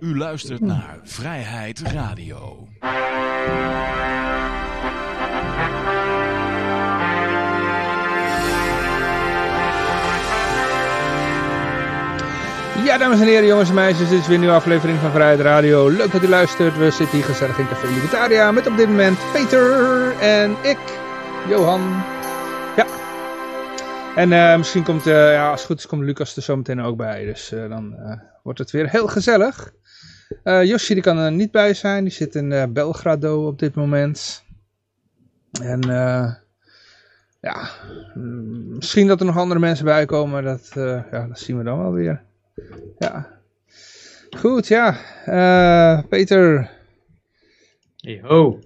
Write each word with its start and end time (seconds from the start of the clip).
U 0.00 0.16
luistert 0.16 0.60
naar 0.60 0.98
Vrijheid 1.02 1.80
Radio. 1.80 2.68
Ja, 12.84 12.98
dames 12.98 13.20
en 13.20 13.26
heren, 13.26 13.46
jongens 13.46 13.68
en 13.68 13.74
meisjes, 13.74 14.08
dit 14.08 14.18
is 14.18 14.26
weer 14.26 14.34
een 14.34 14.40
nieuwe 14.40 14.56
aflevering 14.56 14.98
van 14.98 15.10
Vrijheid 15.10 15.40
Radio. 15.40 15.88
Leuk 15.88 16.12
dat 16.12 16.22
u 16.22 16.28
luistert. 16.28 16.78
We 16.78 16.90
zitten 16.90 17.16
hier 17.16 17.26
gezellig 17.26 17.58
in 17.58 17.68
Café 17.68 17.86
Libertaria 17.86 18.52
met 18.52 18.66
op 18.66 18.76
dit 18.76 18.88
moment 18.88 19.18
Peter 19.32 20.10
en 20.20 20.56
ik, 20.62 20.78
Johan. 21.48 22.02
Ja. 22.76 22.86
En 24.16 24.30
uh, 24.32 24.56
misschien 24.56 24.84
komt, 24.84 25.06
uh, 25.06 25.32
ja, 25.32 25.50
als 25.50 25.60
het 25.60 25.70
goed 25.70 25.78
is, 25.78 25.86
komt 25.86 26.02
Lucas 26.02 26.36
er 26.36 26.42
zo 26.42 26.56
meteen 26.56 26.80
ook 26.80 26.96
bij. 26.96 27.24
Dus 27.24 27.52
uh, 27.52 27.68
dan 27.68 27.96
wordt 28.42 28.58
het 28.58 28.70
weer 28.70 28.88
heel 28.88 29.06
gezellig. 29.06 29.72
Josje 30.44 30.94
die 30.94 31.02
kan 31.02 31.18
er 31.18 31.32
niet 31.32 31.50
bij 31.50 31.74
zijn, 31.74 32.04
die 32.04 32.12
zit 32.12 32.34
in 32.34 32.72
Belgrado 32.72 33.46
op 33.46 33.58
dit 33.58 33.74
moment. 33.74 34.44
En 35.62 35.80
ja, 37.40 37.70
misschien 38.14 39.06
dat 39.06 39.20
er 39.20 39.26
nog 39.26 39.36
andere 39.36 39.60
mensen 39.60 39.84
bij 39.84 40.04
komen, 40.04 40.44
dat, 40.44 40.70
ja, 41.10 41.26
dat 41.28 41.38
zien 41.38 41.58
we 41.58 41.64
dan 41.64 41.78
wel 41.78 41.92
weer. 41.92 42.22
Ja. 42.98 43.36
Goed, 44.36 44.66
ja. 44.66 44.96
Uh, 45.26 46.02
Peter. 46.08 46.70
Hey, 47.96 48.20
ho. 48.22 48.58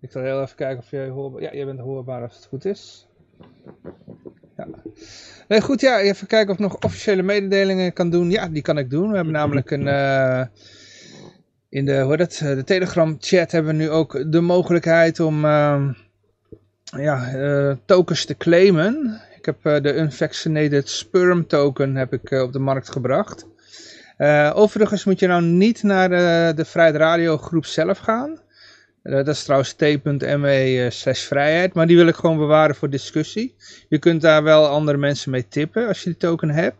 Ik 0.00 0.10
zal 0.10 0.22
heel 0.22 0.42
even 0.42 0.56
kijken 0.56 0.78
of 0.78 0.90
jij 0.90 1.08
hoorbaar... 1.08 1.42
Ja, 1.42 1.52
jij 1.52 1.64
bent 1.64 1.78
hoorbaar 1.78 2.22
als 2.22 2.36
het 2.36 2.44
goed 2.44 2.64
is. 2.64 3.06
Ja. 4.56 4.68
Nee, 5.48 5.60
goed, 5.60 5.80
ja. 5.80 5.98
Even 5.98 6.26
kijken 6.26 6.48
of 6.48 6.54
ik 6.54 6.62
nog 6.62 6.78
officiële 6.78 7.22
mededelingen 7.22 7.92
kan 7.92 8.10
doen. 8.10 8.30
Ja, 8.30 8.48
die 8.48 8.62
kan 8.62 8.78
ik 8.78 8.90
doen. 8.90 9.08
We 9.08 9.14
hebben 9.14 9.32
namelijk 9.32 9.70
een... 9.70 9.86
Uh, 9.86 10.42
in 11.68 11.84
de, 11.84 12.00
hoe 12.00 12.16
dat, 12.16 12.32
de 12.32 12.64
Telegram 12.64 13.16
chat 13.20 13.52
hebben 13.52 13.76
we 13.76 13.82
nu 13.82 13.90
ook 13.90 14.32
de 14.32 14.40
mogelijkheid 14.40 15.20
om... 15.20 15.44
Uh, 15.44 15.88
ja, 16.96 17.76
tokens 17.84 18.24
te 18.24 18.36
claimen. 18.36 19.20
Ik 19.36 19.44
heb 19.44 19.82
de 19.82 19.94
Unvaccinated 19.94 20.88
Sperm 20.88 21.46
Token 21.46 21.96
heb 21.96 22.12
ik, 22.12 22.30
op 22.30 22.52
de 22.52 22.58
markt 22.58 22.90
gebracht. 22.90 23.46
Overigens 24.54 25.04
moet 25.04 25.20
je 25.20 25.26
nou 25.26 25.42
niet 25.42 25.82
naar 25.82 26.08
de 26.56 26.64
Vrijheid 26.64 26.96
Radio 26.96 27.38
groep 27.38 27.64
zelf 27.66 27.98
gaan. 27.98 28.38
Dat 29.02 29.28
is 29.28 29.42
trouwens 29.42 29.72
t.me 29.72 30.86
slash 30.90 31.20
vrijheid. 31.20 31.74
Maar 31.74 31.86
die 31.86 31.96
wil 31.96 32.06
ik 32.06 32.14
gewoon 32.14 32.36
bewaren 32.38 32.74
voor 32.74 32.90
discussie. 32.90 33.54
Je 33.88 33.98
kunt 33.98 34.20
daar 34.20 34.42
wel 34.42 34.66
andere 34.66 34.98
mensen 34.98 35.30
mee 35.30 35.48
tippen 35.48 35.88
als 35.88 36.02
je 36.02 36.10
die 36.10 36.18
token 36.18 36.50
hebt. 36.50 36.76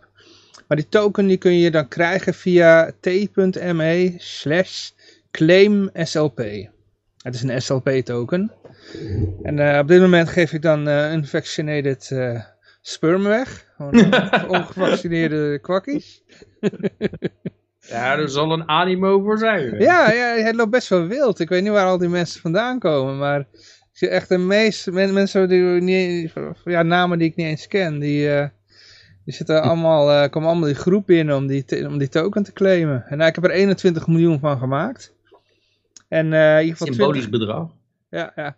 Maar 0.69 0.77
die 0.77 0.89
token 0.89 1.27
die 1.27 1.37
kun 1.37 1.59
je 1.59 1.71
dan 1.71 1.89
krijgen 1.89 2.35
via 2.35 2.93
t.me 3.01 4.15
slash 4.17 4.91
claim 5.31 5.91
SLP. 5.95 6.39
Het 7.23 7.35
is 7.35 7.43
een 7.43 7.63
SLP 7.63 7.89
token. 7.89 8.53
En 9.43 9.79
op 9.79 9.89
dit 9.89 10.01
moment 10.01 10.29
geef 10.29 10.53
ik 10.53 10.63
dan 10.63 10.89
Unvaccinated 10.89 12.11
sperm 12.83 13.23
weg. 13.23 13.67
ongevaccineerde 14.49 15.59
kwakkies. 15.59 16.23
ja, 17.89 18.17
er 18.19 18.29
zal 18.29 18.53
een 18.53 18.69
animo 18.69 19.21
voor 19.21 19.39
zijn. 19.39 19.81
Ja, 19.81 20.13
ja, 20.13 20.35
het 20.35 20.55
loopt 20.55 20.71
best 20.71 20.89
wel 20.89 21.07
wild. 21.07 21.39
Ik 21.39 21.49
weet 21.49 21.63
niet 21.63 21.73
waar 21.73 21.87
al 21.87 21.99
die 21.99 22.09
mensen 22.09 22.41
vandaan 22.41 22.79
komen, 22.79 23.19
maar 23.19 23.41
ik 23.41 23.91
zie 23.93 24.09
echt 24.09 24.29
de 24.29 24.39
meeste 24.39 24.93
mensen 24.93 25.49
die 25.49 25.63
niet, 25.63 26.33
ja, 26.65 26.83
namen 26.83 27.19
die 27.19 27.29
ik 27.29 27.37
niet 27.37 27.47
eens 27.47 27.67
ken, 27.67 27.99
die, 27.99 28.29
uh, 28.29 28.47
die 29.25 29.35
zitten 29.35 29.63
allemaal, 29.63 30.11
uh, 30.11 30.31
komen 30.31 30.49
allemaal 30.49 30.69
die 30.69 30.75
groep 30.75 31.11
in 31.11 31.33
om 31.33 31.47
die, 31.47 31.89
om 31.89 31.99
die 31.99 32.09
token 32.09 32.43
te 32.43 32.53
claimen. 32.53 33.05
En 33.09 33.17
nou, 33.17 33.29
ik 33.29 33.35
heb 33.35 33.45
er 33.45 33.51
21 33.51 34.07
miljoen 34.07 34.39
van 34.39 34.59
gemaakt. 34.59 35.15
En 36.09 36.33
uh, 36.33 36.55
in 36.55 36.61
ieder 36.61 36.77
geval 36.77 36.87
Symbolisch 36.87 37.27
20... 37.27 37.41
bedrag. 37.41 37.71
Ja, 38.11 38.33
ja. 38.37 38.55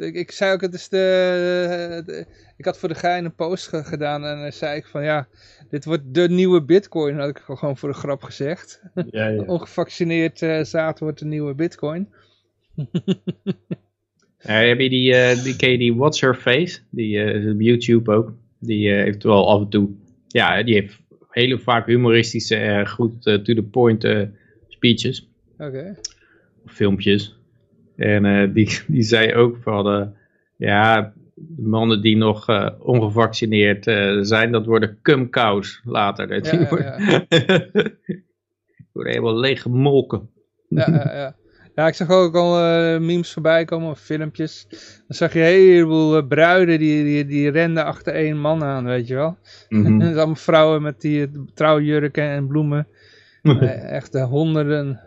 Ik, 0.00 0.14
ik, 0.14 0.30
zei 0.30 0.52
ook, 0.52 0.60
het 0.60 0.74
is 0.74 0.88
de, 0.88 2.02
de, 2.06 2.26
ik 2.56 2.64
had 2.64 2.78
voor 2.78 2.88
de 2.88 2.94
gein 2.94 3.24
een 3.24 3.34
post 3.34 3.66
gedaan 3.66 4.24
en 4.24 4.40
dan 4.40 4.52
zei 4.52 4.76
ik 4.76 4.86
van 4.86 5.04
ja, 5.04 5.28
dit 5.70 5.84
wordt 5.84 6.02
de 6.14 6.28
nieuwe 6.28 6.62
bitcoin, 6.62 7.18
had 7.18 7.28
ik 7.28 7.38
gewoon 7.38 7.76
voor 7.76 7.88
de 7.88 7.94
grap 7.94 8.22
gezegd. 8.22 8.82
Ja, 9.10 9.26
ja. 9.26 9.42
Ongevaccineerd 9.54 10.42
uh, 10.42 10.62
zaad 10.62 10.98
wordt 10.98 11.18
de 11.18 11.24
nieuwe 11.24 11.54
bitcoin. 11.54 12.08
ja, 14.38 14.52
heb 14.52 14.80
je 14.80 14.88
die, 14.88 15.12
uh, 15.12 15.42
die, 15.42 15.56
ken 15.56 15.70
je 15.70 15.78
die 15.78 15.94
What's 15.94 16.20
Her 16.20 16.34
Face? 16.34 16.80
Die 16.90 17.16
uh, 17.16 17.52
op 17.52 17.60
YouTube 17.60 18.12
ook. 18.12 18.32
Die 18.58 18.90
heeft 18.90 19.22
wel 19.22 19.48
af 19.48 19.60
en 19.60 19.68
toe, 19.68 19.88
ja, 20.26 20.62
die 20.62 20.74
heeft 20.74 20.98
hele 21.28 21.58
vaak 21.58 21.86
humoristische, 21.86 22.84
goed 22.88 23.22
to 23.22 23.42
the 23.42 23.62
point 23.70 24.06
speeches. 24.68 25.28
Oké. 25.58 25.64
Okay. 25.64 25.94
Filmpjes. 26.66 27.39
En 28.00 28.52
die, 28.52 28.78
die 28.86 29.02
zei 29.02 29.34
ook 29.34 29.56
van, 29.62 30.14
ja, 30.56 31.12
de 31.48 31.62
mannen 31.62 32.02
die 32.02 32.16
nog 32.16 32.50
uh, 32.50 32.68
ongevaccineerd 32.78 33.86
uh, 33.86 34.18
zijn, 34.20 34.52
dat 34.52 34.66
worden 34.66 34.98
kumkous 35.02 35.80
later. 35.84 36.28
Dat 36.28 36.46
ja, 36.46 36.56
die 36.56 36.66
worden, 36.68 37.02
ja, 37.04 37.24
worden 38.92 39.12
helemaal 39.12 39.38
leeg 39.38 39.62
gemolken. 39.62 40.30
Ja, 40.68 40.86
ja, 40.88 41.14
ja. 41.14 41.36
ja, 41.74 41.86
ik 41.86 41.94
zag 41.94 42.10
ook 42.10 42.34
al 42.34 42.58
uh, 42.58 43.00
memes 43.00 43.32
voorbij 43.32 43.64
komen, 43.64 43.90
of 43.90 44.00
filmpjes. 44.00 44.66
Dan 45.06 45.16
zag 45.16 45.32
je 45.32 45.38
een 45.38 45.44
heleboel 45.44 46.26
bruiden 46.26 46.78
die, 46.78 47.04
die, 47.04 47.26
die 47.26 47.50
renden 47.50 47.84
achter 47.84 48.14
één 48.14 48.38
man 48.40 48.62
aan, 48.64 48.84
weet 48.84 49.06
je 49.06 49.14
wel. 49.14 49.36
Mm 49.68 49.84
-hmm. 49.84 50.02
allemaal 50.02 50.34
vrouwen 50.34 50.82
met 50.82 51.00
die 51.00 51.30
trouwjurken 51.54 52.24
en 52.24 52.46
bloemen. 52.46 52.86
echt 53.88 54.18
honderden. 54.18 55.00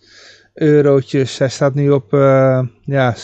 eurotjes. 0.54 1.38
Hij 1.38 1.48
staat 1.48 1.74
nu 1.74 1.90
op 1.90 2.12
uh, 2.12 2.62
ja, 2.84 3.14
26.500. 3.14 3.20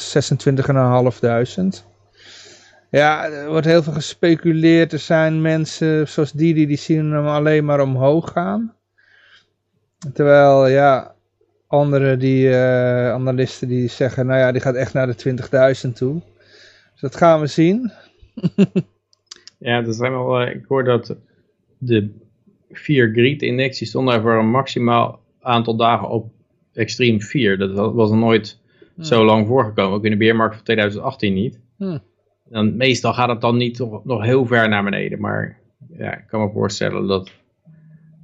Ja, 2.91 3.25
er 3.25 3.49
wordt 3.49 3.67
heel 3.67 3.83
veel 3.83 3.93
gespeculeerd. 3.93 4.93
Er 4.93 4.99
zijn 4.99 5.41
mensen 5.41 6.09
zoals 6.09 6.33
die, 6.33 6.67
die 6.67 6.77
zien 6.77 7.13
hem 7.13 7.27
alleen 7.27 7.65
maar 7.65 7.81
omhoog 7.81 8.33
gaan. 8.33 8.75
Terwijl, 10.13 10.67
ja, 10.67 11.15
anderen 11.69 12.19
die, 12.19 12.49
uh, 12.49 13.13
analisten 13.13 13.69
die 13.69 13.89
zeggen, 13.89 14.27
nou 14.27 14.39
ja, 14.39 14.53
die 14.53 14.61
gaat 14.61 14.75
echt 14.75 14.93
naar 14.93 15.07
de 15.07 15.37
20.000 15.87 15.93
toe. 15.95 16.21
Dus 16.93 17.01
dat 17.01 17.17
gaan 17.17 17.41
we 17.41 17.47
zien. 17.47 17.93
ja, 19.59 19.83
dat 19.83 19.97
zijn 19.97 20.13
wel, 20.13 20.43
uh, 20.43 20.55
ik 20.55 20.65
hoor 20.69 20.85
dat 20.85 21.17
de 21.79 22.11
vier 22.71 23.13
greed 23.13 23.43
index, 23.43 23.79
die 23.79 23.89
stond 23.89 24.09
daar 24.09 24.21
voor 24.21 24.39
een 24.39 24.51
maximaal 24.51 25.21
aantal 25.41 25.77
dagen 25.77 26.09
op 26.09 26.31
extreem 26.73 27.21
4. 27.21 27.59
Dat 27.59 27.95
was 27.95 28.11
nooit 28.11 28.59
hmm. 28.95 29.05
zo 29.05 29.25
lang 29.25 29.47
voorgekomen, 29.47 29.97
ook 29.97 30.05
in 30.05 30.11
de 30.11 30.17
beermarkt 30.17 30.55
van 30.55 30.65
2018 30.65 31.35
niet. 31.35 31.61
Hmm. 31.77 32.01
Dan, 32.45 32.77
meestal 32.77 33.13
gaat 33.13 33.29
het 33.29 33.41
dan 33.41 33.57
niet 33.57 33.79
nog, 33.79 34.05
nog 34.05 34.23
heel 34.23 34.47
ver 34.47 34.69
naar 34.69 34.85
beneden, 34.85 35.21
maar 35.21 35.59
ja, 35.99 36.17
ik 36.17 36.25
kan 36.27 36.41
me 36.41 36.51
voorstellen 36.51 37.07
dat 37.07 37.31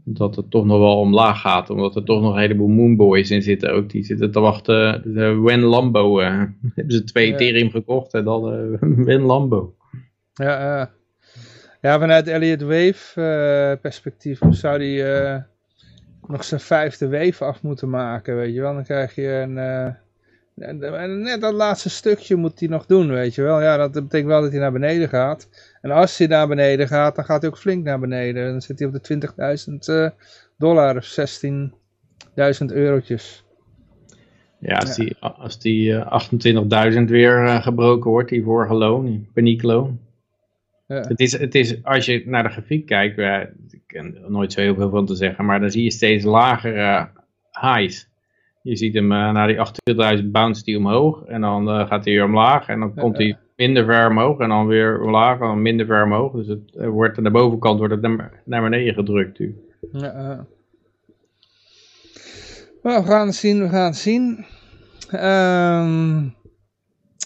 dat 0.05 0.37
het 0.37 0.51
toch 0.51 0.65
nog 0.65 0.79
wel 0.79 0.99
omlaag 0.99 1.41
gaat. 1.41 1.71
Omdat 1.71 1.97
er 1.97 2.05
toch 2.05 2.21
nog 2.21 2.35
een 2.35 2.41
heleboel 2.41 2.69
Moonboys 2.69 3.31
in 3.31 3.43
zitten 3.43 3.73
ook. 3.73 3.91
Die 3.91 4.05
zitten 4.05 4.31
te 4.31 4.41
wachten. 4.41 5.03
De 5.15 5.41
Wen 5.41 5.61
Lambo 5.61 6.21
uh, 6.21 6.27
hebben 6.75 6.95
ze 6.95 7.05
twee 7.05 7.29
Ja. 7.29 7.33
Ethereum 7.35 7.71
gekocht 7.71 8.15
en 8.15 8.25
dan 8.25 8.53
eh 8.53 8.89
Wen 9.07 9.23
Lambo. 9.23 9.75
Ja, 10.35 10.81
eh, 10.81 10.87
ja 11.81 11.99
vanuit 11.99 12.27
Elliott 12.27 12.63
Wave 12.63 13.21
eh, 13.21 13.81
perspectief 13.81 14.41
zou 14.51 14.79
die 14.79 15.13
eh, 15.13 15.43
nog 16.27 16.45
zijn 16.45 16.61
vijfde 16.61 17.09
wave 17.09 17.45
af 17.45 17.63
moeten 17.63 17.91
maken, 17.91 18.37
weet 18.37 18.55
je 18.55 18.61
wel. 18.61 18.75
Dan 18.75 18.85
krijg 18.85 19.15
je 19.15 19.29
een... 19.29 19.57
eh, 20.55 21.03
en- 21.03 21.23
net 21.23 21.41
dat 21.41 21.53
laatste 21.53 21.91
stukje 21.91 22.37
moet 22.37 22.61
hij 22.61 22.69
nog 22.69 22.87
doen, 22.87 23.09
weet 23.09 23.35
je 23.35 23.43
wel. 23.43 23.61
Ja, 23.63 23.77
dat 23.77 23.93
betekent 23.93 24.27
wel 24.27 24.41
dat 24.41 24.51
hij 24.51 24.61
naar 24.61 24.73
beneden 24.73 25.09
gaat. 25.09 25.49
En 25.81 25.91
als 25.91 26.19
hij 26.19 26.27
naar 26.27 26.49
beneden 26.49 26.89
gaat, 26.89 27.17
dan 27.17 27.25
gaat 27.25 27.41
hij 27.41 27.51
ook 27.51 27.59
flink 27.59 27.85
naar 27.85 28.01
beneden. 28.01 28.51
Dan 28.51 28.61
zit 28.61 28.79
hij 28.79 28.89
op 28.89 28.95
de 28.95 29.01
20.000 29.01 29.89
eh, 29.89 30.11
dollar 30.59 30.97
of 30.97 31.05
16.000 31.05 32.73
eurotjes. 32.73 33.45
Ja, 34.59 34.77
als 34.77 34.97
die, 34.97 35.17
als 35.19 35.59
die 35.59 35.97
eh, 35.97 36.93
28.000 36.93 37.03
weer 37.05 37.45
eh, 37.47 37.63
gebroken 37.63 38.11
wordt, 38.11 38.29
die 38.29 38.43
vorige 38.43 38.75
loon, 38.75 39.07
die 39.07 39.31
paniekloon. 39.35 40.01
Ja. 40.87 41.01
Het 41.01 41.21
is, 41.21 41.39
het 41.39 41.55
is, 41.55 41.85
als 41.85 42.05
je 42.05 42.23
naar 42.27 42.43
de 42.43 42.49
grafiek 42.49 42.87
kijkt, 42.87 43.19
ik 43.71 43.83
ken 43.87 44.15
er 44.15 44.31
nooit 44.31 44.53
zo 44.53 44.61
heel 44.61 44.75
veel 44.75 44.91
van 44.91 45.07
te 45.07 45.15
zeggen, 45.15 45.45
maar 45.45 45.61
dan 45.61 45.71
zie 45.71 45.83
je 45.83 45.91
steeds 45.91 46.25
lagere 46.25 47.09
highs. 47.51 48.09
Je 48.65 48.77
ziet 48.77 48.95
hem 48.95 49.13
eh, 49.13 49.33
naar 49.33 49.47
die 49.47 49.57
28.000 50.23 50.25
bounce 50.25 50.65
die 50.65 50.77
omhoog 50.77 51.25
en 51.25 51.41
dan 51.41 51.69
eh, 51.69 51.89
gaat 51.89 52.05
hij 52.05 52.15
weer 52.15 52.25
omlaag 52.25 52.69
en 52.69 52.81
dan 52.81 52.95
komt 52.95 53.17
hij 53.17 53.39
minder 53.57 53.85
ver 53.85 54.09
omhoog 54.09 54.39
en 54.39 54.49
dan 54.49 54.67
weer 54.67 55.01
omlaag 55.01 55.41
en 55.41 55.47
dan 55.47 55.63
minder 55.63 55.87
ver 55.87 56.05
omhoog. 56.05 56.33
Dus 56.33 56.47
het 56.47 56.77
eh, 56.77 56.89
wordt 56.89 57.19
aan 57.19 57.25
de 57.25 57.31
bovenkant 57.31 57.79
wordt 57.79 57.95
het 57.95 58.03
naar, 58.03 58.43
naar 58.45 58.63
beneden 58.63 58.95
gedrukt. 58.95 59.39
nu. 59.39 59.57
Ja. 59.93 60.47
Nou, 62.83 63.03
we 63.03 63.11
gaan 63.11 63.27
het 63.27 63.35
zien, 63.35 63.61
we 63.63 63.69
gaan 63.69 63.85
het 63.85 63.97
zien. 63.97 64.45
Ehm, 65.11 66.19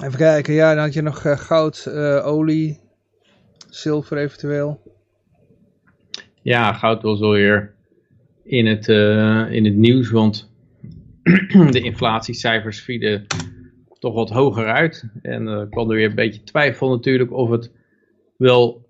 even 0.04 0.18
kijken, 0.18 0.54
ja, 0.54 0.74
dan 0.74 0.84
had 0.84 0.94
je 0.94 1.02
nog 1.02 1.22
goud, 1.46 1.90
olie, 2.22 2.80
zilver 3.68 4.16
eventueel. 4.16 4.80
Ja, 6.42 6.72
goud 6.72 7.02
was 7.02 7.20
alweer 7.20 7.74
in 8.44 8.66
het, 8.66 8.88
in 9.52 9.64
het 9.64 9.76
nieuws, 9.76 10.10
want 10.10 10.48
de 11.70 11.80
inflatiecijfers 11.80 12.80
vielen 12.80 13.26
toch 13.98 14.14
wat 14.14 14.30
hoger 14.30 14.66
uit. 14.66 15.04
En 15.22 15.48
eh 15.48 15.62
kwam 15.70 15.90
er 15.90 15.96
weer 15.96 16.08
een 16.08 16.14
beetje 16.14 16.42
twijfel 16.42 16.90
natuurlijk 16.90 17.32
of 17.32 17.50
het 17.50 17.72
wel, 18.36 18.86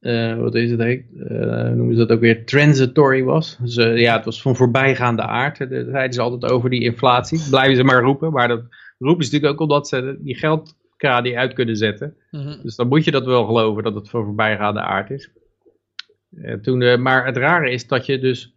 eh, 0.00 0.36
wat 0.36 0.54
is 0.54 0.70
het 0.70 0.80
heet, 0.80 1.04
eh, 1.28 1.68
noemen 1.68 1.94
ze 1.94 2.06
dat 2.06 2.12
ook 2.12 2.20
weer, 2.20 2.44
transitory 2.44 3.22
was. 3.22 3.58
Dus 3.60 3.74
ja, 3.74 4.16
het 4.16 4.24
was 4.24 4.42
van 4.42 4.56
voorbijgaande 4.56 5.22
aard. 5.22 5.58
Daar 5.58 5.84
zeiden 5.84 6.12
ze 6.12 6.20
altijd 6.20 6.52
over 6.52 6.70
die 6.70 6.82
inflatie. 6.82 7.48
Blijven 7.50 7.76
ze 7.76 7.84
maar 7.84 8.02
roepen, 8.02 8.32
maar 8.32 8.48
dat 8.48 8.62
roepen 8.98 9.24
ze 9.24 9.32
natuurlijk 9.32 9.60
ook 9.60 9.68
omdat 9.68 9.88
ze 9.88 10.18
die 10.20 10.36
geldkraan 10.36 11.36
uit 11.36 11.52
kunnen 11.52 11.76
zetten. 11.76 12.16
Dus 12.62 12.76
dan 12.76 12.88
moet 12.88 13.04
je 13.04 13.10
dat 13.10 13.24
wel 13.24 13.44
geloven 13.44 13.82
dat 13.82 13.94
het 13.94 14.10
van 14.10 14.24
voorbijgaande 14.24 14.80
aard 14.80 15.10
is. 15.10 15.30
Toen, 16.62 17.02
maar 17.02 17.26
het 17.26 17.36
rare 17.36 17.70
is 17.70 17.86
dat 17.86 18.06
je 18.06 18.18
dus, 18.18 18.53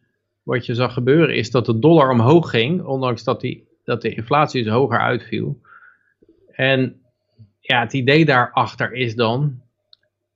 wat 0.47 0.65
je 0.65 0.75
zag 0.75 0.93
gebeuren, 0.93 1.35
is 1.35 1.51
dat 1.51 1.65
de 1.65 1.79
dollar 1.79 2.09
omhoog 2.09 2.49
ging, 2.49 2.83
ondanks 2.83 3.23
dat, 3.23 3.41
die, 3.41 3.67
dat 3.83 4.01
de 4.01 4.15
inflatie 4.15 4.63
dus 4.63 4.73
hoger 4.73 4.99
uitviel. 4.99 5.61
En 6.51 7.01
ja, 7.59 7.79
het 7.79 7.93
idee 7.93 8.25
daarachter 8.25 8.93
is 8.93 9.15
dan, 9.15 9.61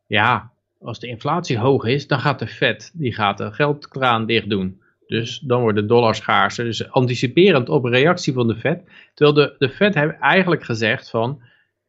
ja, 0.08 0.52
als 0.80 1.00
de 1.00 1.08
inflatie 1.08 1.58
hoog 1.58 1.86
is, 1.86 2.08
dan 2.08 2.20
gaat 2.20 2.40
de 2.40 2.48
Fed, 2.48 2.92
die 2.94 3.14
gaat 3.14 3.38
de 3.38 3.52
geldkraan 3.52 4.26
dicht 4.26 4.50
doen. 4.50 4.82
Dus 5.08 5.40
dan 5.40 5.62
wordt 5.62 5.78
de 5.78 5.86
dollar 5.86 6.16
schaarser. 6.16 6.66
Dus 6.66 6.92
anticiperend 6.92 7.70
op 7.70 7.84
een 7.84 7.92
reactie 7.92 8.34
van 8.34 8.48
de 8.48 8.56
Fed. 8.56 8.84
Terwijl 9.14 9.36
de, 9.36 9.56
de 9.58 9.70
Fed 9.70 9.96
heeft 9.96 10.20
eigenlijk 10.20 10.64
gezegd 10.64 11.10
van, 11.10 11.42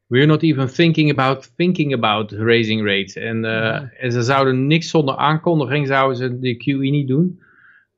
we're 0.07 0.27
not 0.27 0.43
even 0.43 0.67
thinking 0.67 1.11
about 1.11 1.53
thinking 1.57 1.95
about 1.95 2.33
raising 2.33 2.87
rates. 2.87 3.17
En, 3.17 3.45
eh, 3.45 4.05
en 4.05 4.13
ze 4.13 4.23
zouden 4.23 4.67
niks 4.67 4.91
zonder 4.91 5.17
aankondiging, 5.17 5.87
zouden 5.87 6.17
ze 6.17 6.39
de 6.39 6.57
QE 6.57 6.91
niet 6.91 7.09
doen. 7.09 7.41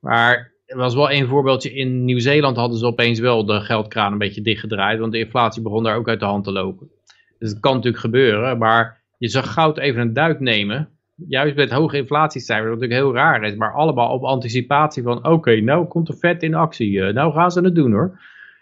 Maar 0.05 0.53
er 0.67 0.77
was 0.77 0.95
wel 0.95 1.11
één 1.11 1.29
voorbeeldje. 1.29 1.75
In 1.75 2.05
Nieuw-Zeeland 2.05 2.57
hadden 2.57 2.79
ze 2.79 2.87
opeens 2.87 3.19
wel 3.21 3.45
de 3.45 3.61
geldkraan 3.61 4.13
een 4.13 4.19
beetje 4.19 4.43
dichtgedraaid. 4.43 4.99
Want 4.99 5.13
de 5.13 5.19
inflatie 5.19 5.63
begon 5.63 5.83
daar 5.83 5.97
ook 5.97 6.09
uit 6.09 6.21
de 6.21 6.27
hand 6.27 6.45
te 6.45 6.53
lopen. 6.53 6.91
Dus 7.39 7.51
het 7.51 7.61
kan 7.61 7.75
natuurlijk 7.75 8.03
gebeuren. 8.03 8.59
Maar 8.59 9.03
je 9.19 9.29
zag 9.29 9.53
goud 9.53 9.79
even 9.79 10.01
een 10.01 10.13
duik 10.13 10.41
nemen. 10.41 10.89
Juist 11.29 11.57
met 11.57 11.71
hoge 11.71 11.97
inflatiecijfers, 11.97 12.71
wat 12.71 12.81
natuurlijk 12.81 13.07
heel 13.07 13.15
raar 13.15 13.43
is. 13.43 13.55
Maar 13.55 13.73
allemaal 13.73 14.13
op 14.13 14.25
anticipatie 14.25 15.03
van, 15.03 15.27
oké, 15.29 15.61
nou 15.61 15.87
komt 15.87 16.07
de 16.07 16.17
vet 16.17 16.43
in 16.43 16.55
actie. 16.55 17.03
Eh, 17.03 17.15
nou 17.15 17.33
gaan 17.33 17.51
ze 17.51 17.61
het 17.61 17.75
doen 17.75 17.93
hoor. 17.93 18.21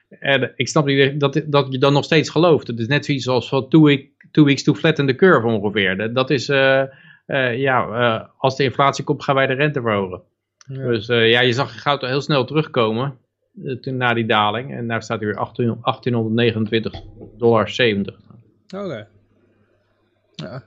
En 0.08 0.52
ik 0.56 0.68
snap 0.68 0.86
niet 0.86 1.20
dat, 1.20 1.42
dat 1.46 1.66
je 1.72 1.78
dan 1.78 1.92
nog 1.92 2.04
steeds 2.04 2.30
gelooft. 2.30 2.66
Het 2.66 2.78
is 2.78 2.86
net 2.86 3.04
zoiets 3.04 3.28
als 3.28 3.48
van 3.48 3.68
two, 3.68 3.82
week, 3.82 4.10
two 4.30 4.44
weeks 4.44 4.62
to 4.62 4.74
flatten 4.74 5.06
the 5.06 5.14
curve 5.14 5.46
ongeveer. 5.46 6.12
Dat, 6.12 6.30
is, 6.30 6.48
eh, 6.48 6.82
eh, 7.26 7.58
ja, 7.58 8.30
als 8.38 8.56
de 8.56 8.64
inflatie 8.64 9.04
komt 9.04 9.24
gaan 9.24 9.34
wij 9.34 9.46
de 9.46 9.52
rente 9.54 9.80
verhogen. 9.80 10.22
Ja. 10.66 10.86
Dus 10.86 11.08
eh, 11.08 11.30
ja, 11.30 11.40
je 11.40 11.52
zag 11.52 11.82
goud 11.82 12.00
heel 12.00 12.20
snel 12.20 12.44
terugkomen 12.44 13.18
eh, 13.64 13.76
toen, 13.80 13.96
na 13.96 14.14
die 14.14 14.26
daling. 14.26 14.74
En 14.74 14.88
daar 14.88 15.02
staat 15.02 15.18
hij 15.18 15.26
weer 15.28 15.36
18 15.36 15.64
1829 15.82 16.92
dollar 17.38 17.68
70. 17.68 18.14
Oké. 18.76 19.06
Ja. 20.34 20.62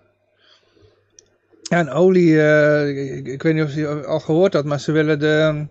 Ja, 1.62 1.78
en 1.80 1.90
olie, 1.90 2.42
eh, 2.42 3.18
ik, 3.18 3.28
ik 3.28 3.44
weet 3.44 3.54
niet 3.54 3.64
of 3.64 3.76
je 3.76 4.06
al 4.06 4.20
gehoord 4.20 4.54
had, 4.54 4.66
maar 4.66 4.80
ze 4.80 4.92
willen 4.92 5.20
de, 5.20 5.66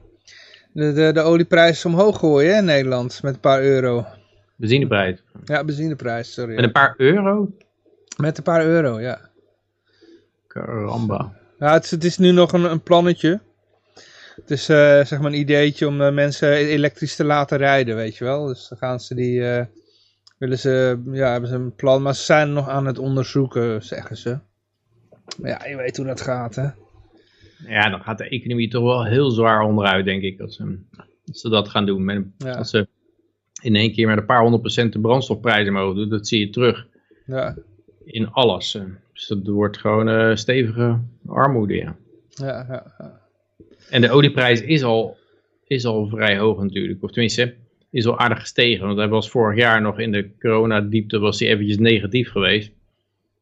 de, 0.72 0.92
de, 0.92 1.10
de 1.12 1.20
olieprijs 1.20 1.84
omhoog 1.84 2.18
gooien 2.18 2.52
hè, 2.52 2.58
in 2.58 2.64
Nederland 2.64 3.22
met 3.22 3.34
een 3.34 3.40
paar 3.40 3.62
euro. 3.62 4.06
Benzineprijs. 4.56 5.22
Ja, 5.44 5.64
benzineprijs, 5.64 6.32
sorry. 6.32 6.54
Met 6.54 6.64
een 6.64 6.72
paar 6.72 6.94
euro? 6.96 7.50
Met 8.16 8.36
een 8.38 8.42
paar 8.44 8.64
euro, 8.66 9.00
ja. 9.00 9.20
Caramba. 10.48 11.32
Ja, 11.58 11.72
het, 11.72 11.84
is- 11.84 11.90
het 11.90 12.04
is 12.04 12.18
nu 12.18 12.30
nog 12.30 12.52
een, 12.52 12.64
een 12.64 12.82
plannetje. 12.82 13.40
Het 14.34 14.50
is 14.50 14.68
eh, 14.68 15.04
zeg 15.04 15.18
maar 15.18 15.32
een 15.32 15.38
ideetje 15.38 15.86
om 15.86 16.00
eh, 16.00 16.12
mensen 16.12 16.52
elektrisch 16.52 17.16
te 17.16 17.24
laten 17.24 17.58
rijden, 17.58 17.96
weet 17.96 18.16
je 18.16 18.24
wel. 18.24 18.46
Dus 18.46 18.68
dan 18.68 18.78
gaan 18.78 19.00
ze 19.00 19.14
die, 19.14 19.48
eh, 19.48 19.66
willen 20.38 20.58
ze, 20.58 21.02
ja, 21.12 21.30
hebben 21.30 21.48
ze 21.48 21.54
een 21.54 21.74
plan, 21.74 22.02
maar 22.02 22.14
ze 22.14 22.22
zijn 22.22 22.52
nog 22.52 22.68
aan 22.68 22.86
het 22.86 22.98
onderzoeken, 22.98 23.82
zeggen 23.82 24.16
ze. 24.16 24.38
Maar 25.40 25.50
ja, 25.50 25.68
je 25.68 25.76
weet 25.76 25.96
hoe 25.96 26.06
dat 26.06 26.20
gaat, 26.20 26.54
hè. 26.54 26.68
Ja, 27.66 27.90
dan 27.90 28.00
gaat 28.00 28.18
de 28.18 28.28
economie 28.28 28.68
toch 28.68 28.82
wel 28.82 29.04
heel 29.04 29.30
zwaar 29.30 29.60
onderuit, 29.60 30.04
denk 30.04 30.22
ik. 30.22 30.40
Als 30.40 30.56
ze, 30.56 30.78
als 31.26 31.40
ze 31.40 31.48
dat 31.48 31.68
gaan 31.68 31.86
doen. 31.86 32.04
Met, 32.04 32.24
Ja. 32.38 32.52
Als 32.52 32.70
ze 32.70 32.88
in 33.62 33.76
één 33.76 33.92
keer 33.92 34.06
met 34.06 34.18
een 34.18 34.26
paar 34.26 34.40
honderd 34.40 34.62
procent 34.62 34.92
de 34.92 35.00
brandstofprijzen 35.00 35.72
mogen 35.72 35.96
doen. 35.96 36.08
Dat 36.08 36.28
zie 36.28 36.40
je 36.40 36.50
terug 36.50 36.86
Ja, 37.26 37.56
in 38.04 38.30
alles. 38.30 38.78
Dus 39.12 39.26
dat 39.26 39.46
wordt 39.46 39.78
gewoon 39.78 40.36
stevige 40.38 41.00
armoede, 41.26 41.74
ja. 41.74 41.96
ja, 42.28 42.66
ja. 42.68 42.94
ja. 42.98 43.23
En 43.90 44.00
de 44.00 44.10
olieprijs 44.10 44.62
is 44.62 44.82
al, 44.82 45.16
is 45.66 45.84
al 45.84 46.06
vrij 46.08 46.38
hoog 46.38 46.62
natuurlijk. 46.62 47.02
Of 47.02 47.10
tenminste, 47.10 47.54
is 47.90 48.06
al 48.06 48.18
aardig 48.18 48.40
gestegen. 48.40 48.86
Want 48.86 48.98
hij 48.98 49.08
was 49.08 49.30
vorig 49.30 49.58
jaar 49.58 49.80
nog 49.80 49.98
in 49.98 50.12
de 50.12 50.30
coronadiepte 50.38 51.18
was 51.18 51.38
hij 51.40 51.48
eventjes 51.48 51.78
negatief 51.78 52.30
geweest. 52.30 52.72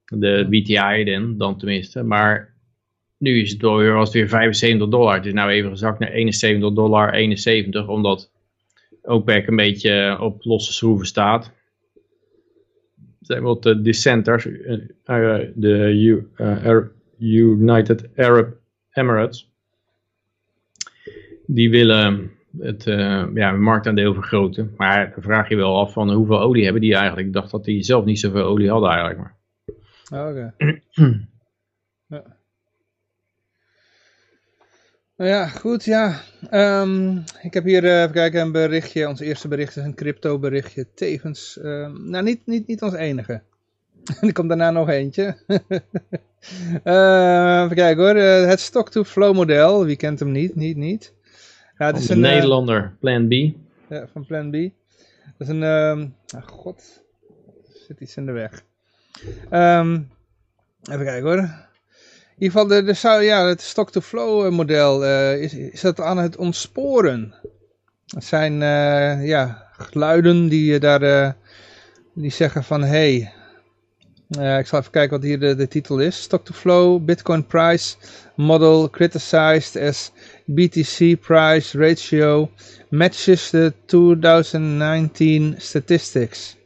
De 0.04 0.46
BTI 0.48 1.04
dan, 1.04 1.36
dan 1.38 1.58
tenminste. 1.58 2.02
Maar 2.02 2.54
nu 3.18 3.40
is 3.40 3.50
het 3.50 3.60
weer, 3.62 3.92
was 3.92 4.04
het 4.08 4.16
weer 4.16 4.28
75 4.28 4.88
dollar. 4.88 5.14
Het 5.14 5.26
is 5.26 5.32
nou 5.32 5.50
even 5.50 5.70
gezakt 5.70 5.98
naar 5.98 6.10
71 6.10 6.72
dollar 6.72 7.14
71. 7.14 7.88
Omdat 7.88 8.30
OPEC 9.02 9.46
een 9.46 9.56
beetje 9.56 10.16
op 10.20 10.44
losse 10.44 10.72
schroeven 10.72 11.06
staat. 11.06 11.50
Zijn 13.20 13.42
wat 13.42 13.62
de 13.62 13.80
dissenters. 13.80 14.46
eh, 14.46 14.72
eh, 15.04 15.48
De 15.54 16.24
eh, 16.36 16.64
Ar- 16.64 16.92
United 17.18 18.08
Arab 18.16 18.56
Emirates 18.92 19.51
die 21.54 21.70
willen 21.70 22.30
het 22.58 22.86
eh, 22.86 23.26
ja, 23.34 23.50
marktaandeel 23.50 24.14
vergroten. 24.14 24.74
Maar 24.76 25.12
dan 25.14 25.22
vraag 25.22 25.48
je 25.48 25.56
wel 25.56 25.78
af 25.78 25.92
van 25.92 26.10
hoeveel 26.12 26.40
olie 26.40 26.64
hebben 26.64 26.82
die 26.82 26.94
eigenlijk. 26.94 27.26
Ik 27.26 27.32
dacht 27.32 27.50
dat 27.50 27.64
die 27.64 27.82
zelf 27.82 28.04
niet 28.04 28.20
zoveel 28.20 28.44
olie 28.44 28.70
hadden 28.70 28.90
eigenlijk. 28.90 29.18
Maar. 29.18 29.36
Oké. 30.28 30.54
ja. 32.06 32.40
Nou 35.16 35.30
ja, 35.30 35.46
goed, 35.46 35.84
ja. 35.84 36.20
Ehm, 36.50 37.16
ik 37.42 37.54
heb 37.54 37.64
hier, 37.64 37.84
eh, 37.84 38.00
even 38.00 38.12
kijken, 38.12 38.40
een 38.40 38.52
berichtje. 38.52 39.08
Ons 39.08 39.20
eerste 39.20 39.48
bericht 39.48 39.76
is 39.76 39.84
een 39.84 39.94
crypto 39.94 40.38
berichtje. 40.38 40.86
Tevens, 40.94 41.58
ehm, 41.58 42.10
nou 42.10 42.24
niet, 42.24 42.46
niet, 42.46 42.66
niet 42.66 42.82
ons 42.82 42.94
enige. 42.94 43.42
er 44.20 44.32
komt 44.32 44.48
daarna 44.48 44.70
nog 44.70 44.88
eentje. 44.88 45.36
Eh, 46.82 47.62
even 47.64 47.76
kijken 47.76 48.04
hoor. 48.04 48.14
Eh, 48.14 48.48
het 48.48 48.60
stock-to-flow 48.60 49.34
model. 49.34 49.84
Wie 49.84 49.96
kent 49.96 50.18
hem 50.18 50.30
niet? 50.30 50.54
Niet, 50.54 50.76
niet. 50.76 51.14
Ja, 51.82 51.88
het 51.88 51.98
is 51.98 52.08
een, 52.08 52.24
eh, 52.24 52.30
Nederlander, 52.30 52.92
Plan 53.00 53.28
B. 53.28 53.32
ja, 53.88 54.06
van 54.12 54.26
Plan 54.26 54.50
B. 54.50 54.52
Dat 54.52 54.68
is 55.38 55.48
een, 55.48 55.62
ehm 55.62 56.06
ah, 56.36 56.42
god, 56.46 57.02
er 57.74 57.80
zit 57.86 58.00
iets 58.00 58.16
in 58.16 58.26
de 58.26 58.32
weg. 58.32 58.64
Ehm, 59.50 60.00
even 60.90 61.04
kijken 61.04 61.22
hoor. 61.22 61.36
ieder 62.38 62.58
geval, 62.58 62.66
de, 62.66 62.82
de, 62.82 62.92
zou, 62.92 63.22
ja, 63.22 63.46
het 63.46 63.60
stock-to-flow 63.60 64.50
model 64.50 65.04
uh, 65.04 65.42
is, 65.42 65.54
is 65.54 65.80
dat 65.80 66.00
aan 66.00 66.18
het 66.18 66.36
ontsporen. 66.36 67.34
Het 68.06 68.24
zijn 68.24 68.52
uh, 68.52 69.26
ja, 69.26 69.68
geluiden 69.72 70.48
die 70.48 70.78
daar 70.78 71.36
die 72.14 72.30
zeggen 72.30 72.64
van 72.64 72.82
hey, 72.82 73.32
ik 74.40 74.66
zal 74.66 74.78
even 74.78 74.90
kijken 74.90 75.10
wat 75.10 75.22
hier 75.22 75.40
de, 75.40 75.54
de 75.54 75.68
titel 75.68 75.98
is. 75.98 76.22
Stock-to-flow, 76.22 77.04
Bitcoin 77.04 77.46
price 77.46 77.96
model 78.36 78.90
criticized 78.90 79.82
as 79.82 80.12
BTC 80.44 81.20
price 81.20 81.78
ratio 81.78 82.50
matches 82.88 83.50
the 83.50 83.72
2019 83.86 85.54
statistics. 85.58 86.56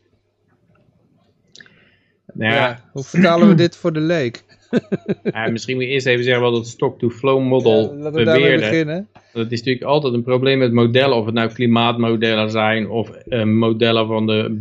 Nou 2.33 2.53
ja, 2.53 2.85
hoe 2.93 3.05
vertalen 3.05 3.49
we 3.49 3.55
dit 3.65 3.77
voor 3.77 3.93
de 3.93 4.01
leek? 4.01 4.45
ja, 5.23 5.51
misschien 5.51 5.75
moet 5.75 5.85
je 5.85 5.91
eerst 5.91 6.07
even 6.07 6.25
zeggen 6.25 6.43
wat 6.43 6.55
het 6.55 6.67
stock-to-flow 6.67 7.43
model 7.43 7.97
ja, 7.99 8.11
beweerde. 8.11 8.59
beginnen. 8.59 9.09
Dat 9.33 9.53
is 9.53 9.59
natuurlijk 9.59 9.85
altijd 9.85 10.15
een 10.15 10.23
probleem 10.23 10.59
met 10.59 10.73
modellen, 10.73 11.17
of 11.17 11.25
het 11.25 11.35
nou 11.35 11.53
klimaatmodellen 11.53 12.51
zijn 12.51 12.89
of 12.89 13.11
uh, 13.29 13.45
modellen 13.45 14.07
van 14.07 14.27
de 14.27 14.59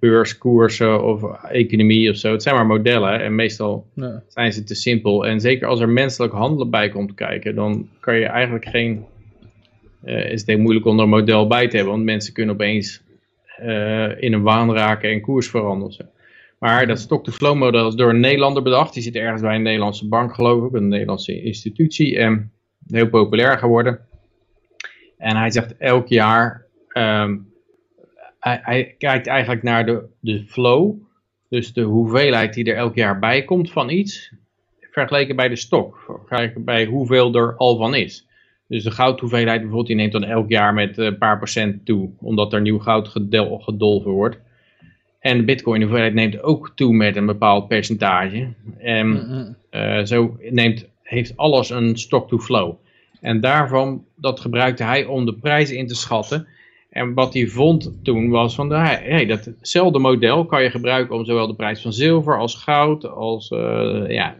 beurskoersen 0.00 1.04
of 1.04 1.42
economie 1.42 2.10
of 2.10 2.16
zo. 2.16 2.32
Het 2.32 2.42
zijn 2.42 2.54
maar 2.54 2.66
modellen 2.66 3.20
en 3.20 3.34
meestal 3.34 3.86
zijn 4.28 4.52
ze 4.52 4.64
te 4.64 4.74
simpel. 4.74 5.26
En 5.26 5.40
zeker 5.40 5.66
als 5.66 5.80
er 5.80 5.88
menselijk 5.88 6.32
handelen 6.32 6.70
bij 6.70 6.88
komt 6.88 7.14
kijken, 7.14 7.54
dan 7.54 7.88
kan 8.00 8.16
je 8.16 8.26
eigenlijk 8.26 8.64
geen... 8.64 9.04
Uh, 10.04 10.30
is 10.30 10.40
het 10.40 10.48
heel 10.48 10.58
moeilijk 10.58 10.86
om 10.86 10.96
er 10.96 11.02
een 11.02 11.08
model 11.08 11.46
bij 11.46 11.68
te 11.68 11.76
hebben, 11.76 11.94
want 11.94 12.04
mensen 12.04 12.32
kunnen 12.32 12.54
opeens 12.54 13.02
uh, 13.62 14.22
in 14.22 14.32
een 14.32 14.42
waan 14.42 14.74
raken 14.74 15.10
en 15.10 15.20
koers 15.20 15.48
veranderen. 15.48 16.10
Maar 16.58 16.86
dat 16.86 16.98
stock-to-flow 16.98 17.56
model 17.56 17.88
is 17.88 17.94
door 17.94 18.10
een 18.10 18.20
Nederlander 18.20 18.62
bedacht. 18.62 18.94
Die 18.94 19.02
zit 19.02 19.14
ergens 19.14 19.42
bij 19.42 19.54
een 19.54 19.62
Nederlandse 19.62 20.08
bank 20.08 20.34
geloof 20.34 20.66
ik, 20.66 20.72
een 20.72 20.88
Nederlandse 20.88 21.42
institutie. 21.42 22.18
En 22.18 22.52
heel 22.86 23.08
populair 23.08 23.58
geworden. 23.58 24.00
En 25.18 25.36
hij 25.36 25.50
zegt 25.50 25.76
elk 25.76 26.08
jaar, 26.08 26.66
um, 26.92 27.49
hij, 28.40 28.60
hij, 28.62 28.94
kijkt 28.98 29.26
eigenlijk 29.26 29.62
naar 29.62 29.86
de, 29.86 30.04
de 30.20 30.44
flow. 30.46 30.94
Dus 31.48 31.72
de 31.72 31.82
hoeveelheid 31.82 32.54
die 32.54 32.64
er 32.64 32.76
elk 32.76 32.94
jaar 32.94 33.18
bij 33.18 33.44
komt 33.44 33.72
van 33.72 33.90
iets. 33.90 34.32
Vergeleken 34.80 35.36
bij 35.36 35.48
de 35.48 35.56
stok. 35.56 35.98
Vergeleken 36.26 36.64
bij 36.64 36.84
hoeveel 36.84 37.34
er 37.34 37.56
al 37.56 37.76
van 37.76 37.94
is. 37.94 38.26
Dus 38.66 38.82
de 38.82 38.90
goudhoeveelheid 38.90 39.58
bijvoorbeeld, 39.58 39.86
die 39.86 39.96
neemt 39.96 40.12
dan 40.12 40.24
elk 40.24 40.48
jaar 40.48 40.74
met 40.74 40.98
een 40.98 41.18
paar 41.18 41.36
procent 41.36 41.86
toe. 41.86 42.10
Omdat 42.18 42.52
er 42.52 42.60
nieuw 42.60 42.78
goud 42.78 43.08
gedolven 43.08 44.10
wordt. 44.10 44.38
En 45.20 45.38
de 45.38 45.44
bitcoin 45.44 45.82
hoeveelheid 45.82 46.14
neemt 46.14 46.42
ook 46.42 46.72
toe 46.74 46.92
met 46.92 47.16
een 47.16 47.26
bepaald 47.26 47.68
percentage. 47.68 48.52
En 48.78 49.06
mm-hmm. 49.06 49.56
uh, 49.70 50.04
zo 50.04 50.36
neemt, 50.50 50.86
heeft 51.02 51.36
alles 51.36 51.70
een 51.70 51.96
stock-to-flow. 51.96 52.74
En 53.20 53.40
daarvan, 53.40 54.04
dat 54.16 54.40
gebruikte 54.40 54.84
hij 54.84 55.04
om 55.04 55.24
de 55.26 55.34
prijs 55.34 55.70
in 55.70 55.86
te 55.86 55.94
schatten. 55.94 56.46
En 56.90 57.14
wat 57.14 57.34
hij 57.34 57.46
vond 57.46 57.98
toen 58.02 58.30
was 58.30 58.54
van, 58.54 58.72
hey, 58.72 59.26
datzelfde 59.26 59.98
model 59.98 60.44
kan 60.44 60.62
je 60.62 60.70
gebruiken 60.70 61.16
om 61.16 61.24
zowel 61.24 61.46
de 61.46 61.54
prijs 61.54 61.82
van 61.82 61.92
zilver 61.92 62.38
als 62.38 62.54
goud, 62.54 63.08
als 63.08 63.50
uh, 63.50 64.04
ja, 64.08 64.36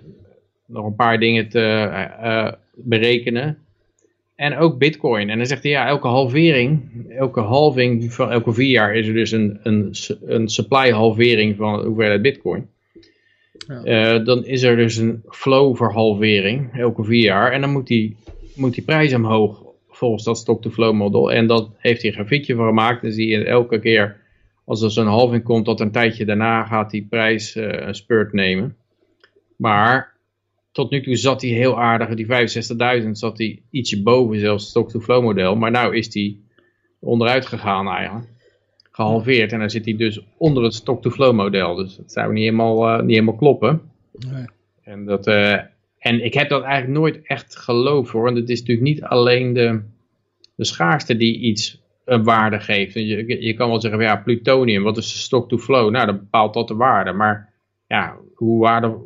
nog 0.67 0.87
een 0.87 0.95
paar 0.95 1.19
dingen 1.19 1.49
te 1.49 1.89
uh, 2.23 2.53
berekenen. 2.75 3.59
En 4.35 4.57
ook 4.57 4.79
bitcoin. 4.79 5.31
En 5.31 5.37
dan 5.37 5.47
zegt 5.47 5.63
hij, 5.63 5.73
ja, 5.73 5.87
elke 5.87 6.09
halvering, 6.09 6.81
elke 7.09 7.41
halving 7.41 8.13
van 8.13 8.31
elke 8.31 8.53
vier 8.53 8.71
jaar 8.71 8.95
is 8.95 9.07
er 9.07 9.15
dus 9.15 9.31
een, 9.31 9.59
een, 9.63 9.95
een 10.25 10.49
supply 10.49 10.91
halvering 10.91 11.57
van 11.57 11.85
hoeveelheid 11.85 12.23
bitcoin. 12.23 12.69
Ja. 13.67 14.17
Uh, 14.19 14.25
dan 14.25 14.45
is 14.45 14.63
er 14.63 14.77
dus 14.77 14.97
een 14.97 15.23
flow 15.29 15.77
verhalvering 15.77 16.79
elke 16.79 17.05
vier 17.05 17.23
jaar. 17.23 17.53
En 17.53 17.61
dan 17.61 17.73
moet 17.73 17.87
die, 17.87 18.17
moet 18.55 18.75
die 18.75 18.85
prijs 18.85 19.15
omhoog 19.15 19.70
volgens 20.01 20.25
dat 20.25 20.39
stock-to-flow 20.39 20.95
model. 20.95 21.33
En 21.33 21.47
dat 21.47 21.71
heeft 21.77 22.01
hij 22.03 22.11
een 22.11 22.17
grafiekje 22.17 22.55
van 22.55 22.67
gemaakt. 22.67 23.03
Dan 23.03 23.11
zie 23.11 23.27
je 23.27 23.45
elke 23.45 23.79
keer 23.79 24.17
als 24.65 24.83
er 24.83 24.91
zo'n 24.91 25.07
halving 25.07 25.43
komt, 25.43 25.67
dat 25.67 25.81
een 25.81 25.91
tijdje 25.91 26.25
daarna 26.25 26.65
gaat 26.65 26.91
die 26.91 27.07
prijs 27.11 27.57
uh, 27.57 27.69
een 27.69 27.95
spurt 27.95 28.33
nemen. 28.33 28.77
Maar 29.57 30.17
tot 30.73 30.91
nu 30.91 31.03
toe 31.03 31.17
zat 31.17 31.43
hij 31.43 31.51
heel 31.51 31.81
aardig, 31.81 32.15
die 32.15 32.27
65.000 33.03 33.11
zat 33.11 33.39
hij 33.39 33.63
ietsje 33.71 34.03
boven 34.03 34.39
zelfs 34.39 34.63
het 34.63 34.71
stock-to-flow 34.71 35.23
model. 35.23 35.57
Maar 35.57 35.71
nu 35.71 35.97
is 35.97 36.15
hij 36.15 36.37
onderuit 36.99 37.47
gegaan 37.47 37.89
eigenlijk. 37.89 38.29
Gehalveerd. 38.91 39.53
En 39.53 39.59
dan 39.59 39.71
zit 39.71 39.85
hij 39.85 39.97
dus 39.97 40.21
onder 40.37 40.63
het 40.63 40.75
stock-to-flow 40.75 41.35
model. 41.35 41.75
Dus 41.75 41.97
dat 41.97 42.13
zou 42.13 42.33
niet 42.33 42.43
helemaal, 42.43 42.89
uh, 42.89 43.01
niet 43.01 43.11
helemaal 43.11 43.37
kloppen. 43.37 43.81
Nee. 44.31 44.45
En, 44.83 45.05
dat, 45.05 45.27
uh, 45.27 45.53
en 45.99 46.25
ik 46.25 46.35
heb 46.35 46.49
dat 46.49 46.63
eigenlijk 46.63 47.01
nooit 47.01 47.21
echt 47.23 47.57
geloofd 47.57 48.13
hoor. 48.13 48.23
Want 48.23 48.37
het 48.37 48.51
is 48.51 48.61
natuurlijk 48.61 48.87
niet 48.87 49.03
alleen 49.03 49.53
de, 49.53 49.81
de 50.61 50.67
schaarste 50.67 51.17
die 51.17 51.39
iets 51.39 51.81
een 52.05 52.25
waarde 52.25 52.61
geeft. 52.61 52.95
Je, 52.95 53.37
je 53.41 53.55
kan 53.55 53.69
wel 53.69 53.81
zeggen, 53.81 54.01
ja, 54.01 54.17
plutonium, 54.17 54.83
wat 54.83 54.97
is 54.97 55.13
de 55.13 55.19
stock-to-flow? 55.19 55.91
Nou, 55.91 56.07
dan 56.07 56.19
bepaalt 56.19 56.55
dat 56.55 56.69
de 56.69 56.75
waarde. 56.75 57.13
Maar 57.13 57.53
ja, 57.89 58.17
hoe 58.35 58.61
waarde, 58.61 58.97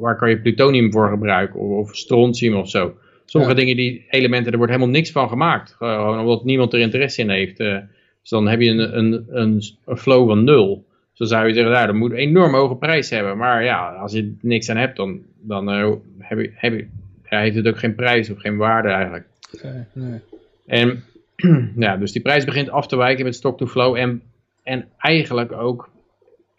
waar 0.00 0.16
kan 0.16 0.28
je 0.28 0.40
plutonium 0.40 0.92
voor 0.92 1.08
gebruiken 1.08 1.60
of, 1.60 1.88
of 1.88 1.96
strontium 1.96 2.54
of 2.54 2.68
zo. 2.68 2.94
Sommige 3.24 3.54
dingen, 3.54 3.76
die 3.76 4.06
elementen, 4.10 4.52
er 4.52 4.58
wordt 4.58 4.72
helemaal 4.72 4.94
niks 4.94 5.10
van 5.10 5.28
gemaakt. 5.28 5.74
Gewoon 5.78 6.18
omdat 6.18 6.44
niemand 6.44 6.72
er 6.72 6.80
interesse 6.80 7.20
in 7.20 7.30
heeft. 7.30 7.60
Uh, 7.60 7.78
dus 8.20 8.30
dan 8.30 8.48
heb 8.48 8.60
je 8.60 8.70
een, 8.70 8.98
een, 8.98 9.26
een, 9.28 9.62
een 9.84 9.96
flow 9.96 10.28
van 10.28 10.44
nul. 10.44 10.84
Zo 11.12 11.24
zou 11.24 11.46
je 11.46 11.54
zeggen, 11.54 11.72
nou, 11.72 11.86
dat 11.86 11.94
moet 11.94 12.10
een 12.10 12.16
enorm 12.16 12.54
hoge 12.54 12.76
prijs 12.76 13.10
hebben. 13.10 13.36
Maar 13.36 13.64
ja, 13.64 13.88
als 13.88 14.12
je 14.12 14.36
niks 14.40 14.70
aan 14.70 14.76
hebt, 14.76 14.96
dan, 14.96 15.20
dan 15.40 15.68
uh, 15.68 15.92
heb 16.18 16.38
je, 16.38 16.50
heb 16.54 16.72
je, 16.72 16.86
ja, 17.30 17.40
heeft 17.40 17.56
het 17.56 17.68
ook 17.68 17.78
geen 17.78 17.94
prijs 17.94 18.30
of 18.30 18.38
geen 18.38 18.56
waarde 18.56 18.88
eigenlijk. 18.88 19.26
Okay, 19.54 19.86
nee. 19.92 20.20
En 20.66 21.04
ja, 21.76 21.96
dus 21.96 22.12
die 22.12 22.22
prijs 22.22 22.44
begint 22.44 22.70
af 22.70 22.86
te 22.86 22.96
wijken 22.96 23.24
met 23.24 23.34
stock-to-flow. 23.34 23.96
En, 23.96 24.22
en 24.62 24.88
eigenlijk 24.98 25.52
ook 25.52 25.90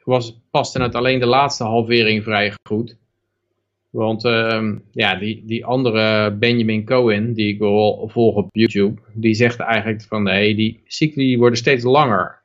was, 0.03 0.39
paste 0.51 0.81
het 0.81 0.95
alleen 0.95 1.19
de 1.19 1.25
laatste 1.25 1.63
halvering 1.63 2.23
vrij 2.23 2.53
goed. 2.63 2.95
Want 3.89 4.25
uh, 4.25 4.71
ja, 4.91 5.15
die, 5.15 5.43
die 5.45 5.65
andere 5.65 6.31
Benjamin 6.31 6.85
Cohen, 6.85 7.33
die 7.33 7.47
ik 7.47 7.59
wil 7.59 8.09
volgen 8.11 8.43
op 8.43 8.49
YouTube, 8.51 9.01
die 9.13 9.33
zegt 9.33 9.59
eigenlijk 9.59 10.01
van 10.01 10.23
nee, 10.23 10.55
die 10.55 10.81
cycli 10.85 11.37
worden 11.37 11.57
steeds 11.57 11.83
langer. 11.83 12.39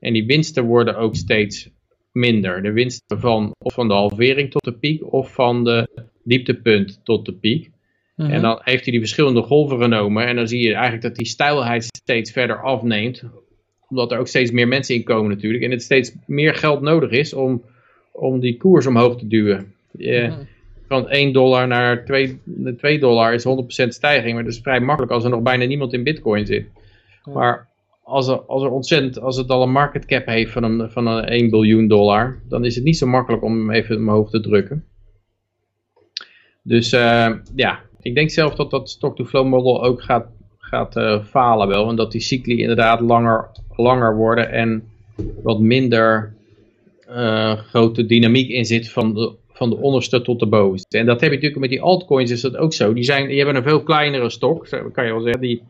En 0.00 0.12
die 0.12 0.26
winsten 0.26 0.64
worden 0.64 0.96
ook 0.96 1.16
steeds 1.16 1.70
minder. 2.12 2.62
De 2.62 2.72
winsten 2.72 3.20
van, 3.20 3.54
of 3.58 3.74
van 3.74 3.88
de 3.88 3.94
halvering 3.94 4.50
tot 4.50 4.64
de 4.64 4.72
piek 4.72 5.12
of 5.12 5.32
van 5.32 5.64
de 5.64 6.06
dieptepunt 6.24 7.00
tot 7.04 7.26
de 7.26 7.32
piek. 7.32 7.70
Mhm. 8.18 8.30
En 8.30 8.42
dan 8.42 8.60
heeft 8.62 8.82
hij 8.82 8.92
die 8.92 9.00
verschillende 9.00 9.42
golven 9.42 9.80
genomen 9.80 10.26
en 10.26 10.36
dan 10.36 10.48
zie 10.48 10.60
je 10.60 10.72
eigenlijk 10.72 11.02
dat 11.02 11.16
die 11.16 11.26
stijlheid 11.26 11.84
steeds 11.84 12.32
verder 12.32 12.62
afneemt 12.62 13.24
omdat 13.88 14.12
er 14.12 14.18
ook 14.18 14.28
steeds 14.28 14.50
meer 14.50 14.68
mensen 14.68 14.94
in 14.94 15.02
komen 15.02 15.30
natuurlijk. 15.30 15.64
En 15.64 15.70
het 15.70 15.82
steeds 15.82 16.14
meer 16.26 16.54
geld 16.54 16.80
nodig 16.80 17.10
is 17.10 17.34
om, 17.34 17.62
om 18.12 18.40
die 18.40 18.56
koers 18.56 18.86
omhoog 18.86 19.18
te 19.18 19.26
duwen. 19.26 19.74
Je, 19.90 20.32
Van 20.86 21.08
1 21.08 21.32
dollar 21.32 21.66
naar 21.66 22.04
2, 22.04 22.40
2 22.76 22.98
dollar 22.98 23.34
is 23.34 23.44
100% 23.84 23.88
stijging. 23.88 24.34
Maar 24.34 24.44
dat 24.44 24.52
is 24.52 24.60
vrij 24.60 24.80
makkelijk 24.80 25.12
als 25.12 25.24
er 25.24 25.30
nog 25.30 25.42
bijna 25.42 25.64
niemand 25.64 25.92
in 25.92 26.04
bitcoin 26.04 26.46
zit. 26.46 26.66
Maar 27.24 27.68
als 28.02 28.28
er, 28.28 28.40
als 28.40 28.62
er 28.62 28.70
ontzettend, 28.70 29.20
als 29.20 29.36
het 29.36 29.48
al 29.48 29.62
een 29.62 29.70
market 29.70 30.06
cap 30.06 30.26
heeft 30.26 30.52
van, 30.52 30.62
een, 30.62 30.90
van 30.90 31.06
een 31.06 31.24
1 31.24 31.50
biljoen 31.50 31.88
dollar. 31.88 32.38
Dan 32.48 32.64
is 32.64 32.74
het 32.74 32.84
niet 32.84 32.98
zo 32.98 33.06
makkelijk 33.06 33.42
om 33.42 33.58
hem 33.58 33.70
even 33.70 33.96
omhoog 33.96 34.30
te 34.30 34.40
drukken. 34.40 34.84
Dus 36.62 36.92
uh, 36.92 37.34
ja, 37.54 37.80
ik 38.08 38.14
denk 38.14 38.30
zelf 38.30 38.54
dat 38.54 38.70
dat 38.70 38.90
stock-to-flow 38.90 39.46
model 39.46 39.84
ook 39.84 40.02
gaat, 40.02 40.26
gaat 40.58 40.96
uh, 40.96 41.24
falen 41.24 41.68
wel. 41.68 41.88
En 41.88 41.96
dat 41.96 42.12
die 42.12 42.20
cycli 42.20 42.60
inderdaad 42.60 43.00
langer 43.00 43.50
langer 43.76 44.16
worden 44.16 44.50
en 44.50 44.82
wat 45.42 45.60
minder 45.60 46.34
uh, 47.08 47.52
grote 47.52 48.06
dynamiek 48.06 48.48
in 48.48 48.64
zit 48.64 48.90
van 48.90 49.14
de, 49.14 49.34
van 49.52 49.70
de 49.70 49.76
onderste 49.76 50.22
tot 50.22 50.40
de 50.40 50.46
bovenste. 50.46 50.98
En 50.98 51.06
dat 51.06 51.20
heb 51.20 51.30
je 51.30 51.34
natuurlijk 51.34 51.60
met 51.60 51.70
die 51.70 51.82
altcoins 51.82 52.30
is 52.30 52.40
dat 52.40 52.56
ook 52.56 52.72
zo. 52.72 52.92
Die, 52.92 53.04
zijn, 53.04 53.28
die 53.28 53.36
hebben 53.36 53.56
een 53.56 53.62
veel 53.62 53.82
kleinere 53.82 54.30
stok, 54.30 54.68
kan 54.92 55.04
je 55.06 55.12
wel 55.12 55.20
zeggen. 55.20 55.40
Die, 55.40 55.62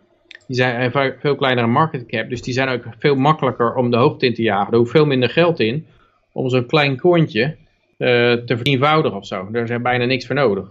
die 0.47 0.57
zijn 0.57 0.83
een 0.83 1.15
veel 1.19 1.37
kleinere 1.37 1.67
market 1.67 2.07
cap, 2.07 2.29
dus 2.29 2.43
die 2.43 2.55
zijn 2.55 2.69
ook 2.69 2.85
veel 2.99 3.15
makkelijker 3.15 3.75
om 3.75 3.91
de 3.91 3.97
hoogte 3.97 4.27
in 4.27 4.35
te 4.35 4.43
jagen. 4.43 4.73
Er 4.73 4.79
hoeft 4.79 4.91
veel 4.91 5.07
minder 5.07 5.31
geld 5.31 5.61
in 5.61 5.87
om 6.33 6.49
zo'n 6.49 6.67
klein 6.67 6.99
cointje 6.99 7.57
uh, 7.99 8.33
te 8.33 8.57
vertienvoudigen 8.57 9.19
of 9.19 9.27
zo. 9.27 9.49
Daar 9.51 9.71
er 9.71 9.83
bijna 9.83 10.05
niks 10.05 10.27
voor 10.27 10.35
nodig. 10.35 10.71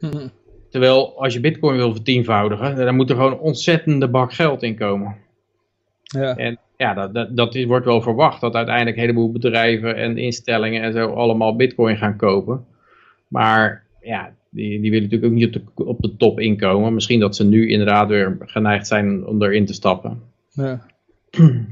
Mhm. 0.00 0.26
Terwijl 0.72 1.22
als 1.22 1.34
je 1.34 1.40
bitcoin 1.40 1.76
wil 1.76 1.92
vertienvoudigen, 1.92 2.76
dan 2.76 2.94
moet 2.94 3.10
er 3.10 3.16
gewoon 3.16 3.32
een 3.32 3.38
ontzettende 3.38 4.08
bak 4.08 4.32
geld 4.32 4.62
in 4.62 4.76
komen. 4.76 5.16
Ja. 6.02 6.36
En 6.36 6.58
ja, 6.76 6.94
dat, 6.94 7.14
dat, 7.14 7.36
dat 7.36 7.64
wordt 7.64 7.84
wel 7.84 8.02
verwacht 8.02 8.40
dat 8.40 8.54
uiteindelijk 8.54 8.96
een 8.96 9.02
heleboel 9.02 9.32
bedrijven 9.32 9.96
en 9.96 10.18
instellingen 10.18 10.82
en 10.82 10.92
zo 10.92 11.08
allemaal 11.08 11.56
bitcoin 11.56 11.96
gaan 11.96 12.16
kopen. 12.16 12.66
Maar 13.28 13.84
ja, 14.00 14.34
die, 14.50 14.80
die 14.80 14.90
willen 14.90 15.08
natuurlijk 15.08 15.32
ook 15.32 15.38
niet 15.38 15.56
op 15.56 15.72
de, 15.76 15.84
op 15.84 16.00
de 16.00 16.16
top 16.16 16.40
inkomen. 16.40 16.94
Misschien 16.94 17.20
dat 17.20 17.36
ze 17.36 17.44
nu 17.44 17.68
inderdaad 17.68 18.08
weer 18.08 18.36
geneigd 18.40 18.86
zijn 18.86 19.26
om 19.26 19.42
erin 19.42 19.66
te 19.66 19.74
stappen. 19.74 20.22
Ja. 20.48 20.86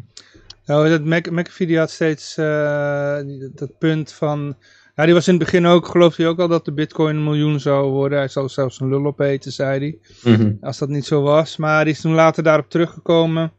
Nou, 0.66 0.88
dat 0.88 1.30
McAfee 1.30 1.78
had 1.78 1.90
steeds 1.90 2.38
uh, 2.38 3.18
dat 3.54 3.78
punt 3.78 4.12
van, 4.12 4.56
Ja, 5.00 5.06
die 5.06 5.14
was 5.14 5.28
in 5.28 5.34
het 5.34 5.42
begin 5.42 5.66
ook, 5.66 5.86
geloof 5.86 6.16
hij 6.16 6.26
ook 6.26 6.38
al 6.38 6.48
dat 6.48 6.64
de 6.64 6.72
bitcoin 6.72 7.16
een 7.16 7.24
miljoen 7.24 7.60
zou 7.60 7.90
worden. 7.90 8.18
Hij 8.18 8.28
zou 8.28 8.48
zelfs 8.48 8.80
een 8.80 8.88
lul 8.88 9.06
opeten, 9.06 9.52
zei 9.52 9.78
hij. 9.78 9.98
Mhm. 10.34 10.52
Als 10.60 10.78
dat 10.78 10.88
niet 10.88 11.04
zo 11.06 11.22
was. 11.22 11.56
Maar 11.56 11.84
die 11.84 11.92
is 11.92 12.00
toen 12.00 12.12
later 12.12 12.42
daarop 12.42 12.70
teruggekomen. 12.70 13.52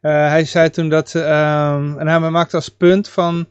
Eh, 0.00 0.28
hij 0.28 0.44
zei 0.44 0.70
toen 0.70 0.88
dat, 0.88 1.14
ehm, 1.14 1.98
en 1.98 2.06
hij 2.08 2.30
maakte 2.30 2.56
als 2.56 2.68
punt 2.68 3.08
van, 3.08 3.46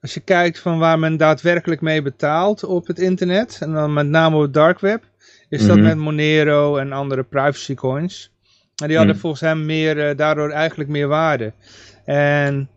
als 0.00 0.14
je 0.14 0.20
kijkt 0.20 0.58
van 0.58 0.78
waar 0.78 0.98
men 0.98 1.16
daadwerkelijk 1.16 1.80
mee 1.80 2.02
betaalt 2.02 2.64
op 2.64 2.86
het 2.86 2.98
internet, 2.98 3.58
en 3.60 3.72
dan 3.72 3.92
met 3.92 4.06
name 4.06 4.36
op 4.36 4.42
het 4.42 4.54
dark 4.54 4.80
web, 4.80 5.02
is 5.48 5.66
dat 5.66 5.76
Mhm. 5.76 5.86
met 5.86 5.96
Monero 5.96 6.76
en 6.76 6.92
andere 6.92 7.22
privacy 7.22 7.74
coins. 7.74 8.32
En 8.76 8.86
die 8.86 8.96
hadden 8.96 9.14
Mhm. 9.14 9.22
volgens 9.24 9.42
hem 9.42 9.66
meer, 9.66 10.08
eh, 10.08 10.16
daardoor 10.16 10.50
eigenlijk 10.50 10.90
meer 10.90 11.08
waarde. 11.08 11.52
En 12.04 12.68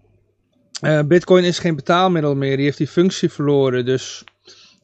eh, 0.81 0.99
bitcoin 1.01 1.43
is 1.43 1.59
geen 1.59 1.75
betaalmiddel 1.75 2.35
meer, 2.35 2.55
die 2.55 2.65
heeft 2.65 2.77
die 2.77 2.87
functie 2.87 3.29
verloren. 3.31 3.85
Dus 3.85 4.23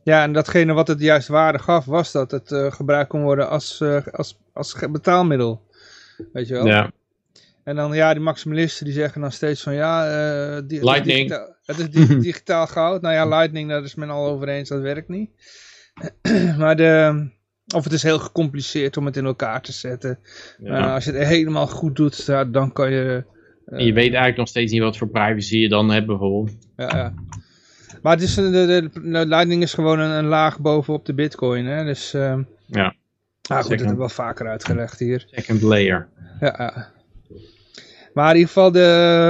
ja, 0.03 0.23
en 0.23 0.33
datgene 0.33 0.73
wat 0.73 0.87
het 0.87 0.99
juist 0.99 1.27
waarde 1.27 1.59
gaf, 1.59 1.85
was 1.85 2.11
dat 2.11 2.31
het 2.31 2.51
eh, 2.51 2.71
gebruikt 2.71 3.09
kon 3.09 3.21
worden 3.21 3.49
als, 3.49 3.81
eh, 3.81 4.07
als, 4.11 4.37
als 4.53 4.75
betaalmiddel. 4.91 5.61
Weet 6.33 6.47
je 6.47 6.53
wel? 6.53 6.65
Ja. 6.65 6.91
En 7.63 7.75
dan 7.75 7.93
ja, 7.93 8.13
die 8.13 8.23
maximalisten 8.23 8.85
die 8.85 8.93
zeggen 8.93 9.21
dan 9.21 9.31
steeds 9.31 9.61
van 9.61 9.73
ja, 9.73 10.03
die, 10.61 10.61
het 10.61 10.71
is 10.71 10.81
Lightning. 10.81 11.17
digitaal- 11.29 11.55
het 11.65 11.79
is 11.79 11.89
di- 11.89 12.19
digitaal 12.29 12.67
goud. 12.67 13.01
Nou 13.01 13.13
ja, 13.13 13.25
Lightning, 13.25 13.69
daar 13.69 13.83
is 13.83 13.95
men 13.95 14.09
al 14.09 14.27
over 14.27 14.47
eens, 14.49 14.69
dat 14.69 14.81
werkt 14.81 15.07
niet. 15.07 15.29
maar 16.57 16.75
de, 16.75 17.27
of 17.75 17.83
het 17.83 17.93
is 17.93 18.03
heel 18.03 18.19
gecompliceerd 18.19 18.97
om 18.97 19.05
het 19.05 19.17
in 19.17 19.25
elkaar 19.25 19.61
te 19.61 19.71
zetten. 19.71 20.19
Ja. 20.57 20.79
Nou, 20.79 20.91
als 20.91 21.03
je 21.03 21.11
het 21.11 21.27
helemaal 21.27 21.67
goed 21.67 21.95
doet, 21.95 22.25
dan 22.25 22.71
kan 22.73 22.91
je... 22.91 23.23
eh, 23.71 23.77
En 23.79 23.85
je 23.85 23.93
weet 23.93 24.03
eigenlijk 24.07 24.37
nog 24.37 24.47
steeds 24.47 24.71
niet 24.71 24.81
wat 24.81 24.97
voor 24.97 25.07
privacy 25.07 25.57
je 25.57 25.69
dan 25.69 25.91
hebt 25.91 26.05
bijvoorbeeld. 26.07 26.57
ja, 26.77 26.87
ja. 26.97 27.13
Maar 28.01 28.13
het 28.13 28.21
is, 28.21 28.35
een- 28.37 28.51
de, 28.51 28.65
de, 28.65 28.89
de 29.11 29.25
Lightning 29.25 29.61
is 29.61 29.73
gewoon 29.73 29.99
een, 29.99 30.09
een 30.11 30.25
laag 30.25 30.59
bovenop 30.59 31.05
de 31.05 31.13
bitcoin. 31.13 31.65
Hè? 31.65 31.83
Dus 31.85 32.13
ehm 32.13 32.43
Ja, 32.65 32.83
ah, 32.83 33.57
goed, 33.59 33.69
dat 33.69 33.69
hebben 33.69 33.87
we 33.89 33.95
wel 33.95 34.09
vaker 34.09 34.47
uitgelegd 34.47 34.99
hier. 34.99 35.23
second 35.31 35.61
layer. 35.61 36.07
Ja, 36.39 36.55
ja. 36.57 36.91
Maar 38.13 38.29
in 38.29 38.35
ieder 38.35 38.47
geval, 38.47 38.71
de, 38.71 38.79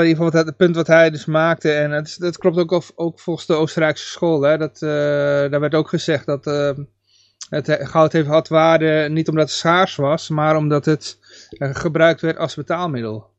in 0.01 0.07
ieder 0.07 0.09
geval 0.09 0.23
wat, 0.23 0.33
hij- 0.33 0.43
het 0.43 0.57
punt 0.57 0.75
wat 0.75 0.87
hij 0.87 1.09
dus 1.09 1.25
maakte, 1.25 1.71
en 1.71 1.91
het, 1.91 2.15
dat 2.19 2.37
klopt 2.37 2.57
ook, 2.57 2.71
of- 2.71 2.91
ook 2.95 3.19
volgens 3.19 3.45
de 3.45 3.53
Oostenrijkse 3.53 4.05
school, 4.07 4.41
hè, 4.41 4.57
dat, 4.57 4.81
eh, 4.81 4.89
daar 5.51 5.59
werd 5.59 5.75
ook 5.75 5.89
gezegd 5.89 6.25
dat 6.25 6.47
eh, 6.47 6.71
het 7.49 7.67
he- 7.67 7.85
goud 7.85 8.11
heeft 8.11 8.27
had 8.27 8.47
waarde 8.47 9.07
niet 9.09 9.27
omdat 9.29 9.43
het 9.47 9.57
schaars 9.57 9.95
was, 9.95 10.29
maar 10.29 10.55
omdat 10.55 10.85
het 10.85 11.17
eh, 11.49 11.69
gebruikt 11.75 12.21
werd 12.21 12.37
als 12.37 12.55
betaalmiddel. 12.55 13.29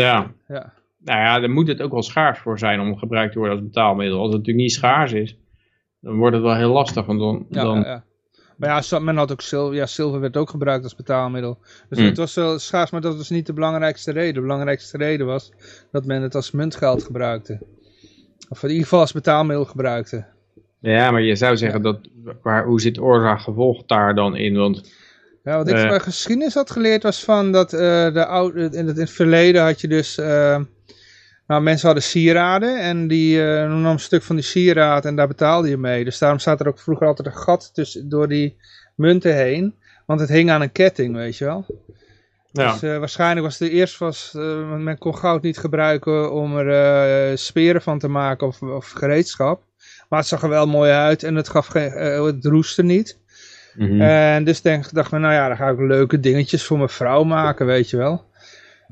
Ja. 0.00 0.32
Ja. 0.48 0.72
Nou 0.98 1.18
ja, 1.20 1.40
daar 1.40 1.50
moet 1.50 1.68
het 1.68 1.82
ook 1.82 1.92
wel 1.92 2.02
schaars 2.02 2.38
voor 2.38 2.58
zijn 2.58 2.80
om 2.80 2.96
gebruikt 2.98 3.32
te 3.32 3.38
worden 3.38 3.56
als 3.56 3.66
betaalmiddel. 3.66 4.18
Als 4.18 4.28
het 4.28 4.36
natuurlijk 4.36 4.64
niet 4.64 4.72
schaars 4.72 5.12
is, 5.12 5.36
dan 6.00 6.16
wordt 6.16 6.34
het 6.34 6.44
wel 6.44 6.56
heel 6.56 6.72
lastig. 6.72 7.06
Want 7.06 7.18
dan, 7.18 7.46
Ja, 7.50 7.62
dan 7.62 7.78
ja, 7.78 7.86
ja. 7.86 8.04
Maar 8.56 8.84
ja, 8.88 8.98
men 8.98 9.16
had 9.16 9.32
ook 9.32 9.40
zilver, 9.40 9.74
ja, 9.76 9.86
zilver 9.86 10.20
werd 10.20 10.36
ook 10.36 10.50
gebruikt 10.50 10.84
als 10.84 10.96
betaalmiddel. 10.96 11.58
Dus 11.88 11.98
Hmm. 11.98 12.06
het 12.06 12.16
was 12.16 12.34
wel 12.34 12.58
schaars, 12.58 12.90
maar 12.90 13.00
dat 13.00 13.16
was 13.16 13.30
niet 13.30 13.46
de 13.46 13.52
belangrijkste 13.52 14.12
reden. 14.12 14.34
De 14.34 14.40
belangrijkste 14.40 14.96
reden 14.96 15.26
was 15.26 15.52
dat 15.90 16.04
men 16.04 16.22
het 16.22 16.34
als 16.34 16.50
muntgeld 16.50 17.04
gebruikte. 17.04 17.60
Of 18.48 18.62
in 18.62 18.68
ieder 18.68 18.82
geval 18.82 19.00
als 19.00 19.12
betaalmiddel 19.12 19.64
gebruikte. 19.64 20.24
Ja, 20.80 21.10
maar 21.10 21.22
je 21.22 21.36
zou 21.36 21.56
zeggen 21.56 21.82
dat, 21.82 22.08
waar, 22.42 22.64
hoe 22.64 22.80
zit 22.80 22.98
oorzaak-gevolg 23.00 23.84
daar 23.86 24.14
dan 24.14 24.36
in? 24.36 24.56
Want 24.56 24.92
Ja, 25.44 25.56
wat 25.56 25.68
ik 25.68 25.76
Eh. 25.76 25.88
van 25.88 26.00
geschiedenis 26.00 26.54
had 26.54 26.70
geleerd 26.70 27.02
was 27.02 27.24
van 27.24 27.52
dat 27.52 27.72
eh, 27.72 28.12
de 28.12 28.26
oude, 28.26 28.60
in, 28.60 28.86
het, 28.86 28.96
in 28.96 29.02
het 29.02 29.10
verleden 29.10 29.62
had 29.62 29.80
je 29.80 29.88
dus, 29.88 30.18
eh, 30.18 30.60
nou 31.46 31.62
mensen 31.62 31.86
hadden 31.86 32.04
sieraden 32.04 32.80
en 32.80 33.08
die 33.08 33.42
eh, 33.44 33.68
nam 33.68 33.84
een 33.84 33.98
stuk 33.98 34.22
van 34.22 34.36
die 34.36 34.44
sieraad 34.44 35.04
en 35.04 35.16
daar 35.16 35.28
betaalde 35.28 35.68
je 35.68 35.76
mee. 35.76 36.04
Dus 36.04 36.18
daarom 36.18 36.38
staat 36.38 36.60
er 36.60 36.68
ook 36.68 36.78
vroeger 36.78 37.06
altijd 37.06 37.28
een 37.28 37.36
gat 37.36 37.70
tussen, 37.74 38.08
door 38.08 38.28
die 38.28 38.56
munten 38.96 39.34
heen, 39.34 39.74
want 40.06 40.20
het 40.20 40.28
hing 40.28 40.50
aan 40.50 40.62
een 40.62 40.72
ketting, 40.72 41.14
weet 41.14 41.36
je 41.36 41.44
wel. 41.44 41.66
ja, 42.52 42.72
Dus 42.72 42.80
waarschijnlijk 42.80 43.46
was 43.46 43.58
het 43.58 43.68
eerst, 43.68 43.98
was, 43.98 44.30
men 44.78 44.98
kon 44.98 45.16
goud 45.16 45.42
niet 45.42 45.58
gebruiken 45.58 46.32
om 46.32 46.56
er 46.56 47.38
speren 47.38 47.82
van 47.82 47.98
te 47.98 48.08
maken 48.08 48.46
of, 48.46 48.62
of 48.62 48.90
gereedschap. 48.90 49.62
Maar 50.08 50.18
het 50.18 50.28
zag 50.28 50.42
er 50.42 50.48
wel 50.48 50.66
mooi 50.66 50.90
uit 50.90 51.22
en 51.22 51.34
het, 51.34 51.48
gaf 51.48 51.66
geen, 51.66 51.90
het 51.90 52.44
roestte 52.44 52.82
niet. 52.82 53.20
Mhm. 53.74 54.00
En 54.00 54.44
dus 54.44 54.60
denk, 54.60 54.92
dacht 54.92 55.10
men, 55.10 55.20
nou 55.20 55.32
ja, 55.32 55.48
dan 55.48 55.56
ga 55.56 55.68
ik 55.68 55.78
leuke 55.78 56.20
dingetjes 56.20 56.64
voor 56.64 56.76
mijn 56.76 56.88
vrouw 56.88 57.24
maken, 57.24 57.66
weet 57.66 57.90
je 57.90 57.96
wel. 57.96 58.30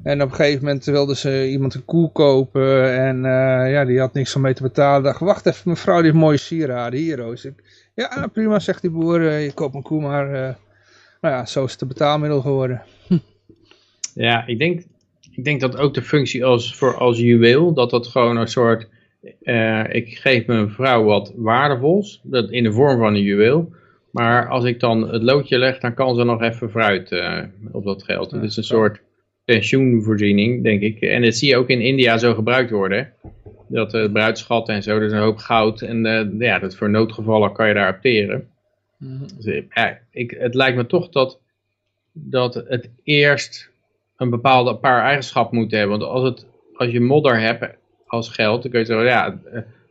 En 0.03 0.23
op 0.23 0.31
een 0.31 0.35
gegeven 0.35 0.65
moment 0.65 0.85
wilde 0.85 1.17
ze 1.17 1.49
iemand 1.49 1.75
een 1.75 1.85
koe 1.85 2.13
kopen 2.13 2.99
en 2.99 3.17
eh, 3.25 3.73
ja, 3.73 3.85
die 3.85 4.01
had 4.01 4.13
niks 4.13 4.37
om 4.37 4.43
mee 4.43 4.55
te 4.55 4.63
betalen. 4.63 5.03
dacht, 5.03 5.21
wacht 5.21 5.47
even, 5.47 5.71
mevrouw, 5.71 5.97
die 5.97 6.05
heeft 6.05 6.17
mooie 6.17 6.37
sieraden 6.37 7.01
hier, 7.01 7.17
Roos. 7.17 7.45
Ik, 7.45 7.91
ja, 7.95 8.17
nou, 8.17 8.29
prima, 8.29 8.59
zegt 8.59 8.81
die 8.81 8.91
boer, 8.91 9.29
eh, 9.29 9.45
je 9.45 9.53
koopt 9.53 9.75
een 9.75 9.83
koe, 9.83 10.01
maar 10.01 10.33
eh, 10.33 10.55
nou 11.21 11.35
ja, 11.35 11.47
zo 11.47 11.65
is 11.65 11.73
het 11.73 11.81
een 11.81 11.89
betaalmiddel 11.89 12.41
geworden. 12.41 12.83
ja 14.15 14.47
ik, 14.47 14.59
denk, 14.59 14.83
ik 15.31 15.45
denk 15.45 15.61
dat 15.61 15.77
ook 15.77 15.95
de 15.95 16.03
functie 16.03 16.45
als, 16.45 16.77
voor 16.77 16.97
als 16.97 17.19
juweel, 17.19 17.73
dat 17.75 17.91
dat 17.91 18.07
gewoon 18.07 18.37
een 18.37 18.49
soort, 18.49 18.89
ik 19.89 20.19
geef 20.19 20.47
mijn 20.47 20.71
vrouw 20.71 21.05
wat 21.05 21.33
waardevols, 21.37 22.21
dat 22.23 22.51
in 22.51 22.63
de 22.63 22.73
vorm 22.73 22.99
van 22.99 23.15
een 23.15 23.23
juweel. 23.23 23.73
Maar 24.11 24.49
als 24.49 24.65
ik 24.65 24.81
dan 24.81 25.13
het 25.13 25.23
loodje 25.23 25.59
leg, 25.59 25.79
dan 25.79 25.95
kan 25.95 26.15
ze 26.15 26.25
nog 26.25 26.43
even 26.43 26.71
fruit 26.71 27.13
eh, 27.13 27.43
op 27.73 27.85
dat 27.85 28.03
geld. 28.03 28.31
Het 28.31 28.43
is 28.43 28.57
een 28.57 28.65
soort 28.65 29.01
pensioenvoorziening, 29.45 30.63
denk 30.63 30.81
ik. 30.83 31.01
En 31.01 31.23
dat 31.23 31.35
zie 31.35 31.49
je 31.49 31.57
ook 31.57 31.69
in 31.69 31.81
India 31.81 32.19
zo 32.19 32.35
gebruikt 32.35 32.71
worden. 32.71 33.13
Dat 33.69 33.95
uh, 33.95 34.13
bruidschat 34.13 34.69
en 34.69 34.83
zo, 34.83 34.99
dus 34.99 35.13
een 35.13 35.19
hoop 35.19 35.37
goud. 35.37 35.83
En 35.83 36.07
eh, 36.07 36.27
ja, 36.39 36.59
dat 36.59 36.77
voor 36.77 36.91
noodgevallen 36.91 37.53
kan 37.53 37.69
je 37.69 37.75
daar 37.75 37.95
opteren. 37.95 38.49
Dus, 39.37 39.45
eh, 39.47 39.63
ja, 39.71 39.99
ik, 40.11 40.31
het 40.39 40.55
lijkt 40.55 40.77
me 40.77 40.87
toch 40.87 41.09
dat, 41.09 41.41
dat 42.13 42.55
het 42.55 42.91
eerst 43.03 43.71
een 44.17 44.31
bepaalde 44.31 44.75
paar 44.77 45.03
eigenschappen 45.03 45.59
moet 45.59 45.71
hebben. 45.71 45.99
Want 45.99 46.11
als, 46.11 46.23
het, 46.23 46.47
als 46.75 46.91
je 46.91 47.01
modder 47.01 47.41
hebt 47.41 47.77
als 48.07 48.29
geld, 48.29 48.63
dan 48.63 48.71
kun 48.71 48.81
je 48.81 48.87
zeggen, 48.87 49.07
ja, 49.07 49.41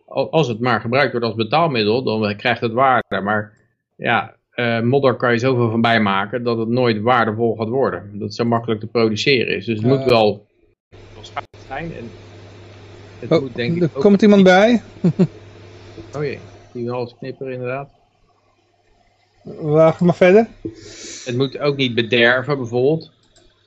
al- 0.06 0.32
als 0.32 0.48
het 0.48 0.60
maar 0.60 0.82
gebruikt 0.82 1.12
wordt 1.12 1.26
als 1.26 1.36
betaalmiddel, 1.36 2.04
dan 2.04 2.36
krijgt 2.36 2.62
het 2.62 2.74
waarde. 2.74 3.22
Maar 3.22 3.54
ja, 4.00 4.36
eh, 4.52 4.82
modder 4.82 5.16
kan 5.16 5.32
je 5.32 5.38
zoveel 5.40 5.70
van 5.70 5.82
bijmaken 5.82 6.44
dat 6.44 6.58
het 6.58 6.68
nooit 6.68 7.02
waardevol 7.02 7.56
gaat 7.56 7.68
worden. 7.70 8.10
Dat 8.12 8.22
het 8.22 8.36
zo 8.36 8.46
makkelijk 8.46 8.80
te 8.80 8.88
produceren 8.88 9.56
is. 9.56 9.66
Dus 9.66 9.78
het 9.78 9.86
moet 9.88 10.04
wel, 10.04 10.46
wel 11.14 11.24
zijn. 11.68 11.94
En 11.94 12.10
het 13.20 13.32
Oh, 13.32 13.42
moet 13.42 13.56
denk 13.56 13.76
ik 13.76 13.82
er 13.82 13.90
ook- 13.96 14.02
komt 14.02 14.22
iemand 14.22 14.44
bij. 14.44 14.82
Oh 16.16 16.24
jee, 16.24 16.40
die 16.74 16.84
wil 16.84 16.94
alles 16.94 17.16
knipperen 17.20 17.54
inderdaad. 17.54 17.90
Wacht 19.62 20.00
maar 20.02 20.16
verder. 20.16 20.48
Het 21.26 21.38
moet 21.38 21.60
ook 21.60 21.76
niet 21.76 21.96
bederven 21.96 22.58
bijvoorbeeld. 22.58 23.12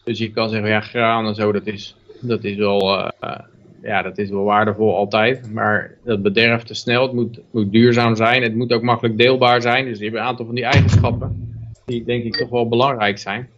Dus 0.04 0.18
je 0.18 0.30
kan 0.30 0.48
zeggen, 0.48 0.68
ja, 0.68 0.80
graan 0.80 1.26
en 1.26 1.34
zo, 1.34 1.52
dat 1.52 1.66
is, 1.66 1.96
dat 2.20 2.44
is, 2.44 2.56
wel, 2.56 2.98
eh, 2.98 3.08
eh, 3.20 3.38
ja, 3.82 4.02
dat 4.02 4.18
is 4.18 4.30
wel 4.30 4.44
waardevol 4.44 4.96
altijd. 4.96 5.52
Maar 5.52 5.96
dat 6.04 6.22
bederft 6.22 6.66
te 6.66 6.74
snel, 6.74 7.02
het 7.02 7.12
moet, 7.12 7.40
moet 7.50 7.72
duurzaam 7.72 8.16
zijn, 8.16 8.42
het 8.42 8.54
moet 8.54 8.72
ook 8.72 8.82
makkelijk 8.82 9.18
deelbaar 9.18 9.62
zijn. 9.62 9.84
Dus 9.84 9.98
je 9.98 10.04
hebt 10.04 10.16
een 10.16 10.22
aantal 10.22 10.46
van 10.46 10.54
die 10.54 10.64
eigenschappen 10.64 11.50
die 11.86 12.04
denk 12.04 12.24
ik 12.24 12.36
toch 12.36 12.48
wel 12.48 12.68
belangrijk 12.68 13.18
zijn. 13.18 13.48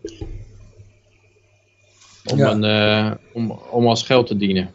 Om, 2.33 2.39
Ja. 2.39 2.51
een, 2.51 2.65
eh, 2.65 3.11
om, 3.33 3.51
om 3.71 3.87
als 3.87 4.03
geld 4.03 4.27
te 4.27 4.37
dienen. 4.37 4.71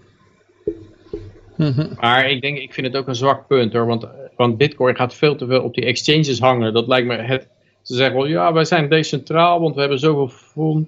Mhm. 1.55 1.87
Maar 1.99 2.29
ik 2.29 2.41
denk, 2.41 2.57
ik 2.57 2.73
vind 2.73 2.87
het 2.87 2.95
ook 2.95 3.07
een 3.07 3.15
zwak 3.15 3.47
punt 3.47 3.73
hoor. 3.73 3.85
Want, 3.85 4.07
want 4.35 4.57
Bitcoin 4.57 4.95
gaat 4.95 5.13
veel 5.13 5.35
te 5.35 5.45
veel 5.45 5.61
op 5.61 5.73
die 5.73 5.85
exchanges 5.85 6.39
hangen. 6.39 6.73
Dat 6.73 6.87
lijkt 6.87 7.07
me 7.07 7.15
het. 7.15 7.47
Ze 7.81 7.95
zeggen 7.95 8.15
wel, 8.15 8.25
ja, 8.25 8.53
wij 8.53 8.65
zijn 8.65 8.89
decentraal, 8.89 9.59
want 9.59 9.75
we 9.75 9.79
hebben 9.79 9.99
zoveel 9.99 10.27
full, 10.27 10.85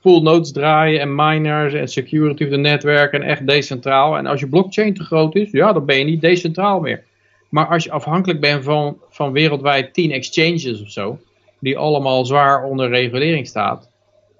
full 0.00 0.22
nodes 0.22 0.52
draaien 0.52 1.00
en 1.00 1.14
miners 1.14 1.74
en 1.74 1.88
security 1.88 2.44
of 2.44 2.50
de 2.50 2.56
netwerken 2.56 3.22
en 3.22 3.28
echt 3.28 3.46
decentraal. 3.46 4.16
En 4.16 4.26
als 4.26 4.40
je 4.40 4.48
blockchain 4.48 4.94
te 4.94 5.04
groot 5.04 5.34
is, 5.34 5.50
ja, 5.50 5.72
dan 5.72 5.84
ben 5.84 5.98
je 5.98 6.04
niet 6.04 6.20
decentraal 6.20 6.80
meer. 6.80 7.02
Maar 7.48 7.66
als 7.66 7.84
je 7.84 7.90
afhankelijk 7.90 8.40
bent 8.40 8.64
van, 8.64 8.98
van 9.08 9.32
wereldwijd 9.32 9.94
10 9.94 10.10
exchanges 10.10 10.82
of 10.82 10.90
zo, 10.90 11.18
die 11.58 11.78
allemaal 11.78 12.24
zwaar 12.24 12.64
onder 12.64 12.88
regulering 12.88 13.46
staat, 13.46 13.88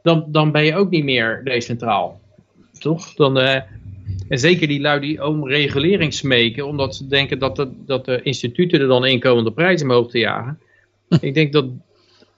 dan, 0.02 0.24
dan 0.28 0.52
ben 0.52 0.64
je 0.64 0.76
ook 0.76 0.90
niet 0.90 1.04
meer 1.04 1.40
decentraal. 1.44 2.20
Toch? 2.78 3.14
Dan, 3.14 3.38
eh, 3.38 3.62
en 4.28 4.38
zeker 4.38 4.68
die 4.68 4.80
lui 4.80 5.00
die 5.00 5.26
om 5.26 5.48
regulering 5.48 6.14
smeken, 6.14 6.66
omdat 6.66 6.96
ze 6.96 7.06
denken 7.06 7.38
dat 7.38 7.56
de, 7.56 7.70
dat 7.86 8.04
de 8.04 8.22
instituten 8.22 8.80
er 8.80 8.86
dan 8.86 9.06
in 9.06 9.20
komen 9.20 9.38
om 9.38 9.44
de 9.44 9.52
prijzen 9.52 9.88
omhoog 9.88 10.10
te 10.10 10.18
jagen. 10.18 10.58
Ik 11.20 11.34
denk 11.34 11.52
dat 11.52 11.64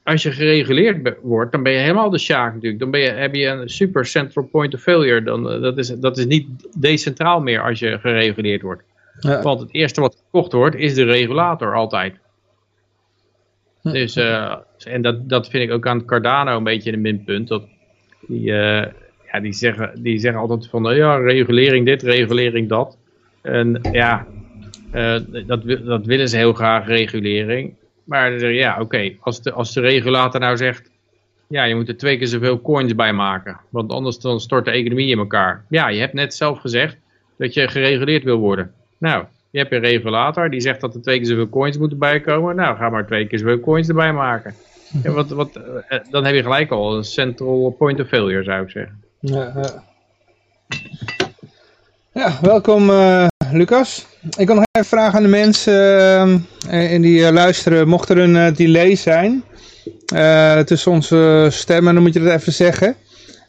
als 0.05 0.23
je 0.23 0.33
gereguleerd 0.33 1.17
wordt, 1.23 1.53
dan 1.53 1.63
ben 1.63 1.73
je 1.73 1.79
helemaal 1.79 2.11
de 2.11 2.19
sjaak 2.19 2.55
natuurlijk. 2.55 2.81
Dan 2.81 2.91
ben 2.91 3.01
je, 3.01 3.09
heb 3.09 3.35
je 3.35 3.47
een 3.47 3.69
super 3.69 4.07
central 4.07 4.45
point 4.45 4.75
of 4.75 4.81
failure. 4.81 5.23
Dan, 5.23 5.51
eh, 5.51 5.61
dat, 5.61 5.79
is, 5.79 5.89
dat 5.89 6.19
is 6.19 6.27
niet 6.27 6.49
decentraal 6.81 7.41
meer 7.41 7.63
als 7.63 7.79
je 7.79 7.99
gereguleerd 7.99 8.63
wordt. 8.63 8.83
Ja. 9.21 9.43
Want 9.43 9.61
het 9.61 9.75
eerste 9.75 10.01
wat 10.01 10.23
gekocht 10.25 10.53
wordt, 10.53 10.77
is 10.77 10.95
de 10.95 11.05
regulator 11.05 11.75
altijd. 11.75 12.15
Dus, 13.83 14.17
eh, 14.17 14.57
en 14.85 15.03
dat, 15.03 15.29
dat 15.29 15.49
vind 15.49 15.65
ik 15.65 15.71
ook 15.71 15.87
aan 15.87 16.05
Cardano 16.05 16.57
een 16.57 16.65
beetje 16.65 16.93
een 16.93 17.01
minpunt. 17.01 17.49
Dat 17.49 17.63
die, 18.27 18.53
eh, 18.53 18.93
ja, 19.33 19.41
die, 19.41 19.53
zeggen, 19.53 20.03
die 20.03 20.19
zeggen 20.19 20.41
altijd 20.41 20.69
van, 20.69 20.83
nou 20.83 20.97
ja, 20.97 21.17
regulering 21.17 21.87
dit, 21.87 22.03
regulering 22.03 22.69
dat. 22.69 22.99
En 23.43 23.81
ja, 23.93 24.27
dat, 25.47 25.63
dat 25.85 26.07
willen 26.07 26.29
ze 26.29 26.37
heel 26.37 26.53
graag, 26.53 26.87
regulering. 26.87 27.75
Maar 28.05 28.53
ja, 28.53 28.81
oké, 28.81 29.13
als, 29.21 29.43
de, 29.43 29.53
als 29.53 29.73
de 29.73 29.81
regulator 29.81 30.41
nou 30.41 30.57
zegt, 30.57 30.91
ja, 31.47 31.65
je 31.65 31.75
moet 31.75 31.89
er 31.89 31.97
twee 31.97 32.19
keer 32.19 32.27
zoveel 32.27 32.61
coins 32.61 32.95
bij 32.95 33.13
maken. 33.13 33.61
Want 33.69 33.93
anders 33.93 34.19
dan 34.19 34.41
stort 34.41 34.65
de 34.65 34.71
economie 34.71 35.11
in 35.11 35.19
elkaar. 35.19 35.65
Ja, 35.69 35.89
je 35.89 36.01
hebt 36.01 36.13
net 36.13 36.35
zelf 36.35 36.59
gezegd 36.59 36.97
dat 37.37 37.55
je 37.55 37.69
gereguleerd 37.69 38.25
wil 38.25 38.39
worden. 38.39 38.73
Nou, 38.99 39.25
je 39.51 39.59
hebt 39.59 39.73
een 39.73 39.81
regulator 39.81 40.51
die 40.51 40.61
zegt 40.61 40.81
dat 40.81 40.95
er 40.95 41.03
twee 41.03 41.17
keer 41.17 41.27
zoveel 41.27 41.49
coins 41.49 41.79
moeten 41.79 41.99
bijkomen. 41.99 42.57
Nou, 42.57 42.77
ga 42.77 42.89
maar 42.89 43.07
twee 43.07 43.27
keer 43.27 43.39
zoveel 43.39 43.61
coins 43.61 43.89
erbij 43.89 44.13
maken. 44.13 44.55
Ja, 45.03 45.11
wat, 45.11 45.31
wat, 45.31 45.57
eh, 45.89 45.99
dan 46.11 46.25
heb 46.25 46.35
je 46.35 46.43
gelijk 46.43 46.71
al 46.71 46.97
een 46.97 47.05
central 47.05 47.75
point 47.79 48.01
of 48.01 48.09
failure, 48.09 48.43
zou 48.43 48.63
ik 48.63 48.71
zeggen. 48.71 49.03
Ja, 49.21 49.53
ja. 49.55 49.85
Ja 52.13 52.39
welkom 52.41 52.91
eh, 52.91 53.27
Lucas. 53.53 54.07
Ik 54.37 54.47
wil 54.47 54.55
nog 54.55 54.65
even 54.73 54.89
vragen 54.89 55.17
aan 55.17 55.23
de 55.23 55.29
mensen 55.29 55.73
eh, 56.69 56.93
en 56.93 57.03
die 57.03 57.33
luisteren, 57.33 57.89
mocht 57.89 58.09
er 58.09 58.19
een 58.19 58.55
delay 58.55 58.95
zijn 58.95 59.45
eh, 60.07 60.59
tussen 60.59 60.93
onze 60.93 61.49
stemmen, 61.51 61.95
dan 61.95 62.03
moet 62.03 62.13
je 62.13 62.21
dat 62.21 62.41
even 62.41 62.53
zeggen. 62.53 62.97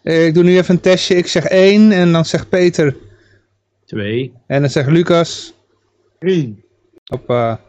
Eh, 0.03 0.25
ik 0.25 0.33
doe 0.33 0.43
nu 0.43 0.57
even 0.57 0.75
een 0.75 0.81
testje, 0.81 1.15
ik 1.15 1.27
zeg 1.27 1.45
1 1.45 1.91
en 1.91 2.11
dan 2.11 2.25
zegt 2.25 2.49
Peter 2.49 2.95
Twee. 3.85 4.33
en 4.47 4.61
dan 4.61 4.69
zegt 4.69 4.89
Lucas. 4.89 5.53
Drie. 6.19 6.65
Hoppa. 7.03 7.59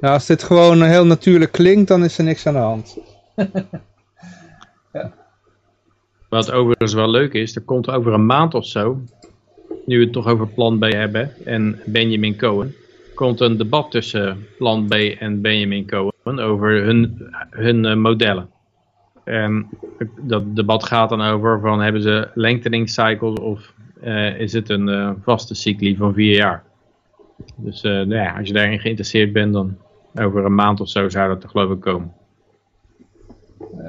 Nou, 0.00 0.14
als 0.14 0.26
dit 0.26 0.42
gewoon 0.42 0.82
heel 0.82 1.06
natuurlijk 1.06 1.52
klinkt, 1.52 1.88
dan 1.88 2.04
is 2.04 2.18
er 2.18 2.24
niks 2.24 2.46
aan 2.46 2.54
de 2.54 2.58
hand. 2.58 2.98
Wat 6.28 6.50
overigens 6.50 6.94
wel 6.94 7.10
leuk 7.10 7.32
is, 7.32 7.56
er 7.56 7.62
komt 7.62 7.88
over 7.88 8.12
een 8.12 8.26
maand 8.26 8.54
of 8.54 8.66
zo, 8.66 9.02
nu 9.86 9.98
we 9.98 10.04
het 10.04 10.12
toch 10.12 10.26
over 10.26 10.48
Plan 10.48 10.78
B 10.78 10.82
hebben 10.82 11.30
en 11.44 11.80
Benjamin 11.84 12.36
Cohen, 12.36 12.74
komt 13.14 13.40
een 13.40 13.56
debat 13.56 13.90
tussen 13.90 14.46
Plan 14.58 14.86
B 14.86 14.92
en 14.94 15.40
Benjamin 15.40 15.86
Cohen 15.86 16.38
over 16.38 16.82
hun, 16.84 17.28
hun 17.50 17.84
eh, 17.84 17.96
modellen. 17.96 18.50
En 19.24 19.68
dat 20.20 20.56
debat 20.56 20.84
gaat 20.84 21.08
dan 21.08 21.20
over 21.20 21.60
van 21.60 21.80
hebben 21.80 22.02
ze 22.02 22.28
lengthening 22.34 22.90
cycles 22.90 23.38
of 23.38 23.72
eh, 24.00 24.40
is 24.40 24.52
het 24.52 24.68
een 24.68 24.88
eh, 24.88 25.10
vaste 25.22 25.54
cycli 25.54 25.96
van 25.96 26.14
vier 26.14 26.36
jaar. 26.36 26.62
Dus 27.56 27.82
nou 27.82 28.14
ja, 28.14 28.36
als 28.38 28.48
je 28.48 28.54
daarin 28.54 28.80
geïnteresseerd 28.80 29.32
bent, 29.32 29.52
dan 29.52 29.76
over 30.14 30.44
een 30.44 30.54
maand 30.54 30.80
of 30.80 30.88
zo 30.88 31.08
zou 31.08 31.28
dat 31.28 31.42
er 31.42 31.48
geloof 31.48 31.70
ik 31.70 31.80
komen. 31.80 32.12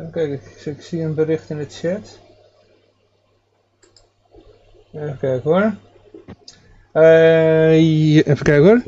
Oké, 0.08 0.22
ik, 0.22 0.62
ik 0.66 0.82
zie 0.82 1.02
een 1.02 1.16
bericht 1.16 1.50
in 1.50 1.58
de 1.58 1.66
chat. 1.70 2.20
Even 4.94 5.18
kijken 5.18 5.52
hoor. 5.52 5.74
Eh, 6.92 8.16
even 8.16 8.44
kijken 8.44 8.64
hoor. 8.66 8.82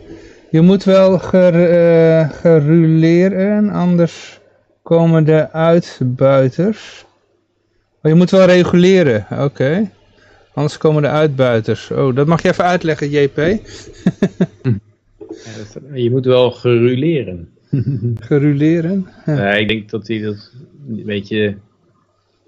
Je 0.52 0.62
moet 0.62 0.84
wel 0.84 1.19
ger, 1.19 1.69
eh, 1.69 2.30
geruleren, 2.30 3.69
anders 3.69 4.39
komen 4.84 5.23
de 5.26 5.52
uitbuiters. 5.52 7.06
Oh, 8.02 8.12
je 8.12 8.13
moet 8.17 8.30
wel 8.32 8.45
reguleren, 8.45 9.26
oké. 9.39 9.91
Anders 10.54 10.78
komen 10.78 11.02
de 11.02 11.08
uitbuiters. 11.08 11.91
Oh, 11.91 12.15
dat 12.15 12.28
mag 12.28 12.41
je 12.41 12.50
even 12.50 12.63
uitleggen, 12.63 13.10
JP. 13.10 13.36
Je 15.93 16.12
moet 16.12 16.26
wel 16.26 16.52
geruleren. 16.52 17.50
Geruleren. 18.28 19.08
Ja, 19.26 19.54
ik 19.54 19.67
denk 19.67 19.89
dat 19.89 20.08
hij 20.08 20.21
dat 20.21 20.52
een 20.89 21.04
beetje 21.06 21.58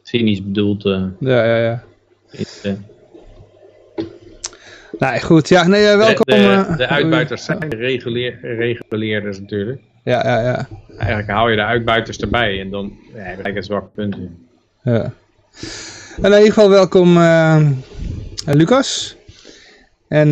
cynisch 0.03 0.43
bedoelt. 0.43 0.85
eh, 0.85 1.03
Ja, 1.19 1.43
ja, 1.45 1.57
ja. 1.57 1.83
is. 2.31 2.61
Nou, 4.99 5.19
goed. 5.19 5.49
Ja, 5.49 5.67
nee, 5.67 5.85
eh, 5.85 5.97
welkom. 5.97 6.23
de, 6.25 6.35
de, 6.35 6.41
eh, 6.41 6.77
de 6.77 6.87
uitbuiters 6.87 7.43
zijn 7.43 7.69
reguleer, 7.69 8.39
reguleerders 8.41 9.39
natuurlijk. 9.39 9.81
Ja, 10.03 10.23
ja, 10.23 10.41
ja. 10.41 10.67
Eigenlijk 10.97 11.29
haal 11.29 11.49
je 11.49 11.55
de 11.55 11.63
uitbuiters 11.63 12.17
erbij 12.17 12.59
en 12.59 12.69
dan 12.69 12.93
ja, 13.13 13.19
heb 13.21 13.45
je 13.45 13.55
een 13.55 13.63
zwak 13.63 13.93
punt 13.93 14.15
in. 14.15 14.47
Ja. 14.83 15.11
En 16.21 16.31
in 16.31 16.37
ieder 16.37 16.53
geval 16.53 16.69
welkom 16.69 17.17
eh, 17.17 17.61
Lucas. 18.45 19.17
En 20.07 20.29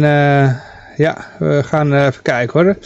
ja, 0.97 1.25
we 1.39 1.61
gaan 1.63 1.93
even 1.93 2.21
kijken 2.21 2.59
hoor. 2.59 2.77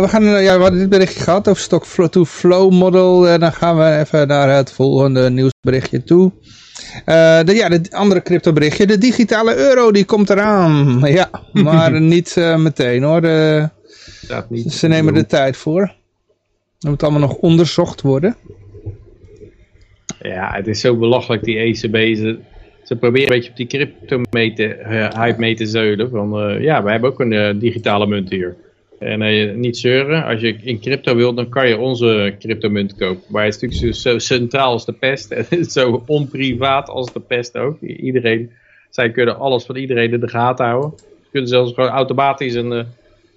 We, 0.00 0.08
gaan, 0.08 0.24
ja, 0.24 0.56
we 0.56 0.62
hadden 0.62 0.78
dit 0.78 0.88
berichtje 0.88 1.20
gehad 1.20 1.48
over 1.48 1.62
Stock 1.62 1.84
to 2.10 2.24
Flow 2.24 2.72
model. 2.72 3.28
En 3.28 3.40
dan 3.40 3.52
gaan 3.52 3.76
we 3.76 3.98
even 3.98 4.26
naar 4.26 4.56
het 4.56 4.72
volgende 4.72 5.30
nieuwsberichtje 5.30 6.02
toe. 6.02 6.32
Eh, 7.04 7.42
de, 7.44 7.54
ja, 7.54 7.68
het 7.68 7.92
andere 7.92 8.22
crypto 8.22 8.52
berichtje. 8.52 8.86
De 8.86 8.98
digitale 8.98 9.56
euro 9.56 9.92
die 9.92 10.04
komt 10.04 10.30
eraan. 10.30 11.00
Ja, 11.12 11.30
maar 11.52 12.00
niet 12.14 12.36
eh, 12.36 12.56
meteen 12.56 13.02
hoor. 13.02 13.22
Eh, 13.22 13.64
niet. 14.48 14.72
ze 14.72 14.88
nemen 14.88 15.16
er 15.16 15.26
tijd 15.26 15.56
voor. 15.56 15.94
Dat 16.78 16.90
moet 16.90 17.02
allemaal 17.02 17.20
nog 17.20 17.34
onderzocht 17.34 18.00
worden. 18.00 18.36
Ja, 20.20 20.52
het 20.52 20.66
is 20.66 20.80
zo 20.80 20.96
belachelijk 20.96 21.44
die 21.44 21.58
ECB. 21.58 22.16
Ze, 22.16 22.38
ze 22.84 22.96
proberen 22.96 23.28
een 23.28 23.34
beetje 23.34 23.50
op 23.50 23.56
die 23.56 23.66
crypto 23.66 24.20
mee 24.30 24.52
te, 24.52 24.76
hype 25.14 25.38
mee 25.38 25.54
te 25.54 25.66
zeulen. 25.66 26.10
Van 26.10 26.56
ja, 26.60 26.82
wij 26.82 26.92
hebben 26.92 27.10
ook 27.10 27.20
een 27.20 27.58
digitale 27.58 28.06
munt 28.06 28.30
hier. 28.30 28.56
En 29.02 29.22
eh, 29.22 29.54
niet 29.54 29.76
zeuren, 29.76 30.24
als 30.24 30.40
je 30.40 30.56
in 30.62 30.80
crypto 30.80 31.14
wilt, 31.14 31.36
dan 31.36 31.48
kan 31.48 31.68
je 31.68 31.78
onze 31.78 32.34
cryptomunt 32.38 32.96
kopen. 32.96 33.22
Maar 33.28 33.44
het 33.44 33.54
is 33.54 33.60
natuurlijk 33.60 33.94
zo, 33.94 34.18
centraal 34.18 34.72
als 34.72 34.84
de 34.84 34.92
pest. 34.92 35.30
En 35.50 35.64
zo 35.64 36.02
onprivaat 36.06 36.88
als 36.88 37.12
de 37.12 37.20
pest 37.20 37.56
ook. 37.58 37.80
Iedereen, 37.80 38.50
zij 38.90 39.10
kunnen 39.10 39.38
alles 39.38 39.64
van 39.64 39.76
iedereen 39.76 40.12
in 40.12 40.20
de 40.20 40.28
gaten 40.28 40.66
houden. 40.66 40.92
Ze 40.98 41.28
kunnen 41.30 41.48
zelfs 41.48 41.72
gewoon 41.72 41.90
automatisch 41.90 42.54
een, 42.54 42.72
eh, 42.72 42.84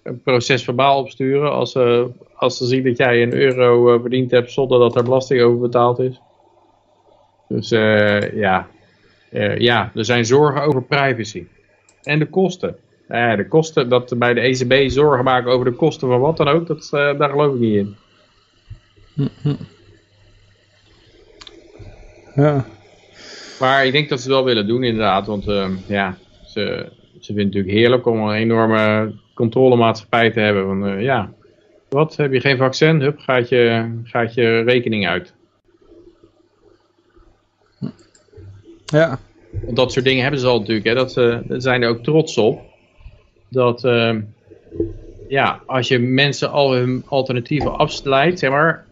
een 0.04 0.22
proces 0.22 0.64
verbaal 0.64 1.00
opsturen. 1.00 1.52
Als, 1.52 1.72
ze 1.72 2.10
als 2.36 2.58
ze 2.58 2.66
zien 2.66 2.84
dat 2.84 2.98
jij 2.98 3.22
een 3.22 3.34
euro 3.34 3.94
eh, 3.94 4.02
verdiend 4.02 4.32
hebt 4.32 4.52
zonder 4.52 4.80
dat 4.80 4.96
er 4.96 5.04
belasting 5.04 5.42
over 5.42 5.60
betaald 5.60 6.00
is. 6.00 6.22
Dus 7.48 7.72
eh, 7.72 8.34
ja. 8.34 8.68
Eh, 9.30 9.58
ja, 9.58 9.92
er 9.96 10.06
zijn 10.06 10.26
zorgen 10.26 10.62
over 10.62 10.84
privacy. 10.84 11.46
En 12.04 12.20
de 12.20 12.26
kosten. 12.26 12.76
Eh, 13.08 13.36
de 13.36 13.48
kosten, 13.48 13.90
dat 13.90 14.14
bij 14.18 14.34
de 14.34 14.40
ECB 14.40 14.90
zorgen 14.90 15.24
maken 15.24 15.52
over 15.52 15.66
de 15.66 15.72
kosten 15.72 16.08
van 16.08 16.20
wat 16.20 16.38
dan 16.38 16.48
ook, 16.48 16.68
dat, 16.68 16.90
eh, 16.92 17.18
daar 17.18 17.30
geloof 17.30 17.54
ik 17.54 17.60
niet 17.60 17.76
in. 17.76 17.96
Ja. 22.36 22.66
Maar 23.60 23.86
ik 23.86 23.92
denk 23.92 24.10
dat 24.10 24.20
ze 24.22 24.26
het 24.26 24.36
wel 24.36 24.46
willen 24.46 24.68
doen 24.68 24.84
inderdaad, 24.84 25.28
want 25.28 25.48
eh, 25.48 25.70
ja, 25.88 26.18
ze, 26.46 26.90
ze 27.20 27.34
vinden 27.34 27.46
het 27.46 27.54
natuurlijk 27.54 27.74
heerlijk 27.74 28.06
om 28.06 28.28
een 28.28 28.36
enorme 28.36 29.14
controlemaatschappij 29.34 30.32
te 30.32 30.40
hebben. 30.40 30.66
Van, 30.66 30.88
eh, 30.88 31.02
ja, 31.02 31.34
wat, 31.90 32.16
heb 32.16 32.34
je 32.34 32.40
geen 32.40 32.58
vaccin? 32.58 33.02
Hup, 33.02 33.20
gaat 33.20 33.50
je, 33.50 33.92
gaat 34.04 34.34
je 34.34 34.62
rekening 34.62 35.08
uit. 35.08 35.34
Ja. 38.86 39.20
Want 39.64 39.76
dat 39.76 39.92
soort 39.92 40.06
dingen 40.06 40.22
hebben 40.22 40.40
ze 40.40 40.48
al 40.48 40.60
natuurlijk. 40.60 40.88
Hè. 40.88 40.94
Dat, 40.94 41.12
ze 41.12 41.42
daar 41.48 41.62
zijn 41.62 41.82
er 41.82 41.90
ook 41.90 42.04
trots 42.04 42.38
op. 42.38 42.62
Dat 43.50 43.84
eh, 43.84 44.16
ja, 45.28 45.62
als 45.66 45.88
je 45.88 46.00
mensen 46.00 46.52
al 46.52 46.74
hun 46.74 47.04
alternatieven 47.08 47.78
afslijt, 47.78 48.40
zeg 48.40 48.50
maar, 48.50 48.86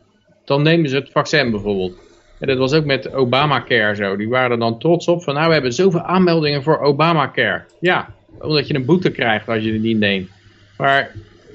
dan 0.45 0.61
nemen 0.61 0.89
ze 0.89 0.95
het 0.95 1.11
vaccin 1.11 1.51
bijvoorbeeld. 1.51 1.93
En 2.39 2.47
dat 2.47 2.57
was 2.57 2.73
ook 2.73 2.85
met 2.85 3.13
Obamacare 3.13 3.95
zo. 3.95 4.15
Die 4.15 4.29
waren 4.29 4.51
er 4.51 4.59
dan 4.59 4.79
trots 4.79 5.07
op 5.07 5.23
van 5.23 5.33
nou 5.33 5.47
we 5.47 5.53
hebben 5.53 5.73
zoveel 5.73 6.01
aanmeldingen 6.01 6.63
voor 6.63 6.79
Obamacare. 6.79 7.63
Ja, 7.79 8.13
omdat 8.39 8.67
je 8.67 8.73
een 8.73 8.85
boete 8.85 9.11
krijgt 9.11 9.47
als 9.47 9.63
je 9.63 9.71
het 9.71 9.81
niet 9.81 9.97
neemt. 9.97 10.29
Maar 10.77 11.11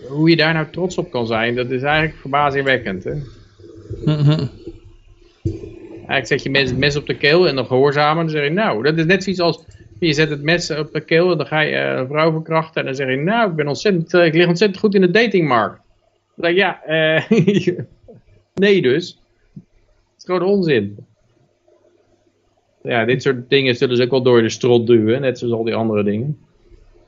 hoe 0.08 0.30
je 0.30 0.36
daar 0.36 0.54
nou 0.54 0.66
trots 0.70 0.98
op 0.98 1.10
kan 1.10 1.26
zijn, 1.26 1.54
dat 1.54 1.70
is 1.70 1.82
eigenlijk 1.82 2.20
verbazingwekkend. 2.20 3.04
Hè? 3.04 3.14
Mhm. 4.04 4.46
Eigenlijk 6.08 6.26
zet 6.26 6.42
je 6.42 6.50
mensen 6.50 6.70
het 6.70 6.84
mes 6.84 6.96
op 6.96 7.06
de 7.06 7.16
keel 7.16 7.48
en 7.48 7.54
dan 7.54 7.66
gehoorzamen. 7.66 8.24
Dan 8.24 8.34
zeg 8.34 8.44
je, 8.44 8.50
nou, 8.50 8.82
dat 8.82 8.98
is 8.98 9.04
net 9.04 9.22
zoiets 9.22 9.42
als... 9.42 9.64
Je 9.98 10.12
zet 10.12 10.30
het 10.30 10.42
mes 10.42 10.70
op 10.70 10.92
de 10.92 11.00
keel 11.00 11.30
en 11.30 11.36
dan 11.36 11.46
ga 11.46 11.60
je 11.60 11.76
eh, 11.76 11.98
een 11.98 12.06
vrouw 12.06 12.32
verkrachten. 12.32 12.80
En 12.80 12.86
dan 12.86 12.94
zeg 12.94 13.08
je, 13.08 13.16
nou, 13.16 13.50
ik, 13.50 13.56
ben 13.56 13.68
ontzettend, 13.68 14.14
eh, 14.14 14.26
ik 14.26 14.34
lig 14.34 14.46
ontzettend 14.46 14.80
goed 14.80 14.94
in 14.94 15.00
de 15.00 15.10
datingmarkt. 15.10 15.80
Dan 16.36 16.44
denk 16.44 16.56
ik, 16.56 16.60
ja, 16.60 16.82
eh, 16.84 17.30
nee 18.54 18.82
dus. 18.82 19.18
Het 19.54 20.16
is 20.18 20.24
gewoon 20.24 20.42
onzin. 20.42 20.96
Ja, 22.82 23.04
dit 23.04 23.22
soort 23.22 23.50
dingen 23.50 23.76
zullen 23.76 23.96
ze 23.96 24.02
ook 24.02 24.10
wel 24.10 24.22
door 24.22 24.42
de 24.42 24.48
strot 24.48 24.86
duwen. 24.86 25.20
Net 25.20 25.38
zoals 25.38 25.54
al 25.54 25.64
die 25.64 25.74
andere 25.74 26.02
dingen. 26.02 26.38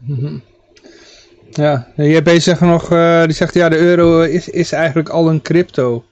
Ja, 1.51 1.89
JP 1.97 2.29
zegt 2.29 2.61
nog, 2.61 2.93
eh, 2.93 3.25
die 3.25 3.35
zegt 3.35 3.55
ja, 3.55 3.69
de 3.69 3.79
euro 3.79 4.23
is, 4.23 4.49
is 4.49 4.73
eigenlijk 4.73 5.09
al 5.09 5.29
een 5.29 5.43
crypto. 5.43 6.05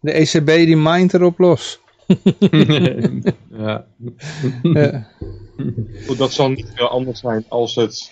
De 0.00 0.12
ECB 0.12 0.46
die 0.46 0.76
mindt 0.76 1.14
erop 1.14 1.38
los. 1.38 1.80
ja. 3.58 3.84
Ja. 4.62 5.06
Dat 6.16 6.32
zal 6.32 6.48
niet 6.48 6.72
veel 6.74 6.88
anders 6.88 7.20
zijn 7.20 7.44
als 7.48 7.74
het 7.74 8.10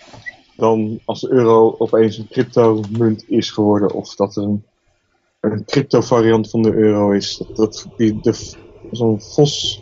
dan 0.55 0.99
als 1.05 1.21
de 1.21 1.31
euro 1.31 1.75
opeens 1.77 2.17
een 2.17 2.27
cryptomunt 2.27 3.25
is 3.29 3.51
geworden. 3.51 3.93
Of 3.93 4.15
dat 4.15 4.35
er 4.35 4.43
een, 4.43 4.63
een 5.39 5.65
crypto 5.65 6.01
variant 6.01 6.49
van 6.49 6.61
de 6.61 6.73
euro 6.73 7.11
is. 7.11 7.37
Dat, 7.37 7.55
dat, 7.55 7.87
die, 7.95 8.19
de, 8.21 8.33
zo'n 8.91 9.21
vos 9.21 9.81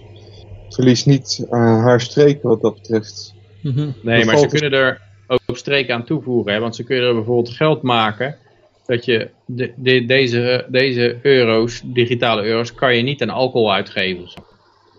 verliest 0.69 1.05
niet 1.05 1.45
eh, 1.49 1.59
haar 1.59 2.01
streken 2.01 2.49
wat 2.49 2.61
dat 2.61 2.73
betreft. 2.73 3.33
Mhm. 3.61 3.91
Nee, 4.03 4.25
maar 4.25 4.37
ze 4.37 4.47
kunnen 4.47 4.71
er 4.71 5.01
ook 5.47 5.57
streken 5.57 5.95
aan 5.95 6.05
toevoegen. 6.05 6.53
Hè? 6.53 6.59
Want 6.59 6.75
ze 6.75 6.83
kunnen 6.83 7.07
er 7.07 7.13
bijvoorbeeld 7.15 7.55
geld 7.55 7.81
maken 7.81 8.37
dat 8.85 9.05
je 9.05 9.29
de, 9.45 9.73
de- 9.77 10.05
deze, 10.05 10.65
deze 10.69 11.19
euro's, 11.21 11.81
digitale 11.85 12.43
euro's, 12.43 12.73
kan 12.73 12.95
je 12.95 13.03
niet 13.03 13.21
aan 13.21 13.29
alcohol 13.29 13.73
uitgeven. 13.73 14.29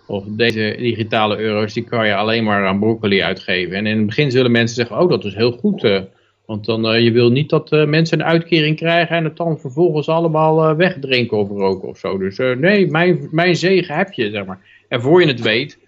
Of 0.06 0.24
deze 0.28 0.76
digitale 0.78 1.38
euro's, 1.38 1.72
die 1.72 1.84
kan 1.84 2.06
je 2.06 2.14
alleen 2.14 2.44
maar 2.44 2.66
aan 2.66 2.78
broccoli 2.78 3.22
uitgeven. 3.22 3.76
En 3.76 3.86
in 3.86 3.96
het 3.96 4.06
begin 4.06 4.30
zullen 4.30 4.50
mensen 4.50 4.76
zeggen, 4.76 4.98
oh 4.98 5.08
dat 5.08 5.24
is 5.24 5.34
heel 5.34 5.52
goed. 5.52 5.84
eh, 5.84 6.00
want 6.46 6.64
dan, 6.64 6.88
eh, 6.88 7.04
je 7.04 7.10
wil 7.12 7.30
niet 7.30 7.48
dat 7.50 7.72
eh, 7.72 7.84
mensen 7.84 8.20
een 8.20 8.26
uitkering 8.26 8.76
krijgen 8.76 9.16
en 9.16 9.24
het 9.24 9.36
dan 9.36 9.58
vervolgens 9.58 10.08
allemaal 10.08 10.76
wegdrinken 10.76 11.38
of 11.38 11.48
roken 11.48 11.88
of 11.88 11.98
zo. 11.98 12.18
Dus 12.18 12.38
nee, 12.38 12.86
mijn, 12.86 13.28
mijn 13.30 13.56
zegen 13.56 13.96
heb 13.96 14.12
je, 14.12 14.30
zeg 14.30 14.44
maar. 14.44 14.60
En 14.88 15.00
voor 15.00 15.20
je 15.20 15.26
het 15.26 15.40
weet, 15.40 15.78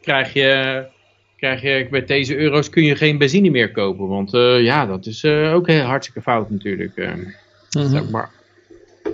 krijg 0.00 0.32
je, 0.32 0.84
krijg 1.36 1.62
je 1.62 1.86
met 1.90 2.08
deze 2.08 2.36
euro's 2.36 2.68
kun 2.68 2.84
je 2.84 2.96
geen 2.96 3.18
benzine 3.18 3.50
meer 3.50 3.70
kopen. 3.70 4.08
Want 4.08 4.30
ja, 4.62 4.86
dat 4.86 5.06
is 5.06 5.24
ook 5.24 5.66
heel 5.66 5.82
hartstikke 5.82 6.22
fout 6.22 6.50
natuurlijk. 6.50 6.96
eh. 6.96 7.10
Zeg 7.68 8.10
maar. 8.10 8.30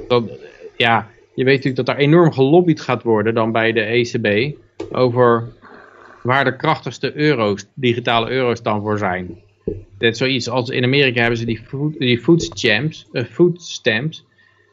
Dan, 0.08 0.30
ja, 0.76 1.10
je 1.38 1.44
weet 1.44 1.56
natuurlijk 1.56 1.86
dat 1.86 1.96
er 1.96 2.02
enorm 2.02 2.32
gelobbyd 2.32 2.80
gaat 2.80 3.02
worden 3.02 3.34
dan 3.34 3.52
bij 3.52 3.72
de 3.72 3.80
ECB 3.80 4.56
over 4.92 5.48
waar 6.22 6.44
de 6.44 6.56
krachtigste 6.56 7.16
euro's, 7.16 7.66
digitale 7.74 8.30
euro's 8.30 8.62
dan 8.62 8.80
voor 8.80 8.98
zijn. 8.98 9.38
Net 9.98 10.16
zoiets 10.16 10.48
als 10.48 10.70
in 10.70 10.84
Amerika 10.84 11.20
hebben 11.20 11.38
ze 11.38 11.44
die 11.98 12.20
food, 12.20 12.42
stamps, 12.42 13.06
eh, 13.12 13.24
food 13.24 13.62
stamps. 13.62 14.24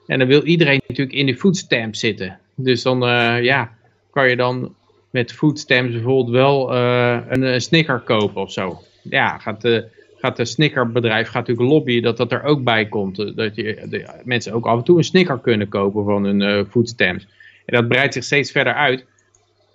En 0.05 0.19
dan 0.19 0.27
wil 0.27 0.43
iedereen 0.43 0.81
natuurlijk 0.87 1.17
in 1.17 1.25
die 1.25 1.37
food 1.37 1.57
stamps 1.57 1.99
zitten. 1.99 2.39
Dus 2.55 2.81
dan 2.81 3.05
eh, 3.05 3.43
ja, 3.43 3.71
kan 4.11 4.29
je 4.29 4.35
dan 4.35 4.75
met 5.09 5.33
food 5.33 5.59
stamps 5.59 5.93
bijvoorbeeld 5.93 6.29
wel 6.29 6.73
eh, 6.73 7.17
een, 7.27 7.43
eh, 7.43 7.59
snicker 7.59 7.99
kopen 7.99 8.41
of 8.41 8.51
zo. 8.51 8.81
Ja, 9.01 9.37
gaat 9.37 9.61
de, 9.61 9.87
gaat 10.25 10.37
de 10.37 10.45
snickerbedrijf 10.45 11.27
gaat 11.27 11.47
natuurlijk 11.47 11.69
lobbyen 11.69 12.01
dat 12.01 12.17
dat 12.17 12.31
er 12.31 12.43
ook 12.43 12.63
bij 12.63 12.85
komt. 12.85 13.19
Eh, 13.19 13.35
Dat 13.35 13.55
je, 13.55 13.85
de, 13.89 14.05
mensen 14.23 14.53
ook 14.53 14.65
af 14.65 14.77
en 14.77 14.83
toe 14.83 14.97
een 14.97 15.03
snicker 15.03 15.39
kunnen 15.39 15.67
kopen 15.69 16.03
van 16.03 16.23
hun 16.23 16.41
eh 16.41 16.61
food 16.69 16.89
stamps. 16.89 17.27
En 17.65 17.75
dat 17.75 17.87
breidt 17.87 18.13
zich 18.13 18.23
steeds 18.23 18.51
verder 18.51 18.73
uit. 18.73 19.05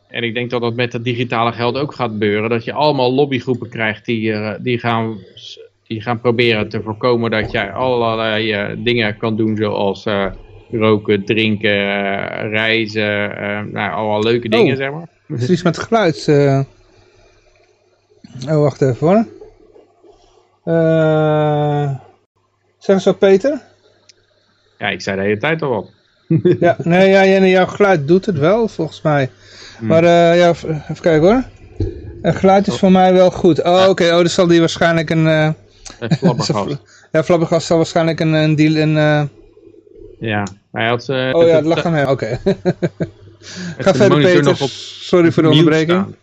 En 0.09 0.23
ik 0.23 0.35
denk 0.35 0.51
dat 0.51 0.61
dat 0.61 0.75
met 0.75 0.93
het 0.93 1.05
digitale 1.05 1.53
geld 1.53 1.77
ook 1.77 1.95
gaat 1.95 2.11
gebeuren. 2.11 2.51
Dat 2.51 2.65
je 2.65 2.73
allemaal 2.73 3.13
lobbygroepen 3.15 3.69
krijgt 3.69 4.05
die, 4.07 4.33
eh, 4.33 4.55
die, 4.61 4.79
gaan, 4.79 5.19
die 5.87 6.01
gaan 6.01 6.21
proberen 6.21 6.69
te 6.69 6.83
voorkomen 6.83 7.31
dat 7.31 7.51
jij 7.51 7.73
allerlei 7.73 8.75
dingen 8.85 9.17
kan 9.17 9.37
doen. 9.37 9.57
Zoals 9.57 10.07
roken, 10.71 11.25
drinken, 11.25 11.79
reizen. 12.51 13.29
nou, 13.73 13.93
allemaal 13.93 14.23
leuke 14.23 14.49
dingen 14.49 14.73
Oh. 14.73 14.79
zeg 14.79 14.91
maar. 14.91 15.09
Iets 15.51 15.63
met 15.63 15.79
geluid. 15.79 16.27
Oh, 18.49 18.61
wacht 18.61 18.83
even 18.83 19.07
hoor. 19.09 19.27
Eh 20.71 21.91
zeg 22.79 22.97
eens 22.97 23.05
wat, 23.05 23.19
Peter. 23.19 23.61
Ja, 24.79 24.89
ik 24.89 25.01
zei 25.01 25.17
de 25.17 25.23
hele 25.23 25.39
tijd 25.39 25.63
al 25.63 25.71
wat. 25.71 25.91
Ja, 26.61 26.77
nee, 26.79 27.09
ja, 27.09 27.47
jouw 27.47 27.67
geluid 27.67 28.09
doet 28.09 28.27
het 28.27 28.39
wel, 28.39 28.69
volgens 28.69 29.03
mij. 29.03 29.31
Maar 29.81 30.05
eh, 30.05 30.39
ja, 30.39 30.49
even 30.49 30.83
kijken 31.01 31.21
hoor. 31.29 31.43
Het 32.23 32.37
geluid 32.37 32.67
is 32.67 32.79
voor 32.79 32.93
mij 32.93 33.13
wel 33.13 33.31
goed. 33.31 33.63
Oh, 33.63 33.87
oké. 33.89 34.05
Oh, 34.05 34.17
dan 34.17 34.29
zal 34.29 34.47
die 34.47 34.59
waarschijnlijk 34.61 35.11
een... 35.11 35.27
eh 35.27 35.51
Een 36.21 36.79
ja, 37.13 37.25
Flabbergast 37.25 37.67
zal 37.67 37.77
waarschijnlijk 37.77 38.21
een, 38.21 38.33
een 38.33 38.55
deal... 38.55 38.75
Een, 38.75 38.97
eh, 38.97 39.23
Ja, 40.21 40.47
hij 40.73 40.87
had... 40.89 41.09
oh 41.09 41.17
ja, 41.17 41.57
het- 41.57 41.65
lag 41.65 41.85
aan 41.85 41.95
hem. 41.95 42.09
Oké. 42.09 42.39
Ga 43.79 43.93
de 43.93 43.99
verder, 43.99 44.21
Peter. 44.23 44.43
nog 44.43 44.61
op 44.63 44.69
Sorry 44.71 45.33
voor 45.33 45.43
de 45.43 45.49
onderbreking. 45.49 46.01
staan. 46.01 46.17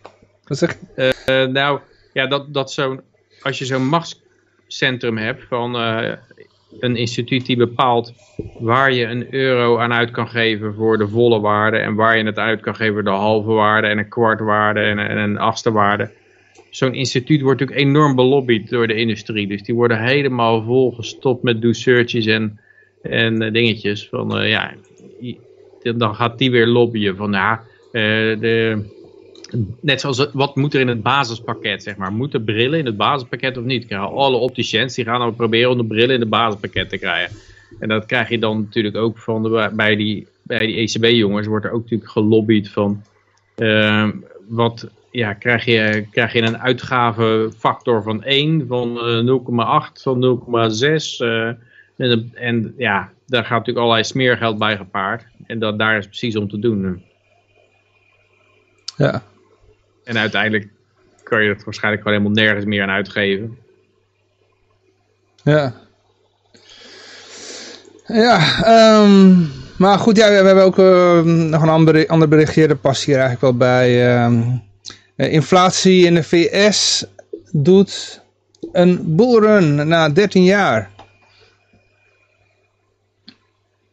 Wat 0.43 0.57
zeg 0.57 0.77
je? 1.25 1.47
Nou, 1.51 1.79
ja, 2.13 2.27
dat, 2.27 2.53
dat 2.53 2.71
zo'n, 2.71 3.01
als 3.41 3.60
je 3.60 3.65
zo'n 3.65 3.86
machtscentrum 4.67 5.17
hebt 5.17 5.43
van 5.43 5.75
eh, 5.75 6.12
een 6.80 6.95
instituut 6.95 7.45
die 7.45 7.58
bepaalt 7.58 8.13
waar 8.60 8.93
je 8.93 9.06
een 9.06 9.34
euro 9.34 9.77
aan 9.77 9.93
uit 9.93 10.12
kan 10.12 10.27
geven 10.27 10.73
voor 10.73 10.97
de 10.97 11.08
volle 11.08 11.39
waarde 11.39 11.77
en 11.77 11.95
waar 11.95 12.17
je 12.17 12.23
het 12.23 12.38
uit 12.38 12.62
kan 12.62 12.75
geven 12.75 12.93
voor 12.93 13.03
de 13.03 13.10
halve 13.10 13.51
waarde 13.51 13.88
en 13.88 13.97
een 13.97 14.10
kwart 14.10 14.39
waarde 14.39 14.80
en, 14.80 14.99
en 14.99 15.17
een 15.17 15.38
achtste 15.38 15.71
waarde. 15.71 16.12
Zo'n 16.69 16.93
instituut 16.93 17.41
wordt 17.41 17.60
natuurlijk 17.60 17.88
enorm 17.88 18.15
belobbyd 18.15 18.69
door 18.69 18.88
de 18.88 18.95
industrie. 18.95 19.47
Dus 19.47 19.63
die 19.63 19.75
worden 19.75 20.03
helemaal 20.03 20.63
volgestopt 20.63 21.43
met 21.43 21.62
douceurtjes 21.62 22.25
en, 22.25 22.60
en 23.01 23.41
eh, 23.41 23.53
dingetjes. 23.53 24.08
Van, 24.10 24.38
eh, 24.38 24.49
ja, 24.49 24.73
dan 25.95 26.15
gaat 26.15 26.38
die 26.38 26.51
weer 26.51 26.67
lobbyen 26.67 27.15
van 27.15 27.32
ja, 27.32 27.63
de, 27.91 28.84
net 29.79 30.01
zoals 30.01 30.27
wat 30.33 30.55
moet 30.55 30.73
er 30.73 30.79
in 30.79 30.88
het 30.88 31.03
basispakket, 31.03 31.83
zeg 31.83 31.95
maar. 31.95 32.13
Moeten 32.13 32.43
brillen 32.43 32.79
in 32.79 32.86
het 32.86 32.97
basispakket 32.97 33.57
of 33.57 33.63
niet? 33.63 33.93
Alle 33.93 34.38
opticiens 34.38 34.95
die 34.95 35.05
gaan 35.05 35.19
dan 35.19 35.36
proberen 35.36 35.71
om 35.71 35.77
de 35.77 35.86
brillen 35.86 36.15
in 36.15 36.19
het 36.19 36.29
basispakket 36.29 36.89
te 36.89 36.97
krijgen. 36.97 37.38
En 37.79 37.89
dat 37.89 38.05
krijg 38.05 38.29
je 38.29 38.39
dan 38.39 38.60
natuurlijk 38.62 38.95
ook 38.95 39.17
van 39.17 39.43
de, 39.43 39.71
bij 39.73 39.95
die, 39.95 40.27
bij 40.41 40.65
die 40.65 40.75
ECB-jongens 40.75 41.47
wordt 41.47 41.65
er 41.65 41.71
ook 41.71 41.81
natuurlijk 41.81 42.12
gelobbyd 42.12 42.69
van 42.69 43.03
ehm, 43.55 44.12
wat 44.47 44.89
ja, 45.12 45.33
krijg 45.33 45.65
je, 45.65 46.05
krijg 46.12 46.33
je 46.33 46.41
een 46.41 46.57
uitgavefactor 46.57 48.03
van 48.03 48.23
1, 48.23 48.67
van 48.67 48.99
eh, 48.99 49.88
0,8, 49.89 50.01
van 50.01 50.39
0,6. 50.79 51.17
eh, 51.17 51.47
en, 51.97 52.31
en 52.33 52.73
ja, 52.77 53.12
daar 53.25 53.43
gaat 53.43 53.57
natuurlijk 53.57 53.77
allerlei 53.77 54.03
smeergeld 54.03 54.57
bij 54.57 54.77
gepaard. 54.77 55.25
En 55.45 55.60
dat, 55.60 55.79
daar 55.79 55.97
is 55.97 56.05
precies 56.05 56.36
om 56.36 56.49
te 56.49 56.60
doen. 56.60 57.03
Ja. 58.97 59.23
En 60.07 60.17
uiteindelijk 60.17 60.67
kan 61.23 61.43
je 61.43 61.49
het 61.49 61.63
waarschijnlijk 61.63 62.03
gewoon 62.03 62.17
helemaal 62.17 62.43
nergens 62.43 62.65
meer 62.65 62.81
aan 62.83 62.89
uitgeven. 62.89 63.57
Ja. 65.43 65.73
Ja, 68.05 68.63
ehm, 68.63 69.35
maar 69.77 69.99
goed, 69.99 70.17
ja, 70.17 70.27
we 70.27 70.33
hebben 70.33 70.63
ook 70.63 70.79
eh, 70.79 71.21
nog 71.23 71.61
een 71.61 71.69
ander, 71.69 72.07
ander 72.07 72.27
berichtje. 72.27 72.67
Dat 72.67 72.81
past 72.81 73.03
hier 73.03 73.19
eigenlijk 73.19 73.41
wel 73.41 73.57
bij. 73.57 74.15
ehm, 74.15 74.41
eh, 75.15 75.33
inflatie 75.33 76.05
in 76.05 76.13
de 76.13 76.23
VS 76.23 77.05
doet 77.51 78.21
een 78.71 79.15
bullrun 79.15 79.87
na 79.87 80.09
13 80.09 80.43
jaar. 80.43 80.89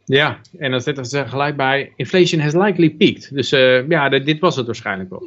Ja, 0.07 0.39
en 0.59 0.71
dan 0.71 0.81
zitten 0.81 1.05
ze 1.05 1.27
gelijk 1.27 1.57
bij, 1.57 1.93
inflation 1.97 2.41
has 2.41 2.53
likely 2.53 2.91
peaked. 2.91 3.35
Dus 3.35 3.53
eh, 3.53 3.89
ja, 3.89 4.09
dit, 4.09 4.27
dit 4.27 4.41
was 4.41 4.57
het 4.57 4.67
waarschijnlijk 4.67 5.11
wel. 5.11 5.23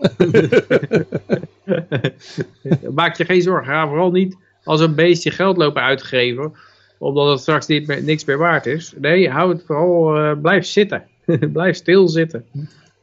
Maak 2.96 3.18
je 3.18 3.26
geen 3.26 3.42
zorgen, 3.42 3.74
ga 3.74 3.88
vooral 3.88 4.12
niet 4.12 4.38
als 4.64 4.82
een 4.82 4.96
beestje 4.96 5.32
geld 5.32 5.58
lopen 5.58 5.82
uitgeven, 5.82 6.54
omdat 6.98 7.30
het 7.30 7.40
straks 7.40 7.68
niet 7.68 7.88
meer, 7.88 8.04
niks 8.04 8.26
meer 8.26 8.38
waard 8.38 8.66
is. 8.66 8.94
Nee, 8.98 9.30
hou 9.30 9.54
het 9.54 9.64
vooral, 9.66 10.18
eh, 10.18 10.42
blijf 10.42 10.66
zitten. 10.66 11.04
blijf 11.54 11.76
stilzitten. 11.76 12.46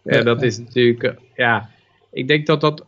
Ja, 0.02 0.22
dat 0.22 0.42
is 0.42 0.58
natuurlijk, 0.58 1.02
eh, 1.02 1.12
ja, 1.34 1.70
ik 2.12 2.28
denk 2.28 2.46
dat 2.46 2.60
dat, 2.60 2.84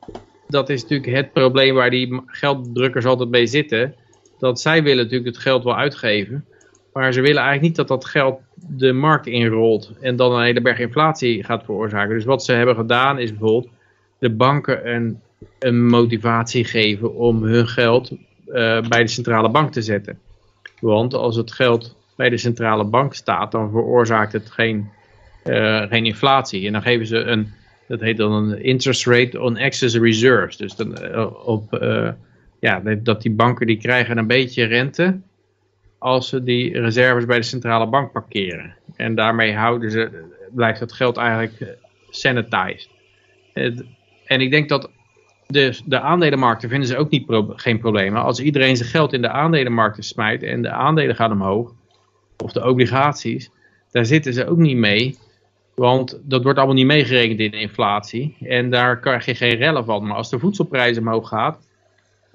dat 0.49 0.69
is 0.69 0.83
natuurlijk 0.83 1.11
het 1.11 1.33
probleem 1.33 1.75
waar 1.75 1.91
die 1.91 2.23
gelddrukkers 2.27 3.05
altijd 3.05 3.29
mee 3.29 3.47
zitten. 3.47 3.95
Dat 4.39 4.61
zij 4.61 4.83
willen 4.83 5.05
natuurlijk 5.05 5.35
het 5.35 5.43
geld 5.43 5.65
wel 5.65 5.77
uitgeven, 5.77 6.45
maar 6.93 7.13
ze 7.13 7.21
willen 7.21 7.43
eigenlijk 7.43 7.67
niet 7.67 7.77
dat 7.77 7.89
dat 7.89 8.05
geld 8.05 8.41
de 8.69 8.93
markt 8.93 9.27
inrolt 9.27 9.93
en 10.01 10.17
dan 10.17 10.33
een 10.33 10.45
hele 10.45 10.61
berg 10.61 10.79
inflatie 10.79 11.45
gaat 11.45 11.65
veroorzaken. 11.65 12.15
Dus 12.15 12.25
wat 12.25 12.45
ze 12.45 12.53
hebben 12.53 12.75
gedaan 12.75 13.19
is 13.19 13.31
bijvoorbeeld 13.31 13.69
de 14.19 14.31
banken 14.31 14.95
een, 14.95 15.21
motivatie 15.87 16.65
geven 16.65 17.15
om 17.15 17.43
hun 17.43 17.69
geld 17.69 18.11
eh, 18.47 18.81
bij 18.89 19.03
de 19.03 19.09
centrale 19.09 19.51
bank 19.51 19.73
te 19.73 19.83
zetten. 19.83 20.19
Want 20.81 21.15
als 21.15 21.37
het 21.37 21.53
geld 21.53 21.97
bij 22.17 22.29
de 22.29 22.37
centrale 22.37 22.85
bank 22.85 23.15
staat, 23.15 23.53
dan 23.53 23.71
veroorzaakt 23.71 24.33
het 24.33 24.51
geen, 24.51 24.89
eh, 25.43 25.83
geen 25.83 26.07
inflatie. 26.07 26.67
En 26.67 26.73
dan 26.73 26.83
geven 26.83 27.07
ze 27.07 27.17
een, 27.17 27.53
dat 27.89 28.01
heet 28.01 28.17
dan 28.17 28.33
een 28.33 28.63
interest 28.63 29.07
rate 29.07 29.41
on 29.41 29.57
excess 29.57 29.97
reserves. 29.97 30.57
Dus 30.57 30.77
dan, 30.77 30.97
eh, 30.97 31.47
op, 31.47 31.79
ja, 32.61 32.81
dat 33.03 33.23
die 33.23 33.33
banken 33.33 33.67
die 33.67 33.79
krijgen 33.79 34.19
een 34.19 34.27
beetje 34.27 34.65
rente 34.65 35.21
als 36.07 36.29
ze 36.29 36.43
die 36.43 36.81
reserves 36.81 37.25
bij 37.25 37.37
de 37.37 37.45
centrale 37.45 37.87
bank 37.87 38.13
parkeren. 38.13 38.77
En 38.97 39.15
daarmee 39.15 39.55
houden 39.55 39.91
ze, 39.91 40.11
blijft 40.51 40.81
dat 40.81 40.93
geld 40.93 41.17
eigenlijk 41.17 41.61
eh, 41.61 41.69
sanitized. 42.11 42.89
En 44.25 44.41
ik 44.41 44.51
denk 44.51 44.69
dat 44.69 44.91
de, 45.47 45.81
de 45.85 46.01
aandelenmarkten 46.01 46.69
vinden 46.69 46.89
ze 46.89 46.97
ook 46.97 47.11
niet 47.11 47.25
geen 47.49 47.79
problemen. 47.79 48.23
Als 48.23 48.41
iedereen 48.41 48.77
zijn 48.77 48.89
geld 48.89 49.13
in 49.13 49.23
de 49.23 49.29
aandelenmarkten 49.29 50.03
smijt 50.03 50.43
en 50.43 50.63
de 50.63 50.71
aandelen 50.71 51.17
gaan 51.17 51.33
omhoog, 51.33 51.73
of 52.45 52.53
de 52.53 52.69
obligaties, 52.69 53.51
daar 53.91 54.07
zitten 54.07 54.33
ze 54.33 54.47
ook 54.47 54.59
niet 54.59 54.77
mee. 54.77 55.19
Want 55.75 56.21
dat 56.23 56.43
wordt 56.43 56.59
allemaal 56.59 56.77
niet 56.77 56.87
meegerekend 56.87 57.41
in 57.41 57.51
de 57.51 57.61
inflatie. 57.61 58.37
En 58.41 58.71
daar 58.71 59.01
krijg 59.01 59.25
je 59.25 59.35
geen 59.35 59.57
rellen 59.57 59.85
van. 59.85 60.07
Maar 60.07 60.17
als 60.17 60.31
de 60.31 60.39
voedselprijs 60.39 60.99
omhoog 60.99 61.29
gaat, 61.29 61.66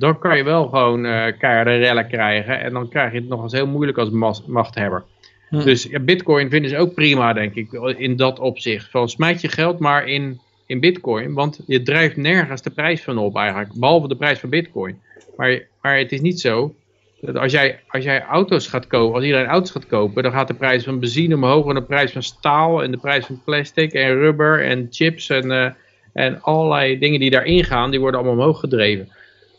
dan 0.02 0.20
kan 0.20 0.38
je 0.38 0.44
wel 0.44 0.68
gewoon 0.68 1.02
keiharde 1.38 1.76
rellen 1.76 2.08
krijgen. 2.08 2.60
En 2.60 2.74
dan 2.74 2.90
krijg 2.90 3.12
je 3.12 3.20
het 3.20 3.28
nog 3.28 3.44
eens 3.44 3.54
heel 3.54 3.68
moeilijk 3.68 3.98
als 3.98 4.10
machthebber. 4.48 5.04
Hm. 5.50 5.64
Dus 5.64 5.84
ja, 5.84 6.00
bitcoin 6.00 6.50
vinden 6.50 6.70
ze 6.70 6.78
ook 6.78 6.94
prima, 6.94 7.34
denk 7.34 7.56
ik, 7.56 7.72
in 7.98 8.16
dat 8.16 8.40
opzicht. 8.40 8.90
Van 8.90 9.10
smijt 9.10 9.42
je 9.42 9.48
geld 9.48 9.80
maar 9.80 10.08
in, 10.08 10.40
in 10.66 10.80
bitcoin, 10.80 11.34
want 11.34 11.60
je 11.68 11.82
drijft 11.82 12.18
nergens 12.18 12.62
de 12.62 12.70
prijs 12.70 13.04
van 13.04 13.18
op 13.18 13.36
eigenlijk. 13.36 13.74
Behalve 13.74 14.08
de 14.08 14.16
prijs 14.16 14.40
van 14.40 14.50
bitcoin. 14.50 15.00
Maar, 15.36 15.62
maar 15.82 15.98
het 15.98 16.12
is 16.12 16.22
niet 16.22 16.40
zo 16.40 16.76
dat 17.22 17.38
als 17.38 17.52
jij, 17.52 17.80
als 17.88 18.04
jij 18.04 18.24
auto's 18.24 18.68
gaat 18.68 18.88
kopen, 18.88 19.16
als 19.16 19.24
iedereen 19.24 19.48
auto's 19.48 19.72
gaat 19.72 19.88
kopen, 19.88 20.24
dan 20.24 20.32
gaat 20.32 20.48
de 20.48 20.54
prijs 20.54 20.84
van 20.84 21.00
benzine 21.00 21.36
omhoog 21.36 21.68
en 21.68 21.76
de 21.76 21.84
prijs 21.84 22.12
van 22.12 22.24
staal 22.24 22.84
en 22.84 22.92
de 22.92 22.98
prijs 22.98 23.26
van 23.26 23.42
plastic 23.46 23.94
en 23.94 24.14
rubber 24.14 24.64
en 24.64 24.88
chips 24.90 25.30
en, 25.30 25.52
eh, 25.52 25.72
en 26.14 26.42
allerlei 26.42 27.00
dingen 27.00 27.20
die 27.20 27.30
daarin 27.30 27.64
gaan, 27.64 27.92
die 27.92 28.00
worden 28.00 28.20
allemaal 28.20 28.38
omhoog 28.38 28.60
gedreven. 28.60 29.10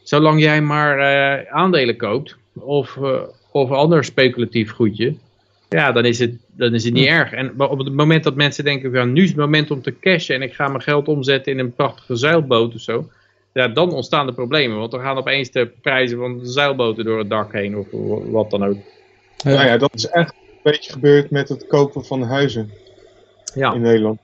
Zolang 0.02 0.40
jij 0.40 0.62
maar 0.62 0.98
eh, 0.98 1.52
aandelen 1.52 1.96
koopt 1.96 2.36
of, 2.54 2.96
eh, 2.96 3.20
of 3.50 3.70
ander 3.70 4.04
speculatief 4.04 4.70
goedje, 4.70 5.14
ja, 5.68 5.92
dan 5.92 6.04
is 6.04 6.18
het, 6.18 6.34
dan 6.46 6.74
is 6.74 6.84
het 6.84 6.92
niet 6.92 7.06
erg. 7.06 7.32
En 7.32 7.60
op 7.60 7.78
het 7.78 7.94
moment 7.94 8.24
dat 8.24 8.34
mensen 8.34 8.64
denken, 8.64 8.92
van 8.92 9.12
nu 9.12 9.22
is 9.22 9.28
het 9.28 9.38
moment 9.38 9.70
om 9.70 9.82
te 9.82 9.98
cashen 9.98 10.34
en 10.34 10.42
ik 10.42 10.54
ga 10.54 10.68
mijn 10.68 10.82
geld 10.82 11.08
omzetten 11.08 11.52
in 11.52 11.58
een 11.58 11.74
prachtige 11.74 12.16
zeilboot 12.16 12.74
of 12.74 12.80
zo, 12.80 13.08
ja, 13.52 13.68
dan 13.68 13.92
ontstaan 13.92 14.26
de 14.26 14.32
problemen. 14.32 14.78
Want 14.78 14.90
dan 14.90 15.00
gaan 15.00 15.16
opeens 15.16 15.50
de 15.50 15.66
prijzen 15.80 16.18
van 16.18 16.38
de 16.38 16.46
zeilboten 16.46 17.04
door 17.04 17.18
het 17.18 17.30
dak 17.30 17.52
heen 17.52 17.76
of 17.76 17.86
wat 18.30 18.50
dan 18.50 18.64
ook. 18.64 18.76
Nou 19.44 19.66
ja, 19.66 19.76
dat 19.76 19.94
is 19.94 20.06
echt 20.06 20.32
een 20.32 20.58
beetje 20.62 20.92
gebeurd 20.92 21.30
met 21.30 21.48
het 21.48 21.66
kopen 21.66 22.04
van 22.04 22.22
huizen 22.22 22.70
Ja, 23.54 23.72
in 23.72 23.80
Nederland. 23.80 24.18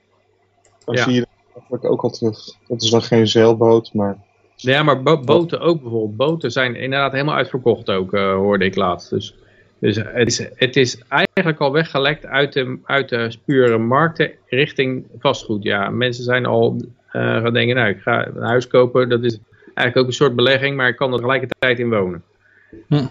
Dan 0.84 0.94
Ja. 0.94 1.02
zie 1.02 1.12
je 1.12 1.20
dat 1.20 1.28
eigenlijk 1.54 1.84
ook 1.84 2.02
al 2.02 2.10
terug. 2.10 2.38
Dat 2.68 2.82
is 2.82 2.90
dan 2.90 3.02
geen 3.02 3.28
zeilboot, 3.28 3.94
maar 3.94 4.18
ja 4.60 4.82
maar 4.82 5.02
bo- 5.02 5.20
boten 5.20 5.60
ook 5.60 5.82
bijvoorbeeld. 5.82 6.16
Boten 6.16 6.50
zijn 6.50 6.76
inderdaad 6.76 7.12
helemaal 7.12 7.34
uitverkocht 7.34 7.90
ook, 7.90 8.14
eh, 8.14 8.34
hoorde 8.34 8.64
ik 8.64 8.76
laatst. 8.76 9.10
Dus, 9.10 9.34
dus 9.78 9.96
het, 9.96 10.28
is, 10.28 10.48
het 10.54 10.76
is 10.76 11.02
eigenlijk 11.08 11.60
al 11.60 11.72
weggelekt 11.72 12.26
uit 12.26 12.52
de, 12.52 12.78
uit 12.84 13.08
de 13.08 13.36
pure 13.44 13.78
markten 13.78 14.30
richting 14.46 15.06
vastgoed. 15.18 15.62
Ja, 15.62 15.90
mensen 15.90 16.24
zijn 16.24 16.46
al 16.46 16.76
eh, 17.10 17.22
gaan 17.22 17.52
denken, 17.52 17.76
nou 17.76 17.88
ik 17.88 18.00
ga 18.00 18.26
een 18.26 18.42
huis 18.42 18.66
kopen. 18.66 19.08
Dat 19.08 19.24
is 19.24 19.38
eigenlijk 19.64 19.96
ook 19.96 20.06
een 20.06 20.12
soort 20.12 20.36
belegging, 20.36 20.76
maar 20.76 20.88
ik 20.88 20.96
kan 20.96 21.10
er 21.10 21.16
tegelijkertijd 21.16 21.78
in 21.78 21.90
wonen. 21.90 22.22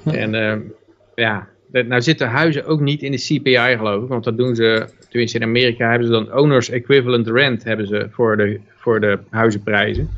En 0.04 0.36
eh, 0.36 0.58
ja, 1.16 1.48
nou 1.72 2.02
zitten 2.02 2.28
huizen 2.28 2.66
ook 2.66 2.80
niet 2.80 3.02
in 3.02 3.12
de 3.12 3.18
CPI 3.18 3.78
geloof 3.78 4.04
ik, 4.04 4.10
want 4.10 4.24
dat 4.24 4.38
doen 4.38 4.56
ze, 4.56 4.88
tenminste 5.10 5.38
in 5.38 5.44
Amerika 5.44 5.90
hebben 5.90 6.08
ze 6.08 6.14
dan 6.14 6.34
owners 6.34 6.70
equivalent 6.70 7.28
rent 7.28 7.64
hebben 7.64 7.88
ze 7.88 8.08
voor 8.12 8.38
de, 8.38 8.60
voor 8.76 9.00
de 9.00 9.20
huizenprijzen. 9.30 10.10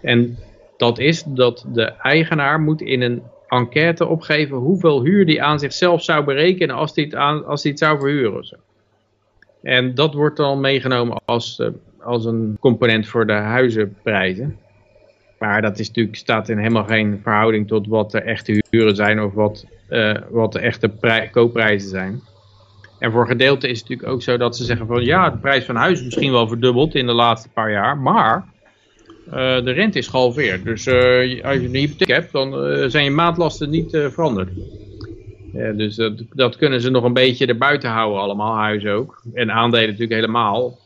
En 0.00 0.38
dat 0.78 0.98
is 0.98 1.22
dat 1.22 1.64
de 1.72 1.82
eigenaar 1.82 2.60
moet 2.60 2.80
in 2.80 3.02
een 3.02 3.22
enquête 3.48 4.06
opgeven 4.06 4.56
hoeveel 4.56 5.04
huur 5.04 5.26
die 5.26 5.42
aan 5.42 5.58
zichzelf 5.58 6.02
zou 6.02 6.24
berekenen 6.24 6.76
als 6.76 6.94
hij 6.94 7.04
het, 7.04 7.14
als 7.44 7.62
hij 7.62 7.70
het 7.70 7.80
zou 7.80 7.98
verhuren. 7.98 8.58
En 9.62 9.94
dat 9.94 10.14
wordt 10.14 10.36
dan 10.36 10.60
meegenomen 10.60 11.20
als, 11.24 11.58
eh, 11.58 11.68
als 12.00 12.24
een 12.24 12.56
component 12.60 13.08
voor 13.08 13.26
de 13.26 13.32
huizenprijzen. 13.32 14.58
Maar 15.38 15.62
dat 15.62 15.78
is 15.78 15.86
natuurlijk, 15.86 16.16
staat 16.16 16.48
in 16.48 16.58
helemaal 16.58 16.84
geen 16.84 17.20
verhouding 17.22 17.68
tot 17.68 17.86
wat 17.86 18.10
de 18.10 18.20
echte 18.20 18.62
huren 18.70 18.96
zijn 18.96 19.20
of 19.22 19.34
wat, 19.34 19.66
eh, 19.88 20.14
wat 20.30 20.52
de 20.52 20.60
echte 20.60 20.88
prij- 20.88 21.28
koopprijzen 21.28 21.88
zijn. 21.88 22.22
En 22.98 23.12
voor 23.12 23.26
gedeelte 23.26 23.68
is 23.68 23.78
het 23.78 23.88
natuurlijk 23.88 24.14
ook 24.14 24.22
zo 24.22 24.36
dat 24.36 24.56
ze 24.56 24.64
zeggen 24.64 24.86
van 24.86 25.04
ja, 25.04 25.30
de 25.30 25.38
prijs 25.38 25.64
van 25.64 25.76
huis 25.76 25.98
is 25.98 26.04
misschien 26.04 26.32
wel 26.32 26.48
verdubbeld 26.48 26.94
in 26.94 27.06
de 27.06 27.12
laatste 27.12 27.48
paar 27.48 27.70
jaar, 27.70 27.98
maar 27.98 28.44
de 29.64 29.70
rente 29.70 29.98
is 29.98 30.06
gehalveerd. 30.06 30.64
Dus 30.64 30.86
eh, 30.86 31.44
als 31.44 31.54
je 31.54 31.64
een 31.64 31.74
hypotheek 31.74 32.08
hebt, 32.08 32.32
dan 32.32 32.64
eh, 32.64 32.88
zijn 32.88 33.04
je 33.04 33.10
maandlasten 33.10 33.70
niet 33.70 33.94
eh, 33.94 34.06
veranderd. 34.06 34.48
Ja, 35.52 35.72
dus 35.72 35.96
dat, 35.96 36.12
dat 36.32 36.56
kunnen 36.56 36.80
ze 36.80 36.90
nog 36.90 37.04
een 37.04 37.12
beetje 37.12 37.46
erbuiten 37.46 37.90
houden 37.90 38.20
allemaal, 38.20 38.56
huizen 38.56 38.92
ook. 38.92 39.22
En 39.34 39.50
aandelen 39.50 39.86
natuurlijk 39.86 40.20
helemaal. 40.20 40.78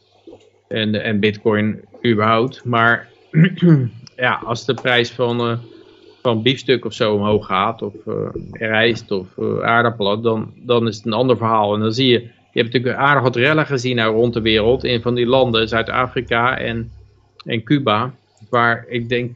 En, 0.69 1.03
en 1.03 1.21
bitcoin 1.21 1.81
überhaupt. 2.07 2.65
Maar 2.65 3.09
ja, 4.17 4.41
als 4.45 4.65
de 4.65 4.75
prijs 4.75 5.11
van, 5.11 5.41
eh, 5.41 5.59
van 6.23 6.43
biefstuk 6.43 6.85
of 6.85 6.93
zo 6.93 7.15
omhoog 7.15 7.47
gaat, 7.47 7.83
of 7.83 7.95
eh, 8.07 8.29
rijst 8.51 9.11
of 9.11 9.39
eh, 9.39 9.61
aardappelen, 9.61 10.23
dan, 10.23 10.53
dan 10.57 10.89
is 10.89 10.97
het 10.97 11.07
een 11.07 11.13
ander 11.13 11.37
verhaal. 11.37 11.75
En 11.75 11.81
dan 11.81 11.93
zie 11.93 12.09
je, 12.09 12.21
je 12.21 12.61
hebt 12.61 12.73
natuurlijk 12.73 12.97
aardig 12.97 13.23
wat 13.23 13.37
rellen 13.37 13.67
gezien 13.67 13.97
nou 13.97 14.15
rond 14.15 14.35
de 14.35 14.41
wereld, 14.41 14.85
in 14.85 15.03
van 15.03 15.15
die 15.15 15.27
landen, 15.27 15.69
Zuid-Afrika 15.69 16.59
en, 16.59 16.91
en 17.45 17.63
Cuba, 17.63 18.15
waar 18.53 18.85
ik 18.89 19.09
denk, 19.09 19.35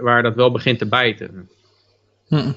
waar 0.00 0.22
dat 0.22 0.34
wel 0.34 0.50
begint 0.52 0.78
te 0.78 0.86
bijten. 0.86 1.48
Hm. 2.28 2.52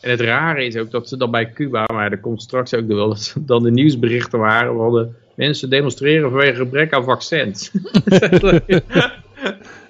En 0.00 0.10
het 0.10 0.20
rare 0.20 0.64
is 0.64 0.76
ook 0.76 0.90
dat 0.90 1.08
ze 1.08 1.16
dan 1.16 1.30
bij 1.30 1.52
Cuba, 1.52 1.84
maar 1.92 2.12
er 2.12 2.20
komt 2.20 2.42
straks 2.42 2.74
ook 2.74 2.86
wel, 2.86 3.08
dat 3.08 3.34
dan 3.50 3.62
de 3.62 3.70
nieuwsberichten 3.70 4.38
waren, 4.38 4.74
we 4.74 4.80
hadden 4.82 5.16
mensen 5.34 5.70
demonstreren 5.70 6.30
vanwege 6.30 6.56
gebrek 6.56 6.92
aan 6.92 7.04
vaccins. 7.04 7.70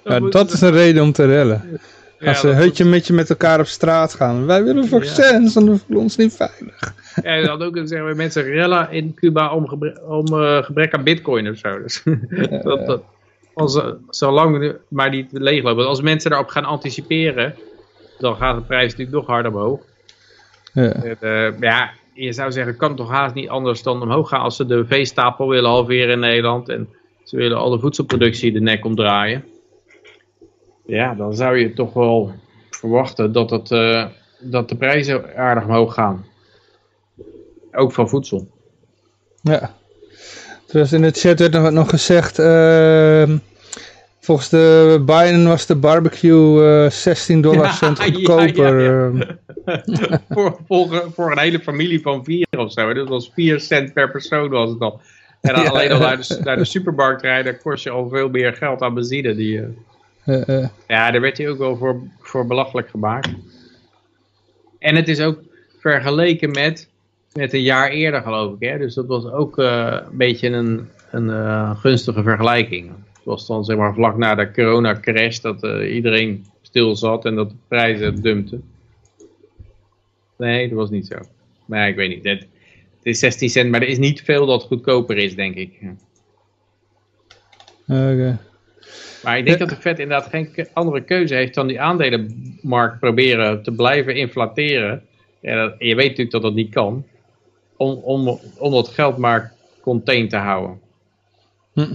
Ja, 0.03 0.19
dat 0.19 0.51
is 0.51 0.61
een 0.61 0.71
reden 0.71 1.03
om 1.03 1.11
te 1.11 1.25
rellen. 1.25 1.79
Als 2.25 2.39
ze 2.39 2.47
dat- 2.47 2.55
heutje 2.55 2.85
met 2.85 3.07
je 3.07 3.13
met 3.13 3.29
elkaar 3.29 3.59
op 3.59 3.65
straat 3.65 4.13
gaan. 4.13 4.45
Wij 4.45 4.63
willen 4.63 4.87
vaccins, 4.87 5.53
dan 5.53 5.63
voelen 5.63 5.81
we 5.87 5.97
ons 5.97 6.15
niet 6.17 6.33
veilig. 6.35 6.93
Ja, 7.23 7.33
je 7.33 7.47
had 7.47 7.61
ook 7.61 7.71
kunnen 7.71 7.89
zeggen, 7.89 8.17
mensen 8.17 8.43
rellen 8.43 8.91
in 8.91 9.13
Cuba 9.13 9.53
om, 9.53 9.67
gebre- 9.67 10.01
om 10.07 10.25
eh, 10.25 10.63
gebrek 10.63 10.93
aan 10.93 11.03
bitcoin 11.03 11.49
of 11.49 11.57
zo. 11.57 11.81
Dus, 11.81 12.03
dat, 12.63 12.85
dat, 12.85 13.01
als, 13.59 13.75
eh, 13.75 13.91
zolang 14.09 14.75
maar 14.87 15.09
niet 15.09 15.31
leeglopen. 15.31 15.87
Als 15.87 16.01
mensen 16.01 16.29
daarop 16.29 16.49
gaan 16.49 16.65
anticiperen, 16.65 17.55
dan 18.17 18.35
gaat 18.35 18.55
de 18.55 18.61
prijs 18.61 18.91
natuurlijk 18.91 19.17
nog 19.17 19.27
harder 19.27 19.53
omhoog. 19.53 19.81
Ja. 20.73 20.91
En, 20.91 21.17
eh, 21.19 21.59
ja, 21.59 21.91
je 22.13 22.33
zou 22.33 22.51
zeggen, 22.51 22.71
het 22.71 22.81
kan 22.81 22.95
toch 22.95 23.09
haast 23.09 23.33
niet 23.33 23.49
anders 23.49 23.83
dan 23.83 24.01
omhoog 24.01 24.29
gaan 24.29 24.41
als 24.41 24.55
ze 24.55 24.65
de 24.65 24.85
veestapel 24.85 25.47
willen 25.47 25.69
halveren 25.69 26.13
in 26.13 26.19
Nederland. 26.19 26.69
En 26.69 26.89
ze 27.23 27.35
willen 27.35 27.57
al 27.57 27.69
de 27.69 27.79
voedselproductie 27.79 28.51
de 28.51 28.61
nek 28.61 28.85
omdraaien. 28.85 29.45
Ja, 30.85 31.15
dan 31.15 31.35
zou 31.35 31.57
je 31.57 31.73
toch 31.73 31.93
wel 31.93 32.33
verwachten 32.69 33.31
dat, 33.31 33.49
het, 33.49 33.71
eh, 33.71 34.05
dat 34.39 34.69
de 34.69 34.75
prijzen 34.75 35.35
aardig 35.35 35.63
omhoog 35.63 35.93
gaan. 35.93 36.25
Ook 37.71 37.91
van 37.91 38.09
voedsel. 38.09 38.47
Ja. 39.41 39.77
Trouwens 40.65 40.93
in 40.93 41.01
de 41.01 41.11
chat 41.11 41.39
werd 41.39 41.51
nog, 41.51 41.71
nog 41.71 41.89
gezegd, 41.89 42.39
ehm, 42.39 43.37
volgens 44.29 44.49
de 44.49 45.03
Biden 45.05 45.47
was 45.47 45.65
de 45.65 45.75
barbecue 45.75 46.83
eh 46.83 46.89
16 46.89 47.41
dollar 47.41 47.73
cent 47.73 47.97
Ja, 47.97 48.03
ja, 48.05 48.11
goedkoper. 48.11 48.81
ja, 48.81 49.11
ehm. 49.65 50.17
voor, 50.29 50.57
voor, 50.67 51.11
voor 51.15 51.31
een 51.31 51.39
hele 51.39 51.59
familie 51.59 52.01
van 52.01 52.23
vier 52.23 52.47
of 52.57 52.71
zo. 52.71 52.93
Dat 52.93 53.07
was 53.07 53.31
4 53.33 53.59
cent 53.59 53.93
per 53.93 54.11
persoon 54.11 54.49
was 54.49 54.69
het 54.69 54.79
al. 54.79 55.01
En 55.41 55.55
dan 55.55 55.67
alleen 55.67 55.91
al 55.91 55.99
naar 55.99 56.17
de, 56.17 56.39
naar 56.43 56.57
de 56.57 56.65
supermarkt 56.65 57.21
rijden 57.21 57.59
kost 57.61 57.83
je 57.83 57.89
al 57.89 58.09
veel 58.09 58.29
meer 58.29 58.53
geld 58.53 58.81
aan 58.81 58.93
benzine. 58.93 59.35
Die, 59.35 59.59
eh, 59.59 59.65
Eh, 60.29 60.47
eh. 60.47 60.67
Ja, 60.87 61.11
daar 61.11 61.21
werd 61.21 61.37
hij 61.37 61.49
ook 61.49 61.57
wel 61.57 61.77
voor, 61.77 62.01
voor 62.19 62.47
belachelijk 62.47 62.89
gemaakt. 62.89 63.29
En 64.79 64.95
het 64.95 65.07
is 65.07 65.19
ook 65.19 65.39
vergeleken 65.79 66.51
met, 66.51 66.89
met 67.33 67.53
een 67.53 67.61
jaar 67.61 67.89
eerder, 67.89 68.21
geloof 68.21 68.53
ik. 68.59 68.69
Hè? 68.69 68.77
Dus 68.77 68.93
dat 68.93 69.05
was 69.05 69.25
ook 69.25 69.57
eh, 69.57 69.97
een 70.11 70.17
beetje 70.17 70.49
een, 70.49 70.87
een 71.11 71.29
eh, 71.29 71.79
gunstige 71.79 72.23
vergelijking. 72.23 72.91
Het 73.19 73.27
was 73.27 73.47
dan 73.47 73.65
zeg 73.65 73.77
maar 73.77 73.93
vlak 73.93 74.17
na 74.17 74.35
de 74.35 74.51
corona-crash 74.51 75.39
dat 75.39 75.63
eh, 75.63 75.95
iedereen 75.95 76.45
stil 76.61 76.95
zat 76.95 77.25
en 77.25 77.35
dat 77.35 77.49
de 77.49 77.55
prijzen 77.67 78.21
dumpten. 78.21 78.63
Nee, 80.37 80.67
dat 80.69 80.77
was 80.77 80.89
niet 80.89 81.07
zo. 81.07 81.15
Maar 81.65 81.87
ik 81.87 81.95
weet 81.95 82.09
niet. 82.09 82.23
Het, 82.23 82.39
het 82.39 82.47
is 83.01 83.19
16 83.19 83.49
cent, 83.49 83.71
maar 83.71 83.81
er 83.81 83.87
is 83.87 83.97
niet 83.97 84.21
veel 84.21 84.45
dat 84.45 84.63
goedkoper 84.63 85.17
is, 85.17 85.35
denk 85.35 85.55
ik. 85.55 85.71
Ja. 85.81 85.95
Oké. 87.87 88.39
Maar 89.23 89.37
ik 89.37 89.45
denk 89.45 89.59
dat 89.59 89.69
de 89.69 89.75
Fed 89.75 89.99
inderdaad 89.99 90.29
geen 90.29 90.67
andere 90.73 91.03
keuze 91.03 91.35
heeft 91.35 91.53
dan 91.53 91.67
die 91.67 91.81
aandelenmarkt 91.81 92.99
proberen 92.99 93.63
te 93.63 93.71
blijven 93.71 94.15
inflateren. 94.15 95.03
Dat- 95.41 95.75
en 95.79 95.87
je 95.87 95.95
weet 95.95 96.07
natuurlijk 96.07 96.31
dat 96.31 96.41
dat 96.41 96.53
niet 96.53 96.73
kan. 96.73 97.05
Om, 97.77 97.93
om, 97.93 98.39
om 98.57 98.71
dat 98.71 98.87
geld 98.87 99.17
maar 99.17 99.53
contained 99.81 100.29
te 100.29 100.37
houden. 100.37 100.79
Hm. 101.73 101.93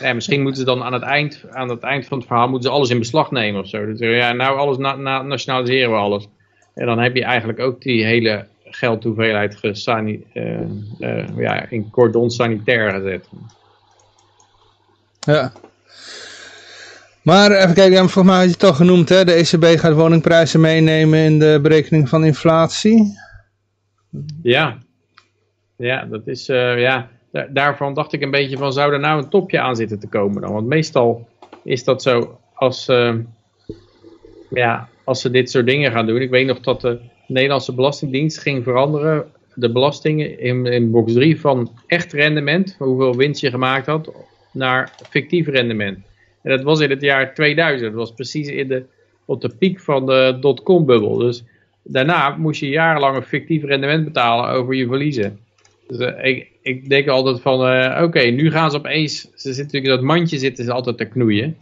Ja, 0.00 0.12
misschien 0.12 0.42
moeten 0.42 0.60
ze 0.60 0.66
dan 0.66 0.82
aan 0.82 0.92
het, 0.92 1.02
eind, 1.02 1.44
aan 1.50 1.68
het 1.68 1.82
eind 1.82 2.06
van 2.06 2.18
het 2.18 2.26
verhaal 2.26 2.48
moeten 2.48 2.70
ze 2.70 2.76
alles 2.76 2.90
in 2.90 2.98
beslag 2.98 3.30
nemen 3.30 3.60
of 3.60 3.68
zo. 3.68 3.86
Dus, 3.86 3.98
ja, 3.98 4.32
nou 4.32 4.58
alles 4.58 4.76
na, 4.76 4.96
na- 4.96 5.22
nationaliseren 5.22 5.90
we 5.90 5.96
alles. 5.96 6.28
En 6.74 6.86
dan 6.86 6.98
heb 6.98 7.14
je 7.14 7.24
eigenlijk 7.24 7.60
ook 7.60 7.82
die 7.82 8.04
hele 8.04 8.46
geldhoeveelheid 8.64 9.56
gesani, 9.56 10.24
eh, 10.32 10.60
eh, 10.98 11.28
ja, 11.36 11.68
in 11.70 11.90
cordon 11.90 12.30
sanitair 12.30 12.90
gezet. 12.90 13.28
Ja. 15.20 15.52
Maar 17.22 17.50
even 17.50 17.74
kijken, 17.74 17.92
ja, 17.92 17.98
volgens 17.98 18.24
mij 18.24 18.36
had 18.36 18.44
je 18.44 18.50
het 18.50 18.64
al 18.64 18.74
genoemd, 18.74 19.08
hè? 19.08 19.24
de 19.24 19.32
ECB 19.32 19.78
gaat 19.78 19.92
woningprijzen 19.92 20.60
meenemen 20.60 21.18
in 21.18 21.38
de 21.38 21.58
berekening 21.62 22.08
van 22.08 22.24
inflatie. 22.24 23.18
Ja, 24.42 24.78
ja 25.76 26.04
dat 26.04 26.26
is, 26.26 26.48
eh, 26.48 26.80
ja, 26.80 27.08
da- 27.36 27.48
daarvan 27.50 27.94
dacht 27.94 28.12
ik 28.12 28.22
een 28.22 28.30
beetje 28.30 28.56
van, 28.56 28.72
zou 28.72 28.92
er 28.92 29.00
nou 29.00 29.22
een 29.22 29.28
topje 29.28 29.60
aan 29.60 29.76
zitten 29.76 29.98
te 29.98 30.08
komen 30.08 30.42
dan? 30.42 30.52
Want 30.52 30.66
meestal 30.66 31.28
is 31.64 31.84
dat 31.84 32.02
zo, 32.02 32.38
als, 32.54 32.88
eh, 32.88 33.14
ja, 34.50 34.88
als 35.04 35.20
ze 35.20 35.30
dit 35.30 35.50
soort 35.50 35.66
dingen 35.66 35.92
gaan 35.92 36.06
doen. 36.06 36.20
Ik 36.20 36.30
weet 36.30 36.46
nog 36.46 36.60
dat 36.60 36.80
de 36.80 36.98
Nederlandse 37.26 37.74
Belastingdienst 37.74 38.38
ging 38.38 38.62
veranderen, 38.62 39.24
de 39.54 39.72
belastingen 39.72 40.40
in, 40.40 40.66
in 40.66 40.90
box 40.90 41.12
3 41.12 41.40
van 41.40 41.70
echt 41.86 42.12
rendement, 42.12 42.76
hoeveel 42.78 43.16
winst 43.16 43.40
je 43.40 43.50
gemaakt 43.50 43.86
had, 43.86 44.12
naar 44.52 44.92
fictief 45.10 45.46
rendement. 45.46 45.98
En 46.42 46.50
dat 46.50 46.62
was 46.62 46.80
in 46.80 46.90
het 46.90 47.00
jaar 47.00 47.34
2000, 47.34 47.90
dat 47.90 48.00
was 48.00 48.14
precies 48.14 48.48
in 48.48 48.68
de, 48.68 48.84
op 49.24 49.40
de 49.40 49.54
piek 49.58 49.80
van 49.80 50.06
de 50.06 50.36
dotcom 50.40 50.86
bubbel. 50.86 51.16
Dus 51.16 51.44
daarna 51.82 52.36
moest 52.36 52.60
je 52.60 52.68
jarenlang 52.68 53.16
een 53.16 53.22
fictief 53.22 53.62
rendement 53.62 54.04
betalen 54.04 54.48
over 54.50 54.74
je 54.74 54.86
verliezen. 54.86 55.38
Dus 55.86 55.98
eh, 55.98 56.24
ik, 56.24 56.50
ik 56.62 56.88
denk 56.88 57.08
altijd 57.08 57.40
van, 57.40 57.66
eh, 57.66 58.02
oké, 58.02 58.20
nu 58.20 58.50
gaan 58.50 58.70
ze 58.70 58.76
opeens, 58.76 59.20
ze 59.20 59.28
zitten 59.34 59.64
natuurlijk 59.64 59.84
in 59.84 59.90
dat 59.90 60.16
mandje 60.16 60.38
zitten 60.38 60.64
ze 60.64 60.72
altijd 60.72 60.96
te 60.98 61.04
knoeien. 61.04 61.56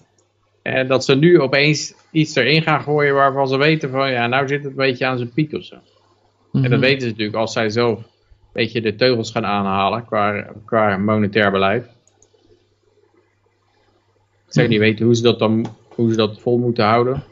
En 0.63 0.87
dat 0.89 1.05
ze 1.05 1.15
nu 1.17 1.41
opeens 1.41 1.95
iets 2.11 2.35
erin 2.35 2.63
gaan 2.63 2.83
gooien 2.83 3.15
waarvan 3.15 3.49
ze 3.49 3.57
weten 3.57 3.91
van, 3.91 4.11
ja, 4.11 4.27
nou 4.27 4.49
zit 4.49 4.59
het 4.63 4.71
een 4.71 4.77
beetje 4.77 5.07
aan 5.07 5.17
zijn 5.17 5.33
piek 5.33 5.53
of 5.53 5.65
zo. 5.65 5.75
En 6.53 6.63
dat 6.63 6.71
Mhm. 6.71 6.81
weten 6.81 7.01
ze 7.01 7.09
natuurlijk 7.09 7.37
als 7.37 7.53
zij 7.53 7.71
zelf 7.71 7.99
een 7.99 8.05
beetje 8.53 8.81
de 8.81 8.95
teugels 8.95 9.31
gaan 9.31 9.45
aanhalen 9.47 10.05
qua, 10.05 10.47
qua 10.65 10.97
monetair 10.97 11.51
beleid. 11.51 11.85
Ik 14.47 14.53
zou 14.61 14.69
niet 14.69 14.79
weten 14.79 15.05
hoe 15.05 15.15
ze 15.15 15.23
dat 15.23 15.39
dan 15.39 15.67
hoe 15.89 16.11
ze 16.11 16.17
dat 16.17 16.41
vol 16.41 16.59
moeten 16.59 16.85
houden. 16.85 17.23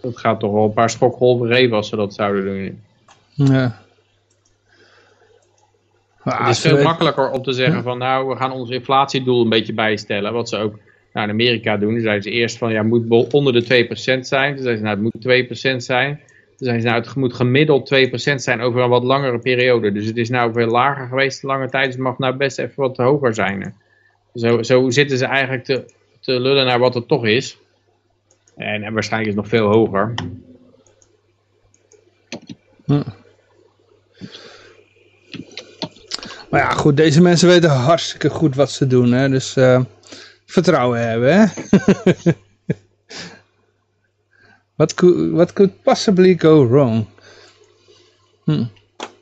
Dat 0.00 0.18
gaat 0.18 0.40
toch 0.40 0.52
wel 0.52 0.64
een 0.64 0.72
paar 0.72 0.90
schokgolven 0.90 1.48
geven 1.52 1.76
als 1.76 1.88
ze 1.88 1.96
dat 1.96 2.14
zouden 2.14 2.44
doen. 2.44 2.80
Ja. 3.48 3.82
Maar 6.24 6.38
het 6.38 6.48
is 6.48 6.60
veel 6.60 6.82
makkelijker 6.82 7.30
om 7.30 7.42
te 7.42 7.52
zeggen 7.52 7.82
van 7.82 7.98
nou 7.98 8.28
we 8.28 8.36
gaan 8.36 8.52
ons 8.52 8.70
inflatiedoel 8.70 9.42
een 9.42 9.48
beetje 9.48 9.72
bijstellen. 9.72 10.32
Wat 10.32 10.48
ze 10.48 10.56
ook 10.56 10.78
nou, 11.12 11.26
in 11.26 11.32
Amerika 11.32 11.76
doen. 11.76 11.92
Dan 11.92 12.02
zeiden 12.02 12.22
ze 12.22 12.30
eerst 12.30 12.58
van 12.58 12.72
ja 12.72 12.78
het 12.78 13.08
moet 13.08 13.32
onder 13.32 13.52
de 13.52 13.86
2% 13.88 14.20
zijn. 14.20 14.54
Toen 14.54 14.62
zeiden 14.64 14.76
ze 14.76 14.82
nou 14.82 14.86
het 14.86 15.02
moet 15.02 15.74
2% 15.74 15.76
zijn. 15.76 16.16
Toen 16.16 16.68
zeiden 16.68 16.80
ze 16.80 16.88
nou 16.88 17.00
het 17.00 17.14
moet 17.14 17.34
gemiddeld 17.34 17.94
2% 17.94 18.34
zijn 18.34 18.60
over 18.60 18.80
een 18.80 18.88
wat 18.88 19.04
langere 19.04 19.38
periode. 19.38 19.92
Dus 19.92 20.06
het 20.06 20.16
is 20.16 20.28
nou 20.28 20.52
veel 20.52 20.66
lager 20.66 21.06
geweest 21.06 21.40
de 21.40 21.46
lange 21.46 21.68
tijd. 21.68 21.84
Dus 21.84 21.94
het 21.94 22.02
mag 22.02 22.18
nou 22.18 22.36
best 22.36 22.58
even 22.58 22.74
wat 22.76 22.96
hoger 22.96 23.34
zijn. 23.34 23.74
Zo, 24.34 24.62
zo 24.62 24.90
zitten 24.90 25.18
ze 25.18 25.24
eigenlijk 25.26 25.64
te, 25.64 25.92
te 26.20 26.40
lullen 26.40 26.66
naar 26.66 26.78
wat 26.78 26.94
het 26.94 27.08
toch 27.08 27.26
is. 27.26 27.58
En, 28.56 28.82
en 28.82 28.92
waarschijnlijk 28.92 29.30
is 29.30 29.36
het 29.36 29.50
nog 29.50 29.60
veel 29.60 29.72
hoger. 29.72 30.14
Maar 36.50 36.60
ja, 36.60 36.70
goed, 36.70 36.96
deze 36.96 37.22
mensen 37.22 37.48
weten 37.48 37.70
hartstikke 37.70 38.30
goed 38.30 38.54
wat 38.54 38.70
ze 38.70 38.86
doen, 38.86 39.12
hè. 39.12 39.28
Dus 39.28 39.56
eh, 39.56 39.80
vertrouwen 40.46 41.08
hebben, 41.08 41.38
hè. 41.38 41.46
What 44.76 44.94
could, 44.94 45.30
what 45.30 45.52
could 45.52 45.82
possibly 45.82 46.38
go 46.38 46.68
wrong? 46.68 47.06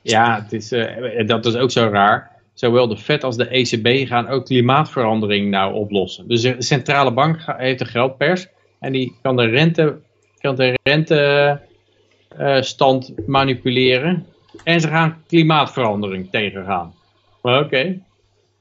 Ja, 0.03 0.43
het 0.43 0.53
is, 0.53 0.73
eh, 0.73 1.27
dat 1.27 1.47
is 1.47 1.55
ook 1.55 1.71
zo 1.71 1.89
raar. 1.93 2.31
Zowel 2.55 2.89
de 2.89 2.97
Fed 2.97 3.25
als 3.25 3.37
de 3.37 3.49
ECB 3.49 4.09
gaan 4.09 4.29
ook 4.29 4.45
klimaatverandering 4.45 5.51
nou 5.51 5.75
oplossen. 5.75 6.29
Dus 6.29 6.43
de 6.43 6.55
centrale 6.59 7.13
bank 7.13 7.41
heeft 7.47 7.81
een 7.81 7.87
geldpers 7.87 8.47
en 8.81 8.93
die 8.93 9.17
kan 9.23 9.37
de 9.37 9.47
rente, 9.47 9.99
kan 10.41 10.57
de 10.57 10.79
rentestand 10.83 13.13
manipuleren. 13.27 14.27
En 14.65 14.81
ze 14.81 14.89
gaan 14.89 15.23
klimaatverandering 15.27 16.31
tegengaan. 16.31 16.95
Oké. 17.41 18.01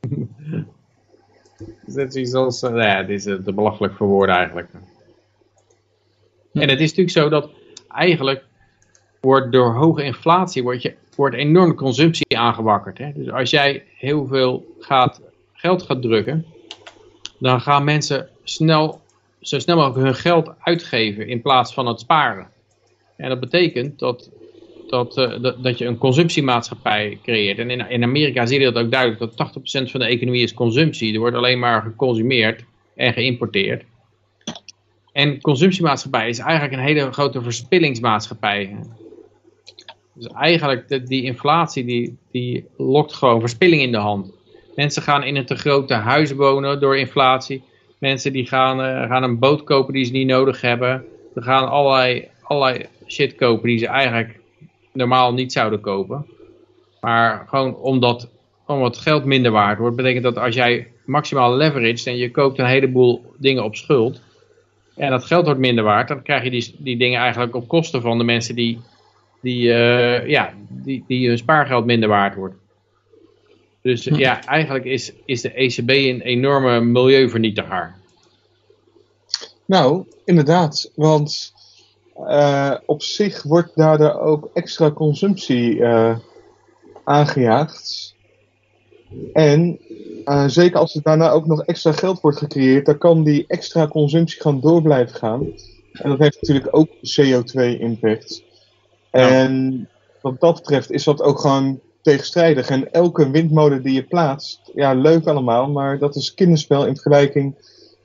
Dat 1.86 2.15
is 2.15 2.15
iets 2.15 2.34
als, 2.34 2.63
eh, 2.63 2.69
nou 2.69 2.84
ja, 2.84 3.03
dit 3.03 3.19
is 3.19 3.25
eh, 3.25 3.36
te 3.36 3.53
belachelijk 3.53 3.93
voor 3.93 4.07
woorden 4.07 4.36
eigenlijk. 4.36 4.69
En 6.53 6.69
het 6.69 6.80
is 6.80 6.89
natuurlijk 6.89 7.09
zo 7.09 7.30
dat 7.30 7.49
eigenlijk 7.88 8.43
wordt 9.21 9.51
door 9.51 9.73
hoge 9.73 10.03
inflatie 10.03 10.63
wordt, 10.63 10.82
je, 10.82 10.95
wordt 11.15 11.36
enorm 11.36 11.75
consumptie 11.75 12.38
aangewakkerd. 12.38 12.97
Hè? 12.97 13.11
Dus 13.13 13.32
als 13.32 13.49
jij 13.49 13.84
heel 13.95 14.25
veel 14.25 14.75
gaat, 14.80 15.21
geld 15.53 15.84
gaat 15.84 16.01
drukken, 16.01 16.45
dan 17.39 17.61
gaan 17.61 17.84
mensen 17.84 18.30
snel, 18.43 19.01
zo 19.41 19.59
snel 19.59 19.75
mogelijk 19.75 20.05
hun 20.05 20.15
geld 20.15 20.51
uitgeven 20.59 21.28
in 21.28 21.41
plaats 21.41 21.73
van 21.73 21.88
het 21.88 21.99
sparen. 21.99 22.47
En 23.15 23.30
dat 23.30 23.39
betekent 23.39 23.99
dat, 23.99 24.30
dat, 24.89 25.17
eh, 25.17 25.41
dat, 25.41 25.63
dat 25.63 25.77
je 25.77 25.85
een 25.85 25.97
consumptiemaatschappij 25.97 27.19
creëert. 27.23 27.57
En 27.57 27.69
in, 27.69 27.89
in 27.89 28.03
Amerika 28.03 28.45
zie 28.45 28.59
je 28.59 28.71
dat 28.71 28.83
ook 28.83 28.91
duidelijk, 28.91 29.19
dat 29.19 29.51
80% 29.88 29.91
van 29.91 29.99
de 29.99 30.05
economie 30.05 30.43
is 30.43 30.53
consumptie. 30.53 31.13
Er 31.13 31.19
wordt 31.19 31.35
alleen 31.35 31.59
maar 31.59 31.81
geconsumeerd 31.81 32.63
en 32.95 33.13
geïmporteerd. 33.13 33.83
En 35.11 35.41
consumptiemaatschappij 35.41 36.29
is 36.29 36.39
eigenlijk 36.39 36.73
een 36.73 36.88
hele 36.88 37.11
grote 37.11 37.41
verspillingsmaatschappij. 37.41 38.75
Dus 40.13 40.27
eigenlijk, 40.27 41.07
die 41.07 41.23
inflatie, 41.23 41.85
die, 41.85 42.17
die 42.31 42.65
lokt 42.77 43.13
gewoon 43.13 43.39
verspilling 43.39 43.81
in 43.81 43.91
de 43.91 43.97
hand. 43.97 44.31
Mensen 44.75 45.01
gaan 45.01 45.23
in 45.23 45.35
een 45.35 45.45
te 45.45 45.55
grote 45.55 45.93
huis 45.93 46.31
wonen 46.31 46.79
door 46.79 46.97
inflatie. 46.97 47.63
Mensen 47.99 48.33
die 48.33 48.47
gaan, 48.47 48.81
eh, 48.81 49.09
gaan 49.09 49.23
een 49.23 49.39
boot 49.39 49.63
kopen 49.63 49.93
die 49.93 50.05
ze 50.05 50.11
niet 50.11 50.27
nodig 50.27 50.61
hebben. 50.61 51.05
Ze 51.33 51.41
gaan 51.41 51.69
allerlei, 51.69 52.27
allerlei 52.41 52.85
shit 53.07 53.35
kopen 53.35 53.69
die 53.69 53.77
ze 53.77 53.88
eigenlijk 53.88 54.39
normaal 54.97 55.33
niet 55.33 55.51
zouden 55.51 55.81
kopen. 55.81 56.25
Maar 57.01 57.45
gewoon 57.47 57.75
omdat, 57.75 58.29
omdat 58.65 58.95
het 58.95 59.03
geld 59.03 59.25
minder 59.25 59.51
waard 59.51 59.79
wordt, 59.79 59.95
betekent 59.95 60.23
dat 60.23 60.37
als 60.37 60.55
jij 60.55 60.87
maximaal 61.05 61.55
leverage 61.55 62.09
en 62.09 62.17
je 62.17 62.31
koopt 62.31 62.59
een 62.59 62.65
heleboel 62.65 63.33
dingen 63.37 63.63
op 63.63 63.75
schuld. 63.75 64.21
En 64.95 65.09
dat 65.09 65.25
geld 65.25 65.45
wordt 65.45 65.59
minder 65.59 65.83
waard, 65.83 66.07
dan 66.07 66.21
krijg 66.21 66.43
je 66.43 66.49
die, 66.49 66.75
die 66.77 66.97
dingen 66.97 67.19
eigenlijk 67.19 67.55
op 67.55 67.67
kosten 67.67 68.01
van 68.01 68.17
de 68.17 68.23
mensen 68.23 68.55
die, 68.55 68.79
die, 69.41 69.73
eh, 69.73 70.27
ja, 70.27 70.53
die, 70.69 71.03
die 71.07 71.27
hun 71.27 71.37
spaargeld 71.37 71.85
minder 71.85 72.09
waard 72.09 72.35
wordt. 72.35 72.55
Dus 73.81 74.03
ja, 74.03 74.43
eigenlijk 74.43 74.85
is, 74.85 75.13
is 75.25 75.41
de 75.41 75.53
ECB 75.53 75.89
een 75.89 76.21
enorme 76.21 76.79
milieuvernietiger. 76.79 77.95
Nou, 79.65 80.05
inderdaad. 80.25 80.91
Want 80.95 81.53
eh, 82.26 82.74
op 82.86 83.01
zich 83.01 83.43
wordt 83.43 83.76
daardoor 83.76 84.20
ook 84.20 84.49
extra 84.53 84.91
consumptie 84.91 85.84
eh, 85.84 86.18
aangejaagd. 87.03 88.15
En 89.34 89.80
eh, 90.26 90.47
zeker 90.47 90.80
als 90.80 90.95
er 90.95 91.01
daarna 91.01 91.30
ook 91.30 91.45
nog 91.45 91.63
extra 91.63 91.91
geld 91.91 92.22
wordt 92.22 92.38
gecreëerd, 92.38 92.86
dan 92.86 92.97
kan 92.97 93.24
die 93.24 93.45
extra 93.47 93.88
consumptie 93.88 94.41
gewoon 94.41 94.61
door 94.61 94.82
blijven 94.82 95.15
gaan. 95.15 95.45
En 95.91 96.09
dat 96.09 96.20
heeft 96.20 96.41
natuurlijk 96.41 96.76
ook 96.76 96.89
CO2-impact. 96.89 98.43
En 99.11 99.89
wat 100.22 100.39
dat 100.39 100.55
betreft 100.55 100.91
is 100.91 101.03
dat 101.03 101.22
ook 101.22 101.39
gewoon 101.39 101.80
tegenstrijdig. 102.01 102.70
En 102.70 102.91
elke 102.91 103.30
windmolen 103.30 103.84
die 103.84 103.93
je 103.93 104.03
plaatst, 104.03 104.72
ja, 104.74 104.93
leuk 104.93 105.28
allemaal, 105.28 105.70
maar 105.70 105.99
dat 105.99 106.15
is 106.15 106.34
kinderspel 106.34 106.86
in 106.86 106.93
vergelijking 106.93 107.55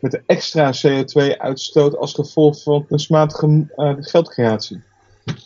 met 0.02 0.10
de 0.10 0.22
extra 0.26 0.72
CO2-uitstoot 0.72 1.96
als 1.96 2.14
gevolg 2.14 2.62
van 2.62 2.86
kunstmatige 2.86 3.66
uh, 3.76 3.92
geldcreatie. 3.98 4.82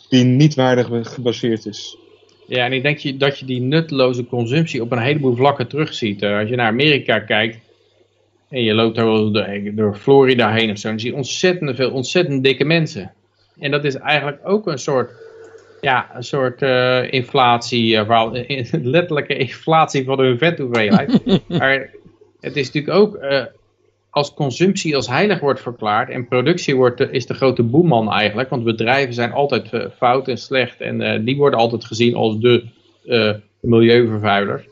Die 0.09 0.23
niet 0.23 0.55
waardig 0.55 1.13
gebaseerd 1.13 1.65
is. 1.65 1.97
Ja, 2.47 2.65
en 2.65 2.73
ik 2.73 2.83
denk 2.83 2.97
je, 2.97 3.17
dat 3.17 3.39
je 3.39 3.45
die 3.45 3.61
nutteloze 3.61 4.25
consumptie 4.25 4.81
op 4.81 4.91
een 4.91 5.01
heleboel 5.01 5.35
vlakken 5.35 5.67
terugziet. 5.67 6.21
Uh, 6.21 6.39
als 6.39 6.49
je 6.49 6.55
naar 6.55 6.67
Amerika 6.67 7.19
kijkt 7.19 7.59
en 8.49 8.63
je 8.63 8.73
loopt 8.73 8.95
door, 8.95 9.31
door 9.75 9.95
Florida 9.95 10.53
heen 10.53 10.71
of 10.71 10.77
zo, 10.77 10.89
dan 10.89 10.99
zie 10.99 11.09
je 11.09 11.15
ontzettend 11.15 11.75
veel, 11.75 11.91
ontzettend 11.91 12.43
dikke 12.43 12.63
mensen. 12.63 13.11
En 13.59 13.71
dat 13.71 13.83
is 13.83 13.95
eigenlijk 13.95 14.39
ook 14.43 14.67
een 14.67 14.79
soort, 14.79 15.11
ja, 15.81 16.09
een 16.15 16.23
soort 16.23 16.61
uh, 16.61 17.11
inflatie, 17.11 17.93
uh, 17.93 18.31
letterlijke 18.71 19.37
inflatie 19.37 20.05
van 20.05 20.19
hun 20.19 20.37
vethoeveelheid. 20.37 21.21
maar 21.59 21.89
het 22.39 22.55
is 22.55 22.71
natuurlijk 22.71 22.97
ook, 22.97 23.19
als 24.17 24.33
consumptie 24.33 24.95
als 24.95 25.07
heilig 25.07 25.39
wordt 25.39 25.61
verklaard 25.61 26.09
en 26.09 26.27
productie 26.27 26.75
wordt 26.75 26.99
is 26.99 27.25
de 27.25 27.33
grote 27.33 27.63
boeman 27.63 28.11
eigenlijk, 28.11 28.49
want 28.49 28.63
bedrijven 28.63 29.13
zijn 29.13 29.31
altijd 29.31 29.73
uh, 29.73 29.85
fout 29.97 30.27
en 30.27 30.37
slecht 30.37 30.81
en 30.81 31.01
uh, 31.01 31.25
die 31.25 31.37
worden 31.37 31.59
altijd 31.59 31.85
gezien 31.85 32.15
als 32.15 32.39
de 32.39 32.63
uh, 33.05 33.33
milieuvervuilers. 33.59 34.63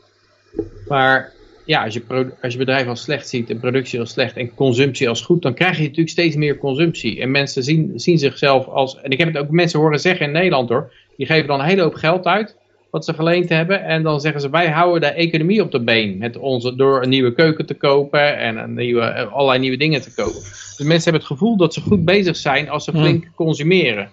Maar 0.88 1.32
ja, 1.64 1.84
als 1.84 1.94
je, 1.94 2.32
als 2.42 2.52
je 2.52 2.58
bedrijf 2.58 2.86
als 2.86 3.02
slecht 3.02 3.28
ziet 3.28 3.50
en 3.50 3.60
productie 3.60 4.00
als 4.00 4.10
slecht 4.10 4.36
en 4.36 4.54
consumptie 4.54 5.08
als 5.08 5.20
goed, 5.20 5.42
dan 5.42 5.54
krijg 5.54 5.76
je 5.76 5.82
natuurlijk 5.82 6.08
steeds 6.08 6.36
meer 6.36 6.58
consumptie. 6.58 7.20
En 7.20 7.30
mensen 7.30 7.62
zien, 7.62 7.92
zien 7.94 8.18
zichzelf 8.18 8.66
als, 8.66 9.00
en 9.00 9.10
ik 9.10 9.18
heb 9.18 9.28
het 9.28 9.38
ook 9.38 9.50
mensen 9.50 9.80
horen 9.80 10.00
zeggen 10.00 10.26
in 10.26 10.32
Nederland 10.32 10.68
hoor, 10.68 10.92
die 11.16 11.26
geven 11.26 11.46
dan 11.46 11.60
een 11.60 11.66
hele 11.66 11.82
hoop 11.82 11.94
geld 11.94 12.24
uit 12.24 12.56
wat 12.90 13.04
ze 13.04 13.14
geleend 13.14 13.48
hebben. 13.48 13.84
En 13.84 14.02
dan 14.02 14.20
zeggen 14.20 14.40
ze, 14.40 14.50
wij 14.50 14.70
houden 14.70 15.00
de 15.00 15.16
economie 15.16 15.62
op 15.62 15.70
de 15.70 15.80
been. 15.80 16.18
Met 16.18 16.36
onze, 16.36 16.76
door 16.76 17.02
een 17.02 17.08
nieuwe 17.08 17.32
keuken 17.32 17.66
te 17.66 17.74
kopen 17.74 18.38
en 18.38 18.56
een 18.56 18.74
nieuwe, 18.74 19.26
allerlei 19.26 19.58
nieuwe 19.58 19.76
dingen 19.76 20.02
te 20.02 20.14
kopen. 20.14 20.40
Dus 20.76 20.86
mensen 20.86 21.02
hebben 21.02 21.20
het 21.28 21.38
gevoel 21.38 21.56
dat 21.56 21.74
ze 21.74 21.80
goed 21.80 22.04
bezig 22.04 22.36
zijn 22.36 22.68
als 22.68 22.84
ze 22.84 22.92
flink 22.92 23.22
hmm. 23.24 23.34
consumeren. 23.34 24.10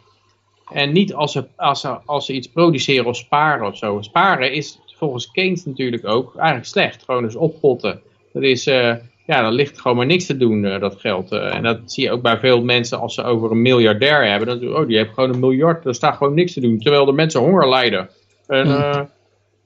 En 0.71 0.91
niet 0.91 1.13
als 1.13 1.31
ze, 1.31 1.45
als, 1.55 1.81
ze, 1.81 1.97
als 2.05 2.25
ze 2.25 2.33
iets 2.33 2.47
produceren 2.47 3.05
of 3.05 3.15
sparen 3.15 3.67
of 3.67 3.77
zo. 3.77 4.01
Sparen 4.01 4.51
is 4.51 4.79
volgens 4.95 5.31
Keynes 5.31 5.65
natuurlijk 5.65 6.07
ook 6.07 6.35
eigenlijk 6.35 6.67
slecht. 6.67 7.03
Gewoon 7.03 7.23
dus 7.23 7.35
oppotten. 7.35 8.01
Dat 8.33 8.43
is, 8.43 8.67
uh, 8.67 8.93
ja, 9.25 9.41
dan 9.41 9.53
ligt 9.53 9.81
gewoon 9.81 9.97
maar 9.97 10.05
niks 10.05 10.25
te 10.25 10.37
doen, 10.37 10.63
uh, 10.63 10.79
dat 10.79 10.99
geld. 10.99 11.31
Uh, 11.31 11.55
en 11.55 11.63
dat 11.63 11.79
zie 11.85 12.03
je 12.03 12.11
ook 12.11 12.21
bij 12.21 12.37
veel 12.37 12.63
mensen 12.63 12.99
als 12.99 13.13
ze 13.13 13.23
over 13.23 13.51
een 13.51 13.61
miljardair 13.61 14.29
hebben. 14.29 14.47
Dan, 14.47 14.75
oh, 14.75 14.87
die 14.87 14.97
heeft 14.97 15.13
gewoon 15.13 15.33
een 15.33 15.39
miljard, 15.39 15.85
er 15.85 15.95
staat 15.95 16.17
gewoon 16.17 16.33
niks 16.33 16.53
te 16.53 16.61
doen. 16.61 16.79
Terwijl 16.79 17.05
de 17.05 17.11
mensen 17.11 17.39
honger 17.39 17.69
lijden. 17.69 18.09
En 18.47 18.67
uh, 18.67 18.99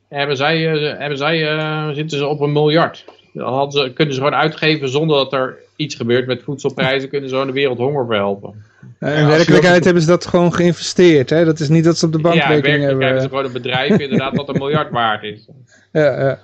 hebben 0.10 0.38
zij, 0.38 0.74
uh, 0.74 1.00
hebben 1.00 1.18
zij 1.18 1.56
uh, 1.56 1.90
zitten 1.90 2.18
ze 2.18 2.28
op 2.28 2.40
een 2.40 2.52
miljard. 2.52 3.06
Dan 3.34 3.54
hadden 3.54 3.82
ze, 3.82 3.94
kunnen 3.94 4.14
ze 4.14 4.20
gewoon 4.20 4.40
uitgeven 4.40 4.90
zonder 4.90 5.18
dat 5.18 5.34
er 5.34 5.58
iets 5.76 5.96
gebeurt 5.96 6.28
met 6.28 6.44
voedselprijzen. 6.44 7.10
kunnen 7.10 7.30
ze 7.30 7.36
gewoon 7.36 7.50
de 7.50 7.60
wereld 7.60 7.78
honger 7.78 8.06
verhelpen. 8.06 8.64
in 9.00 9.28
werkelijkheid 9.28 9.84
hebben 9.84 10.04
ze 10.04 10.10
dat 10.10 10.26
gewoon 10.26 10.54
geïnvesteerd. 10.54 11.30
Hè? 11.30 11.46
Dat 11.46 11.60
is 11.60 11.70
niet 11.70 11.84
dat 11.84 11.98
ze 11.98 12.06
op 12.06 12.12
de 12.12 12.18
Ja, 12.18 12.24
bankrekening 12.24 12.64
werkelijk 12.64 13.02
hebben 13.02 13.22
ze 13.22 13.28
hebben. 13.28 13.30
gewoon 13.30 13.46
een 13.46 13.62
bedrijf 13.62 14.00
inderdaad 14.10 14.36
dat 14.36 14.50
een 14.50 14.58
miljard 14.58 14.92
waard 14.92 15.24
is. 15.24 15.48
Ja, 15.92 16.40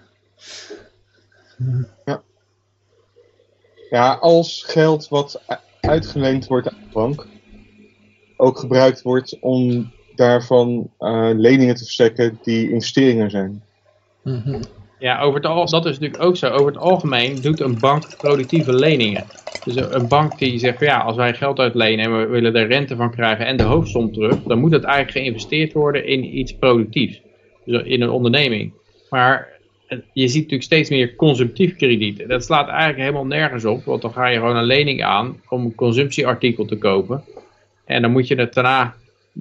ja. 2.05 2.21
Ja, 3.89 4.13
als 4.13 4.63
geld 4.67 5.07
wat 5.07 5.41
uitgeleend 5.81 6.47
wordt 6.47 6.69
aan 6.69 6.79
de 6.83 6.93
bank 6.93 7.27
ook 8.37 8.59
gebruikt 8.59 9.01
wordt 9.01 9.37
om 9.39 9.91
daarvan 10.15 10.89
eh, 10.99 11.29
leningen 11.33 11.75
te 11.75 11.83
verstrekken 11.83 12.39
die 12.43 12.71
investeringen 12.71 13.29
zijn. 13.29 13.63
Mhm. 14.23 14.61
Ja, 14.99 15.21
over 15.21 15.35
het 15.35 15.45
al, 15.45 15.69
dat 15.69 15.85
is 15.85 15.99
natuurlijk 15.99 16.23
ook 16.23 16.37
zo. 16.37 16.49
Over 16.49 16.65
het 16.65 16.81
algemeen 16.81 17.41
doet 17.41 17.59
een 17.59 17.79
bank 17.79 18.07
productieve 18.19 18.73
leningen. 18.73 19.25
Dus 19.63 19.75
een 19.75 20.07
bank 20.07 20.39
die 20.39 20.59
zegt 20.59 20.77
van 20.77 20.87
ja, 20.87 20.97
als 20.97 21.15
wij 21.15 21.33
geld 21.33 21.59
uitlenen 21.59 22.05
en 22.05 22.19
we 22.19 22.25
willen 22.25 22.55
er 22.55 22.67
rente 22.67 22.95
van 22.95 23.11
krijgen 23.11 23.45
en 23.45 23.57
de 23.57 23.63
hoofdsom 23.63 24.13
terug, 24.13 24.43
dan 24.43 24.59
moet 24.59 24.71
het 24.71 24.83
eigenlijk 24.83 25.17
geïnvesteerd 25.17 25.73
worden 25.73 26.05
in 26.05 26.37
iets 26.37 26.55
productiefs. 26.55 27.21
Dus 27.65 27.83
in 27.83 28.01
een 28.01 28.09
onderneming. 28.09 28.73
Maar 29.09 29.47
eh, 29.87 29.97
je 30.13 30.27
ziet 30.27 30.41
natuurlijk 30.41 30.63
steeds 30.63 30.89
meer 30.89 31.15
consumptief 31.15 31.75
krediet. 31.75 32.27
Dat 32.27 32.43
slaat 32.43 32.67
eigenlijk 32.67 32.99
helemaal 32.99 33.25
nergens 33.25 33.65
op, 33.65 33.83
want 33.83 34.01
dan 34.01 34.13
ga 34.13 34.27
je 34.27 34.37
gewoon 34.37 34.55
een 34.55 34.63
lening 34.63 35.03
aan 35.03 35.41
om 35.49 35.65
een 35.65 35.75
consumptieartikel 35.75 36.65
te 36.65 36.77
kopen. 36.77 37.23
En 37.85 38.01
dan 38.01 38.11
moet 38.11 38.27
je 38.27 38.35
het 38.35 38.53
daarna 38.53 38.95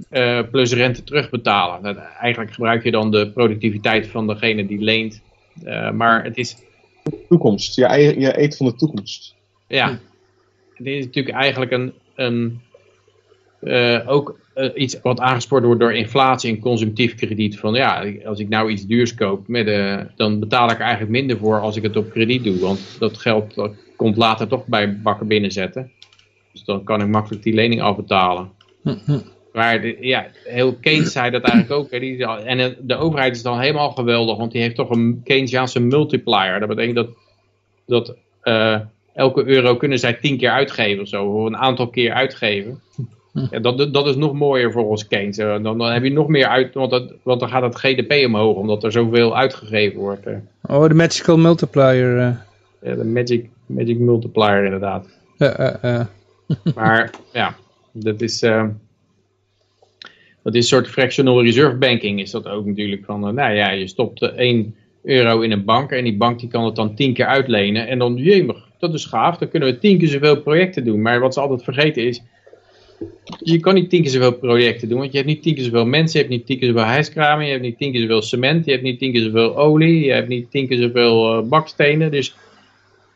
eh, 0.09 0.41
plus 0.51 0.73
rente 0.73 1.05
terugbetalen. 1.05 1.83
Dat, 1.83 1.97
eigenlijk 2.21 2.53
gebruik 2.53 2.85
je 2.85 2.91
dan 2.91 3.11
de 3.11 3.31
productiviteit 3.31 4.07
van 4.07 4.27
degene 4.27 4.67
die 4.67 4.81
leent. 4.81 5.23
Eh, 5.65 5.91
maar 5.91 6.25
het 6.25 6.37
is, 6.37 6.57
Toekomst. 7.29 7.77
Je, 7.77 8.15
je 8.19 8.41
eet 8.41 8.57
van 8.57 8.67
de 8.67 8.75
toekomst. 8.75 9.35
ja, 9.69 9.99
dit 10.77 10.95
is 10.95 11.05
natuurlijk 11.05 11.37
eigenlijk 11.37 11.73
een, 11.73 11.93
een 12.15 12.61
eh, 13.61 14.01
ook 14.07 14.39
iets 14.75 15.01
wat 15.03 15.21
aangespoord 15.21 15.65
wordt 15.65 15.81
door 15.81 15.93
inflatie 15.93 16.55
en 16.55 16.61
consumptief 16.61 17.15
krediet. 17.15 17.59
Van 17.59 17.75
ja, 17.75 18.05
als 18.25 18.39
ik 18.39 18.49
nou 18.49 18.71
iets 18.71 18.87
duurs 18.87 19.15
koop, 19.15 19.49
met, 19.49 19.67
eh, 19.67 20.01
dan 20.17 20.41
betaal 20.41 20.71
ik 20.71 20.77
er 20.77 20.81
eigenlijk 20.81 21.11
minder 21.11 21.39
voor 21.39 21.61
als 21.61 21.77
ik 21.77 21.83
het 21.83 21.97
op 21.97 22.11
krediet 22.11 22.45
doe. 22.45 22.59
Want 22.59 22.97
dat 22.99 23.19
geld 23.19 23.55
dat 23.55 23.73
komt 23.97 24.17
later 24.17 24.49
toch 24.49 24.67
bij 24.67 25.01
bakken 25.01 25.27
binnenzetten. 25.27 25.91
Dus 26.53 26.65
dan 26.65 26.85
kan 26.85 27.01
ik 27.01 27.07
makkelijk 27.07 27.43
die 27.43 27.55
lening 27.55 27.83
afbetalen. 27.83 28.51
Mhm. 28.83 29.19
Maar 29.53 29.81
de- 29.81 29.97
ja, 30.01 30.27
heel 30.45 30.75
Keynes 30.75 31.13
zei 31.13 31.31
dat 31.31 31.43
eigenlijk 31.43 31.81
ook. 31.81 31.91
Hè. 31.91 31.99
Die, 31.99 32.27
en 32.27 32.77
de- 32.81 32.97
overheid 32.97 33.37
is 33.37 33.43
dan 33.43 33.61
helemaal 33.61 33.91
geweldig, 33.91 34.37
want 34.37 34.53
die 34.53 34.63
heeft 34.63 34.75
toch 34.77 34.91
een 34.91 35.21
Keynesiaanse 35.25 35.81
multiplier. 35.81 36.61
Dat 36.61 36.69
betekent 36.69 36.95
dat, 36.97 37.09
dat 37.87 38.17
eh, 38.43 38.81
elke 39.15 39.45
euro 39.47 39.77
kunnen 39.77 39.99
zij 39.99 40.13
tien 40.13 40.39
keer 40.39 40.51
uitgeven 40.51 41.03
of 41.03 41.09
zo, 41.09 41.25
of 41.25 41.47
een 41.47 41.57
aantal 41.57 41.89
keer 41.89 42.13
uitgeven. 42.13 42.81
Ja, 43.51 43.59
dat, 43.59 43.95
dat 43.95 44.07
is 44.07 44.17
nog 44.17 44.33
mooier 44.33 44.73
volgens 44.73 45.07
Keynes. 45.07 45.39
Eh, 45.39 45.63
Dan, 45.63 45.79
dan 45.79 45.93
heb 45.93 46.03
je 46.05 46.13
nog 46.13 46.29
meer 46.29 46.47
uit, 46.47 46.75
want, 46.75 46.91
dat, 46.91 47.13
want 47.23 47.41
dan 47.41 47.49
gaat 47.49 47.63
het 47.63 47.75
GDP 47.75 48.27
omhoog, 48.27 48.57
omdat 48.57 48.85
er 48.85 48.93
zoveel 48.93 49.37
uitgegeven 49.37 49.99
wordt. 49.99 50.27
eh. 50.27 50.35
Oh, 50.63 50.87
de 50.89 50.95
magical 50.95 51.37
multiplier. 51.37 52.17
Ja, 52.19 52.95
de 52.95 53.05
magic, 53.05 53.49
magic 53.67 53.99
multiplier 53.99 54.65
inderdaad. 54.65 55.07
Maar 56.75 57.11
ja, 57.33 57.55
dat 57.93 58.21
is, 58.21 58.43
dat 60.43 60.55
is 60.55 60.61
een 60.61 60.79
soort 60.79 60.89
fractional 60.89 61.43
reserve 61.43 61.77
banking 61.77 62.21
is 62.21 62.31
dat 62.31 62.49
ook 62.49 62.67
natuurlijk. 62.67 63.05
Van, 63.05 63.27
eh, 63.27 63.33
nou 63.33 63.55
ja, 63.55 63.71
je 63.71 63.87
stopt 63.87 64.23
eh, 64.23 64.29
1 64.37 64.75
euro 65.03 65.41
in 65.41 65.53
een 65.53 65.65
bank 65.65 65.91
en 65.91 66.05
die 66.05 66.17
bank 66.17 66.41
die 66.41 66.49
kan 66.49 66.65
het 66.65 66.77
dan 66.77 66.95
10 66.95 67.13
keer 67.13 67.27
uitlenen. 67.27 67.89
En 67.89 67.99
dan, 67.99 68.17
jemig, 68.17 68.69
dat 68.79 68.95
is 68.95 69.05
gaaf, 69.05 69.39
dan 69.39 69.49
kunnen 69.49 69.69
we 69.69 69.79
10 69.79 69.99
keer 69.99 70.09
zoveel 70.09 70.41
projecten 70.41 70.85
doen. 70.85 71.03
Maar 71.03 71.21
wat 71.21 71.35
ze 71.35 71.41
altijd 71.41 71.65
vergeten 71.65 72.07
is, 72.07 72.23
je 73.39 73.61
kan 73.61 73.75
niet 73.75 73.91
10 73.91 74.03
keer 74.03 74.11
zoveel 74.11 74.33
projecten 74.33 74.89
doen, 74.89 74.99
want 74.99 75.11
je 75.11 75.17
hebt 75.17 75.29
niet 75.29 75.43
10 75.43 75.55
keer 75.55 75.65
zoveel 75.65 75.87
mensen, 75.87 76.21
je 76.21 76.27
hebt 76.27 76.39
niet 76.39 76.47
10 76.47 76.59
keer 76.59 76.69
zoveel 76.69 76.85
hijskramen, 76.85 77.45
je 77.45 77.51
hebt 77.51 77.63
niet 77.63 77.79
10 77.79 77.93
keer 77.93 78.01
zoveel 78.01 78.23
cement, 78.23 78.65
je 78.65 78.71
hebt 78.71 78.83
niet 78.83 78.99
10 78.99 79.13
keer 79.13 79.23
zoveel 79.23 79.57
olie, 79.57 80.05
je 80.05 80.13
hebt 80.13 80.29
niet 80.29 80.51
10 80.51 80.69
keer 80.69 80.83
zoveel 80.83 81.33
eh, 81.33 81.49
bakstenen. 81.49 82.11
Dus 82.11 82.35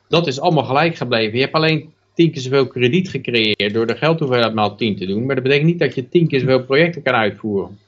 dat 0.08 0.26
is 0.26 0.40
allemaal 0.40 0.64
gelijk 0.64 0.96
gebleven. 0.96 1.34
Je 1.34 1.42
hebt 1.42 1.54
alleen 1.54 1.92
tien 2.16 2.30
keer 2.30 2.42
zoveel 2.42 2.66
krediet 2.66 3.08
gecreëerd 3.08 3.74
door 3.74 3.86
de 3.86 3.96
geldhoeveelheid 3.96 4.54
maal 4.54 4.76
10 4.76 4.96
te 4.96 5.06
doen. 5.06 5.26
Maar 5.26 5.34
dat 5.34 5.44
betekent 5.44 5.68
niet 5.68 5.78
dat 5.78 5.94
je 5.94 6.08
tien 6.08 6.28
keer 6.28 6.40
zoveel 6.40 6.64
projecten 6.64 7.02
kan 7.02 7.14
uitvoeren. 7.14 7.78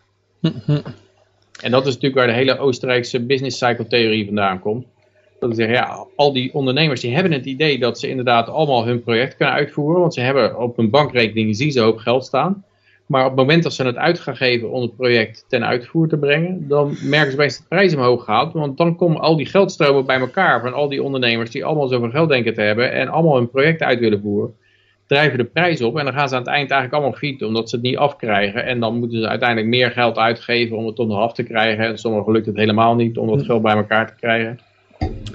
En 1.59 1.71
dat 1.71 1.87
is 1.87 1.95
natuurlijk 1.95 2.15
waar 2.15 2.27
de 2.27 2.33
hele 2.33 2.59
Oostenrijkse 2.59 3.21
business 3.21 3.59
cycle 3.59 3.87
theorie 3.87 4.25
vandaan 4.25 4.61
komt. 4.61 4.87
Dat 5.41 5.51
ze 5.51 5.57
zeggen, 5.57 5.75
ja, 5.75 6.07
al 6.17 6.33
die 6.33 6.55
ondernemers 6.55 7.01
die 7.01 7.15
hebben 7.15 7.33
het 7.33 7.45
idee 7.45 7.79
dat 7.79 7.99
ze 7.99 8.09
inderdaad 8.09 8.49
allemaal 8.49 8.87
hun 8.87 9.03
project 9.03 9.37
kunnen 9.37 9.55
uitvoeren. 9.55 10.01
Want 10.01 10.15
ze 10.15 10.21
hebben 10.21 10.59
op 10.59 10.77
hun 10.77 10.91
bankrekening 10.91 11.57
zien 11.57 11.73
ze 11.73 11.81
hoop 11.81 11.99
geld 11.99 12.25
staan. 12.25 12.65
Maar 13.09 13.23
op 13.23 13.31
het 13.31 13.39
moment 13.39 13.63
dat 13.63 13.73
ze 13.73 13.85
het 13.85 13.97
uit 13.97 14.21
gaan 14.21 14.37
geven 14.37 14.71
om 14.71 14.83
het 14.83 14.97
project 14.97 15.45
ten 15.49 15.67
uitvoer 15.67 16.09
te 16.09 16.19
brengen, 16.19 16.69
dan 16.69 16.97
merken 17.03 17.31
ze 17.31 17.37
opeens 17.37 17.55
dat 17.55 17.63
de 17.63 17.75
prijs 17.77 17.95
omhoog 17.95 18.25
gaat. 18.25 18.53
Want 18.53 18.77
dan 18.77 18.97
komen 18.97 19.21
al 19.21 19.37
die 19.37 19.47
geldstromen 19.47 20.07
bij 20.07 20.19
elkaar 20.21 20.61
van 20.61 20.75
al 20.75 20.89
die 20.89 21.03
ondernemers 21.03 21.51
die 21.51 21.65
allemaal 21.65 21.89
zoveel 21.89 22.11
geld 22.11 22.29
denken 22.29 22.55
te 22.55 22.61
hebben 22.61 22.93
en 22.93 23.09
allemaal 23.09 23.37
hun 23.37 23.51
project 23.51 23.83
uit 23.83 23.99
willen 23.99 24.21
voeren. 24.21 24.55
Drijven 25.07 25.39
de 25.39 25.45
prijs 25.45 25.83
op 25.83 25.99
en 25.99 26.05
dan 26.05 26.15
gaan 26.15 26.29
ze 26.29 26.35
aan 26.35 26.41
het 26.41 26.51
eind 26.51 26.71
eigenlijk 26.71 27.03
allemaal 27.03 27.19
fieten 27.19 27.47
omdat 27.47 27.69
ze 27.69 27.77
het 27.77 27.85
niet 27.85 27.97
afkrijgen. 27.97 28.65
En 28.65 28.81
dan 28.81 28.99
moeten 28.99 29.21
ze 29.21 29.29
uiteindelijk 29.29 29.69
meer 29.69 29.91
geld 29.91 30.17
uitgeven 30.17 30.77
om 30.77 30.87
het 30.87 30.97
nog 30.97 31.19
af 31.19 31.33
te 31.33 31.43
krijgen. 31.43 31.85
En 31.85 31.99
sommigen 31.99 32.33
lukt 32.33 32.47
het 32.47 32.57
helemaal 32.57 32.95
niet 32.95 33.19
om 33.19 33.27
dat 33.29 33.45
geld 33.45 33.63
bij 33.63 33.77
elkaar 33.77 34.07
te 34.07 34.15
krijgen. 34.15 34.59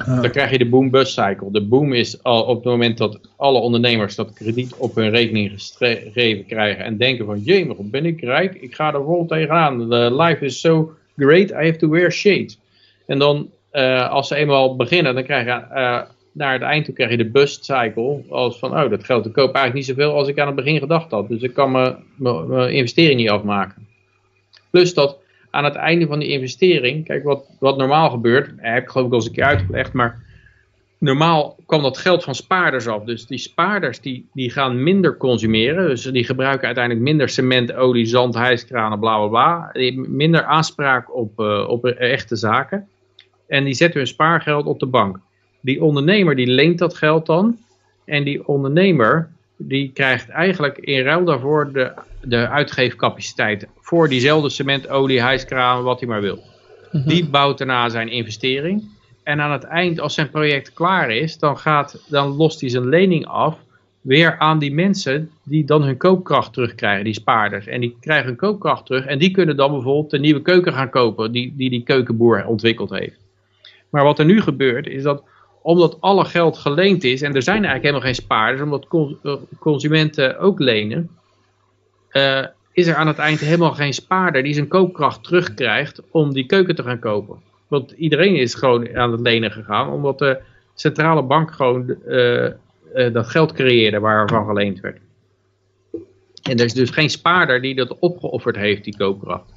Dan 0.06 0.32
krijg 0.32 0.52
je 0.52 0.58
de 0.58 0.70
boom-bust 0.70 1.14
cycle. 1.14 1.52
De 1.52 1.62
boom 1.62 1.94
is 1.94 2.24
al 2.24 2.44
op 2.44 2.56
het 2.56 2.66
moment 2.66 2.98
dat 2.98 3.20
alle 3.36 3.60
ondernemers 3.60 4.16
dat 4.16 4.34
krediet 4.34 4.76
op 4.76 4.96
hun 4.96 5.10
rekening 5.10 5.52
gegeven 5.56 6.46
krijgen 6.46 6.86
en 6.86 6.98
denken 6.98 7.26
van, 7.26 7.68
wat 7.68 7.92
ben 7.92 8.06
ik 8.06 8.22
rijk, 8.22 8.54
ik 8.54 8.76
ga 8.76 8.94
er 8.94 9.04
vol 9.04 9.26
tegenaan. 9.26 9.90
The 9.90 10.16
life 10.16 10.46
is 10.46 10.60
so 10.60 10.92
great, 11.18 11.50
I 11.50 11.54
have 11.54 11.76
to 11.76 11.90
wear 11.90 12.12
shades. 12.12 12.60
En 13.06 13.20
dan, 13.20 13.50
eh, 13.72 14.10
als 14.10 14.28
ze 14.28 14.36
eenmaal 14.36 14.76
beginnen, 14.76 15.14
dan 15.14 15.24
krijg 15.24 15.46
je, 15.46 15.52
eh, 15.52 16.02
naar 16.32 16.54
het 16.54 16.62
eind 16.62 16.86
toe 16.86 16.94
krijg 16.94 17.12
je 17.12 17.18
de 17.18 17.30
bust 17.30 17.66
cycle, 17.66 18.22
als 18.30 18.60
van, 18.60 18.72
oh, 18.72 18.90
dat 18.90 19.04
geld, 19.04 19.26
ik 19.26 19.34
koop 19.34 19.56
eigenlijk 19.56 19.74
niet 19.74 19.98
zoveel 19.98 20.14
als 20.14 20.28
ik 20.28 20.40
aan 20.40 20.48
het 20.48 20.56
begin 20.56 20.80
gedacht 20.80 21.12
had. 21.12 21.28
Dus 21.30 21.42
ik 21.42 21.54
kan 21.54 21.72
mijn 22.18 22.74
investering 22.74 23.20
niet 23.20 23.30
afmaken. 23.30 23.88
Plus 24.70 24.94
dat 24.94 25.18
aan 25.54 25.64
het 25.64 25.76
einde 25.76 26.08
van 26.08 26.20
die 26.20 26.30
investering, 26.30 27.06
kijk 27.06 27.24
wat, 27.24 27.50
wat 27.60 27.78
normaal 27.78 28.10
gebeurt, 28.10 28.52
heb 28.58 28.84
ik 28.84 28.90
geloof 28.90 29.06
ik 29.06 29.12
al 29.12 29.18
eens 29.18 29.28
een 29.28 29.34
keer 29.34 29.44
uitgelegd, 29.44 29.94
maar 29.94 30.22
normaal 30.98 31.58
kwam 31.66 31.82
dat 31.82 31.98
geld 31.98 32.24
van 32.24 32.36
spaarders 32.36 32.88
af. 32.88 33.04
Dus 33.04 33.26
die 33.26 33.38
spaarders 33.38 34.00
die, 34.00 34.30
die 34.34 34.50
gaan 34.50 34.84
minder 34.84 35.18
consumeren, 35.18 35.88
dus 35.88 36.04
die 36.04 36.24
gebruiken 36.24 36.66
uiteindelijk 36.66 37.06
minder 37.06 37.30
cement, 37.30 37.74
olie, 37.74 38.06
zand, 38.06 38.34
hijskranen, 38.34 39.00
bla 39.00 39.18
bla 39.18 39.28
bla. 39.28 39.72
Minder 40.08 40.44
aanspraak 40.44 41.16
op, 41.16 41.40
eh, 41.40 41.66
op 41.70 41.86
echte 41.86 42.36
zaken. 42.36 42.88
En 43.48 43.64
die 43.64 43.74
zetten 43.74 44.00
hun 44.00 44.08
spaargeld 44.08 44.66
op 44.66 44.80
de 44.80 44.86
bank. 44.86 45.20
Die 45.62 45.84
ondernemer 45.84 46.36
die 46.36 46.48
leent 46.48 46.80
dat 46.80 46.96
geld 46.96 47.26
dan. 47.26 47.58
En 48.06 48.24
die 48.24 48.48
ondernemer 48.48 49.30
die 49.58 49.92
krijgt 49.94 50.30
eigenlijk 50.30 50.78
in 50.78 51.04
ruil 51.04 51.24
daarvoor 51.24 51.72
de, 51.72 51.94
de 52.24 52.50
uitgeefcapaciteit. 52.50 53.68
Voor 53.80 54.10
diezelfde 54.10 54.50
cement, 54.50 54.90
olie, 54.90 55.22
hijskranen, 55.22 55.84
wat 55.84 56.00
hij 56.00 56.10
maar 56.10 56.22
wil. 56.22 56.44
Die 57.06 57.30
bouwt 57.30 57.58
daarna 57.58 57.90
zijn 57.90 58.10
investering. 58.10 58.84
En 59.24 59.42
aan 59.42 59.52
het 59.52 59.64
eind, 59.64 60.00
als 60.00 60.14
zijn 60.14 60.30
project 60.30 60.74
klaar 60.74 61.12
is, 61.12 61.38
dan, 61.38 61.58
gaat, 61.58 62.06
dan 62.08 62.28
lost 62.28 62.62
hij 62.62 62.70
zijn 62.70 62.90
lening 62.90 63.26
af. 63.26 63.58
Weer 64.02 64.38
aan 64.38 64.60
die 64.60 64.74
mensen 64.74 65.30
die 65.44 65.66
dan 65.66 65.84
hun 65.84 65.98
koopkracht 65.98 66.54
terugkrijgen, 66.54 67.04
die 67.04 67.14
spaarders. 67.14 67.68
En 67.68 67.82
die 67.82 67.98
krijgen 68.00 68.28
hun 68.28 68.36
koopkracht 68.36 68.86
terug. 68.86 69.06
En 69.06 69.20
die 69.20 69.32
kunnen 69.32 69.56
dan 69.56 69.72
bijvoorbeeld 69.72 70.14
een 70.14 70.22
nieuwe 70.22 70.42
keuken 70.42 70.74
gaan 70.74 70.90
kopen 70.90 71.32
die 71.32 71.54
die, 71.56 71.70
die 71.70 71.84
keukenboer 71.84 72.46
ontwikkeld 72.46 72.90
heeft. 72.90 73.20
Maar 73.90 74.04
wat 74.04 74.20
er 74.20 74.26
nu 74.26 74.42
gebeurt, 74.42 74.88
is 74.88 75.04
dat 75.04 75.24
omdat 75.62 75.98
alle 76.00 76.26
geld 76.26 76.58
geleend 76.58 77.04
is, 77.04 77.22
en 77.22 77.36
er 77.36 77.44
zijn 77.44 77.66
eigenlijk 77.66 77.84
helemaal 77.84 78.06
geen 78.06 78.24
spaarders, 78.24 78.62
omdat 78.62 78.88
eh, 79.24 79.36
consumenten 79.60 80.40
ook 80.40 80.60
lenen, 80.60 81.10
eh, 82.14 82.46
is 82.72 82.88
er 82.88 82.96
aan 82.96 83.08
het 83.08 83.18
eind 83.18 83.40
helemaal 83.40 83.74
geen 83.74 83.94
spaarder 83.94 84.44
die 84.44 84.54
zijn 84.54 84.68
koopkracht 84.68 85.24
terugkrijgt 85.24 86.02
om 86.12 86.34
die 86.34 86.46
keuken 86.46 86.76
te 86.76 86.84
gaan 86.84 87.00
kopen. 87.00 87.42
Want 87.68 87.92
iedereen 87.92 88.36
is 88.36 88.54
gewoon 88.54 88.96
aan 88.96 89.12
het 89.12 89.22
lenen 89.22 89.52
gegaan, 89.52 89.90
omdat 89.90 90.20
de 90.20 90.42
centrale 90.76 91.24
bank 91.24 91.52
gewoon 91.52 92.04
eh, 92.06 92.46
eh, 92.46 92.54
dat 93.14 93.28
geld 93.28 93.54
creëerde 93.54 94.00
waarvan 94.00 94.46
geleend 94.46 94.80
werd. 94.80 94.98
En 96.44 96.58
er 96.58 96.66
is 96.66 96.74
dus 96.74 96.90
geen 96.90 97.10
spaarder 97.10 97.62
die 97.62 97.76
dat 97.76 98.00
opgeofferd 98.00 98.56
heeft, 98.56 98.84
die 98.84 98.98
koopkracht. 98.98 99.54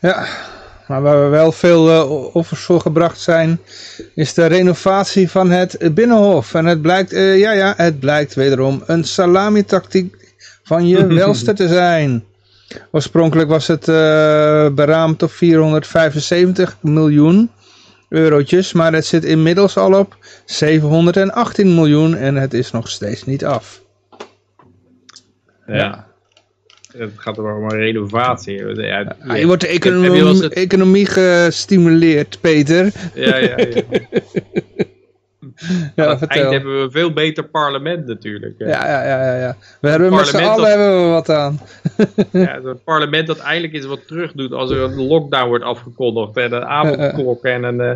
Ja, 0.00 0.26
maar 0.86 1.02
waar 1.02 1.24
we 1.24 1.28
wel 1.28 1.52
veel 1.52 1.90
eh, 1.90 2.34
offers 2.34 2.60
voor 2.60 2.80
gebracht 2.80 3.20
zijn, 3.20 3.60
is 4.14 4.34
de 4.34 4.46
renovatie 4.46 5.30
van 5.30 5.50
het 5.50 5.94
Binnenhof. 5.94 6.54
En 6.54 6.64
het 6.64 6.82
blijkt, 6.82 7.12
eh, 7.12 7.38
ja 7.38 7.52
ja, 7.52 7.74
het 7.76 8.00
blijkt 8.00 8.34
wederom 8.34 8.82
een 8.86 9.04
salamitactiek 9.04 10.34
van 10.62 10.88
je 10.88 11.06
welste 11.24 11.52
te 11.52 11.68
zijn. 11.68 12.24
Oorspronkelijk 12.90 13.48
was 13.48 13.66
het 13.66 13.88
eh, 13.88 14.68
beraamd 14.68 15.22
op 15.22 15.30
475 15.30 16.76
miljoen 16.80 17.50
eurotjes, 18.08 18.72
maar 18.72 18.92
het 18.92 19.06
zit 19.06 19.24
inmiddels 19.24 19.76
al 19.76 19.98
op 19.98 20.16
718 20.44 21.74
miljoen 21.74 22.14
en 22.14 22.36
het 22.36 22.54
is 22.54 22.70
nog 22.70 22.88
steeds 22.88 23.24
niet 23.24 23.44
af. 23.44 23.82
Ja. 25.66 26.05
Het 26.98 27.10
gaat 27.16 27.38
er 27.38 27.54
om 27.56 27.62
een 27.70 27.76
renovatie. 27.78 28.74
Ja, 28.82 29.16
Ah, 29.26 29.38
je 29.38 29.46
wordt 29.46 29.60
de 29.62 29.68
economie, 30.50 31.04
het- 31.04 31.12
gestimuleerd, 31.12 32.38
Peter. 32.40 32.92
ja, 33.14 33.36
ja, 33.36 33.56
ja. 33.56 33.82
Ja, 35.96 36.04
Aan 36.04 36.10
het 36.10 36.18
vertel. 36.18 36.40
eind 36.42 36.50
hebben 36.52 36.76
we 36.76 36.82
een 36.82 36.90
veel 36.90 37.12
beter 37.12 37.44
parlement 37.44 38.06
natuurlijk. 38.06 38.54
Ja, 38.58 38.66
ja, 38.68 39.04
ja, 39.04 39.24
ja, 39.24 39.36
ja. 39.38 39.56
We 39.80 39.88
hebben 39.88 40.14
met 40.14 40.26
z'n 40.26 40.36
allen 40.36 40.56
dat- 40.56 40.66
hebben 40.66 41.02
we 41.04 41.08
wat 41.10 41.28
aan. 41.30 41.60
Ja, 42.32 42.60
zo'n 42.62 42.80
parlement 42.84 43.26
dat 43.26 43.38
eindelijk 43.38 43.74
eens 43.74 43.86
wat 43.86 44.06
terug 44.06 44.32
doet 44.32 44.52
als 44.52 44.70
er 44.70 44.78
een 44.80 44.94
lockdown 45.06 45.48
wordt 45.48 45.64
afgekondigd. 45.64 46.36
En 46.36 46.52
een 46.52 46.64
avondklok 46.64 47.44
en 47.44 47.62
een... 47.64 47.80
eh, 47.80 47.88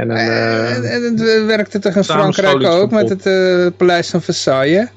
En 0.00 0.10
een 0.10 0.16
eh, 0.16 0.76
En, 0.76 0.84
en 0.84 1.02
het 1.02 1.20
eh, 1.28 1.46
werkte 1.46 1.78
toch 1.78 1.94
in 1.96 2.04
Frankrijk 2.04 2.62
ook 2.64 2.90
met 2.90 3.08
het 3.08 3.26
eh, 3.26 3.66
paleis 3.76 4.10
van 4.10 4.22
Versailles? 4.22 4.88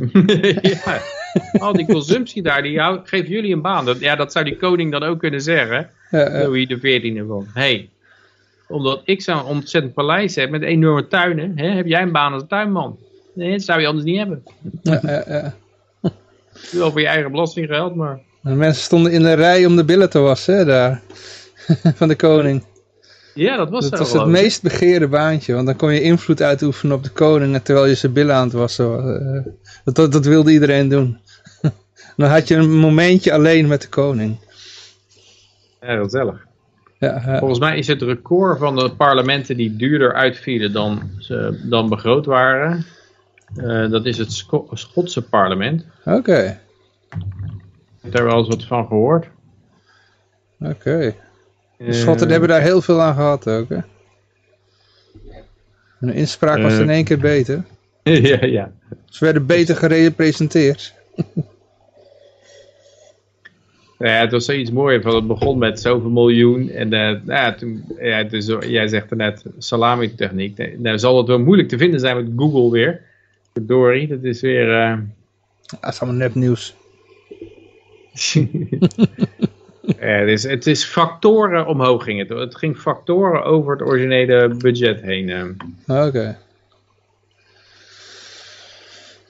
ja. 0.62 1.00
Al 1.58 1.72
die 1.72 1.86
consumptie 1.86 2.42
daar, 2.42 2.62
die 2.62 2.80
geeft 3.04 3.28
jullie 3.28 3.52
een 3.52 3.60
baan. 3.60 3.84
Dat, 3.84 4.00
ja, 4.00 4.16
dat 4.16 4.32
zou 4.32 4.44
die 4.44 4.56
koning 4.56 4.90
dan 4.92 5.02
ook 5.02 5.18
kunnen 5.18 5.40
zeggen. 5.40 5.90
Ja. 6.10 6.30
Louis 6.30 6.68
de 6.68 6.78
XIV 6.78 7.26
van. 7.26 7.46
hey, 7.54 7.88
omdat 8.68 9.02
ik 9.04 9.22
zo'n 9.22 9.44
ontzettend 9.44 9.94
paleis 9.94 10.34
heb 10.34 10.50
met 10.50 10.62
enorme 10.62 11.08
tuinen, 11.08 11.52
hè, 11.58 11.68
heb 11.68 11.86
jij 11.86 12.02
een 12.02 12.12
baan 12.12 12.32
als 12.32 12.44
tuinman. 12.48 12.98
Nee, 13.32 13.50
dat 13.52 13.62
zou 13.62 13.80
je 13.80 13.86
anders 13.86 14.04
niet 14.04 14.18
hebben. 14.18 14.42
Ja, 14.82 15.00
ja, 15.02 15.24
ja. 15.28 15.54
Wel 16.70 16.90
voor 16.90 17.00
je 17.00 17.06
eigen 17.06 17.30
belastinggeld, 17.30 17.94
maar... 17.94 18.20
De 18.40 18.50
mensen 18.50 18.82
stonden 18.82 19.12
in 19.12 19.22
de 19.22 19.32
rij 19.32 19.66
om 19.66 19.76
de 19.76 19.84
billen 19.84 20.10
te 20.10 20.18
wassen, 20.18 20.56
hè, 20.56 20.64
daar. 20.64 21.02
van 21.98 22.08
de 22.08 22.16
koning. 22.16 22.64
Ja, 23.34 23.56
dat 23.56 23.70
was 23.70 23.90
Dat 23.90 23.98
zo 23.98 24.04
was 24.04 24.12
het 24.12 24.22
ik. 24.22 24.28
meest 24.42 24.62
begeerde 24.62 25.08
baantje, 25.08 25.54
want 25.54 25.66
dan 25.66 25.76
kon 25.76 25.92
je 25.94 26.02
invloed 26.02 26.42
uitoefenen 26.42 26.96
op 26.96 27.02
de 27.04 27.10
koning 27.10 27.58
terwijl 27.62 27.86
je 27.86 27.94
zijn 27.94 28.12
billen 28.12 28.34
aan 28.34 28.44
het 28.44 28.52
wassen 28.52 28.90
was. 28.90 29.18
Eh, 29.20 29.52
Dat, 29.84 29.94
dat, 29.94 30.12
dat 30.12 30.24
wilde 30.26 30.52
iedereen 30.52 30.88
doen. 30.88 31.18
dan 32.16 32.30
had 32.30 32.48
je 32.48 32.54
een 32.56 32.70
momentje 32.78 33.32
alleen 33.32 33.66
met 33.68 33.82
de 33.82 33.88
koning. 33.88 34.36
Ja, 35.80 36.02
gezellig. 36.02 36.46
Ja, 36.98 37.22
ja. 37.26 37.38
Volgens 37.38 37.58
mij 37.60 37.78
is 37.78 37.86
het 37.86 38.02
record 38.02 38.58
van 38.58 38.76
de 38.76 38.90
parlementen 38.96 39.56
die 39.56 39.76
duurder 39.76 40.14
uitvielen 40.14 40.72
dan, 40.72 41.10
ze, 41.18 41.60
dan 41.68 41.88
begroot 41.88 42.26
waren. 42.26 42.84
eh, 43.56 43.90
dat 43.90 44.06
is 44.06 44.18
het 44.18 44.32
Scho- 44.32 44.68
Schotse 44.72 45.22
parlement. 45.22 45.84
Oké, 46.04 46.58
Heb 47.10 47.20
je 48.00 48.10
daar 48.10 48.24
wel 48.24 48.38
eens 48.38 48.48
wat 48.48 48.64
van 48.64 48.86
gehoord? 48.86 49.26
oké. 50.60 51.14
De 51.80 51.86
Eh, 51.86 51.92
Schotten 51.92 52.30
hebben 52.30 52.48
daar 52.48 52.62
heel 52.62 52.82
veel 52.82 53.00
aan 53.00 53.14
gehad 53.14 53.48
ook, 53.48 53.68
hè. 53.68 53.78
Hun 55.98 56.12
inspraak 56.12 56.62
was 56.62 56.72
Eh. 56.72 56.80
in 56.80 56.90
één 56.90 57.04
keer 57.04 57.18
beter. 57.18 57.64
ja, 58.02 58.44
ja. 58.44 58.72
Ze 59.06 59.24
werden 59.24 59.46
beter 59.46 59.76
gerepresenteerd. 59.76 60.94
Ja, 63.98 64.20
het 64.20 64.30
was 64.32 64.44
zoiets 64.44 64.70
moois. 64.70 65.02
Van 65.02 65.14
het 65.14 65.26
begon 65.26 65.58
met 65.58 65.80
zoveel 65.80 66.10
miljoen. 66.10 66.68
En 66.70 66.92
eh, 66.92 67.00
nou 67.00 67.22
ja, 67.26 67.54
toen, 67.54 67.84
ja, 67.98 68.22
dus, 68.22 68.46
jij 68.60 68.88
zegt 68.88 69.10
er 69.10 69.16
net 69.16 69.42
salami-techniek. 69.58 70.56
Nee, 70.56 70.78
Nou 70.78 70.98
zal 70.98 71.16
het 71.18 71.26
wel 71.26 71.38
moeilijk 71.38 71.68
te 71.68 71.78
vinden 71.78 72.00
zijn 72.00 72.16
met 72.16 72.26
Google 72.36 72.70
weer. 72.70 73.00
Dory, 73.52 74.06
dat 74.06 74.22
is 74.22 74.40
weer... 74.40 74.80
eh, 74.80 74.98
Dat 75.80 75.92
is 75.92 76.00
allemaal 76.00 76.18
nepnieuws. 76.20 76.74
ja, 80.00 80.06
het, 80.06 80.28
is, 80.28 80.42
het 80.42 80.66
is 80.66 80.84
factoren 80.84 81.66
omhoog 81.66 82.04
ging 82.04 82.18
het. 82.18 82.28
Het 82.38 82.56
ging 82.56 82.78
factoren 82.78 83.44
over 83.44 83.72
het 83.72 83.82
originele 83.82 84.48
budget 84.48 85.00
heen. 85.00 85.28
eh. 85.28 86.06
Oké. 86.06 86.38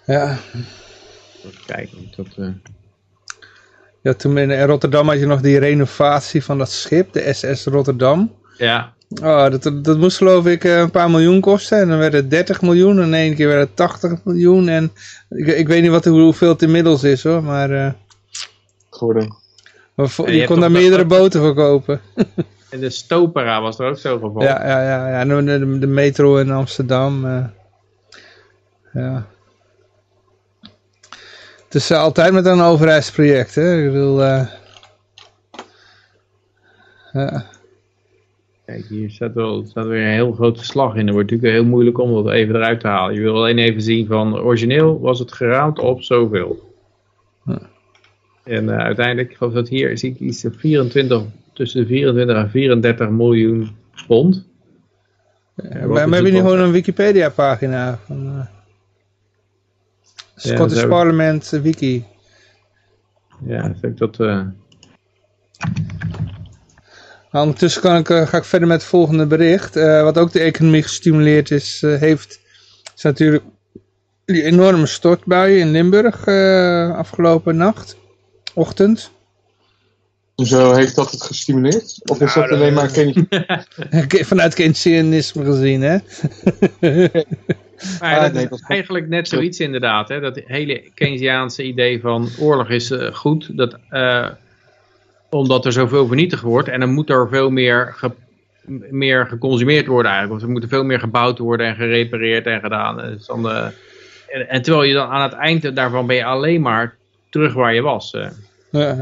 Ja. 0.07 0.39
Even 1.45 1.65
kijken. 1.67 2.13
Dat, 2.17 2.27
eh, 2.37 2.49
ja, 4.03 4.15
toen 4.15 4.39
in 4.39 4.63
Rotterdam 4.63 5.09
had 5.09 5.19
je 5.19 5.27
nog 5.27 5.41
die 5.41 5.59
renovatie 5.59 6.45
van 6.45 6.59
dat 6.59 6.71
schip, 6.71 7.13
de 7.13 7.33
SS 7.33 7.65
Rotterdam. 7.65 8.35
ja, 8.59 8.95
Oh, 9.23 9.51
dat, 9.51 9.63
dat 9.85 9.99
moest 9.99 10.17
geloof 10.17 10.47
ik 10.47 10.65
eh, 10.65 10.79
een 10.79 10.91
paar 10.91 11.11
miljoen 11.11 11.41
kosten. 11.41 11.79
En 11.79 11.89
dan 11.89 11.99
werd 11.99 12.13
het 12.13 12.31
30 12.31 12.63
miljoen. 12.63 12.99
En 12.99 13.05
in 13.05 13.15
één 13.15 13.35
keer 13.35 13.49
werd 13.49 13.61
het 13.69 13.77
80 13.77 14.25
miljoen. 14.25 14.69
En 14.69 14.93
ik, 15.31 15.47
ik 15.47 15.69
weet 15.69 15.83
niet 15.83 15.91
wat, 15.91 16.05
hoeveel 16.05 16.49
het 16.49 16.63
inmiddels 16.63 17.03
is 17.03 17.23
hoor. 17.23 17.43
Maar, 17.43 17.71
eh, 17.71 17.93
geworden. 18.91 19.37
Je 20.27 20.45
kon 20.47 20.61
daar 20.61 20.71
meerdere 20.71 21.07
dat- 21.07 21.19
boten 21.19 21.41
voor 21.41 21.55
kopen. 21.55 22.01
en 22.71 22.81
de 22.81 22.91
Stopera 22.91 23.61
was 23.61 23.79
er 23.79 23.89
ook 23.89 23.99
zo 23.99 24.15
geval. 24.19 24.43
Ja, 24.43 24.67
ja, 24.69 24.83
ja. 24.83 25.09
ja. 25.09 25.21
En 25.21 25.29
de, 25.29 25.59
de, 25.59 25.79
de 25.79 25.87
metro 25.87 26.37
in 26.37 26.51
Amsterdam. 26.51 27.25
eh, 27.25 27.45
ja. 28.93 29.27
Het 31.65 31.75
is 31.75 31.91
eh, 31.91 31.99
altijd 31.99 32.33
met 32.33 32.47
een 32.47 32.61
overheidsproject. 32.61 33.55
Hè? 33.55 33.83
Ik 33.85 33.93
bedoel... 33.93 34.23
eh, 34.25 34.47
ja. 37.13 37.45
Kijk, 38.67 38.85
hier 38.89 39.11
staat, 39.11 39.35
wel, 39.35 39.65
staat 39.67 39.87
weer 39.87 40.03
een 40.07 40.13
heel 40.13 40.33
groot 40.33 40.59
verslag 40.59 40.95
in. 40.95 41.05
Het 41.07 41.15
wordt 41.15 41.31
natuurlijk 41.31 41.59
heel 41.61 41.71
moeilijk 41.71 41.99
om 41.99 42.15
dat 42.25 42.33
even 42.33 42.55
eruit 42.55 42.81
te 42.81 42.87
halen. 42.87 43.15
Je 43.15 43.21
wil 43.21 43.35
alleen 43.35 43.59
even 43.59 43.83
zien 43.83 44.07
van 44.07 44.39
origineel 44.41 45.01
was 45.01 45.19
het 45.19 45.33
geraamd 45.33 45.79
op 45.79 46.03
zoveel. 46.03 46.70
Ja. 48.45 48.53
En 48.53 48.69
eh, 48.69 48.79
uiteindelijk, 48.85 49.31
ik 49.31 49.37
geloof 49.37 49.53
dat 49.53 49.69
hier 49.69 49.99
zie 49.99 50.11
ik 50.11 50.19
iets 50.21 50.41
van 50.41 50.53
24, 50.53 51.23
tussen 51.53 51.81
de 51.81 51.87
24 51.87 52.37
en 52.37 52.51
34 52.51 53.09
miljoen 53.09 53.77
pond. 54.07 54.49
Ja, 55.55 55.79
wat 55.79 55.89
maar 55.89 56.01
hebben 56.01 56.23
jullie 56.23 56.41
gewoon 56.41 56.59
een 56.61 56.71
Wikipedia 56.73 57.29
pagina 57.29 57.99
van 58.07 58.27
uh, 58.27 58.41
Scottish 60.37 60.81
we. 60.83 60.89
Parliament 60.89 61.53
eh, 61.53 61.61
wiki. 61.61 62.05
Ja, 63.47 63.75
ik 63.81 63.97
dat... 63.99 64.21
eh, 64.21 64.47
Nou, 67.31 67.45
ondertussen 67.45 67.83
kan 67.83 67.97
ik, 67.97 68.11
eh, 68.11 68.27
ga 68.27 68.37
ik 68.37 68.45
verder 68.45 68.69
met 68.69 68.81
het 68.81 68.91
volgende 68.91 69.27
bericht. 69.27 69.77
Eh, 69.77 70.03
wat 70.03 70.19
ook 70.19 70.33
de 70.33 70.41
economie 70.41 70.83
gestimuleerd 70.83 71.51
is, 71.51 71.83
eh, 71.83 71.99
heeft, 71.99 72.41
is 72.97 73.03
natuurlijk 73.03 73.45
die 74.25 74.43
enorme 74.43 74.87
stortbuien 74.87 75.59
in 75.61 75.71
Limburg 75.71 76.25
eh, 76.25 76.97
afgelopen 76.97 77.57
nacht, 77.57 77.97
ochtend. 78.61 79.11
Hoezo 80.35 80.73
heeft 80.73 80.97
dat 80.97 81.11
het 81.11 81.23
gestimuleerd? 81.23 82.01
Of 82.11 82.21
is 82.21 82.35
Nou, 82.35 82.49
dat 82.49 82.59
alleen 82.59 82.73
maar 82.75 82.91
Kenny? 82.91 83.27
Vanuit 84.25 84.55
Keynesianisme 84.55 85.45
gezien, 85.45 85.81
hè? 85.83 85.97
Maar 88.01 88.11
ja, 88.11 88.17
Ah, 88.17 88.23
dat 88.23 88.33
nee, 88.33 88.43
is 88.45 88.49
dat- 88.51 88.65
eigenlijk 88.69 89.09
net 89.09 89.29
zoiets 89.29 89.59
inderdaad. 89.61 90.09
Hè? 90.09 90.21
Dat 90.21 90.41
hele 90.47 90.91
Keynesiaanse 90.95 91.63
idee 91.63 92.01
van 92.01 92.29
oorlog 92.39 92.69
is 92.71 92.91
eh, 92.91 93.15
goed. 93.15 93.57
Dat, 93.57 93.77
eh, 93.89 94.29
omdat 95.31 95.65
er 95.67 95.73
zoveel 95.73 96.07
vernietigd 96.07 96.43
wordt. 96.43 96.69
En 96.69 96.81
dan 96.81 96.93
moet 96.95 97.11
er 97.11 97.29
veel 97.29 97.51
meer, 97.51 97.93
ge- 97.97 98.13
meer 98.91 99.27
geconsumeerd 99.27 99.87
worden 99.87 100.11
eigenlijk. 100.13 100.41
Want 100.41 100.53
er 100.53 100.61
moet 100.61 100.71
veel 100.71 100.85
meer 100.85 101.01
gebouwd 101.01 101.39
worden 101.39 101.67
en 101.67 101.75
gerepareerd 101.75 102.47
en 102.47 102.61
gedaan. 102.61 102.97
Dus 102.97 103.27
dan, 103.27 103.51
eh, 103.51 103.67
en, 104.29 104.49
en 104.49 104.63
terwijl 104.63 104.85
je 104.85 104.95
dan 104.95 105.09
aan 105.09 105.23
het 105.23 105.33
eind 105.33 105.77
daarvan 105.77 106.07
ben 106.07 106.17
je 106.17 106.25
alleen 106.25 106.61
maar 106.61 106.97
terug 107.31 107.55
waar 107.55 107.75
je 107.75 107.81
was. 107.83 108.17
Ja, 108.71 108.95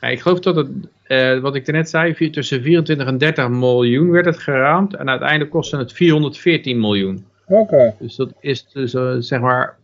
ja. 0.00 0.08
Ik 0.08 0.20
geloof 0.20 0.40
dat 0.40 0.56
het, 0.56 0.68
eh, 1.02 1.38
wat 1.38 1.54
ik 1.54 1.66
net 1.66 1.90
zei, 1.90 2.30
tussen 2.30 2.62
24 2.62 3.06
en 3.06 3.18
30 3.18 3.48
miljoen 3.48 4.10
werd 4.10 4.24
het 4.24 4.38
geraamd. 4.38 4.94
En 4.94 5.08
uiteindelijk 5.08 5.50
kostte 5.50 5.76
het 5.76 5.92
414 5.92 6.80
miljoen. 6.80 7.26
Oké. 7.46 7.94
Dus 7.98 8.16
dat 8.16 8.32
is 8.40 8.66
dus 8.66 8.94
eh, 8.94 9.14
zeg 9.18 9.40
maar 9.40 9.76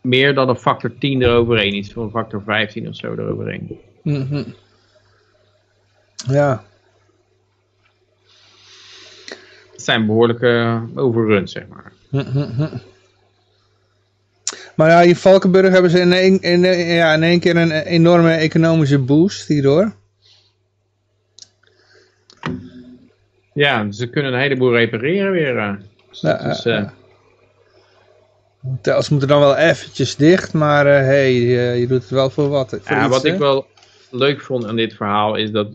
meer 0.00 0.34
dan 0.34 0.48
een 0.48 0.56
factor 0.56 0.98
10 0.98 1.22
eroverheen. 1.22 1.74
Iets 1.74 1.92
van 1.92 2.02
een 2.02 2.10
factor 2.10 2.42
15 2.42 2.88
of 2.88 2.94
zo 2.96 3.12
eroverheen. 3.12 3.78
Mhm. 4.02 4.42
Ja. 6.26 6.64
Het 9.72 9.82
zijn 9.82 10.06
behoorlijke 10.06 10.82
overruns, 10.94 11.52
zeg 11.52 11.66
maar. 11.68 11.92
Mhm. 12.10 12.66
Maar 14.78 14.90
ja, 14.90 15.00
in 15.00 15.16
Valkenburg 15.16 15.72
hebben 15.72 15.90
ze 15.90 16.00
in 16.00 16.12
één, 16.12 16.40
in, 16.40 16.60
ja, 16.94 17.14
in 17.14 17.22
één 17.22 17.40
keer 17.40 17.56
een 17.56 17.70
enorme 17.70 18.32
economische 18.32 18.98
boost 18.98 19.48
hierdoor. 19.48 19.92
Ja, 23.52 23.92
ze 23.92 24.10
kunnen 24.10 24.32
een 24.32 24.40
heleboel 24.40 24.72
repareren 24.72 25.32
weer. 25.32 25.58
eh. 25.58 25.72
Dus 26.08 26.20
Ja, 26.20 26.40
is, 26.40 26.64
eh. 26.64 26.88
Hotels 28.60 29.08
moeten 29.08 29.28
dan 29.28 29.40
wel 29.40 29.56
eventjes 29.56 30.16
dicht, 30.16 30.52
maar 30.52 30.86
hé, 30.86 30.92
hey, 30.92 31.34
eh, 31.34 31.78
je 31.78 31.86
doet 31.86 32.02
het 32.02 32.10
wel 32.10 32.30
voor 32.30 32.48
wat. 32.48 32.68
Voor 32.68 32.96
ja, 32.96 33.04
iets, 33.04 33.14
wat 33.14 33.22
hè? 33.22 33.32
ik 33.32 33.38
wel 33.38 33.66
leuk 34.10 34.40
vond 34.40 34.66
aan 34.66 34.76
dit 34.76 34.94
verhaal 34.94 35.36
is 35.36 35.50
dat 35.50 35.68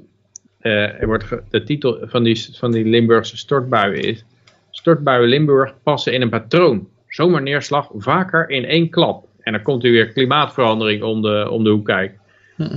eh, 0.59 1.01
er 1.01 1.05
wordt 1.05 1.25
de 1.49 1.63
titel 1.63 1.97
van 2.01 2.23
die, 2.23 2.49
van 2.57 2.71
die 2.71 2.85
Limburgse 2.85 3.37
stortbuien 3.37 4.03
is 4.03 4.25
Stortbuien 4.71 5.29
Limburg 5.29 5.73
passen 5.83 6.13
in 6.13 6.21
een 6.21 6.29
patroon. 6.29 6.91
Zomaar 7.13 7.41
neerslag 7.41 7.89
vaker 7.93 8.49
in 8.49 8.65
één 8.65 8.89
klap. 8.89 9.25
En 9.39 9.51
dan 9.51 9.61
komt 9.61 9.83
er 9.83 9.91
weer 9.91 10.07
klimaatverandering 10.07 11.03
om 11.03 11.21
de, 11.21 11.47
om 11.49 11.63
de 11.63 11.69
hoek 11.69 11.85
kijken. 11.85 12.19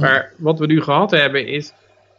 Maar 0.01 0.33
wat 0.39 0.59
we 0.59 0.67
nu 0.67 0.83
gehad 0.83 1.11
hebben 1.11 1.47
is, 1.47 1.73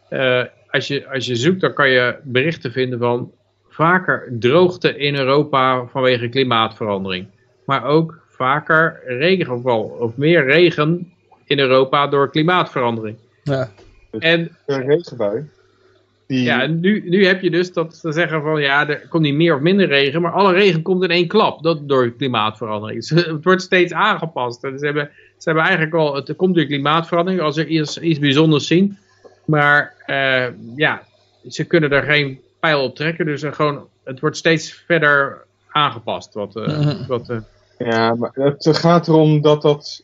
eh, 0.10 0.44
als 0.70 0.88
je, 0.88 1.08
als 1.10 1.26
je 1.26 1.36
zoekt, 1.36 1.62
dan 1.62 1.74
kan 1.74 1.90
je 1.90 2.16
berichten 2.24 2.72
vinden 2.72 3.00
van 3.00 3.32
vaker 3.68 4.34
droogte 4.40 4.98
in 4.98 5.16
Europa 5.16 5.86
vanwege 5.86 6.30
klimaatverandering. 6.30 7.28
Maar 7.66 7.86
ook 7.86 8.20
vaker 8.28 9.02
regenval 9.06 9.82
of 9.82 10.16
meer 10.16 10.46
regen 10.46 11.14
in 11.46 11.60
Europa 11.60 12.08
door 12.08 12.32
klimaatverandering. 12.32 13.18
Ja. 13.44 13.70
En 14.20 14.58
Een 14.66 14.86
regenbui. 14.86 15.50
Die, 16.28 16.44
ja, 16.44 16.66
nu, 16.66 17.10
nu 17.10 17.26
heb 17.26 17.42
je 17.42 17.52
dus 17.52 17.74
dat 17.74 17.96
ze 17.96 18.12
zeggen 18.12 18.42
van 18.42 18.62
ja, 18.62 18.90
er 18.90 19.08
komt 19.08 19.24
niet 19.24 19.34
meer 19.34 19.56
of 19.56 19.62
minder 19.62 19.88
regen, 19.88 20.22
maar 20.22 20.32
alle 20.32 20.54
regen 20.54 20.82
komt 20.82 21.04
in 21.04 21.10
één 21.10 21.28
klap. 21.28 21.64
Dat 21.64 21.90
door 21.90 22.12
klimaatverandering. 22.12 23.00
Dus 23.00 23.10
het 23.26 23.44
wordt 23.44 23.62
steeds 23.62 23.94
aangepast. 23.94 24.64
En 24.64 24.80
ze 24.80 24.86
hebben, 24.86 25.10
ze 25.38 25.50
hebben 25.50 25.64
eigenlijk 25.64 25.96
al, 25.96 26.16
het 26.16 26.36
komt 26.36 26.56
door 26.56 26.66
klimaatverandering 26.66 27.42
als 27.42 27.58
er 27.58 27.68
iets, 27.68 28.00
iets 28.00 28.20
bijzonders 28.20 28.68
zien. 28.68 28.98
Maar 29.46 29.94
eh, 30.06 30.48
ja, 30.76 31.04
ze 31.48 31.64
kunnen 31.64 31.92
er 31.92 32.04
geen 32.04 32.40
pijl 32.60 32.84
op 32.84 32.96
trekken. 32.96 33.26
Dus 33.26 33.44
er 33.44 33.54
gewoon, 33.54 33.88
het 34.04 34.20
wordt 34.20 34.38
steeds 34.38 34.72
verder 34.86 35.46
aangepast. 35.72 36.34
Wat, 36.34 36.56
eh, 36.56 37.08
wat, 37.08 37.30
eh, 37.30 37.38
Ja, 37.78 38.16
maar 38.16 38.32
het 38.34 38.68
gaat 38.78 39.08
erom 39.08 39.42
dat 39.42 39.62
dat, 39.62 40.04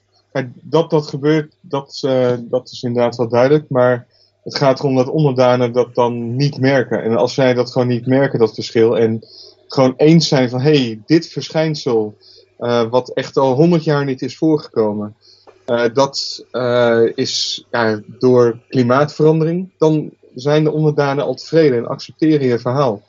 dat, 0.53 0.89
dat 0.89 1.07
gebeurt, 1.07 1.55
dat, 1.61 2.01
eh, 2.05 2.34
dat 2.39 2.69
is 2.71 2.84
inderdaad 2.84 3.15
wel 3.15 3.30
duidelijk. 3.30 3.69
Maar 3.69 4.07
het 4.44 4.56
gaat 4.56 4.80
erom 4.80 4.96
dat 4.96 5.10
onderdanen 5.10 5.72
dat 5.72 5.96
dan 5.96 6.36
niet 6.36 6.60
merken. 6.60 7.04
En 7.04 7.18
als 7.18 7.34
zij 7.34 7.54
dat 7.54 7.72
gewoon 7.72 7.88
niet 7.88 8.06
merken, 8.06 8.39
dat 8.39 8.54
verschil, 8.54 8.98
en 8.98 9.28
gewoon 9.68 9.94
eens 9.98 10.28
zijn 10.28 10.50
van, 10.50 10.62
hé, 10.62 10.84
hey, 10.84 11.02
dit 11.06 11.28
verschijnsel, 11.28 12.16
eh, 12.58 12.89
wat 12.89 13.10
echt 13.10 13.38
al 13.38 13.56
honderd 13.56 13.84
jaar 13.84 14.06
niet 14.06 14.22
is 14.22 14.38
voorgekomen, 14.38 15.16
eh, 15.66 15.86
dat 15.94 16.46
eh, 16.52 17.02
is 17.16 17.66
ja, 17.72 18.02
door 18.20 18.60
klimaatverandering, 18.70 19.72
dan 19.78 20.12
zijn 20.36 20.64
de 20.64 20.72
onderdanen 20.72 21.26
al 21.26 21.36
tevreden 21.36 21.78
en 21.78 21.88
accepteren 21.88 22.48
je 22.48 22.60
verhaal. 22.60 23.02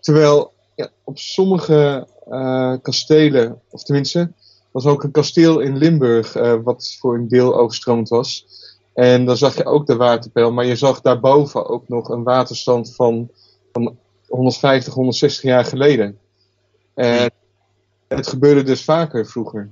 Terwijl 0.00 0.52
ja, 0.74 0.88
op 1.04 1.18
sommige 1.18 2.06
kastelen, 2.82 3.60
of 3.70 3.82
tenminste, 3.82 4.32
was 4.70 4.86
ook 4.86 5.02
een 5.02 5.10
kasteel 5.10 5.60
in 5.60 5.76
Limburg, 5.76 6.32
wat 6.62 6.96
voor 7.00 7.14
een 7.14 7.28
deel 7.28 7.58
overstroomd 7.58 8.08
was. 8.08 8.46
En 8.98 9.24
dan 9.24 9.36
zag 9.36 9.56
je 9.56 9.64
ook 9.64 9.86
de 9.86 9.96
waterpeil, 9.96 10.52
maar 10.52 10.64
je 10.64 10.76
zag 10.76 11.00
daarboven 11.00 11.68
ook 11.68 11.88
nog 11.88 12.08
een 12.08 12.22
waterstand 12.22 12.94
van, 12.94 13.30
van 13.72 13.98
150, 14.26 14.94
160 14.94 15.42
jaar 15.42 15.64
geleden. 15.64 16.18
En 16.94 17.30
het 18.08 18.26
gebeurde 18.26 18.62
dus 18.62 18.84
vaker 18.84 19.26
vroeger. 19.26 19.70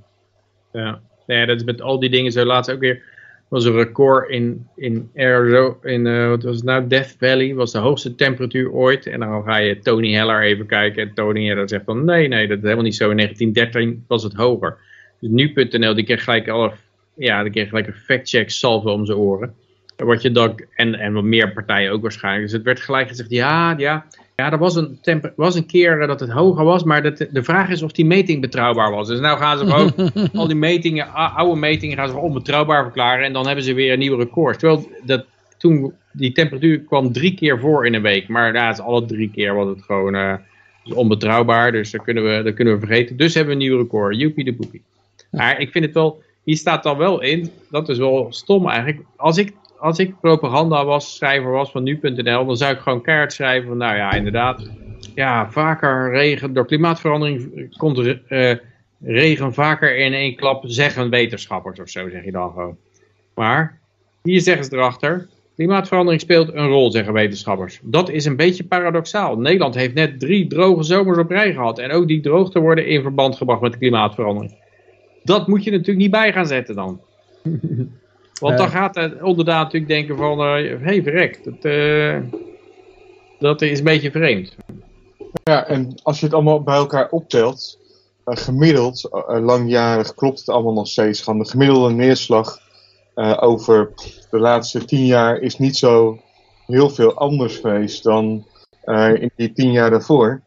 Ja. 0.71 1.01
ja, 1.25 1.45
dat 1.45 1.55
is 1.55 1.63
met 1.63 1.81
al 1.81 1.99
die 1.99 2.09
dingen 2.09 2.31
zo. 2.31 2.45
Laatst 2.45 2.71
ook 2.71 2.79
weer 2.79 3.03
was 3.47 3.65
een 3.65 3.73
record 3.73 4.29
in, 4.29 4.67
in 4.75 5.09
Arizona, 5.15 5.75
in, 5.81 6.07
eh, 6.07 6.27
wat 6.27 6.43
was 6.43 6.55
het 6.55 6.65
nou, 6.65 6.87
Death 6.87 7.15
Valley, 7.19 7.53
was 7.53 7.71
de 7.71 7.79
hoogste 7.79 8.15
temperatuur 8.15 8.71
ooit. 8.71 9.05
En 9.05 9.19
dan 9.19 9.43
ga 9.43 9.57
je 9.57 9.79
Tony 9.79 10.13
Heller 10.13 10.43
even 10.43 10.65
kijken 10.65 11.03
en 11.03 11.13
Tony 11.13 11.47
Heller 11.47 11.69
zegt 11.69 11.85
van 11.85 12.05
nee, 12.05 12.27
nee, 12.27 12.47
dat 12.47 12.57
is 12.57 12.63
helemaal 12.63 12.83
niet 12.83 12.95
zo. 12.95 13.09
In 13.09 13.17
1913 13.17 14.05
was 14.07 14.23
het 14.23 14.33
hoger. 14.33 14.77
Dus 15.19 15.29
nu.nl, 15.29 15.95
die 15.95 16.05
kreeg 16.05 16.23
gelijk 16.23 16.47
alle, 16.47 16.71
ja, 17.17 17.43
die 17.43 17.51
kreeg 17.51 17.69
gelijk 17.69 17.87
een 17.87 17.93
fact-check 17.93 18.49
salve 18.49 18.89
om 18.89 19.05
zijn 19.05 19.17
oren. 19.17 19.55
En 19.95 20.05
Wat 20.05 20.21
je 20.21 20.31
dan, 20.31 20.59
en, 20.75 20.95
en 20.95 21.13
wat 21.13 21.23
meer 21.23 21.53
partijen 21.53 21.91
ook 21.91 22.01
waarschijnlijk. 22.01 22.43
Dus 22.43 22.53
het 22.53 22.63
werd 22.63 22.79
gelijk 22.79 23.07
gezegd, 23.07 23.29
ja, 23.29 23.75
ja, 23.77 24.05
ja, 24.35 24.51
er 24.51 24.57
was 24.57 24.75
een, 24.75 24.97
temper, 25.01 25.33
was 25.35 25.55
een 25.55 25.65
keer 25.65 26.01
eh, 26.01 26.07
dat 26.07 26.19
het 26.19 26.29
hoger 26.29 26.63
was, 26.63 26.83
maar 26.83 27.03
dat, 27.03 27.17
de 27.31 27.43
vraag 27.43 27.69
is 27.69 27.81
of 27.81 27.91
die 27.91 28.05
meting 28.05 28.41
betrouwbaar 28.41 28.91
was. 28.91 29.07
Dus 29.07 29.19
nou 29.19 29.37
gaan 29.37 29.57
ze 29.57 29.65
gewoon 29.65 30.11
al 30.41 30.47
die 30.47 30.55
metingen, 30.55 31.13
oude 31.13 31.59
metingen 31.59 31.97
gaan 31.97 32.09
ze 32.09 32.17
onbetrouwbaar 32.17 32.83
verklaren 32.83 33.25
en 33.25 33.33
dan 33.33 33.45
hebben 33.45 33.63
ze 33.63 33.73
weer 33.73 33.93
een 33.93 33.99
nieuwe 33.99 34.23
record. 34.23 34.59
Terwijl 34.59 34.89
dat, 35.05 35.25
toen 35.57 35.93
die 36.11 36.31
temperatuur 36.31 36.79
kwam 36.79 37.11
drie 37.11 37.33
keer 37.33 37.59
voor 37.59 37.85
in 37.85 37.93
een 37.93 38.01
week, 38.01 38.27
maar 38.27 38.53
ja, 38.53 38.69
is 38.69 38.79
alle 38.79 39.05
drie 39.05 39.31
keer 39.31 39.53
was 39.53 39.67
het 39.67 39.83
gewoon 39.83 40.15
eh, 40.15 40.33
onbetrouwbaar, 40.83 41.71
dus 41.71 41.91
dat 41.91 42.03
kunnen, 42.03 42.23
we, 42.23 42.43
dat 42.43 42.53
kunnen 42.53 42.73
we 42.73 42.85
vergeten. 42.85 43.17
Dus 43.17 43.33
hebben 43.33 43.57
we 43.57 43.61
een 43.61 43.67
nieuw 43.67 43.77
record, 43.81 44.19
joepie 44.19 44.43
de 44.43 44.53
poepie. 44.53 44.83
Maar 45.31 45.59
ik 45.59 45.71
vind 45.71 45.85
het 45.85 45.93
wel, 45.93 46.23
hier 46.47 46.57
staat 46.57 46.83
dan 46.83 46.97
wel 46.97 47.21
in, 47.21 47.51
dat 47.69 47.89
is 47.89 47.97
wel 47.97 48.27
stom 48.29 48.67
eigenlijk. 48.69 49.05
Als 49.15 49.37
ik, 49.37 49.53
als 49.79 49.99
ik 49.99 50.19
propaganda 50.19 50.85
was, 50.85 51.15
schrijver 51.15 51.51
was 51.51 51.71
van 51.71 51.83
nu.nl, 51.83 52.45
dan 52.45 52.57
zou 52.57 52.73
ik 52.73 52.79
gewoon 52.79 53.01
kaart 53.01 53.33
schrijven 53.33 53.67
van, 53.67 53.77
nou 53.77 53.95
ja, 53.95 54.11
inderdaad, 54.11 54.69
ja, 55.15 55.51
vaker 55.51 56.11
regen, 56.11 56.53
door 56.53 56.65
klimaatverandering 56.65 57.51
komt 57.77 58.21
eh, 58.27 58.51
regen 59.01 59.53
vaker 59.53 59.97
in 59.97 60.13
één 60.13 60.35
klap, 60.35 60.63
zeggen 60.67 61.09
wetenschappers 61.09 61.79
of 61.79 61.89
zo, 61.89 62.09
zeg 62.09 62.25
je 62.25 62.31
dan 62.31 62.51
gewoon. 62.51 62.77
Maar, 63.35 63.79
hier 64.23 64.41
zeggen 64.41 64.65
ze 64.65 64.75
erachter, 64.75 65.27
klimaatverandering 65.55 66.21
speelt 66.21 66.53
een 66.53 66.67
rol, 66.67 66.91
zeggen 66.91 67.13
wetenschappers. 67.13 67.79
Dat 67.83 68.09
is 68.09 68.25
een 68.25 68.35
beetje 68.35 68.63
paradoxaal. 68.63 69.37
Nederland 69.37 69.75
heeft 69.75 69.93
net 69.93 70.19
drie 70.19 70.47
droge 70.47 70.83
zomers 70.83 71.17
op 71.17 71.29
rij 71.29 71.53
gehad 71.53 71.79
en 71.79 71.91
ook 71.91 72.07
die 72.07 72.21
droogte 72.21 72.59
worden 72.59 72.87
in 72.87 73.01
verband 73.01 73.35
gebracht 73.35 73.61
met 73.61 73.77
klimaatverandering. 73.77 74.65
Dat 75.27 75.47
moet 75.47 75.63
je 75.63 75.71
natuurlijk 75.71 75.97
niet 75.97 76.11
bij 76.11 76.33
gaan 76.33 76.47
zetten 76.47 76.75
dan. 76.75 77.01
Want 78.39 78.57
dan 78.57 78.69
gaat 78.69 78.93
de 78.93 79.17
onderdaan 79.21 79.63
natuurlijk 79.63 79.91
denken 79.91 80.17
van, 80.17 80.39
hé 80.39 80.77
hey, 80.81 81.03
verrek, 81.03 81.43
dat, 81.43 81.65
eh, 81.65 82.17
dat 83.39 83.61
is 83.61 83.77
een 83.77 83.83
beetje 83.83 84.11
vreemd. 84.11 84.55
Ja, 85.43 85.67
en 85.67 85.95
als 86.03 86.19
je 86.19 86.25
het 86.25 86.35
allemaal 86.35 86.63
bij 86.63 86.75
elkaar 86.75 87.09
optelt, 87.09 87.79
eh, 88.23 88.37
gemiddeld, 88.37 89.09
eh, 89.11 89.45
langjarig, 89.45 90.13
klopt 90.13 90.39
het 90.39 90.49
allemaal 90.49 90.73
nog 90.73 90.87
steeds. 90.87 91.21
Gewoon 91.21 91.39
de 91.39 91.49
gemiddelde 91.49 91.93
neerslag 91.93 92.59
eh, 93.17 93.37
over 93.39 93.91
de 94.29 94.39
laatste 94.39 94.85
tien 94.85 95.05
jaar 95.05 95.39
is 95.39 95.57
niet 95.57 95.77
zo 95.77 96.19
heel 96.65 96.89
veel 96.89 97.13
anders 97.13 97.55
geweest 97.55 98.03
dan 98.03 98.45
eh, 98.83 99.13
in 99.13 99.31
die 99.35 99.53
tien 99.53 99.71
jaar 99.71 99.89
daarvoor. 99.89 100.41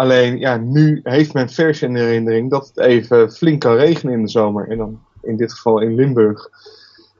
Alleen, 0.00 0.38
ja, 0.38 0.56
nu 0.56 1.00
heeft 1.02 1.32
men 1.32 1.48
vers 1.48 1.82
in 1.82 1.96
herinnering 1.96 2.50
dat 2.50 2.66
het 2.66 2.78
even 2.78 3.32
flink 3.32 3.60
kan 3.60 3.74
regenen 3.74 4.14
in 4.14 4.22
de 4.22 4.30
zomer. 4.30 4.68
En 4.68 4.76
dan 4.76 5.00
in 5.22 5.36
dit 5.36 5.52
geval 5.52 5.80
in 5.80 5.94
Limburg. 5.94 6.50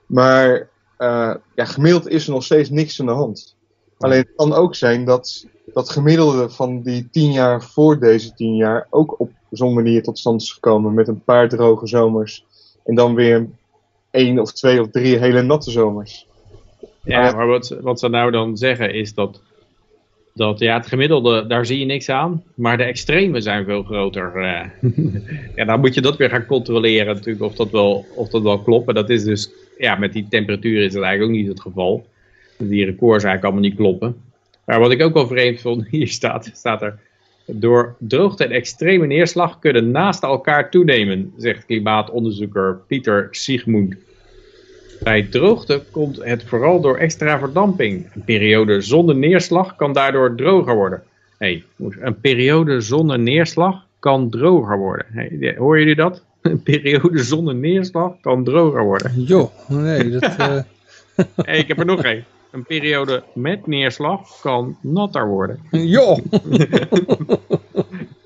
Maar 0.06 0.68
eh, 0.96 1.34
ja, 1.54 1.64
gemiddeld 1.64 2.08
is 2.08 2.26
er 2.26 2.32
nog 2.32 2.44
steeds 2.44 2.70
niks 2.70 3.00
aan 3.00 3.06
de 3.06 3.12
hand. 3.12 3.56
Alleen 3.98 4.18
het 4.18 4.32
kan 4.36 4.52
ook 4.52 4.74
zijn 4.74 5.04
dat 5.04 5.46
dat 5.74 5.90
gemiddelde 5.90 6.50
van 6.50 6.82
die 6.82 7.08
tien 7.10 7.32
jaar 7.32 7.62
voor 7.62 7.98
deze 7.98 8.34
tien 8.34 8.56
jaar 8.56 8.86
ook 8.90 9.20
op 9.20 9.30
zo'n 9.50 9.74
manier 9.74 10.02
tot 10.02 10.18
stand 10.18 10.42
is 10.42 10.52
gekomen. 10.52 10.94
Met 10.94 11.08
een 11.08 11.24
paar 11.24 11.48
droge 11.48 11.86
zomers. 11.86 12.44
En 12.84 12.94
dan 12.94 13.14
weer 13.14 13.48
één 14.10 14.38
of 14.38 14.52
twee 14.52 14.80
of 14.80 14.90
drie 14.90 15.18
hele 15.18 15.42
natte 15.42 15.70
zomers. 15.70 16.26
Ja, 17.02 17.32
maar 17.32 17.46
wat, 17.46 17.76
wat 17.80 18.00
ze 18.00 18.08
nou 18.08 18.30
dan 18.30 18.56
zeggen 18.56 18.94
is 18.94 19.14
dat, 19.14 19.40
dat 20.34 20.58
ja, 20.58 20.76
het 20.76 20.86
gemiddelde, 20.86 21.46
daar 21.46 21.66
zie 21.66 21.78
je 21.78 21.84
niks 21.84 22.08
aan. 22.08 22.42
Maar 22.54 22.76
de 22.76 22.82
extremen 22.82 23.42
zijn 23.42 23.64
veel 23.64 23.82
groter. 23.82 24.36
eh. 24.36 24.92
ja, 25.56 25.64
dan 25.64 25.80
moet 25.80 25.94
je 25.94 26.00
dat 26.00 26.16
weer 26.16 26.30
gaan 26.30 26.46
controleren 26.46 27.14
natuurlijk 27.14 27.44
of 27.44 27.54
dat 27.54 27.70
wel, 27.70 28.06
of 28.14 28.28
dat 28.28 28.42
wel 28.42 28.58
klopt. 28.58 28.88
En 28.88 28.94
dat 28.94 29.10
is 29.10 29.24
dus, 29.24 29.50
ja, 29.78 29.96
met 29.96 30.12
die 30.12 30.26
temperatuur 30.28 30.84
is 30.84 30.92
dat 30.92 31.02
eigenlijk 31.02 31.32
ook 31.32 31.38
niet 31.38 31.48
het 31.48 31.60
geval. 31.60 32.06
Die 32.58 32.84
records 32.84 33.24
eigenlijk 33.24 33.44
allemaal 33.44 33.70
niet 33.70 33.78
kloppen. 33.78 34.16
Maar 34.64 34.80
wat 34.80 34.90
ik 34.90 35.02
ook 35.02 35.14
wel 35.14 35.26
vreemd 35.26 35.60
vond, 35.60 35.88
hier 35.90 36.08
staat, 36.08 36.50
staat 36.52 36.82
er... 36.82 36.98
Door 37.52 37.96
droogte 37.98 38.44
en 38.44 38.50
extreme 38.50 39.06
neerslag 39.06 39.58
kunnen 39.58 39.90
naast 39.90 40.22
elkaar 40.22 40.70
toenemen, 40.70 41.32
zegt 41.36 41.66
klimaatonderzoeker 41.66 42.80
Pieter 42.86 43.28
Siegmund. 43.30 43.94
Bij 45.02 45.22
droogte 45.22 45.82
komt 45.90 46.24
het 46.24 46.44
vooral 46.44 46.80
door 46.80 46.96
extra 46.96 47.38
verdamping. 47.38 48.06
Een 48.14 48.24
periode 48.24 48.80
zonder 48.80 49.16
neerslag 49.16 49.76
kan 49.76 49.92
daardoor 49.92 50.34
droger 50.36 50.74
worden. 50.74 51.02
Nee, 51.38 51.64
een 52.00 52.20
periode 52.20 52.80
zonder 52.80 53.18
neerslag 53.18 53.86
kan 53.98 54.30
droger 54.30 54.78
worden. 54.78 55.06
Hey, 55.12 55.54
hoor 55.58 55.78
jullie 55.78 55.94
dat? 55.94 56.22
Een 56.40 56.62
periode 56.62 57.18
zonder 57.22 57.54
neerslag 57.54 58.12
kan 58.20 58.44
droger 58.44 58.82
worden. 58.82 59.22
Joh, 59.22 59.50
nee, 59.68 60.10
dat... 60.10 60.22
eh, 60.38 60.58
Hey, 61.36 61.58
ik 61.58 61.68
heb 61.68 61.78
er 61.78 61.84
nog 61.84 62.02
één. 62.02 62.24
Een 62.50 62.64
periode 62.64 63.22
met 63.34 63.66
neerslag 63.66 64.40
kan 64.40 64.76
natter 64.82 65.28
worden. 65.28 65.60
joh! 65.70 66.18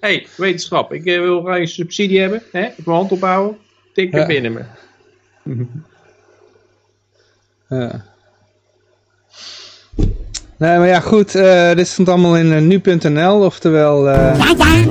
hey, 0.01 0.27
wetenschap. 0.37 0.93
Ik 0.93 1.05
eh, 1.05 1.21
wil 1.21 1.43
graag 1.43 1.59
een 1.59 1.69
subsidie 1.69 2.21
hebben. 2.21 2.43
Hè? 2.53 2.65
Ik 2.65 2.85
mijn 2.85 2.97
hand 2.97 3.13
ophouden. 3.13 3.59
Tik 3.93 4.13
er 4.15 4.21
Ja. 4.21 4.27
binnen 4.27 4.53
me. 4.53 4.63
Ja. 7.75 8.05
Nee, 10.59 10.79
maar 10.79 10.87
ja, 10.87 11.01
goed. 11.01 11.35
eh, 11.35 11.75
dit 11.75 11.87
stond 11.87 12.09
allemaal 12.09 12.37
in 12.37 12.53
eh, 12.53 12.61
nu.nl, 12.61 13.45
oftewel... 13.45 14.09
eh, 14.09 14.39
Ja, 14.39 14.55
ja. 14.57 14.85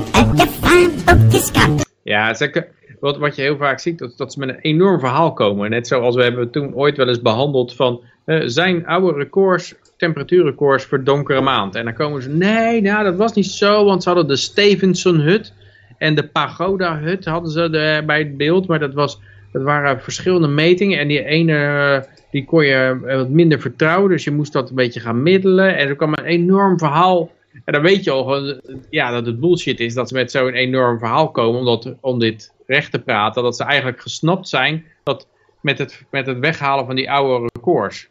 Ja, 2.03 2.34
zeker. 2.34 2.67
Wat, 2.99 3.17
wat 3.17 3.36
je 3.36 3.41
heel 3.41 3.57
vaak 3.57 3.79
ziet, 3.79 3.97
dat, 3.99 4.13
dat 4.17 4.34
ze 4.34 4.39
met 4.39 4.49
een 4.49 4.59
enorm 4.61 4.99
verhaal 4.99 5.34
komen. 5.34 5.69
Net 5.69 5.88
zoals 5.88 6.15
we 6.15 6.23
hebben 6.23 6.49
toen 6.51 6.73
ooit 6.75 6.97
wel 6.97 7.07
eens 7.07 7.21
behandeld 7.21 7.75
van... 7.75 8.01
zijn 8.45 8.86
oude 8.86 9.17
records, 9.17 9.75
temperatuurrecords 9.97 10.86
voor 10.86 11.03
donkere 11.03 11.41
maand? 11.41 11.75
En 11.75 11.84
dan 11.84 11.93
komen 11.93 12.21
ze, 12.21 12.29
nee, 12.29 12.81
nou 12.81 13.03
dat 13.03 13.15
was 13.15 13.34
niet 13.34 13.45
zo, 13.45 13.86
want 13.86 14.03
ze 14.03 14.09
hadden 14.09 14.27
de 14.27 14.36
Stevenson-hut... 14.36 15.53
en 15.97 16.15
de 16.15 16.27
Pagoda-hut 16.27 17.25
hadden 17.25 17.51
ze 17.51 18.01
bij 18.05 18.19
het 18.19 18.38
beeld, 18.38 18.67
maar 18.67 18.79
dat 18.79 18.93
was 18.93 19.19
het 19.51 19.63
waren 19.63 20.01
verschillende 20.01 20.47
metingen 20.47 20.99
en 20.99 21.07
die 21.07 21.23
ene 21.25 22.05
die 22.34 22.45
kon 22.45 22.65
je 22.65 22.99
eh, 23.05 23.15
wat 23.15 23.29
minder 23.29 23.59
vertrouwen, 23.61 24.09
dus 24.09 24.23
je 24.23 24.31
moest 24.31 24.53
dat 24.53 24.69
een 24.69 24.75
beetje 24.75 24.99
gaan 24.99 25.23
middelen 25.23 25.77
en 25.77 25.88
er 25.88 25.95
kwam 25.95 26.13
een 26.13 26.25
enorm 26.25 26.77
verhaal 26.77 27.31
en 27.65 27.73
dan 27.73 27.81
weet 27.81 28.03
je 28.03 28.11
al 28.11 28.23
gewoon, 28.23 28.61
ja, 28.89 29.11
dat 29.11 29.25
het 29.25 29.39
bullshit 29.39 29.79
is 29.79 29.93
dat 29.93 30.07
ze 30.07 30.13
met 30.13 30.31
zo'n 30.31 30.53
enorm 30.53 30.99
verhaal 30.99 31.31
komen 31.31 31.59
omdat, 31.59 31.93
om 32.01 32.19
dit 32.19 32.53
recht 32.67 32.91
te 32.91 32.99
praten, 32.99 33.43
dat 33.43 33.55
ze 33.55 33.63
eigenlijk 33.63 34.01
gesnapt 34.01 34.47
zijn 34.47 34.86
dat 35.03 35.27
met 35.61 35.77
het, 35.77 36.03
met 36.11 36.25
het 36.25 36.39
weghalen 36.39 36.86
van 36.86 36.95
die 36.95 37.11
oude 37.11 37.49
records. 37.53 38.07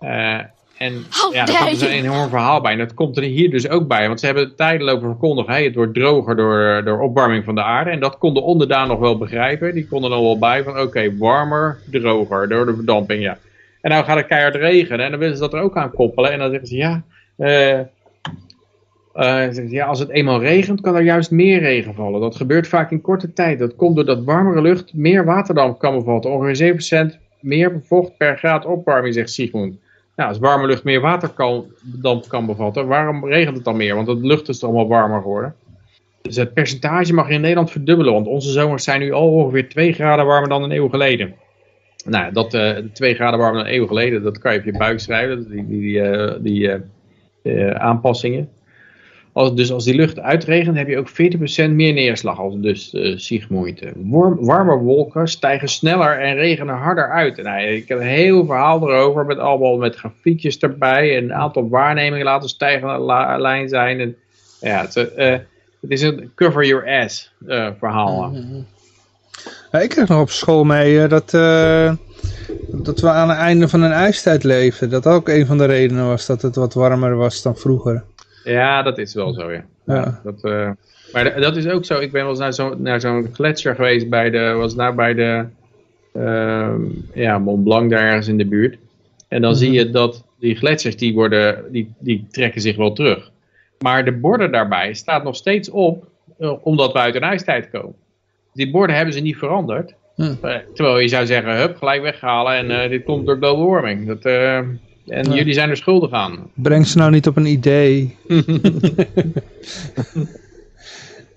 Eh, 0.00 0.40
en 0.78 1.06
How 1.10 1.34
ja, 1.34 1.44
daar 1.44 1.58
komt 1.58 1.70
dus 1.70 1.80
een 1.80 1.88
enorm 1.88 2.28
verhaal 2.28 2.60
bij. 2.60 2.72
En 2.72 2.78
dat 2.78 2.94
komt 2.94 3.16
er 3.16 3.22
hier 3.22 3.50
dus 3.50 3.68
ook 3.68 3.88
bij. 3.88 4.06
Want 4.06 4.20
ze 4.20 4.26
hebben 4.26 4.56
tijdelijk 4.56 5.00
verkondigd, 5.00 5.48
hey, 5.48 5.64
het 5.64 5.74
wordt 5.74 5.94
droger 5.94 6.36
door, 6.36 6.82
door 6.84 7.00
opwarming 7.00 7.44
van 7.44 7.54
de 7.54 7.62
aarde. 7.62 7.90
En 7.90 8.00
dat 8.00 8.18
kon 8.18 8.34
de 8.34 8.40
onderdaan 8.40 8.88
nog 8.88 8.98
wel 8.98 9.18
begrijpen. 9.18 9.74
Die 9.74 9.86
konden 9.86 10.12
er 10.12 10.22
wel 10.22 10.38
bij 10.38 10.62
van, 10.62 10.80
oké, 10.80 11.16
warmer, 11.16 11.78
droger, 11.90 12.48
door 12.48 12.66
de 12.66 12.74
verdamping, 12.74 13.22
ja. 13.22 13.38
En 13.86 13.92
nou 13.92 14.04
gaat 14.04 14.16
het 14.16 14.26
keihard 14.26 14.54
regenen. 14.54 15.04
En 15.04 15.10
dan 15.10 15.20
willen 15.20 15.36
ze 15.36 15.42
dat 15.42 15.52
er 15.52 15.60
ook 15.60 15.76
aan 15.76 15.90
koppelen. 15.90 16.32
En 16.32 16.38
dan 16.38 16.50
zeggen 16.50 16.68
ze, 16.68 16.76
ja, 16.76 17.02
eh, 17.36 17.78
eh, 19.12 19.70
ja, 19.70 19.86
als 19.86 19.98
het 19.98 20.08
eenmaal 20.08 20.40
regent, 20.40 20.80
kan 20.80 20.94
er 20.94 21.02
juist 21.02 21.30
meer 21.30 21.60
regen 21.60 21.94
vallen. 21.94 22.20
Dat 22.20 22.36
gebeurt 22.36 22.68
vaak 22.68 22.90
in 22.90 23.00
korte 23.00 23.32
tijd. 23.32 23.58
Dat 23.58 23.76
komt 23.76 23.96
doordat 23.96 24.24
warmere 24.24 24.60
lucht 24.60 24.94
meer 24.94 25.24
waterdamp 25.24 25.78
kan 25.78 25.98
bevatten. 25.98 26.30
Ongeveer 26.30 26.56
7% 26.56 27.18
meer 27.40 27.80
vocht 27.84 28.16
per 28.16 28.38
graad 28.38 28.64
opwarming, 28.64 29.14
zegt 29.14 29.30
Sigmund. 29.30 29.78
Nou, 30.16 30.28
als 30.28 30.38
warme 30.38 30.66
lucht 30.66 30.84
meer 30.84 31.00
waterdamp 31.00 32.28
kan 32.28 32.46
bevatten, 32.46 32.86
waarom 32.86 33.26
regent 33.26 33.56
het 33.56 33.64
dan 33.64 33.76
meer? 33.76 33.94
Want 33.94 34.06
de 34.06 34.16
lucht 34.16 34.48
is 34.48 34.58
toch 34.58 34.70
allemaal 34.70 34.88
warmer 34.88 35.20
geworden. 35.20 35.54
Dus 36.22 36.36
het 36.36 36.54
percentage 36.54 37.14
mag 37.14 37.28
in 37.28 37.40
Nederland 37.40 37.70
verdubbelen, 37.70 38.12
want 38.12 38.26
onze 38.26 38.50
zomers 38.50 38.84
zijn 38.84 39.00
nu 39.00 39.12
al 39.12 39.32
ongeveer 39.32 39.68
2 39.68 39.92
graden 39.92 40.26
warmer 40.26 40.48
dan 40.48 40.62
een 40.62 40.72
eeuw 40.72 40.88
geleden. 40.88 41.34
Nou, 42.06 42.32
dat 42.32 42.54
eh 42.54 42.76
2 42.92 43.14
graden 43.14 43.38
warmer 43.38 43.62
dan 43.62 43.68
een 43.68 43.74
eeuw 43.78 43.86
geleden, 43.86 44.22
dat 44.22 44.38
kan 44.38 44.52
je 44.52 44.58
op 44.58 44.64
je 44.64 44.76
buik 44.76 45.00
schrijven, 45.00 45.50
die, 45.50 45.66
die, 45.66 45.80
die, 45.80 46.00
eh, 46.00 46.34
die 46.40 46.70
eh, 47.42 47.70
aanpassingen. 47.70 48.48
Als, 49.32 49.54
dus 49.54 49.72
als 49.72 49.84
die 49.84 49.94
lucht 49.94 50.18
uitregent, 50.20 50.76
heb 50.76 50.88
je 50.88 50.98
ook 50.98 51.08
40% 51.08 51.12
meer 51.70 51.92
neerslag 51.92 52.38
als 52.38 52.54
dus 52.60 52.96
Sigmund. 53.14 53.80
Warm, 53.96 54.44
warme 54.44 54.76
wolken 54.76 55.28
stijgen 55.28 55.68
sneller 55.68 56.18
en 56.20 56.34
regenen 56.34 56.74
harder 56.74 57.10
uit. 57.10 57.42
Nou, 57.42 57.60
ik 57.62 57.88
heb 57.88 57.98
een 57.98 58.06
heel 58.06 58.44
verhaal 58.44 58.88
erover 58.90 59.26
met 59.26 59.38
allemaal 59.38 59.76
met 59.76 59.96
grafiekjes 59.96 60.58
erbij 60.58 61.16
en 61.16 61.24
een 61.24 61.34
aantal 61.34 61.68
waarnemingen 61.68 62.24
laten 62.24 62.48
stijgen 62.48 62.98
la- 62.98 63.38
lijn 63.38 63.68
zijn. 63.68 64.00
En, 64.00 64.16
ja, 64.60 64.80
het, 64.80 64.94
het 65.80 65.90
is 65.90 66.02
een 66.02 66.30
cover 66.34 66.66
your 66.66 67.00
ass 67.02 67.32
verhaal. 67.78 68.32
Ja, 69.72 69.78
ik 69.78 69.88
kreeg 69.88 70.08
nog 70.08 70.20
op 70.20 70.30
school 70.30 70.64
mee 70.64 71.02
eh, 71.02 71.08
dat, 71.08 71.34
eh, 71.34 71.92
dat 72.68 73.00
we 73.00 73.08
aan 73.08 73.28
het 73.28 73.38
einde 73.38 73.68
van 73.68 73.82
een 73.82 73.92
ijstijd 73.92 74.44
leefden. 74.44 74.90
Dat 74.90 75.06
ook 75.06 75.28
een 75.28 75.46
van 75.46 75.58
de 75.58 75.64
redenen 75.64 76.06
was 76.06 76.26
dat 76.26 76.42
het 76.42 76.56
wat 76.56 76.74
warmer 76.74 77.16
was 77.16 77.42
dan 77.42 77.56
vroeger. 77.56 78.04
Ja, 78.44 78.82
dat 78.82 78.98
is 78.98 79.14
wel 79.14 79.32
zo, 79.32 79.52
ja. 79.52 79.64
Ja. 79.84 80.20
Dat, 80.24 80.44
eh, 80.44 80.70
maar 81.12 81.40
dat 81.40 81.56
is 81.56 81.66
ook 81.66 81.84
zo. 81.84 81.98
Ik 81.98 82.12
ben 82.12 82.20
wel 82.20 82.30
eens 82.30 82.38
naar 82.38 82.52
zo'n 82.52 82.82
naar 82.82 83.00
zo'n 83.00 83.28
gletsjer 83.32 83.74
geweest 83.74 84.08
bij 84.08 84.30
de, 84.30 84.52
was 84.52 84.74
nou 84.74 84.94
bij 84.94 85.14
de 85.14 85.44
ehm, 86.12 86.80
ja, 87.14 87.38
Mont 87.38 87.64
Blanc 87.64 87.90
daar 87.90 88.02
ergens 88.02 88.28
in 88.28 88.38
de 88.38 88.46
buurt. 88.46 88.78
En 89.28 89.42
dan 89.42 89.56
zie 89.56 89.72
je 89.72 89.90
dat 89.90 90.24
die 90.38 90.56
gletsjers 90.56 90.96
die 90.96 91.14
worden, 91.14 91.64
die, 91.72 91.94
die 91.98 92.26
trekken 92.30 92.60
zich 92.60 92.76
wel 92.76 92.92
terug. 92.92 93.30
Maar 93.78 94.04
de 94.04 94.12
borden 94.12 94.52
daarbij 94.52 94.94
staat 94.94 95.24
nog 95.24 95.36
steeds 95.36 95.70
op, 95.70 96.06
omdat 96.62 96.92
we 96.92 96.98
uit 96.98 97.14
een 97.14 97.22
ijstijd 97.22 97.70
komen. 97.70 97.94
Die 98.56 98.70
borden 98.70 98.96
hebben 98.96 99.14
ze 99.14 99.20
niet 99.20 99.36
veranderd. 99.36 99.94
Hm. 100.14 100.34
Eh, 100.42 100.56
terwijl 100.74 100.98
je 100.98 101.08
zou 101.08 101.26
zeggen, 101.26 101.56
hup, 101.56 101.76
gelijk 101.76 102.02
weghalen 102.02 102.54
en 102.54 102.82
eh, 102.82 102.90
dit 102.90 103.04
komt 103.04 103.26
door 103.26 103.36
global 103.36 103.66
warming. 103.66 104.06
Dat, 104.06 104.24
eh, 104.24 104.56
en 104.56 104.78
Ja. 105.06 105.34
jullie 105.34 105.52
zijn 105.52 105.70
er 105.70 105.76
schuldig 105.76 106.10
aan. 106.10 106.50
Breng 106.54 106.86
ze 106.86 106.98
nou 106.98 107.10
niet 107.10 107.26
op 107.26 107.36
een 107.36 107.46
idee. 107.46 108.16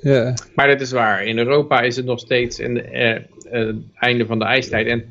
ja. 0.01 0.33
Maar 0.55 0.67
dat 0.67 0.81
is 0.81 0.91
waar. 0.91 1.25
In 1.25 1.37
Europa 1.37 1.81
is 1.81 1.95
het 1.95 2.05
nog 2.05 2.19
steeds 2.19 2.59
een, 2.59 2.83
het 3.49 3.75
einde 3.95 4.25
van 4.25 4.39
de 4.39 4.45
ijstijd. 4.45 4.87
En 4.87 5.05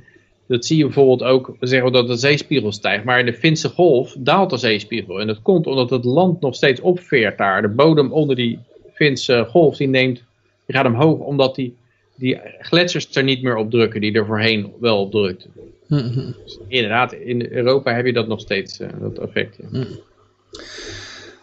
dat 0.46 0.64
zie 0.64 0.76
je 0.76 0.84
bijvoorbeeld 0.84 1.22
ook, 1.22 1.56
we 1.60 1.66
zeggen 1.66 1.92
dat 1.92 2.06
de 2.08 2.16
zeespiegel 2.16 2.72
stijgt. 2.72 3.04
Maar 3.04 3.18
in 3.18 3.26
de 3.26 3.32
Finse 3.34 3.68
golf 3.68 4.14
daalt 4.18 4.50
de 4.50 4.56
zeespiegel. 4.56 5.20
En 5.20 5.26
dat 5.26 5.42
komt 5.42 5.66
omdat 5.66 5.90
het 5.90 6.04
land 6.04 6.40
nog 6.40 6.54
steeds 6.54 6.80
opveert 6.80 7.38
daar. 7.38 7.62
De 7.62 7.68
bodem 7.68 8.12
onder 8.12 8.36
die 8.36 8.58
Finse 8.94 9.46
golf, 9.48 9.76
die 9.76 9.88
neemt, 9.88 10.22
die 10.66 10.76
gaat 10.76 10.86
omhoog. 10.86 11.18
Omdat 11.18 11.54
die, 11.54 11.76
die 12.18 12.40
gletsjers 12.60 13.08
er 13.16 13.22
niet 13.22 13.42
meer 13.42 13.56
op 13.56 13.70
drukken, 13.70 14.00
die 14.00 14.12
er 14.12 14.26
voorheen 14.26 14.72
wel 14.80 15.00
op 15.00 15.10
drukten. 15.10 15.50
Mhm. 15.88 16.32
Dus 16.44 16.58
inderdaad, 16.68 17.12
in 17.12 17.46
Europa 17.50 17.94
heb 17.94 18.06
je 18.06 18.12
dat 18.12 18.28
nog 18.28 18.40
steeds, 18.40 18.80
eh, 18.80 18.88
dat 19.00 19.18
effect. 19.18 19.56
ja. 19.70 19.84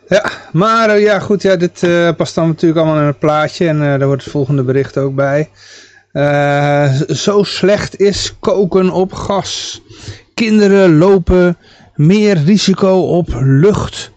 Ja, 0.08 0.32
maar 0.52 0.90
eh, 0.90 1.02
ja 1.02 1.20
goed, 1.20 1.42
ja, 1.42 1.56
dit 1.56 1.84
eh, 1.84 2.16
past 2.16 2.36
dan 2.36 2.48
natuurlijk 2.48 2.80
allemaal 2.80 3.02
in 3.02 3.08
het 3.08 3.20
plaatje 3.20 3.68
en 3.68 3.80
daar 3.80 4.02
hoort 4.02 4.24
het 4.24 4.32
volgende 4.32 4.64
bericht 4.64 4.98
ook 4.98 5.16
bij. 5.16 5.50
Zo 7.08 7.44
slecht 7.44 8.00
is 8.00 8.36
koken 8.40 8.90
op 8.90 9.14
gas. 9.14 9.82
Kinderen 10.34 10.98
lopen 10.98 11.58
meer 11.96 12.38
risico 12.38 13.00
op 13.00 13.28
lucht 13.42 14.12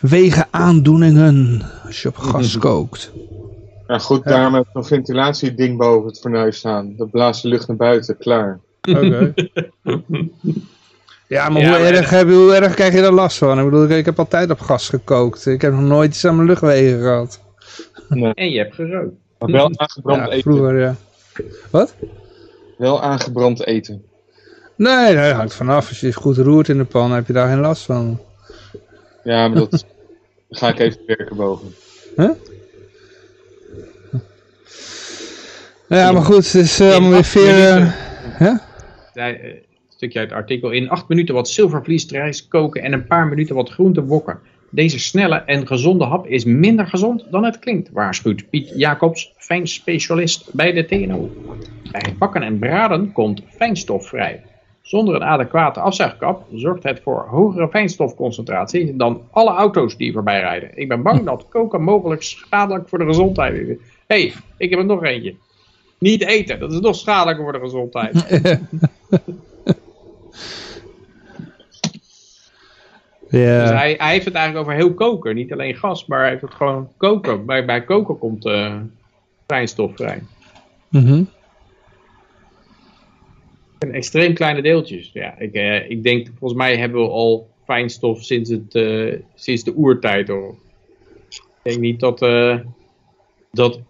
wegen 0.00 0.46
aandoeningen 0.50 1.62
als 1.86 2.02
je 2.02 2.08
op 2.08 2.16
gas 2.16 2.58
kookt. 2.68 3.12
Ja, 3.90 3.98
goed, 3.98 4.24
daarom 4.24 4.54
heb 4.54 4.62
ik 4.68 4.74
een 4.74 4.84
ventilatieding 4.84 5.78
boven 5.78 6.08
het 6.08 6.20
fornuis 6.20 6.56
staan. 6.58 6.94
Dat 6.96 7.10
blaast 7.10 7.42
de 7.42 7.48
lucht 7.48 7.68
naar 7.68 7.76
buiten, 7.76 8.16
klaar. 8.16 8.60
Oké. 8.88 9.34
Ja, 11.26 11.48
maar, 11.48 11.62
Ja, 11.62 11.68
hoe, 11.70 11.78
maar- 11.78 11.92
erg, 11.92 12.10
heb, 12.10 12.28
je- 12.28 12.34
hoe 12.34 12.54
erg 12.54 12.74
krijg 12.74 12.92
je 12.94 13.00
er 13.00 13.12
last 13.12 13.38
van? 13.38 13.58
Ik 13.58 13.64
bedoel, 13.64 13.88
ik 13.88 14.04
heb 14.04 14.18
altijd 14.18 14.50
op 14.50 14.60
gas 14.60 14.88
gekookt. 14.88 15.46
Ik 15.46 15.60
heb 15.62 15.72
nog 15.72 15.80
nooit 15.80 16.10
iets 16.10 16.24
aan 16.24 16.36
mijn 16.36 16.48
luchtwegen 16.48 17.00
gehad. 17.00 17.40
En 18.34 18.50
je 18.50 18.58
hebt 18.58 18.74
gerookt. 18.74 19.14
Maar 19.38 19.50
wel 19.50 19.70
aangebrand 19.74 20.20
Ja, 20.20 20.28
eten. 20.28 20.40
vroeger, 20.52 20.80
ja. 20.80 20.94
Wat? 21.70 21.94
Wel 22.78 23.02
aangebrand 23.02 23.66
eten. 23.66 24.04
Nee, 24.76 25.14
dat 25.14 25.32
hangt 25.32 25.54
vanaf. 25.54 25.88
Als 25.88 26.00
je 26.00 26.06
het 26.06 26.14
goed 26.16 26.36
roert 26.36 26.68
in 26.68 26.78
de 26.78 26.84
pan, 26.84 27.12
heb 27.12 27.26
je 27.26 27.32
daar 27.32 27.48
geen 27.48 27.60
last 27.60 27.82
van. 27.84 28.20
Ja, 29.24 29.48
maar 29.48 29.58
dat 29.58 29.84
ga 30.50 30.68
ik 30.68 30.78
even 30.78 31.00
werken 31.06 31.36
boven. 31.36 31.74
Ja, 35.90 36.12
maar 36.12 36.22
goed, 36.22 36.52
het 36.52 36.54
is 36.54 36.80
eh, 36.80 36.86
In 36.86 36.92
allemaal 36.92 37.10
weer 37.10 37.18
acht 37.18 37.28
veer... 37.28 37.44
minuten. 37.44 37.82
eh, 37.82 38.38
hè? 38.38 38.52
zei, 39.14 39.34
eh, 39.34 39.44
een 39.44 39.62
stukje 39.88 40.18
uit 40.18 40.28
het 40.28 40.38
artikel. 40.38 40.70
In 40.70 40.88
acht 40.88 41.08
minuten 41.08 41.34
wat 41.34 41.48
zilvervliesrijst 41.48 42.48
koken 42.48 42.82
en 42.82 42.92
een 42.92 43.06
paar 43.06 43.26
minuten 43.26 43.54
wat 43.54 43.70
groente 43.70 44.04
wokken. 44.04 44.38
Deze 44.70 44.98
snelle 44.98 45.36
en 45.36 45.66
gezonde 45.66 46.04
hap 46.04 46.26
is 46.26 46.44
minder 46.44 46.86
gezond 46.86 47.26
dan 47.30 47.44
het 47.44 47.58
klinkt, 47.58 47.90
waarschuwt 47.92 48.50
Piet 48.50 48.72
Jacobs, 48.76 49.32
fijnspecialist 49.36 50.48
bij 50.52 50.72
de 50.72 50.84
TNO. 50.84 51.30
Bij 51.90 52.02
het 52.04 52.18
bakken 52.18 52.42
en 52.42 52.58
braden 52.58 53.12
komt 53.12 53.42
fijnstof 53.48 54.08
vrij. 54.08 54.42
Zonder 54.82 55.14
een 55.14 55.24
adequate 55.24 55.80
afzuigkap 55.80 56.46
zorgt 56.54 56.82
het 56.82 57.00
voor 57.02 57.26
hogere 57.28 57.68
fijnstofconcentratie 57.68 58.96
dan 58.96 59.22
alle 59.30 59.50
auto's 59.50 59.96
die 59.96 60.12
voorbij 60.12 60.40
rijden. 60.40 60.70
Ik 60.74 60.88
ben 60.88 61.02
bang 61.02 61.24
dat 61.24 61.46
koken 61.48 61.82
mogelijk 61.82 62.22
schadelijk 62.22 62.88
voor 62.88 62.98
de 62.98 63.04
gezondheid 63.04 63.54
is. 63.54 63.76
Hé, 64.06 64.20
hey, 64.20 64.32
ik 64.56 64.70
heb 64.70 64.78
er 64.78 64.84
nog 64.84 65.04
eentje. 65.04 65.34
Niet 66.00 66.22
eten, 66.22 66.58
dat 66.58 66.72
is 66.72 66.80
nog 66.80 66.96
schadelijker 66.96 67.44
voor 67.44 67.52
de 67.52 67.58
gezondheid. 67.58 68.14
Dus 73.30 73.40
Ja, 73.40 73.74
hij, 73.74 73.94
hij 73.98 74.12
heeft 74.12 74.24
het 74.24 74.34
eigenlijk 74.34 74.66
over 74.66 74.78
heel 74.78 74.94
koken. 74.94 75.34
Niet 75.34 75.52
alleen 75.52 75.74
gas, 75.74 76.06
maar 76.06 76.20
hij 76.20 76.28
heeft 76.28 76.42
het 76.42 76.54
gewoon 76.54 76.88
koken. 76.96 77.46
Bij, 77.46 77.64
bij 77.64 77.84
koken 77.84 78.18
komt 78.18 78.46
eh 78.46 78.76
fijnstof 79.46 79.96
vrij. 79.96 80.22
mhm. 80.88 81.22
En 83.78 83.92
extreem 83.92 84.34
kleine 84.34 84.62
deeltjes. 84.62 85.10
Ja, 85.12 85.38
ik, 85.38 85.52
eh, 85.52 85.90
ik 85.90 86.02
denk, 86.02 86.28
volgens 86.38 86.60
mij 86.60 86.76
hebben 86.76 87.00
we 87.00 87.08
al 87.08 87.48
fijnstof 87.64 88.22
sinds, 88.22 88.50
het, 88.50 88.74
eh, 88.74 89.14
sinds 89.34 89.64
de 89.64 89.74
oertijd. 89.76 90.28
Hoor. 90.28 90.54
Ik 91.28 91.42
denk 91.62 91.78
niet 91.78 92.00
dat, 92.00 92.18
dat 93.50 93.80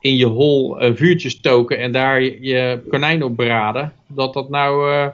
in 0.00 0.16
je 0.16 0.26
hol 0.26 0.82
een 0.82 0.96
vuurtje 0.96 1.28
stoken 1.28 1.78
en 1.78 1.92
daar 1.92 2.22
je, 2.22 2.36
je 2.40 2.80
konijn 2.88 3.22
op 3.22 3.36
braden, 3.36 3.92
dat 4.06 4.32
dat 4.34 4.48
nou 4.50 4.92
eh, 4.92 5.06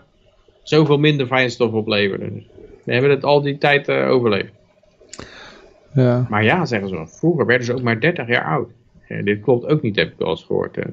zoveel 0.62 0.98
minder 0.98 1.26
fijnstof 1.26 1.72
opleverde. 1.72 2.32
Dus 2.34 2.44
we 2.84 2.92
hebben 2.92 3.10
het 3.10 3.24
al 3.24 3.42
die 3.42 3.58
tijd 3.58 3.88
eh, 3.88 4.10
overleefd. 4.10 4.52
ja. 5.94 6.26
Maar 6.28 6.44
ja, 6.44 6.64
zeggen 6.64 6.88
ze, 6.88 7.02
vroeger 7.06 7.46
werden 7.46 7.66
ze 7.66 7.74
ook 7.74 7.82
maar 7.82 8.00
30 8.00 8.28
jaar 8.28 8.44
oud. 8.44 8.68
Eh, 9.08 9.24
dit 9.24 9.40
klopt 9.40 9.66
ook 9.66 9.82
niet, 9.82 9.96
heb 9.96 10.08
ik 10.08 10.18
wel 10.18 10.28
eens 10.30 10.44
gehoord. 10.44 10.76
eh. 10.76 10.84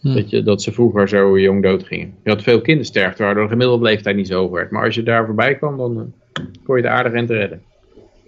Hm. 0.00 0.14
Dat, 0.14 0.30
je, 0.30 0.42
dat 0.42 0.62
ze 0.62 0.72
vroeger 0.72 1.08
zo 1.08 1.38
jong 1.38 1.62
dood 1.62 1.84
gingen. 1.84 2.14
Je 2.24 2.30
had 2.30 2.42
veel 2.42 2.60
kindersterfte, 2.60 3.22
waardoor 3.22 3.42
de 3.42 3.48
gemiddelde 3.50 3.84
leeftijd 3.84 4.16
niet 4.16 4.26
zo 4.26 4.38
hoog 4.40 4.50
werd. 4.50 4.70
Maar 4.70 4.84
als 4.84 4.94
je 4.94 5.02
daar 5.02 5.24
voorbij 5.26 5.54
kwam, 5.54 5.76
dan 5.76 6.12
kon 6.64 6.76
je 6.76 6.82
de 6.82 6.88
aardig 6.88 7.12
en 7.12 7.26
te 7.26 7.34
redden. 7.34 7.62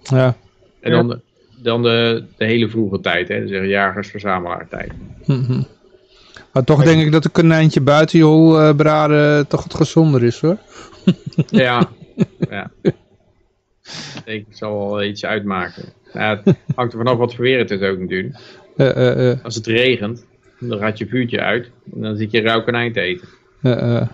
ja. 0.01 0.35
En 0.79 0.91
dan, 0.91 1.21
dan 1.65 1.83
de, 1.83 2.23
de 2.37 2.45
hele 2.45 2.69
vroege 2.69 2.99
tijd, 2.99 3.27
hè, 3.27 3.45
dus 3.45 3.67
jagers-verzamelaar 3.69 4.67
tijd. 4.69 4.91
Mhm. 5.25 5.61
Maar 6.53 6.63
toch 6.63 6.83
denk 6.83 7.01
ik 7.01 7.11
dat 7.11 7.25
een 7.25 7.31
konijntje 7.31 7.81
buiten 7.81 8.17
je 8.17 8.23
hol 8.23 8.59
eh, 8.59 8.75
braden 8.75 9.47
toch 9.47 9.63
wat 9.63 9.73
gezonder 9.73 10.23
is 10.23 10.39
hoor. 10.41 10.57
Ja, 11.49 11.89
ja. 12.49 12.71
Ik 14.25 14.45
zal 14.49 14.89
wel 14.89 15.03
iets 15.03 15.25
uitmaken. 15.25 15.83
Ja, 16.13 16.41
het 16.43 16.55
hangt 16.75 16.91
er 16.93 16.97
vanaf 16.99 17.17
wat 17.17 17.35
voor 17.35 17.43
weer 17.43 17.57
het 17.59 17.71
is 17.71 17.81
ook 17.81 17.99
natuurlijk. 17.99 18.35
Eh, 18.77 18.89
eh, 18.89 19.31
eh, 19.31 19.43
Als 19.43 19.55
het 19.55 19.67
regent, 19.67 20.25
dan 20.59 20.79
gaat 20.79 20.97
je 20.97 21.07
vuurtje 21.07 21.39
uit. 21.41 21.69
En 21.93 22.01
dan 22.01 22.15
zit 22.17 22.31
je 22.31 22.41
rauw 22.41 22.63
konijn 22.63 22.93
te 22.93 22.99
eten. 23.01 23.27
eh, 23.61 23.95
eh. 23.97 24.07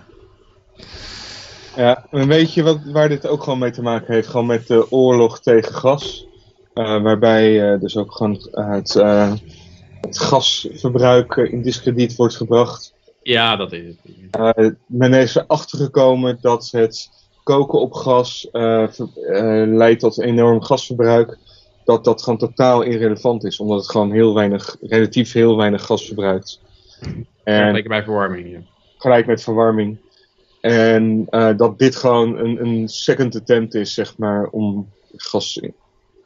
Ja, 1.76 2.06
en 2.10 2.28
weet 2.28 2.54
je 2.54 2.62
wat, 2.62 2.78
waar 2.84 3.08
dit 3.08 3.26
ook 3.26 3.42
gewoon 3.42 3.58
mee 3.58 3.70
te 3.70 3.82
maken 3.82 4.14
heeft? 4.14 4.28
Gewoon 4.28 4.46
met 4.46 4.66
de 4.66 4.90
oorlog 4.90 5.40
tegen 5.40 5.74
gas. 5.74 6.26
Eh, 6.74 7.02
waarbij 7.02 7.72
eh, 7.72 7.80
dus 7.80 7.96
ook 7.96 8.12
gewoon 8.12 8.48
het, 8.50 8.96
eh, 8.96 9.32
het 10.00 10.18
gasverbruik 10.18 11.36
in 11.36 11.62
discrediet 11.62 12.16
wordt 12.16 12.36
gebracht. 12.36 12.94
Ja, 13.22 13.56
dat 13.56 13.72
is 13.72 13.94
het. 14.30 14.74
Men 14.86 15.14
is 15.14 15.34
erachter 15.34 15.78
gekomen 15.78 16.38
dat 16.40 16.68
het 16.70 17.10
koken 17.42 17.80
op 17.80 17.92
gas 17.92 18.48
leidt 18.52 20.00
tot 20.00 20.20
enorm 20.20 20.62
gasverbruik. 20.62 21.38
Dat 21.84 22.04
dat 22.04 22.22
gewoon 22.22 22.38
totaal 22.38 22.82
irrelevant 22.82 23.44
is, 23.44 23.60
omdat 23.60 23.78
het 23.78 23.90
gewoon 23.90 24.12
heel 24.12 24.34
weinig, 24.34 24.76
relatief 24.80 25.32
heel 25.32 25.56
weinig 25.56 25.84
gas 25.84 26.06
verbruikt. 26.06 26.60
En 27.44 27.72
Lekker 27.72 27.90
bij 27.90 28.02
verwarming. 28.02 28.50
Ja. 28.50 28.60
gelijk 28.96 29.26
met 29.26 29.42
verwarming. 29.42 29.98
En 30.60 31.24
dat 31.56 31.78
dit 31.78 31.96
gewoon 31.96 32.38
een, 32.38 32.64
een 32.66 32.88
second 32.88 33.36
attempt 33.36 33.74
is, 33.74 33.94
zeg 33.94 34.18
maar, 34.18 34.46
om 34.46 34.88
gas 35.16 35.60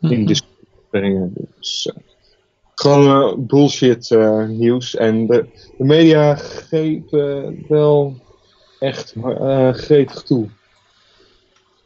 in, 0.01 0.11
in 0.11 0.27
discussie 0.27 0.57
brengen. 0.91 1.33
Dus, 1.59 1.87
eh, 1.87 2.03
gewoon 2.75 3.31
eh, 3.31 3.39
bullshit 3.39 4.11
eh, 4.11 4.47
nieuws. 4.47 4.97
En 4.97 5.27
de, 5.27 5.47
de 5.79 5.85
media 5.85 6.35
geven 6.35 7.65
wel 7.69 8.17
echt 8.79 9.15
gretig 9.73 10.23
toe. 10.23 10.49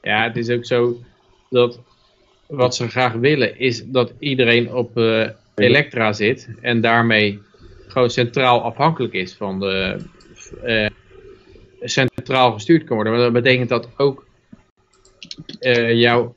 Ja, 0.03 0.23
het 0.23 0.37
is 0.37 0.51
ook 0.51 0.65
zo 0.65 0.97
dat 1.51 1.79
wat 2.47 2.75
ze 2.75 2.89
graag 2.89 3.13
willen 3.13 3.59
is 3.59 3.85
dat 3.87 4.13
iedereen 4.19 4.75
op 4.75 4.97
eh, 4.97 5.29
elektra 5.55 6.13
zit 6.13 6.49
en 6.61 6.81
daarmee 6.81 7.41
gewoon 7.87 8.11
centraal 8.11 8.63
afhankelijk 8.63 9.13
is 9.13 9.35
van 9.35 9.61
de 9.61 10.01
centraal 11.81 12.53
gestuurd 12.53 12.85
kan 12.85 12.95
worden. 12.95 13.13
Maar 13.13 13.23
dat 13.23 13.33
betekent 13.33 13.69
dat 13.69 13.89
ook 13.97 14.27
eh, 15.61 15.95
jouw 15.95 16.35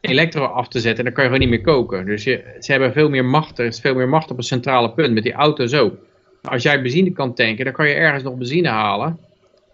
elektro 0.00 0.44
af 0.44 0.68
te 0.68 0.80
zetten 0.80 0.98
en 0.98 1.04
dan 1.04 1.12
kan 1.12 1.24
je 1.24 1.30
gewoon 1.30 1.48
niet 1.48 1.56
meer 1.58 1.74
koken. 1.74 2.06
Dus 2.06 2.22
ze 2.22 2.42
hebben 2.58 2.92
veel 2.92 3.08
meer 3.08 3.24
macht, 3.24 3.58
er 3.58 3.66
is 3.66 3.80
veel 3.80 3.94
meer 3.94 4.08
macht 4.08 4.30
op 4.30 4.36
een 4.36 4.42
centrale 4.42 4.92
punt, 4.92 5.14
met 5.14 5.22
die 5.22 5.32
auto's 5.32 5.74
ook. 5.74 5.94
Als 6.42 6.62
jij 6.62 6.82
benzine 6.82 7.12
kan 7.12 7.34
tanken, 7.34 7.64
dan 7.64 7.74
kan 7.74 7.88
je 7.88 7.94
ergens 7.94 8.22
nog 8.22 8.34
benzine 8.34 8.68
halen. 8.68 9.18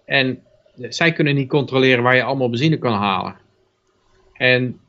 En 0.04 0.42
zij 0.76 1.12
kunnen 1.12 1.34
niet 1.34 1.48
controleren 1.48 2.02
waar 2.02 2.16
je 2.16 2.22
allemaal 2.22 2.50
benzine 2.50 2.78
kan 2.78 2.92
halen. 2.92 3.36
En, 4.32 4.80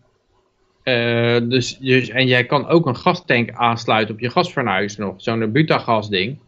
eh, 0.84 1.38
dus, 1.44 1.78
dus, 1.78 2.10
en 2.10 2.28
jij 2.28 2.46
kan 2.46 2.68
ook 2.68 2.86
een 2.86 2.96
gastank 2.96 3.52
aansluiten 3.52 4.16
op 4.16 4.22
je 4.22 4.30
gasfornuis 4.30 4.98
nog. 4.98 5.14
Zo'n 5.18 5.52
butagas 5.52 6.10
ding. 6.10 6.40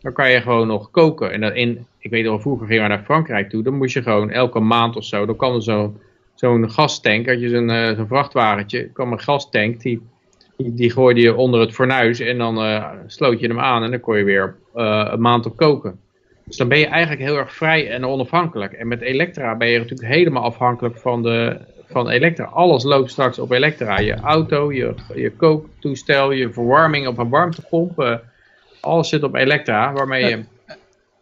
Dan 0.00 0.12
kan 0.12 0.30
je 0.30 0.40
gewoon 0.40 0.66
nog 0.66 0.90
koken. 0.90 1.32
En 1.32 1.56
in, 1.56 1.86
ik 1.98 2.10
weet 2.10 2.24
nog, 2.24 2.40
vroeger 2.40 2.66
gingen 2.66 2.82
we 2.82 2.88
naar 2.88 3.04
Frankrijk 3.04 3.50
toe. 3.50 3.62
Dan 3.62 3.76
moest 3.76 3.94
je 3.94 4.02
gewoon 4.02 4.30
elke 4.30 4.60
maand 4.60 4.96
of 4.96 5.04
zo. 5.04 5.26
Dan 5.26 5.36
kwam 5.36 5.54
er 5.54 5.62
zo'n 5.62 5.98
zo'n 6.36 6.70
gastank. 6.70 7.26
Had 7.26 7.40
je 7.40 7.48
zo'n 7.48 7.96
zo'n 7.96 8.06
vrachtwagentje. 8.06 8.88
kwam 8.88 9.12
een 9.12 9.20
gastank. 9.20 9.80
Die, 9.80 10.02
die, 10.56 10.74
die 10.74 10.90
gooide 10.90 11.20
je 11.20 11.34
onder 11.34 11.60
het 11.60 11.72
fornuis. 11.72 12.20
En 12.20 12.38
dan 12.38 12.58
eh, 12.58 12.90
sloot 13.06 13.40
je 13.40 13.46
hem 13.46 13.60
aan. 13.60 13.82
En 13.82 13.90
dan 13.90 14.00
kon 14.00 14.16
je 14.16 14.24
weer 14.24 14.56
eh, 14.74 15.08
een 15.10 15.20
maand 15.20 15.46
op 15.46 15.56
koken. 15.56 16.00
Dus 16.44 16.56
dan 16.56 16.68
ben 16.68 16.78
je 16.78 16.86
eigenlijk 16.86 17.22
heel 17.22 17.36
erg 17.36 17.54
vrij 17.54 17.90
en 17.90 18.06
onafhankelijk. 18.06 18.72
En 18.72 18.88
met 18.88 19.00
Elektra 19.00 19.56
ben 19.56 19.68
je 19.68 19.78
natuurlijk 19.78 20.08
helemaal 20.08 20.42
afhankelijk 20.42 20.96
van, 20.96 21.22
de, 21.22 21.58
van 21.88 22.08
Elektra. 22.08 22.44
Alles 22.44 22.84
loopt 22.84 23.10
straks 23.10 23.38
op 23.38 23.50
Elektra. 23.50 23.98
Je 23.98 24.14
auto, 24.14 24.72
je, 24.72 24.94
je 25.14 25.30
kooktoestel, 25.30 26.32
je 26.32 26.52
verwarming 26.52 27.06
op 27.06 27.18
een 27.18 27.28
warmtepomp. 27.28 28.20
alles 28.80 29.08
zit 29.08 29.22
op 29.22 29.34
Elektra, 29.34 29.92
waarmee 29.92 30.26
je 30.26 30.44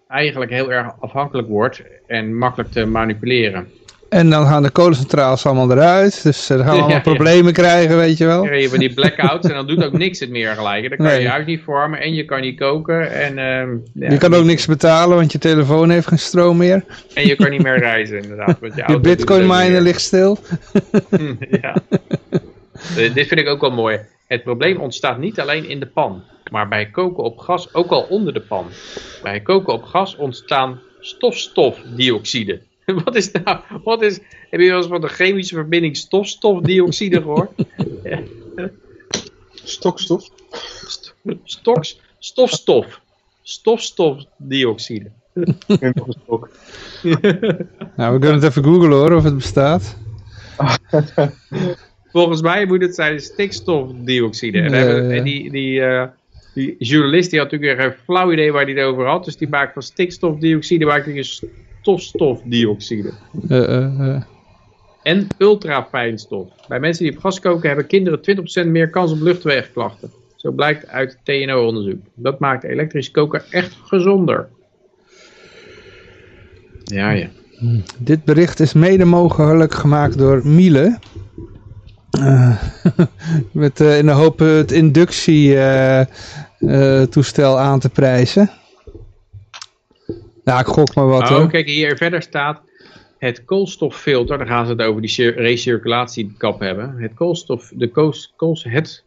eigenlijk 0.09 0.51
heel 0.51 0.73
erg 0.73 0.95
afhankelijk 1.01 1.49
wordt 1.49 1.83
en 2.07 2.37
makkelijk 2.37 2.71
te 2.71 2.87
manipuleren. 2.87 3.69
En 4.15 4.31
dan 4.31 4.47
gaan 4.47 4.63
de 4.63 4.71
kolencentrales 4.71 5.47
allemaal 5.47 5.71
eruit. 5.71 6.23
Dus 6.23 6.51
eh, 6.51 6.57
dan 6.57 6.67
gaan 6.67 6.75
we 6.77 6.81
allemaal 6.83 6.89
Ja, 6.99 7.05
ja. 7.05 7.11
problemen 7.13 7.53
krijgen, 7.53 7.97
weet 7.97 8.19
je 8.19 8.27
wel. 8.27 8.43
Krijg 8.43 8.63
je 8.63 8.69
van 8.69 8.79
die 8.79 8.95
blackouts 8.95 9.49
en 9.49 9.55
dan 9.55 9.67
doet 9.67 9.85
ook 9.85 9.93
niks 9.93 10.21
het 10.21 10.31
meer 10.31 10.55
gelijk. 10.55 10.89
Dan 10.89 10.99
kan 10.99 11.07
je 11.07 11.13
Nee. 11.13 11.23
je 11.23 11.29
huis 11.29 11.47
niet 11.47 11.61
vormen 11.65 12.01
en 12.01 12.15
je 12.15 12.25
kan 12.25 12.41
niet 12.41 12.59
koken. 12.59 13.13
En, 13.13 13.39
ehm, 13.39 13.71
ja, 13.95 14.11
Je 14.11 14.19
kan 14.19 14.35
ook 14.35 14.45
niks 14.45 14.67
betalen, 14.67 15.17
want 15.17 15.33
je 15.33 15.39
telefoon 15.39 15.91
heeft 15.91 16.07
geen 16.07 16.19
stroom 16.19 16.57
meer. 16.57 16.85
en 17.15 17.27
je 17.27 17.37
kan 17.37 17.51
niet 17.51 17.63
meer 17.63 17.79
reizen 17.79 18.23
inderdaad. 18.23 18.57
Want 18.61 18.75
je 18.75 18.85
Je 18.87 19.01
bitcoin 19.01 19.47
miner 19.47 19.81
ligt 19.81 20.01
stil. 20.01 20.39
ja. 21.63 21.75
Eh, 22.97 23.15
Dit 23.15 23.27
vind 23.27 23.41
ik 23.41 23.49
ook 23.49 23.61
wel 23.61 23.71
mooi. 23.71 23.99
Het 24.27 24.43
probleem 24.43 24.77
ontstaat 24.81 25.19
niet 25.19 25.41
alleen 25.41 25.69
in 25.69 25.81
de 25.81 25.87
pan, 25.87 26.23
maar 26.51 26.69
bij 26.69 26.87
koken 26.87 27.23
op 27.25 27.39
gas 27.39 27.75
ook 27.75 27.91
al 27.91 28.03
onder 28.03 28.33
de 28.33 28.41
pan. 28.41 28.67
Bij 29.23 29.41
koken 29.41 29.73
op 29.73 29.83
gas 29.85 30.17
ontstaan 30.17 30.81
stofstofdioxide. 31.01 32.61
Wat 33.05 33.15
is 33.15 33.31
nou, 33.31 33.59
wat 33.85 34.03
is, 34.03 34.21
heb 34.51 34.61
je 34.61 34.69
wel 34.69 34.77
eens 34.77 34.87
van 34.87 35.01
de 35.01 35.09
chemische 35.09 35.55
verbinding 35.55 35.97
stofstofdioxide 35.97 37.21
gehoord? 37.21 37.51
Stokstof? 39.65 40.29
St- 40.87 41.15
Stoks, 41.45 42.01
stofstof. 42.19 43.01
Stofstofdioxide. 43.43 45.11
En 45.81 45.93
nog 45.95 46.07
een 46.07 46.17
stok. 46.25 46.51
Nou, 47.97 48.13
we 48.13 48.19
kunnen 48.19 48.41
het 48.41 48.45
even 48.45 48.65
googlen 48.65 48.91
hoor, 48.91 49.13
of 49.13 49.25
het 49.25 49.35
bestaat. 49.35 49.97
Volgens 52.13 52.43
mij 52.43 52.67
moet 52.67 52.83
het 52.83 52.95
zijn 52.95 53.21
stikstofdioxide. 53.21 54.61
En, 54.61 55.11
en 55.11 55.25
die, 55.25 55.51
die, 55.51 55.81
eh, 55.81 56.07
die 56.55 56.77
journalist 56.79 57.31
die 57.31 57.39
had 57.39 57.51
natuurlijk 57.51 57.81
geen 57.81 57.95
flauw 58.05 58.33
idee 58.33 58.53
waar 58.53 58.65
hij 58.65 58.73
het 58.75 58.85
over 58.85 59.07
had. 59.07 59.25
Dus 59.25 59.37
die 59.37 59.49
maakt 59.49 59.73
van 59.73 59.83
stikstofdioxide 59.83 60.85
maakt 60.85 61.05
hij 61.05 61.17
een 61.17 61.25
stofstofdioxide. 61.85 63.13
Eh, 63.49 63.65
eh, 63.65 64.09
eh. 64.09 64.23
En 65.03 65.27
ultrafijnstof. 65.39 66.49
Bij 66.69 66.81
mensen 66.81 67.05
die 67.05 67.13
op 67.13 67.19
gas 67.21 67.41
koken 67.41 67.69
hebben 67.69 67.87
kinderen 67.87 68.21
20% 68.21 68.67
meer 68.67 68.91
kans 68.91 69.13
op 69.13 69.21
luchtwegklachten. 69.21 70.11
Zo 70.37 70.51
blijkt 70.51 70.89
uit 70.89 71.19
TNO-onderzoek. 71.23 72.01
Dat 72.15 72.39
maakt 72.39 72.65
elektrisch 72.65 73.11
koken 73.11 73.43
echt 73.51 73.77
gezonder. 73.85 74.49
Ja, 76.85 77.11
ja. 77.11 77.29
Dit 77.99 78.25
bericht 78.25 78.61
is 78.61 78.73
mede 78.73 79.05
mogelijk 79.05 79.75
gemaakt 79.75 80.19
door 80.19 80.47
Miele. 80.47 80.99
Met 83.53 83.81
in 83.81 84.07
de 84.07 84.13
hoop 84.13 84.39
het 84.39 84.73
inductietoestel 84.73 87.59
aan 87.59 87.81
te 87.81 87.89
prijzen. 87.89 88.51
Nou, 90.45 90.61
ik 90.61 90.67
gok 90.67 90.95
maar 90.95 91.07
wat 91.07 91.23
Oh, 91.23 91.29
hoor. 91.29 91.49
kijk, 91.49 91.67
hier 91.69 91.97
verder 91.97 92.23
staat 92.23 92.61
het 93.19 93.45
koolstoffilter. 93.45 94.39
Dan 94.39 94.47
gaan 94.47 94.67
ze 94.67 94.73
het 94.73 94.83
over 94.83 95.01
die 95.01 95.11
cir- 95.11 95.35
recirculatiekap 95.37 96.61
hebben. 96.61 96.95
Het 96.99 97.15
koolstof, 97.15 97.73
de 97.75 97.89
koos, 98.37 98.65
het, 98.69 99.05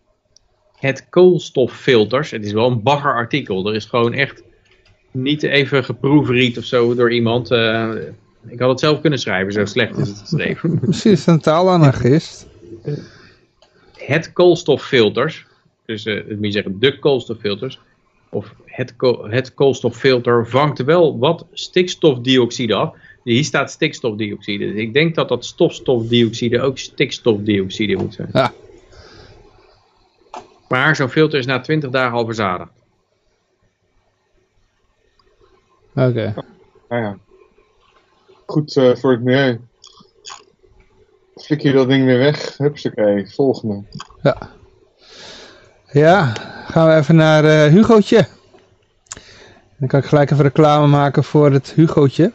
het 0.79 1.07
koolstoffilters. 1.09 2.31
Het 2.31 2.45
is 2.45 2.51
wel 2.51 2.71
een 2.71 2.81
bagger 2.83 3.13
artikel. 3.13 3.67
Er 3.67 3.75
is 3.75 3.85
gewoon 3.85 4.13
echt 4.13 4.43
niet 5.11 5.43
even 5.43 5.83
geproefried 5.83 6.57
of 6.57 6.63
zo 6.63 6.95
door 6.95 7.11
iemand. 7.13 7.51
Eh, 7.51 7.89
ik 8.47 8.59
had 8.59 8.69
het 8.69 8.79
zelf 8.79 9.01
kunnen 9.01 9.19
schrijven, 9.19 9.53
zo 9.53 9.65
slecht 9.65 9.97
is 9.97 10.07
het 10.07 10.17
geschreven. 10.19 10.79
Misschien 10.81 11.11
is 11.11 11.19
het 11.25 11.35
een 11.35 11.41
taalanarchist. 11.41 12.47
het 13.97 14.33
koolstoffilters. 14.33 15.45
Dus 15.85 16.05
eh 16.05 16.15
dat 16.15 16.35
moet 16.37 16.45
je 16.45 16.51
zeggen, 16.51 16.79
de 16.79 16.99
koolstoffilters. 16.99 17.79
Of 18.29 18.53
het, 18.65 18.93
het 19.21 19.53
koolstoffilter 19.53 20.47
vangt 20.47 20.83
wel 20.83 21.17
wat 21.17 21.45
stikstofdioxide 21.51 22.75
af. 22.75 22.95
Hier 23.23 23.43
staat 23.43 23.71
stikstofdioxide. 23.71 24.65
Dus 24.65 24.75
ik 24.75 24.93
denk 24.93 25.15
dat 25.15 25.29
dat 25.29 25.45
stofstofdioxide 25.45 26.61
ook 26.61 26.77
stikstofdioxide 26.77 27.95
moet 27.95 28.13
zijn. 28.13 28.29
Ja. 28.33 28.53
Maar 30.67 30.95
zo'n 30.95 31.09
filter 31.09 31.39
is 31.39 31.45
na 31.45 31.59
20 31.59 31.89
dagen 31.89 32.17
al 32.17 32.25
verzadigd. 32.25 32.71
Oké. 35.95 36.33
Nou 36.89 37.01
ja. 37.01 37.17
Goed 38.45 38.75
eh, 38.75 38.95
voor 38.95 39.11
het 39.11 39.23
milieu. 39.23 39.59
Flik 41.35 41.61
je 41.61 41.71
dat 41.71 41.87
ding 41.87 42.05
weer 42.05 42.17
weg. 42.17 42.57
Hupsakee, 42.57 43.29
volgende. 43.29 43.83
Ja. 44.21 44.55
Ja, 45.91 46.33
gaan 46.67 46.87
we 46.87 46.95
even 46.95 47.15
naar 47.15 47.45
eh 47.45 47.71
Hugootje. 47.71 48.27
Dan 49.77 49.87
kan 49.87 49.99
ik 49.99 50.05
gelijk 50.05 50.31
even 50.31 50.43
reclame 50.43 50.87
maken 50.87 51.23
voor 51.23 51.51
het 51.51 51.71
Hugootje. 51.75 52.31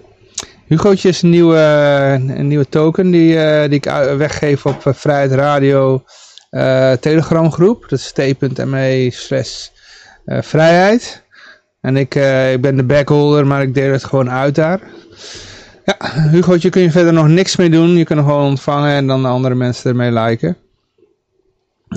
Hugootje 0.67 1.09
is 1.09 1.23
een 1.23 1.31
nieuwe, 1.31 1.59
een 2.37 2.49
nieuwe 2.49 2.69
token 2.69 3.11
die, 3.11 3.39
eh, 3.39 3.69
die 3.69 3.81
ik 3.81 3.85
weggeef 4.17 4.67
op 4.67 4.87
eh, 4.87 4.93
Vrijheid 4.95 5.33
Radio 5.33 6.05
eh, 6.51 6.93
Telegram 6.93 7.53
groep. 7.53 7.89
Dat 7.89 7.99
is 7.99 8.13
t.me 8.13 9.09
slash 9.13 9.69
vrijheid. 10.27 11.23
En 11.81 11.97
ik, 11.97 12.15
ik 12.53 12.61
ben 12.61 12.77
de 12.77 12.85
backholder, 12.85 13.47
maar 13.47 13.63
ik 13.63 13.75
deel 13.75 13.93
het 13.93 14.05
gewoon 14.05 14.31
uit 14.31 14.55
daar. 14.55 14.81
Ja, 15.85 15.97
Hugootje 16.31 16.71
kun 16.71 16.83
je 16.83 16.91
verder 16.91 17.13
nog 17.13 17.29
niks 17.29 17.57
mee 17.57 17.71
doen. 17.71 17.89
Je 17.89 18.05
kunt 18.05 18.19
hem 18.19 18.29
gewoon 18.29 18.49
ontvangen 18.49 18.95
en 18.95 19.07
dan 19.07 19.23
de 19.23 19.29
andere 19.29 19.55
mensen 19.55 19.91
ermee 19.91 20.13
liken. 20.13 20.57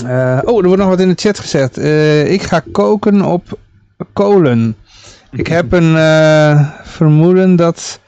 Eh, 0.04 0.40
oh, 0.44 0.58
er 0.58 0.68
wordt 0.68 0.78
nog 0.78 0.88
wat 0.88 1.00
in 1.00 1.10
de 1.10 1.16
chat 1.16 1.40
gezegd. 1.40 1.78
Eh, 1.78 2.32
ik 2.32 2.42
ga 2.42 2.64
koken 2.72 3.22
op 3.22 3.58
kolen. 4.14 4.76
Ik 5.32 5.48
heb 5.48 5.72
een 5.72 5.96
eh, 5.96 6.70
vermoeden 6.84 7.56
dat 7.56 8.00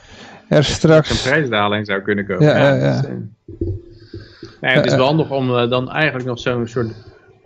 er 0.49 0.57
Een 0.57 0.63
straks... 0.63 1.21
prijsdaling 1.21 1.85
zou 1.85 2.01
kunnen 2.01 2.25
komen. 2.25 2.45
Ja, 2.45 2.57
ja, 2.57 2.73
ja. 2.75 3.01
dus, 3.01 4.73
het 4.73 4.85
is 4.85 4.95
wel 4.95 5.05
handig 5.05 5.31
om 5.31 5.69
dan 5.69 5.91
eigenlijk 5.91 6.25
nog 6.25 6.39
zo'n 6.39 6.67
soort 6.67 6.91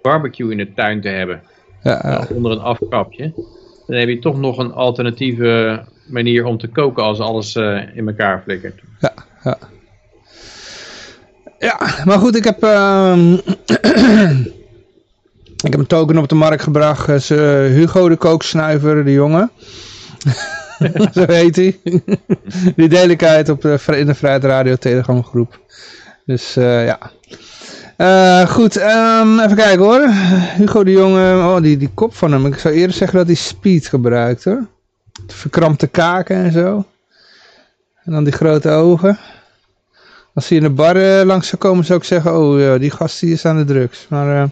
barbecue 0.02 0.52
in 0.52 0.58
de 0.58 0.74
tuin 0.74 1.02
te 1.02 1.08
hebben. 1.08 1.42
Ja, 1.84 2.28
onder 2.34 2.52
een 2.52 2.60
afkapje. 2.60 3.34
Dan 3.88 3.98
heb 4.00 4.08
je 4.08 4.20
toch 4.20 4.38
nog 4.38 4.58
een 4.58 4.74
alternatieve 4.74 5.82
manier 6.06 6.46
om 6.46 6.58
te 6.58 6.68
koken 6.68 7.04
als 7.04 7.20
alles 7.20 7.56
in 7.96 8.08
elkaar 8.08 8.42
flikkert. 8.44 8.82
Ja, 9.00 9.14
ja. 9.44 9.58
Ja, 11.62 11.80
maar 12.06 12.20
goed, 12.20 12.36
ik 12.36 12.44
heb, 12.44 12.64
ehm, 12.64 13.34
ik 15.66 15.72
heb 15.72 15.80
een 15.80 15.88
token 15.88 16.18
op 16.18 16.30
de 16.30 16.36
markt 16.36 16.64
gebracht. 16.64 17.08
Dat 17.08 17.16
is, 17.16 17.30
eh, 17.30 17.40
Hugo 17.66 18.10
de 18.10 18.16
kooksnuiver, 18.16 19.06
de 19.06 19.12
jongen. 19.12 19.52
Zo 21.14 21.26
heet 21.26 21.56
hij. 21.56 21.80
Die 22.76 22.90
deel 22.90 23.10
ik 23.10 23.24
uit 23.24 23.50
op 23.50 23.62
de, 23.62 23.80
in 23.86 24.06
de 24.06 24.16
Vrijheid 24.16 24.44
Radio 24.44 24.76
Telegram 24.76 25.24
groep. 25.24 25.60
Dus 26.26 26.56
eh, 26.56 26.86
ja. 26.86 27.00
Eh, 27.98 28.50
goed, 28.50 28.76
ehm, 28.76 29.40
even 29.40 29.56
kijken 29.56 29.86
hoor. 29.86 30.08
Hugo 30.58 30.84
de 30.84 30.92
jonge, 30.92 31.36
oh 31.36 31.62
die, 31.62 31.78
die 31.78 31.92
kop 31.94 32.16
van 32.16 32.32
hem. 32.32 32.46
Ik 32.46 32.60
zou 32.60 32.74
eerder 32.74 32.96
zeggen 32.96 33.18
dat 33.18 33.28
hij 33.28 33.36
speed 33.36 33.88
gebruikt 33.88 34.44
hoor. 34.44 34.68
De 35.26 35.36
verkrampte 35.36 35.88
kaken 35.88 36.36
en 36.36 36.52
zo. 36.52 36.86
En 38.04 38.12
dan 38.12 38.24
die 38.24 38.34
grote 38.34 38.70
ogen. 38.70 39.20
Als 40.34 40.48
hij 40.50 40.58
in 40.58 40.64
de 40.64 40.70
bar 40.70 40.96
eh, 40.96 41.26
langs 41.26 41.48
zou 41.48 41.62
komen, 41.62 41.86
zou 41.86 42.00
ik 42.00 42.06
zeggen, 42.06 42.38
oh 42.38 42.60
ja, 42.60 42.78
die 42.78 42.92
gast 42.92 43.20
die 43.20 43.32
is 43.34 43.46
aan 43.46 43.58
de 43.58 43.64
drugs. 43.66 44.06
Maar 44.10 44.44
eh, 44.44 44.50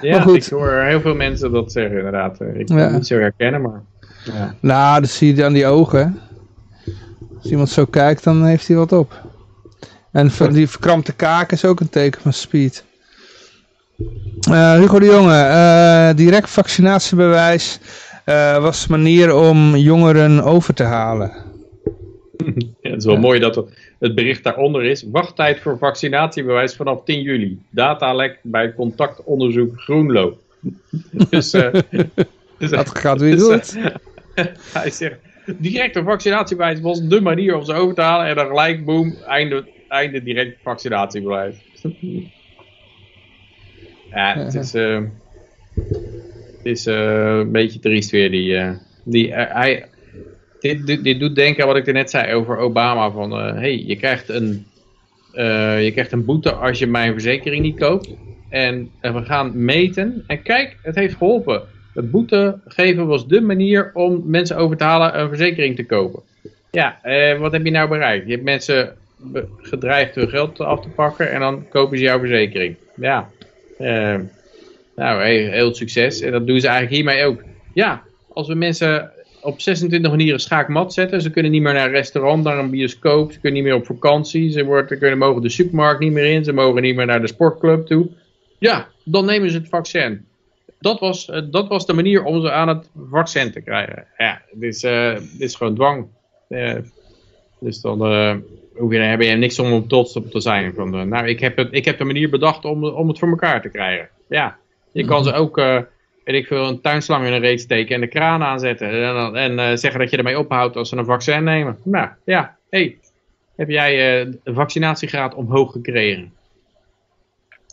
Ja, 0.00 0.10
Maar 0.16 0.22
goed. 0.26 0.36
ik 0.46 0.52
hoor 0.52 0.72
heel 0.72 1.00
veel 1.00 1.14
mensen 1.14 1.52
dat 1.52 1.72
zeggen 1.72 1.96
inderdaad. 1.96 2.40
Eh, 2.40 2.58
Ik 2.60 2.66
kan 2.66 2.76
Ja. 2.76 2.82
het 2.82 2.92
niet 2.92 3.06
zo 3.06 3.18
herkennen, 3.18 3.62
maar... 3.62 3.82
Ja. 4.24 4.54
nou, 4.60 5.00
dat 5.00 5.10
zie 5.10 5.36
je 5.36 5.44
aan 5.44 5.52
die 5.52 5.66
ogen. 5.66 6.20
Als 7.42 7.50
iemand 7.50 7.68
zo 7.70 7.84
kijkt, 7.84 8.24
dan 8.24 8.44
heeft 8.44 8.66
hij 8.68 8.76
wat 8.76 8.92
op. 8.92 9.20
En 10.12 10.30
ver- 10.30 10.52
die 10.52 10.68
verkrampte 10.68 11.12
kaak 11.12 11.52
is 11.52 11.64
ook 11.64 11.80
een 11.80 11.88
teken 11.88 12.20
van 12.20 12.32
speed. 12.32 12.84
Eh, 14.50 14.74
Hugo 14.74 14.98
de 14.98 15.04
Jonge, 15.06 16.12
direct 16.16 16.50
vaccinatiebewijs 16.50 17.78
was 18.60 18.82
een 18.82 18.90
manier 18.90 19.34
om 19.34 19.76
jongeren 19.76 20.42
over 20.44 20.74
te 20.74 20.82
halen. 20.82 21.32
Ja, 22.80 22.90
het 22.90 22.98
is 22.98 23.04
wel 23.04 23.16
mooi 23.16 23.40
dat 23.40 23.54
het, 23.54 23.94
het 23.98 24.14
bericht 24.14 24.44
daaronder 24.44 24.84
is. 24.84 25.02
Wachttijd 25.02 25.60
voor 25.60 25.78
vaccinatiebewijs 25.78 26.76
vanaf 26.76 27.04
10 27.04 27.22
juli. 27.22 27.58
Datalek 27.70 28.38
bij 28.42 28.74
contactonderzoek 28.74 29.80
Groenlo. 29.80 30.38
dus, 31.30 31.52
eh, 31.52 31.72
dus, 32.58 32.70
Dat 32.70 32.98
gaat 32.98 33.20
weer 33.20 33.36
dus, 33.36 33.42
goed. 33.42 33.76
eh, 34.34 34.44
hij 34.72 34.90
zegt, 34.90 35.18
directe 35.46 36.02
vaccinatiebewijs 36.02 36.80
was 36.80 37.08
de 37.08 37.20
manier 37.20 37.56
om 37.56 37.64
ze 37.64 37.72
over 37.72 37.94
te 37.94 38.00
halen. 38.00 38.26
En 38.26 38.34
dan 38.34 38.46
gelijk, 38.46 38.84
boom, 38.84 39.14
einde, 39.26 39.64
einde 39.88 40.22
direct 40.22 40.56
vaccinatiebewijs. 40.62 41.56
ja, 44.10 44.38
het 44.38 44.54
is, 44.54 44.74
eh, 44.74 45.00
het 46.56 46.66
is 46.72 46.86
eh, 46.86 47.36
een 47.38 47.52
beetje 47.52 47.78
triest 47.78 48.10
weer. 48.10 48.30
Die, 48.30 48.56
eh, 48.56 48.70
die, 49.04 49.32
eh, 49.32 49.54
hij, 49.54 49.88
dit, 50.62 51.04
dit, 51.04 51.20
doet 51.20 51.34
denken 51.34 51.62
aan 51.62 51.68
wat 51.68 51.76
ik 51.76 51.86
er 51.86 51.92
net 51.92 52.10
zei 52.10 52.34
over 52.34 52.56
Obama. 52.56 53.10
Van, 53.10 53.32
eh, 53.32 53.54
hey, 53.54 53.84
je 53.86 53.96
krijgt, 53.96 54.28
een, 54.28 54.66
eh, 55.32 55.84
je 55.84 55.92
krijgt 55.92 56.12
een 56.12 56.24
boete 56.24 56.52
als 56.52 56.78
je 56.78 56.86
mijn 56.86 57.12
verzekering 57.12 57.62
niet 57.62 57.78
koopt. 57.78 58.10
En 58.48 58.90
eh, 59.00 59.14
we 59.14 59.24
gaan 59.24 59.64
meten. 59.64 60.24
En 60.26 60.42
kijk, 60.42 60.76
het 60.82 60.94
heeft 60.94 61.16
geholpen. 61.16 61.62
Het 61.94 62.10
boete 62.10 62.58
geven 62.66 63.06
was 63.06 63.26
de 63.26 63.40
manier 63.40 63.90
om 63.94 64.22
mensen 64.26 64.56
over 64.56 64.76
te 64.76 64.84
halen 64.84 65.20
een 65.20 65.28
verzekering 65.28 65.76
te 65.76 65.86
kopen. 65.86 66.22
Ja, 66.70 66.98
eh, 67.02 67.38
wat 67.38 67.52
heb 67.52 67.64
je 67.64 67.70
nou 67.70 67.88
bereikt? 67.88 68.26
Je 68.26 68.32
hebt 68.32 68.44
mensen 68.44 68.96
gedreigd 69.56 70.14
hun 70.14 70.28
geld 70.28 70.60
af 70.60 70.80
te 70.80 70.88
pakken 70.88 71.30
en 71.30 71.40
dan 71.40 71.68
kopen 71.68 71.98
ze 71.98 72.04
jouw 72.04 72.18
verzekering. 72.18 72.76
Ja, 72.94 73.28
nou, 74.96 75.24
heel 75.24 75.74
succes. 75.74 76.20
En 76.20 76.32
dat 76.32 76.46
doen 76.46 76.60
ze 76.60 76.68
eigenlijk 76.68 76.96
hiermee 76.96 77.24
ook. 77.24 77.42
Ja, 77.72 78.02
als 78.28 78.48
we 78.48 78.54
mensen 78.54 79.10
op 79.42 79.60
26 79.60 80.10
manieren 80.10 80.40
schaakmat 80.40 80.92
zetten. 80.92 81.22
Ze 81.22 81.30
kunnen 81.30 81.50
niet 81.50 81.62
meer 81.62 81.72
naar 81.72 81.86
een 81.86 81.92
restaurant, 81.92 82.44
naar 82.44 82.58
een 82.58 82.70
bioscoop. 82.70 83.32
Ze 83.32 83.40
kunnen 83.40 83.62
niet 83.62 83.68
meer 83.68 83.78
op 83.78 83.86
vakantie. 83.86 84.50
Ze 84.50 84.64
worden, 84.64 84.98
kunnen, 84.98 85.18
mogen 85.18 85.42
de 85.42 85.48
supermarkt 85.48 86.00
niet 86.00 86.12
meer 86.12 86.32
in. 86.32 86.44
Ze 86.44 86.52
mogen 86.52 86.82
niet 86.82 86.96
meer 86.96 87.06
naar 87.06 87.20
de 87.20 87.26
sportclub 87.26 87.86
toe. 87.86 88.08
Ja, 88.58 88.88
dan 89.04 89.24
nemen 89.24 89.50
ze 89.50 89.58
het 89.58 89.68
vaccin. 89.68 90.26
Dat 90.78 91.00
was, 91.00 91.30
eh, 91.30 91.42
dat 91.50 91.68
was 91.68 91.86
de 91.86 91.92
manier 91.92 92.24
om 92.24 92.40
ze 92.40 92.52
aan 92.52 92.68
het 92.68 92.90
vaccin 93.10 93.52
te 93.52 93.60
krijgen. 93.60 94.06
Ja, 94.16 94.42
dit 94.52 94.74
is, 94.74 94.80
dit 94.80 95.40
is 95.40 95.54
gewoon 95.54 95.74
dwang. 95.74 96.06
Eh, 96.48 96.76
dus 97.60 97.80
dan 97.80 97.98
je, 98.90 98.98
heb 98.98 99.20
je 99.20 99.30
niks 99.30 99.58
om 99.58 99.88
trots 99.88 100.16
op 100.16 100.30
te 100.30 100.40
zijn. 100.40 100.74
Van, 100.74 101.08
nou, 101.08 101.26
ik 101.26 101.40
heb, 101.40 101.56
het, 101.56 101.68
ik 101.70 101.84
heb 101.84 101.98
de 101.98 102.04
manier 102.04 102.30
bedacht 102.30 102.64
om, 102.64 102.84
om 102.84 103.08
het 103.08 103.18
voor 103.18 103.28
elkaar 103.28 103.62
te 103.62 103.68
krijgen. 103.68 104.08
Ja, 104.28 104.56
je 104.92 105.04
kan 105.04 105.24
ze 105.24 105.32
ook, 105.32 105.58
weet 106.24 106.36
ik 106.36 106.46
veel, 106.46 106.68
een 106.68 106.80
tuinslang 106.80 107.26
in 107.26 107.32
een 107.32 107.40
reet 107.40 107.60
steken 107.60 107.94
en 107.94 108.00
de 108.00 108.06
kraan 108.06 108.42
aanzetten. 108.42 108.88
En, 108.88 109.36
en 109.36 109.58
eh, 109.58 109.76
zeggen 109.76 110.00
dat 110.00 110.10
je 110.10 110.16
ermee 110.16 110.38
ophoudt 110.38 110.76
als 110.76 110.88
ze 110.88 110.96
een 110.96 111.04
vaccin 111.04 111.44
nemen. 111.44 111.78
Nou, 111.84 112.08
ja, 112.24 112.56
hey, 112.70 112.98
heb 113.56 113.68
jij 113.68 114.20
eh, 114.20 114.32
de 114.44 114.54
vaccinatiegraad 114.54 115.34
omhoog 115.34 115.72
gekregen? 115.72 116.32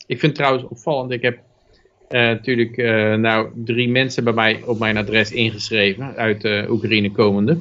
Ik 0.07 0.19
vind 0.19 0.21
het 0.21 0.35
trouwens 0.35 0.63
opvallend, 0.63 1.11
ik 1.11 1.21
heb 1.21 1.39
eh, 2.07 2.19
natuurlijk 2.19 2.77
nou 3.19 3.49
drie 3.55 3.89
mensen 3.89 4.23
bij 4.23 4.33
mij 4.33 4.61
op 4.65 4.79
mijn 4.79 4.97
adres 4.97 5.31
ingeschreven, 5.31 6.15
uit 6.15 6.69
Oekraïne 6.69 7.11
komende. 7.11 7.57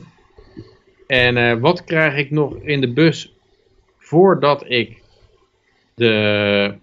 En 1.07 1.61
wat 1.61 1.85
krijg 1.85 2.17
ik 2.17 2.31
nog 2.31 2.57
in 2.63 2.81
de 2.81 2.93
bus 2.93 3.33
voordat 3.99 4.65
ik 4.67 5.03
de 5.95 6.75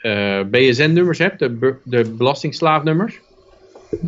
eh, 0.00 0.40
BSN-nummers 0.50 1.18
heb, 1.18 1.38
de, 1.38 1.50
be- 1.50 1.76
de 1.84 2.04
belastingslaafnummers? 2.04 3.20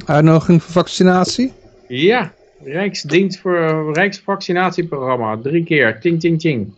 Uitnodiging 0.06 0.62
voor 0.62 0.72
vaccinatie? 0.72 1.52
Ja, 1.88 2.32
Rijksdienst 2.64 3.38
voor 3.40 3.90
Rijksvaccinatieprogramma, 3.94 5.38
drie 5.42 5.64
keer, 5.64 6.00
ting 6.00 6.20
ting 6.20 6.40
ting. 6.40 6.74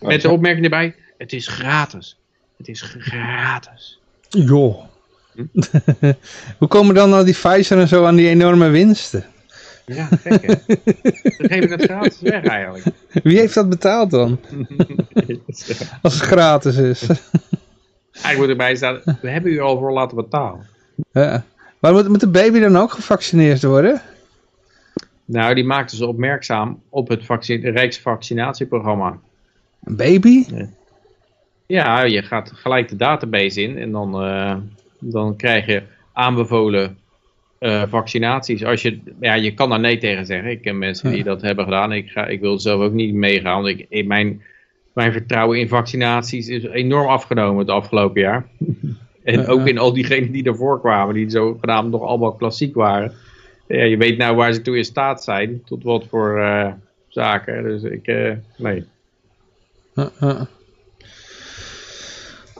Met 0.00 0.22
de 0.22 0.30
opmerking 0.30 0.64
erbij, 0.64 0.94
het 1.18 1.32
is 1.32 1.46
gratis. 1.46 2.18
Het 2.56 2.68
is 2.68 2.82
gratis. 2.98 4.00
Joh. 4.28 4.84
Hoe 6.58 6.68
komen 6.68 6.94
dan 6.94 7.12
al 7.12 7.24
die 7.24 7.34
Pfizer 7.34 7.78
en 7.78 7.88
zo 7.88 8.04
aan 8.04 8.16
die 8.16 8.28
enorme 8.28 8.68
winsten? 8.68 9.24
Ja, 9.86 10.08
gek 10.22 10.46
hè? 10.46 10.54
Dan 11.38 11.48
geef 11.48 11.64
ik 11.64 11.70
het 11.70 11.82
gratis 11.82 12.20
weg 12.20 12.44
eigenlijk. 12.44 12.84
Wie 13.22 13.38
heeft 13.38 13.54
dat 13.54 13.68
betaald 13.68 14.10
dan? 14.10 14.40
Als 16.02 16.14
het 16.14 16.22
gratis 16.22 16.76
is. 16.76 17.06
Eigenlijk 18.22 18.38
moet 18.38 18.48
erbij 18.48 18.76
staan, 18.76 19.00
we 19.22 19.30
hebben 19.30 19.52
u 19.52 19.60
al 19.60 19.78
voor 19.78 19.92
laten 19.92 20.16
betalen. 20.16 20.66
Ja. 21.12 21.44
Maar 21.78 21.92
moet, 21.92 22.08
moet 22.08 22.20
de 22.20 22.28
baby 22.28 22.58
dan 22.58 22.76
ook 22.76 22.90
gevaccineerd 22.90 23.62
worden? 23.62 24.02
Nou, 25.24 25.54
die 25.54 25.64
maakten 25.64 25.96
ze 25.96 26.06
opmerkzaam 26.06 26.82
op 26.88 27.08
het 27.08 27.24
vaccin, 27.24 27.60
Rijksvaccinatieprogramma. 27.60 29.18
Een 29.84 29.96
baby? 29.96 30.44
Ja, 31.66 32.02
je 32.02 32.22
gaat 32.22 32.52
gelijk 32.54 32.88
de 32.88 32.96
database 32.96 33.62
in 33.62 33.78
en 33.78 33.92
dan, 33.92 34.22
eh, 34.22 34.56
dan 34.98 35.36
krijg 35.36 35.66
je 35.66 35.82
aanbevolen 36.12 36.98
eh, 37.58 37.82
vaccinaties. 37.88 38.64
Als 38.64 38.82
je, 38.82 38.98
ja, 39.20 39.34
je 39.34 39.54
kan 39.54 39.70
daar 39.70 39.80
nee 39.80 39.98
tegen 39.98 40.26
zeggen. 40.26 40.50
Ik 40.50 40.62
ken 40.62 40.78
mensen 40.78 41.10
die 41.10 41.24
dat 41.24 41.42
hebben 41.42 41.64
gedaan. 41.64 41.92
Ik, 41.92 42.10
ga, 42.10 42.26
ik 42.26 42.40
wil 42.40 42.58
zelf 42.58 42.80
ook 42.80 42.92
niet 42.92 43.14
meegaan. 43.14 43.62
Want 43.62 43.78
ik, 43.78 43.86
in 43.88 44.06
mijn, 44.06 44.42
mijn 44.98 45.12
vertrouwen 45.12 45.58
in 45.58 45.68
vaccinaties 45.68 46.48
is 46.48 46.62
enorm 46.64 47.06
afgenomen 47.08 47.58
het 47.58 47.68
afgelopen 47.68 48.20
jaar. 48.20 48.46
en 49.24 49.46
ook 49.46 49.66
in 49.66 49.78
al 49.78 49.92
diegenen 49.92 50.32
die 50.32 50.44
ervoor 50.44 50.80
kwamen, 50.80 51.14
die 51.14 51.30
zogenaamd 51.30 51.90
nog 51.90 52.02
allemaal 52.02 52.32
klassiek 52.32 52.74
waren. 52.74 53.12
Ja, 53.66 53.82
je 53.84 53.96
weet 53.96 54.18
nou 54.18 54.36
waar 54.36 54.52
ze 54.52 54.62
toe 54.62 54.76
in 54.76 54.84
staat 54.84 55.24
zijn, 55.24 55.62
tot 55.64 55.82
wat 55.82 56.04
voor 56.10 56.40
eh, 56.40 56.72
zaken. 57.08 57.62
Dus 57.62 57.82
ik, 57.82 58.06
eh, 58.06 58.32
nee. 58.56 58.84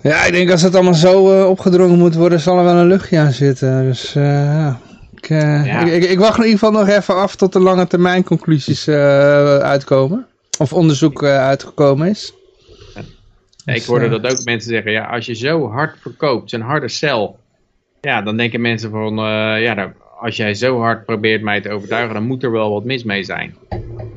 Ja, 0.02 0.24
ik 0.24 0.32
denk 0.32 0.50
als 0.50 0.62
het 0.62 0.74
allemaal 0.74 0.94
zo 0.94 1.40
eh, 1.40 1.48
opgedrongen 1.48 1.98
moet 1.98 2.14
worden, 2.14 2.40
zal 2.40 2.58
er 2.58 2.64
wel 2.64 2.76
een 2.76 2.86
luchtje 2.86 3.18
aan 3.18 3.32
zitten. 3.32 3.84
Dus 3.84 4.12
ja. 4.12 4.80
Ik, 5.14 5.28
Ja. 5.28 5.80
ik, 5.80 5.92
ik, 5.92 6.10
ik 6.10 6.18
wacht 6.18 6.38
in 6.38 6.44
ieder 6.44 6.58
geval 6.58 6.80
nog 6.80 6.88
even 6.88 7.14
af 7.14 7.36
tot 7.36 7.52
de 7.52 7.60
lange 7.60 7.86
termijn 7.86 8.24
conclusies 8.24 8.88
uitkomen. 8.88 10.26
Of 10.58 10.72
onderzoek 10.72 11.22
eh, 11.22 11.36
uitgekomen 11.46 12.08
is. 12.08 12.32
Ja, 12.94 13.00
ik 13.00 13.74
Dus, 13.74 13.86
hoorde 13.86 14.04
eh, 14.04 14.10
dat 14.10 14.32
ook 14.32 14.44
mensen 14.44 14.70
zeggen, 14.70 14.92
ja, 14.92 15.04
als 15.04 15.26
je 15.26 15.34
zo 15.34 15.68
hard 15.70 15.98
verkoopt, 16.00 16.50
zo'n 16.50 16.60
harde 16.60 16.88
cel, 16.88 17.38
ja, 18.00 18.22
dan 18.22 18.36
denken 18.36 18.60
mensen 18.60 18.90
van, 18.90 19.18
eh, 19.18 19.62
ja, 19.62 19.74
nou, 19.74 19.90
als 20.20 20.36
jij 20.36 20.54
zo 20.54 20.78
hard 20.80 21.04
probeert 21.04 21.42
mij 21.42 21.60
te 21.60 21.70
overtuigen, 21.70 22.14
dan 22.14 22.26
moet 22.26 22.42
er 22.42 22.50
wel 22.50 22.72
wat 22.72 22.84
mis 22.84 23.04
mee 23.04 23.22
zijn. 23.24 23.54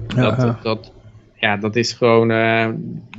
Ja, 0.08 0.22
Dat, 0.30 0.38
ja. 0.38 0.60
dat, 0.64 0.92
ja, 1.40 1.58
dat 1.58 1.76
is 1.76 1.94
gewoon, 1.94 2.28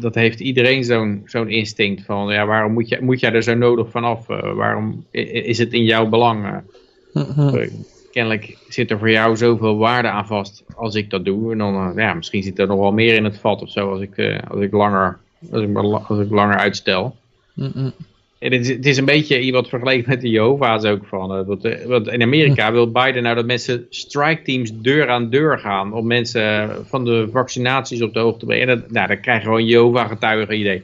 dat 0.01 0.15
heeft 0.15 0.40
iedereen 0.40 0.85
zo'n 0.85 1.23
zo'n 1.24 1.49
instinct 1.49 2.05
van, 2.05 2.32
ja, 2.32 2.47
waarom 2.47 2.73
moet, 2.73 2.89
je, 2.89 2.99
moet 3.01 3.20
jij 3.20 3.32
er 3.32 3.43
zo 3.43 3.55
nodig 3.55 3.90
vanaf? 3.90 4.28
Eh, 4.28 4.55
waarom 4.55 5.07
is 5.11 5.59
het 5.59 5.73
in 5.73 5.85
jouw 5.85 6.07
belang? 6.09 6.44
eh? 6.47 6.57
Kennelijk 8.13 8.57
zit 8.69 8.91
er 8.91 8.99
voor 8.99 9.11
jou 9.11 9.37
zoveel 9.37 9.77
waarde 9.77 10.09
aan 10.09 10.27
vast 10.27 10.65
als 10.77 10.95
ik 10.95 11.11
dat 11.11 11.25
doe. 11.25 11.53
En 11.53 11.59
dan, 11.59 11.91
eh, 11.91 11.97
ja, 11.97 12.15
misschien 12.15 12.43
zit 12.43 12.59
er 12.59 12.67
nog 12.67 12.79
wel 12.79 12.93
meer 12.93 13.15
in 13.15 13.25
het 13.25 13.39
vat 13.39 13.63
of 13.63 13.71
zo 13.71 13.91
als 13.91 14.01
ik, 14.01 14.17
eh, 14.17 14.39
als 14.49 14.61
ik, 14.61 14.73
langer, 14.73 15.19
als 15.53 15.63
ik, 15.63 15.77
als 16.09 16.19
ik 16.19 16.31
langer 16.31 16.57
uitstel. 16.57 17.17
En 18.39 18.53
het, 18.53 18.61
is, 18.61 18.69
het 18.69 18.87
is 18.87 18.97
een 18.97 19.05
beetje 19.05 19.41
iemand 19.41 19.69
vergeleken 19.69 20.09
met 20.11 20.21
de 20.21 20.29
Jehovah's 20.29 20.85
ook 20.85 21.07
van. 21.07 21.35
eh, 21.37 21.47
Want, 21.47 21.85
want 21.87 22.09
in 22.09 22.23
Amerika 22.23 22.73
wil 22.73 22.91
Biden 22.91 23.23
nou 23.23 23.35
dat 23.35 23.47
mensen 23.47 23.87
strike 23.91 24.43
teams 24.43 24.81
deur 24.81 25.09
aan 25.09 25.31
deur 25.31 25.59
gaan. 25.59 25.93
Om 25.93 26.07
mensen 26.07 26.71
van 26.87 27.05
de 27.05 27.29
vaccinaties 27.33 28.03
op 28.03 28.13
de 28.13 28.21
hoogte 28.21 28.39
te 28.39 28.47
brengen. 28.47 28.69
En 28.69 28.79
dat, 28.79 28.91
nou, 28.91 29.07
dan 29.09 29.21
krijg 29.21 29.39
je 29.39 29.45
gewoon 29.45 29.67
Jehovah 29.67 30.09
getuigen 30.09 30.59
idee. 30.59 30.83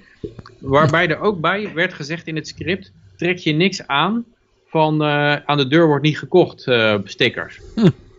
Waarbij 0.58 1.08
er 1.08 1.20
ook 1.20 1.40
bij 1.40 1.70
werd 1.74 1.94
gezegd 1.94 2.26
in 2.26 2.36
het 2.36 2.48
script. 2.48 2.92
Trek 3.16 3.38
je 3.38 3.52
niks 3.52 3.86
aan 3.86 4.24
van 4.68 5.02
eh, 5.02 5.34
aan 5.34 5.56
de 5.56 5.66
deur 5.66 5.86
wordt 5.86 6.04
niet 6.04 6.18
gekocht 6.18 6.66
eh, 6.66 6.98
stickers. 7.04 7.60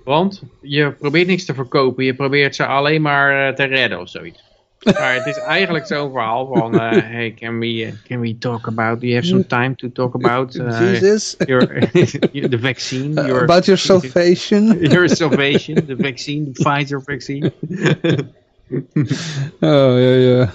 Want 0.03 0.41
je 0.61 0.91
probeert 0.91 1.27
niks 1.27 1.45
te 1.45 1.53
verkopen. 1.53 2.03
Je 2.03 2.13
probeert 2.13 2.55
ze 2.55 2.65
alleen 2.65 3.01
maar 3.01 3.47
eh, 3.47 3.53
te 3.53 3.63
redden 3.63 3.99
of 3.99 4.09
zoiets. 4.09 4.47
Maar 4.99 5.13
het 5.13 5.25
is 5.25 5.37
eigenlijk 5.37 5.85
zo'n 5.85 6.11
verhaal 6.11 6.47
van, 6.53 6.79
eh, 6.79 6.91
hey, 6.91 7.33
can 7.33 7.59
we, 7.59 7.67
uh, 7.67 7.91
can 8.03 8.19
we 8.19 8.37
talk 8.37 8.67
about, 8.67 9.01
do 9.01 9.07
you 9.07 9.15
have 9.15 9.27
some 9.27 9.45
time 9.45 9.75
to 9.75 9.91
talk 9.91 10.15
about 10.15 10.55
uh, 10.55 10.79
Jesus. 10.79 11.35
your, 11.45 11.67
the 12.49 12.57
vaccine, 12.59 13.13
your, 13.13 13.41
About 13.43 13.65
your 13.65 13.77
salvation. 13.79 14.77
your 14.91 15.09
salvation, 15.09 15.85
the 15.85 15.95
vaccine, 15.95 16.53
the 16.53 16.63
Pfizer 16.63 17.01
vaccine. 17.05 17.51
Oh, 19.59 19.99
ja, 19.99 20.13
ja. 20.13 20.53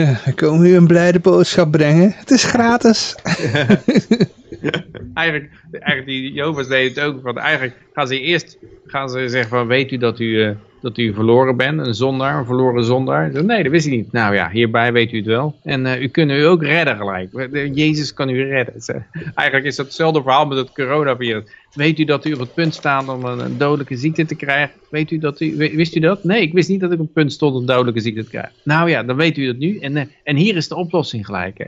Ja, 0.00 0.20
we 0.24 0.34
komen 0.34 0.66
u 0.66 0.76
een 0.76 0.86
blijde 0.86 1.20
boodschap 1.20 1.70
brengen. 1.70 2.12
Het 2.16 2.30
is 2.30 2.44
gratis. 2.44 3.14
eigenlijk, 5.14 5.50
eigenlijk 5.70 6.06
die 6.06 6.32
Jehovah's 6.32 6.68
deden 6.68 7.04
het 7.04 7.14
ook, 7.14 7.22
want 7.22 7.36
eigenlijk 7.36 7.76
gaan 7.92 8.06
ze 8.06 8.20
eerst 8.20 8.58
gaan 8.86 9.08
ze 9.08 9.28
zeggen 9.28 9.50
van, 9.50 9.66
weet 9.66 9.92
u 9.92 9.96
dat 9.96 10.20
u, 10.20 10.42
eh, 10.42 10.50
dat 10.86 10.98
u 10.98 11.14
verloren 11.14 11.56
bent, 11.56 11.78
een 11.78 11.94
zondaar, 11.94 12.38
een 12.38 12.44
verloren 12.44 12.84
zondaar? 12.84 13.30
Zo, 13.32 13.42
nee, 13.42 13.62
dat 13.62 13.72
wist 13.72 13.86
ik 13.86 13.92
niet. 13.92 14.12
Nou 14.12 14.34
ja, 14.34 14.50
hierbij 14.50 14.92
weet 14.92 15.12
u 15.12 15.16
het 15.16 15.26
wel. 15.26 15.58
En 15.62 15.86
eh, 15.86 16.02
u 16.02 16.08
kunt 16.08 16.30
u 16.30 16.46
ook 16.46 16.62
redden 16.62 16.96
gelijk. 16.96 17.50
Jezus 17.74 18.14
kan 18.14 18.28
u 18.28 18.42
redden. 18.42 18.80
Zo. 18.80 18.92
Eigenlijk 19.34 19.64
is 19.66 19.76
dat 19.76 19.86
hetzelfde 19.86 20.22
verhaal 20.22 20.46
met 20.46 20.58
het 20.58 20.72
coronavirus. 20.72 21.44
Weet 21.72 21.98
u 21.98 22.04
dat 22.04 22.24
u 22.24 22.32
op 22.32 22.38
het 22.38 22.54
punt 22.54 22.74
staat 22.74 23.08
om 23.08 23.24
een, 23.24 23.58
dodelijke 23.58 23.96
ziekte 23.96 24.24
te 24.24 24.34
krijgen? 24.34 24.74
Weet 24.90 25.10
u 25.10 25.18
dat 25.18 25.40
u, 25.40 25.56
wist 25.56 25.96
u 25.96 26.00
dat? 26.00 26.24
Nee, 26.24 26.42
ik 26.42 26.52
wist 26.52 26.68
niet 26.68 26.80
dat 26.80 26.92
ik 26.92 26.98
op 26.98 27.04
het 27.04 27.14
punt 27.14 27.32
stond 27.32 27.54
om 27.54 27.60
een 27.60 27.66
dodelijke 27.66 28.00
ziekte 28.00 28.22
te 28.22 28.30
krijgen. 28.30 28.52
Nou 28.64 28.90
ja, 28.90 29.02
dan 29.02 29.16
weet 29.16 29.36
u 29.36 29.46
dat 29.46 29.56
nu. 29.56 29.78
En, 29.78 29.96
eh, 29.96 30.04
en 30.24 30.36
hier 30.36 30.56
is 30.56 30.68
de 30.68 30.76
oplossing 30.76 31.26
gelijk. 31.26 31.58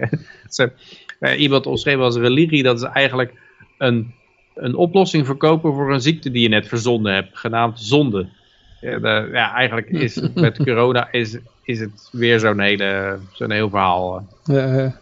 eh, 1.20 1.40
iemand 1.40 1.66
omschreven 1.66 2.03
als 2.03 2.16
religie, 2.16 2.62
dat 2.62 2.77
is 2.77 2.89
eigenlijk 2.93 3.32
een, 3.78 4.15
een 4.55 4.74
oplossing 4.74 5.27
verkopen 5.27 5.73
voor 5.73 5.93
een 5.93 6.01
ziekte 6.01 6.31
die 6.31 6.43
je 6.43 6.49
net 6.49 6.69
verzonnen 6.69 7.15
hebt, 7.15 7.39
genaamd 7.39 7.81
zonde. 7.81 8.28
Ja, 8.80 8.98
de- 8.98 9.28
ja 9.32 9.55
eigenlijk 9.55 9.88
is 9.88 10.20
met 10.34 10.56
corona 10.64 11.09
is, 11.12 11.38
is 11.62 11.80
het 11.80 12.09
weer 12.12 12.38
zo'n 12.38 12.60
hele 12.60 13.18
zo'n 13.32 13.50
heel 13.50 13.70
verhaal. 13.70 14.16
eh. 14.16 14.24
Ja, 14.46 14.92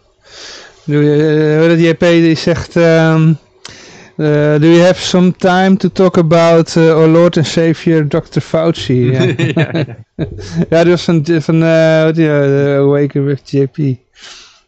uh, 0.84 1.68
dat 1.68 1.80
JP 1.80 1.98
die 2.00 2.34
zegt... 2.34 2.76
eh, 2.76 4.54
do 4.60 4.66
you 4.66 4.80
have 4.80 5.00
some 5.00 5.32
time 5.36 5.76
to 5.76 5.88
talk 5.88 6.16
about 6.18 6.74
uh, 6.76 6.94
our 6.94 7.06
Lord 7.08 7.36
and 7.36 7.46
Savior 7.46 8.08
Dr. 8.08 8.40
Fauci? 8.40 9.10
Ja, 9.12 9.22
ja, 9.36 9.70
ja. 9.74 9.84
ja 10.70 10.84
dat 10.84 10.86
was 10.86 11.04
van, 11.04 11.24
van 11.24 11.62
eh, 11.62 12.08
eh, 12.18 12.78
Awaken 12.78 13.24
with 13.24 13.50
JP. 13.50 13.76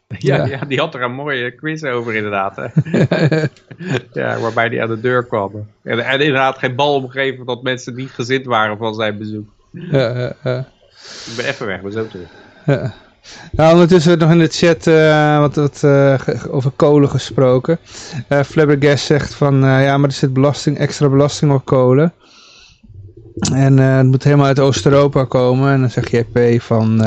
Ja, 0.18 0.64
die 0.68 0.78
had 0.78 0.94
er 0.94 1.02
een 1.02 1.12
mooie 1.12 1.50
quiz 1.50 1.82
over 1.82 2.14
inderdaad. 2.14 2.56
Hè. 2.56 2.66
ja, 4.20 4.38
waarbij 4.38 4.66
hij 4.66 4.82
aan 4.82 4.88
de 4.88 5.00
deur 5.00 5.24
kwam. 5.24 5.66
En, 5.82 5.98
en 5.98 6.20
inderdaad 6.20 6.58
geen 6.58 6.74
bal 6.74 6.94
omgeven 6.94 7.46
dat 7.46 7.62
mensen 7.62 7.94
niet 7.94 8.10
gezind 8.10 8.44
waren 8.46 8.76
van 8.76 8.94
zijn 8.94 9.18
bezoek. 9.18 9.48
ja, 9.70 10.18
ja, 10.18 10.32
ja. 10.44 10.58
Ik 11.26 11.32
ben 11.36 11.44
even 11.44 11.66
weg, 11.66 11.80
ben 11.80 11.92
zo 11.92 12.06
terug. 12.06 12.28
Ja. 12.66 12.94
Nou, 13.52 13.72
ondertussen 13.72 14.08
werd 14.08 14.20
nog 14.20 14.30
in 14.30 14.38
de 14.38 14.48
chat 14.48 14.86
eh, 14.86 15.38
wat, 15.38 15.54
wat 15.54 15.82
eh, 15.82 16.20
over 16.50 16.70
kolen 16.70 17.08
gesproken. 17.08 17.78
Eh 18.28 18.40
Flabbergast 18.40 19.04
zegt 19.04 19.34
van, 19.34 19.60
ja, 19.60 19.98
maar 19.98 20.08
er 20.08 20.14
zit 20.14 20.32
belasting, 20.32 20.78
extra 20.78 21.08
belasting 21.08 21.52
op 21.52 21.64
kolen. 21.64 22.12
En 23.52 23.78
het 23.78 24.06
moet 24.06 24.24
helemaal 24.24 24.46
uit 24.46 24.58
Oost-Europa 24.58 25.24
komen. 25.24 25.72
En 25.72 25.80
dan 25.80 25.90
zegt 25.90 26.10
JP 26.10 26.62
van, 26.62 27.00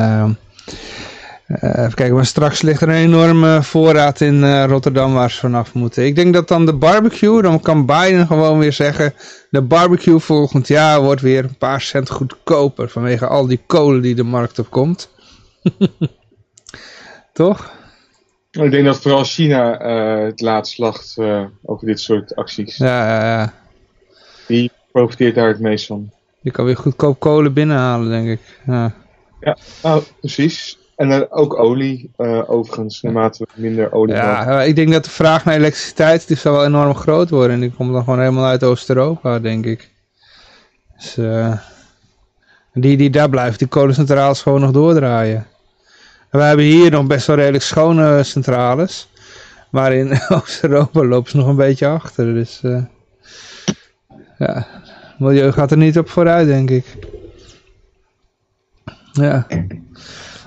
even 1.59 1.93
kijken, 1.93 2.15
maar 2.15 2.25
straks 2.25 2.61
ligt 2.61 2.81
er 2.81 2.89
een 2.89 2.95
enorme 2.95 3.63
voorraad 3.63 4.21
in 4.21 4.43
eh, 4.43 4.65
Rotterdam 4.67 5.13
waar 5.13 5.31
ze 5.31 5.39
vanaf 5.39 5.73
moeten. 5.73 6.05
Ik 6.05 6.15
denk 6.15 6.33
dat 6.33 6.47
dan 6.47 6.65
de 6.65 6.73
barbecue, 6.73 7.41
dan 7.41 7.59
kan 7.59 7.85
Biden 7.85 8.27
gewoon 8.27 8.59
weer 8.59 8.73
zeggen, 8.73 9.13
de 9.49 9.61
barbecue 9.61 10.19
volgend 10.19 10.67
jaar 10.67 11.01
wordt 11.01 11.21
weer 11.21 11.43
een 11.43 11.57
paar 11.57 11.81
cent 11.81 12.09
goedkoper 12.09 12.89
vanwege 12.89 13.27
al 13.27 13.47
die 13.47 13.61
kolen 13.65 14.01
die 14.01 14.15
de 14.15 14.23
markt 14.23 14.59
op 14.59 14.69
komt. 14.69 15.09
Toch? 17.33 17.71
Ik 18.51 18.71
denk 18.71 18.85
dat 18.85 19.01
vooral 19.01 19.23
China 19.23 19.79
eh, 19.79 20.25
het 20.25 20.41
laatst 20.41 20.77
lacht 20.77 21.17
eh, 21.17 21.45
over 21.63 21.87
dit 21.87 21.99
soort 21.99 22.35
acties. 22.35 22.77
Ja, 22.77 23.07
ja, 23.07 23.39
ja. 23.39 23.53
Die 24.47 24.71
profiteert 24.91 25.35
daar 25.35 25.47
het 25.47 25.59
meest 25.59 25.85
van. 25.85 26.11
Je 26.41 26.51
kan 26.51 26.65
weer 26.65 26.77
goedkoop 26.77 27.19
kolen 27.19 27.53
binnenhalen, 27.53 28.09
denk 28.09 28.27
ik. 28.27 28.59
Ja. 28.65 28.93
Nou, 29.83 30.03
precies. 30.19 30.80
En 31.01 31.09
dan 31.09 31.29
ook 31.29 31.59
olie, 31.59 32.11
eh, 32.17 32.49
overigens, 32.49 33.01
naarmate 33.01 33.47
we 33.55 33.61
minder 33.61 33.91
olie. 33.91 34.15
Ja, 34.15 34.45
maar 34.45 34.67
ik 34.67 34.75
denk 34.75 34.91
dat 34.91 35.03
de 35.03 35.09
vraag 35.09 35.45
naar 35.45 35.55
elektriciteit 35.55 36.27
die 36.27 36.37
zal 36.37 36.53
wel 36.53 36.65
enorm 36.65 36.95
groot 36.95 37.29
worden. 37.29 37.51
En 37.51 37.59
die 37.59 37.71
komt 37.71 37.93
dan 37.93 38.03
gewoon 38.03 38.19
helemaal 38.19 38.45
uit 38.45 38.63
Oost-Europa, 38.63 39.39
denk 39.39 39.65
ik. 39.65 39.89
Dus, 40.97 41.17
eh, 41.17 41.57
die 42.73 42.97
die 42.97 43.09
daar 43.09 43.29
blijft, 43.29 43.59
die 43.59 43.67
kolencentrales 43.67 44.41
gewoon 44.41 44.61
nog 44.61 44.71
doordraaien. 44.71 45.47
En 46.29 46.39
we 46.39 46.45
hebben 46.45 46.65
hier 46.65 46.91
nog 46.91 47.07
best 47.07 47.27
wel 47.27 47.35
redelijk 47.35 47.63
schone 47.63 48.23
centrales. 48.23 49.09
Maar 49.69 49.93
in 49.93 50.19
Oost-Europa 50.29 51.03
lopen 51.03 51.31
ze 51.31 51.37
nog 51.37 51.47
een 51.47 51.55
beetje 51.55 51.87
achter. 51.87 52.33
Dus 52.33 52.59
eh 52.63 52.83
ja, 54.37 54.67
milieu 55.17 55.51
gaat 55.51 55.71
er 55.71 55.77
niet 55.77 55.97
op 55.97 56.09
vooruit, 56.09 56.47
denk 56.47 56.69
ik. 56.69 56.85
Ja. 59.11 59.47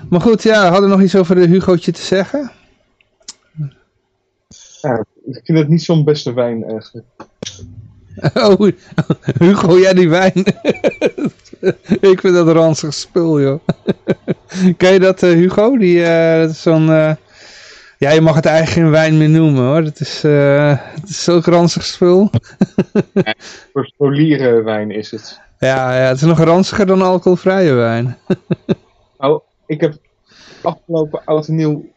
Maar 0.09 0.21
goed, 0.21 0.43
ja, 0.43 0.63
hadden 0.69 0.89
we 0.89 0.95
nog 0.95 1.03
iets 1.05 1.15
over 1.15 1.35
de 1.35 1.47
Hugootje 1.47 1.91
te 1.91 2.01
zeggen? 2.01 2.51
Ik 5.25 5.41
vind 5.43 5.57
het 5.57 5.67
niet 5.67 5.83
zo'n 5.83 6.03
beste 6.03 6.33
wijn 6.33 6.63
eigenlijk. 6.63 7.05
Oh, 8.33 8.69
Hugo, 9.39 9.77
jij 9.79 9.93
die 9.93 10.09
wijn. 10.09 10.33
ik 12.11 12.19
vind 12.19 12.33
dat 12.33 12.47
een 12.47 12.53
ranzig 12.53 12.93
spul, 12.93 13.41
joh. 13.41 13.59
Ken 14.77 14.93
je 14.93 14.99
dat, 14.99 15.23
eh, 15.23 15.29
Hugo? 15.29 15.77
Die, 15.77 16.03
eh, 16.05 16.39
dat 16.41 16.49
is 16.49 16.61
zo'n... 16.61 16.89
eh, 16.89 17.11
Ja, 17.97 18.11
je 18.11 18.21
mag 18.21 18.35
het 18.35 18.45
eigenlijk 18.45 18.77
geen 18.77 18.91
wijn 18.91 19.17
meer 19.17 19.29
noemen, 19.29 19.63
hoor. 19.63 19.81
Het 19.83 19.99
is, 19.99 20.21
het 20.21 21.09
is 21.09 21.23
zo'n 21.23 21.41
ranzig 21.43 21.85
spul. 21.85 22.29
Voor 23.97 24.63
wijn 24.63 24.91
is 24.91 25.11
het. 25.11 25.39
ja, 25.59 25.95
ja, 26.01 26.07
het 26.07 26.15
is 26.15 26.21
nog 26.27 26.39
ranziger 26.39 26.85
dan 26.85 27.01
alcoholvrije 27.01 27.73
wijn. 27.73 28.17
Nou, 29.17 29.41
ik 29.65 29.81
heb 29.81 29.97
afgelopen 30.61 31.21
oud 31.25 31.47
en 31.47 31.55
nieuw 31.55 31.93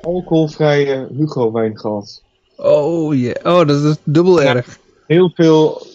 alcoholvrije 0.00 1.08
Hugo 1.16 1.52
wijn 1.52 1.78
gehad. 1.78 2.22
Oh, 2.56 3.14
yeah. 3.14 3.58
oh 3.58 3.66
dat 3.66 3.82
is 3.82 3.96
dubbel 4.04 4.42
Ja. 4.42 4.54
erg. 4.54 4.78
Heel 5.06 5.30
veel 5.34 5.86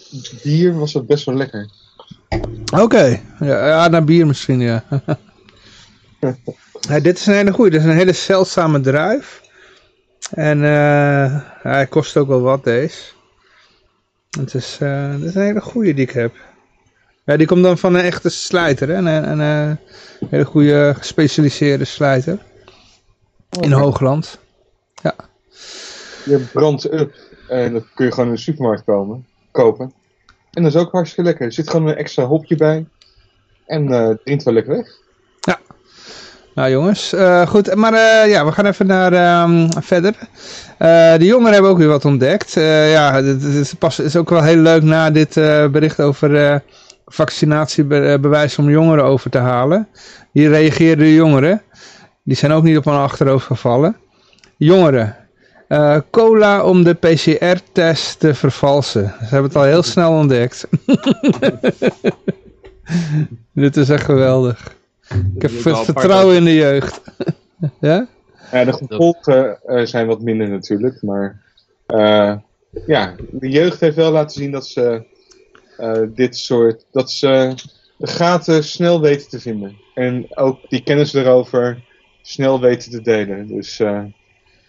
bier 0.42 0.78
was 0.78 0.92
het 0.94 1.06
best 1.06 1.24
wel 1.24 1.34
lekker. 1.34 1.70
Oké, 2.72 3.20
ja, 3.40 3.66
ja, 3.66 3.88
naar 3.88 4.04
bier 4.04 4.26
misschien, 4.26 4.60
ja. 4.60 4.84
ja. 6.20 7.00
Dit 7.00 7.18
is 7.18 7.26
een 7.26 7.34
hele 7.34 7.52
goeie, 7.52 7.70
dit 7.70 7.80
is 7.80 7.86
een 7.86 7.96
hele 7.96 8.12
zeldzame 8.12 8.80
druif. 8.80 9.42
En 10.30 10.64
eh, 10.64 11.40
hij 11.62 11.86
kost 11.86 12.16
ook 12.16 12.28
wel 12.28 12.40
wat, 12.40 12.64
deze. 12.64 13.02
Het 14.30 14.54
is, 14.54 14.78
eh, 14.80 15.10
dit 15.16 15.28
is 15.28 15.34
een 15.34 15.42
hele 15.42 15.60
goeie 15.60 15.94
die 15.94 16.04
ik 16.04 16.10
heb. 16.10 16.34
Ja, 17.26 17.36
die 17.36 17.46
komt 17.46 17.62
dan 17.62 17.78
van 17.78 17.94
een 17.94 18.04
echte 18.04 18.28
slijter, 18.28 18.88
hè? 18.88 18.94
Een, 18.94 19.06
een, 19.06 19.38
een 19.38 19.78
hele 20.30 20.44
goede 20.44 20.94
gespecialiseerde 20.98 21.84
slijter. 21.84 22.38
In 23.60 23.72
Hoogland. 23.72 24.38
Je 26.24 26.46
brandt 26.52 26.92
up 26.92 27.14
en 27.48 27.72
dat 27.72 27.84
kun 27.94 28.04
je 28.04 28.12
gewoon 28.12 28.28
in 28.28 28.34
de 28.34 28.40
supermarkt 28.40 28.84
komen, 28.84 29.26
kopen. 29.50 29.92
En 30.52 30.62
dat 30.62 30.74
is 30.74 30.80
ook 30.80 30.92
hartstikke 30.92 31.22
lekker. 31.22 31.46
Er 31.46 31.52
zit 31.52 31.70
gewoon 31.70 31.86
een 31.86 31.96
extra 31.96 32.24
hopje 32.24 32.56
bij. 32.56 32.86
En 33.66 33.92
eh 33.92 34.10
drinkt 34.24 34.44
wel 34.44 34.54
lekker 34.54 34.76
weg. 34.76 34.86
Nou 36.54 36.70
jongens, 36.70 37.12
eh, 37.12 37.46
goed, 37.46 37.74
maar 37.74 37.92
eh, 37.92 38.30
ja, 38.30 38.44
we 38.44 38.52
gaan 38.52 38.66
even 38.66 38.86
naar 38.86 39.12
ehm, 39.12 39.68
verder. 39.80 40.14
Eh, 40.78 41.16
de 41.16 41.24
jongeren 41.24 41.52
hebben 41.52 41.70
ook 41.70 41.78
weer 41.78 41.88
wat 41.88 42.04
ontdekt. 42.04 42.56
Eh, 42.56 42.92
ja, 42.92 43.22
het 43.22 43.42
is, 43.42 43.74
pas, 43.74 43.98
is 43.98 44.16
ook 44.16 44.30
wel 44.30 44.42
heel 44.42 44.56
leuk 44.56 44.82
na 44.82 45.10
dit 45.10 45.36
eh, 45.36 45.66
bericht 45.66 46.00
over 46.00 46.36
eh, 46.46 46.58
vaccinatiebewijs 47.06 48.58
om 48.58 48.70
jongeren 48.70 49.04
over 49.04 49.30
te 49.30 49.38
halen. 49.38 49.88
Hier 50.32 50.50
reageerden 50.50 51.04
de 51.04 51.14
jongeren. 51.14 51.62
Die 52.22 52.36
zijn 52.36 52.52
ook 52.52 52.62
niet 52.62 52.76
op 52.76 52.84
hun 52.84 52.94
achterhoofd 52.94 53.46
gevallen. 53.46 53.96
Jongeren, 54.56 55.16
eh, 55.68 55.98
cola 56.10 56.64
om 56.64 56.84
de 56.84 56.94
PCR-test 56.94 58.20
te 58.20 58.34
vervalsen. 58.34 59.14
Ze 59.18 59.24
hebben 59.24 59.48
het 59.48 59.56
al 59.56 59.62
heel 59.62 59.82
snel 59.82 60.12
ontdekt. 60.12 60.66
Dit 63.52 63.76
is 63.76 63.88
echt 63.88 64.04
geweldig. 64.04 64.74
Ik 65.34 65.42
heb 65.42 65.50
vertrouwen 65.50 66.36
in 66.36 66.44
de 66.44 66.54
jeugd. 66.54 67.00
ja? 67.80 68.06
Ja, 68.52 68.64
de 68.64 68.72
gevolgen 68.72 69.58
eh, 69.64 69.84
zijn 69.84 70.06
wat 70.06 70.22
minder 70.22 70.48
natuurlijk, 70.48 71.02
maar 71.02 71.42
eh, 71.86 72.34
ja, 72.86 73.14
de 73.30 73.50
jeugd 73.50 73.80
heeft 73.80 73.96
wel 73.96 74.12
laten 74.12 74.40
zien 74.40 74.50
dat 74.50 74.66
ze 74.66 75.04
dit 76.14 76.36
soort, 76.36 76.84
dat 76.92 77.10
ze 77.10 77.54
de 77.96 78.06
gaten 78.06 78.64
snel 78.64 79.00
weten 79.00 79.28
te 79.28 79.40
vinden. 79.40 79.76
En 79.94 80.26
ook 80.36 80.58
die 80.68 80.82
kennis 80.82 81.14
erover 81.14 81.82
snel 82.22 82.60
weten 82.60 82.90
te 82.90 83.00
delen. 83.02 83.46
Dus 83.46 83.80
eh, 83.80 84.02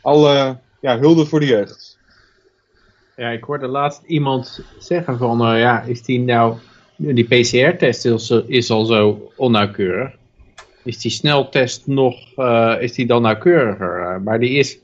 alle, 0.02 0.58
ja, 0.82 1.00
hulde 1.00 1.26
voor 1.26 1.40
de 1.40 1.46
jeugd. 1.46 1.98
Ja, 3.16 3.30
ik 3.30 3.44
hoorde 3.44 3.68
laatst 3.68 4.02
iemand 4.06 4.64
zeggen 4.80 5.18
van, 5.18 5.42
eh, 5.42 5.60
ja, 5.60 5.82
is 5.82 6.02
die 6.04 6.20
nou, 6.20 6.58
die 6.98 7.24
PCR-test 7.24 8.06
is, 8.06 8.30
is 8.48 8.70
al 8.70 8.86
zo 8.86 9.32
onnauwkeurig. 9.36 10.16
Is 10.84 10.98
die 10.98 11.12
sneltest 11.12 11.88
nog, 11.88 12.16
eh, 12.36 12.76
is 12.80 12.94
die 12.94 13.06
dan 13.08 13.22
nauwkeuriger? 13.22 14.02
Eh, 14.02 14.20
maar 14.24 14.40
die 14.40 14.52
is 14.58 14.78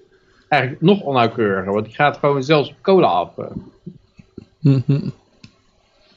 eigenlijk 0.47 0.81
nog 0.81 1.01
onnauwkeuriger, 1.01 1.73
want 1.73 1.85
die 1.85 1.95
gaat 1.95 2.17
gewoon 2.17 2.43
zelfs 2.43 2.69
op 2.69 2.75
cola 2.81 3.07
af. 3.07 3.37
eh. 3.37 3.45
Mhm. 4.59 5.09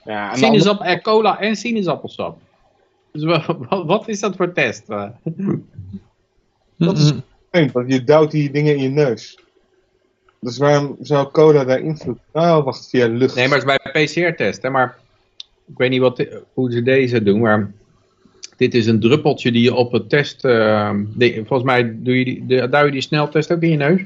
Ja, 0.07 0.31
andere- 0.31 1.01
cola 1.03 1.41
en 1.41 1.57
sinaasappelsap. 1.57 2.39
Dus 3.13 3.25
wa- 3.25 3.57
wa- 3.69 3.85
wat 3.85 4.09
is 4.09 4.21
dat 4.21 4.37
voor 4.37 4.53
test? 4.53 4.89
eh? 4.89 5.09
Dat 6.79 6.99
is 6.99 7.13
vreemd, 7.51 7.73
want 7.73 7.93
je 7.93 8.05
duwt 8.05 8.31
die 8.31 8.51
dingen 8.51 8.77
in 8.77 8.83
je 8.83 8.89
neus. 8.89 9.39
Dus 10.41 10.59
waarom 10.59 10.97
zou 11.01 11.31
cola 11.31 11.65
daar 11.65 11.81
invloed... 11.81 12.19
Oh, 12.33 12.65
wacht, 12.65 12.89
via 12.89 13.07
lucht. 13.09 13.35
Nee, 13.35 13.49
maar 13.49 13.59
het 13.59 13.81
is 13.85 13.93
bij 13.93 14.05
PCR-test, 14.05 14.63
hè, 14.63 14.71
maar 14.71 14.97
ik 15.67 15.77
weet 15.79 15.91
niet 15.91 16.01
wat, 16.01 16.27
hoe 16.55 16.73
ze 16.73 16.83
deze 16.83 17.23
doen, 17.23 17.41
maar 17.41 17.73
dit 18.57 18.75
is 18.75 18.87
een 18.87 19.01
druppeltje 19.01 19.53
die 19.53 19.63
je 19.63 19.75
op 19.75 19.93
het 19.93 20.09
test, 20.09 20.45
eh, 20.45 20.95
de- 21.17 21.35
volgens 21.35 21.63
mij 21.63 21.97
doe 22.03 22.19
je 22.19 22.25
die, 22.25 22.47
de, 22.47 22.69
duw 22.69 22.85
je 22.85 22.91
die 22.91 23.01
sneltest 23.01 23.53
ook 23.53 23.63
in 23.63 23.71
je 23.71 23.77
neus. 23.77 24.01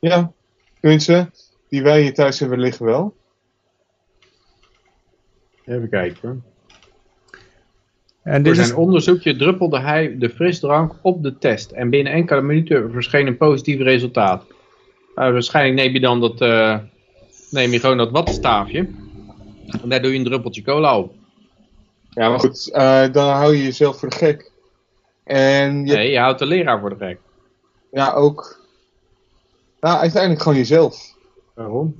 Ja, 0.00 0.32
tenminste, 0.80 1.30
die 1.68 1.82
wij 1.82 2.02
hier 2.02 2.14
thuis 2.14 2.38
hebben 2.40 2.60
liggen 2.60 2.84
wel. 2.86 3.14
Even 5.68 5.88
kijken. 5.88 6.44
En 8.22 8.34
Voor 8.34 8.42
dit 8.42 8.58
is, 8.58 8.66
zijn 8.66 8.78
onderzoekje 8.78 9.36
druppelde 9.36 9.80
hij 9.80 10.18
de 10.18 10.30
frisdrank 10.30 10.94
op 11.02 11.22
de 11.22 11.38
test 11.38 11.70
en 11.70 11.90
binnen 11.90 12.12
enkele 12.12 12.42
minuten 12.42 12.92
verscheen 12.92 13.26
een 13.26 13.36
positief 13.36 13.80
resultaat. 13.80 14.44
Nou, 15.14 15.32
waarschijnlijk 15.32 15.76
neem 15.76 15.92
je 15.92 16.00
dan 16.00 16.20
dat, 16.20 16.40
eh, 16.40 16.78
neem 17.50 17.70
je 17.70 17.80
gewoon 17.80 17.96
dat 17.96 18.10
wattenstaafje 18.10 18.88
en 19.82 19.88
daar 19.88 20.02
doe 20.02 20.12
je 20.12 20.18
een 20.18 20.24
druppeltje 20.24 20.62
cola 20.62 20.98
op. 20.98 21.14
Ja, 22.10 22.28
maar 22.28 22.40
goed, 22.40 22.70
eh, 22.72 23.12
dan 23.12 23.28
hou 23.28 23.56
je 23.56 23.62
jezelf 23.62 23.98
voor 23.98 24.08
de 24.10 24.16
gek. 24.16 24.50
En 25.24 25.86
je, 25.86 25.94
Nee, 25.94 26.10
je 26.10 26.18
houdt 26.18 26.38
de 26.38 26.46
leraar 26.46 26.80
voor 26.80 26.90
de 26.90 27.04
gek. 27.04 27.18
ja, 27.92 28.12
ook... 28.12 28.60
Nou, 29.80 29.98
uiteindelijk 29.98 30.42
gewoon 30.42 30.58
jezelf. 30.58 31.14
Waarom? 31.54 31.96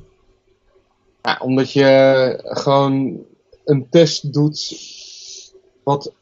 Ja, 1.22 1.38
omdat 1.42 1.72
je 1.72 2.40
gewoon 2.44 3.20
een 3.68 3.86
test 3.90 4.32
doet 4.32 4.76
wat 5.84 6.12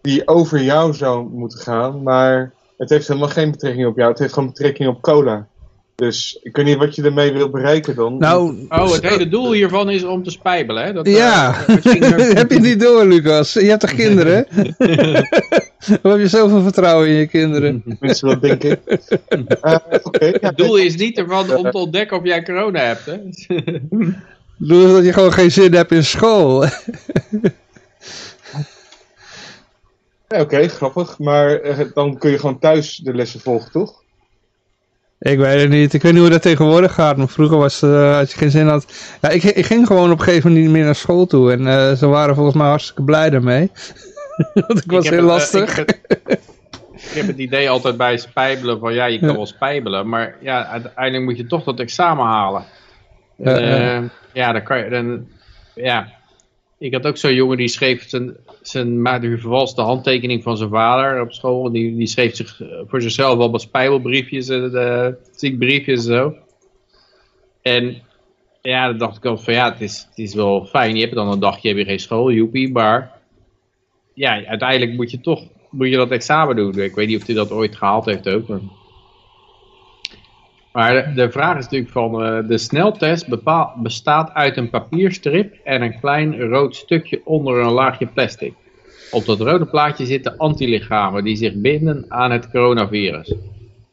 die 0.00 0.28
over 0.28 0.62
jou 0.62 0.94
zou 0.94 1.28
moeten 1.28 1.58
gaan, 1.58 2.02
maar 2.02 2.52
het 2.76 2.90
heeft 2.90 3.08
helemaal 3.08 3.28
geen 3.28 3.50
betrekking 3.50 3.86
op 3.86 3.96
jou. 3.96 4.10
Het 4.10 4.18
heeft 4.18 4.32
gewoon 4.32 4.48
betrekking 4.48 4.88
op 4.88 5.00
cola. 5.02 5.46
Dus 5.94 6.38
ik 6.42 6.56
weet 6.56 6.64
niet 6.64 6.76
wat 6.76 6.94
je 6.94 7.02
ermee 7.02 7.32
wil 7.32 7.50
bereiken 7.50 7.94
dan. 7.94 8.18
nou, 8.18 8.66
Oh, 8.68 8.92
het 8.92 9.08
hele 9.08 9.28
doel 9.28 9.52
hiervan 9.52 9.90
is 9.90 10.04
om 10.04 10.22
te 10.22 10.30
spijbelen, 10.30 10.84
hè? 10.84 10.92
Dat, 10.92 11.06
eh, 11.06 11.16
ja, 11.16 11.66
eh, 11.66 12.34
heb 12.40 12.50
je 12.50 12.60
niet 12.60 12.80
door 12.80 13.06
Lucas? 13.06 13.52
Je 13.52 13.60
hebt 13.60 13.80
toch 13.80 13.94
kinderen? 13.94 14.46
Hoe 16.02 16.10
heb 16.10 16.18
je 16.18 16.28
zoveel 16.28 16.62
vertrouwen 16.62 17.08
in 17.08 17.14
je 17.14 17.26
kinderen? 17.26 17.82
Tenminste, 17.88 18.26
dat 18.26 18.42
denk 18.42 18.62
ik. 18.62 18.80
Eh, 19.60 19.76
Oké, 20.02 20.24
ja, 20.24 20.38
Het 20.40 20.56
doel 20.56 20.76
is 20.76 20.96
niet 20.96 21.18
ervan 21.18 21.56
om 21.56 21.70
te 21.70 21.78
ontdekken 21.78 22.16
of 22.16 22.24
jij 22.24 22.42
corona 22.42 22.80
hebt, 22.80 23.06
hè? 23.06 23.18
Doe 24.56 24.92
dat 24.92 25.04
je 25.04 25.12
gewoon 25.12 25.32
geen 25.32 25.50
zin 25.50 25.74
hebt 25.74 25.92
in 25.92 26.04
school. 26.04 26.64
ja, 30.28 30.40
Oké, 30.40 30.68
grappig. 30.68 31.18
Maar 31.18 31.50
eh, 31.60 31.78
dan 31.94 32.18
kun 32.18 32.30
je 32.30 32.38
gewoon 32.38 32.58
thuis 32.58 32.96
de 32.96 33.14
lessen 33.14 33.40
volgen, 33.40 33.70
toch? 33.72 34.04
Ik 35.18 35.38
weet 35.38 35.60
het 35.60 35.70
niet. 35.70 35.92
Ik 35.94 36.02
weet 36.02 36.12
niet 36.12 36.20
hoe 36.20 36.30
dat 36.30 36.42
tegenwoordig 36.42 36.94
gaat. 36.94 37.16
Maar 37.16 37.28
vroeger 37.28 37.58
was 37.58 37.82
eh 37.82 38.16
als 38.18 38.30
je 38.32 38.38
geen 38.38 38.50
zin 38.50 38.66
had... 38.66 38.86
Ja, 39.20 39.28
ik, 39.28 39.42
ik 39.42 39.66
ging 39.66 39.86
gewoon 39.86 40.10
op 40.10 40.18
een 40.18 40.24
gegeven 40.24 40.48
moment 40.48 40.66
niet 40.66 40.74
meer 40.76 40.84
naar 40.84 40.94
school 40.94 41.26
toe. 41.26 41.52
En 41.52 41.66
eh, 41.66 41.92
ze 41.92 42.06
waren 42.06 42.34
volgens 42.34 42.56
mij 42.56 42.66
hartstikke 42.66 43.02
blij 43.02 43.30
daarmee. 43.30 43.70
Want 44.66 44.84
ik 44.84 44.90
was 44.90 45.04
Ik 45.04 45.10
heel 45.10 45.18
het, 45.20 45.28
lastig. 45.28 45.70
ik, 45.70 45.76
heb, 45.76 45.90
ik 46.94 47.10
heb 47.14 47.26
het 47.26 47.38
idee 47.38 47.70
altijd 47.70 47.96
bij 47.96 48.16
spijbelen 48.16 48.78
van 48.78 48.94
ja, 48.94 49.04
je 49.06 49.18
kan 49.18 49.28
Ja. 49.28 49.34
wel 49.34 49.46
spijbelen, 49.46 50.08
maar 50.08 50.36
ja, 50.40 50.66
uiteindelijk 50.66 51.24
moet 51.24 51.36
je 51.36 51.46
toch 51.46 51.64
dat 51.64 51.80
examen 51.80 52.24
halen. 52.24 52.64
En, 53.38 53.62
ja. 54.32 54.46
eh, 54.46 54.52
dan 54.52 54.62
kan 54.62 54.78
je 54.78 54.90
dan, 54.90 55.28
ja. 55.74 56.14
Ik 56.78 56.92
had 56.92 57.06
ook 57.06 57.16
zo'n 57.16 57.34
jongen 57.34 57.56
die 57.56 57.68
schreef 57.68 58.08
zijn, 58.08 58.36
zijn 58.62 59.02
maakte 59.02 59.38
vervalste 59.38 59.80
handtekening 59.80 60.42
van 60.42 60.56
zijn 60.56 60.70
vader 60.70 61.20
op 61.20 61.32
school. 61.32 61.72
Die, 61.72 61.96
die 61.96 62.06
schreef 62.06 62.34
zich 62.34 62.60
eh, 62.60 62.68
voor 62.86 63.02
zichzelf 63.02 63.36
wel 63.36 63.50
wat 63.50 63.60
spijbelbriefjes 63.60 64.48
en 64.48 64.70
uh, 64.72 65.08
ziekbriefjes 65.32 66.06
en 66.06 66.12
zo. 66.12 66.36
En 67.62 68.02
ja, 68.62 68.86
dan 68.86 68.98
dacht 68.98 69.16
ik 69.16 69.24
al 69.24 69.38
van 69.38 69.54
ja, 69.54 69.72
het 69.72 69.80
is, 69.80 70.06
het 70.08 70.18
is 70.18 70.34
wel 70.34 70.64
fijn. 70.64 70.94
Je 70.94 71.02
hebt 71.02 71.14
dan 71.14 71.32
een 71.32 71.40
dagje, 71.40 71.68
heb 71.68 71.76
je 71.76 71.84
geen 71.84 72.00
school, 72.00 72.32
joepie, 72.32 72.72
maar 72.72 73.12
ja, 74.14 74.44
uiteindelijk 74.44 74.92
moet 74.92 75.10
je 75.10 75.20
toch 75.20 75.42
moet 75.70 75.88
je 75.88 75.96
dat 75.96 76.10
examen 76.10 76.56
doen. 76.56 76.78
Ik 76.78 76.94
weet 76.94 77.08
niet 77.08 77.20
of 77.20 77.26
hij 77.26 77.34
dat 77.34 77.50
ooit 77.50 77.76
gehaald 77.76 78.04
heeft 78.04 78.28
ook. 78.28 78.48
Maar, 78.48 78.60
maar 80.76 80.92
de, 80.94 81.12
de 81.14 81.30
vraag 81.30 81.58
is 81.58 81.64
natuurlijk 81.64 81.92
van, 81.92 82.24
eh, 82.24 82.48
de 82.48 82.58
sneltest 82.58 83.28
bepaal- 83.28 83.72
bestaat 83.76 84.30
uit 84.34 84.56
een 84.56 84.70
papierstrip 84.70 85.54
en 85.64 85.82
een 85.82 86.00
klein 86.00 86.40
rood 86.48 86.76
stukje 86.76 87.20
onder 87.24 87.58
een 87.58 87.72
laagje 87.72 88.06
plastic. 88.06 88.52
Op 89.10 89.24
dat 89.24 89.40
rode 89.40 89.66
plaatje 89.66 90.06
zitten 90.06 90.36
antilichamen 90.36 91.24
die 91.24 91.36
zich 91.36 91.54
binden 91.54 92.04
aan 92.08 92.30
het 92.30 92.50
coronavirus. 92.50 93.34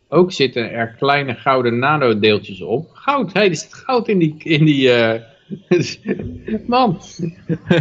Ook 0.10 0.31
zitten 0.31 0.72
er 0.72 0.95
kleine 0.99 1.34
gouden 1.34 1.80
nanodeeltjes 1.80 2.61
op. 2.61 2.89
Goud, 2.93 3.34
hé, 3.34 3.41
er 3.41 3.55
zit 3.55 3.73
goud 3.73 4.07
in 4.07 4.18
die... 4.19 4.35
In 4.43 4.65
die 4.65 4.91
eh, 4.91 5.22
Man, 6.68 6.99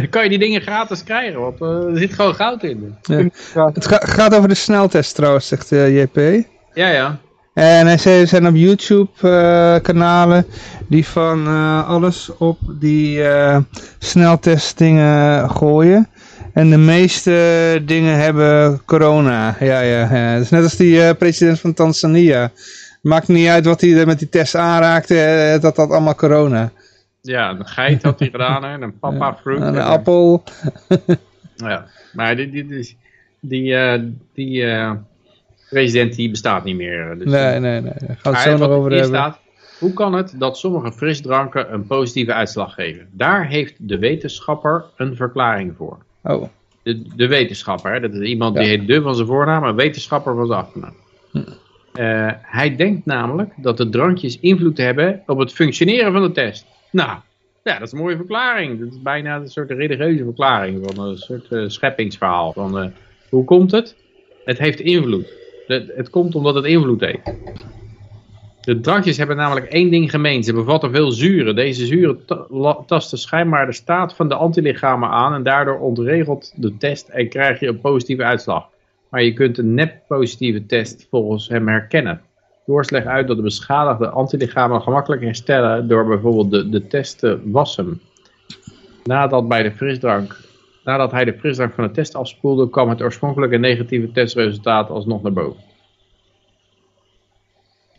kan 0.09 0.23
je 0.23 0.29
die 0.29 0.39
dingen 0.39 0.61
gratis 0.61 1.03
krijgen? 1.03 1.39
Want 1.39 1.61
eh, 1.61 1.83
er 1.83 1.97
zit 1.97 2.13
gewoon 2.13 2.35
goud 2.35 2.63
in. 2.63 2.95
Het 3.73 3.87
ga- 3.87 4.05
gaat 4.05 4.35
over 4.35 4.49
de 4.49 4.55
sneltest 4.55 5.15
trouwens, 5.15 5.47
zegt 5.47 5.69
JP. 5.69 6.17
Ja, 6.73 6.89
ja. 6.89 7.19
En 7.53 7.87
er 7.87 8.27
zijn 8.27 8.47
op 8.47 8.55
YouTube 8.55 9.09
eh, 9.21 9.81
kanalen 9.81 10.45
die 10.87 11.05
van 11.05 11.47
eh, 11.47 11.89
alles 11.89 12.37
op 12.37 12.59
die 12.79 13.23
eh 13.23 13.57
sneltestdingen 13.99 15.49
gooien. 15.49 16.07
En 16.53 16.69
de 16.69 16.77
meeste 16.77 17.81
dingen 17.85 18.19
hebben 18.19 18.81
corona. 18.85 19.55
Ja, 19.59 19.79
ja, 19.79 19.99
ja. 19.99 20.07
Het 20.07 20.43
is 20.43 20.49
net 20.49 20.63
als 20.63 20.75
die 20.75 21.15
president 21.15 21.59
van 21.59 21.73
Tanzania. 21.73 22.51
Maakt 23.01 23.27
niet 23.27 23.47
uit 23.47 23.65
wat 23.65 23.81
hij 23.81 23.97
er 23.97 24.05
met 24.05 24.19
die 24.19 24.29
test 24.29 24.55
aanraakte, 24.55 25.57
dat 25.61 25.75
dat 25.75 25.89
allemaal 25.89 26.15
corona. 26.15 26.71
Ja, 27.21 27.49
een 27.49 27.67
geit 27.67 28.03
had 28.03 28.19
hij 28.19 28.29
gedaan, 28.29 28.63
hè, 28.63 28.81
een 28.81 28.99
papa 28.99 29.37
fruit. 29.41 29.61
Een 29.61 29.79
appel. 29.79 30.43
Ja, 31.55 31.85
maar 32.13 32.35
die, 32.35 32.49
die, 32.51 32.67
die, 32.67 32.97
die, 33.39 33.75
die 34.33 34.65
president 35.73 36.15
die 36.15 36.29
bestaat 36.29 36.63
niet 36.63 36.75
meer. 36.75 37.15
Dus, 37.17 37.31
Nee, 37.31 37.59
nee, 37.59 37.81
nee. 37.81 37.93
We 37.99 38.15
Maar 38.23 38.33
het 38.33 38.41
zo 38.41 38.57
nog 38.57 38.69
over 38.69 38.91
hebben. 38.91 39.07
staat, 39.09 39.39
hoe 39.79 39.93
kan 39.93 40.13
het 40.13 40.35
dat 40.37 40.57
sommige 40.57 40.91
frisdranken 40.91 41.73
een 41.73 41.87
positieve 41.87 42.33
uitslag 42.33 42.73
geven? 42.73 43.07
Daar 43.11 43.47
heeft 43.47 43.73
de 43.77 43.97
wetenschapper 43.99 44.85
een 44.97 45.15
verklaring 45.15 45.73
voor. 45.77 45.97
Oh, 46.23 46.43
De, 46.83 47.01
de 47.15 47.27
wetenschapper, 47.27 47.93
hè, 47.93 47.99
dat 47.99 48.13
is 48.13 48.27
iemand 48.27 48.55
die 48.55 48.67
heet 48.67 48.87
de 48.87 49.01
van 49.01 49.15
zijn 49.15 49.27
voornaam, 49.27 49.63
een 49.63 49.75
wetenschapper 49.75 50.35
van 50.35 50.47
zijn 50.47 50.59
achternaam. 50.59 50.95
Hm. 51.31 51.37
Eh, 51.93 52.31
hij 52.41 52.75
denkt 52.75 53.05
namelijk 53.05 53.53
dat 53.57 53.77
de 53.77 53.89
drankjes 53.89 54.39
invloed 54.39 54.77
hebben 54.77 55.23
op 55.25 55.37
het 55.37 55.53
functioneren 55.53 56.11
van 56.11 56.21
de 56.21 56.31
test. 56.31 56.65
Nou, 56.91 57.17
ja, 57.63 57.73
dat 57.73 57.81
is 57.87 57.91
een 57.91 57.99
mooie 57.99 58.15
verklaring. 58.15 58.79
Dat 58.79 58.91
is 58.91 59.01
bijna 59.01 59.35
een 59.35 59.49
soort 59.49 59.71
religieuze 59.71 60.23
verklaring 60.23 60.79
van 60.85 61.05
een 61.07 61.17
soort 61.17 61.51
eh, 61.51 61.63
scheppingsverhaal. 61.67 62.53
Van, 62.53 62.79
eh, 62.79 62.85
hoe 63.29 63.43
komt 63.43 63.71
het? 63.71 63.95
Het 64.45 64.57
heeft 64.57 64.79
invloed. 64.79 65.33
Het, 65.73 65.91
het 65.95 66.09
komt 66.09 66.35
omdat 66.35 66.55
het 66.55 66.65
invloed 66.65 67.01
heeft. 67.01 67.31
De 68.61 68.79
drankjes 68.79 69.17
hebben 69.17 69.35
namelijk 69.35 69.65
één 69.65 69.91
ding 69.91 70.09
gemeen. 70.09 70.43
Ze 70.43 70.53
bevatten 70.53 70.91
veel 70.91 71.11
zuren. 71.11 71.55
Deze 71.55 71.85
zuren 71.85 72.19
tasten 72.85 73.17
schijnbaar 73.17 73.65
de 73.65 73.73
staat 73.73 74.15
van 74.15 74.27
de 74.27 74.35
antilichamen 74.35 75.09
aan 75.09 75.33
en 75.33 75.43
daardoor 75.43 75.79
ontregelt 75.79 76.53
de 76.55 76.77
test 76.77 77.07
en 77.07 77.29
krijg 77.29 77.59
je 77.59 77.67
een 77.67 77.81
positieve 77.81 78.23
uitslag. 78.23 78.69
Maar 79.09 79.23
je 79.23 79.33
kunt 79.33 79.57
een 79.57 79.73
nep-positieve 79.73 80.65
test 80.65 81.07
volgens 81.09 81.47
hem 81.47 81.67
herkennen. 81.67 82.21
Doors 82.65 82.89
legt 82.89 83.05
uit 83.05 83.27
dat 83.27 83.37
de 83.37 83.43
beschadigde 83.43 84.09
antilichamen 84.09 84.81
gemakkelijk 84.81 85.21
herstellen 85.21 85.87
door 85.87 86.05
bijvoorbeeld 86.05 86.51
de, 86.51 86.69
de 86.69 86.87
test 86.87 87.19
te 87.19 87.39
wassen. 87.45 88.01
Nadat, 89.03 89.47
bij 89.47 89.63
de 89.63 89.71
frisdrank, 89.71 90.37
nadat 90.83 91.11
hij 91.11 91.25
de 91.25 91.33
frisdrank 91.33 91.73
van 91.73 91.83
de 91.83 91.91
test 91.91 92.15
afspoelde, 92.15 92.69
kwam 92.69 92.89
het 92.89 93.01
oorspronkelijke 93.01 93.57
negatieve 93.57 94.11
testresultaat 94.11 94.89
alsnog 94.89 95.21
naar 95.21 95.33
boven. 95.33 95.61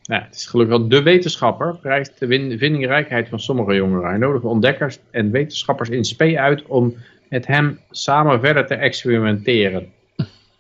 Nou, 0.05 0.23
het 0.23 0.35
is 0.35 0.47
gelukkig 0.47 0.79
wel 0.79 0.89
de 0.89 1.03
wetenschapper 1.03 1.77
prijst 1.77 2.19
de 2.19 2.27
vindingrijkheid 2.59 3.29
van 3.29 3.41
sommige 3.41 3.75
jongeren. 3.75 4.09
Hij 4.09 4.19
nodigt 4.19 4.45
ontdekkers 4.45 4.99
en 5.11 5.31
wetenschappers 5.31 5.89
in 5.89 6.05
spe 6.05 6.41
uit 6.41 6.63
om 6.67 6.95
met 7.29 7.47
hem 7.47 7.81
samen 7.91 8.41
verder 8.41 8.67
te 8.67 8.75
experimenteren. 8.75 9.87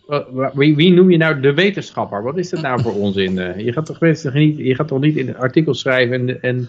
Wie, 0.54 0.76
wie 0.76 0.92
noem 0.92 1.10
je 1.10 1.16
nou 1.16 1.40
de 1.40 1.54
wetenschapper? 1.54 2.22
Wat 2.22 2.38
is 2.38 2.50
dat 2.50 2.60
nou 2.60 2.82
voor 2.82 2.94
onzin? 2.94 3.38
eh? 3.38 3.58
Je 3.58 3.72
gaat 3.72 3.86
toch, 3.86 4.00
niet, 4.00 4.56
je 4.56 4.74
gaat 4.74 4.88
toch 4.88 5.00
niet 5.00 5.16
in 5.16 5.28
een 5.28 5.36
artikel 5.36 5.74
schrijven 5.74 6.28
en, 6.28 6.42
en, 6.42 6.68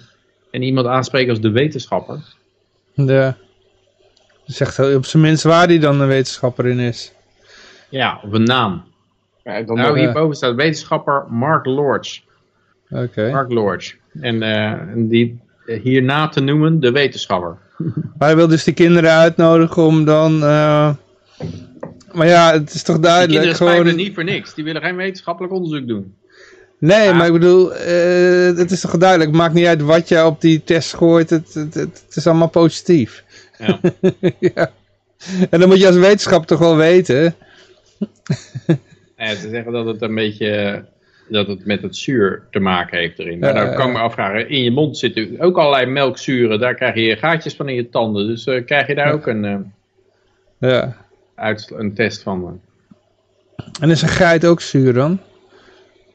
en 0.52 0.62
iemand 0.62 0.88
aanspreken 0.88 1.30
als 1.30 1.42
de 1.42 1.52
wetenschapper? 1.52 2.20
De, 2.94 3.34
zegt 4.46 4.96
op 4.96 5.06
zijn 5.06 5.24
minst 5.24 5.44
waar 5.44 5.68
die 5.68 5.80
dan 5.80 6.02
een 6.02 6.08
wetenschapper 6.08 6.66
in 6.66 6.80
is. 6.80 7.12
Ja, 7.90 8.20
of 8.24 8.32
een 8.32 8.44
naam. 8.44 8.84
Ja, 9.44 9.62
dan 9.62 9.76
Nou, 9.76 9.96
eh, 9.98 10.04
hierboven 10.04 10.36
staat 10.36 10.56
wetenschapper 10.56 11.24
Mark 11.30 11.66
Lords. 11.66 12.26
Oké. 12.90 13.30
Mark 13.32 13.52
Lords. 13.52 13.96
En 14.22 14.42
eh, 14.44 14.72
en 14.72 15.08
die 15.08 15.40
eh, 15.66 15.82
hierna 15.82 16.28
te 16.28 16.40
noemen 16.42 16.80
de 16.80 16.92
wetenschapper. 16.92 17.58
Hij 18.20 18.36
wil 18.36 18.48
dus 18.48 18.64
die 18.64 18.74
kinderen 18.74 19.12
uitnodigen 19.12 19.84
om 19.84 20.06
dan... 20.06 20.44
eh, 20.44 20.90
Maar 22.14 22.28
ja, 22.28 22.52
het 22.54 22.74
is 22.74 22.84
toch 22.84 22.96
Die 22.96 23.04
duidelijk 23.04 23.32
kinderen 23.32 23.56
schrijven 23.56 23.82
gewoon... 23.86 23.98
niet 23.98 24.14
voor 24.14 24.24
niks. 24.24 24.54
Die 24.54 24.64
willen 24.64 24.82
geen 24.82 24.96
wetenschappelijk 24.96 25.54
onderzoek 25.54 25.88
doen. 25.88 26.16
Nee, 26.80 27.10
Ah. 27.10 27.18
maar 27.18 27.28
ik 27.28 27.34
bedoel, 27.34 27.74
eh, 27.76 28.58
het 28.58 28.72
is 28.72 28.82
toch 28.82 28.98
duidelijk. 28.98 29.30
Het 29.30 29.40
maakt 29.40 29.54
niet 29.54 29.66
uit 29.66 29.82
wat 29.82 30.08
je 30.10 30.26
op 30.26 30.42
die 30.42 30.64
test 30.64 30.94
gooit. 30.94 31.30
Het, 31.30 31.54
het, 31.54 31.74
het, 31.74 32.04
het 32.08 32.16
is 32.16 32.28
allemaal 32.28 32.50
positief. 32.50 33.24
Ja. 33.58 33.80
ja. 34.56 34.72
En 35.50 35.60
dan 35.60 35.70
moet 35.70 35.80
je 35.80 35.88
als 35.88 35.96
wetenschap 35.96 36.46
toch 36.46 36.60
wel 36.60 36.76
weten. 36.78 37.36
En 39.16 39.36
ze 39.38 39.50
zeggen 39.50 39.72
dat 39.72 39.86
het 39.86 40.02
een 40.02 40.16
beetje 40.16 40.84
dat 41.30 41.48
het 41.48 41.66
met 41.66 41.82
het 41.82 41.96
zuur 41.98 42.44
te 42.52 42.60
maken 42.60 42.98
heeft 42.98 43.20
erin. 43.20 43.40
Maar 43.40 43.56
Ja, 43.56 43.66
dan 43.66 43.76
kan 43.76 43.88
ik 43.88 43.94
me 43.94 44.00
afvragen, 44.00 44.50
in 44.50 44.64
je 44.64 44.72
mond 44.72 44.98
zitten 44.98 45.40
ook 45.40 45.58
allerlei 45.58 45.86
melkzuren. 45.86 46.60
Daar 46.60 46.76
krijg 46.76 46.96
je 46.96 47.16
gaatjes 47.16 47.56
van 47.56 47.70
in 47.70 47.76
je 47.76 47.90
tanden. 47.90 48.28
Dus 48.28 48.46
eh, 48.46 48.66
krijg 48.66 48.88
je 48.88 48.96
daar 48.96 49.14
ook 49.14 49.28
een, 49.28 49.46
eh, 49.46 49.58
Ja. 50.70 50.96
uit, 51.36 51.72
een 51.76 51.94
test 51.94 52.22
van. 52.24 52.62
eh. 53.56 53.66
En 53.82 53.90
is 53.90 54.02
een 54.02 54.08
geit 54.08 54.46
ook 54.46 54.62
zuur 54.62 54.94
dan? 54.94 55.20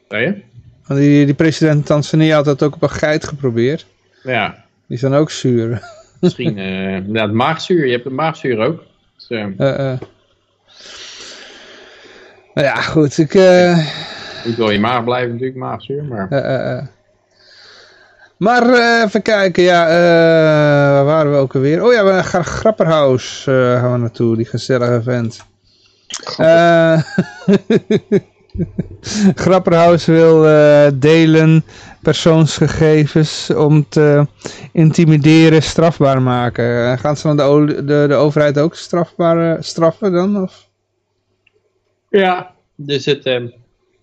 Zei 0.08 0.24
je? 0.24 0.40
Want 0.86 1.00
die, 1.00 1.24
die 1.24 1.34
president 1.34 1.86
Tanzania 1.86 2.34
had 2.36 2.44
dat 2.44 2.62
ook 2.62 2.74
op 2.74 2.82
een 2.82 2.90
geit 2.90 3.24
geprobeerd. 3.24 3.86
Ja, 4.22 4.64
Die 4.86 4.96
is 4.96 5.00
dan 5.02 5.14
ook 5.14 5.30
zuur. 5.30 5.82
Misschien 6.20 6.58
eh 6.58 6.94
inderdaad 6.94 7.32
maagzuur. 7.32 7.86
Je 7.86 7.92
hebt 7.92 8.06
een 8.06 8.14
maagzuur 8.14 8.58
ook. 8.58 8.82
Dus, 9.16 9.26
eh, 9.28 9.46
Eh, 9.56 9.92
eh. 9.92 9.98
Nou 12.54 12.66
ja, 12.66 12.74
goed. 12.74 13.18
Ik, 13.18 13.34
eh, 13.34 13.76
moet 14.44 14.56
wel 14.56 14.66
in 14.66 14.72
je 14.72 14.80
maag 14.80 15.04
blijven 15.04 15.30
natuurlijk, 15.30 15.58
maagzuur. 15.58 16.04
Maar 16.04 16.26
eh, 16.30 16.54
eh, 16.54 16.78
eh. 16.78 16.84
Maar 18.36 18.62
eh, 18.74 19.02
even 19.04 19.22
kijken, 19.22 19.62
ja, 19.62 19.86
eh, 19.88 20.92
waar 20.92 21.04
waren 21.04 21.32
we 21.32 21.38
ook 21.38 21.54
alweer? 21.54 21.84
Oh 21.84 21.92
ja, 21.92 22.04
we 22.04 22.22
gaan 22.24 22.44
Grapperhaus 22.44 23.44
eh, 23.46 23.54
gaan 23.80 23.92
we 23.92 23.98
naartoe, 23.98 24.36
die 24.36 24.46
gezellige 24.46 25.02
vent. 25.02 25.44
Eh 26.36 27.02
Grapperhaus 29.34 30.04
wil 30.04 30.48
eh, 30.48 30.86
delen 30.94 31.64
persoonsgegevens 32.02 33.50
om 33.50 33.88
te 33.88 34.26
intimideren 34.72 35.62
strafbaar 35.62 36.22
maken. 36.22 36.92
Eh, 36.92 36.98
gaan 36.98 37.16
ze 37.16 37.34
dan 37.34 37.66
de, 37.66 37.74
de, 37.84 38.04
de 38.08 38.14
overheid 38.14 38.58
ook 38.58 38.74
strafbaar 38.74 39.56
eh, 39.56 39.62
straffen 39.62 40.12
dan? 40.12 40.42
Of? 40.42 40.68
Ja, 42.10 42.54
dus 42.74 43.04
het, 43.04 43.26
ehm, 43.26 43.46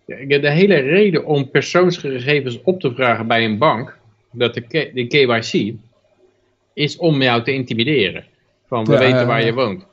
ja, 0.05 0.37
de 0.39 0.51
hele 0.51 0.75
reden 0.75 1.25
om 1.25 1.49
persoonsgegevens 1.49 2.59
op 2.63 2.79
te 2.79 2.93
vragen 2.93 3.27
bij 3.27 3.45
een 3.45 3.57
bank, 3.57 3.97
dat 4.31 4.53
de, 4.53 4.61
K- 4.61 4.91
de 4.93 5.07
KYC, 5.07 5.73
is 6.73 6.97
om 6.97 7.21
jou 7.21 7.43
te 7.43 7.53
intimideren. 7.53 8.25
Van 8.67 8.85
we 8.85 8.91
Ja, 8.93 8.99
weten 8.99 9.27
waar 9.27 9.39
ja. 9.39 9.45
je 9.45 9.53
woont. 9.53 9.85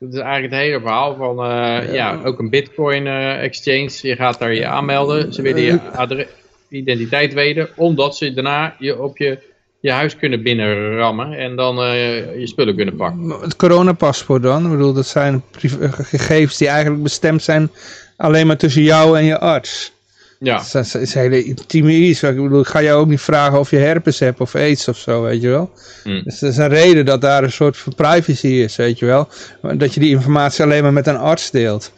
Dat 0.00 0.12
is 0.12 0.18
eigenlijk 0.18 0.52
het 0.52 0.62
hele 0.62 0.80
verhaal 0.80 1.16
van, 1.16 1.38
eh, 1.44 1.94
ja. 1.94 2.20
ook 2.24 2.38
een 2.38 2.50
bitcoin 2.50 3.06
exchange. 3.06 3.90
Je 4.02 4.16
gaat 4.16 4.38
daar 4.38 4.54
je 4.54 4.66
aanmelden, 4.66 5.32
ze 5.32 5.42
willen 5.42 5.62
je 5.62 5.80
adre- 5.80 6.28
identiteit 6.72 7.32
weten, 7.34 7.68
omdat 7.76 8.16
ze 8.16 8.32
daarna 8.34 8.74
je 8.78 9.02
op 9.02 9.18
je, 9.18 9.38
je 9.80 9.90
huis 9.90 10.16
kunnen 10.16 10.42
binnenrammen 10.42 11.32
en 11.32 11.56
dan 11.56 11.78
eh, 11.78 12.38
je 12.40 12.46
spullen 12.46 12.76
kunnen 12.76 12.96
pakken. 12.96 13.28
Het 13.40 13.56
coronapaspoort 13.56 14.42
dan? 14.42 14.64
Ik 14.64 14.70
bedoel, 14.70 14.92
dat 14.92 15.06
zijn 15.06 15.42
priv- 15.50 15.76
gegevens 15.90 16.56
die 16.58 16.68
eigenlijk 16.68 17.02
bestemd 17.02 17.42
zijn 17.42 17.70
alleen 18.16 18.46
maar 18.46 18.56
tussen 18.56 18.82
jou 18.82 19.18
en 19.18 19.24
je 19.24 19.38
arts. 19.38 19.92
Ja, 20.38 20.56
Dat 20.72 20.84
is, 20.84 20.92
dat 20.92 21.02
is 21.02 21.14
hele 21.14 21.44
intieme 21.44 21.92
iets. 21.92 22.22
Ik 22.22 22.36
bedoel, 22.42 22.60
ik 22.60 22.66
ga 22.66 22.82
jou 22.82 23.00
ook 23.00 23.08
niet 23.08 23.20
vragen 23.20 23.58
of 23.58 23.70
je 23.70 23.76
herpes 23.76 24.18
hebt 24.18 24.40
of 24.40 24.54
aids 24.54 24.88
of 24.88 24.98
zo, 24.98 25.22
weet 25.22 25.42
je 25.42 25.48
wel. 25.48 25.70
Hm. 26.04 26.22
Dus 26.24 26.42
er 26.42 26.48
is 26.48 26.56
een 26.56 26.68
reden 26.68 27.04
dat 27.04 27.20
daar 27.20 27.42
een 27.42 27.52
soort 27.52 27.76
van 27.76 27.94
privacy 27.94 28.46
is, 28.46 28.76
weet 28.76 28.98
je 28.98 29.06
wel. 29.06 29.28
Dat 29.76 29.94
je 29.94 30.00
die 30.00 30.10
informatie 30.10 30.64
alleen 30.64 30.82
maar 30.82 30.92
met 30.92 31.06
een 31.06 31.16
arts 31.16 31.50
deelt. 31.50 31.92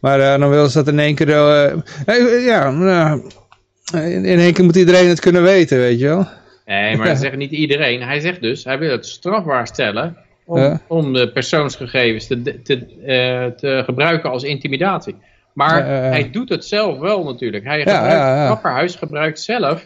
Maar 0.00 0.20
eh, 0.20 0.40
dan 0.40 0.50
willen 0.50 0.70
ze 0.70 0.78
dat 0.78 0.88
in 0.88 0.98
één 0.98 1.14
keer... 1.14 1.28
eh, 1.28 1.72
eh, 2.06 2.44
ja, 2.44 2.70
nou, 2.70 3.22
in 3.92 4.24
in 4.24 4.38
één 4.38 4.52
keer 4.52 4.64
moet 4.64 4.76
iedereen 4.76 5.08
het 5.08 5.20
kunnen 5.20 5.42
weten, 5.42 5.78
weet 5.78 5.98
je 6.00 6.06
wel. 6.06 6.28
Nee, 6.66 6.96
maar 6.96 7.06
dat 7.06 7.18
zegt 7.26 7.36
niet 7.36 7.50
iedereen. 7.50 8.02
Hij 8.02 8.20
zegt 8.20 8.40
dus, 8.40 8.64
hij 8.64 8.78
wil 8.78 8.90
het 8.90 9.06
strafbaar 9.06 9.66
stellen 9.66 10.16
om, 10.44 10.58
Ja. 10.58 10.80
om 10.88 11.12
de 11.12 11.28
persoonsgegevens 11.32 12.26
te, 12.26 12.62
te, 12.62 12.74
eh, 13.06 13.46
te 13.58 13.82
gebruiken 13.84 14.30
als 14.30 14.42
intimidatie. 14.42 15.16
Maar 15.52 15.86
hij 15.86 16.30
doet 16.30 16.48
het 16.48 16.64
zelf 16.64 16.98
wel 16.98 17.24
natuurlijk. 17.24 17.64
Hij 17.64 17.78
gebruikt, 17.78 18.12
ja, 18.12 18.36
ja. 18.36 18.44
Grapperhuis 18.44 18.94
gebruikt 18.94 19.40
zelf 19.40 19.82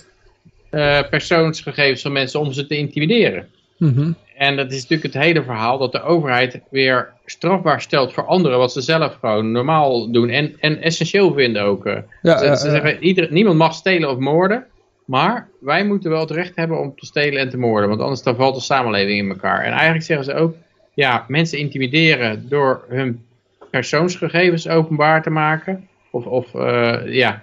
eh, 0.70 0.98
persoonsgegevens 1.10 2.02
van 2.02 2.12
mensen 2.12 2.40
om 2.40 2.52
ze 2.52 2.66
te 2.66 2.76
intimideren. 2.76 3.48
Mhm. 3.78 4.12
En 4.36 4.56
dat 4.56 4.72
is 4.72 4.82
natuurlijk 4.82 5.14
het 5.14 5.22
hele 5.22 5.42
verhaal 5.42 5.78
dat 5.78 5.92
de 5.92 6.02
overheid 6.02 6.60
weer 6.70 7.08
strafbaar 7.30 7.80
stelt 7.80 8.12
voor 8.12 8.26
anderen 8.26 8.58
wat 8.58 8.72
ze 8.72 8.80
zelf 8.80 9.16
gewoon 9.20 9.52
normaal 9.52 10.10
doen 10.10 10.28
en, 10.28 10.56
en 10.60 10.82
essentieel 10.82 11.32
vinden 11.32 11.62
ook. 11.62 11.86
eh. 11.86 11.96
Ja, 12.22 12.38
ze 12.38 12.44
ja, 12.44 12.56
ze 12.56 12.66
ja. 12.66 12.72
zeggen, 12.72 13.04
ieder, 13.04 13.32
niemand 13.32 13.56
mag 13.56 13.74
stelen 13.74 14.10
of 14.10 14.18
moorden, 14.18 14.66
maar 15.04 15.48
wij 15.60 15.84
moeten 15.84 16.10
wel 16.10 16.20
het 16.20 16.30
recht 16.30 16.56
hebben 16.56 16.80
om 16.80 16.94
te 16.96 17.06
stelen 17.06 17.40
en 17.40 17.48
te 17.48 17.58
moorden, 17.58 17.88
want 17.88 18.00
anders 18.00 18.22
dan 18.22 18.36
valt 18.36 18.54
de 18.54 18.60
samenleving 18.60 19.18
in 19.18 19.28
elkaar. 19.28 19.64
En 19.64 19.72
eigenlijk 19.72 20.04
zeggen 20.04 20.24
ze 20.24 20.34
ook, 20.34 20.54
ja, 20.94 21.24
mensen 21.28 21.58
intimideren 21.58 22.48
door 22.48 22.84
hun 22.88 23.24
persoonsgegevens 23.70 24.68
openbaar 24.68 25.22
te 25.22 25.30
maken, 25.30 25.88
of, 26.10 26.26
of 26.26 26.54
eh, 26.54 27.00
ja, 27.06 27.42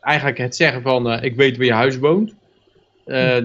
eigenlijk 0.00 0.38
het 0.38 0.56
zeggen 0.56 0.82
van, 0.82 1.10
eh, 1.10 1.24
ik 1.24 1.36
weet 1.36 1.56
waar 1.56 1.66
je 1.66 1.72
huis 1.72 1.98
woont. 1.98 2.34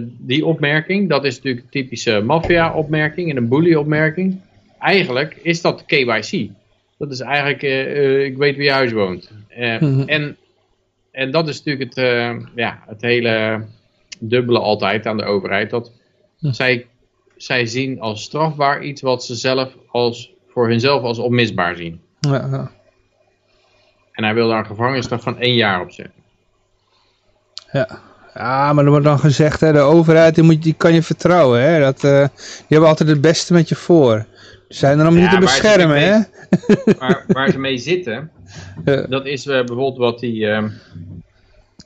Die 0.08 0.46
opmerking, 0.46 1.10
dat 1.10 1.26
is 1.26 1.36
natuurlijk 1.36 1.64
een 1.64 1.72
typische 1.72 2.22
maffia-opmerking 2.22 3.30
en 3.30 3.38
een 3.38 3.48
bully-opmerking. 3.48 4.40
Eigenlijk 4.84 5.36
is 5.42 5.62
dat 5.62 5.86
KYC. 5.86 6.50
Dat 6.98 7.12
is 7.12 7.20
eigenlijk, 7.20 7.64
eh, 7.64 7.98
eh, 7.98 8.24
ik 8.26 8.38
weet 8.38 8.56
wie 8.56 8.66
je 8.66 8.72
huis 8.72 8.92
woont. 8.92 9.32
Eh, 9.48 9.80
Mhm. 9.82 10.02
en, 10.08 10.38
en 11.12 11.32
dat 11.32 11.48
is 11.48 11.64
natuurlijk 11.64 11.96
het, 11.96 12.06
eh, 12.06 12.36
ja, 12.56 12.84
het 12.88 13.02
hele 13.02 13.66
dubbele 14.20 14.60
altijd 14.60 15.06
aan 15.06 15.18
de 15.18 15.24
overheid. 15.26 15.70
Dat 15.70 15.92
zij, 16.40 16.86
zij 17.38 17.66
zien 17.66 18.00
als 18.02 18.24
strafbaar 18.24 18.84
iets 18.84 19.02
wat 19.02 19.24
ze 19.26 19.36
zelf 19.36 19.74
als, 19.92 20.32
voor 20.50 20.68
hunzelf 20.68 21.02
als 21.04 21.18
onmisbaar 21.20 21.76
zien. 21.76 22.02
Ja, 22.20 22.48
ja. 22.52 22.72
En 24.12 24.24
hij 24.24 24.34
wil 24.34 24.48
daar 24.48 24.60
een 24.60 24.66
gevangenisstraf 24.66 25.24
van 25.24 25.40
één 25.40 25.56
jaar 25.56 25.82
op 25.82 25.92
zetten. 25.92 26.14
Ja. 27.72 28.00
ja, 28.34 28.74
maar 28.74 28.84
er 28.84 28.90
wordt 28.90 29.06
dan 29.06 29.20
gezegd, 29.20 29.60
hè, 29.60 29.72
de 29.72 29.80
overheid 29.80 30.36
die, 30.36 30.44
moet, 30.44 30.64
die 30.64 30.74
kan 30.74 30.94
je 30.94 31.04
vertrouwen. 31.04 31.62
Hè? 31.62 31.80
Dat, 31.80 32.04
eh, 32.04 32.28
die 32.38 32.66
hebben 32.68 32.90
altijd 32.90 33.10
het 33.10 33.22
beste 33.22 33.54
met 33.54 33.70
je 33.70 33.76
voor. 33.76 34.26
Zijn 34.74 35.00
er 35.00 35.08
om 35.08 35.18
je 35.18 35.28
te 35.28 35.38
beschermen. 35.38 36.02
Hè? 36.02 36.20
waar, 37.00 37.24
waar 37.28 37.52
ze 37.52 37.60
mee 37.60 37.78
zitten, 37.78 38.32
dat 39.10 39.26
is 39.26 39.46
eh, 39.48 39.58
bijvoorbeeld 39.58 39.98
wat 39.98 40.20
die, 40.20 40.48
ehm, 40.48 40.70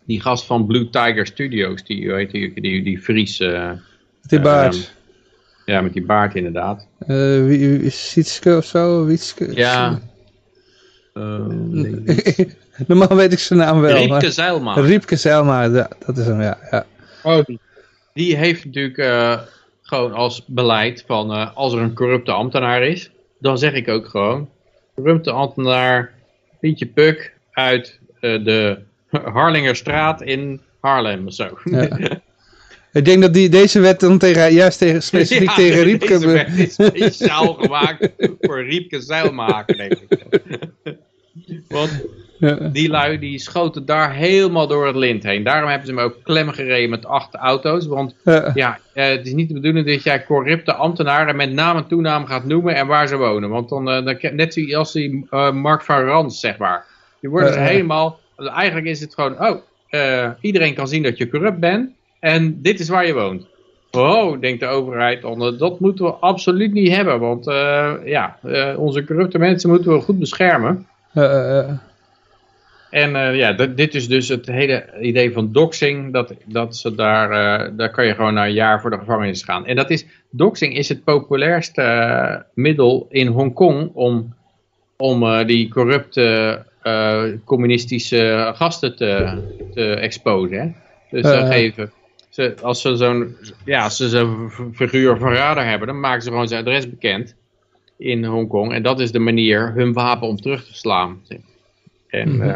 die 0.06 0.22
gast 0.22 0.46
van 0.46 0.66
Blue 0.66 0.90
Tiger 0.90 1.26
Studios, 1.26 1.84
die, 1.84 2.14
heet 2.14 2.32
die, 2.32 2.62
die, 2.62 2.84
die 2.84 3.00
Fries, 3.00 3.40
eh, 3.40 3.72
Die 4.22 4.38
Ja, 4.38 4.44
baard. 4.44 4.94
ja, 5.66 5.82
met 5.82 5.94
die 5.94 6.06
baard 6.06 6.36
inderdaad. 6.36 6.88
Eh, 7.00 7.08
wie, 7.46 7.78
wie, 7.80 7.90
Sietske 7.90 8.58
of 8.58 8.66
zo? 8.66 9.06
Wietske? 9.06 9.56
Ja, 9.56 10.00
Eh, 11.14 11.46
nee. 11.48 12.56
Normaal 12.88 13.16
weet 13.16 13.32
ik 13.34 13.40
zijn 13.40 13.60
naam 13.60 13.80
wel. 13.82 13.92
Riepke 13.96 14.08
maar- 14.10 14.32
Zijlma. 14.32 14.74
Riepke 14.74 15.16
Zijlma, 15.16 15.64
ja, 15.64 15.90
dat 16.06 16.18
is 16.18 16.26
hem, 16.26 16.42
ja. 16.42 16.58
ja. 16.72 16.86
Oh, 17.24 17.44
die. 17.46 17.60
Die 18.14 18.36
heeft 18.36 18.66
natuurlijk 18.66 18.98
eh, 18.98 19.40
gewoon 19.88 20.14
als 20.14 20.44
beleid 20.46 21.04
van 21.08 21.32
eh, 21.32 21.56
als 21.56 21.74
er 21.74 21.80
een 21.80 21.94
corrupte 21.94 22.32
ambtenaar 22.32 22.84
is, 22.84 23.12
dan 23.40 23.58
zeg 23.58 23.74
ik 23.74 23.88
ook 23.88 24.08
gewoon, 24.08 24.50
corrupte 24.96 25.32
ambtenaar 25.32 26.14
Pietje 26.60 26.86
Puk 26.86 27.34
uit 27.52 28.00
eh, 28.20 28.44
de 28.44 28.78
Harlingerstraat 29.10 30.22
in 30.22 30.62
Haarlem 30.80 31.28
of 31.28 31.34
zo. 31.34 31.58
Ja. 31.64 31.98
Ik 32.94 33.06
denk 33.06 33.22
dat 33.22 33.34
die, 33.34 33.50
deze 33.50 33.80
wet 33.80 34.00
dan 34.00 34.18
tegen, 34.18 34.54
juist 34.54 34.78
tegen, 34.78 35.04
specifiek 35.14 35.50
Ja, 35.50 35.56
tegen 35.56 35.84
Riepke... 35.84 36.08
Deze 36.08 36.28
wet 36.28 36.48
is 36.58 36.74
speciaal 36.74 37.54
gemaakt 37.62 38.10
voor 38.42 38.64
Riepke 38.64 39.02
Zeilmaker, 39.02 39.78
denk 39.78 39.94
ik. 40.08 40.26
Want 41.68 41.92
Ja. 42.40 42.56
die 42.72 42.90
lui 42.90 43.20
die 43.20 43.40
schoten 43.40 43.86
daar 43.86 44.14
helemaal 44.14 44.68
door 44.68 44.88
het 44.88 44.96
lint 44.96 45.24
heen. 45.24 45.44
Daarom 45.44 45.70
hebben 45.70 45.88
ze 45.88 45.94
hem 45.94 46.04
ook 46.04 46.16
klem 46.24 46.50
gereden 46.50 46.90
met 46.90 47.06
acht 47.06 47.36
auto's. 47.36 47.88
Want 47.88 48.16
Ja. 48.24 48.52
ja, 48.54 48.80
eh, 48.94 49.08
het 49.08 49.26
is 49.26 49.34
niet 49.34 49.48
de 49.48 49.54
bedoeling 49.54 49.86
dat 49.86 50.04
jij 50.04 50.24
corrupte 50.24 50.74
ambtenaren 50.74 51.36
met 51.36 51.52
naam 51.52 51.78
en 51.78 51.88
toenaam 51.88 52.26
gaat 52.26 52.46
noemen 52.46 52.76
en 52.76 52.88
waar 52.88 53.08
ze 53.08 53.18
wonen. 53.18 53.50
Want 53.50 53.70
dan, 53.70 53.90
eh, 53.90 54.06
dan 54.06 54.36
net 54.36 54.54
zoals 54.54 54.92
die 54.92 55.28
eh, 55.30 55.52
Mark 55.52 55.82
van 55.82 56.04
Rans, 56.04 56.40
zeg 56.40 56.58
maar. 56.58 56.86
Die 57.20 57.30
worden 57.30 57.54
ze 57.54 57.60
ja. 57.60 57.66
helemaal... 57.66 58.20
Eigenlijk 58.38 58.88
is 58.88 59.00
het 59.00 59.14
gewoon, 59.14 59.36
oh, 59.40 59.58
iedereen 60.42 60.74
kan 60.74 60.88
zien 60.88 61.04
dat 61.04 61.18
je 61.18 61.30
corrupt 61.30 61.60
bent. 61.60 61.90
En 62.20 62.62
dit 62.62 62.80
is 62.80 62.90
waar 62.90 63.06
je 63.06 63.14
woont. 63.14 63.48
Oh, 63.92 64.42
denkt 64.42 64.60
de 64.60 64.66
overheid, 64.66 65.22
dat 65.60 65.80
moeten 65.80 66.06
we 66.06 66.12
absoluut 66.12 66.74
niet 66.74 66.96
hebben. 66.96 67.20
Want 67.20 67.46
ja, 68.06 68.38
onze 68.78 69.04
corrupte 69.04 69.40
mensen 69.40 69.70
moeten 69.70 69.92
we 69.92 70.02
goed 70.02 70.20
beschermen. 70.20 70.88
Eh, 71.18 71.60
eh, 71.60 71.70
En 72.90 73.16
eh, 73.16 73.36
ja, 73.36 73.54
dit- 73.54 73.96
is 73.96 74.08
dus 74.08 74.28
het 74.28 74.46
hele 74.46 74.86
idee 75.02 75.32
van 75.32 75.52
doxing. 75.52 76.14
Dat, 76.14 76.34
dat 76.46 76.78
ze 76.78 76.96
daar, 76.96 77.32
eh, 77.32 77.72
daar 77.78 77.90
kan 77.92 78.06
je 78.06 78.16
gewoon 78.16 78.34
na 78.34 78.46
een 78.46 78.54
jaar 78.54 78.82
voor 78.82 78.90
de 78.90 78.98
gevangenis 78.98 79.44
gaan. 79.44 79.66
En 79.66 79.76
dat 79.76 79.90
is, 79.90 80.06
doxing 80.30 80.76
is 80.78 80.90
het 80.90 81.04
populairste 81.04 81.82
eh, 81.82 82.36
middel 82.54 83.08
in 83.10 83.28
Hongkong 83.28 83.90
om, 83.94 84.36
om 84.98 85.46
die 85.48 85.70
corrupte 85.70 86.66
communistische 87.46 88.52
gasten 88.56 88.96
te, 88.96 89.38
te 89.74 89.94
exposen. 89.94 90.58
Hè? 90.60 90.72
Dus 91.12 91.32
geven, 91.48 91.92
ze, 92.30 92.56
als 92.62 92.82
ze 92.82 92.96
zo'n, 92.96 93.36
ja, 93.66 93.84
als 93.84 93.98
ze 93.98 94.10
zo'n 94.10 94.50
v- 94.50 94.76
figuur 94.76 95.18
van 95.18 95.32
radar 95.34 95.66
hebben, 95.66 95.88
dan 95.88 96.00
maken 96.00 96.22
ze 96.22 96.30
gewoon 96.30 96.48
zijn 96.48 96.62
adres 96.62 96.90
bekend 96.90 97.36
in 97.98 98.26
Hongkong. 98.26 98.74
En 98.74 98.84
dat 98.84 99.00
is 99.00 99.12
de 99.12 99.20
manier 99.20 99.74
hun 99.74 99.94
wapen 99.94 100.28
om 100.28 100.36
terug 100.42 100.66
te 100.66 100.76
slaan. 100.76 101.22
En 102.08 102.42
eh, 102.42 102.56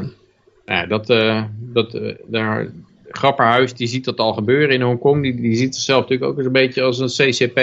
nou 0.66 0.80
ja, 0.80 0.86
dat, 0.86 1.10
eh, 1.10 1.44
dat 1.60 1.94
eh, 1.94 2.16
daar, 2.26 2.68
Grapperhuis 3.10 3.74
die 3.74 3.88
ziet 3.88 4.06
dat 4.06 4.18
al 4.18 4.34
gebeuren 4.34 4.76
in 4.76 4.82
Hongkong. 4.82 5.22
Die, 5.22 5.36
die 5.36 5.56
ziet 5.56 5.76
zichzelf 5.76 6.02
natuurlijk 6.02 6.32
ook 6.32 6.38
eens 6.38 6.46
een 6.46 6.52
beetje 6.52 6.82
als 6.82 7.00
een 7.00 7.32
CCP. 7.32 7.56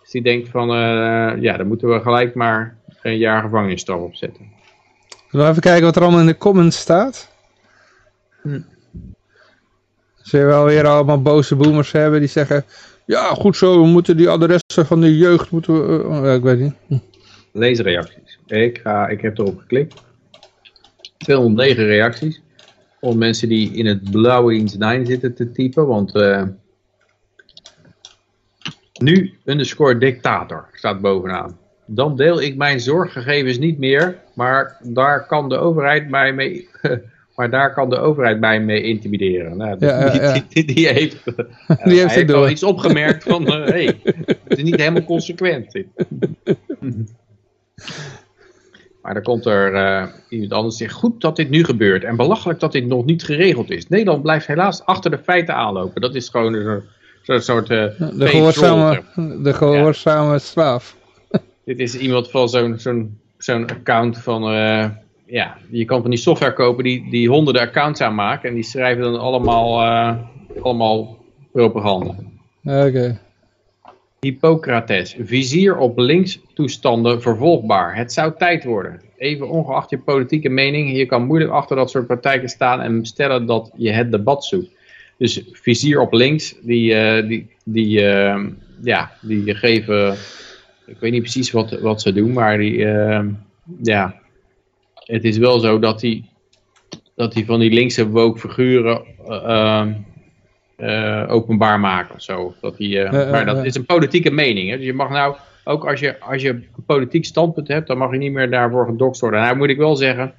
Dus 0.00 0.10
die 0.10 0.22
denkt 0.22 0.48
van, 0.48 0.70
eh, 0.70 1.42
ja, 1.42 1.56
dan 1.56 1.66
moeten 1.66 1.88
we 1.88 2.00
gelijk 2.00 2.34
maar 2.34 2.76
een 3.02 3.16
jaar 3.16 3.42
gevangenisstraf 3.42 4.00
opzetten. 4.00 4.52
Zullen 5.30 5.46
we 5.46 5.50
even 5.50 5.62
kijken 5.62 5.84
wat 5.84 5.96
er 5.96 6.02
allemaal 6.02 6.20
in 6.20 6.26
de 6.26 6.36
comments 6.36 6.78
staat? 6.78 7.30
Hm. 8.42 8.60
Zullen 10.22 10.46
we 10.46 10.52
wel 10.52 10.64
weer 10.64 10.86
allemaal 10.86 11.22
boze 11.22 11.56
boomers 11.56 11.92
hebben 11.92 12.20
die 12.20 12.28
zeggen... 12.28 12.64
Ja, 13.06 13.34
goed 13.34 13.56
zo, 13.56 13.80
we 13.80 13.86
moeten 13.86 14.16
die 14.16 14.28
adressen 14.28 14.86
van 14.86 15.00
de 15.00 15.16
jeugd 15.16 15.50
moeten 15.50 15.74
we... 15.74 16.02
eh, 16.02 16.10
oh, 16.10 16.24
ja, 16.24 16.32
ik 16.32 16.42
weet 16.42 16.58
niet. 16.58 17.00
Leesreacties. 17.52 18.38
Ik, 18.46 18.80
ga, 18.82 19.08
ik 19.08 19.20
heb 19.20 19.38
erop 19.38 19.58
geklikt. 19.58 20.02
209 21.16 21.84
reacties. 21.86 22.42
Om 23.00 23.18
mensen 23.18 23.48
die 23.48 23.72
in 23.72 23.86
het 23.86 24.10
blauwe 24.10 24.54
9 24.78 25.06
zitten 25.06 25.34
te 25.34 25.52
typen. 25.52 25.86
Want 25.86 26.14
eh, 26.14 26.42
nu 29.00 29.34
underscore 29.44 29.98
dictator 29.98 30.68
staat 30.72 31.00
bovenaan. 31.00 31.58
Dan 31.86 32.16
deel 32.16 32.42
ik 32.42 32.56
mijn 32.56 32.80
zorggegevens 32.80 33.58
niet 33.58 33.78
meer. 33.78 34.18
Maar 34.34 34.80
daar 34.82 35.26
kan 35.26 35.48
de 35.48 35.56
overheid 35.56 36.08
mij 36.08 36.32
mee... 36.32 36.68
Maar 37.34 37.50
daar 37.50 37.72
kan 37.72 37.90
de 37.90 37.98
overheid 37.98 38.40
mij 38.40 38.60
mee 38.60 38.82
intimideren. 38.82 39.56
Nou, 39.56 39.76
ja, 39.78 40.10
die, 40.10 40.20
ja. 40.20 40.42
Die, 40.48 40.64
die 40.64 40.88
heeft, 40.88 41.24
Die 41.24 41.34
hij 41.66 41.92
heeft 41.92 42.02
het 42.02 42.10
heeft 42.12 42.28
door. 42.28 42.40
wel 42.40 42.48
iets 42.50 42.62
opgemerkt 42.62 43.22
van... 43.24 43.46
eh, 43.46 43.66
hey, 43.68 44.00
het 44.48 44.58
is 44.58 44.62
niet 44.62 44.76
helemaal 44.76 45.04
consequent. 45.04 45.82
Maar 49.04 49.14
dan 49.14 49.22
komt 49.22 49.46
er 49.46 49.74
eh, 49.74 50.06
iemand 50.28 50.52
anders 50.52 50.76
die 50.76 50.86
zegt, 50.86 50.98
goed 50.98 51.20
dat 51.20 51.36
dit 51.36 51.50
nu 51.50 51.64
gebeurt 51.64 52.04
en 52.04 52.16
belachelijk 52.16 52.60
dat 52.60 52.72
dit 52.72 52.86
nog 52.86 53.04
niet 53.04 53.22
geregeld 53.22 53.70
is. 53.70 53.88
Nederland 53.88 54.22
blijft 54.22 54.46
helaas 54.46 54.84
achter 54.84 55.10
de 55.10 55.18
feiten 55.18 55.54
aanlopen. 55.54 56.00
Dat 56.00 56.14
is 56.14 56.28
gewoon 56.28 56.54
een 56.54 56.82
zo'n 57.22 57.40
soort 57.40 57.70
eh 57.70 57.86
De 57.98 58.26
gehoorzame, 58.28 59.02
de 59.42 59.52
gehoorzame 59.52 60.38
slaaf. 60.38 60.96
Dit 61.64 61.78
is 61.78 61.96
iemand 61.96 62.30
van 62.30 62.48
zo'n 62.48 62.78
zo'n 62.78 63.18
zo'n 63.38 63.66
account 63.66 64.18
van, 64.18 64.42
eh, 64.42 64.88
ja, 65.26 65.56
je 65.70 65.84
kan 65.84 66.00
van 66.00 66.10
die 66.10 66.18
software 66.18 66.52
kopen 66.52 66.84
die, 66.84 67.10
die 67.10 67.28
honderden 67.28 67.62
accounts 67.62 68.00
aanmaken 68.00 68.48
en 68.48 68.54
die 68.54 68.64
schrijven 68.64 69.02
dan 69.02 69.20
allemaal, 69.20 69.84
allemaal 70.62 71.18
propaganda. 71.52 72.14
Oké. 72.64 73.20
Hippocrates, 74.24 75.16
vizier 75.18 75.76
op 75.76 75.98
links 75.98 76.40
toestanden 76.54 77.22
vervolgbaar. 77.22 77.96
Het 77.96 78.12
zou 78.12 78.32
tijd 78.38 78.64
worden. 78.64 79.00
Even 79.16 79.48
ongeacht 79.48 79.90
je 79.90 79.98
politieke 79.98 80.48
mening, 80.48 80.96
je 80.96 81.06
kan 81.06 81.26
moeilijk 81.26 81.50
achter 81.50 81.76
dat 81.76 81.90
soort 81.90 82.06
praktijken 82.06 82.48
staan 82.48 82.80
en 82.80 83.06
stellen 83.06 83.46
dat 83.46 83.70
je 83.76 83.90
het 83.90 84.10
debat 84.10 84.44
zoekt. 84.44 84.70
Dus 85.18 85.42
vizier 85.52 86.00
op 86.00 86.12
links, 86.12 86.54
die, 86.62 86.94
eh, 86.94 87.28
die, 87.28 87.50
die, 87.64 88.06
eh, 88.06 88.44
ja, 88.82 89.10
die 89.20 89.54
geven, 89.54 90.16
ik 90.86 90.96
weet 90.98 91.12
niet 91.12 91.22
precies 91.22 91.50
wat, 91.50 91.80
wat 91.80 92.02
ze 92.02 92.12
doen, 92.12 92.32
maar 92.32 92.58
die, 92.58 92.84
eh, 92.84 93.24
ja, 93.82 94.20
het 94.94 95.24
is 95.24 95.36
wel 95.36 95.58
zo 95.58 95.78
dat 95.78 96.00
die, 96.00 96.30
dat 97.14 97.32
die 97.32 97.44
van 97.44 97.60
die 97.60 97.72
linkse 97.72 98.08
woke 98.08 98.38
figuren 98.38 99.02
eh, 100.76 101.24
openbaar 101.28 101.80
maken 101.80 102.14
of 102.14 102.22
zo. 102.22 102.54
Dat 102.60 102.76
die, 102.76 103.00
eh, 103.00 103.30
maar 103.30 103.46
dat 103.46 103.64
is 103.64 103.74
een 103.74 103.86
politieke 103.86 104.30
mening. 104.30 104.70
Hè? 104.70 104.76
Dus 104.76 104.86
je 104.86 104.94
mag 104.94 105.10
nou, 105.10 105.36
ook 105.64 105.86
als 105.86 106.00
je, 106.00 106.20
als 106.20 106.42
je 106.42 106.48
een 106.48 106.84
politiek 106.86 107.24
standpunt 107.24 107.68
hebt, 107.68 107.86
dan 107.86 107.98
mag 107.98 108.12
je 108.12 108.18
niet 108.18 108.32
meer 108.32 108.50
daarvoor 108.50 108.86
gedoxt 108.86 109.20
worden. 109.20 109.40
Nou 109.40 109.56
moet 109.56 109.68
ik 109.68 109.76
wel 109.76 109.96
zeggen, 109.96 110.32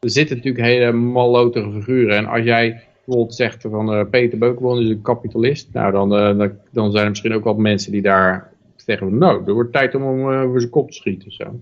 er 0.00 0.10
zitten 0.10 0.36
natuurlijk 0.36 0.64
hele 0.64 0.92
mallotige 0.92 1.72
figuren. 1.72 2.16
En 2.16 2.26
als 2.26 2.44
jij 2.44 2.82
bijvoorbeeld 3.04 3.34
zegt 3.34 3.66
van 3.70 3.92
eh, 3.92 4.04
Peter 4.10 4.38
Beukenboom 4.38 4.78
is 4.78 4.88
een 4.88 5.02
kapitalist, 5.02 5.68
nou 5.72 5.92
dan, 5.92 6.14
eh, 6.14 6.38
dan, 6.38 6.52
dan 6.70 6.90
zijn 6.90 7.04
er 7.04 7.10
misschien 7.10 7.34
ook 7.34 7.44
wel 7.44 7.54
mensen 7.54 7.92
die 7.92 8.02
daar 8.02 8.52
zeggen, 8.76 9.18
nou, 9.18 9.42
er 9.46 9.52
wordt 9.52 9.72
tijd 9.72 9.94
om 9.94 10.02
hem 10.02 10.32
eh, 10.32 10.42
voor 10.42 10.60
zijn 10.60 10.72
kop 10.72 10.90
te 10.90 10.96
schieten. 10.96 11.32
Zo. 11.32 11.60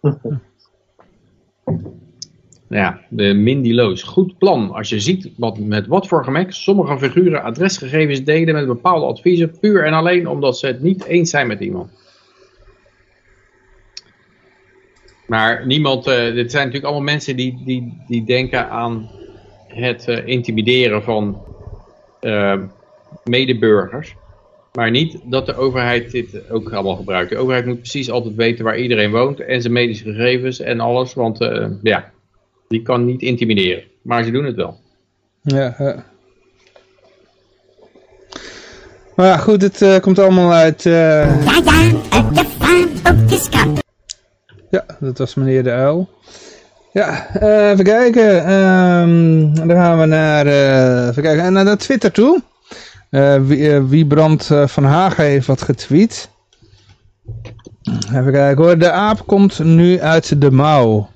Ja, 2.70 3.00
de 3.08 3.34
Mindy. 3.34 3.96
Goed 4.04 4.38
plan. 4.38 4.70
Als 4.70 4.88
je 4.88 5.00
ziet 5.00 5.30
wat, 5.36 5.58
met 5.58 5.86
wat 5.86 6.06
voor 6.06 6.24
gemak 6.24 6.52
sommige 6.52 6.98
figuren 6.98 7.42
adresgegevens 7.42 8.24
delen 8.24 8.54
met 8.54 8.66
bepaalde 8.66 9.06
adviezen, 9.06 9.58
puur 9.60 9.84
en 9.84 9.92
alleen 9.92 10.28
omdat 10.28 10.58
ze 10.58 10.66
het 10.66 10.82
niet 10.82 11.04
eens 11.04 11.30
zijn 11.30 11.46
met 11.46 11.60
iemand. 11.60 11.90
Maar 15.26 15.66
niemand, 15.66 16.06
eh 16.06 16.34
dit 16.34 16.50
zijn 16.50 16.64
natuurlijk 16.64 16.92
allemaal 16.92 17.12
mensen 17.12 17.36
die, 17.36 17.62
die, 17.64 18.02
die 18.06 18.24
denken 18.24 18.68
aan 18.68 19.10
het 19.66 20.08
eh, 20.08 20.26
intimideren 20.26 21.02
van 21.02 21.42
eh, 22.20 22.60
medeburgers. 23.24 24.14
Maar 24.72 24.90
niet 24.90 25.20
dat 25.24 25.46
de 25.46 25.54
overheid 25.54 26.10
dit 26.10 26.50
ook 26.50 26.72
allemaal 26.72 26.96
gebruikt. 26.96 27.30
De 27.30 27.38
overheid 27.38 27.66
moet 27.66 27.78
precies 27.78 28.10
altijd 28.10 28.34
weten 28.34 28.64
waar 28.64 28.78
iedereen 28.78 29.10
woont 29.10 29.40
en 29.40 29.60
zijn 29.60 29.72
medische 29.72 30.04
gegevens 30.04 30.60
en 30.60 30.80
alles. 30.80 31.14
Want 31.14 31.38
ja, 31.82 32.12
die 32.70 32.82
kan 32.82 33.04
niet 33.04 33.22
intimideren. 33.22 33.82
Maar 34.02 34.24
ze 34.24 34.30
doen 34.30 34.44
het 34.44 34.56
wel. 34.56 34.80
Ja, 35.42 35.74
ja. 35.78 36.04
Maar 39.16 39.26
ja, 39.26 39.36
goed, 39.36 39.62
het 39.62 39.82
eh, 39.82 39.98
komt 40.00 40.18
allemaal 40.18 40.52
uit... 40.52 40.82
Ja, 40.82 41.24
ja, 41.24 41.62
uit 42.10 42.34
de. 42.34 43.78
Ja, 44.70 44.84
dat 45.00 45.18
was 45.18 45.34
meneer 45.34 45.62
de 45.62 45.70
Uil. 45.70 46.08
Ja, 46.92 47.26
eh, 47.28 47.70
even 47.70 47.84
kijken. 47.84 48.44
Ehm, 48.44 49.54
dan 49.54 49.76
gaan 49.76 49.98
we 50.00 50.06
naar, 50.06 50.46
eh, 50.46 51.08
even 51.08 51.22
kijken, 51.22 51.52
naar, 51.52 51.64
naar 51.64 51.78
Twitter 51.78 52.12
toe. 52.12 52.42
Wie, 53.40 53.80
Wiebrand 53.80 54.50
van 54.64 54.84
Hagen 54.84 55.24
heeft 55.24 55.46
wat 55.46 55.62
getweet. 55.62 56.30
Even 58.14 58.32
kijken 58.32 58.64
hoor. 58.64 58.78
De 58.78 58.90
aap 58.90 59.26
komt 59.26 59.58
nu 59.58 60.00
uit 60.00 60.40
de 60.40 60.50
mouw. 60.50 61.08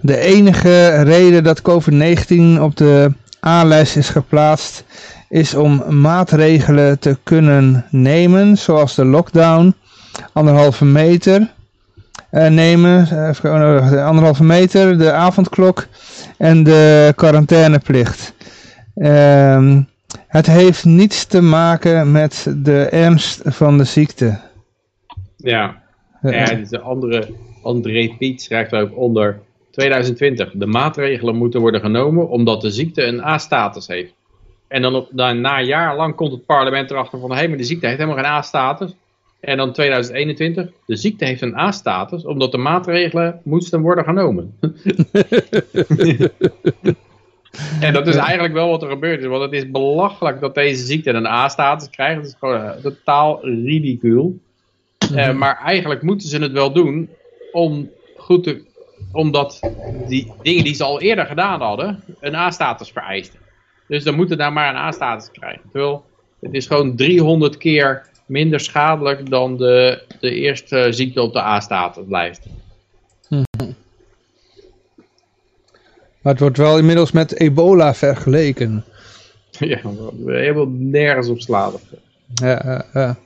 De 0.00 0.16
enige 0.16 1.02
reden 1.02 1.44
dat 1.44 1.62
COVID-19 1.62 2.60
op 2.60 2.76
de 2.76 3.12
A-lijst 3.46 3.96
is 3.96 4.08
geplaatst 4.08 4.84
is 5.28 5.54
om 5.54 6.00
maatregelen 6.00 6.98
te 6.98 7.18
kunnen 7.22 7.84
nemen, 7.90 8.58
zoals 8.58 8.94
de 8.94 9.04
lockdown, 9.04 9.74
anderhalve 10.32 10.84
meter 10.84 11.52
eh, 12.30 12.48
nemen. 12.48 13.08
Eh, 13.08 13.52
oh, 13.52 13.90
de 13.90 14.02
anderhalve 14.02 14.44
meter, 14.44 14.98
de 14.98 15.12
avondklok 15.12 15.86
en 16.38 16.62
de 16.62 17.12
quarantaineplicht. 17.16 18.34
Ehm, 18.94 19.82
het 20.26 20.46
heeft 20.46 20.84
niets 20.84 21.24
te 21.24 21.40
maken 21.40 22.12
met 22.12 22.52
de 22.56 22.84
ernst 22.84 23.40
van 23.44 23.78
de 23.78 23.84
ziekte. 23.84 24.38
Ja, 25.36 25.82
ja 26.22 26.44
dus 26.44 26.68
de 26.68 26.80
andere, 26.80 27.28
André 27.62 28.14
Piet 28.18 28.42
schrijft 28.42 28.72
ook 28.72 28.96
onder 28.96 29.40
2020. 29.80 30.50
De 30.52 30.66
maatregelen 30.66 31.36
moeten 31.36 31.60
worden 31.60 31.80
genomen 31.80 32.28
omdat 32.28 32.60
de 32.60 32.70
ziekte 32.70 33.02
een 33.02 33.24
A-status 33.24 33.86
heeft. 33.86 34.12
En 34.68 34.82
dan, 34.82 34.94
op, 34.94 35.08
dan 35.12 35.40
na 35.40 35.58
een 35.58 35.66
jaar 35.66 35.96
lang 35.96 36.14
komt 36.14 36.32
het 36.32 36.46
parlement 36.46 36.90
erachter 36.90 37.20
van, 37.20 37.30
hé, 37.30 37.36
hey, 37.36 37.48
maar 37.48 37.56
de 37.56 37.64
ziekte 37.64 37.86
heeft 37.86 37.98
helemaal 37.98 38.22
geen 38.22 38.32
A-status. 38.32 38.94
En 39.40 39.56
dan 39.56 39.72
2021, 39.72 40.68
de 40.86 40.96
ziekte 40.96 41.24
heeft 41.24 41.42
een 41.42 41.58
A-status 41.58 42.24
omdat 42.24 42.52
de 42.52 42.58
maatregelen 42.58 43.40
moesten 43.44 43.80
worden 43.80 44.04
genomen. 44.04 44.58
en 47.80 47.92
dat 47.92 48.06
is 48.06 48.16
eigenlijk 48.16 48.54
wel 48.54 48.68
wat 48.68 48.82
er 48.82 48.88
gebeurd 48.88 49.20
is, 49.20 49.26
want 49.26 49.42
het 49.42 49.52
is 49.52 49.70
belachelijk 49.70 50.40
dat 50.40 50.54
deze 50.54 50.84
ziekte 50.84 51.10
een 51.10 51.26
A-status 51.26 51.90
krijgt. 51.90 52.16
Het 52.16 52.26
is 52.26 52.36
gewoon 52.38 52.62
eh, 52.62 52.70
totaal 52.70 53.44
ridicuul. 53.44 54.38
Eh, 55.14 55.34
maar 55.34 55.60
eigenlijk 55.64 56.02
moeten 56.02 56.28
ze 56.28 56.38
het 56.38 56.52
wel 56.52 56.72
doen 56.72 57.08
om 57.52 57.90
goed 58.16 58.44
te, 58.44 58.68
omdat 59.12 59.60
die 60.08 60.32
dingen 60.42 60.64
die 60.64 60.74
ze 60.74 60.84
al 60.84 61.00
eerder 61.00 61.26
gedaan 61.26 61.60
hadden, 61.60 62.02
een 62.20 62.34
A-status 62.34 62.90
vereisten. 62.90 63.38
Dus 63.88 64.04
dan 64.04 64.14
moeten 64.14 64.38
daar 64.38 64.52
maar 64.52 64.68
een 64.68 64.80
A-status 64.80 65.30
krijgen. 65.30 65.62
Terwijl 65.70 66.04
het 66.40 66.54
is 66.54 66.66
gewoon 66.66 66.96
300 66.96 67.56
keer 67.56 68.08
minder 68.26 68.60
schadelijk 68.60 69.30
dan 69.30 69.56
de, 69.56 70.02
de 70.20 70.34
eerste 70.34 70.86
ziekte 70.90 71.22
op 71.22 71.32
de 71.32 71.40
A-status 71.40 72.04
blijft. 72.06 72.46
Maar 76.20 76.32
het 76.32 76.40
wordt 76.40 76.56
wel 76.56 76.78
inmiddels 76.78 77.12
met 77.12 77.40
ebola 77.40 77.94
vergeleken. 77.94 78.84
ja, 79.50 79.80
helemaal 80.26 80.68
nergens 80.68 81.28
op 81.28 81.40
slaan. 81.40 81.72
Ja, 82.34 82.62
ja, 82.64 82.84
ja. 82.92 83.16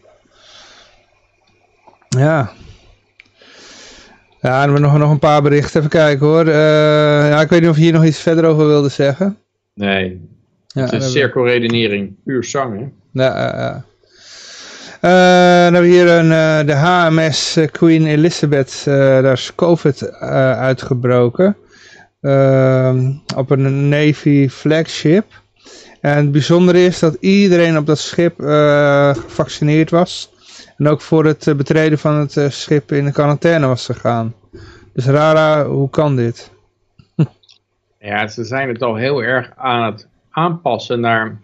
Ja. 2.09 2.53
Ja, 4.45 4.51
en 4.63 4.67
we 4.67 4.73
hebben 4.73 4.81
nog, 4.91 4.99
nog 4.99 5.11
een 5.11 5.19
paar 5.19 5.43
berichten. 5.43 5.79
Even 5.79 5.91
kijken 5.91 6.27
hoor. 6.27 6.47
Eh, 6.47 7.29
ja, 7.29 7.41
ik 7.41 7.49
weet 7.49 7.61
niet 7.61 7.71
of 7.71 7.77
je 7.77 7.83
hier 7.83 7.93
nog 7.93 8.05
iets 8.05 8.19
verder 8.19 8.45
over 8.45 8.67
wilde 8.67 8.89
zeggen. 8.89 9.37
Nee, 9.75 10.29
Ja, 10.67 10.81
het 10.81 10.85
is 10.85 10.91
hebben- 10.91 11.09
cirkelredenering, 11.09 12.15
puur 12.25 12.45
zang 12.45 12.79
hè. 12.79 12.85
Ja, 13.25 13.39
ja, 13.39 13.57
ja. 13.59 13.85
Eh, 15.01 15.65
dan 15.65 15.73
hebben 15.75 15.81
we 15.81 15.87
hier 15.97 16.09
een, 16.09 16.33
eh, 16.33 16.67
de 16.67 16.73
HMS 16.75 17.59
Queen 17.71 18.07
Elizabeth, 18.07 18.83
daar 18.85 19.33
is 19.33 19.53
COVID 19.55 20.11
uitgebroken. 20.59 21.57
Ehm, 22.21 23.11
op 23.37 23.51
een 23.51 23.89
Navy 23.89 24.49
flagship. 24.49 25.25
En 26.01 26.17
het 26.17 26.33
bijzondere 26.33 26.85
is 26.85 26.99
dat 26.99 27.17
iedereen 27.21 27.77
op 27.77 27.87
dat 27.87 27.99
schip 27.99 28.35
gevaccineerd 29.17 29.91
was. 29.91 30.33
En 30.77 30.89
ook 30.89 31.01
voor 31.01 31.25
het 31.25 31.47
eh, 31.47 31.55
betreden 31.55 31.99
van 31.99 32.15
het 32.15 32.37
eh, 32.37 32.49
schip 32.49 32.93
in 32.93 33.05
de 33.05 33.13
quarantaine 33.13 33.67
was 33.67 33.87
gegaan. 33.87 34.35
Dus 34.93 35.07
Rara, 35.07 35.67
hoe 35.67 35.91
kan 35.91 36.17
dit? 36.17 36.51
Ja, 37.99 38.27
ze 38.27 38.45
zijn 38.45 38.69
het 38.69 38.83
al 38.83 38.95
heel 38.95 39.23
erg 39.23 39.53
aan 39.57 39.93
het 39.93 40.09
aanpassen 40.31 41.01
naar... 41.01 41.41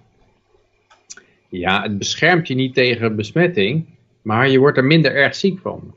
Ja, 1.49 1.83
het 1.83 1.99
beschermt 1.99 2.49
je 2.49 2.55
niet 2.55 2.75
tegen 2.75 3.17
besmetting, 3.17 3.87
maar 4.23 4.49
je 4.49 4.59
wordt 4.59 4.77
er 4.77 4.85
minder 4.85 5.15
erg 5.15 5.35
ziek 5.35 5.61
van. 5.61 5.95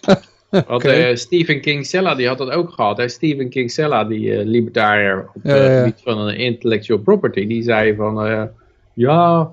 Want 0.50 0.68
Oké. 0.68 0.88
eh, 0.88 1.16
Stephen 1.16 1.60
Kinsella, 1.60 2.14
die 2.14 2.26
had 2.26 2.38
dat 2.38 2.50
ook 2.50 2.70
gehad. 2.70 2.96
Hè? 2.96 3.08
Stephen 3.08 3.48
Kinsella, 3.48 4.04
die 4.04 4.36
eh, 4.36 4.46
libertariër 4.46 5.30
op 5.34 5.42
het 5.42 5.52
ja, 5.52 5.64
ja. 5.64 5.78
gebied 5.78 6.00
van 6.02 6.18
een 6.18 6.36
intellectual 6.36 6.98
property, 6.98 7.46
die 7.46 7.62
zei 7.62 7.94
van... 7.94 8.50
ja, 8.94 9.50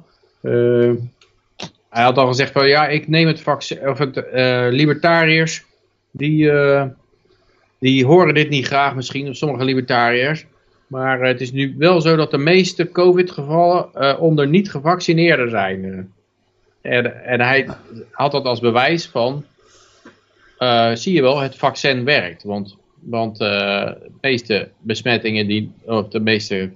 hij 1.89 2.03
had 2.03 2.17
al 2.17 2.27
gezegd 2.27 2.51
van 2.51 2.67
ja, 2.67 2.87
ik 2.87 3.07
neem 3.07 3.27
het 3.27 3.41
vaccin, 3.41 3.89
of 3.89 3.97
het 3.97 4.17
eh, 4.17 4.67
libertariërs, 4.69 5.63
die, 6.11 6.51
eh, 6.51 6.85
die 7.79 8.05
horen 8.05 8.33
dit 8.33 8.49
niet 8.49 8.65
graag 8.65 8.95
misschien, 8.95 9.29
of 9.29 9.35
sommige 9.35 9.63
libertariërs. 9.63 10.45
Maar 10.87 11.21
eh, 11.21 11.27
het 11.27 11.41
is 11.41 11.51
nu 11.51 11.75
wel 11.77 12.01
zo 12.01 12.15
dat 12.15 12.31
de 12.31 12.37
meeste 12.37 12.91
COVID-gevallen 12.91 14.19
onder 14.19 14.47
niet-gevaccineerden 14.47 15.49
zijn. 15.49 16.13
En, 16.81 17.25
en 17.25 17.41
hij 17.41 17.67
had 18.11 18.31
dat 18.31 18.45
als 18.45 18.59
bewijs 18.59 19.07
van, 19.07 19.45
zie 20.93 21.13
je 21.13 21.21
wel, 21.21 21.39
het 21.39 21.55
vaccin 21.55 22.03
werkt. 22.03 22.43
Want, 22.43 22.77
want 22.99 23.37
de 23.37 23.97
meeste 24.21 24.69
besmettingen, 24.79 25.47
die, 25.47 25.71
of 25.85 26.07
de 26.07 26.19
meeste 26.19 26.69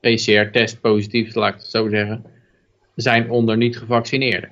PCR-test 0.00 0.80
positief, 0.80 1.34
laat 1.34 1.54
ik 1.54 1.60
het 1.60 1.70
zo 1.70 1.88
zeggen, 1.88 2.24
zijn 2.94 3.30
onder 3.30 3.56
niet-gevaccineerden. 3.56 4.50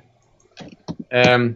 Ehm, 1.09 1.51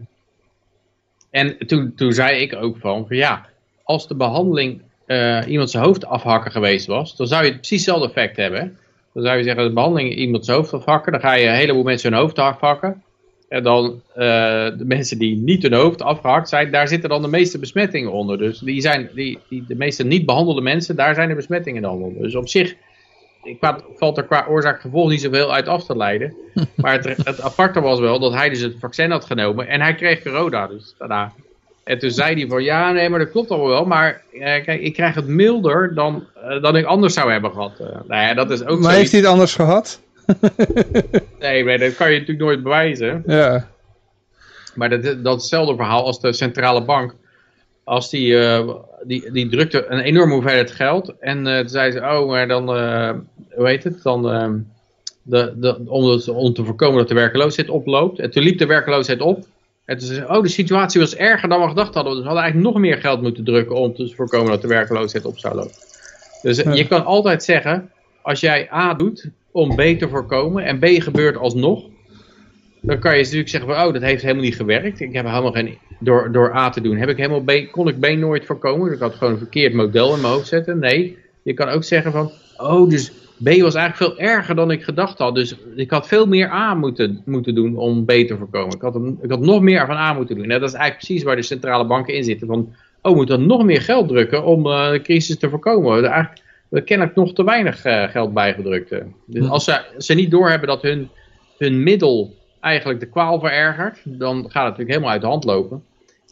en 1.30 1.66
toen, 1.66 1.92
toen 1.96 2.12
zei 2.12 2.40
ik 2.40 2.54
ook 2.54 2.76
van, 2.78 3.06
van 3.06 3.16
ja, 3.16 3.46
als 3.82 4.08
de 4.08 4.14
behandeling 4.14 4.80
eh, 5.06 5.42
iemand 5.46 5.70
zijn 5.70 5.84
hoofd 5.84 6.06
afhakken 6.06 6.50
geweest 6.52 6.86
was, 6.86 7.16
dan 7.16 7.26
zou 7.26 7.44
je 7.44 7.54
precies 7.54 7.86
hetzelfde 7.86 8.06
effect 8.06 8.36
hebben. 8.36 8.78
Dan 9.12 9.22
zou 9.22 9.36
je 9.36 9.42
zeggen, 9.44 9.64
de 9.64 9.72
behandeling 9.72 10.14
iemand 10.14 10.44
zijn 10.44 10.56
hoofd 10.56 10.72
afhakken, 10.72 11.12
dan 11.12 11.20
ga 11.20 11.32
je 11.32 11.46
een 11.46 11.54
heleboel 11.54 11.82
mensen 11.82 12.12
hun 12.12 12.20
hoofd 12.20 12.38
afhakken. 12.38 13.02
En 13.48 13.62
dan 13.62 14.02
eh, 14.14 14.24
de 14.78 14.84
mensen 14.84 15.18
die 15.18 15.36
niet 15.36 15.62
hun 15.62 15.72
hoofd 15.72 16.02
afgehakt 16.02 16.48
zijn, 16.48 16.70
daar 16.70 16.88
zitten 16.88 17.08
dan 17.08 17.22
de 17.22 17.28
meeste 17.28 17.58
besmettingen 17.58 18.12
onder. 18.12 18.38
Dus 18.38 18.58
die 18.58 18.80
zijn, 18.80 19.10
die, 19.14 19.38
die, 19.48 19.64
de 19.68 19.74
meeste 19.74 20.04
niet 20.04 20.26
behandelde 20.26 20.60
mensen, 20.60 20.96
daar 20.96 21.14
zijn 21.14 21.28
de 21.28 21.34
besmettingen 21.34 21.82
dan 21.82 22.02
onder. 22.02 22.22
Dus 22.22 22.34
op 22.34 22.48
zich 22.48 22.74
qua- 23.60 23.80
valt 23.96 24.16
er 24.16 24.24
qua 24.24 24.46
oorzaak-gevolg 24.48 25.08
niet 25.10 25.20
zoveel 25.20 25.54
uit 25.54 25.68
af 25.68 25.84
te 25.84 25.96
leiden. 25.96 26.34
Maar 26.74 26.92
het, 26.92 27.16
het 27.24 27.40
aparte 27.40 27.80
was 27.80 28.00
wel 28.00 28.18
dat 28.18 28.32
hij 28.32 28.48
dus 28.48 28.60
het 28.60 28.74
vaccin 28.80 29.10
had 29.10 29.24
genomen 29.24 29.68
en 29.68 29.80
hij 29.80 29.94
kreeg 29.94 30.22
corona. 30.22 30.66
Dus 30.66 30.94
daarna. 30.98 31.32
En 31.84 31.98
toen 31.98 32.10
zei 32.10 32.34
hij 32.34 32.48
van 32.48 32.62
ja, 32.62 32.92
nee, 32.92 33.08
maar 33.08 33.18
dat 33.18 33.30
klopt 33.30 33.50
allemaal 33.50 33.68
wel. 33.68 33.84
Maar 33.84 34.22
eh, 34.32 34.40
kijk, 34.64 34.80
ik 34.80 34.92
krijg 34.92 35.14
het 35.14 35.26
milder 35.26 35.94
dan, 35.94 36.24
eh, 36.34 36.62
dan 36.62 36.76
ik 36.76 36.84
anders 36.84 37.14
zou 37.14 37.32
hebben 37.32 37.50
gehad. 37.52 37.78
Nou 37.78 38.22
ja, 38.22 38.34
dat 38.34 38.50
is 38.50 38.60
ook 38.60 38.66
Maar 38.80 38.92
zoiets- 38.92 38.96
heeft 38.98 39.10
hij 39.12 39.20
het 39.20 39.30
anders 39.30 39.54
gehad? 39.54 40.00
Nee, 41.40 41.64
maar 41.64 41.78
dat 41.78 41.94
kan 41.96 42.12
je 42.12 42.18
natuurlijk 42.18 42.46
nooit 42.46 42.62
bewijzen. 42.62 43.22
Ja. 43.26 43.68
Maar 44.74 44.88
dat, 44.90 45.02
dat 45.02 45.14
is 45.36 45.40
hetzelfde 45.42 45.76
verhaal 45.76 46.04
als 46.04 46.20
de 46.20 46.32
centrale 46.32 46.84
bank. 46.84 47.14
Als 47.84 48.10
die, 48.10 48.38
eh, 48.38 48.68
die, 49.02 49.30
die 49.32 49.48
drukte 49.48 49.86
een 49.88 50.00
enorme 50.00 50.32
hoeveelheid 50.32 50.70
geld. 50.70 51.12
En 51.20 51.44
toen 51.44 51.68
zei 51.68 51.92
ze, 51.92 51.98
oh, 52.00 52.28
maar 52.28 52.48
dan, 52.48 52.66
hoe 53.56 53.68
heet 53.68 53.84
het? 53.84 54.02
Dan, 54.02 54.30
eh, 54.30 54.48
de, 55.22 55.52
de, 55.56 55.78
om, 55.86 56.04
het- 56.10 56.28
om 56.28 56.52
te 56.52 56.64
voorkomen 56.64 56.98
dat 56.98 57.08
de 57.08 57.14
werkloosheid 57.14 57.68
oploopt. 57.68 58.18
En 58.18 58.30
toen 58.30 58.42
liep 58.42 58.58
de 58.58 58.66
werkloosheid 58.66 59.20
op. 59.20 59.44
En 59.84 59.98
toen 59.98 60.06
zei 60.06 60.20
ze, 60.20 60.28
oh, 60.28 60.42
de 60.42 60.48
situatie 60.48 61.00
was 61.00 61.16
erger 61.16 61.48
dan 61.48 61.60
we 61.60 61.68
gedacht 61.68 61.94
hadden. 61.94 62.12
Dus 62.12 62.20
we 62.22 62.26
hadden 62.26 62.44
eigenlijk 62.44 62.72
nog 62.74 62.82
meer 62.82 62.96
geld 62.98 63.22
moeten 63.22 63.44
drukken 63.44 63.76
om 63.76 63.94
te 63.94 64.12
voorkomen 64.16 64.50
dat 64.50 64.60
de 64.62 64.68
werkloosheid 64.68 65.24
op 65.24 65.38
zou 65.38 65.54
lopen. 65.54 65.72
Dus 66.42 66.58
eh, 66.58 66.64
Ja. 66.64 66.72
je 66.72 66.86
kan 66.86 67.04
altijd 67.04 67.42
zeggen, 67.44 67.90
als 68.22 68.40
jij 68.40 68.68
A 68.72 68.94
doet 68.94 69.30
om 69.50 69.74
B 69.76 69.80
te 69.80 70.08
voorkomen 70.08 70.64
en 70.64 70.78
B 70.78 70.84
gebeurt 70.86 71.36
alsnog, 71.36 71.84
dan 72.80 72.98
kan 72.98 73.16
je 73.16 73.22
natuurlijk 73.22 73.48
zeggen 73.48 73.74
van, 73.74 73.86
oh, 73.86 73.92
dat 73.92 74.02
heeft 74.02 74.22
helemaal 74.22 74.42
niet 74.44 74.56
gewerkt. 74.56 75.00
Ik 75.00 75.12
heb 75.12 75.26
helemaal 75.26 75.52
geen, 75.52 75.78
door, 76.00 76.32
door 76.32 76.54
A 76.54 76.70
te 76.70 76.80
doen, 76.80 76.96
heb 76.96 77.08
ik 77.08 77.16
helemaal 77.16 77.40
B, 77.42 77.72
kon 77.72 77.88
ik 77.88 78.00
B 78.00 78.06
nooit 78.16 78.44
voorkomen. 78.46 78.92
Ik 78.92 78.98
had 78.98 79.14
gewoon 79.14 79.32
een 79.32 79.38
verkeerd 79.38 79.72
model 79.72 80.14
in 80.14 80.20
mijn 80.20 80.32
hoofd 80.32 80.46
zetten. 80.48 80.78
Nee, 80.78 81.18
je 81.42 81.54
kan 81.54 81.68
ook 81.68 81.84
zeggen 81.84 82.12
van, 82.12 82.30
oh, 82.56 82.88
dus 82.88 83.12
B 83.44 83.60
was 83.60 83.74
eigenlijk 83.74 83.96
veel 83.96 84.18
erger 84.26 84.54
dan 84.54 84.70
ik 84.70 84.82
gedacht 84.82 85.18
had. 85.18 85.34
Dus 85.34 85.56
ik 85.76 85.90
had 85.90 86.08
veel 86.08 86.26
meer 86.26 86.50
A 86.50 86.74
moeten, 86.74 87.22
moeten 87.24 87.54
doen 87.54 87.76
om 87.76 88.04
B 88.04 88.10
te 88.10 88.36
voorkomen. 88.38 88.74
Ik 88.74 88.80
had, 88.82 88.94
een- 88.94 89.18
ik 89.22 89.30
had 89.30 89.40
nog 89.40 89.60
meer 89.60 89.86
van 89.86 89.96
A 89.96 90.12
moeten 90.12 90.36
doen. 90.36 90.46
Nou, 90.46 90.60
dat 90.60 90.68
is 90.68 90.74
eigenlijk 90.74 91.04
precies 91.06 91.24
waar 91.26 91.36
de 91.36 91.42
centrale 91.42 91.86
banken 91.86 92.14
in 92.14 92.24
zitten. 92.24 92.46
Van, 92.46 92.74
oh, 93.02 93.10
we 93.10 93.16
moeten 93.16 93.46
nog 93.46 93.64
meer 93.64 93.80
geld 93.80 94.08
drukken 94.08 94.44
om 94.44 94.66
eh, 94.66 94.90
de 94.90 95.00
crisis 95.02 95.38
te 95.38 95.50
voorkomen. 95.50 95.84
We 95.86 95.92
hebben 95.92 96.10
eigenlijk 96.10 96.44
we 96.68 96.80
kennelijk 96.82 97.16
nog 97.16 97.32
te 97.32 97.44
weinig 97.44 97.84
eh, 97.84 98.08
geld 98.08 98.34
bijgedrukt. 98.34 98.92
eh. 98.92 99.00
Dus 99.26 99.48
als 99.48 99.64
ze, 99.64 99.94
als 99.94 100.06
ze 100.06 100.14
niet 100.14 100.30
doorhebben 100.30 100.68
dat 100.68 100.82
hun, 100.82 101.08
hun 101.58 101.82
middel 101.82 102.34
eigenlijk 102.60 103.00
de 103.00 103.08
kwaal 103.08 103.40
verergert, 103.40 104.00
dan 104.04 104.34
gaat 104.36 104.44
het 104.44 104.54
natuurlijk 104.54 104.88
helemaal 104.88 105.10
uit 105.10 105.20
de 105.20 105.26
hand 105.26 105.44
lopen. 105.44 105.82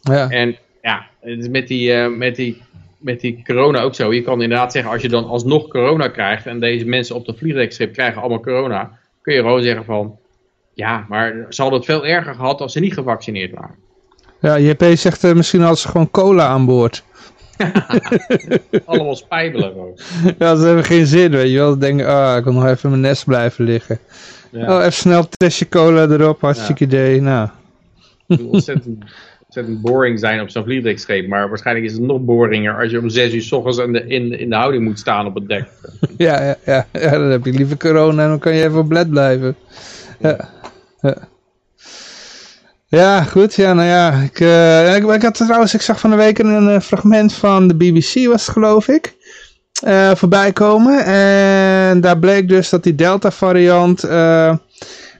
Ja. 0.01 0.29
En 0.29 0.55
ja, 0.81 1.05
met 1.49 1.67
die, 1.67 1.93
met, 2.09 2.35
die, 2.35 2.61
met 3.05 3.19
die 3.19 3.43
corona 3.43 3.81
ook 3.81 3.95
zo. 3.95 4.13
Je 4.13 4.21
kan 4.21 4.41
inderdaad 4.41 4.71
zeggen, 4.71 4.91
als 4.91 5.01
je 5.01 5.09
dan 5.09 5.25
alsnog 5.25 5.67
corona 5.67 6.07
krijgt 6.07 6.45
en 6.45 6.59
deze 6.59 6.85
mensen 6.85 7.15
op 7.15 7.25
de 7.25 7.33
vliegdekschip 7.33 7.93
krijgen 7.93 8.21
allemaal 8.21 8.39
corona, 8.39 8.91
kun 9.21 9.33
je 9.33 9.39
gewoon 9.39 9.61
zeggen 9.61 9.85
van, 9.85 10.17
ja, 10.73 11.05
maar 11.09 11.45
ze 11.49 11.61
hadden 11.61 11.79
het 11.79 11.89
veel 11.89 12.05
erger 12.05 12.35
gehad 12.35 12.61
als 12.61 12.73
ze 12.73 12.79
niet 12.79 12.93
gevaccineerd 12.93 13.51
waren. 13.53 13.75
Ja, 14.39 14.59
JP 14.59 14.83
zegt 14.83 15.23
eh, 15.23 15.33
misschien 15.33 15.59
hadden 15.59 15.77
ze 15.77 15.87
gewoon 15.87 16.11
cola 16.11 16.47
aan 16.47 16.65
boord. 16.65 17.03
Allemaal 18.85 19.15
spijbelen 19.15 19.71
gewoon. 19.71 19.99
Ja, 20.39 20.55
ze 20.55 20.65
hebben 20.65 20.83
geen 20.83 21.05
zin, 21.05 21.31
weet 21.31 21.51
je 21.51 21.57
wel. 21.57 21.71
Ze 21.71 21.77
denken, 21.77 22.07
ah, 22.07 22.37
ik 22.37 22.43
wil 22.43 22.53
nog 22.53 22.65
even 22.65 22.83
in 22.83 22.89
mijn 22.89 23.01
nest 23.01 23.25
blijven 23.25 23.65
liggen. 23.65 23.99
Ja. 24.51 24.75
Oh, 24.75 24.79
even 24.79 24.93
snel 24.93 25.27
testje 25.29 25.69
cola 25.69 26.07
erop, 26.07 26.41
hartstikke 26.41 26.83
idee. 26.83 27.21
Nou, 27.21 27.49
ontzettend, 28.27 29.03
boring 29.63 30.19
zijn 30.19 30.41
op 30.41 30.49
zo'n 30.49 30.63
vliegdekscheep. 30.63 31.27
Maar 31.27 31.47
waarschijnlijk 31.49 31.85
is 31.85 31.93
het 31.93 32.01
nog 32.01 32.21
boringer 32.21 32.81
als 32.81 32.91
je 32.91 32.99
om 32.99 33.09
zes 33.09 33.33
uur 33.33 33.41
s 33.41 33.51
ochtends 33.51 33.77
in 33.77 33.93
de, 33.93 34.07
in, 34.07 34.49
de 34.49 34.55
houding 34.55 34.83
moet 34.83 34.99
staan 34.99 35.25
op 35.25 35.35
het 35.35 35.47
dek. 35.47 35.67
Ja, 36.17 36.55
ja, 36.65 36.87
ja, 36.91 37.09
dan 37.09 37.29
heb 37.29 37.45
je 37.45 37.51
liever 37.51 37.77
corona 37.77 38.23
en 38.23 38.29
dan 38.29 38.39
kan 38.39 38.55
je 38.55 38.63
even 38.63 38.79
op 38.79 38.87
bled 38.87 39.09
blijven. 39.09 39.55
Ja, 40.19 40.49
ja. 41.01 41.17
Ja, 42.87 43.23
goed. 43.23 43.55
Ja, 43.55 43.73
nou 43.73 43.87
ja. 43.87 44.11
Ik, 44.11 44.39
eh, 44.39 44.95
ik, 44.95 45.03
ik 45.03 45.21
had 45.21 45.33
trouwens, 45.33 45.73
ik 45.73 45.81
zag 45.81 45.99
van 45.99 46.09
de 46.09 46.15
week 46.15 46.39
een 46.39 46.81
fragment 46.81 47.33
van 47.33 47.67
de 47.67 47.75
BBC, 47.75 48.27
was 48.27 48.47
geloof 48.47 48.87
ik, 48.87 49.15
eh, 49.83 50.15
voorbij 50.15 50.51
komen. 50.51 51.05
En 51.05 52.01
daar 52.01 52.19
bleek 52.19 52.47
dus 52.47 52.69
dat 52.69 52.83
die 52.83 52.95
Delta 52.95 53.31
variant, 53.31 54.03
eh, 54.03 54.55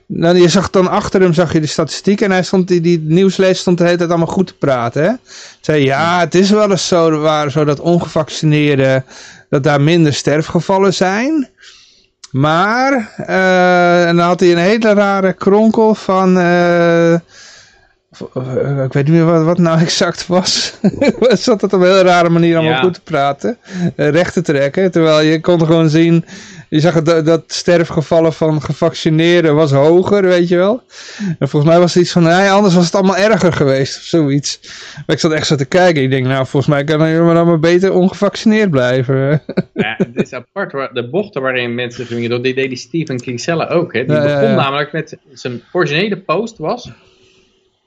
nou, 0.07 0.37
je 0.37 0.49
zag 0.49 0.69
dan 0.69 0.87
achter 0.89 1.21
hem 1.21 1.33
zag 1.33 1.53
je 1.53 1.59
de 1.61 1.67
statistiek 1.67 2.21
en 2.21 2.31
hij 2.31 2.43
stond, 2.43 2.67
die, 2.67 2.81
die 2.81 2.99
nieuwslezer 2.99 3.55
stond 3.55 3.77
de 3.77 3.83
hele 3.83 3.97
tijd 3.97 4.09
allemaal 4.09 4.27
goed 4.27 4.47
te 4.47 4.55
praten. 4.57 5.03
Hè? 5.03 5.11
Zei 5.61 5.83
ja, 5.83 6.19
het 6.19 6.35
is 6.35 6.49
wel 6.49 6.71
eens 6.71 6.87
zo, 6.87 7.19
waar, 7.19 7.51
zo 7.51 7.65
dat 7.65 7.79
ongevaccineerden, 7.79 9.05
dat 9.49 9.63
daar 9.63 9.81
minder 9.81 10.13
sterfgevallen 10.13 10.93
zijn. 10.93 11.49
Maar, 12.31 13.13
eh, 13.17 14.07
en 14.07 14.15
dan 14.15 14.25
had 14.25 14.39
hij 14.39 14.51
een 14.51 14.57
hele 14.57 14.93
rare 14.93 15.33
kronkel 15.33 15.95
van, 15.95 16.37
eh, 16.39 17.13
ik 18.85 18.93
weet 18.93 19.03
niet 19.03 19.07
meer 19.07 19.25
wat, 19.25 19.43
wat 19.43 19.57
nou 19.57 19.79
exact 19.87 20.27
was. 20.27 20.73
Zat 21.19 21.61
het 21.61 21.73
op 21.73 21.81
een 21.81 21.87
heel 21.87 22.01
rare 22.01 22.29
manier 22.29 22.55
allemaal 22.57 22.73
Ja. 22.73 22.81
goed 22.81 22.93
te 22.93 23.01
praten. 23.03 23.57
eh, 23.95 24.09
recht 24.09 24.33
te 24.33 24.41
trekken. 24.41 24.91
Terwijl 24.91 25.21
je 25.21 25.41
kon 25.41 25.59
gewoon 25.65 25.89
zien, 25.89 26.25
je 26.75 26.81
zag 26.81 27.01
dat, 27.01 27.25
dat 27.25 27.43
sterfgevallen 27.47 28.33
van 28.33 28.61
gevaccineerden 28.61 29.55
was 29.55 29.71
hoger, 29.71 30.21
weet 30.21 30.47
je 30.47 30.57
wel. 30.57 30.83
En 31.39 31.49
volgens 31.49 31.71
mij 31.71 31.79
was 31.79 31.93
het 31.93 32.03
iets 32.03 32.11
van, 32.11 32.23
nee, 32.23 32.49
anders 32.49 32.75
was 32.75 32.85
het 32.85 32.95
allemaal 32.95 33.17
erger 33.17 33.53
geweest 33.53 33.97
of 33.97 34.03
zoiets. 34.03 34.59
Maar 34.95 35.15
ik 35.15 35.19
zat 35.19 35.31
echt 35.31 35.47
zo 35.47 35.55
te 35.55 35.65
kijken. 35.65 36.03
Ik 36.03 36.09
denk, 36.09 36.25
nou, 36.25 36.45
volgens 36.45 36.73
mij 36.73 36.83
kan 36.83 37.09
je 37.09 37.19
maar 37.19 37.33
dan 37.33 37.47
maar 37.47 37.59
beter 37.59 37.93
ongevaccineerd 37.93 38.69
blijven. 38.69 39.41
Ja, 39.73 39.95
het 39.97 40.15
is 40.15 40.33
apart, 40.33 40.71
de 40.93 41.09
bochten 41.09 41.41
waarin 41.41 41.75
mensen 41.75 42.05
gingen 42.05 42.29
door, 42.29 42.41
die 42.41 42.53
deed 42.53 42.69
die 42.69 42.77
Stephen 42.77 43.19
Kinsella 43.19 43.67
ook. 43.67 43.93
Hè. 43.93 44.05
Die 44.05 44.15
Ja, 44.15 44.21
begon 44.21 44.49
ja. 44.49 44.55
namelijk 44.55 44.91
met, 44.91 45.17
zijn 45.33 45.61
originele 45.71 46.17
post 46.17 46.57
was, 46.57 46.91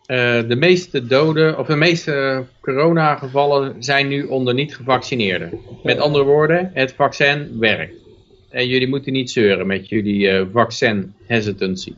eh, 0.07 0.17
de 0.49 0.57
meeste 0.57 1.07
doden, 1.07 1.59
of 1.59 1.67
de 1.67 1.77
meeste 1.77 2.45
coronagevallen 2.61 3.75
zijn 3.79 4.09
nu 4.09 4.25
onder 4.25 4.55
niet-gevaccineerden. 4.55 5.61
Met 5.83 5.99
andere 5.99 6.25
woorden, 6.25 6.71
het 6.75 6.93
vaccin 6.97 7.57
werkt. 7.59 8.08
En 8.51 8.67
jullie 8.67 8.89
moeten 8.89 9.13
niet 9.13 9.31
zeuren 9.31 9.67
met 9.67 9.89
jullie 9.89 10.29
eh, 10.29 10.47
vaccin 10.53 11.15
hesitancy. 11.27 11.95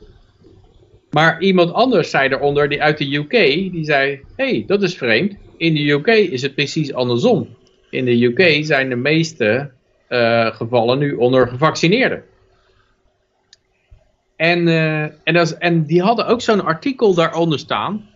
Maar 1.11 1.43
iemand 1.43 1.73
anders 1.73 2.11
zei 2.11 2.29
eronder, 2.29 2.69
die 2.69 2.83
uit 2.83 2.99
de 2.99 3.15
UK, 3.15 3.31
die 3.73 3.85
zei, 3.85 4.21
hey, 4.37 4.65
dat 4.67 4.83
is 4.83 4.97
vreemd. 4.97 5.35
In 5.57 5.75
de 5.75 5.91
UK 5.91 6.07
is 6.07 6.43
het 6.43 6.55
precies 6.55 6.95
andersom. 6.95 7.49
In 7.91 8.05
de 8.05 8.25
UK 8.25 8.65
zijn 8.65 8.89
de 8.89 8.97
meeste 8.97 9.71
eh, 10.09 10.47
gevallen 10.55 10.99
nu 10.99 11.15
onder 11.15 11.49
gevaccineerden. 11.49 12.25
En, 14.37 14.69
eh, 14.69 15.03
en, 15.03 15.59
en 15.59 15.85
die 15.85 16.03
hadden 16.03 16.27
ook 16.27 16.41
zo'n 16.41 16.65
artikel 16.65 17.15
daaronder 17.15 17.59
staan, 17.59 18.10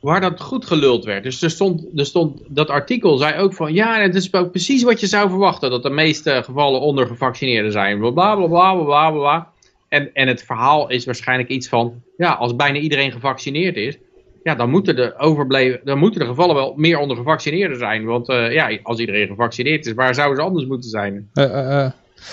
waar 0.00 0.20
dat 0.20 0.40
goed 0.40 0.66
geluld 0.66 1.04
werd. 1.04 1.22
Dus 1.22 1.42
er 1.42 1.50
stond, 1.50 1.86
er 1.96 2.06
stond, 2.06 2.40
dat 2.48 2.68
artikel 2.68 3.16
zei 3.16 3.40
ook 3.40 3.54
van, 3.54 3.74
ja, 3.74 4.00
het 4.00 4.14
is 4.14 4.32
ook 4.32 4.50
precies 4.50 4.82
wat 4.82 5.00
je 5.00 5.06
zou 5.06 5.28
verwachten, 5.28 5.70
dat 5.70 5.82
de 5.82 5.90
meeste 5.90 6.42
gevallen 6.44 6.80
onder 6.80 7.06
gevaccineerden 7.06 7.72
zijn. 7.72 7.98
Bla 7.98 8.10
bla 8.10 8.34
bla 8.34 8.46
bla 8.46 8.84
bla 8.84 9.10
bla. 9.10 9.50
En, 9.88 10.10
en 10.14 10.28
het 10.28 10.42
verhaal 10.42 10.90
is 10.90 11.04
waarschijnlijk 11.04 11.48
iets 11.48 11.68
van, 11.68 12.02
ja, 12.16 12.32
als 12.32 12.56
bijna 12.56 12.78
iedereen 12.78 13.12
gevaccineerd 13.12 13.76
is, 13.76 13.98
ja, 14.42 14.54
dan 14.54 14.70
moeten 14.70 14.96
de 14.96 15.18
overbleven, 15.18 15.80
dan 15.84 15.98
moeten 15.98 16.20
de 16.20 16.26
gevallen 16.26 16.54
wel 16.54 16.74
meer 16.76 16.98
onder 16.98 17.16
gevaccineerden 17.16 17.78
zijn. 17.78 18.04
Want 18.04 18.28
eh, 18.28 18.52
ja, 18.52 18.78
als 18.82 18.98
iedereen 18.98 19.26
gevaccineerd 19.26 19.86
is, 19.86 19.92
waar 19.92 20.14
zouden 20.14 20.36
ze 20.36 20.42
anders 20.42 20.66
moeten 20.66 20.90
zijn? 20.90 21.28
Eh, 21.34 21.84
eh. 21.84 21.90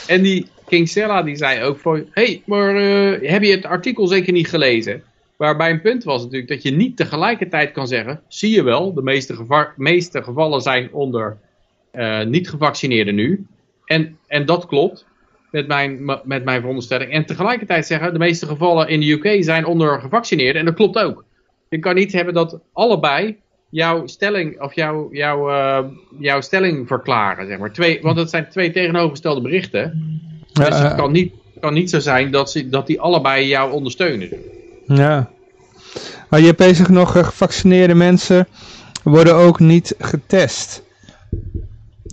En 0.08 0.22
die 0.22 0.48
King 0.68 0.90
Stella 0.90 1.24
die 1.24 1.36
zei 1.36 1.64
ook 1.64 1.80
van, 1.80 1.96
hé, 1.96 2.24
hey, 2.24 2.42
maar 2.46 2.76
heb 3.22 3.44
je 3.44 3.52
het 3.52 3.66
artikel 3.66 4.08
zeker 4.08 4.34
niet 4.34 4.50
gelezen? 4.50 5.04
Waarbij 5.38 5.70
een 5.70 5.82
punt 5.82 6.04
was 6.04 6.22
natuurlijk 6.22 6.50
dat 6.50 6.64
je 6.64 6.72
niet 6.72 6.98
tegelijkertijd 6.98 7.72
kan 7.72 7.88
zeggen, 7.88 8.22
zie 8.28 8.52
je 8.52 8.64
wel, 8.64 8.94
de 8.94 9.02
meeste, 9.02 9.36
geva- 9.36 9.74
meeste 9.76 10.24
gevallen 10.24 10.62
zijn 10.62 10.94
onder 10.94 11.38
eh, 11.92 12.24
niet-gevaccineerden 12.24 13.16
nu. 13.16 13.46
En, 13.86 14.18
en 14.28 14.46
dat 14.46 14.66
klopt 14.66 15.06
met 15.52 15.68
mijn, 15.68 16.06
met 16.24 16.44
mijn 16.44 16.60
veronderstelling. 16.60 17.12
En 17.12 17.26
tegelijkertijd 17.26 17.86
zeggen, 17.86 18.14
de 18.14 18.20
meeste 18.20 18.46
gevallen 18.46 18.88
in 18.88 19.00
de 19.00 19.12
UK 19.12 19.44
zijn 19.44 19.66
onder 19.66 20.00
gevaccineerden. 20.00 20.60
En 20.60 20.66
dat 20.66 20.76
klopt 20.76 20.98
ook. 20.98 21.26
Je 21.70 21.80
kan 21.80 21.96
niet 21.96 22.14
hebben 22.14 22.34
dat 22.34 22.60
allebei 22.74 23.38
jouw 23.70 24.08
stelling, 24.08 24.62
of 24.62 24.76
jouw, 24.76 25.10
jouw, 25.12 25.50
eh, 25.50 25.86
jouw 26.20 26.42
stelling 26.42 26.88
verklaren, 26.88 27.48
zeg 27.48 27.58
maar. 27.58 27.74
Twee, 27.74 28.00
want 28.02 28.18
het 28.18 28.30
zijn 28.30 28.50
twee 28.50 28.72
tegenovergestelde 28.72 29.42
berichten. 29.42 30.20
Dus 30.54 30.66
het 30.66 30.92
eh, 30.92 30.96
kan 30.98 31.12
niet, 31.12 31.34
kan 31.60 31.74
niet 31.74 31.90
zo 31.90 32.00
zijn 32.00 32.32
dat, 32.32 32.52
ze, 32.52 32.70
dat 32.70 32.88
die 32.88 33.02
allebei 33.02 33.48
jou 33.48 33.72
ondersteunen. 33.72 34.30
Ja. 34.88 35.30
Maar 36.30 36.40
je 36.40 36.46
hebt 36.46 36.58
bezig 36.58 36.90
nog, 36.90 37.16
eh, 37.16 37.24
gevaccineerde 37.24 37.94
mensen 37.94 38.48
worden 39.04 39.36
ook 39.36 39.60
niet 39.60 39.96
getest. 40.00 40.84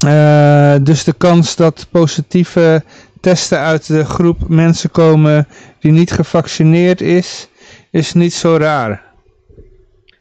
Eh, 0.07 0.77
dus 0.83 1.05
de 1.05 1.13
kans 1.13 1.57
dat 1.57 1.87
positieve 1.91 2.83
testen 3.21 3.59
uit 3.59 3.87
de 3.87 4.05
groep 4.05 4.49
mensen 4.49 4.91
komen 4.91 5.49
die 5.81 5.93
niet 5.93 6.13
gevaccineerd 6.13 7.01
is, 7.01 7.49
is 7.91 8.13
niet 8.13 8.33
zo 8.33 8.57
raar. 8.57 9.03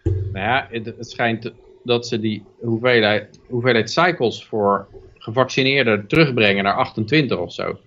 Nou 0.03 0.45
ja, 0.45 0.67
het, 0.71 0.85
het 0.85 1.09
schijnt 1.09 1.51
dat 1.83 2.07
ze 2.07 2.19
die 2.19 2.43
hoeveelheid, 2.61 3.39
hoeveelheid 3.49 3.91
cycles 3.91 4.45
voor 4.45 4.87
gevaccineerden 5.17 6.07
terugbrengen 6.07 6.63
naar 6.63 6.75
28 6.75 7.37
of 7.37 7.53
zo. 7.53 7.77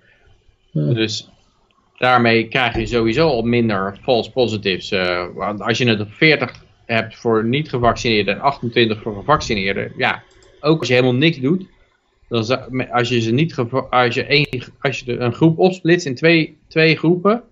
Dus 0.72 1.30
daarmee 1.98 2.48
krijg 2.48 2.76
je 2.76 2.86
sowieso 2.86 3.28
al 3.28 3.42
minder 3.42 3.98
false 4.02 4.30
positives. 4.30 4.90
eh, 4.90 5.26
want 5.34 5.60
als 5.60 5.78
je 5.78 5.88
het 5.88 6.00
op 6.00 6.12
40 6.12 6.64
hebt 6.86 7.16
voor 7.16 7.44
niet 7.44 7.68
gevaccineerden 7.68 8.34
en 8.34 8.40
28 8.40 9.02
voor 9.02 9.14
gevaccineerden, 9.14 9.92
ja, 9.96 10.22
ook 10.60 10.78
als 10.78 10.88
je 10.88 10.94
helemaal 10.94 11.14
niks 11.14 11.40
doet, 11.40 11.66
dan 12.28 12.90
als 12.90 13.08
je 13.08 13.20
ze 13.20 13.32
niet 13.32 13.58
als 13.90 14.14
je, 14.14 14.24
één, 14.24 14.46
als 14.80 14.98
je 14.98 15.18
een 15.18 15.34
groep 15.34 15.58
opsplitst 15.58 16.06
in 16.06 16.14
twee, 16.14 16.56
twee 16.68 16.96
groepen 16.96 17.42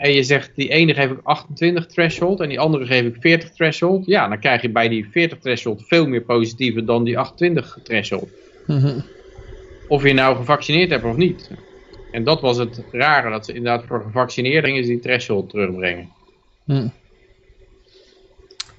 en 0.00 0.12
je 0.12 0.22
zegt 0.22 0.50
die 0.54 0.68
ene 0.68 0.94
geef 0.94 1.10
ik 1.10 1.18
28 1.22 1.86
threshold 1.86 2.40
en 2.40 2.48
die 2.48 2.60
andere 2.60 2.86
geef 2.86 3.04
ik 3.04 3.16
40 3.20 3.50
threshold, 3.50 4.06
ja, 4.06 4.28
dan 4.28 4.38
krijg 4.38 4.62
je 4.62 4.70
bij 4.70 4.88
die 4.88 5.08
40 5.10 5.38
threshold 5.38 5.84
veel 5.86 6.06
meer 6.06 6.22
positieve 6.22 6.84
dan 6.84 7.04
die 7.04 7.18
28 7.18 7.78
threshold. 7.82 8.28
Of 9.88 10.02
je 10.02 10.12
nou 10.12 10.36
gevaccineerd 10.36 10.90
hebt 10.90 11.04
of 11.04 11.16
niet. 11.16 11.50
En 12.12 12.24
dat 12.24 12.40
was 12.40 12.56
het 12.56 12.82
rare, 12.92 13.30
dat 13.30 13.44
ze 13.44 13.52
inderdaad 13.52 13.84
voor 13.86 14.02
gevaccineerden 14.02 14.70
gingen 14.70 14.86
die 14.86 15.00
threshold 15.00 15.50
terugbrengen. 15.50 16.08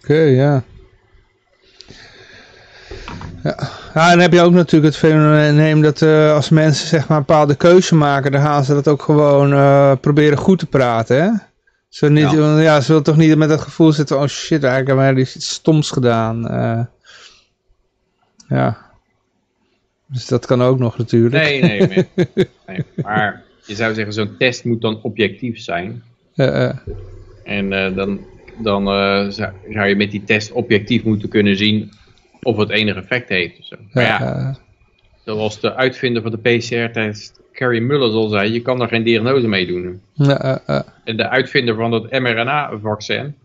Oké, 0.03 0.19
ja. 0.21 0.63
Ja. 3.43 3.55
ja, 3.93 4.03
en 4.03 4.09
dan 4.09 4.19
heb 4.19 4.33
je 4.33 4.41
ook 4.41 4.51
natuurlijk 4.51 4.93
het 4.93 5.03
fenomeen 5.03 5.81
dat 5.81 6.01
eh, 6.01 6.33
als 6.33 6.49
mensen 6.49 6.87
zeg 6.87 7.07
maar 7.07 7.17
een 7.17 7.25
bepaalde 7.25 7.55
keuze 7.55 7.95
maken, 7.95 8.31
dan 8.31 8.41
gaan 8.41 8.63
ze 8.63 8.73
dat 8.73 8.87
ook 8.87 9.01
gewoon 9.01 9.53
eh, 9.53 9.91
proberen 10.01 10.37
goed 10.37 10.59
te 10.59 10.65
praten, 10.65 11.23
hè? 11.23 11.29
Zo 11.89 12.07
niet, 12.09 12.31
Ja. 12.31 12.59
ja. 12.59 12.81
ze 12.81 12.87
willen 12.87 13.03
toch 13.03 13.17
niet 13.17 13.37
met 13.37 13.49
dat 13.49 13.61
gevoel 13.61 13.91
zitten 13.91 14.15
van, 14.15 14.25
oh 14.25 14.31
shit, 14.31 14.63
eigenlijk 14.63 14.87
hebben 14.87 15.13
wij 15.15 15.21
iets 15.23 15.49
stoms 15.53 15.89
gedaan. 15.91 16.47
eh. 16.47 16.79
ja. 18.47 18.90
Dus 20.11 20.27
dat 20.27 20.45
kan 20.45 20.61
ook 20.61 20.79
nog 20.79 20.97
natuurlijk. 20.97 21.43
Nee, 21.43 21.61
nee, 21.61 21.87
nee. 21.87 22.07
nee. 22.67 22.83
Maar 22.95 23.43
je 23.65 23.75
zou 23.75 23.93
zeggen, 23.93 24.13
zo'n 24.13 24.37
test 24.37 24.63
moet 24.63 24.81
dan 24.81 25.01
objectief 25.01 25.59
zijn. 25.59 26.03
En 27.43 27.73
eh, 27.73 27.95
dan, 27.95 28.19
dan 28.57 28.87
eh, 28.87 29.29
zou, 29.29 29.51
zou 29.69 29.87
je 29.87 29.95
met 29.95 30.11
die 30.11 30.23
test 30.23 30.51
objectief 30.51 31.03
moeten 31.03 31.29
kunnen 31.29 31.57
zien 31.57 31.91
of 32.41 32.57
het 32.57 32.69
enig 32.69 32.95
effect 32.95 33.29
heeft. 33.29 33.59
Of 33.59 33.65
zo. 33.65 33.75
Maar 33.91 34.03
ja, 34.03 34.57
zoals 35.25 35.59
de 35.59 35.75
uitvinder 35.75 36.21
van 36.21 36.31
de 36.31 36.37
PCR-test, 36.37 37.39
Carrie 37.53 37.81
Mullers 37.81 38.13
al 38.13 38.27
zei, 38.27 38.53
je 38.53 38.61
kan 38.61 38.81
er 38.81 38.87
geen 38.87 39.03
diagnose 39.03 39.47
mee 39.47 39.67
doen. 39.67 40.01
En 41.03 41.17
de 41.17 41.29
uitvinder 41.29 41.75
van 41.75 41.91
het 41.91 42.11
mRNA-vaccin, 42.11 43.35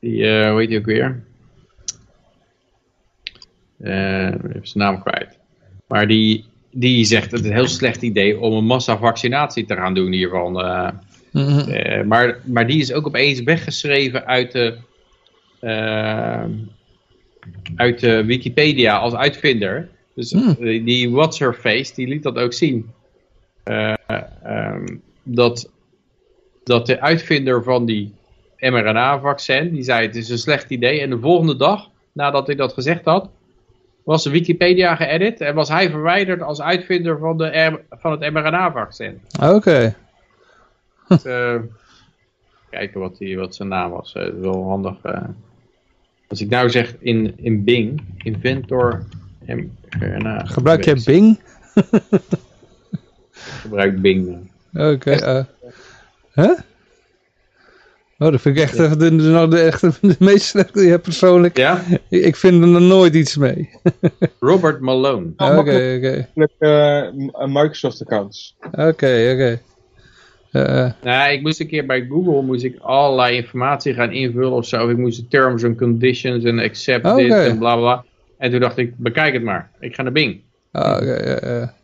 die, 0.00 0.26
eh 0.26 0.50
hoe 0.50 0.60
heet 0.60 0.68
die 0.68 0.78
ook 0.78 0.84
weer? 0.84 1.22
Even 3.80 4.60
zijn 4.62 4.84
naam 4.84 5.02
kwijt. 5.02 5.33
Maar 5.94 6.06
die, 6.06 6.44
die 6.70 7.04
zegt 7.04 7.30
dat 7.30 7.38
het 7.38 7.48
een 7.48 7.54
heel 7.54 7.68
slecht 7.68 8.02
idee 8.02 8.40
om 8.40 8.52
een 8.52 8.64
massavaccinatie 8.64 9.64
te 9.64 9.74
gaan 9.74 9.94
doen 9.94 10.12
hiervan. 10.12 10.60
eh. 10.60 10.88
Mhm. 11.32 11.58
Eh, 11.70 12.04
maar, 12.04 12.40
maar 12.44 12.66
die 12.66 12.80
is 12.80 12.92
ook 12.92 13.06
opeens 13.06 13.42
weggeschreven 13.42 14.26
uit 14.26 14.52
de, 14.52 14.76
eh, 15.60 16.44
uit 17.76 18.00
de 18.00 18.24
Wikipedia 18.24 18.96
als 18.96 19.14
uitvinder. 19.14 19.88
Dus 20.14 20.32
Hmm. 20.32 20.84
die 20.84 21.10
What's 21.10 21.38
Her 21.38 21.54
Face, 21.54 21.94
die 21.94 22.08
liet 22.08 22.22
dat 22.22 22.36
ook 22.38 22.52
zien. 22.52 22.90
Eh, 23.64 23.94
ehm, 24.42 24.86
dat, 25.22 25.70
dat 26.64 26.86
de 26.86 27.00
uitvinder 27.00 27.62
van 27.62 27.84
die 27.86 28.12
mRNA-vaccin, 28.58 29.70
die 29.72 29.82
zei 29.82 30.06
het 30.06 30.16
is 30.16 30.28
een 30.28 30.38
slecht 30.38 30.70
idee. 30.70 31.00
En 31.00 31.10
de 31.10 31.18
volgende 31.18 31.56
dag 31.56 31.88
nadat 32.12 32.46
hij 32.46 32.56
dat 32.56 32.72
gezegd 32.72 33.04
had, 33.04 33.30
was 34.04 34.26
Wikipedia 34.26 34.96
geëdit 34.96 35.40
en 35.40 35.54
was 35.54 35.68
hij 35.68 35.90
verwijderd 35.90 36.42
als 36.42 36.60
uitvinder 36.60 37.18
van, 37.18 37.36
de 37.38 37.78
van 37.90 38.10
het 38.20 38.32
mRNA-vaccin. 38.32 39.20
Oké. 39.42 39.94
Dus, 41.08 41.24
eh, 41.24 41.54
kijken 42.70 43.00
wat, 43.00 43.18
die, 43.18 43.38
wat 43.38 43.54
zijn 43.54 43.68
naam 43.68 43.90
was. 43.90 44.12
Eh, 44.12 44.28
wel 44.40 44.68
handig. 44.68 44.96
eh. 45.02 45.22
Als 46.28 46.40
ik 46.40 46.48
nou 46.48 46.70
zeg 46.70 46.94
in, 46.98 47.34
in 47.36 47.64
Bing, 47.64 48.02
inventor 48.22 49.04
mRNA. 49.98 50.44
Gebruik 50.44 50.84
jij. 50.84 51.00
Bing? 51.04 51.40
Gebruik 53.32 54.00
Bing. 54.00 54.50
Oké. 54.74 55.10
eh. 55.10 55.44
Huh? 56.34 56.58
Oh, 58.18 58.30
dat 58.30 58.40
vind 58.40 58.56
ik 58.56 58.62
echt 58.62 58.76
de, 58.76 58.96
de, 58.96 59.16
de, 59.16 59.46
de, 59.48 59.60
echt 59.60 59.80
de 59.80 60.16
meest 60.18 60.44
slechte 60.46 60.72
die 60.72 60.82
je 60.84 60.90
hebt 60.90 61.02
persoonlijk. 61.02 61.56
Ja? 61.56 61.82
Ik 62.08 62.36
vind 62.36 62.62
er 62.62 62.68
nooit 62.82 63.14
iets 63.14 63.36
mee. 63.36 63.70
Robert 64.40 64.80
Malone. 64.80 65.26
Oké, 65.36 65.52
Oh, 65.52 65.58
oké. 65.58 66.28
Met 66.34 66.50
eh, 66.58 67.02
m- 67.12 67.52
Microsoft 67.52 68.00
accounts. 68.02 68.56
Oké, 68.72 69.30
oké. 69.32 69.60
Eh, 70.52 70.84
eh. 70.84 70.92
Nou, 71.02 71.32
ik 71.32 71.42
moest 71.42 71.60
een 71.60 71.66
keer 71.66 71.86
bij 71.86 72.06
Google 72.08 72.42
moest 72.42 72.64
ik 72.64 72.78
allerlei 72.80 73.36
informatie 73.36 73.94
gaan 73.94 74.12
invullen 74.12 74.52
of 74.52 74.66
zo. 74.66 74.88
Ik 74.88 74.96
moest 74.96 75.16
de 75.20 75.28
terms 75.28 75.64
and 75.64 75.78
conditions 75.78 76.44
en 76.44 76.58
accept 76.58 77.06
Oké. 77.06 77.22
dit 77.22 77.32
en 77.32 77.58
bla 77.58 77.76
bla. 77.76 78.04
En 78.38 78.50
toen 78.50 78.60
dacht 78.60 78.78
ik, 78.78 78.96
bekijk 78.96 79.32
het 79.34 79.42
maar. 79.42 79.70
Ik 79.80 79.94
ga 79.94 80.02
naar 80.02 80.12
Bing. 80.12 80.40
Ah, 80.72 80.96
Oké, 80.96 81.28
ja, 81.30 81.48
ja. 81.54 81.74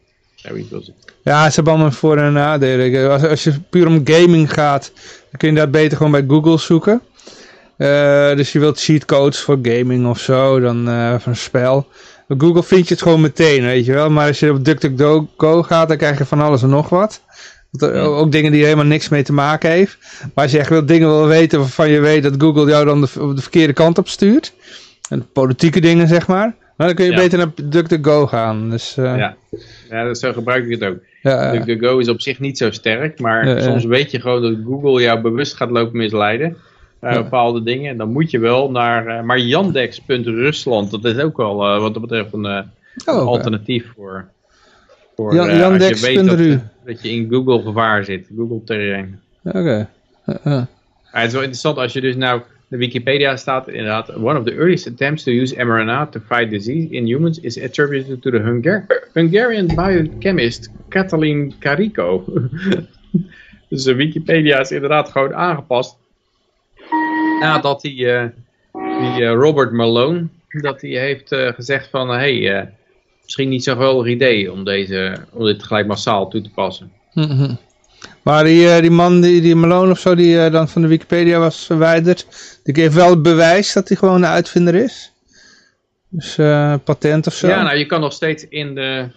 Ja, 1.22 1.48
ze 1.48 1.54
hebben 1.54 1.72
allemaal 1.72 1.92
voor- 1.92 2.16
en 2.18 2.32
nadelen. 2.32 3.10
Als, 3.10 3.22
als 3.24 3.44
je 3.44 3.52
puur 3.70 3.86
om 3.86 4.00
gaming 4.04 4.52
gaat, 4.52 4.92
dan 4.94 5.38
kun 5.38 5.48
je 5.48 5.54
dat 5.54 5.70
beter 5.70 5.96
gewoon 5.96 6.12
bij 6.12 6.24
Google 6.28 6.58
zoeken. 6.58 7.00
Eh, 7.76 8.36
dus 8.36 8.52
je 8.52 8.58
wilt 8.58 8.80
cheatcodes 8.80 9.38
voor 9.40 9.58
gaming 9.62 10.06
of 10.08 10.18
zo, 10.18 10.60
dan 10.60 10.88
eh 10.88 11.08
van 11.18 11.32
een 11.32 11.36
spel. 11.36 11.86
Bij 12.28 12.36
Google 12.40 12.62
vind 12.62 12.88
je 12.88 12.94
het 12.94 13.02
gewoon 13.02 13.20
meteen, 13.20 13.62
weet 13.62 13.84
je 13.84 13.92
wel. 13.92 14.10
Maar 14.10 14.26
als 14.26 14.38
je 14.38 14.50
op 14.50 14.64
DuckDuckGo 14.64 15.62
gaat, 15.62 15.88
dan 15.88 15.96
krijg 15.96 16.18
je 16.18 16.24
van 16.24 16.40
alles 16.40 16.62
en 16.62 16.68
nog 16.68 16.88
wat. 16.88 17.20
Er- 17.78 17.94
Ook 18.00 18.32
dingen 18.32 18.50
die 18.52 18.60
er 18.60 18.66
helemaal 18.66 18.86
niks 18.86 19.08
mee 19.08 19.22
te 19.22 19.32
maken 19.32 19.70
heeft. 19.70 19.96
Maar 20.34 20.44
als 20.44 20.52
je 20.52 20.58
echt 20.58 20.68
wil 20.68 20.86
dingen 20.86 21.08
wil 21.08 21.26
weten 21.26 21.58
waarvan 21.58 21.90
je 21.90 22.00
weet 22.00 22.22
dat 22.22 22.34
Google 22.38 22.70
jou 22.70 22.84
dan 22.84 23.00
de, 23.00 23.08
de 23.34 23.42
verkeerde 23.42 23.72
kant 23.72 23.98
op 23.98 24.08
stuurt. 24.08 24.52
En 25.08 25.28
politieke 25.32 25.80
dingen, 25.80 26.08
zeg 26.08 26.26
maar. 26.26 26.54
Nou, 26.80 26.92
dan 26.94 26.94
kun 26.94 27.04
je 27.04 27.10
Ja. 27.10 27.16
beter 27.28 27.38
naar 27.38 27.70
DuckDuckGo 27.70 28.26
gaan. 28.26 28.70
Dus, 28.70 28.96
eh, 28.96 29.16
Ja. 29.16 29.36
ja, 29.90 30.04
dat 30.04 30.18
zo 30.18 30.32
gebruik 30.32 30.64
ik 30.64 30.70
het 30.80 30.84
ook. 30.90 30.98
ja. 31.22 31.52
DuckDuckGo 31.52 31.98
is 31.98 32.08
op 32.08 32.20
zich 32.20 32.38
niet 32.40 32.58
zo 32.58 32.70
sterk, 32.70 33.20
maar 33.20 33.62
soms 33.62 33.84
weet 33.84 34.10
je 34.10 34.20
gewoon 34.20 34.42
dat 34.42 34.54
Google 34.64 35.02
jou 35.02 35.20
bewust 35.20 35.54
gaat 35.54 35.70
lopen 35.70 35.96
misleiden. 35.96 36.56
Ja. 37.00 37.22
bepaalde 37.22 37.62
dingen. 37.62 37.96
Dan 37.96 38.12
moet 38.12 38.30
je 38.30 38.38
wel 38.38 38.70
naar, 38.70 39.06
eh, 39.06 39.22
maar 39.22 39.38
Yandex.Rusland, 39.38 40.90
dat 40.90 41.04
is 41.04 41.18
ook 41.18 41.36
wel 41.36 41.54
wat 41.56 41.92
dat 41.92 42.02
betreft 42.02 42.32
een 42.32 42.46
Oh, 42.46 42.62
oké. 43.04 43.10
alternatief 43.10 43.92
voor, 43.96 44.24
voor 45.16 45.34
Jan- 45.34 45.48
als 45.48 45.88
je 45.88 46.06
weet 46.06 46.60
dat, 46.84 47.02
je 47.02 47.10
in 47.10 47.28
Google 47.30 47.62
gevaar 47.62 48.04
zit, 48.04 48.26
Google 48.36 48.60
terrein. 48.64 49.20
Oké. 49.44 49.88
Maar 50.44 50.66
het 51.10 51.26
is 51.26 51.32
wel 51.32 51.40
interessant 51.42 51.76
als 51.76 51.92
je 51.92 52.00
dus 52.00 52.16
nou, 52.16 52.40
de 52.70 52.76
Wikipedia 52.76 53.36
staat 53.36 53.68
inderdaad, 53.68 54.16
one 54.16 54.38
of 54.38 54.44
the 54.44 54.54
earliest 54.54 54.86
attempts 54.86 55.22
to 55.22 55.32
use 55.32 55.54
mRNA 55.56 56.10
to 56.10 56.20
fight 56.20 56.50
disease 56.50 56.88
in 56.90 57.06
humans 57.06 57.40
is 57.40 57.58
attributed 57.58 58.22
to 58.22 58.30
the 58.30 58.38
Hungar 58.38 58.86
Hungarian 59.12 59.66
biochemist 59.66 60.68
Katalin 60.88 61.52
Kariko. 61.58 62.24
dus 63.68 63.82
de 63.82 63.94
Wikipedia 63.94 64.60
is 64.60 64.70
inderdaad 64.70 65.08
gewoon 65.08 65.34
aangepast 65.34 65.96
nadat 67.40 67.80
die, 67.80 68.10
eh, 68.12 68.28
die 68.72 69.24
eh, 69.24 69.32
Robert 69.32 69.72
Malone, 69.72 70.28
dat 70.48 70.80
hij 70.80 70.90
heeft 70.90 71.32
eh, 71.32 71.52
gezegd 71.52 71.88
van, 71.90 72.08
hey, 72.08 72.68
misschien 73.22 73.48
niet 73.48 73.64
zo'n 73.64 73.74
geweldig 73.74 74.06
idee 74.06 74.52
om, 74.52 74.64
deze, 74.64 75.16
om 75.32 75.44
dit 75.44 75.62
gelijk 75.62 75.86
massaal 75.86 76.28
toe 76.28 76.40
te 76.40 76.50
passen. 76.50 76.92
Mhm. 77.14 77.54
Maar 78.22 78.44
die, 78.44 78.80
die 78.80 78.90
man, 78.90 79.20
die, 79.20 79.40
die 79.40 79.54
Malone 79.54 79.90
of 79.90 79.98
zo, 79.98 80.14
die 80.14 80.50
dan 80.50 80.68
van 80.68 80.82
de 80.82 80.88
Wikipedia 80.88 81.38
was 81.38 81.66
verwijderd, 81.66 82.26
die 82.74 82.84
geeft 82.84 82.94
wel 82.94 83.10
het 83.10 83.22
bewijs 83.22 83.72
dat 83.72 83.88
hij 83.88 83.96
gewoon 83.96 84.20
de 84.20 84.26
uitvinder 84.26 84.74
is. 84.74 85.12
Dus 86.08 86.38
eh, 86.38 86.74
patent 86.84 87.26
of 87.26 87.34
zo. 87.34 87.48
Ja, 87.48 87.62
nou 87.62 87.76
je 87.76 87.86
kan 87.86 88.00
nog 88.00 88.12
steeds 88.12 88.48
in 88.48 88.74
de, 88.74 89.08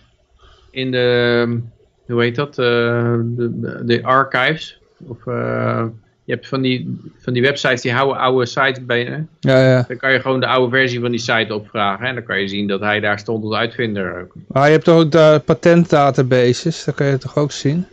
in 0.71 0.91
de 0.91 1.61
hoe 2.07 2.21
heet 2.21 2.35
dat, 2.35 2.49
eh, 2.49 3.15
de, 3.23 3.81
de 3.85 4.03
archives, 4.03 4.79
of 5.07 5.27
eh, 5.27 5.85
je 6.23 6.33
hebt 6.33 6.47
van 6.47 6.61
die, 6.61 6.99
van 7.17 7.33
die 7.33 7.41
websites 7.41 7.81
die 7.81 7.93
houden 7.93 8.17
oude 8.17 8.45
sites 8.45 8.85
bij, 8.85 9.03
hè? 9.03 9.17
ja, 9.39 9.69
ja. 9.69 9.85
dan 9.87 9.97
kan 9.97 10.13
je 10.13 10.19
gewoon 10.19 10.39
de 10.39 10.47
oude 10.47 10.75
versie 10.75 10.99
van 10.99 11.11
die 11.11 11.19
site 11.19 11.55
opvragen 11.55 12.07
en 12.07 12.15
dan 12.15 12.23
kan 12.23 12.39
je 12.39 12.47
zien 12.47 12.67
dat 12.67 12.79
hij 12.79 12.99
daar 12.99 13.19
stond 13.19 13.43
als 13.43 13.55
uitvinder. 13.55 14.27
Maar 14.47 14.65
je 14.65 14.71
hebt 14.71 14.85
toch 14.85 14.99
ook 14.99 15.11
de 15.11 15.41
patentdatabases, 15.45 16.83
dat 16.83 16.95
kan 16.95 17.07
je 17.07 17.17
toch 17.17 17.37
ook 17.37 17.51
zien? 17.51 17.85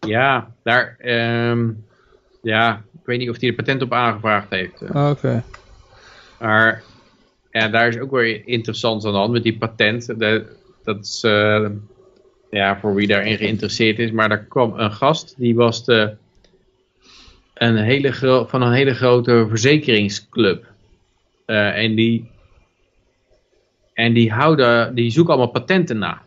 Ja, 0.00 0.48
daar, 0.62 0.96
ehm, 0.98 1.68
ja, 2.42 2.82
ik 3.04 3.10
weet 3.10 3.18
niet 3.18 3.30
of 3.30 3.40
hij 3.40 3.48
er 3.48 3.54
patent 3.54 3.82
op 3.82 3.92
aangevraagd 3.92 4.50
heeft. 4.50 4.82
eh. 4.82 4.90
Ah, 4.90 5.10
Oké. 5.10 5.42
Maar 6.40 6.82
ja, 7.50 7.68
daar 7.68 7.88
is 7.88 7.98
ook 7.98 8.10
weer 8.10 8.46
interessant 8.46 9.04
aan 9.04 9.12
de 9.12 9.18
hand 9.18 9.32
met 9.32 9.42
die 9.42 9.58
patent. 9.58 10.06
De- 10.18 10.56
dat 10.84 11.04
is 11.04 11.22
eh, 11.24 11.66
ja, 12.50 12.78
voor 12.80 12.94
wie 12.94 13.06
daarin 13.06 13.36
geïnteresseerd 13.36 13.98
is. 13.98 14.10
Maar 14.10 14.28
daar 14.28 14.44
kwam 14.44 14.78
een 14.78 14.92
gast, 14.92 15.34
die 15.38 15.54
was 15.54 15.84
de, 15.84 16.14
een 17.54 17.76
hele 17.76 18.12
van 18.48 18.62
een 18.62 18.72
hele 18.72 18.94
grote 18.94 19.46
verzekeringsclub. 19.48 20.66
Eh, 21.46 21.82
en 21.84 21.94
die, 21.94 22.30
en 23.92 24.12
die, 24.12 24.32
houden, 24.32 24.94
die 24.94 25.10
zoeken 25.10 25.34
allemaal 25.34 25.52
patenten 25.52 25.98
na. 25.98 26.22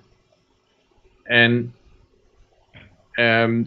En 1.24 1.74
ehm, 3.12 3.64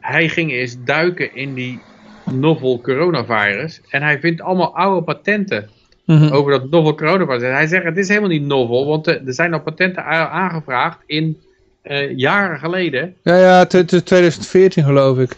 hij 0.00 0.28
ging 0.28 0.52
eens 0.52 0.76
duiken 0.84 1.34
in 1.34 1.54
die 1.54 1.82
novel 2.24 2.80
coronavirus. 2.80 3.80
En 3.90 4.02
hij 4.02 4.20
vindt 4.20 4.40
allemaal 4.40 4.76
oude 4.76 5.02
patenten 5.02 5.68
Mhm. 6.06 6.32
over 6.32 6.52
dat 6.52 6.70
novel 6.70 6.94
coronavirus. 6.94 7.42
En 7.42 7.52
hij 7.54 7.66
zegt, 7.66 7.84
het 7.84 7.96
is 7.96 8.08
helemaal 8.08 8.28
niet 8.28 8.42
novel, 8.46 8.86
want 8.86 9.06
er 9.06 9.26
er 9.26 9.34
zijn 9.34 9.52
al 9.52 9.60
patenten 9.60 10.04
aangevraagd 10.30 10.98
in 11.06 11.40
eh, 11.82 12.16
jaren 12.16 12.58
geleden. 12.58 13.14
Ja, 13.22 13.36
ja, 13.36 13.58
het 13.58 13.72
het 13.72 13.92
is 13.92 14.02
2014 14.02 14.84
geloof 14.84 15.18
ik. 15.18 15.36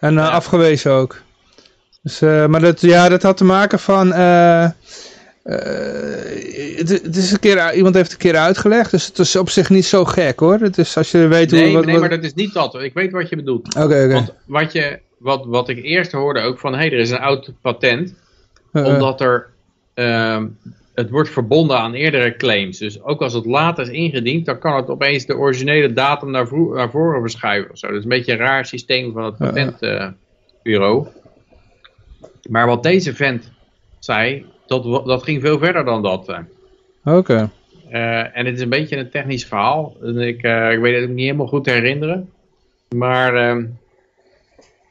En 0.00 0.18
eh, 0.18 0.24
Ja. 0.24 0.28
afgewezen 0.30 0.92
ook. 0.92 1.20
Dus, 2.02 2.20
eh, 2.22 2.46
maar 2.46 2.60
dat, 2.60 2.80
ja, 2.80 3.08
dat 3.08 3.22
had 3.22 3.36
te 3.36 3.44
maken 3.44 3.78
van... 3.78 4.12
eh, 5.48 6.76
het, 6.76 6.88
het 6.88 7.16
is 7.16 7.32
een 7.32 7.38
keer, 7.38 7.74
iemand 7.74 7.94
heeft 7.94 8.12
het 8.12 8.22
een 8.22 8.30
keer 8.30 8.40
uitgelegd, 8.40 8.90
dus 8.90 9.06
het 9.06 9.18
is 9.18 9.36
op 9.36 9.50
zich 9.50 9.70
niet 9.70 9.84
zo 9.84 10.04
gek 10.04 10.38
hoor. 10.38 10.58
Het 10.58 10.78
is 10.78 10.96
als 10.96 11.10
je 11.10 11.26
weet 11.26 11.50
hoe... 11.50 11.60
Nee, 11.60 11.72
wat, 11.72 11.84
nee 11.84 11.92
wat- 11.92 12.00
maar 12.00 12.10
dat 12.10 12.24
is 12.24 12.34
niet 12.34 12.52
dat. 12.52 12.74
Ik 12.74 12.94
weet 12.94 13.12
wat 13.12 13.28
je 13.28 13.36
bedoelt. 13.36 13.66
Oké, 13.66 13.84
oké. 13.84 14.12
Want 14.12 14.34
wat, 14.46 14.72
je, 14.72 14.98
wat, 15.18 15.46
wat 15.46 15.68
ik 15.68 15.82
eerst 15.84 16.12
hoorde 16.12 16.40
ook 16.40 16.58
van, 16.58 16.72
hé, 16.72 16.78
hey, 16.78 16.92
er 16.92 16.98
is 16.98 17.10
een 17.10 17.18
oud 17.18 17.52
patent. 17.60 18.14
Eh, 18.72 18.82
eh. 18.82 18.94
Omdat 18.94 19.20
er, 19.20 19.46
ehm, 19.94 20.46
het 20.94 21.10
wordt 21.10 21.30
verbonden 21.30 21.78
aan 21.78 21.94
eerdere 21.94 22.36
claims. 22.36 22.78
Dus 22.78 23.02
ook 23.02 23.22
als 23.22 23.32
het 23.32 23.46
later 23.46 23.84
is 23.84 23.90
ingediend, 23.90 24.46
dan 24.46 24.58
kan 24.58 24.76
het 24.76 24.88
opeens 24.88 25.26
de 25.26 25.36
originele 25.36 25.92
datum 25.92 26.30
naar, 26.30 26.48
voren 26.90 27.20
verschuiven. 27.20 27.70
Of 27.70 27.78
zo. 27.78 27.86
Dat 27.86 27.96
is 27.96 28.02
een 28.02 28.08
beetje 28.08 28.32
een 28.32 28.38
raar 28.38 28.66
systeem 28.66 29.12
van 29.12 29.24
het 29.24 29.36
patentbureau. 29.36 31.06
maar 32.48 32.66
wat 32.66 32.82
deze 32.82 33.14
vent 33.14 33.50
zei, 33.98 34.46
dat, 34.68 35.06
dat 35.06 35.22
ging 35.22 35.40
veel 35.40 35.58
verder 35.58 35.84
dan 35.84 36.02
dat. 36.02 36.28
eh. 36.28 36.38
Oké. 37.16 37.50
Eh, 37.90 38.36
en 38.36 38.46
het 38.46 38.54
is 38.54 38.60
een 38.60 38.68
beetje 38.68 38.96
een 38.96 39.10
technisch 39.10 39.46
verhaal. 39.46 39.96
Ik, 40.02 40.42
eh, 40.42 40.72
ik 40.72 40.78
weet 40.80 40.94
het 40.94 41.02
ook 41.08 41.14
niet 41.14 41.24
helemaal 41.24 41.46
goed 41.46 41.64
te 41.64 41.70
herinneren. 41.70 42.30
Maar 42.96 43.34
ehm, 43.34 43.64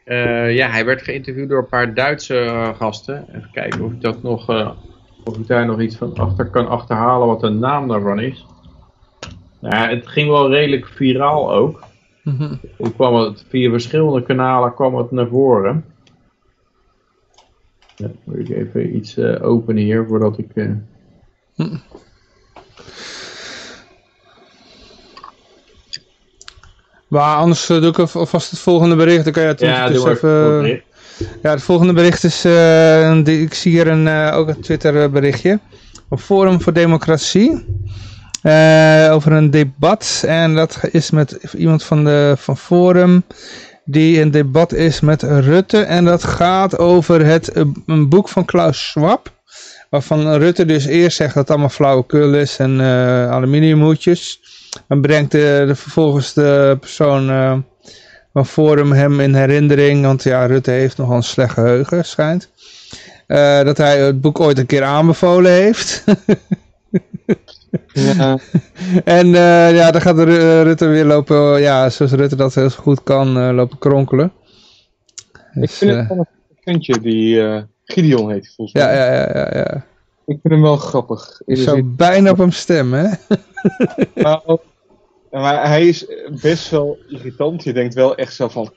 eh, 0.03 0.55
ja, 0.55 0.69
hij 0.69 0.85
werd 0.85 1.01
geïnterviewd 1.01 1.49
door 1.49 1.59
een 1.59 1.67
paar 1.67 1.93
Duitse 1.93 2.73
gasten. 2.77 3.25
Even 3.29 3.49
kijken 3.51 3.81
of 3.81 3.91
ik, 3.91 4.01
dat 4.01 4.23
nog, 4.23 4.49
of 5.23 5.37
ik 5.37 5.47
daar 5.47 5.65
nog 5.65 5.81
iets 5.81 5.95
van 5.95 6.13
achter 6.15 6.45
kan 6.45 6.67
achterhalen 6.67 7.27
wat 7.27 7.39
de 7.39 7.49
naam 7.49 7.87
daarvan 7.87 8.19
is. 8.19 8.45
Ja, 9.61 9.89
het 9.89 10.07
ging 10.07 10.29
wel 10.29 10.49
redelijk 10.49 10.87
viraal 10.87 11.53
ook. 11.53 11.83
Toen 12.77 12.93
kwam 12.95 13.15
het, 13.15 13.45
via 13.49 13.69
verschillende 13.69 14.23
kanalen 14.23 14.73
kwam 14.73 14.95
het 14.95 15.11
naar 15.11 15.27
voren. 15.27 15.85
Ja, 17.97 18.11
moet 18.25 18.37
ik 18.37 18.49
even 18.49 18.95
iets 18.95 19.17
eh, 19.17 19.43
openen 19.45 19.83
hier 19.83 20.05
voordat 20.07 20.37
ik... 20.37 20.51
eh, 20.53 20.65
Maar 27.07 27.35
anders 27.37 27.69
eh, 27.69 27.79
doe 27.81 27.89
ik 27.89 27.99
alv- 27.99 28.15
alvast 28.15 28.51
het 28.51 28.59
volgende 28.59 28.95
bericht. 28.95 29.23
Dan 29.23 29.33
kan 29.33 29.41
je 29.43 29.47
het 29.49 29.59
ja, 29.59 29.87
dus 29.89 30.03
even... 30.05 30.81
Ja, 31.41 31.49
het 31.51 31.61
volgende 31.63 31.93
bericht 31.93 32.23
is, 32.23 32.45
eh, 32.45 33.17
ik 33.25 33.53
zie 33.53 33.71
hier 33.71 33.87
een, 33.87 34.07
eh, 34.07 34.37
ook 34.37 34.47
een 34.47 34.61
Twitter 34.61 35.11
berichtje. 35.11 35.59
Op 36.09 36.19
Forum 36.19 36.61
voor 36.61 36.73
Democratie. 36.73 37.65
eh, 38.41 39.09
over 39.13 39.31
een 39.31 39.51
debat. 39.51 40.23
En 40.27 40.55
dat 40.55 40.79
is 40.91 41.11
met 41.11 41.31
iemand 41.57 41.83
van, 41.83 42.03
de, 42.03 42.33
van 42.37 42.57
Forum. 42.57 43.23
Die 43.89 44.19
in 44.19 44.31
debat 44.31 44.73
is 44.73 44.99
met 44.99 45.23
Rutte. 45.23 45.77
En 45.81 46.05
dat 46.05 46.23
gaat 46.23 46.77
over 46.77 47.25
het, 47.25 47.51
eh, 47.51 47.63
een 47.85 48.09
boek 48.09 48.29
van 48.29 48.45
Klaus 48.45 48.87
Schwab. 48.87 49.31
Waarvan 49.89 50.35
Rutte 50.37 50.65
dus 50.65 50.85
eerst 50.85 51.17
zegt 51.17 51.33
dat 51.33 51.41
het 51.41 51.51
allemaal 51.51 51.69
flauwekul 51.69 52.33
is 52.33 52.57
en 52.57 52.81
eh 52.81 53.31
aluminiumhoedjes. 53.31 54.39
Dan 54.87 55.01
brengt 55.01 55.31
de, 55.31 55.63
de, 55.67 55.75
vervolgens 55.75 56.33
de 56.33 56.77
persoon 56.79 57.29
eh, 57.29 57.57
van 58.33 58.45
Forum 58.45 58.91
hem 58.91 59.19
in 59.19 59.35
herinnering, 59.35 60.03
want 60.05 60.23
ja, 60.23 60.45
Rutte 60.45 60.71
heeft 60.71 60.97
nogal 60.97 61.15
een 61.15 61.23
slecht 61.23 61.53
geheugen, 61.53 62.05
schijnt. 62.05 62.49
eh, 63.27 63.63
dat 63.63 63.77
hij 63.77 63.99
het 63.99 64.21
boek 64.21 64.39
ooit 64.39 64.57
een 64.57 64.65
keer 64.65 64.83
aanbevolen 64.83 65.51
heeft. 65.51 66.03
Ja, 67.93 68.37
en 69.03 69.25
eh, 69.35 69.75
ja, 69.75 69.91
dan 69.91 70.01
gaat 70.01 70.15
de 70.15 70.23
Ru- 70.23 70.61
Rutte 70.63 70.87
weer 70.87 71.05
lopen, 71.05 71.61
ja, 71.61 71.89
zoals 71.89 72.11
Rutte 72.11 72.35
dat 72.35 72.55
heel 72.55 72.69
goed 72.69 73.03
kan, 73.03 73.37
eh, 73.37 73.49
lopen 73.53 73.77
kronkelen. 73.77 74.31
ik 75.33 75.41
Dus, 75.53 75.77
vind 75.77 75.91
eh, 75.91 75.97
het 75.97 76.07
wel 76.07 76.17
een 76.17 76.25
ventje 76.63 76.99
die 76.99 77.41
eh, 77.41 77.61
Gideon 77.85 78.31
heet, 78.31 78.53
volgens 78.55 78.81
ja, 78.81 78.85
mij. 78.87 78.95
ja, 78.95 79.13
ja, 79.13 79.29
ja, 79.33 79.57
ja. 79.57 79.75
Ik 80.25 80.39
vind 80.41 80.53
hem 80.53 80.61
wel 80.61 80.77
grappig. 80.77 81.41
Ik 81.45 81.57
zou 81.57 81.83
bijna 81.83 82.31
op 82.31 82.37
hem 82.37 82.51
stemmen, 82.51 83.09
hè? 83.09 83.35
Nou, 84.13 84.59
maar 85.31 85.67
hij 85.67 85.87
is 85.87 86.05
best 86.41 86.69
wel 86.69 86.97
irritant. 87.07 87.63
Je 87.63 87.73
denkt 87.73 87.93
wel 87.93 88.15
echt 88.15 88.33
zo 88.33 88.47
van... 88.47 88.73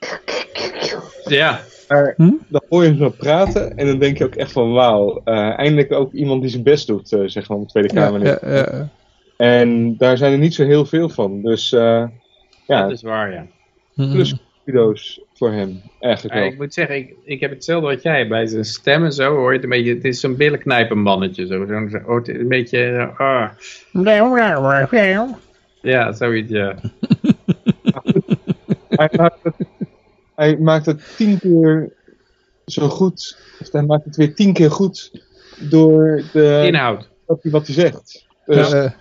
Ja, 1.25 1.59
Maar 1.87 2.13
Hm? 2.17 2.31
dan 2.47 2.61
hoor 2.69 2.83
je 2.83 2.89
hem 2.89 2.97
zo 2.97 3.09
praten 3.09 3.77
en 3.77 3.87
dan 3.87 3.99
denk 3.99 4.17
je 4.17 4.23
ook 4.25 4.35
echt 4.35 4.51
van 4.51 4.71
wauw, 4.71 5.21
eh, 5.23 5.59
eindelijk 5.59 5.91
ook 5.91 6.13
iemand 6.13 6.41
die 6.41 6.49
zijn 6.49 6.63
best 6.63 6.87
doet, 6.87 7.11
eh, 7.13 7.19
zeg 7.25 7.49
maar, 7.49 7.57
op 7.57 7.63
de 7.63 7.69
Tweede 7.69 7.93
Kamer. 7.93 8.25
ja, 8.25 8.39
ja. 8.55 8.89
En 9.37 9.97
daar 9.97 10.17
zijn 10.17 10.31
er 10.31 10.37
niet 10.37 10.53
zo 10.53 10.65
heel 10.65 10.85
veel 10.85 11.09
van. 11.09 11.41
Dus 11.41 11.71
eh, 11.73 12.03
ja, 12.67 12.81
dat 12.81 12.91
is 12.91 13.01
waar, 13.01 13.31
ja. 13.33 13.45
Mhm. 13.95 14.11
plus 14.11 14.35
kudo's 14.65 15.21
voor 15.33 15.51
hem, 15.51 15.81
eigenlijk 15.99 16.35
Ja, 16.35 16.41
wel. 16.41 16.49
ik 16.51 16.57
moet 16.57 16.73
zeggen, 16.73 16.95
ik, 16.95 17.15
ik 17.25 17.39
heb 17.39 17.49
hetzelfde 17.51 17.87
wat 17.87 18.01
jij. 18.01 18.27
Bij 18.27 18.45
zijn 18.47 18.65
stem 18.65 19.03
en 19.05 19.11
zo 19.13 19.35
hoor 19.35 19.49
je 19.49 19.55
het 19.55 19.63
een 19.63 19.69
beetje. 19.69 19.93
Het 19.93 20.03
is 20.05 20.19
zo'n 20.19 20.35
billenknijpen 20.35 20.97
mannetje. 20.97 21.45
Zo, 21.45 21.65
zo, 21.65 21.87
zo, 22.05 22.15
het 22.15 22.27
een 22.27 22.47
beetje. 22.47 23.09
ah. 23.17 23.49
Ja, 25.81 26.11
zoiets, 26.11 26.51
ja. 26.51 26.75
Hij, 28.89 29.09
maakt 29.17 29.43
het, 29.43 29.55
hij 30.35 30.57
maakt 30.57 30.85
het 30.85 31.15
tien 31.17 31.39
keer 31.39 31.93
zo 32.65 32.87
goed, 32.89 33.37
of 33.59 33.71
hij 33.71 33.81
maakt 33.83 34.05
het 34.05 34.15
weer 34.15 34.35
tien 34.35 34.53
keer 34.53 34.71
goed 34.71 35.11
door 35.59 36.23
de, 36.33 36.63
Inhoud. 36.65 37.09
wat, 37.25 37.43
hij, 37.43 37.51
wat 37.51 37.65
hij 37.65 37.75
zegt. 37.75 38.25
Dus 38.45 38.69
Ja, 38.69 38.83
eh, 38.83 38.91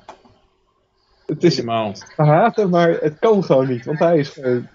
het 1.27 1.45
is 1.45 1.57
Helemaal. 1.57 1.93
te 1.93 2.23
haten, 2.23 2.71
maar 2.71 2.97
het 3.01 3.19
kan 3.19 3.45
gewoon 3.45 3.69
niet, 3.69 3.85
want 3.85 3.99
hij 3.99 4.19
is 4.19 4.29
gewoon 4.29 4.69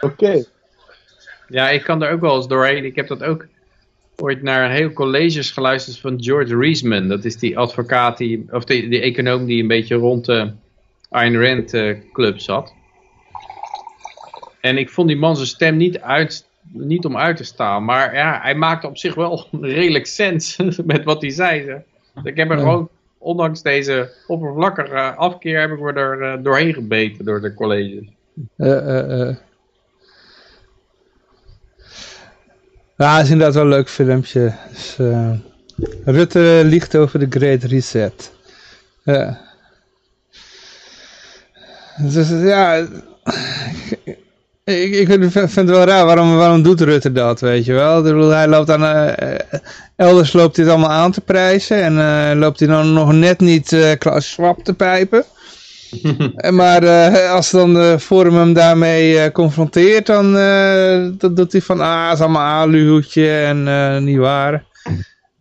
oké. 0.00 0.44
Ja, 1.48 1.70
ik 1.70 1.82
kan 1.82 2.02
er 2.02 2.12
ook 2.12 2.20
wel 2.20 2.36
eens 2.36 2.48
doorheen. 2.48 2.84
Ik 2.84 2.96
heb 2.96 3.08
dat 3.08 3.22
ook 3.22 3.46
ooit 4.16 4.42
naar 4.42 4.70
heel 4.70 4.92
colleges 4.92 5.50
geluisterd 5.50 5.98
van 5.98 6.22
George 6.22 6.56
Reisman. 6.56 7.08
Dat 7.08 7.24
is 7.24 7.36
die 7.36 7.58
advocaat, 7.58 8.18
die, 8.18 8.44
of 8.50 8.64
die, 8.64 8.88
die 8.88 9.00
econoom 9.00 9.44
die 9.44 9.62
een 9.62 9.68
beetje 9.68 9.94
rond 9.94 10.24
de 10.24 10.52
Ayn 11.12 11.42
Rand 11.46 11.74
eh, 11.74 11.96
club 12.12 12.38
zat. 12.40 12.74
En 14.60 14.78
ik 14.78 14.90
vond 14.90 15.08
die 15.08 15.16
man 15.16 15.36
zijn 15.36 15.48
stem 15.48 15.76
niet, 15.76 16.00
uit, 16.00 16.46
niet 16.72 17.04
om 17.04 17.16
uit 17.16 17.36
te 17.36 17.44
staan. 17.44 17.84
Maar 17.84 18.14
ja, 18.14 18.38
hij 18.42 18.54
maakte 18.54 18.86
op 18.86 18.98
zich 18.98 19.14
wel 19.14 19.48
redelijk 19.60 20.06
sens 20.06 20.56
met 20.84 21.04
wat 21.04 21.20
hij 21.22 21.30
zei. 21.30 21.82
Ik 22.24 22.36
heb 22.36 22.50
er 22.50 22.56
Ja. 22.56 22.62
gewoon, 22.62 22.88
ondanks 23.18 23.62
deze 23.62 24.12
oppervlakkige 24.26 25.14
afkeer, 25.14 25.60
heb 25.60 25.70
ik 25.70 25.80
me 25.80 25.92
er 25.92 26.22
eh, 26.22 26.42
doorheen 26.42 26.74
gebeten 26.74 27.24
door 27.24 27.40
de 27.40 27.54
colleges. 27.54 28.04
eh, 28.56 28.98
eh, 28.98 29.28
eh. 29.28 29.36
Ja, 32.96 33.16
het 33.16 33.24
is 33.24 33.30
inderdaad 33.30 33.54
wel 33.54 33.62
een 33.64 33.68
leuk 33.70 33.88
filmpje. 33.88 34.52
Dus, 34.70 34.96
Rutte 36.04 36.62
liegt 36.64 36.96
over 36.96 37.18
de 37.18 37.26
Great 37.38 37.62
Reset. 37.62 38.32
Ja. 39.04 39.40
Dus 41.96 42.28
ja, 42.28 42.74
ik, 44.64 44.92
ik 44.92 45.06
vind 45.06 45.32
vind 45.32 45.54
het 45.54 45.68
wel 45.68 45.84
raar, 45.84 46.06
waarom, 46.06 46.36
waarom 46.36 46.62
doet 46.62 46.80
Rutte 46.80 47.12
dat, 47.12 47.40
weet 47.40 47.64
je 47.64 47.72
wel? 47.72 47.98
Ik 47.98 48.04
bedoel, 48.04 48.28
hij 48.28 48.48
loopt 48.48 48.70
aan, 48.70 48.84
eh, 48.84 49.32
eh, 49.32 49.60
elders 49.96 50.32
loopt 50.32 50.56
hij 50.56 50.64
het 50.64 50.74
allemaal 50.74 50.96
aan 50.96 51.12
te 51.12 51.20
prijzen 51.20 51.82
en 51.82 51.98
eh, 51.98 52.38
loopt 52.38 52.58
hij 52.58 52.68
dan 52.68 52.92
nog 52.92 53.12
net 53.12 53.40
niet 53.40 53.72
eh 53.72 53.92
Klaus 53.98 54.30
Schwab 54.30 54.64
te 54.64 54.74
pijpen. 54.74 55.24
En 56.36 56.54
maar 56.54 56.82
eh, 56.82 57.30
als 57.32 57.50
dan 57.50 57.74
de 57.74 57.96
Forum 57.98 58.34
hem 58.34 58.52
daarmee 58.52 59.18
eh, 59.18 59.32
confronteert, 59.32 60.06
dan, 60.06 60.36
eh, 60.36 61.08
dan 61.18 61.34
doet 61.34 61.52
hij 61.52 61.60
van, 61.60 61.80
ah, 61.80 62.04
het 62.08 62.14
is 62.14 62.20
allemaal 62.20 62.62
aluhoedje 62.62 63.30
en 63.30 63.68
eh, 63.68 63.98
niet 63.98 64.18
waar. 64.18 64.64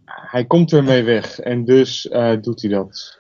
Hij 0.06 0.46
komt 0.46 0.74
ermee 0.74 1.04
weg 1.04 1.40
en 1.40 1.66
dus 1.66 2.10
eh, 2.10 2.32
doet 2.42 2.62
hij 2.62 2.72
dat. 2.72 3.18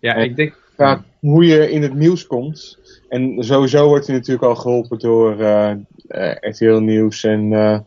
Ja, 0.00 0.14
ik 0.14 0.36
denk, 0.36 0.54
Gaat 0.76 1.02
hoe 1.20 1.46
je 1.46 1.70
in 1.70 1.82
het 1.82 1.94
nieuws 1.94 2.26
komt. 2.26 2.78
En 3.08 3.44
sowieso 3.44 3.86
wordt 3.88 4.06
hij 4.06 4.16
natuurlijk 4.16 4.44
al 4.44 4.56
geholpen 4.56 4.98
door 4.98 5.40
eh 5.40 5.72
eh, 6.08 6.34
RTL 6.40 6.78
Nieuws 6.78 7.24
en 7.24 7.52
eh, 7.52 7.78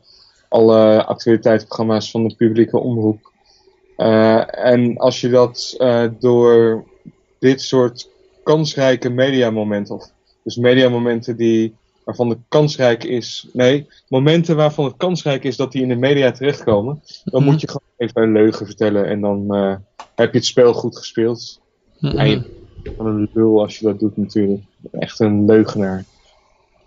alle 0.50 1.06
actualiteitsprogramma's 1.06 2.12
van 2.12 2.28
de 2.28 2.36
publieke 2.36 2.80
omroep. 2.80 3.32
Eh, 3.96 4.66
en 4.66 4.98
als 4.98 5.22
je 5.22 5.30
dat 5.30 5.76
eh, 5.78 6.04
door 6.20 6.84
dit 7.40 7.62
soort 7.62 8.10
kansrijke 8.44 9.10
mediamomenten, 9.10 9.96
of 9.96 10.12
dus 10.44 10.56
mediamomenten 10.56 11.38
die, 11.38 11.76
waarvan 12.04 12.30
de 12.30 12.38
kansrijk 12.48 13.04
is, 13.04 13.48
nee, 13.54 13.88
momenten 14.08 14.56
waarvan 14.56 14.86
het 14.86 14.98
kansrijk 14.98 15.44
is 15.44 15.56
dat 15.56 15.72
die 15.72 15.82
in 15.82 15.88
de 15.90 15.96
media 15.96 16.32
terechtkomen, 16.32 17.02
dan 17.24 17.42
Mhm. 17.42 17.52
moet 17.52 17.62
je 17.62 17.68
gewoon 17.68 17.90
even 17.98 18.22
een 18.22 18.32
leugen 18.32 18.66
vertellen 18.66 19.06
en 19.06 19.22
dan 19.22 19.56
eh, 19.56 19.76
heb 20.16 20.32
je 20.32 20.38
het 20.38 20.48
spel 20.48 20.74
goed 20.74 20.98
gespeeld. 20.98 21.60
En 22.02 22.30
je 22.30 22.42
gewoon 22.98 23.16
een 23.16 23.30
lul 23.34 23.62
als 23.62 23.80
je 23.80 23.86
dat 23.86 24.00
doet 24.00 24.18
natuurlijk. 24.18 24.62
Echt 24.92 25.20
een 25.20 25.46
leugenaar. 25.46 26.04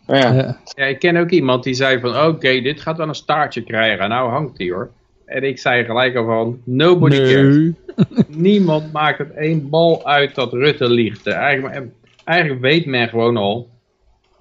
Maar 0.06 0.16
ja, 0.18 0.32
Ja. 0.32 0.60
Ja, 0.74 0.84
ik 0.84 0.98
ken 0.98 1.16
ook 1.16 1.30
iemand 1.30 1.64
die 1.64 1.74
zei 1.74 2.00
van, 2.00 2.26
oké, 2.26 2.60
dit 2.60 2.80
gaat 2.80 2.96
wel 2.96 3.08
een 3.08 3.14
staartje 3.14 3.62
krijgen. 3.62 4.08
Nou 4.08 4.30
hangt 4.30 4.56
die 4.56 4.72
hoor. 4.72 4.90
En 5.24 5.42
ik 5.42 5.58
zei 5.58 5.84
gelijk 5.84 6.16
al 6.16 6.24
van, 6.24 6.60
nobody 6.64 7.16
cares. 7.16 7.70
Niemand 8.28 8.92
maakt 8.92 9.18
het 9.18 9.30
één 9.32 9.68
bal 9.68 10.06
uit 10.06 10.34
dat 10.34 10.52
Rutte 10.52 10.88
liegt. 10.90 11.26
Eigenlijk, 11.26 11.82
eigenlijk 12.24 12.60
weet 12.60 12.86
men 12.86 13.08
gewoon 13.08 13.36
al 13.36 13.68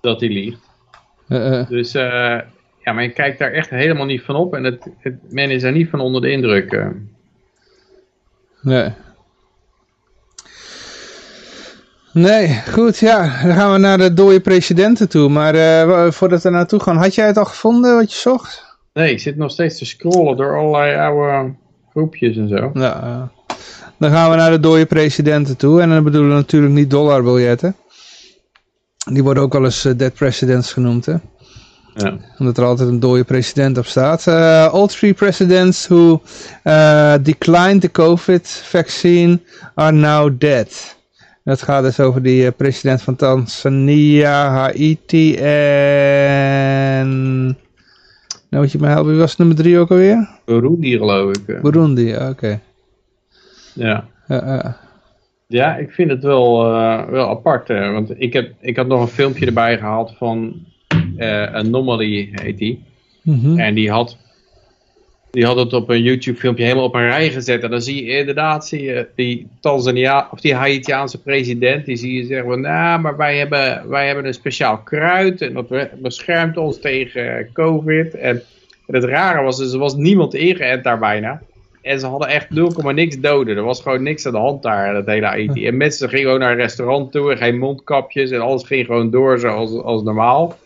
dat 0.02 0.20
hij 0.20 0.30
liegt. 0.30 0.60
Dus 1.70 1.94
eh, 1.94 2.40
ja, 2.84 2.94
maar 2.94 3.04
je 3.04 3.10
kijkt 3.10 3.40
daar 3.40 3.52
echt 3.52 3.70
helemaal 3.70 4.06
niet 4.06 4.22
van 4.22 4.36
op. 4.36 4.54
En 4.54 4.64
het, 4.64 4.88
het, 4.98 5.16
men 5.30 5.50
is 5.50 5.64
er 5.64 5.72
niet 5.72 5.90
van 5.90 6.00
onder 6.00 6.22
de 6.22 6.32
indruk. 6.32 6.72
eh. 6.72 6.88
Nee. 8.62 8.90
Nee, 12.14 12.62
goed, 12.72 12.98
ja. 12.98 13.20
Dan 13.44 13.56
gaan 13.56 13.72
we 13.72 13.78
naar 13.78 13.98
de 13.98 14.14
dode 14.14 14.40
presidenten 14.40 15.10
toe. 15.10 15.30
Maar 15.30 15.56
eh, 15.56 16.12
voordat 16.12 16.44
we 16.44 16.50
naartoe 16.50 16.80
gaan, 16.80 16.98
had 16.98 17.16
jij 17.16 17.28
het 17.28 17.38
al 17.38 17.46
gevonden 17.46 17.96
wat 17.96 18.12
je 18.14 18.20
zocht? 18.20 18.78
Nee, 18.94 19.12
ik 19.12 19.20
zit 19.20 19.38
nog 19.38 19.52
steeds 19.52 19.78
te 19.78 19.86
scrollen 19.86 20.38
door 20.38 20.58
allerlei 20.58 20.96
oude 20.96 21.54
groepjes 21.92 22.38
en 22.38 22.48
zo. 22.48 22.72
Ja. 22.74 23.02
eh. 23.04 23.56
dan 23.98 24.12
gaan 24.12 24.30
we 24.30 24.36
naar 24.36 24.52
de 24.52 24.60
dode 24.60 24.86
presidenten 24.86 25.58
toe. 25.58 25.82
En 25.82 25.90
dan 25.90 26.04
bedoelen 26.04 26.30
we 26.30 26.36
natuurlijk 26.36 26.74
niet 26.74 26.90
dollarbiljetten. 26.90 27.76
Die 29.12 29.24
worden 29.24 29.44
ook 29.44 29.54
wel 29.54 29.66
eens 29.66 29.86
eh, 29.86 29.98
dead 29.98 30.14
presidents 30.14 30.74
genoemd, 30.74 31.06
hè. 31.06 31.16
Ja. 31.94 32.18
Omdat 32.38 32.58
er 32.58 32.66
altijd 32.66 32.90
een 32.90 33.00
dode 33.00 33.24
president 33.24 33.78
op 33.78 33.86
staat. 33.86 34.28
All 34.72 34.88
three 34.88 35.14
presidents 35.14 35.88
who 35.88 36.22
declined 37.22 37.82
the 37.82 37.92
COVID 37.92 38.48
vaccine 38.66 39.40
are 39.74 39.92
now 39.92 40.40
dead. 40.40 40.98
Dat 41.50 41.62
gaat 41.62 41.84
dus 41.84 42.00
over 42.00 42.24
die 42.24 42.46
eh, 42.46 42.52
president 42.58 43.02
van 43.02 43.16
Tanzania, 43.16 44.50
Haiti 44.50 45.36
en... 45.36 47.08
Nou 48.50 48.64
moet 48.64 48.72
je 48.72 48.78
me 48.80 48.88
helpen, 48.88 49.12
wie 49.12 49.20
was 49.20 49.38
nummer 49.38 49.56
drie 49.56 49.80
ook 49.80 49.90
alweer? 49.90 50.30
Burundi 50.46 50.98
geloof 50.98 51.38
ik. 51.38 51.62
Burundi, 51.62 52.16
oké. 52.16 52.62
Ja. 53.74 54.08
Ja, 55.48 55.76
ik 55.76 55.92
vind 55.92 56.10
het 56.10 56.24
wel, 56.24 56.74
eh, 56.74 57.06
wel 57.10 57.30
apart. 57.30 57.70
eh, 57.70 57.92
want 57.92 58.22
ik, 58.22 58.34
heb, 58.34 58.54
ik 58.60 58.76
had 58.76 58.88
nog 58.88 59.02
een 59.02 59.08
filmpje 59.08 59.46
erbij 59.46 59.78
gehaald 59.78 60.14
van 60.18 60.66
eh 61.18 61.54
Anomaly, 61.54 62.30
heet 62.32 62.58
die. 62.58 62.84
Mhm. 63.22 63.60
En 63.60 63.74
die 63.74 63.92
had, 63.92 64.18
die 65.32 65.46
had 65.46 65.56
het 65.56 65.74
op 65.74 65.90
een 65.90 66.02
YouTube 66.02 66.40
filmpje 66.40 66.64
helemaal 66.64 66.86
op 66.86 66.96
een 66.96 67.10
rij 67.10 67.30
gezet. 67.30 67.64
En 67.64 67.70
dan 67.70 67.82
zie 67.82 68.06
je 68.06 68.18
inderdaad 68.18 68.68
zie 68.68 68.84
je 68.84 69.08
die 69.16 69.48
Tanzania, 69.60 70.28
of 70.32 70.40
die 70.40 70.54
Haitiaanse 70.54 71.22
president. 71.22 71.86
Die 71.86 71.96
zie 71.96 72.14
je 72.14 72.26
zeggen 72.26 72.48
van, 72.50 72.62
nou, 72.62 73.02
maar 73.02 73.18
wij 73.18 73.38
hebben, 73.38 73.90
wij 73.90 74.06
hebben 74.06 74.26
een 74.26 74.34
speciaal 74.34 74.78
kruid. 74.78 75.42
En 75.42 75.54
dat 75.54 75.68
be- 75.68 75.90
beschermt 75.98 76.58
ons 76.58 76.80
tegen 76.80 77.50
COVID. 77.54 78.16
En, 78.16 78.42
en 78.88 78.96
het 78.96 79.04
rare 79.04 79.44
was, 79.44 79.58
dus, 79.58 79.74
er 79.74 79.80
was 79.80 79.96
niemand 79.96 80.34
ingeënt 80.34 80.84
daar 80.84 81.00
bijna. 81.00 81.42
En 81.82 82.00
ze 82.00 82.06
hadden 82.06 82.28
echt 82.28 82.50
0, 82.50 82.72
niks 82.94 83.20
doden. 83.20 83.58
Er 83.58 83.64
was 83.64 83.82
gewoon 83.82 84.04
niks 84.04 84.26
aan 84.26 84.32
de 84.32 84.38
hand 84.38 84.64
daar, 84.64 84.94
dat 84.94 85.06
hele 85.06 85.26
Haiti. 85.26 85.68
En 85.68 85.78
mensen 85.78 86.10
gingen 86.10 86.26
gewoon 86.26 86.40
naar 86.40 86.52
een 86.52 86.58
restaurant 86.58 87.12
toe 87.12 87.32
en 87.32 87.38
geen 87.38 87.58
mondkapjes. 87.58 88.32
En 88.32 88.42
alles 88.42 88.68
ging 88.68 88.86
gewoon 88.86 89.10
door 89.12 89.40
zoals 89.40 89.72
als 89.72 90.04
normaal. 90.04 90.58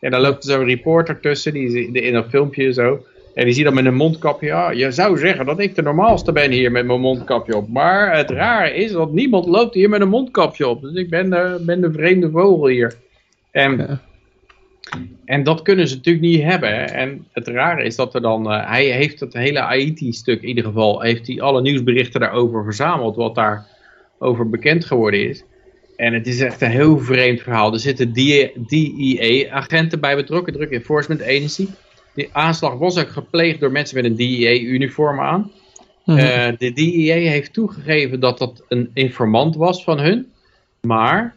En 0.00 0.10
dan 0.10 0.20
loopt 0.20 0.44
er 0.44 0.50
zo'n 0.50 0.64
reporter 0.64 1.20
tussen, 1.20 1.52
die 1.52 1.66
is 1.66 2.02
in 2.02 2.14
een 2.14 2.30
filmpje 2.30 2.72
zo. 2.72 3.04
En 3.34 3.44
die 3.44 3.54
zie 3.54 3.64
dan 3.64 3.74
met 3.74 3.84
een 3.84 3.94
mondkapje, 3.94 4.46
ja, 4.46 4.70
je 4.70 4.90
zou 4.90 5.18
zeggen 5.18 5.46
dat 5.46 5.58
ik 5.60 5.74
de 5.74 5.82
normaalste 5.82 6.32
ben 6.32 6.50
hier 6.50 6.70
met 6.72 6.86
mijn 6.86 7.00
mondkapje 7.00 7.56
op. 7.56 7.68
Maar 7.68 8.16
het 8.16 8.30
rare 8.30 8.74
is 8.74 8.92
dat 8.92 9.12
niemand 9.12 9.46
loopt 9.46 9.74
hier 9.74 9.88
met 9.88 10.00
een 10.00 10.08
mondkapje 10.08 10.68
op. 10.68 10.80
Dus 10.82 10.94
ik 10.94 11.10
ben 11.10 11.30
de, 11.30 11.62
ben 11.66 11.80
de 11.80 11.92
vreemde 11.92 12.30
vogel 12.30 12.66
hier. 12.66 12.94
En, 13.50 13.76
Ja. 13.76 14.00
en 15.24 15.42
dat 15.42 15.62
kunnen 15.62 15.88
ze 15.88 15.94
natuurlijk 15.96 16.24
niet 16.24 16.42
hebben. 16.42 16.88
En 16.94 17.26
het 17.32 17.48
rare 17.48 17.84
is 17.84 17.96
dat 17.96 18.14
er 18.14 18.20
dan, 18.20 18.50
eh, 18.50 18.70
hij 18.70 18.84
heeft 18.84 19.20
het 19.20 19.32
hele 19.32 19.58
Haiti-stuk 19.58 20.42
in 20.42 20.48
ieder 20.48 20.64
geval, 20.64 21.00
heeft 21.00 21.26
hij 21.26 21.40
alle 21.40 21.60
nieuwsberichten 21.60 22.20
daarover 22.20 22.64
verzameld, 22.64 23.16
wat 23.16 23.34
daarover 23.34 24.48
bekend 24.50 24.84
geworden 24.84 25.28
is. 25.28 25.44
En 25.96 26.12
het 26.12 26.26
is 26.26 26.40
echt 26.40 26.60
een 26.60 26.70
heel 26.70 26.98
vreemd 26.98 27.40
verhaal. 27.40 27.72
Er 27.72 27.78
zitten 27.78 28.12
DEA-agenten 28.68 30.00
bij 30.00 30.16
betrokken, 30.16 30.52
Drug 30.52 30.68
Enforcement 30.68 31.22
Agency. 31.22 31.66
Die 32.14 32.28
aanslag 32.32 32.74
was 32.78 32.98
ook 32.98 33.08
gepleegd 33.08 33.60
door 33.60 33.72
mensen 33.72 33.96
met 33.96 34.04
een 34.04 34.16
DEA-uniform 34.16 35.20
aan. 35.20 35.50
Mhm. 36.04 36.18
Eh, 36.18 36.52
de 36.58 36.72
DEA 36.72 37.14
heeft 37.30 37.52
toegegeven 37.52 38.20
dat 38.20 38.38
dat 38.38 38.64
een 38.68 38.90
informant 38.94 39.56
was 39.56 39.84
van 39.84 39.98
hun. 40.00 40.26
Maar 40.80 41.36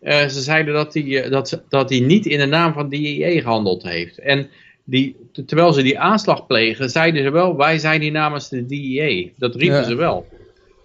eh, 0.00 0.26
ze 0.26 0.40
zeiden 0.40 0.74
dat 0.74 0.94
hij 0.94 1.28
dat, 1.30 1.48
ze- 1.48 1.60
dat 1.68 1.90
hij 1.90 2.00
niet 2.00 2.26
in 2.26 2.38
de 2.38 2.46
naam 2.46 2.72
van 2.72 2.88
DEA 2.88 3.40
gehandeld 3.40 3.82
heeft. 3.82 4.18
En 4.18 4.48
die, 4.84 5.16
terwijl 5.46 5.72
ze 5.72 5.82
die 5.82 5.98
aanslag 5.98 6.46
plegen, 6.46 6.90
zeiden 6.90 7.22
ze 7.22 7.30
wel, 7.30 7.56
wij 7.56 7.78
zijn 7.78 8.00
hier 8.00 8.10
namens 8.12 8.48
de 8.48 8.66
DEA. 8.66 9.28
Dat 9.36 9.54
riepen 9.54 9.76
Ja. 9.76 9.84
ze 9.84 9.94
wel. 9.94 10.26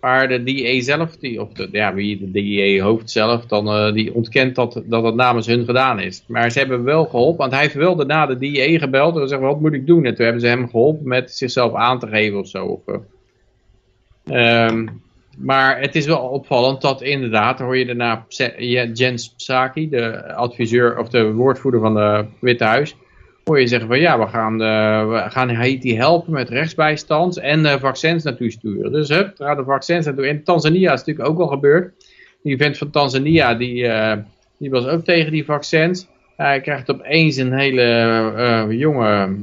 Maar 0.05 0.27
de 0.27 0.43
DEA 0.43 0.81
zelf, 0.81 1.17
die, 1.17 1.41
of 1.41 1.53
de, 1.53 1.67
ja, 1.71 1.93
wie 1.93 2.19
de 2.19 2.31
DEA-hoofd 2.31 3.11
zelf, 3.11 3.45
dan, 3.45 3.67
eh, 3.67 3.93
die 3.93 4.13
ontkent 4.13 4.55
dat, 4.55 4.81
dat 4.85 5.03
het 5.03 5.15
namens 5.15 5.47
hun 5.47 5.65
gedaan 5.65 5.99
is. 5.99 6.23
Maar 6.27 6.51
ze 6.51 6.59
hebben 6.59 6.83
wel 6.83 7.05
geholpen, 7.05 7.37
want 7.37 7.51
hij 7.51 7.61
heeft 7.61 7.73
wel 7.73 7.95
daarna 7.95 8.25
de 8.25 8.37
DEA 8.37 8.79
gebeld 8.79 9.15
en 9.15 9.21
gezegd, 9.21 9.41
wat 9.41 9.61
moet 9.61 9.73
ik 9.73 9.87
doen? 9.87 10.05
En 10.05 10.15
toen 10.15 10.23
hebben 10.23 10.41
ze 10.41 10.47
hem 10.47 10.69
geholpen 10.69 11.07
met 11.07 11.31
zichzelf 11.31 11.73
aan 11.73 11.99
te 11.99 12.07
geven 12.07 12.39
of 12.39 12.47
zo. 12.47 12.65
Of, 12.65 12.81
eh. 12.87 14.65
Ehm, 14.65 14.87
maar 15.37 15.79
het 15.81 15.95
is 15.95 16.05
wel 16.05 16.19
opvallend 16.19 16.81
dat 16.81 17.01
inderdaad, 17.01 17.59
hoor 17.59 17.77
je 17.77 17.85
daarna 17.85 18.25
Jens 18.93 19.33
Psaki, 19.35 19.89
de 19.89 20.33
adviseur 20.33 20.99
of 20.99 21.09
de 21.09 21.31
woordvoerder 21.31 21.79
van 21.79 21.95
het 21.95 22.27
Witte 22.39 22.63
Huis, 22.63 22.95
hoor 23.45 23.59
je 23.59 23.67
zeggen 23.67 23.87
van 23.87 23.99
ja, 23.99 24.19
we 24.19 24.27
gaan, 24.27 24.61
eh, 24.61 25.09
we 25.09 25.29
gaan 25.29 25.49
Haiti 25.49 25.97
helpen 25.97 26.33
met 26.33 26.49
rechtsbijstand 26.49 27.37
en 27.37 27.65
eh, 27.65 27.79
vaccins 27.79 28.23
naartoe 28.23 28.51
sturen. 28.51 28.91
Dus 28.91 29.09
hup, 29.09 29.35
gaan 29.37 29.57
de 29.57 29.63
vaccins 29.63 30.05
naartoe. 30.05 30.27
In 30.27 30.43
Tanzania 30.43 30.93
is 30.93 30.99
natuurlijk 30.99 31.29
ook 31.29 31.39
al 31.39 31.47
gebeurd. 31.47 32.05
Die 32.43 32.57
vent 32.57 32.77
van 32.77 32.89
Tanzania, 32.89 33.53
die, 33.53 33.87
eh, 33.87 34.17
die 34.57 34.69
was 34.69 34.87
ook 34.87 35.03
tegen 35.03 35.31
die 35.31 35.45
vaccins. 35.45 36.07
Hij 36.35 36.61
krijgt 36.61 36.91
opeens 36.91 37.35
een 37.37 37.53
hele 37.53 38.67
jonge 38.69 39.35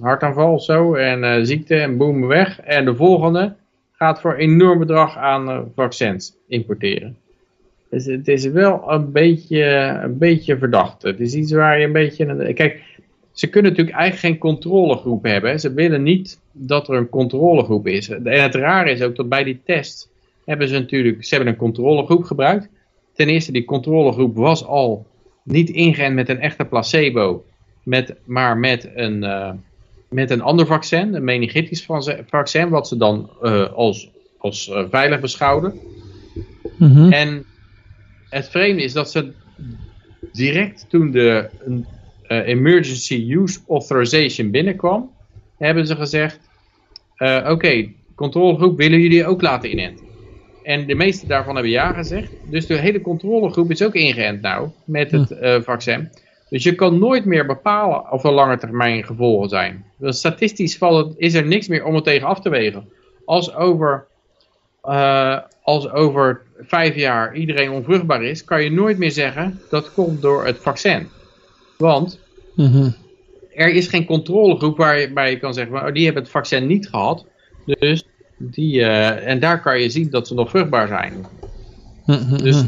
hartaanval 0.00 0.60
zo 0.60 0.94
en 0.94 1.46
ziekte 1.46 1.76
en 1.76 1.96
boem 1.96 2.26
weg. 2.26 2.60
En 2.60 2.84
de 2.84 2.96
volgende 2.96 3.54
gaat 3.92 4.20
voor 4.20 4.34
enorm 4.34 4.78
bedrag 4.78 5.16
aan 5.16 5.72
vaccins 5.74 6.36
importeren. 6.48 7.16
Dus 7.90 8.06
het 8.06 8.28
is 8.28 8.46
wel 8.46 8.92
een 8.92 9.12
beetje, 9.12 9.64
een 10.02 10.18
beetje 10.18 10.58
verdacht. 10.58 11.02
Het 11.02 11.20
is 11.20 11.34
iets 11.34 11.52
waar 11.52 11.78
je 11.78 11.84
een 11.84 11.92
beetje... 11.92 12.52
Kijk, 12.52 12.82
ze 13.40 13.46
kunnen 13.46 13.70
natuurlijk 13.70 13.96
eigenlijk 13.96 14.26
geen 14.26 14.50
controlegroep 14.50 15.24
hebben. 15.24 15.60
Ze 15.60 15.72
willen 15.72 16.02
niet 16.02 16.40
dat 16.52 16.88
er 16.88 16.94
een 16.94 17.08
controlegroep 17.08 17.86
is. 17.86 18.08
En 18.08 18.26
het 18.26 18.54
rare 18.54 18.90
is 18.90 19.02
ook 19.02 19.16
dat 19.16 19.28
bij 19.28 19.44
die 19.44 19.60
test 19.64 20.10
hebben 20.44 20.68
ze 20.68 20.78
natuurlijk... 20.78 21.24
Ze 21.24 21.34
hebben 21.34 21.52
een 21.52 21.58
controlegroep 21.58 22.24
gebruikt. 22.24 22.68
Ten 23.14 23.28
eerste, 23.28 23.52
die 23.52 23.64
controlegroep 23.64 24.36
was 24.36 24.64
al 24.64 25.06
niet 25.42 25.70
ingeënt 25.70 26.14
met 26.14 26.28
een 26.28 26.40
echte 26.40 26.64
placebo. 26.64 27.44
Met, 27.82 28.14
maar 28.24 28.58
met 28.58 28.90
een, 28.94 29.24
eh, 29.24 29.52
met 30.08 30.30
een 30.30 30.42
ander 30.42 30.66
vaccin, 30.66 31.14
een 31.14 31.24
meningitis 31.24 31.86
vaccin, 32.26 32.68
wat 32.68 32.88
ze 32.88 32.96
dan 32.96 33.30
eh, 33.42 33.72
als, 33.72 34.10
als 34.38 34.68
eh, 34.68 34.84
veilig 34.90 35.20
beschouwden. 35.20 35.74
Mhm. 36.76 37.12
En 37.12 37.44
het 38.28 38.48
vreemde 38.48 38.82
is 38.82 38.92
dat 38.92 39.10
ze 39.10 39.32
direct 40.32 40.86
toen 40.88 41.10
de 41.10 41.48
Emergency 42.38 43.26
Use 43.28 43.58
Authorization 43.68 44.50
binnenkwam, 44.50 45.10
hebben 45.58 45.86
ze 45.86 45.96
gezegd, 45.96 46.40
eh, 47.16 47.48
oké, 47.50 47.88
controlegroep 48.14 48.76
willen 48.76 49.00
jullie 49.00 49.26
ook 49.26 49.42
laten 49.42 49.70
inenten. 49.70 50.06
En 50.62 50.86
de 50.86 50.94
meeste 50.94 51.26
daarvan 51.26 51.54
hebben 51.54 51.72
ja 51.72 51.92
gezegd. 51.92 52.32
Dus 52.50 52.66
de 52.66 52.76
hele 52.76 53.00
controlegroep 53.00 53.70
is 53.70 53.82
ook 53.82 53.94
ingeënt 53.94 54.40
nou 54.40 54.68
met 54.84 55.10
het 55.10 55.30
eh, 55.30 55.60
vaccin. 55.60 56.10
Dus 56.48 56.62
je 56.62 56.74
kan 56.74 56.98
nooit 56.98 57.24
meer 57.24 57.46
bepalen 57.46 58.12
of 58.12 58.24
er 58.24 58.32
lange 58.32 58.58
termijn 58.58 59.04
gevolgen 59.04 59.48
zijn. 59.48 59.84
Dus 59.98 60.18
statistisch 60.18 60.76
valt 60.76 61.14
is 61.16 61.34
er 61.34 61.46
niks 61.46 61.68
meer 61.68 61.84
om 61.84 61.94
het 61.94 62.04
tegen 62.04 62.28
af 62.28 62.40
te 62.40 62.48
wegen. 62.48 62.88
Als 63.24 63.54
over, 63.54 64.06
eh, 64.82 65.38
als 65.62 65.90
over 65.90 66.42
vijf 66.58 66.94
jaar 66.94 67.34
iedereen 67.36 67.70
onvruchtbaar 67.70 68.22
is, 68.22 68.44
kan 68.44 68.62
je 68.62 68.70
nooit 68.70 68.98
meer 68.98 69.10
zeggen 69.10 69.60
dat 69.70 69.92
komt 69.92 70.22
door 70.22 70.46
het 70.46 70.58
vaccin. 70.58 71.08
Want 71.80 72.20
Mhm. 72.54 72.90
er 73.48 73.68
is 73.74 73.86
geen 73.88 74.04
controlegroep 74.04 74.76
waarbij 74.76 75.30
je 75.30 75.38
kan 75.38 75.54
zeggen, 75.54 75.76
oh, 75.76 75.92
die 75.92 76.04
hebben 76.04 76.22
het 76.22 76.32
vaccin 76.32 76.66
niet 76.66 76.88
gehad. 76.88 77.26
Dus 77.64 78.04
die, 78.36 78.80
eh, 78.82 79.26
en 79.28 79.40
daar 79.40 79.60
kan 79.62 79.80
je 79.80 79.90
zien 79.90 80.10
dat 80.10 80.26
ze 80.28 80.34
nog 80.34 80.50
vruchtbaar 80.50 80.88
zijn. 80.88 81.28
Mhm. 82.06 82.36
Dus, 82.36 82.64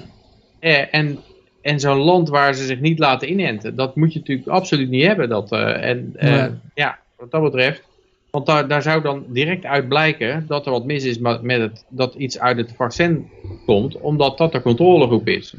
eh, 0.59 0.95
en 0.95 1.19
en 1.61 1.81
zo'n 1.81 1.99
land 1.99 2.29
waar 2.29 2.55
ze 2.55 2.65
zich 2.65 2.81
niet 2.81 2.99
laten 2.99 3.31
inenten, 3.31 3.77
dat 3.77 3.97
moet 3.97 4.13
je 4.13 4.19
natuurlijk 4.19 4.49
absoluut 4.49 4.89
niet 4.89 5.07
hebben. 5.07 5.29
Dat, 5.29 5.53
eh, 5.53 5.89
en 5.89 6.13
eh, 6.17 6.31
Nee. 6.31 6.51
ja, 6.75 6.99
wat 7.17 7.31
dat 7.31 7.43
betreft, 7.43 7.83
want 8.31 8.47
daar, 8.47 8.69
daar 8.69 8.83
zou 8.83 9.03
dan 9.03 9.25
direct 9.29 9.65
uit 9.65 9.89
blijken 9.89 10.45
dat 10.49 10.67
er 10.67 10.73
wat 10.73 10.85
mis 10.85 11.05
is 11.05 11.19
met 11.19 11.43
met 11.43 11.61
het, 11.61 11.85
dat 11.89 12.15
iets 12.15 12.39
uit 12.39 12.57
het 12.57 12.73
vaccin 12.77 13.31
komt, 13.67 14.01
omdat 14.01 14.39
dat 14.39 14.53
de 14.53 14.63
controlegroep 14.63 15.29
is. 15.29 15.55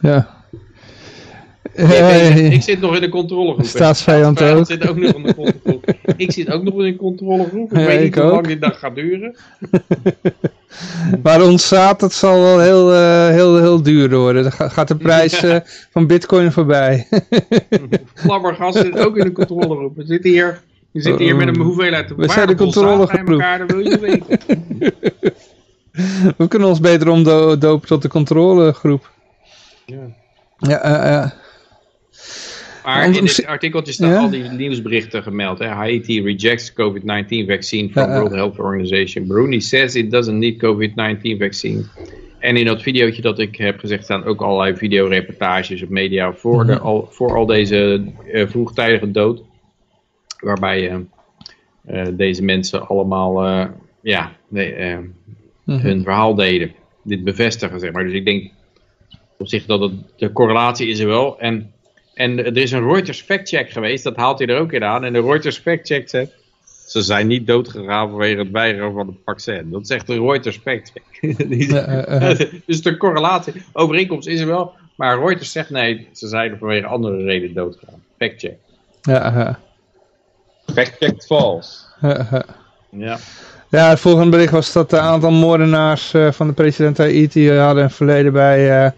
Ja. 0.00 0.41
Eh, 1.74 2.52
ik 2.52 2.62
zit 2.62 2.80
nog 2.80 2.94
in 2.94 3.00
de 3.00 3.08
controlegroep. 3.08 3.64
Staatsvijand 3.66 4.38
Staatsvijand 4.38 4.58
ook. 4.60 4.66
zit 4.80 4.88
ook 4.88 4.96
nog 4.96 5.14
in 5.14 5.22
de 5.22 5.34
controlegroep. 5.34 5.94
ik 6.16 6.32
zit 6.32 6.50
ook 6.50 6.62
nog 6.62 6.74
in 6.74 6.80
een 6.84 6.96
controlegroep. 6.96 7.72
Ik 7.72 7.78
Ja, 7.78 7.84
weet 7.86 7.98
niet 7.98 8.16
ik 8.16 8.22
hoe 8.22 8.30
lang 8.30 8.46
dit 8.46 8.60
dag 8.60 8.78
gaat 8.78 8.94
duren. 8.94 9.36
Maar 11.22 11.42
ontstaat, 11.42 12.00
dat 12.00 12.12
zal 12.12 12.40
wel 12.40 12.60
heel, 12.60 12.92
eh, 12.92 13.28
heel, 13.28 13.58
heel 13.58 13.82
duur 13.82 14.16
worden. 14.16 14.42
Dan 14.42 14.52
ga- 14.52 14.68
gaat 14.68 14.88
de 14.88 14.96
prijs 14.96 15.42
eh, 15.42 15.56
van 15.90 16.06
bitcoin 16.06 16.52
voorbij. 16.52 17.08
Flabbergas 18.14 18.76
zit 18.78 18.98
ook 18.98 19.16
in 19.16 19.24
de 19.24 19.32
controlegroep. 19.32 19.96
We 19.96 20.04
zitten 20.06 20.30
hier, 20.30 20.60
we 20.90 21.00
zitten 21.00 21.24
hier 21.24 21.36
met 21.36 21.48
een 21.48 21.60
hoeveelheid 21.60 22.12
We 22.16 22.28
zijn 22.30 22.46
de 22.46 22.54
controlegroep. 22.54 23.28
elkaar, 23.28 23.58
dat 23.58 23.70
wil 23.70 23.88
je 23.88 23.98
weten. 23.98 24.38
We 26.38 26.48
kunnen 26.48 26.68
ons 26.68 26.80
beter 26.80 27.08
omdopen 27.08 27.88
tot 27.88 28.02
de 28.02 28.08
controlegroep. 28.08 29.10
Ja. 29.86 29.96
Ja, 30.58 30.80
eh, 30.82 31.10
ja. 31.10 31.34
Maar 32.84 33.04
in 33.04 33.12
dit 33.12 33.46
artikeltje 33.46 33.92
staan 33.92 34.10
Ja? 34.10 34.18
al 34.18 34.30
die 34.30 34.42
nieuwsberichten 34.42 35.22
gemeld. 35.22 35.58
Hè. 35.58 35.66
Haiti 35.66 36.22
rejects 36.22 36.72
COVID-19 36.72 37.46
vaccine 37.46 37.88
from 37.88 38.02
Ja. 38.10 38.18
World 38.18 38.32
Health 38.32 38.58
Organization. 38.58 39.26
Burundi 39.26 39.60
says 39.60 39.94
it 39.94 40.10
doesn't 40.10 40.38
need 40.38 40.54
COVID-19 40.64 41.38
vaccine. 41.38 41.84
En 42.38 42.56
in 42.56 42.64
dat 42.64 42.82
videootje 42.82 43.22
dat 43.22 43.38
ik 43.38 43.56
heb 43.56 43.78
gezegd 43.78 44.04
staan 44.04 44.24
ook 44.24 44.40
allerlei 44.40 44.76
videoreportages 44.76 45.82
op 45.82 45.88
media 45.88 46.32
voor, 46.32 46.66
de, 46.66 46.78
al, 46.78 47.08
voor 47.10 47.36
al 47.36 47.46
deze 47.46 48.04
eh, 48.32 48.48
vroegtijdige 48.48 49.10
dood. 49.10 49.42
Waarbij 50.40 50.88
eh, 50.90 50.96
eh, 51.84 52.06
deze 52.16 52.42
mensen 52.42 52.88
allemaal 52.88 53.42
ja, 54.02 54.32
nee, 54.48 54.74
Mhm. 55.64 55.80
hun 55.80 56.02
verhaal 56.02 56.34
deden. 56.34 56.72
Dit 57.04 57.24
bevestigen, 57.24 57.80
zeg 57.80 57.92
maar. 57.92 58.04
Dus 58.04 58.12
ik 58.12 58.24
denk 58.24 58.50
op 59.38 59.48
zich 59.48 59.66
dat 59.66 59.80
het, 59.80 59.92
de 60.16 60.32
correlatie 60.32 60.88
is 60.88 60.98
er 60.98 61.06
wel. 61.06 61.40
En, 61.40 61.71
en 62.22 62.44
er 62.44 62.56
is 62.56 62.70
een 62.70 62.88
Reuters 62.88 63.20
factcheck 63.20 63.70
geweest, 63.70 64.04
dat 64.04 64.16
haalt 64.16 64.38
hij 64.38 64.48
er 64.48 64.60
ook 64.60 64.72
in 64.72 64.84
aan. 64.84 65.04
En 65.04 65.12
de 65.12 65.20
Reuters 65.20 65.58
factcheck 65.58 66.08
zegt, 66.08 66.30
ze 66.86 67.02
zijn 67.02 67.26
niet 67.26 67.46
doodgegaan 67.46 68.08
vanwege 68.08 68.38
het 68.38 68.50
weigeren 68.50 68.92
van 68.92 69.06
het 69.06 69.16
vaccin. 69.24 69.70
Dat 69.70 69.86
zegt 69.86 70.06
de 70.06 70.20
Reuters 70.20 70.56
factcheck. 70.56 71.02
Dus 72.66 72.82
de 72.86 72.96
correlatie, 72.96 73.62
overeenkomst 73.72 74.28
is 74.28 74.40
er 74.40 74.46
wel. 74.46 74.72
Maar 74.96 75.18
Reuters 75.18 75.52
zegt 75.52 75.70
nee, 75.70 76.08
ze 76.12 76.28
zijn 76.28 76.58
vanwege 76.58 76.86
andere 76.86 77.24
redenen 77.24 77.54
doodgegaan. 77.54 78.02
Factcheck. 78.18 78.56
Ja. 79.02 79.58
Fact-checked 80.74 81.26
false. 81.26 81.78
Ja, 82.00 82.28
ja. 82.30 82.44
Ja. 82.90 83.18
Ja, 83.68 83.88
het 83.88 84.00
volgende 84.00 84.30
bericht 84.30 84.52
was 84.52 84.72
dat 84.72 84.92
een 84.92 84.98
aantal 84.98 85.30
moordenaars 85.30 86.14
eh, 86.14 86.32
van 86.32 86.46
de 86.46 86.52
president 86.52 86.98
Haiti 86.98 87.52
hadden 87.52 87.84
een 87.84 87.90
verleden 87.90 88.32
bij 88.32 88.92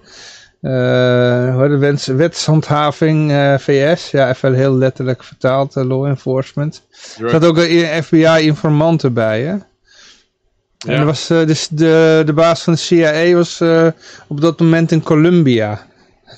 eh, 0.65 1.49
eh, 1.65 1.79
wets, 1.79 2.07
wetshandhaving 2.07 3.31
eh, 3.33 3.55
VS. 3.59 4.11
Ja, 4.11 4.29
even 4.29 4.55
heel 4.55 4.75
letterlijk 4.77 5.25
vertaald, 5.25 5.77
eh, 5.77 5.85
law 5.85 6.07
enforcement. 6.07 6.83
Er 7.23 7.31
zat 7.31 7.45
ook 7.45 7.57
een 7.59 8.03
FBI-informant 8.03 9.03
erbij, 9.03 9.43
hè? 9.43 9.51
En 9.53 10.93
Ja. 10.93 10.99
er 10.99 11.05
was, 11.05 11.31
eh, 11.31 11.47
dus 11.47 11.69
de, 11.69 12.23
de 12.27 12.33
baas 12.33 12.63
van 12.63 12.73
de 12.73 12.79
CIA 12.79 13.35
was 13.35 13.61
eh, 13.61 13.87
op 14.27 14.41
dat 14.41 14.61
moment 14.61 14.91
in 14.93 15.03
Colombia 15.03 15.87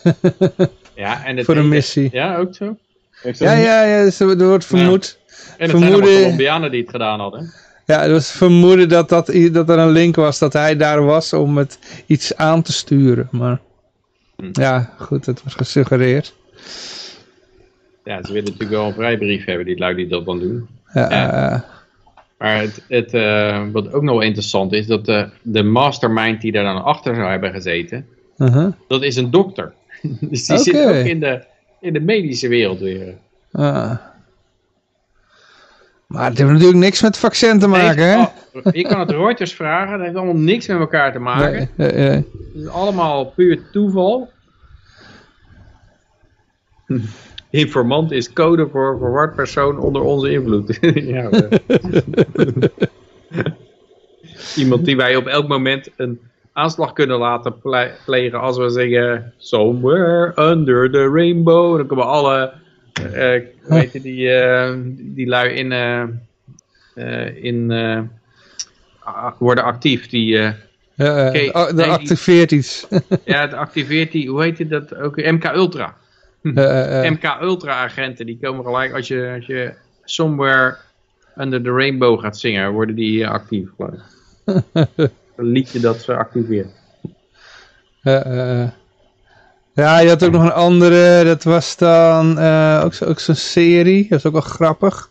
Ja, 0.94 1.24
en 1.24 1.36
het 1.36 1.44
voor 1.46 1.56
een 1.56 1.68
missie. 1.68 2.08
Ja, 2.12 2.36
ook 2.36 2.54
zo. 2.54 2.76
Ja, 3.38 3.52
ja, 3.52 3.84
ja, 3.84 4.02
dus 4.04 4.20
er 4.20 4.40
er 4.40 4.46
wordt 4.48 4.64
vermoed 4.64 5.18
En 5.58 5.68
het 5.68 5.70
zijn 5.70 5.70
allemaal 5.70 5.90
vermoeden, 5.90 6.22
Colombianen 6.22 6.70
die 6.70 6.80
het 6.80 6.90
gedaan 6.90 7.20
hadden. 7.20 7.52
ja, 7.84 8.02
er 8.04 8.12
was 8.12 8.30
vermoeden 8.30 8.88
dat, 8.88 9.08
dat, 9.08 9.26
dat 9.52 9.68
er 9.68 9.78
een 9.78 9.90
link 9.90 10.16
was 10.16 10.38
dat 10.38 10.52
hij 10.52 10.76
daar 10.76 11.04
was 11.04 11.32
om 11.32 11.56
het 11.58 11.78
iets 12.06 12.36
aan 12.36 12.62
te 12.62 12.72
sturen. 12.72 13.28
Maar. 13.30 13.60
Ja, 14.52 14.94
goed, 14.98 15.26
het 15.26 15.42
was 15.42 15.54
gesuggereerd. 15.54 16.34
Ja, 18.04 18.22
ze 18.22 18.32
willen 18.32 18.44
natuurlijk 18.44 18.70
wel 18.70 18.86
een 18.86 18.94
vrijbrief 18.94 19.44
hebben, 19.44 19.66
die 19.66 19.78
lui 19.78 19.94
die 19.94 20.06
dat 20.06 20.24
dan 20.24 20.38
doen. 20.38 20.66
Ja, 20.92 21.10
Ja. 21.10 21.52
eh, 21.52 21.60
Maar 22.38 22.60
het, 22.60 22.84
het, 22.88 23.14
eh, 23.14 23.66
wat 23.72 23.92
ook 23.92 24.02
nog 24.02 24.14
wel 24.14 24.24
interessant 24.24 24.72
is, 24.72 24.86
dat 24.86 25.04
de, 25.04 25.28
de 25.42 25.62
mastermind 25.62 26.40
die 26.40 26.52
daar 26.52 26.64
dan 26.64 26.84
achter 26.84 27.14
zou 27.14 27.30
hebben 27.30 27.52
gezeten, 27.52 28.06
uh-huh. 28.36 28.72
dat 28.88 29.02
is 29.02 29.16
een 29.16 29.30
dokter. 29.30 29.72
dus 30.20 30.46
die 30.46 30.58
zit 30.58 30.86
ook 30.86 30.94
in 30.94 31.20
de, 31.20 31.44
in 31.80 31.92
de 31.92 32.00
medische 32.00 32.48
wereld 32.48 32.78
weer. 32.80 33.14
Ah. 33.52 33.96
Maar 36.06 36.24
het 36.28 36.38
heeft 36.38 36.50
natuurlijk 36.50 36.78
niks 36.78 37.02
met 37.02 37.18
vaccin 37.18 37.58
te 37.58 37.66
maken, 37.66 38.08
hè? 38.08 38.18
Oh, 38.20 38.26
je 38.72 38.82
kan 38.82 39.00
het 39.00 39.10
Reuters 39.10 39.54
vragen, 39.54 39.92
dat 39.92 40.00
heeft 40.06 40.16
allemaal 40.16 40.42
niks 40.42 40.66
met 40.66 40.78
elkaar 40.78 41.12
te 41.12 41.18
maken. 41.18 41.52
Nee, 41.52 41.68
nee, 41.74 41.92
nee. 41.92 42.08
Het 42.08 42.26
is 42.54 42.68
allemaal 42.68 43.24
puur 43.24 43.70
toeval. 43.72 44.30
Informant 47.50 48.10
is 48.12 48.32
code 48.32 48.68
voor 48.68 48.98
verward 48.98 49.34
persoon 49.34 49.78
onder 49.78 50.02
onze 50.02 50.30
invloed. 50.30 50.78
ja, 50.94 51.28
eh. 51.30 51.58
Iemand 54.56 54.84
die 54.84 54.96
wij 54.96 55.16
op 55.16 55.26
elk 55.26 55.48
moment 55.48 55.90
een 55.96 56.20
aanslag 56.52 56.92
kunnen 56.92 57.18
laten 57.18 57.58
ple- 57.58 57.94
plegen 58.04 58.40
als 58.40 58.58
we 58.58 58.68
zeggen 58.68 59.32
somewhere 59.36 60.32
under 60.50 60.90
the 60.90 61.08
rainbow. 61.08 61.76
Dan 61.76 61.86
komen 61.86 62.06
alle, 62.06 62.38
eh 62.38 62.65
hoe 63.02 63.78
heet 63.78 63.92
het, 63.92 64.02
die, 64.02 64.30
eh, 64.30 64.74
die 64.90 65.26
lui 65.26 65.50
in, 65.50 65.72
eh, 65.72 66.02
eh, 66.94 67.44
in 67.44 67.70
eh, 67.70 68.00
worden 69.38 69.64
actief. 69.64 70.08
Die, 70.08 70.38
eh, 70.38 70.52
Ja, 70.94 71.16
eh, 71.16 71.26
Oké, 71.28 71.58
oh, 71.58 71.64
nee, 71.64 71.74
dat 71.74 71.76
die- 71.76 71.84
activeert 71.84 72.52
iets. 72.52 72.86
ja, 73.24 73.40
het 73.40 73.52
activeert 73.52 74.12
die, 74.12 74.28
hoe 74.30 74.42
heet 74.42 74.70
dat 74.70 74.94
ook? 74.94 75.16
MK 75.16 75.44
Ultra. 75.44 75.96
Eh, 76.42 76.52
eh, 76.56 77.04
eh. 77.06 77.10
MK 77.12 77.36
Ultra 77.42 77.72
agenten, 77.72 78.26
die 78.26 78.38
komen 78.40 78.64
gelijk 78.64 78.92
als 78.92 79.08
je, 79.08 79.32
als 79.36 79.46
je 79.46 79.72
somewhere 80.04 80.76
under 81.38 81.62
the 81.62 81.70
rainbow 81.70 82.20
gaat 82.20 82.38
zingen, 82.38 82.72
worden 82.72 82.94
die 82.94 83.22
eh, 83.24 83.30
actief 83.30 83.68
geloof 83.76 83.92
ik. 83.94 84.00
Een 85.36 85.46
liedje 85.46 85.80
dat 85.80 86.00
ze 86.02 86.16
activeert. 86.16 86.68
Eh, 88.02 88.26
eh, 88.26 88.62
eh. 88.62 88.68
Ja, 89.76 89.98
je 89.98 90.08
had 90.08 90.24
ook 90.24 90.30
nog 90.32 90.42
een 90.42 90.52
andere, 90.52 91.24
dat 91.24 91.42
was 91.44 91.76
dan 91.76 92.38
eh, 92.38 92.80
ook, 92.84 92.94
zo- 92.94 93.04
ook 93.04 93.20
zo'n 93.20 93.34
serie, 93.34 94.06
dat 94.08 94.18
is 94.18 94.24
ook 94.24 94.32
wel 94.32 94.40
grappig. 94.40 95.10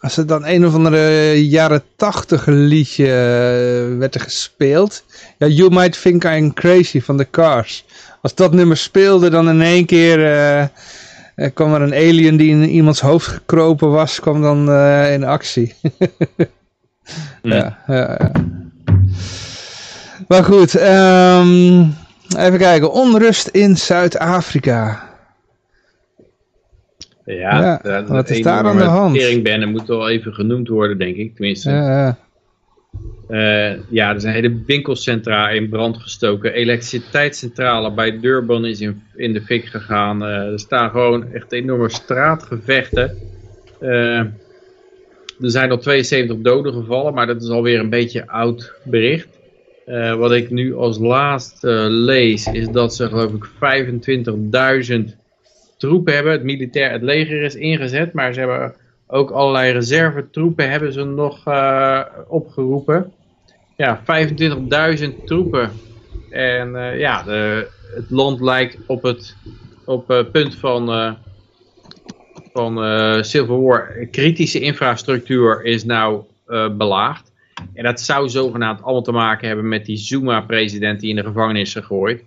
Als 0.00 0.16
het 0.16 0.28
dan 0.28 0.46
een 0.46 0.66
of 0.66 0.74
andere 0.74 1.32
jaren 1.48 1.82
tachtig 1.96 2.46
liedje 2.46 3.04
eh, 3.06 3.98
werd 3.98 4.14
er 4.14 4.20
gespeeld. 4.20 5.04
Ja, 5.38 5.46
You 5.46 5.70
Might 5.70 6.02
Think 6.02 6.24
I'm 6.24 6.52
Crazy 6.54 7.00
van 7.00 7.16
The 7.16 7.30
Cars. 7.30 7.84
Als 8.22 8.34
dat 8.34 8.52
nummer 8.52 8.76
speelde, 8.76 9.30
dan 9.30 9.48
in 9.48 9.62
één 9.62 9.86
keer 9.86 10.26
eh, 10.26 11.50
kwam 11.54 11.74
er 11.74 11.80
een 11.82 11.94
alien 11.94 12.36
die 12.36 12.50
in 12.50 12.68
iemands 12.68 13.00
hoofd 13.00 13.26
gekropen 13.26 13.90
was, 13.90 14.20
kwam 14.20 14.42
dan 14.42 14.72
in 15.10 15.24
actie. 15.24 15.74
ja, 17.42 17.78
ja, 17.86 18.16
ja. 18.18 18.30
Maar 20.28 20.44
goed, 20.44 20.74
ehm, 20.74 21.84
even 22.36 22.58
kijken. 22.58 22.92
Onrust 22.92 23.48
in 23.48 23.76
Zuid-Afrika. 23.76 25.10
Ja, 27.24 27.60
Ja, 27.60 27.80
dat- 27.82 28.08
wat 28.08 28.30
is 28.30 28.42
daar 28.42 28.64
aan 28.64 28.76
de 28.76 28.82
hand? 28.82 29.14
teringbennen 29.18 29.68
moet 29.70 29.86
wel 29.86 30.08
even 30.08 30.32
genoemd 30.34 30.68
worden, 30.68 30.98
denk 30.98 31.16
ik. 31.16 31.34
Tenminste, 31.34 31.70
Ja, 31.70 31.98
ja. 31.98 32.16
Eh, 33.28 33.78
ja, 33.88 34.12
er 34.14 34.20
zijn 34.20 34.34
hele 34.34 34.62
winkelcentra 34.66 35.48
in 35.50 35.68
brand 35.68 35.96
gestoken. 35.96 36.52
Elektriciteitscentrale 36.52 37.92
bij 37.92 38.20
Durban 38.20 38.64
is 38.64 38.80
in, 38.80 39.02
in 39.16 39.32
de 39.32 39.40
fik 39.42 39.64
gegaan. 39.64 40.22
Eh, 40.24 40.28
er 40.52 40.58
staan 40.60 40.90
gewoon 40.90 41.32
echt 41.32 41.52
enorme 41.52 41.88
straatgevechten. 41.90 43.16
Eh, 43.80 44.18
er 44.18 45.50
zijn 45.50 45.70
al 45.70 45.78
72 45.78 46.36
doden 46.40 46.72
gevallen, 46.72 47.14
maar 47.14 47.26
dat 47.26 47.42
is 47.42 47.48
alweer 47.48 47.80
een 47.80 47.90
beetje 47.90 48.26
oud 48.26 48.72
bericht. 48.84 49.31
Eh, 49.86 50.14
wat 50.14 50.32
ik 50.32 50.50
nu 50.50 50.74
als 50.74 50.98
laatste 50.98 51.70
lees, 51.90 52.46
is 52.46 52.68
dat 52.68 52.94
ze 52.94 53.08
geloof 53.08 53.32
ik 53.32 53.46
25.000 53.46 55.16
troepen 55.78 56.14
hebben. 56.14 56.32
Het 56.32 56.42
militair, 56.42 56.90
het 56.90 57.02
leger 57.02 57.42
is 57.42 57.54
ingezet, 57.54 58.12
maar 58.12 58.32
ze 58.32 58.40
hebben 58.40 58.74
ook 59.06 59.30
allerlei 59.30 59.72
reservetroepen 59.72 60.70
hebben 60.70 60.92
ze 60.92 61.04
nog 61.04 61.46
eh, 61.46 62.00
opgeroepen. 62.28 63.12
Ja, 63.76 64.02
25.000 64.98 65.24
troepen. 65.24 65.70
En 66.30 66.76
eh, 66.76 66.98
ja, 66.98 67.22
de, 67.22 67.68
het 67.94 68.10
land 68.10 68.40
lijkt 68.40 68.78
op 68.86 69.02
het 69.02 69.36
op, 69.84 70.10
eh, 70.10 70.24
punt 70.32 70.54
van, 70.54 70.92
eh, 70.92 71.12
van 72.52 72.82
eh, 72.84 73.22
Civil 73.22 73.62
War. 73.62 74.06
Kritische 74.10 74.60
infrastructuur 74.60 75.64
is 75.64 75.84
nou 75.84 76.22
eh, 76.46 76.76
belaagd. 76.76 77.31
En 77.74 77.84
dat 77.84 78.00
zou 78.00 78.28
zogenaamd 78.28 78.82
allemaal 78.82 79.02
te 79.02 79.12
maken 79.12 79.46
hebben 79.46 79.68
met 79.68 79.86
die 79.86 79.96
Zuma-president 79.96 81.00
die 81.00 81.10
in 81.10 81.16
de 81.16 81.24
gevangenis 81.24 81.62
is 81.62 81.72
gegooid. 81.72 82.24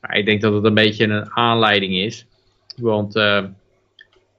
Maar 0.00 0.16
ik 0.16 0.26
denk 0.26 0.40
dat 0.40 0.52
het 0.52 0.64
een 0.64 0.74
beetje 0.74 1.04
een 1.04 1.30
aanleiding 1.32 1.94
is. 1.94 2.26
Want 2.76 3.16
eh, 3.16 3.44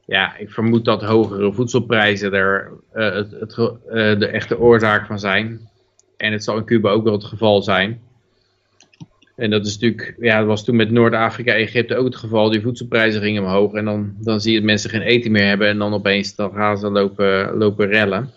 ja, 0.05 0.37
ik 0.37 0.51
vermoed 0.51 0.85
dat 0.85 1.03
hogere 1.03 1.53
voedselprijzen 1.53 2.33
er 2.33 2.71
eh, 2.91 3.13
het, 3.13 3.57
eh, 3.57 4.19
de 4.19 4.27
echte 4.27 4.59
oorzaak 4.59 5.05
van 5.05 5.19
zijn. 5.19 5.69
En 6.17 6.31
het 6.31 6.43
zal 6.43 6.57
in 6.57 6.65
Cuba 6.65 6.89
ook 6.89 7.03
wel 7.03 7.13
het 7.13 7.23
geval 7.23 7.61
zijn. 7.61 8.01
En 9.35 9.49
dat 9.49 9.65
is 9.65 9.73
natuurlijk, 9.73 10.15
ja, 10.19 10.45
was 10.45 10.63
toen 10.63 10.75
met 10.75 10.91
Noord-Afrika, 10.91 11.53
Egypte 11.53 11.95
ook 11.95 12.05
het 12.05 12.15
geval. 12.15 12.49
Die 12.49 12.61
voedselprijzen 12.61 13.21
gingen 13.21 13.43
omhoog 13.43 13.73
en 13.73 13.85
dan, 13.85 14.15
dan 14.19 14.41
zie 14.41 14.51
je 14.51 14.57
dat 14.57 14.67
mensen 14.67 14.89
geen 14.89 15.01
eten 15.01 15.31
meer 15.31 15.47
hebben. 15.47 15.67
En 15.67 15.77
dan 15.77 15.93
opeens 15.93 16.35
dan 16.35 16.51
gaan 16.53 16.77
ze 16.77 16.89
lopen, 16.89 17.57
lopen 17.57 17.87
rellen. 17.87 18.31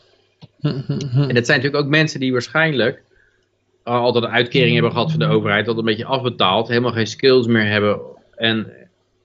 En 0.63 1.35
dat 1.35 1.47
zijn 1.47 1.61
natuurlijk 1.61 1.77
ook 1.77 1.89
mensen 1.89 2.21
die 2.21 2.33
waarschijnlijk 2.33 3.03
al 3.83 4.01
altijd 4.01 4.25
een 4.25 4.31
uitkering 4.31 4.73
hebben 4.73 4.93
gehad 4.93 5.11
van 5.11 5.21
de 5.21 5.27
overheid, 5.27 5.67
dat 5.67 5.79
een 5.79 5.85
beetje 5.85 6.05
afbetaald, 6.05 6.69
helemaal 6.69 6.93
geen 6.93 7.07
skills 7.07 7.47
meer 7.47 7.67
hebben 7.67 8.01
en, 8.37 8.73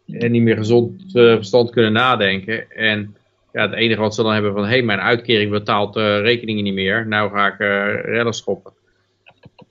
en 0.08 0.32
niet 0.32 0.42
meer 0.42 0.58
gezond 0.58 1.16
eh, 1.16 1.36
verstand 1.36 1.70
kunnen 1.70 1.94
nadenken. 1.94 2.72
En 2.72 3.16
ja, 3.54 3.62
het 3.62 3.74
enige 3.74 4.02
wat 4.02 4.16
ze 4.16 4.24
dan 4.24 4.34
hebben 4.34 4.54
van, 4.54 4.64
hé, 4.64 4.70
hey, 4.70 4.82
mijn 4.82 5.00
uitkering 5.00 5.52
betaalt 5.52 5.96
eh, 5.96 6.20
rekeningen 6.20 6.64
niet 6.64 6.74
meer, 6.74 7.08
nou 7.08 7.32
ga 7.32 7.48
ik 7.48 7.58
redden 8.06 8.34
schoppen. 8.34 8.74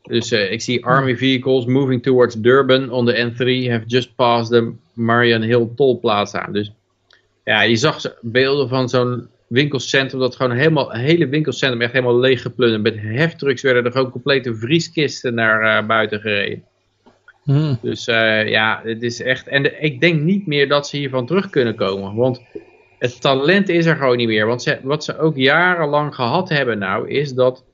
Dus 0.03 0.33
ik 0.33 0.61
zie 0.61 0.85
army 0.85 1.17
vehicles 1.17 1.65
moving 1.65 2.03
towards 2.03 2.35
Durban 2.35 2.91
on 2.91 3.07
the 3.07 3.33
N3 3.33 3.71
have 3.71 3.87
just 3.87 4.15
passed 4.15 4.51
the 4.51 4.73
Marion 4.93 5.43
Hill 5.43 5.69
toll 5.77 5.97
plaza. 5.97 6.49
Dus 6.53 6.73
ja, 7.45 7.63
je 7.63 7.77
zag 7.77 8.15
beelden 8.21 8.69
van 8.69 8.89
zo'n 8.89 9.29
winkelcentrum 9.55 10.21
dat 10.21 10.37
gewoon 10.37 10.57
helemaal, 10.57 10.91
het 10.91 11.01
hele 11.01 11.29
winkelcentrum 11.29 11.81
echt 11.81 11.93
helemaal 11.93 12.19
leeggeplunderd. 12.19 12.83
Met 12.83 13.03
heftrucks 13.19 13.63
werden 13.63 13.85
er 13.85 13.93
gewoon 13.93 14.11
complete 14.11 14.55
vrieskisten 14.55 15.35
naar 15.35 15.79
eh, 15.79 15.87
buiten 15.87 16.21
gereden. 16.21 16.65
Hm. 17.45 17.75
Dus 17.83 18.07
eh, 18.07 18.49
ja, 18.49 18.81
het 18.85 19.03
is 19.03 19.23
echt. 19.23 19.49
En 19.49 19.63
de- 19.63 19.79
ik 19.79 20.01
denk 20.01 20.21
niet 20.21 20.47
meer 20.47 20.69
dat 20.69 20.89
ze 20.89 20.97
hiervan 20.97 21.27
terug 21.27 21.51
kunnen 21.51 21.75
komen. 21.75 22.15
Want 22.15 22.43
het 22.99 23.21
talent 23.21 23.69
is 23.69 23.87
er 23.87 23.97
gewoon 23.97 24.17
niet 24.17 24.29
meer. 24.29 24.47
Want 24.47 24.63
ze, 24.63 24.79
wat 24.83 25.05
ze 25.05 25.19
ook 25.19 25.37
jarenlang 25.37 26.15
gehad 26.15 26.49
hebben 26.49 26.79
nou, 26.79 27.09
is 27.09 27.33
dat 27.33 27.65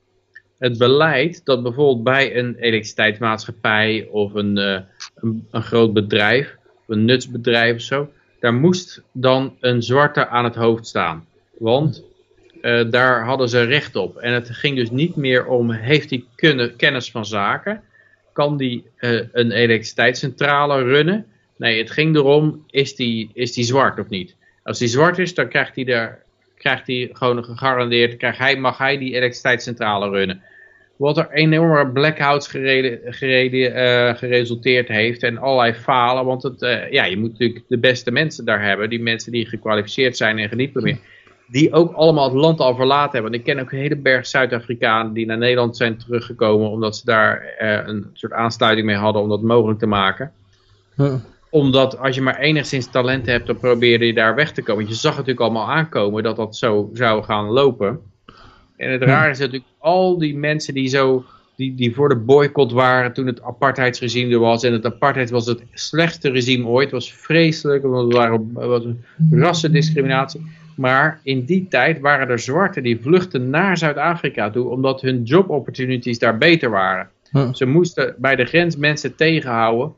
het 0.57 0.77
beleid 0.77 1.45
dat 1.45 1.63
bijvoorbeeld 1.63 2.03
bij 2.03 2.37
een 2.37 2.55
elektriciteitsmaatschappij 2.59 4.07
of 4.11 4.33
een, 4.33 4.57
eh, 4.57 4.79
een, 5.15 5.47
een 5.51 5.63
groot 5.63 5.93
bedrijf, 5.93 6.57
of 6.65 6.95
een 6.95 7.05
nutsbedrijf 7.05 7.75
of 7.75 7.81
zo, 7.81 8.09
daar 8.39 8.53
moest 8.53 9.01
dan 9.11 9.55
een 9.59 9.83
zwarte 9.83 10.27
aan 10.27 10.43
het 10.43 10.55
hoofd 10.55 10.87
staan. 10.87 11.25
Want 11.61 12.03
eh, 12.61 12.89
daar 12.89 13.25
hadden 13.25 13.49
ze 13.49 13.63
recht 13.63 13.95
op. 13.95 14.17
En 14.17 14.33
het 14.33 14.49
ging 14.49 14.75
dus 14.75 14.89
niet 14.89 15.15
meer 15.15 15.45
om, 15.45 15.71
heeft 15.71 16.09
hij 16.09 16.23
kunnen, 16.35 16.75
kennis 16.75 17.11
van 17.11 17.25
zaken? 17.25 17.81
Kan 18.33 18.57
die 18.57 18.83
eh, 18.97 19.11
een 19.31 19.51
elektriciteitscentrale 19.51 20.83
runnen? 20.83 21.25
Nee, 21.57 21.77
het 21.77 21.91
ging 21.91 22.15
erom, 22.15 22.63
is 22.69 22.95
die, 22.95 23.29
is 23.33 23.53
die 23.53 23.63
zwart 23.63 23.99
of 23.99 24.09
niet? 24.09 24.35
Als 24.63 24.79
die 24.79 24.87
zwart 24.87 25.17
is, 25.17 25.33
dan 25.33 25.49
krijgt 25.49 25.75
hij, 25.75 25.83
daar, 25.83 26.23
krijgt 26.57 26.87
hij 26.87 27.09
gewoon 27.13 27.43
gegarandeerd, 27.43 28.17
krijgt 28.17 28.37
hij, 28.37 28.55
mag 28.57 28.77
hij 28.77 28.97
die 28.97 29.13
elektriciteitscentrale 29.13 30.09
runnen. 30.09 30.41
Wat 30.95 31.17
er 31.17 31.31
enorme 31.31 31.91
blackouts 31.91 32.47
gereden, 32.47 33.13
gereden, 33.13 33.73
eh, 33.75 34.15
geresulteerd 34.15 34.87
heeft 34.87 35.23
en 35.23 35.37
allerlei 35.37 35.73
falen. 35.73 36.25
Want 36.25 36.43
het, 36.43 36.59
ja, 36.91 37.05
je 37.05 37.17
moet 37.17 37.31
natuurlijk 37.31 37.65
de 37.67 37.79
beste 37.79 38.11
mensen 38.11 38.45
daar 38.45 38.63
hebben. 38.63 38.89
Die 38.89 39.01
mensen 39.01 39.31
die 39.31 39.45
gekwalificeerd 39.45 40.17
zijn 40.17 40.37
en 40.39 40.49
gediplomeerd. 40.49 40.99
Die 41.51 41.73
ook 41.73 41.93
allemaal 41.93 42.29
het 42.29 42.37
land 42.37 42.59
al 42.59 42.75
verlaten 42.75 43.11
hebben. 43.11 43.31
Want 43.31 43.35
ik 43.35 43.43
ken 43.43 43.63
ook 43.63 43.71
een 43.71 43.77
hele 43.77 43.95
berg 43.95 44.27
Zuid-Afrikanen 44.27 45.13
die 45.13 45.25
naar 45.25 45.37
Nederland 45.37 45.77
zijn 45.77 45.97
teruggekomen. 45.97 46.69
Omdat 46.69 46.97
ze 46.97 47.05
daar 47.05 47.41
eh, 47.57 47.87
een 47.87 48.09
soort 48.13 48.33
aansluiting 48.33 48.87
mee 48.87 48.95
hadden 48.95 49.21
om 49.21 49.29
dat 49.29 49.41
mogelijk 49.41 49.79
te 49.79 49.85
maken. 49.85 50.31
Omdat 51.49 51.97
als 51.97 52.15
je 52.15 52.21
maar 52.21 52.39
enigszins 52.39 52.91
talent 52.91 53.25
hebt, 53.25 53.47
dan 53.47 53.57
probeer 53.57 54.03
je 54.03 54.13
daar 54.13 54.35
weg 54.35 54.51
te 54.51 54.61
komen. 54.61 54.83
Want 54.83 54.95
je 54.95 55.01
zag 55.01 55.11
natuurlijk 55.11 55.39
allemaal 55.39 55.69
aankomen 55.69 56.23
dat 56.23 56.35
dat 56.35 56.55
zo 56.55 56.89
zou 56.93 57.23
gaan 57.23 57.45
lopen. 57.45 57.99
En 58.77 58.91
het 58.91 59.01
rare 59.01 59.29
is 59.29 59.39
natuurlijk, 59.39 59.69
al 59.77 60.17
die 60.17 60.37
mensen 60.37 60.73
die 60.73 60.87
zo 60.87 61.25
die, 61.55 61.75
die 61.75 61.95
voor 61.95 62.09
de 62.09 62.15
boycott 62.15 62.71
waren 62.71 63.13
toen 63.13 63.27
het 63.27 63.41
apartheidsregime 63.41 64.33
er 64.33 64.39
was. 64.39 64.63
En 64.63 64.73
het 64.73 64.85
apartheid 64.85 65.29
was 65.29 65.45
het 65.45 65.63
slechtste 65.73 66.29
regime 66.29 66.67
ooit. 66.67 66.83
Het 66.83 66.93
was 66.93 67.13
vreselijk, 67.13 67.83
want 67.83 68.03
het 68.03 68.13
waren, 68.13 68.51
het 68.55 68.67
was 68.67 68.83
een 68.83 69.03
rassendiscriminatie. 69.31 70.41
Maar 70.81 71.19
in 71.23 71.45
die 71.45 71.67
tijd 71.69 71.99
waren 71.99 72.29
er 72.29 72.39
zwarten 72.39 72.83
die 72.83 72.99
vluchtten 73.01 73.49
naar 73.49 73.77
Zuid-Afrika 73.77 74.49
toe, 74.49 74.69
omdat 74.69 75.01
hun 75.01 75.23
job 75.23 75.49
opportunities 75.49 76.19
daar 76.19 76.37
beter 76.37 76.69
waren. 76.69 77.09
Ja. 77.31 77.53
Ze 77.53 77.65
moesten 77.65 78.15
bij 78.17 78.35
de 78.35 78.45
grens 78.45 78.75
mensen 78.77 79.15
tegenhouden, 79.15 79.93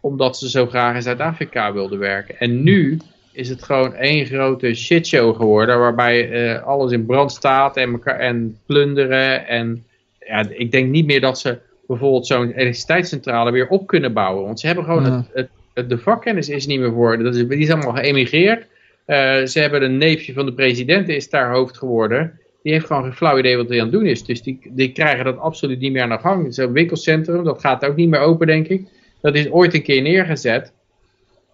omdat 0.00 0.38
ze 0.38 0.48
zo 0.50 0.66
graag 0.66 0.94
in 0.94 1.02
Zuid-Afrika 1.02 1.72
wilden 1.72 1.98
werken. 1.98 2.38
En 2.38 2.62
nu 2.62 2.98
is 3.32 3.48
het 3.48 3.62
gewoon 3.62 3.94
één 3.94 4.26
grote 4.26 4.74
shitshow 4.74 5.36
geworden, 5.36 5.78
waarbij 5.78 6.30
eh, 6.30 6.62
alles 6.62 6.92
in 6.92 7.06
brand 7.06 7.32
staat 7.32 7.76
en, 7.76 7.92
elkaar, 7.92 8.18
en 8.18 8.58
plunderen. 8.66 9.46
En 9.46 9.84
ja, 10.26 10.44
ik 10.48 10.70
denk 10.70 10.90
niet 10.90 11.06
meer 11.06 11.20
dat 11.20 11.38
ze 11.38 11.58
bijvoorbeeld 11.86 12.26
zo'n 12.26 12.50
elektriciteitscentrale 12.52 13.50
weer 13.50 13.68
op 13.68 13.86
kunnen 13.86 14.12
bouwen. 14.12 14.44
Want 14.44 14.60
ze 14.60 14.66
hebben 14.66 14.84
gewoon, 14.84 15.04
Ja. 15.04 15.16
het, 15.16 15.26
het, 15.32 15.48
het- 15.74 15.88
de 15.88 15.98
vakkennis 15.98 16.48
is 16.48 16.66
niet 16.66 16.80
meer 16.80 16.92
voor. 16.92 17.18
Dat 17.22 17.34
is, 17.34 17.46
die 17.48 17.58
is 17.58 17.70
allemaal 17.70 17.94
geëmigreerd. 17.94 18.66
Eh, 19.06 19.44
ze 19.44 19.60
hebben 19.60 19.82
een 19.82 19.98
neefje 19.98 20.32
van 20.32 20.46
de 20.46 20.52
president, 20.52 21.08
is 21.08 21.30
daar 21.30 21.52
hoofd 21.52 21.76
geworden. 21.76 22.40
Die 22.62 22.72
heeft 22.72 22.86
gewoon 22.86 23.02
geen 23.02 23.12
flauw 23.12 23.38
idee 23.38 23.56
wat 23.56 23.68
hij 23.68 23.78
aan 23.78 23.84
het 23.84 23.92
doen 23.92 24.06
is. 24.06 24.24
Dus 24.24 24.42
die, 24.42 24.60
die 24.70 24.92
krijgen 24.92 25.24
dat 25.24 25.38
absoluut 25.38 25.78
niet 25.78 25.92
meer 25.92 26.02
aan 26.02 26.08
de 26.08 26.18
gang. 26.18 26.54
Zo'n 26.54 26.72
winkelcentrum, 26.72 27.44
dat 27.44 27.60
gaat 27.60 27.84
ook 27.84 27.96
niet 27.96 28.08
meer 28.08 28.20
open, 28.20 28.46
denk 28.46 28.66
ik. 28.66 28.88
Dat 29.20 29.34
is 29.34 29.50
ooit 29.50 29.74
een 29.74 29.82
keer 29.82 30.02
neergezet. 30.02 30.72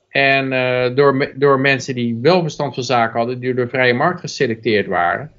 En 0.09 0.53
eh, 0.53 0.95
door, 0.95 1.33
door 1.35 1.61
mensen 1.61 1.95
die 1.95 2.19
wel 2.23 2.43
verstand 2.43 2.75
van 2.75 2.83
zaken 2.83 3.19
hadden, 3.19 3.41
die 3.41 3.55
door 3.55 3.65
de 3.65 3.71
vrije 3.71 3.95
markt 3.95 4.21
geselecteerd 4.21 4.87
waren. 4.87 5.31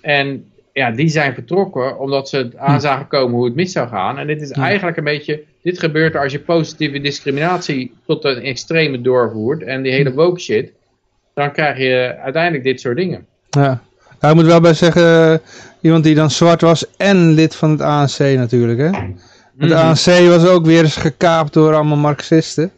En 0.00 0.44
ja, 0.72 0.90
die 0.90 1.08
zijn 1.08 1.34
vertrokken 1.34 1.98
omdat 1.98 2.28
ze 2.28 2.36
het 2.36 2.56
aan 2.56 2.80
zagen 2.80 3.06
komen 3.06 3.34
hoe 3.34 3.44
het 3.44 3.54
mis 3.54 3.72
zou 3.72 3.88
gaan. 3.88 4.18
En 4.18 4.26
dit 4.26 4.40
is 4.42 4.50
eigenlijk 4.50 4.96
een 4.96 5.04
beetje, 5.04 5.42
dit 5.62 5.78
gebeurt 5.78 6.16
als 6.16 6.32
je 6.32 6.40
positieve 6.40 7.00
discriminatie 7.00 7.92
tot 8.06 8.24
een 8.24 8.42
extreme 8.42 9.00
doorvoert 9.00 9.62
en 9.62 9.82
die 9.82 9.92
hele 9.92 10.12
woke 10.12 10.40
shit. 10.40 10.72
Dan 11.34 11.52
krijg 11.52 11.78
je 11.78 12.16
uiteindelijk 12.22 12.64
dit 12.64 12.80
soort 12.80 12.96
dingen. 12.96 13.26
Ja. 13.50 13.82
Nou, 14.20 14.34
ik 14.34 14.42
moet 14.42 14.50
wel 14.50 14.60
bij 14.60 14.74
zeggen, 14.74 15.32
eh, 15.32 15.38
iemand 15.80 16.04
die 16.04 16.14
dan 16.14 16.30
zwart 16.30 16.60
was 16.60 16.96
en 16.96 17.30
lid 17.30 17.54
van 17.56 17.70
het 17.70 17.80
ANC 17.80 18.18
natuurlijk, 18.18 18.78
hè. 18.78 18.90
Het 19.58 19.70
Mhm. 19.70 19.72
ANC 19.72 20.28
was 20.28 20.46
ook 20.46 20.64
weer 20.66 20.82
eens 20.82 20.96
gekaapt 20.96 21.52
door 21.52 21.74
allemaal 21.74 21.96
marxisten. 21.96 22.72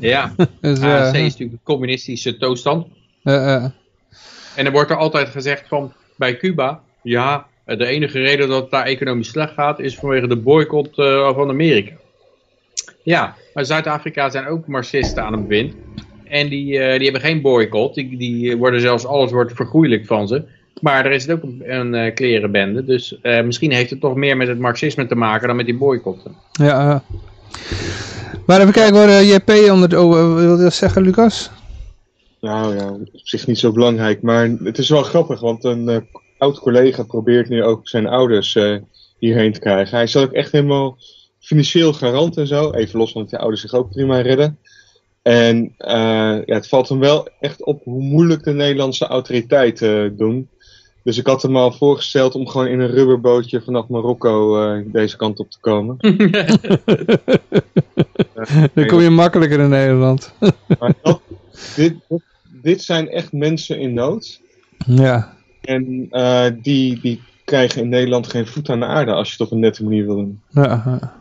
Ja, 0.00 0.32
Dus, 0.60 0.80
ANC 0.80 1.14
eh, 1.14 1.24
is 1.24 1.32
natuurlijk 1.32 1.50
de 1.50 1.58
communistische 1.62 2.36
toestand. 2.36 2.86
En 3.22 4.66
er 4.66 4.72
wordt 4.72 4.90
er 4.90 4.96
altijd 4.96 5.28
gezegd 5.28 5.68
van, 5.68 5.92
bij 6.16 6.36
Cuba, 6.36 6.80
ja, 7.02 7.46
de 7.64 7.86
enige 7.86 8.18
reden 8.18 8.48
dat 8.48 8.62
het 8.62 8.70
daar 8.70 8.84
economisch 8.84 9.28
slecht 9.28 9.52
gaat, 9.52 9.78
is 9.80 9.96
vanwege 9.96 10.26
de 10.26 10.36
boycott 10.36 10.98
eh, 10.98 11.34
van 11.34 11.48
Amerika. 11.48 11.92
Ja, 13.02 13.34
maar 13.54 13.64
Zuid-Afrika 13.64 14.30
zijn 14.30 14.46
ook 14.46 14.66
marxisten 14.66 15.22
aan 15.22 15.32
het 15.32 15.48
bewind. 15.48 15.74
En 16.30 16.48
die, 16.48 16.78
eh, 16.78 16.94
die 16.94 17.04
hebben 17.04 17.20
geen 17.20 17.42
boycott, 17.42 17.94
die, 17.94 18.16
die 18.16 18.56
worden 18.56 18.80
zelfs, 18.80 19.06
alles 19.06 19.30
wordt 19.30 19.52
vergoeilijk 19.52 20.06
van 20.06 20.28
ze. 20.28 20.42
Maar 20.80 21.04
er 21.06 21.12
is 21.12 21.28
ook 21.28 21.42
een, 21.42 21.62
een 21.64 21.94
eh, 21.94 22.14
klerenbende, 22.14 22.84
dus 22.84 23.20
eh, 23.20 23.42
misschien 23.42 23.72
heeft 23.72 23.90
het 23.90 24.00
toch 24.00 24.14
meer 24.14 24.36
met 24.36 24.48
het 24.48 24.58
marxisme 24.58 25.06
te 25.06 25.14
maken 25.14 25.46
dan 25.46 25.56
met 25.56 25.66
die 25.66 25.76
boycotten. 25.76 26.34
ja. 26.52 27.02
Maar 28.46 28.60
even 28.60 28.72
kijken 28.72 28.96
hoor, 28.96 29.22
JP 29.22 29.70
onder 29.70 29.88
de... 29.88 30.00
Oh, 30.00 30.34
wil 30.34 30.56
je 30.56 30.62
dat 30.62 30.74
zeggen, 30.74 31.02
Lucas? 31.02 31.50
Nou 32.40 32.76
ja, 32.76 32.90
op 32.90 33.08
zich 33.12 33.46
niet 33.46 33.58
zo 33.58 33.72
belangrijk. 33.72 34.22
Maar 34.22 34.48
het 34.48 34.78
is 34.78 34.88
wel 34.88 35.02
grappig, 35.02 35.40
want 35.40 35.64
een 35.64 35.88
eh, 35.88 35.96
oud 36.38 36.58
collega 36.58 37.02
probeert 37.02 37.48
nu 37.48 37.64
ook 37.64 37.88
zijn 37.88 38.06
ouders 38.06 38.56
eh, 38.56 38.76
hierheen 39.18 39.52
te 39.52 39.60
krijgen. 39.60 39.94
Hij 39.94 40.04
is 40.04 40.16
ook 40.16 40.32
echt 40.32 40.52
helemaal 40.52 40.98
financieel 41.40 41.92
garant 41.92 42.36
en 42.36 42.46
zo. 42.46 42.72
Even 42.72 42.98
los 42.98 43.12
van 43.12 43.20
dat 43.20 43.30
die 43.30 43.38
ouders 43.38 43.60
zich 43.60 43.72
ook 43.72 43.90
prima 43.90 44.20
redden. 44.20 44.58
En 45.28 45.74
eh, 45.76 45.94
ja, 46.46 46.54
het 46.54 46.68
valt 46.68 46.88
hem 46.88 46.98
wel 46.98 47.28
echt 47.40 47.64
op 47.64 47.84
hoe 47.84 48.02
moeilijk 48.02 48.44
de 48.44 48.52
Nederlandse 48.52 49.06
autoriteiten 49.06 50.04
eh, 50.04 50.10
doen. 50.18 50.48
Dus 51.02 51.18
ik 51.18 51.26
had 51.26 51.42
hem 51.42 51.56
al 51.56 51.72
voorgesteld 51.72 52.34
om 52.34 52.48
gewoon 52.48 52.66
in 52.66 52.80
een 52.80 52.90
rubberbootje 52.90 53.62
vanaf 53.62 53.88
Marokko 53.88 54.62
eh, 54.62 54.82
deze 54.86 55.16
kant 55.16 55.38
op 55.38 55.50
te 55.50 55.58
komen. 55.60 55.96
Dan 58.74 58.86
kom 58.86 59.00
je 59.00 59.10
makkelijker 59.10 59.60
in 59.60 59.68
Nederland. 59.68 60.32
Maar 60.78 60.94
dat, 61.02 61.20
dit, 61.76 61.94
dit, 62.62 62.82
zijn 62.82 63.08
echt 63.08 63.32
mensen 63.32 63.80
in 63.80 63.94
nood. 63.94 64.40
ja. 64.86 65.36
En 65.60 66.06
eh, 66.10 66.46
die, 66.62 67.00
die 67.00 67.22
krijgen 67.44 67.82
in 67.82 67.88
Nederland 67.88 68.26
geen 68.26 68.46
voet 68.46 68.70
aan 68.70 68.80
de 68.80 68.86
aarde 68.86 69.12
als 69.12 69.28
je 69.28 69.34
het 69.38 69.46
op 69.46 69.52
een 69.52 69.58
nette 69.60 69.82
manier 69.84 70.06
wil 70.06 70.16
doen. 70.16 70.40
Ja, 70.48 70.82
ja. 70.86 71.16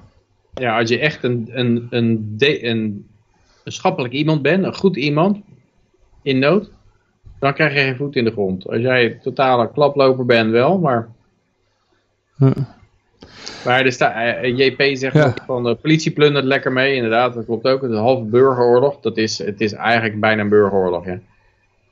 Ja, 0.54 0.80
als 0.80 0.90
je 0.90 1.00
echt 1.00 1.24
een, 1.24 1.50
een, 1.52 1.88
een, 1.90 2.34
de- 2.38 2.66
een, 2.66 3.06
een 3.68 3.74
schappelijk 3.74 4.14
iemand 4.14 4.42
bent, 4.42 4.64
een 4.64 4.76
goed 4.76 4.96
iemand, 4.96 5.38
in 6.22 6.40
nood, 6.40 6.72
dan 7.40 7.54
krijg 7.54 7.74
je 7.74 7.80
geen 7.80 7.96
voet 7.96 8.16
in 8.16 8.24
de 8.24 8.32
grond. 8.32 8.68
Als 8.70 8.82
jij 8.82 9.10
totale 9.10 9.72
klaploper 9.72 10.26
bent 10.26 10.52
wel, 10.52 10.80
maar... 10.80 11.10
Maar 13.66 13.86
er 13.86 13.92
staat, 13.92 14.16
eh, 14.16 14.58
JP 14.58 14.98
zegt 14.98 15.16
Ja. 15.16 15.26
ook 15.26 15.38
van 15.46 15.64
de 15.64 15.76
politie 15.76 16.12
plundert 16.12 16.46
lekker 16.46 16.72
mee, 16.72 16.96
inderdaad, 16.96 17.34
dat 17.34 17.46
klopt 17.46 17.68
ook. 17.68 17.82
Het 17.82 17.92
is 17.92 17.98
een 17.98 18.04
halve 18.04 18.24
burgeroorlog, 18.24 19.00
dat 19.00 19.18
is, 19.18 19.38
het 19.38 19.62
is 19.62 19.74
eigenlijk 19.74 20.20
bijna 20.20 20.42
een 20.42 20.50
burgeroorlog, 20.50 21.06
ja. 21.06 21.20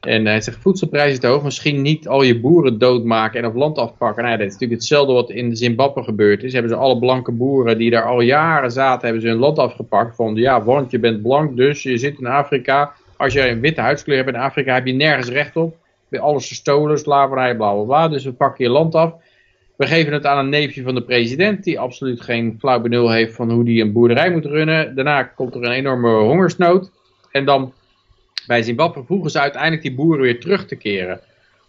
En 0.05 0.25
hij 0.25 0.41
zegt 0.41 0.61
voedselprijzen 0.61 1.19
te 1.19 1.27
hoog, 1.27 1.43
misschien 1.43 1.81
niet 1.81 2.07
al 2.07 2.21
je 2.21 2.39
boeren 2.39 2.77
doodmaken 2.77 3.39
en 3.39 3.45
op 3.45 3.55
land 3.55 3.77
afpakken. 3.77 4.23
Nou, 4.23 4.33
ja, 4.33 4.37
dat 4.37 4.47
is 4.47 4.53
natuurlijk 4.53 4.79
hetzelfde 4.79 5.13
wat 5.13 5.29
in 5.29 5.55
Zimbabwe 5.55 6.03
gebeurd 6.03 6.43
is. 6.43 6.53
Hebben 6.53 6.71
ze 6.71 6.77
alle 6.77 6.99
blanke 6.99 7.31
boeren 7.31 7.77
die 7.77 7.89
daar 7.89 8.05
al 8.05 8.21
jaren 8.21 8.71
zaten, 8.71 9.03
hebben 9.03 9.21
ze 9.21 9.27
hun 9.27 9.37
land 9.37 9.59
afgepakt. 9.59 10.15
Van 10.15 10.35
ja, 10.35 10.63
want 10.63 10.91
je 10.91 10.99
bent 10.99 11.21
blank, 11.21 11.55
dus 11.55 11.83
je 11.83 11.97
zit 11.97 12.19
in 12.19 12.25
Afrika. 12.25 12.93
Als 13.17 13.33
jij 13.33 13.51
een 13.51 13.59
witte 13.59 13.81
huidskleur 13.81 14.17
hebt 14.17 14.29
in 14.29 14.35
Afrika, 14.35 14.73
heb 14.73 14.85
je 14.85 14.93
nergens 14.93 15.29
recht 15.29 15.55
op. 15.55 15.75
Alles 16.11 16.47
gestolen, 16.47 16.99
slavernij, 16.99 17.55
bla 17.55 17.73
bla 17.73 17.83
bla. 17.83 18.07
Dus 18.07 18.23
we 18.23 18.31
pakken 18.31 18.65
je 18.65 18.71
land 18.71 18.95
af. 18.95 19.13
We 19.75 19.87
geven 19.87 20.13
het 20.13 20.25
aan 20.25 20.37
een 20.37 20.49
neefje 20.49 20.83
van 20.83 20.95
de 20.95 21.03
president, 21.03 21.63
die 21.63 21.79
absoluut 21.79 22.21
geen 22.21 22.55
flauw 22.59 22.81
benul 22.81 23.11
heeft 23.11 23.35
van 23.35 23.51
hoe 23.51 23.63
die 23.63 23.81
een 23.81 23.91
boerderij 23.91 24.31
moet 24.31 24.45
runnen. 24.45 24.95
Daarna 24.95 25.23
komt 25.23 25.55
er 25.55 25.63
een 25.63 25.71
enorme 25.71 26.09
hongersnood. 26.09 26.91
En 27.31 27.45
dan 27.45 27.73
bij 28.47 28.63
Zimbabwe 28.63 29.03
vroegen 29.03 29.31
ze 29.31 29.39
uiteindelijk 29.39 29.81
die 29.81 29.95
boeren 29.95 30.21
weer 30.21 30.39
terug 30.39 30.65
te 30.65 30.75
keren 30.75 31.19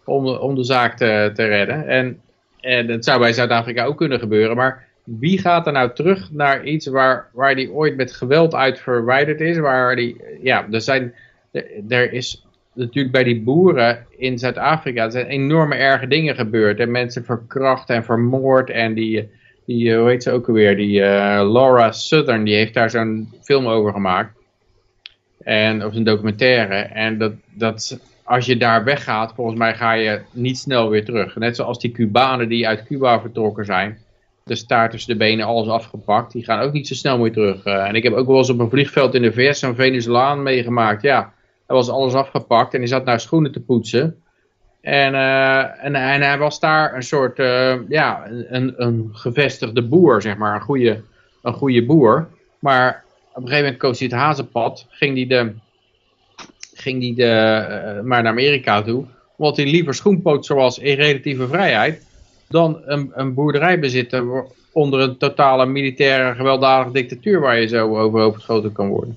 om, 0.04 0.26
om 0.26 0.54
de 0.54 0.64
zaak 0.64 0.96
te, 0.96 1.30
te 1.34 1.44
redden. 1.44 1.86
En, 1.86 2.20
en 2.60 2.86
dat 2.86 3.04
zou 3.04 3.18
bij 3.18 3.32
Zuid-Afrika 3.32 3.84
ook 3.84 3.96
kunnen 3.96 4.18
gebeuren, 4.18 4.56
maar 4.56 4.86
wie 5.04 5.38
gaat 5.38 5.66
er 5.66 5.72
nou 5.72 5.92
terug 5.94 6.32
naar 6.32 6.64
iets 6.64 6.86
waar, 6.86 7.28
waar 7.32 7.54
die 7.54 7.72
ooit 7.72 7.96
met 7.96 8.12
geweld 8.12 8.54
uit 8.54 8.80
verwijderd 8.80 9.40
is? 9.40 9.58
Waar 9.58 9.96
die, 9.96 10.20
ja, 10.42 10.66
er, 10.70 10.80
zijn, 10.80 11.14
er, 11.88 12.12
is 12.12 12.46
natuurlijk 12.72 13.14
bij 13.14 13.24
die 13.24 13.40
boeren 13.40 14.06
in 14.16 14.38
Zuid-Afrika 14.38 15.10
zijn 15.10 15.26
enorme 15.26 15.74
erge 15.74 16.06
dingen 16.06 16.34
gebeurd. 16.34 16.80
En 16.80 16.90
mensen 16.90 17.24
verkracht 17.24 17.90
en 17.90 18.04
vermoord 18.04 18.70
en 18.70 18.94
die, 18.94 19.28
die 19.66 19.96
hoe 19.96 20.08
heet 20.08 20.22
ze 20.22 20.30
ook 20.30 20.48
alweer, 20.48 20.76
die 20.76 21.02
eh, 21.02 21.52
Laura 21.52 21.92
Southern, 21.92 22.44
die 22.44 22.54
heeft 22.54 22.74
daar 22.74 22.90
zo'n 22.90 23.28
film 23.42 23.66
over 23.66 23.92
gemaakt. 23.92 24.34
En, 25.46 25.84
of 25.84 25.94
een 25.94 26.04
documentaire. 26.04 26.74
En 26.74 27.18
dat, 27.18 27.32
dat, 27.52 27.98
als 28.24 28.46
je 28.46 28.56
daar 28.56 28.84
weggaat, 28.84 29.32
volgens 29.34 29.58
mij 29.58 29.74
ga 29.74 29.92
je 29.92 30.20
niet 30.32 30.58
snel 30.58 30.88
weer 30.88 31.04
terug. 31.04 31.36
Net 31.36 31.56
zoals 31.56 31.78
die 31.78 31.90
Cubanen 31.90 32.48
die 32.48 32.68
uit 32.68 32.84
Cuba 32.84 33.20
vertrokken 33.20 33.64
zijn. 33.64 33.98
De 34.44 34.54
staart 34.54 34.90
tussen 34.90 35.12
de 35.12 35.18
benen, 35.18 35.46
alles 35.46 35.68
afgepakt. 35.68 36.32
Die 36.32 36.44
gaan 36.44 36.60
ook 36.60 36.72
niet 36.72 36.86
zo 36.86 36.94
snel 36.94 37.18
meer 37.18 37.32
terug. 37.32 37.64
Eh, 37.64 37.88
en 37.88 37.94
ik 37.94 38.02
heb 38.02 38.12
ook 38.12 38.26
wel 38.26 38.36
eens 38.36 38.50
op 38.50 38.58
een 38.58 38.70
vliegveld 38.70 39.14
in 39.14 39.22
de 39.22 39.32
VS 39.32 39.58
zo'n 39.58 39.74
Venezolaan 39.74 40.42
meegemaakt. 40.42 41.02
Ja, 41.02 41.32
hij 41.66 41.76
was 41.76 41.88
alles 41.88 42.14
afgepakt 42.14 42.74
en 42.74 42.80
die 42.80 42.88
zat 42.88 43.04
naar 43.04 43.20
schoenen 43.20 43.52
te 43.52 43.60
poetsen. 43.60 44.22
En, 44.80 45.14
eh, 45.14 45.84
en, 45.84 46.22
hij 46.22 46.38
was 46.38 46.60
daar 46.60 46.94
een 46.94 47.02
soort, 47.02 47.38
eh, 47.38 47.88
ja, 47.88 48.26
een, 48.48 48.74
een 48.76 49.08
gevestigde 49.12 49.82
boer, 49.82 50.22
zeg 50.22 50.36
maar. 50.36 50.54
Een 50.54 50.60
goede, 50.60 51.02
een 51.42 51.54
goede 51.54 51.84
boer. 51.84 52.28
Maar 52.58 53.04
een 53.42 53.48
gegeven 53.48 53.64
moment 53.64 53.82
koos 53.82 53.98
hij 53.98 54.08
het 54.08 54.16
hazenpad. 54.16 54.86
Ging 54.88 55.16
hij 55.16 55.26
de, 55.26 55.52
ging 56.74 57.00
die 57.00 57.14
de, 57.14 57.24
eh, 57.24 58.02
maar 58.02 58.22
naar 58.22 58.32
Amerika 58.32 58.82
toe. 58.82 59.04
Omdat 59.36 59.56
hij 59.56 59.66
liever 59.66 59.94
schoenpoot 59.94 60.46
zoals 60.46 60.78
in 60.78 60.96
relatieve 60.96 61.48
vrijheid. 61.48 62.06
Dan 62.48 62.80
een, 62.84 63.10
een 63.14 63.34
boerderij 63.34 63.78
bezitten 63.78 64.44
onder 64.72 65.00
een 65.00 65.16
totale 65.16 65.66
militaire 65.66 66.34
gewelddadige 66.34 66.92
dictatuur. 66.92 67.40
Waar 67.40 67.60
je 67.60 67.66
zo 67.66 67.98
overhoop 67.98 68.34
geschoten 68.34 68.72
kan 68.72 68.88
worden. 68.88 69.16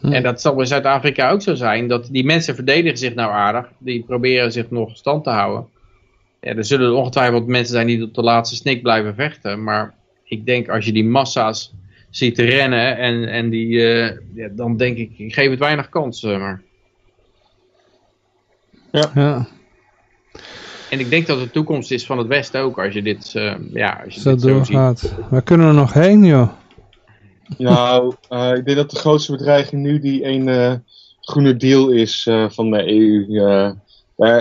Hm. 0.00 0.12
En 0.12 0.22
dat 0.22 0.40
zal 0.40 0.60
in 0.60 0.66
Zuid-Afrika 0.66 1.30
ook 1.30 1.42
zo 1.42 1.54
zijn. 1.54 1.88
Dat 1.88 2.08
die 2.10 2.24
mensen 2.24 2.54
verdedigen 2.54 2.98
zich 2.98 3.14
nou 3.14 3.32
aardig. 3.32 3.68
Die 3.78 4.02
proberen 4.02 4.52
zich 4.52 4.70
nog 4.70 4.96
stand 4.96 5.24
te 5.24 5.30
houden. 5.30 5.68
Ja, 6.40 6.54
er 6.54 6.64
zullen 6.64 6.96
ongetwijfeld 6.96 7.46
mensen 7.46 7.74
zijn 7.74 7.86
die 7.86 7.98
tot 7.98 8.14
de 8.14 8.22
laatste 8.22 8.56
snik 8.56 8.82
blijven 8.82 9.14
vechten. 9.14 9.62
Maar 9.62 9.94
ik 10.24 10.46
denk 10.46 10.68
als 10.68 10.84
je 10.84 10.92
die 10.92 11.04
massa's 11.04 11.72
ziet 12.10 12.38
rennen. 12.38 12.96
En, 12.96 13.28
en 13.28 13.50
die, 13.50 13.92
eh, 13.92 14.16
ja, 14.34 14.48
dan 14.52 14.76
denk 14.76 14.96
ik, 14.96 15.10
ik 15.16 15.34
geef 15.34 15.50
het 15.50 15.58
weinig 15.58 15.88
kans. 15.88 16.22
eh, 16.22 16.38
maar. 16.38 16.62
Ja, 18.92 19.46
En 20.90 21.00
ik 21.00 21.10
denk 21.10 21.26
dat 21.26 21.36
het 21.36 21.46
de 21.46 21.52
toekomst 21.52 21.90
is 21.90 22.06
van 22.06 22.18
het 22.18 22.26
Westen 22.26 22.60
ook. 22.60 22.78
Als 22.78 22.94
je 22.94 23.02
dit, 23.02 23.34
eh, 23.34 23.54
ja, 23.72 24.00
als 24.04 24.14
je 24.14 24.20
zo 24.20 24.30
dit 24.30 24.40
zo 24.40 24.48
ziet. 24.48 24.66
doorgaat. 24.66 25.14
Waar 25.30 25.42
kunnen 25.42 25.66
we 25.68 25.72
nog 25.74 25.92
heen, 25.92 26.24
joh? 26.24 26.48
Nou, 27.58 28.14
eh, 28.28 28.52
ik 28.54 28.64
denk 28.64 28.76
dat 28.76 28.90
de 28.90 28.96
grootste 28.96 29.32
bedreiging 29.32 29.82
nu 29.82 30.00
die 30.00 30.24
een 30.24 30.48
eh, 30.48 30.74
groene 31.20 31.56
deal 31.56 31.90
is 31.90 32.26
eh, 32.26 32.50
van 32.50 32.70
de 32.70 32.88
EU. 32.88 33.74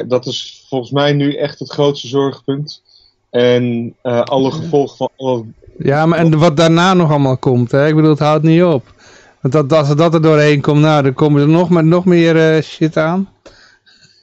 dat 0.07 0.25
is 0.25 0.65
volgens 0.67 0.91
mij 0.91 1.13
nu 1.13 1.35
echt 1.35 1.59
het 1.59 1.71
grootste 1.71 2.07
zorgpunt. 2.07 2.83
En 3.30 3.95
eh, 4.01 4.22
alle 4.22 4.51
gevolgen 4.51 4.97
van 4.97 5.10
alle 5.18 5.45
Ja, 5.77 6.06
maar 6.06 6.19
en 6.19 6.38
wat 6.39 6.57
daarna 6.57 6.93
nog 6.93 7.10
allemaal 7.10 7.38
komt, 7.38 7.72
hè? 7.72 7.88
Ik 7.88 7.95
bedoel, 7.95 8.10
het 8.10 8.19
houdt 8.19 8.43
niet 8.43 8.64
op. 8.64 8.93
Want 9.41 9.53
dat, 9.53 9.73
als 9.73 9.95
dat 9.95 10.14
er 10.14 10.22
doorheen 10.22 10.61
komt, 10.61 10.81
nou, 10.81 11.03
dan 11.03 11.14
komen 11.14 11.41
er 11.41 11.47
nog, 11.47 11.69
met 11.69 11.85
nog 11.85 12.06
meer 12.06 12.56
eh, 12.56 12.61
shit 12.61 12.97
aan. 12.97 13.30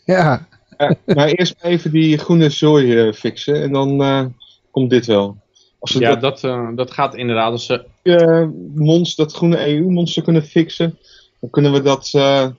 Ja, 0.05 0.47
Ja, 0.79 0.95
maar 1.05 1.29
eerst 1.29 1.55
even 1.63 1.91
die 1.91 2.19
groene 2.19 2.51
zooi 2.51 2.99
eh, 2.99 3.13
fixen 3.13 3.63
en 3.63 3.73
dan 3.73 4.03
eh, 4.03 4.25
komt 4.71 4.91
dit 4.91 5.07
wel. 5.07 5.37
Als 5.79 5.93
we 5.93 6.01
Ja, 6.01 6.17
dat, 6.17 6.41
dat, 6.41 6.77
dat 6.77 6.91
gaat 6.91 7.15
inderdaad. 7.15 7.53
Als 7.53 7.67
ze, 7.67 7.85
eh, 8.03 8.47
monster, 8.75 9.25
dat 9.25 9.35
groene 9.35 9.69
EU-monster 9.69 10.23
kunnen 10.23 10.43
fixen, 10.43 10.99
dan 11.41 11.51
kunnen 11.51 11.73
we 11.73 11.83
dat, 11.83 12.11
eh, 12.13 12.41
dat 12.41 12.55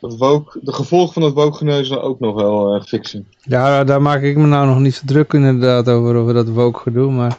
woke, 0.00 0.58
de 0.62 0.72
gevolgen 0.72 1.12
van 1.12 1.22
het 1.22 1.34
wookgeneuzel 1.34 2.02
ook 2.02 2.20
nog 2.20 2.34
wel 2.34 2.74
eh, 2.74 2.82
fixen. 2.82 3.26
ja, 3.42 3.84
daar 3.84 4.02
maak 4.02 4.22
ik 4.22 4.36
me 4.36 4.46
nou 4.46 4.66
nog 4.66 4.78
niet 4.78 4.94
zo 4.94 5.02
druk 5.06 5.32
inderdaad 5.32 5.88
over, 5.88 6.14
over 6.14 6.34
dat 6.34 6.48
woke 6.48 6.78
gedoe, 6.80 7.12
maar... 7.12 7.38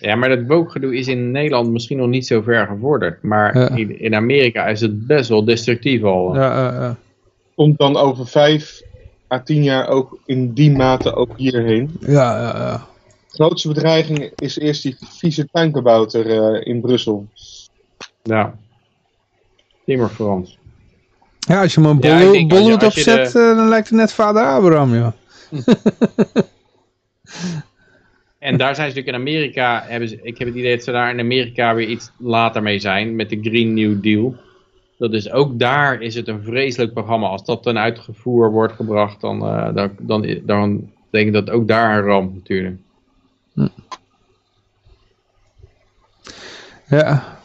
ja, 0.00 0.14
maar 0.16 0.28
dat 0.28 0.46
wookgedoe 0.46 0.96
is 0.96 1.06
in 1.08 1.30
Nederland 1.30 1.70
misschien 1.72 1.96
nog 1.98 2.08
niet 2.08 2.26
zo 2.26 2.40
ver 2.42 2.66
gevorderd. 2.66 3.22
Maar 3.22 3.58
Ja. 3.58 3.68
in, 3.68 4.00
in 4.00 4.14
Amerika 4.14 4.66
is 4.66 4.80
het 4.80 5.06
best 5.06 5.28
wel 5.28 5.44
destructief 5.44 6.02
al. 6.02 6.34
Ja, 6.34 6.70
eh, 6.70 6.84
eh. 6.84 6.94
Komt 7.54 7.78
dan 7.78 7.96
over 7.96 8.26
vijf 8.26 8.82
à 9.32 9.40
tien 9.40 9.62
jaar 9.62 9.88
ook 9.88 10.18
in 10.26 10.52
die 10.52 10.70
mate 10.70 11.14
ook 11.14 11.30
hierheen. 11.36 11.90
ja, 12.00 12.40
ja, 12.40 12.56
ja. 12.56 12.86
De 13.30 13.42
grootste 13.44 13.68
bedreiging 13.68 14.30
is 14.36 14.58
eerst 14.58 14.82
die 14.82 14.96
vieze 14.98 15.48
tuinkabouter 15.52 16.30
eh, 16.30 16.66
in 16.66 16.80
Brussel. 16.80 17.26
Ja. 18.22 18.54
Timmer 19.84 20.08
Frans. 20.08 20.58
Ja, 21.46 21.60
als 21.62 21.74
je 21.74 21.80
hem 21.80 21.90
een 21.90 21.98
Ja, 22.00 22.46
bolhoed 22.46 22.82
als 22.82 22.94
je 22.94 23.00
opzet, 23.00 23.32
de- 23.32 23.38
eh, 23.38 23.56
dan 23.56 23.68
lijkt 23.68 23.88
het 23.88 23.98
net 23.98 24.12
vader 24.12 24.42
Abraham, 24.44 24.94
joh. 24.94 25.12
En 28.38 28.56
daar 28.56 28.74
zijn 28.74 28.90
ze 28.90 28.96
natuurlijk 28.96 29.24
in 29.24 29.32
Amerika, 29.32 29.82
hebben 29.86 30.08
ze, 30.08 30.18
ik 30.22 30.38
heb 30.38 30.48
het 30.48 30.56
idee 30.56 30.74
dat 30.74 30.84
ze 30.84 30.92
daar 30.92 31.10
in 31.10 31.20
Amerika 31.20 31.74
weer 31.74 31.88
iets 31.88 32.10
later 32.18 32.62
mee 32.62 32.78
zijn 32.78 33.16
met 33.16 33.28
de 33.30 33.38
Green 33.42 33.74
New 33.74 34.02
Deal. 34.02 34.36
Dat 34.98 35.12
is 35.12 35.30
ook 35.30 35.58
daar 35.58 36.00
is 36.00 36.14
het 36.14 36.28
een 36.28 36.42
vreselijk 36.42 36.92
programma. 36.92 37.26
Als 37.26 37.44
dat 37.44 37.62
ten 37.62 37.78
uitgevoer 37.78 38.50
wordt 38.50 38.72
gebracht, 38.72 39.20
dan, 39.20 39.46
eh, 39.46 39.74
dan, 39.74 39.90
dan, 40.00 40.40
dan 40.42 40.90
denk 41.10 41.26
ik 41.26 41.32
dat 41.32 41.50
ook 41.50 41.68
daar 41.68 41.98
een 41.98 42.04
ramp 42.04 42.34
natuurlijk. 42.34 42.76
Ja. 46.88 47.35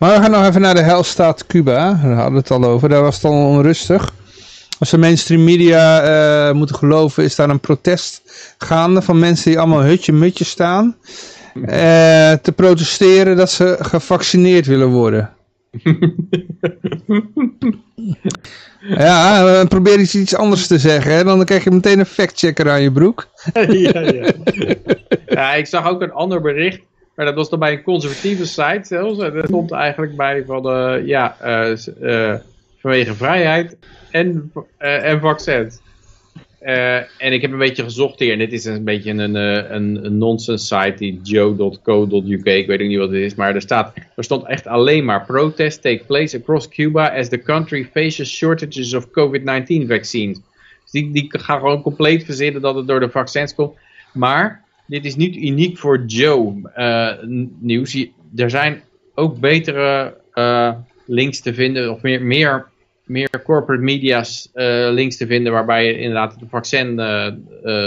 Maar 0.00 0.14
we 0.16 0.22
gaan 0.22 0.30
nog 0.30 0.46
even 0.46 0.60
naar 0.60 0.74
de 0.74 0.80
helstaat 0.80 1.46
Cuba. 1.46 1.74
Daar 2.02 2.12
hadden 2.12 2.32
we 2.32 2.38
het 2.38 2.50
al 2.50 2.64
over. 2.64 2.88
Daar 2.88 3.02
was 3.02 3.14
het 3.14 3.24
al 3.24 3.46
onrustig. 3.46 4.12
Als 4.78 4.90
de 4.90 4.98
mainstream 4.98 5.44
media 5.44 6.02
eh, 6.02 6.54
moeten 6.54 6.76
geloven, 6.76 7.24
is 7.24 7.36
daar 7.36 7.50
een 7.50 7.60
protest 7.60 8.22
gaande 8.58 9.02
van 9.02 9.18
mensen 9.18 9.50
die 9.50 9.58
allemaal 9.58 9.82
hutje-mutje 9.82 10.44
staan. 10.44 10.96
eh, 11.54 12.32
te 12.32 12.52
protesteren 12.56 13.36
dat 13.36 13.50
ze 13.50 13.76
gevaccineerd 13.80 14.66
willen 14.66 14.88
worden. 14.88 15.30
ja, 18.98 19.64
probeer 19.68 20.00
iets, 20.00 20.14
iets 20.14 20.34
anders 20.34 20.66
te 20.66 20.78
zeggen. 20.78 21.12
Hè? 21.12 21.24
Dan 21.24 21.44
krijg 21.44 21.64
je 21.64 21.70
meteen 21.70 21.98
een 21.98 22.06
factchecker 22.06 22.70
aan 22.70 22.82
je 22.82 22.92
broek. 22.92 23.28
ja, 23.68 24.00
ja. 24.00 24.32
ja, 25.26 25.54
ik 25.54 25.66
zag 25.66 25.88
ook 25.88 26.02
een 26.02 26.12
ander 26.12 26.40
bericht. 26.40 26.80
Maar 27.20 27.28
dat 27.28 27.38
was 27.38 27.50
dan 27.50 27.58
bij 27.58 27.72
een 27.72 27.82
conservatieve 27.82 28.46
site 28.46 28.80
zelfs. 28.82 29.18
En 29.18 29.32
dat 29.34 29.44
stond 29.46 29.70
eigenlijk 29.70 30.16
bij 30.16 30.44
van, 30.46 30.70
eh, 30.70 31.06
ja, 31.06 31.36
eh, 31.40 32.32
eh, 32.32 32.40
vanwege 32.78 33.14
vrijheid 33.14 33.76
en, 34.10 34.52
en 34.78 35.20
vaccins. 35.20 35.80
En 36.60 37.32
ik 37.32 37.42
heb 37.42 37.52
een 37.52 37.58
beetje 37.58 37.82
gezocht 37.82 38.18
hier. 38.18 38.32
En 38.32 38.38
dit 38.38 38.52
is 38.52 38.64
een 38.64 38.84
beetje 38.84 39.10
een, 39.10 39.34
een, 39.34 40.04
een 40.04 40.18
nonsense 40.18 40.66
site, 40.66 40.94
die 40.96 41.20
joe.co.uk. 41.22 42.44
Ik 42.44 42.66
weet 42.66 42.80
ook 42.80 42.88
niet 42.88 42.98
wat 42.98 43.10
het 43.10 43.18
is. 43.18 43.34
Maar 43.34 43.54
er, 43.54 43.60
staat, 43.60 43.92
er 44.16 44.24
stond 44.24 44.46
echt 44.46 44.66
alleen 44.66 45.04
maar... 45.04 45.26
Protests 45.26 45.80
take 45.80 46.04
place 46.06 46.36
across 46.36 46.68
Cuba 46.68 47.08
as 47.08 47.28
the 47.28 47.38
country 47.38 47.88
faces 47.92 48.36
shortages 48.36 48.94
of 48.94 49.06
COVID-19 49.06 49.86
vaccines. 49.86 50.40
Dus 50.82 50.90
die, 50.90 51.12
die 51.12 51.26
gaan 51.28 51.58
gewoon 51.58 51.82
compleet 51.82 52.24
verzinnen 52.24 52.62
dat 52.62 52.74
het 52.74 52.86
door 52.86 53.00
de 53.00 53.10
vaccins 53.10 53.54
komt. 53.54 53.78
Maar 54.12 54.68
dit 54.90 55.04
is 55.04 55.16
niet 55.16 55.36
uniek 55.36 55.78
voor 55.78 56.04
Joe 56.06 56.54
n- 57.26 57.56
nieuws. 57.60 57.92
Je- 57.92 58.10
Er 58.36 58.50
zijn 58.50 58.82
ook 59.14 59.38
betere 59.40 60.16
eh, 60.32 60.72
links 61.06 61.40
te 61.40 61.54
vinden, 61.54 61.92
of 61.92 62.02
meer, 62.02 62.22
meer, 62.22 62.66
meer 63.04 63.28
corporate 63.44 63.82
media's 63.82 64.50
eh, 64.54 64.88
links 64.90 65.16
te 65.16 65.26
vinden, 65.26 65.52
waarbij 65.52 65.86
je 65.86 65.98
inderdaad 65.98 66.38
de 66.38 66.46
vaccin 66.48 66.94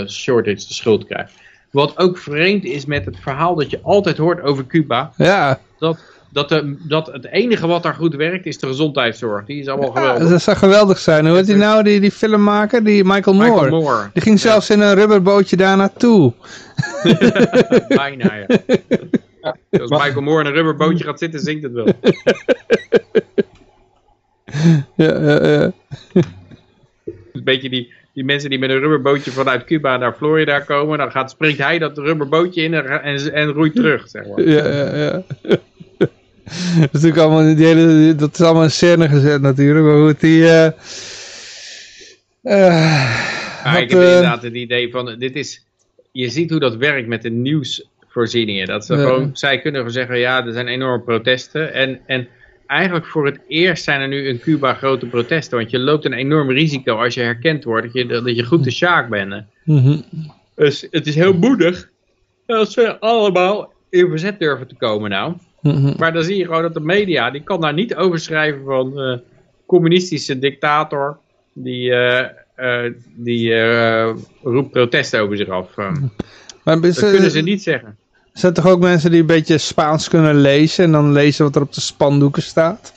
shortage 0.09 0.67
de 0.67 0.73
schuld 0.73 1.05
krijgt. 1.05 1.33
Wat 1.71 1.97
ook 1.97 2.17
vreemd 2.17 2.63
is 2.65 2.85
met 2.85 3.05
het 3.05 3.19
verhaal 3.19 3.55
dat 3.55 3.69
je 3.69 3.79
altijd 3.81 4.17
hoort 4.17 4.41
over 4.41 4.65
Cuba, 4.67 5.11
Ja, 5.17 5.59
dat, 5.79 6.12
dat, 6.33 6.49
de, 6.49 6.75
dat 6.79 7.07
het 7.07 7.25
enige 7.25 7.67
wat 7.67 7.83
daar 7.83 7.93
goed 7.93 8.15
werkt 8.15 8.45
is 8.45 8.57
de 8.57 8.67
gezondheidszorg. 8.67 9.45
Die 9.45 9.59
is 9.59 9.67
allemaal 9.67 9.91
geweldig. 9.91 10.29
dat 10.29 10.41
zou 10.41 10.57
geweldig 10.57 10.99
zijn. 10.99 11.27
Hoe 11.27 11.35
heet 11.35 11.45
die 11.45 11.55
nou, 11.55 11.83
die, 11.83 11.99
die 11.99 12.11
filmmaker? 12.11 12.83
Die 12.83 13.03
Michael 13.03 13.35
Moore. 13.35 13.51
Michael 13.51 13.81
Moore. 13.81 14.09
Die 14.13 14.21
ging 14.21 14.39
zelfs 14.39 14.69
in 14.69 14.79
een 14.79 14.95
rubberbootje 14.95 15.55
daar 15.55 15.77
naartoe. 15.77 16.33
Bijna, 17.87 18.35
ja. 18.35 18.45
Als 19.71 19.89
Michael 19.89 20.21
Moore 20.21 20.41
in 20.41 20.47
een 20.47 20.53
rubberbootje 20.53 21.03
gaat 21.03 21.19
zitten, 21.19 21.39
zingt 21.39 21.63
het 21.63 21.71
wel. 21.71 21.87
Ja, 24.95 25.19
ja, 25.21 25.47
ja. 25.47 25.71
Een 27.33 27.43
beetje 27.43 27.69
die, 27.69 27.93
die 28.13 28.23
mensen 28.23 28.49
die 28.49 28.59
met 28.59 28.69
een 28.69 28.79
rubberbootje 28.79 29.31
vanuit 29.31 29.63
Cuba 29.63 29.97
naar 29.97 30.13
Florida 30.13 30.59
komen. 30.59 30.97
Dan 30.97 31.11
gaat, 31.11 31.31
springt 31.31 31.57
hij 31.57 31.79
dat 31.79 31.97
rubberbootje 31.97 32.61
in 32.61 32.73
en, 32.73 33.03
en, 33.03 33.33
en 33.33 33.51
roeit 33.51 33.75
terug, 33.75 34.09
zeg 34.09 34.27
maar. 34.27 34.41
ja, 34.47 34.67
ja, 34.67 34.95
ja. 34.95 35.23
Dat 36.43 36.89
is 36.93 37.01
natuurlijk 37.01 37.17
allemaal, 37.17 37.55
die 37.55 37.65
hele, 37.65 38.15
dat 38.15 38.33
is 38.33 38.41
allemaal 38.41 38.63
in 38.63 38.71
scène 38.71 39.09
gezet 39.09 39.41
natuurlijk, 39.41 39.85
maar 39.85 40.07
goed, 40.07 40.19
die... 40.19 40.43
Maar 43.63 43.81
ik 43.81 43.89
heb 43.89 43.99
eh, 43.99 44.07
inderdaad 44.07 44.43
het 44.43 44.53
idee 44.53 44.91
van, 44.91 45.15
dit 45.19 45.35
is, 45.35 45.65
je 46.11 46.29
ziet 46.29 46.49
hoe 46.49 46.59
dat 46.59 46.75
werkt 46.75 47.07
met 47.07 47.21
de 47.21 47.29
nieuwsvoorzieningen. 47.29 48.67
Dat 48.67 48.85
ze 48.85 48.95
gewoon, 48.95 49.29
zij 49.33 49.59
kunnen 49.59 49.79
gewoon 49.79 49.95
zeggen, 49.95 50.19
ja, 50.19 50.45
er 50.45 50.53
zijn 50.53 50.67
enorme 50.67 51.03
protesten. 51.03 51.73
En, 51.73 51.99
en 52.05 52.27
eigenlijk 52.67 53.05
voor 53.05 53.25
het 53.25 53.39
eerst 53.47 53.83
zijn 53.83 54.01
er 54.01 54.07
nu 54.07 54.27
in 54.27 54.39
Cuba 54.39 54.73
grote 54.73 55.05
protesten. 55.05 55.57
Want 55.57 55.71
je 55.71 55.79
loopt 55.79 56.05
een 56.05 56.13
enorm 56.13 56.51
risico 56.51 56.95
als 56.95 57.13
je 57.13 57.21
herkend 57.21 57.63
wordt, 57.63 57.85
dat 57.85 57.93
je, 57.93 58.05
dat 58.05 58.35
je 58.35 58.43
goed 58.43 58.63
de 58.63 58.71
sjaak 58.71 59.09
bent. 59.09 59.43
mhm. 59.63 59.97
Dus 60.55 60.87
het 60.91 61.07
is 61.07 61.15
heel 61.15 61.33
moedig 61.33 61.89
als 62.45 62.73
ze 62.73 62.99
allemaal 62.99 63.73
in 63.89 64.09
verzet 64.09 64.39
durven 64.39 64.67
te 64.67 64.75
komen 64.75 65.09
nou. 65.09 65.33
Mhm. 65.63 65.93
Maar 65.97 66.13
dan 66.13 66.23
zie 66.23 66.37
je 66.37 66.45
gewoon 66.45 66.61
dat 66.61 66.73
de 66.73 66.79
media, 66.79 67.31
die 67.31 67.43
kan 67.43 67.61
daar 67.61 67.73
niet 67.73 67.95
over 67.95 68.19
schrijven 68.19 68.63
van 68.65 68.99
eh, 68.99 69.17
communistische 69.65 70.39
dictator. 70.39 71.17
Die, 71.53 71.91
eh, 71.93 72.29
eh, 72.55 72.93
die 73.15 73.53
roept 74.43 74.71
protest 74.71 75.15
over 75.15 75.37
zich 75.37 75.49
af. 75.49 75.75
Maar 76.63 76.81
dat 76.81 76.99
kunnen 76.99 77.31
ze 77.31 77.41
niet 77.41 77.63
zeggen. 77.63 77.97
zijn 78.33 78.53
toch 78.53 78.67
ook 78.67 78.79
mensen 78.79 79.11
die 79.11 79.19
een 79.19 79.25
beetje 79.25 79.57
Spaans 79.57 80.07
kunnen 80.07 80.35
lezen 80.35 80.83
en 80.85 80.91
dan 80.91 81.11
lezen 81.11 81.45
wat 81.45 81.55
er 81.55 81.61
op 81.61 81.73
de 81.73 81.81
spandoeken 81.81 82.43
staat? 82.43 82.93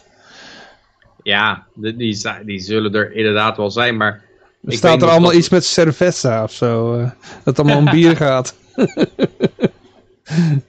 Ja, 1.23 1.67
die, 1.75 2.17
die, 2.45 2.59
zullen 2.61 2.95
er 2.95 3.13
inderdaad 3.13 3.57
wel 3.57 3.71
zijn, 3.71 3.97
maar... 3.97 4.25
Er 4.65 4.73
staat 4.73 5.03
er 5.03 5.09
allemaal 5.09 5.31
dat- 5.31 5.39
iets 5.39 5.49
met 5.49 5.65
cerveza 5.65 6.43
of 6.43 6.53
zo, 6.53 6.99
dat 6.99 7.15
het 7.45 7.59
allemaal 7.59 7.79
om 7.79 7.91
bier 8.01 8.17
gaat. 8.17 8.55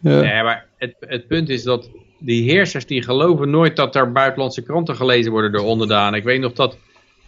ja. 0.01 0.21
Nee, 0.21 0.43
maar 0.43 0.65
het, 0.77 0.95
het 0.99 1.27
punt 1.27 1.49
is 1.49 1.63
dat 1.63 1.89
die 2.19 2.51
heersers 2.51 2.85
die 2.85 3.03
geloven 3.03 3.49
nooit 3.49 3.75
dat 3.75 3.95
er 3.95 4.11
buitenlandse 4.11 4.63
kranten 4.63 4.95
gelezen 4.95 5.31
worden 5.31 5.51
door 5.51 5.65
onderdanen. 5.65 6.19
Ik 6.19 6.25
weet 6.25 6.41
nog 6.41 6.53
dat, 6.53 6.77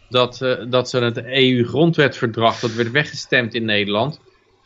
dat, 0.09 0.41
eh, 0.41 0.55
dat 0.67 0.89
ze 0.89 0.99
het 0.99 1.23
EU-grondwetverdrag, 1.25 2.59
dat 2.59 2.73
werd 2.73 2.91
weggestemd 2.91 3.53
in 3.53 3.65
Nederland. 3.65 4.19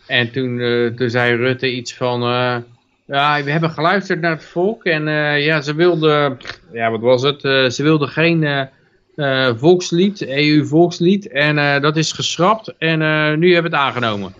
En 0.07 0.31
toen, 0.31 0.59
eh, 0.59 0.87
toen 0.87 1.09
zei 1.09 1.35
Rutte 1.35 1.71
iets 1.71 1.93
van, 1.93 2.21
eh, 2.21 2.57
ja, 3.05 3.43
we 3.43 3.51
hebben 3.51 3.69
geluisterd 3.69 4.21
naar 4.21 4.31
het 4.31 4.45
volk 4.45 4.83
en 4.83 5.03
ja, 5.41 5.61
ze 5.61 5.75
wilden, 5.75 6.37
ja, 6.71 6.91
wat 6.91 7.01
was 7.01 7.21
het? 7.21 7.41
Ze 7.73 7.83
wilden 7.83 8.07
geen 8.07 8.69
volkslied, 9.57 10.21
EU-volkslied 10.27 11.27
en 11.27 11.81
dat 11.81 11.97
is 11.97 12.11
geschrapt 12.11 12.73
en 12.77 12.99
nu 13.39 13.53
hebben 13.53 13.71
we 13.71 13.77
het 13.77 13.85
aangenomen. 13.85 14.33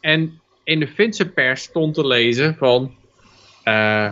En 0.00 0.40
in 0.68 0.80
de 0.80 0.88
Finse 0.88 1.28
pers 1.28 1.62
stond 1.62 1.94
te 1.94 2.06
lezen 2.06 2.56
van, 2.56 2.94
eh 3.62 4.10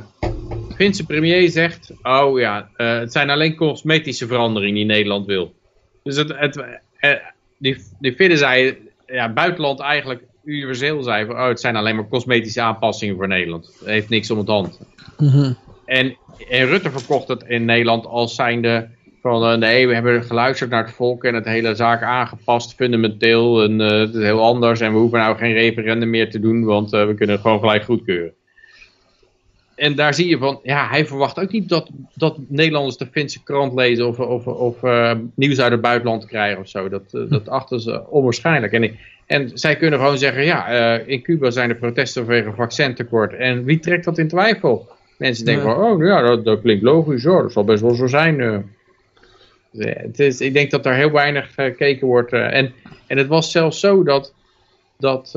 Finse 0.75 1.07
premier 1.07 1.51
zegt, 1.51 1.93
oh 2.03 2.39
ja, 2.39 2.71
eh, 2.77 2.99
het 2.99 3.13
zijn 3.13 3.31
alleen 3.31 3.57
cosmetische 3.57 4.27
veranderingen 4.27 4.75
die 4.75 4.85
Nederland 4.85 5.27
wil. 5.27 5.55
Dus 6.03 6.17
het, 6.17 6.39
het, 6.39 6.65
eh, 6.97 7.11
die, 7.59 7.77
die 7.99 8.13
Finnen 8.13 8.39
zei, 8.39 8.79
ja, 9.07 9.33
buitenland 9.33 9.81
eigenlijk 9.81 10.23
universeel 10.45 11.03
zei, 11.03 11.27
van, 11.27 11.35
oh 11.35 11.49
het 11.49 11.61
zijn 11.61 11.77
alleen 11.77 11.97
maar 11.97 12.09
cosmetische 12.09 12.61
aanpassingen 12.61 13.17
voor 13.17 13.29
Nederland. 13.29 13.67
Het 13.79 13.89
heeft 13.89 14.09
niks 14.09 14.31
om 14.31 14.39
het 14.39 14.49
hand. 14.49 14.81
Mhm. 15.19 15.53
En, 15.85 16.17
en 16.49 16.67
Rutte 16.67 16.91
verkocht 16.91 17.29
het 17.29 17.43
in 17.43 17.65
Nederland 17.65 18.07
als 18.07 18.35
zijnde 18.35 18.89
van 19.27 19.45
eh, 19.45 19.59
nee, 19.59 19.87
we 19.89 19.95
hebben 19.95 20.25
geluisterd 20.25 20.71
naar 20.71 20.85
het 20.85 20.95
volk 20.95 21.25
en 21.25 21.35
het 21.35 21.45
hele 21.45 21.75
zaak 21.75 22.03
aangepast 22.03 22.75
fundamenteel. 22.75 23.63
En 23.63 23.81
eh, 23.81 23.99
het 23.99 24.15
is 24.15 24.23
heel 24.23 24.43
anders 24.45 24.81
en 24.81 24.93
we 24.93 24.99
hoeven 24.99 25.19
nou 25.19 25.37
geen 25.37 25.53
referendum 25.53 26.11
meer 26.11 26.31
te 26.31 26.41
doen, 26.41 26.65
want 26.65 26.93
eh, 26.93 27.07
we 27.07 27.15
kunnen 27.15 27.35
het 27.35 27.45
gewoon 27.45 27.61
gelijk 27.61 27.85
goedkeuren. 27.85 28.33
En 29.75 29.95
daar 29.95 30.15
zie 30.15 30.29
je 30.29 30.39
van, 30.39 30.61
ja, 30.63 30.89
hij 30.89 31.07
verwacht 31.07 31.39
ook 31.41 31.53
niet 31.53 31.69
dat, 31.69 31.91
dat 32.15 32.37
Nederlanders 32.49 32.97
de 32.97 33.07
Finse 33.07 33.43
krant 33.43 33.75
lezen 33.75 34.07
of, 34.07 34.19
of, 34.19 34.47
of 34.47 34.77
nieuws 35.35 35.61
uit 35.61 35.73
het 35.73 35.81
buitenland 35.81 36.27
krijgen 36.27 36.61
of 36.61 36.69
zo. 36.69 36.89
Dat, 36.89 37.11
dat 37.29 37.49
achten 37.49 37.81
ze 37.81 38.11
onwaarschijnlijk. 38.11 38.73
En, 38.73 38.97
en 39.27 39.51
zij 39.55 39.77
kunnen 39.77 39.99
gewoon 39.99 40.19
zeggen, 40.19 40.45
ja, 40.45 40.69
in 40.99 41.23
Cuba 41.23 41.51
zijn 41.51 41.71
er 41.71 41.77
protesten 41.77 42.25
vanwege 42.25 42.53
vaccintekort. 42.53 43.33
En 43.35 43.65
wie 43.65 43.79
trekt 43.79 44.05
dat 44.05 44.19
in 44.19 44.29
twijfel? 44.29 44.89
Mensen 45.19 45.45
denken 45.45 45.69
Ja. 45.69 45.75
van, 45.75 45.85
oh 45.85 46.05
ja, 46.05 46.23
dat, 46.23 46.45
dat 46.45 46.61
klinkt 46.61 46.83
logisch 46.83 47.25
hoor, 47.25 47.43
dat 47.43 47.53
zal 47.53 47.65
best 47.65 47.83
wel 47.83 47.95
zo 47.95 48.07
zijn. 48.07 48.41
Eh. 49.77 50.03
Het 50.03 50.21
is, 50.21 50.41
ik 50.41 50.53
denk 50.53 50.71
dat 50.71 50.83
daar 50.83 50.97
heel 50.97 51.11
weinig 51.11 51.57
eh, 51.57 51.65
gekeken 51.65 52.07
wordt. 52.07 52.33
eh, 52.33 52.55
en, 52.55 52.73
en 53.07 53.19
het 53.19 53.27
was 53.27 53.51
zelfs 53.51 53.81
zo 53.81 54.03
dat, 54.03 54.35
dat 54.99 55.33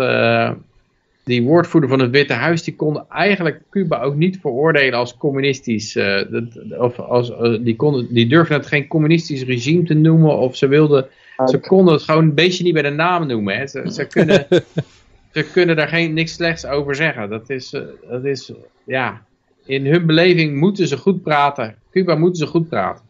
die 1.23 1.43
woordvoerder 1.43 1.89
van 1.89 1.99
het 1.99 2.11
Witte 2.11 2.33
Huis, 2.33 2.63
die 2.63 2.75
konden 2.75 3.05
eigenlijk 3.09 3.61
Cuba 3.69 4.01
ook 4.01 4.15
niet 4.15 4.39
veroordelen 4.41 4.99
als 4.99 5.17
communistisch. 5.17 5.93
dat, 6.29 6.77
of 6.77 6.99
als, 6.99 7.31
die, 7.61 7.75
konden, 7.75 8.13
die 8.13 8.27
durfden 8.27 8.57
het 8.57 8.67
geen 8.67 8.87
communistisch 8.87 9.43
regime 9.43 9.83
te 9.83 9.93
noemen, 9.93 10.37
of 10.37 10.55
ze 10.55 10.67
wilden, 10.67 11.07
ze 11.45 11.59
konden 11.59 11.93
het 11.93 12.03
gewoon 12.03 12.23
een 12.23 12.33
beetje 12.33 12.63
niet 12.63 12.73
bij 12.73 12.81
de 12.81 12.89
naam 12.89 13.27
noemen. 13.27 13.57
Hè. 13.57 13.67
Ze, 13.67 13.91
ze, 13.91 14.05
kunnen, 14.05 14.47
ze 15.33 15.43
kunnen 15.53 15.75
daar 15.75 15.87
geen, 15.87 16.13
niks 16.13 16.33
slechts 16.33 16.65
over 16.65 16.95
zeggen. 16.95 17.29
Dat 17.29 17.49
is, 17.49 17.69
dat 18.09 18.25
is, 18.25 18.51
ja, 18.85 19.21
in 19.65 19.85
hun 19.85 20.05
beleving 20.05 20.55
moeten 20.55 20.87
ze 20.87 20.97
goed 20.97 21.23
praten. 21.23 21.75
Cuba 21.91 22.15
moeten 22.15 22.45
ze 22.45 22.51
goed 22.51 22.69
praten. 22.69 23.08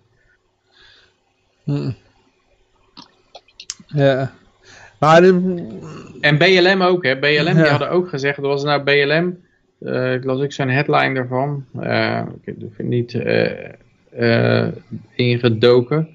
Ja. 3.87 4.31
Maar 4.99 5.21
de- 5.21 5.67
En 6.21 6.37
BLM 6.37 6.81
ook, 6.81 7.03
hè. 7.03 7.17
BLM 7.19 7.53
die 7.55 7.63
hadden 7.65 7.89
ook 7.89 8.09
gezegd, 8.09 8.37
er 8.37 8.43
was 8.43 8.63
nou 8.63 8.83
BLM, 8.83 9.39
eh, 9.79 10.13
ik 10.13 10.23
las 10.23 10.41
ook 10.41 10.51
zo'n 10.51 10.69
headline 10.69 11.13
daarvan, 11.13 11.65
eh, 11.79 12.21
ik 12.41 12.45
heb 12.45 12.55
het 12.77 12.87
niet 12.87 13.13
eh, 13.13 13.69
eh, 14.11 14.67
ingedoken, 15.15 16.09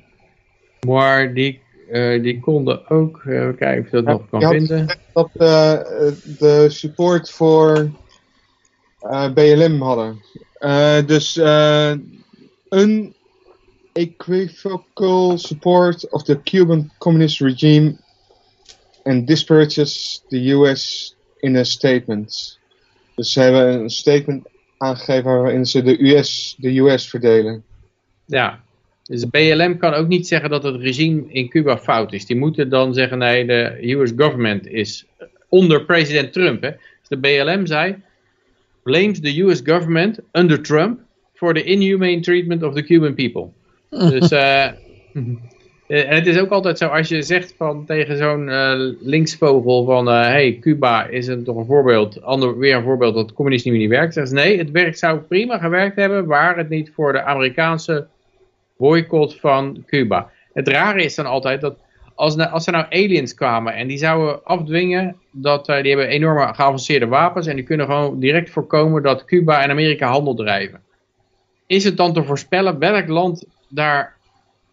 maar 0.86 1.34
die, 1.34 1.60
eh, 1.90 2.22
die 2.22 2.40
konden 2.40 2.90
ook, 2.90 3.22
even 3.26 3.56
kijken 3.56 3.80
of 3.80 3.86
ik 3.86 3.92
dat 3.92 4.04
Ja, 4.04 4.12
nog 4.12 4.28
kan 4.28 4.50
vinden. 4.50 4.86
dat 5.12 5.30
eh, 5.34 5.78
de 6.38 6.66
support 6.68 7.30
voor 7.30 7.90
eh, 9.00 9.32
BLM 9.32 9.80
hadden. 9.80 10.20
Eh, 10.58 11.06
dus 11.06 11.36
eh 11.36 11.92
unequivocal 13.96 15.38
support 15.38 16.04
of 16.12 16.24
the 16.24 16.36
Cuban 16.36 16.90
communist 16.98 17.40
regime 17.40 17.98
and 19.06 19.26
disparages 19.26 20.22
the 20.30 20.50
US 20.50 21.14
in 21.42 21.56
a 21.56 21.64
statement. 21.64 22.58
Dus 23.14 23.32
ze 23.32 23.40
hebben 23.40 23.80
een 23.80 23.90
statement 23.90 24.46
aangegeven 24.78 25.24
waarin 25.24 25.66
ze 25.66 25.82
de 25.82 26.14
US, 26.14 26.54
de 26.58 26.78
US 26.78 27.08
verdelen. 27.08 27.64
Ja, 28.26 28.64
dus 29.02 29.20
de 29.20 29.28
BLM 29.28 29.78
kan 29.78 29.94
ook 29.94 30.08
niet 30.08 30.26
zeggen 30.26 30.50
dat 30.50 30.62
het 30.62 30.80
regime 30.80 31.22
in 31.28 31.48
Cuba 31.48 31.78
fout 31.78 32.12
is. 32.12 32.26
Die 32.26 32.36
moeten 32.36 32.68
dan 32.68 32.94
zeggen, 32.94 33.18
nee, 33.18 33.46
de 33.46 33.92
US 33.92 34.12
government 34.16 34.66
is 34.66 35.04
onder 35.48 35.84
president 35.84 36.32
Trump. 36.32 36.60
Dus 36.60 37.08
de 37.08 37.18
BLM 37.18 37.66
zei, 37.66 37.96
blames 38.82 39.20
the 39.20 39.40
US 39.40 39.60
government 39.64 40.18
under 40.32 40.62
Trump 40.62 41.00
for 41.34 41.54
the 41.54 41.62
inhumane 41.62 42.20
treatment 42.20 42.62
of 42.62 42.74
the 42.74 42.82
Cuban 42.82 43.14
people. 43.14 43.52
Dus, 43.98 44.30
eh, 44.30 44.64
eh, 44.64 46.10
en 46.10 46.14
het 46.14 46.26
is 46.26 46.38
ook 46.38 46.50
altijd 46.50 46.78
zo, 46.78 46.86
als 46.86 47.08
je 47.08 47.22
zegt 47.22 47.54
van 47.56 47.84
tegen 47.84 48.16
zo'n 48.16 48.48
eh, 48.48 48.72
linksvogel 49.00 49.84
van, 49.84 50.08
eh 50.08 50.20
hey, 50.20 50.58
Cuba 50.60 51.06
is 51.06 51.26
een, 51.26 51.44
toch 51.44 51.56
een 51.56 51.66
voorbeeld, 51.66 52.22
ander, 52.22 52.58
weer 52.58 52.76
een 52.76 52.82
voorbeeld 52.82 53.14
dat 53.14 53.32
communisme 53.32 53.72
niet 53.72 53.88
werkt. 53.88 54.14
Zeggen 54.14 54.38
ze, 54.38 54.44
nee, 54.44 54.58
het 54.58 54.70
werk 54.70 54.96
zou 54.96 55.18
prima 55.18 55.58
gewerkt 55.58 55.96
hebben, 55.96 56.26
waar 56.26 56.56
het 56.56 56.68
niet 56.68 56.90
voor 56.94 57.12
de 57.12 57.22
Amerikaanse 57.22 58.06
boycott 58.76 59.40
van 59.40 59.84
Cuba. 59.86 60.30
Het 60.52 60.68
rare 60.68 61.04
is 61.04 61.14
dan 61.14 61.26
altijd 61.26 61.60
dat 61.60 61.76
als, 62.14 62.36
als 62.36 62.66
er 62.66 62.72
nou 62.72 62.86
aliens 62.90 63.34
kwamen 63.34 63.74
en 63.74 63.86
die 63.86 63.98
zouden 63.98 64.44
afdwingen 64.44 65.16
dat 65.30 65.68
eh, 65.68 65.82
die 65.82 65.88
hebben 65.88 66.08
enorme 66.08 66.54
geavanceerde 66.54 67.06
wapens 67.06 67.46
en 67.46 67.56
die 67.56 67.64
kunnen 67.64 67.86
gewoon 67.86 68.20
direct 68.20 68.50
voorkomen 68.50 69.02
dat 69.02 69.24
Cuba 69.24 69.62
en 69.62 69.70
Amerika 69.70 70.08
handel 70.08 70.34
drijven. 70.34 70.80
Is 71.66 71.84
het 71.84 71.96
dan 71.96 72.12
te 72.12 72.24
voorspellen 72.24 72.78
welk 72.78 73.08
land 73.08 73.46
daar 73.74 74.16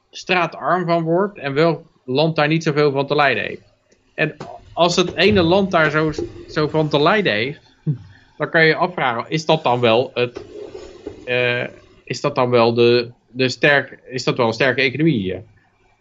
straatarm 0.10 0.86
van 0.86 1.04
wordt 1.04 1.38
en 1.38 1.54
welk 1.54 1.86
land 2.06 2.36
daar 2.36 2.48
niet 2.48 2.64
zoveel 2.64 2.92
van 2.92 3.08
te 3.08 3.16
lijden 3.16 3.44
heeft? 3.44 3.74
En 4.14 4.36
als 4.74 4.96
het 4.96 5.16
ene 5.16 5.42
land 5.42 5.72
daar 5.72 5.92
zo, 5.92 6.12
zo 6.48 6.68
van 6.68 6.90
te 6.90 7.02
lijden 7.02 7.34
heeft, 7.34 7.78
dan 8.38 8.50
kan 8.50 8.62
je 8.62 8.68
je 8.68 8.76
afvragen, 8.76 9.30
is 9.30 9.46
dat 9.46 9.64
dan 9.64 9.80
wel 9.80 10.12
het, 10.14 10.46
eh, 11.24 11.64
is 12.04 12.22
dat 12.22 12.36
dan 12.36 12.50
wel 12.50 12.74
de, 12.74 13.12
de 13.28 13.50
sterk, 13.50 14.00
is 14.10 14.24
dat 14.24 14.38
wel 14.38 14.48
een 14.48 14.54
sterke 14.54 14.82
economie 14.82 15.20
hier? 15.20 15.44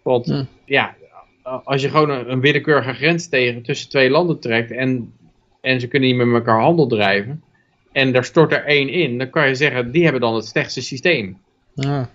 Want 0.03 0.27
Hm. 0.27 0.45
ja, 0.65 0.97
als 1.43 1.83
je 1.83 1.89
gewoon 1.89 2.11
een, 2.11 2.31
een 2.31 2.41
willekeurige 2.41 2.93
grens 2.93 3.29
tegen 3.29 3.63
tussen 3.63 3.89
twee 3.89 4.11
landen 4.11 4.41
trekt 4.41 4.71
en, 4.71 5.13
en 5.61 5.81
ze 5.81 5.89
kunnen 5.89 6.09
niet 6.09 6.19
met 6.19 6.35
elkaar 6.35 6.61
handel 6.61 6.87
drijven 6.87 7.43
en 7.93 8.13
daar 8.13 8.25
stort 8.25 8.53
er 8.53 8.65
één 8.65 8.89
in, 8.89 9.19
dan 9.19 9.31
kan 9.31 9.49
je 9.49 9.55
zeggen, 9.55 9.91
die 9.91 10.03
hebben 10.03 10.21
dan 10.21 10.35
het 10.35 10.47
slechtste 10.47 10.83
systeem. 10.83 11.39
ja. 11.75 12.11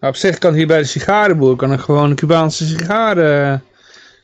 Maar 0.00 0.10
op 0.10 0.16
zich 0.16 0.38
kan 0.38 0.54
hier 0.54 0.66
bij 0.66 0.78
de 0.78 0.84
sigarenboer 0.84 1.56
kan 1.56 1.70
er 1.70 1.78
gewoon 1.78 2.10
een 2.10 2.16
Cubaanse 2.16 2.66
sigaren. 2.66 3.62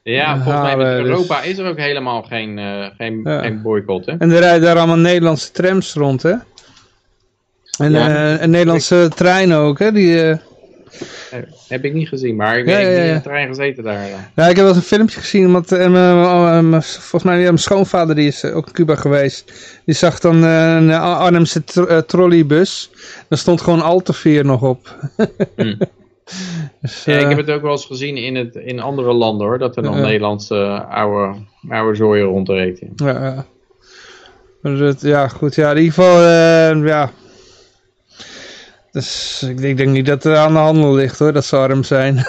Ja, 0.03 0.35
volgens 0.35 0.63
mij 0.63 0.71
halen, 0.71 0.87
met 0.87 0.97
dus- 0.97 1.07
Europa 1.07 1.43
is 1.43 1.59
er 1.59 1.67
ook 1.69 1.77
helemaal 1.79 2.23
geen, 2.23 2.59
eh, 2.59 2.87
geen, 2.97 3.21
Ja. 3.25 3.41
geen 3.41 3.63
boycott. 3.63 4.07
Hè? 4.07 4.13
En 4.19 4.31
er 4.31 4.39
rijden 4.41 4.63
daar 4.63 4.77
allemaal 4.77 4.97
Nederlandse 4.97 5.51
trams 5.51 5.93
rond, 5.95 6.23
hè? 6.23 6.35
En, 7.79 7.91
Ja. 7.93 8.09
eh, 8.09 8.43
en 8.43 8.51
Nederlandse 8.51 9.11
treinen 9.15 9.59
ook, 9.59 9.79
hè? 9.79 9.93
Die, 9.93 10.23
eh, 10.23 10.31
Eh, 10.31 10.37
Heb 11.69 11.85
ik 11.85 11.93
niet 11.95 12.09
gezien, 12.09 12.37
maar 12.37 12.59
ik 12.59 12.67
Ja, 12.69 12.73
heb 12.73 12.83
ja, 12.83 12.89
niet 12.99 13.09
in 13.09 13.15
de 13.15 13.21
trein 13.21 13.49
gezeten 13.49 13.85
daar. 13.85 14.03
eh. 14.05 14.11
Ja, 14.35 14.43
ik 14.49 14.57
heb 14.57 14.57
wel 14.57 14.67
eens 14.69 14.77
een 14.77 14.83
filmpje 14.83 15.21
gezien, 15.21 15.53
want 15.53 15.73
eh, 15.73 15.89
mijn- 15.91 16.69
mijn- 16.71 16.83
volgens 16.83 17.23
mij 17.23 17.39
mijn 17.43 17.59
schoonvader 17.59 18.15
die 18.15 18.27
is 18.27 18.43
eh, 18.43 18.57
ook 18.57 18.67
in 18.67 18.73
Cuba 18.73 18.95
geweest. 18.95 19.53
Die 19.85 19.95
zag 19.95 20.19
dan 20.21 20.45
eh, 20.45 20.75
een 20.75 20.91
Arnhemse 20.93 21.65
tro- 21.65 21.87
eh, 21.87 21.99
trolleybus. 21.99 22.91
Daar 23.29 23.39
stond 23.39 23.61
gewoon 23.61 23.83
Alteveer 23.83 24.45
nog 24.45 24.63
op. 24.63 24.95
Hm. 25.57 25.75
dus, 26.81 27.05
Ja, 27.05 27.15
ik 27.17 27.23
eh, 27.23 27.29
heb 27.29 27.37
het 27.39 27.51
ook 27.51 27.63
wel 27.63 27.71
eens 27.73 27.87
gezien 27.87 28.17
in, 28.17 28.35
het, 28.37 28.55
in 28.55 28.81
andere 28.81 29.13
landen 29.13 29.47
hoor, 29.47 29.59
dat 29.59 29.77
er 29.77 29.83
nog. 29.83 29.97
Nederlandse 29.97 30.55
eh, 30.57 30.91
oude, 30.91 31.39
oude 31.69 31.97
zooien 31.97 32.25
rondreden. 32.27 32.93
ja, 32.97 33.11
ja. 33.25 33.47
Maar 34.61 34.77
dat- 34.77 35.01
ja, 35.01 35.29
goed. 35.29 35.55
Ja, 35.55 35.71
in 35.71 35.77
ieder 35.77 35.93
geval, 35.93 36.17
eh, 36.21 36.87
ja. 36.87 37.11
Dus 38.95 39.43
ik, 39.49 39.61
ik 39.61 39.77
denk 39.77 39.91
niet 39.91 40.07
dat 40.07 40.25
er 40.25 40.37
aan 40.37 40.53
de 40.53 40.59
handel 40.59 40.95
ligt 40.95 41.19
hoor, 41.19 41.33
dat 41.33 41.45
ze 41.45 41.57
arm 41.57 41.83
zijn. 41.83 42.17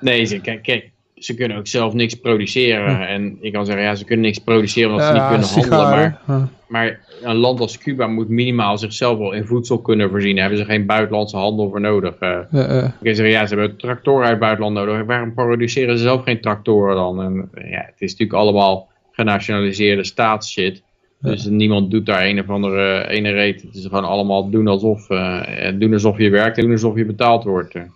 Nee, 0.00 0.24
ze, 0.24 0.40
kijk, 0.40 0.62
kijk, 0.62 0.90
ze 1.16 1.34
kunnen 1.34 1.56
ook 1.56 1.66
zelf 1.66 1.92
niks 1.94 2.14
produceren. 2.14 3.08
En 3.08 3.36
ik 3.40 3.52
kan 3.52 3.66
zeggen, 3.66 3.84
ja, 3.84 3.94
ze 3.94 4.04
kunnen 4.04 4.24
niks 4.24 4.38
produceren 4.38 4.90
omdat 4.90 5.06
ze 5.06 5.12
niet 5.12 5.26
kunnen 5.28 5.48
handelen. 5.48 6.18
Maar, 6.26 6.48
maar 6.68 7.00
een 7.22 7.36
land 7.36 7.60
als 7.60 7.78
Cuba 7.78 8.06
moet 8.06 8.28
minimaal 8.28 8.78
zichzelf 8.78 9.18
wel 9.18 9.32
in 9.32 9.46
voedsel 9.46 9.78
kunnen 9.78 10.10
voorzien. 10.10 10.36
Daar 10.36 10.48
hebben 10.48 10.64
ze 10.66 10.70
geen 10.70 10.86
buitenlandse 10.86 11.36
handel 11.36 11.68
voor 11.70 11.80
nodig. 11.80 12.14
eh. 12.14 12.38
Ja, 12.50 12.72
ja. 12.74 12.84
Ik 12.84 12.92
kan 13.02 13.14
zeggen, 13.14 13.28
ja, 13.34 13.46
ze 13.46 13.54
hebben 13.54 13.76
tractoren 13.76 14.22
uit 14.22 14.30
het 14.30 14.40
buitenland 14.40 14.74
nodig. 14.74 15.06
Waarom 15.06 15.34
produceren 15.34 15.96
ze 15.98 16.02
zelf 16.02 16.22
geen 16.22 16.40
tractoren 16.40 16.96
dan? 16.96 17.22
En, 17.22 17.50
ja, 17.70 17.82
het 17.86 17.94
is 18.00 18.10
natuurlijk 18.10 18.38
allemaal 18.38 18.88
genationaliseerde 19.12 20.04
staatsshit. 20.04 20.82
Dus 21.22 21.44
niemand 21.44 21.90
doet 21.90 22.06
daar 22.06 22.24
een 22.24 22.40
of 22.40 22.48
andere 22.48 23.08
ene 23.08 23.30
reet. 23.30 23.62
Het 23.62 23.74
is 23.74 23.82
gewoon 23.82 24.04
allemaal 24.04 24.50
doen 24.50 24.68
alsof, 24.68 25.10
eh, 25.10 25.68
doen 25.74 25.92
alsof 25.92 26.18
je 26.18 26.30
werkt 26.30 26.56
en 26.56 26.62
doen 26.62 26.72
alsof 26.72 26.96
je 26.96 27.04
betaald 27.04 27.44
wordt. 27.44 27.72
Ja. 27.72 27.86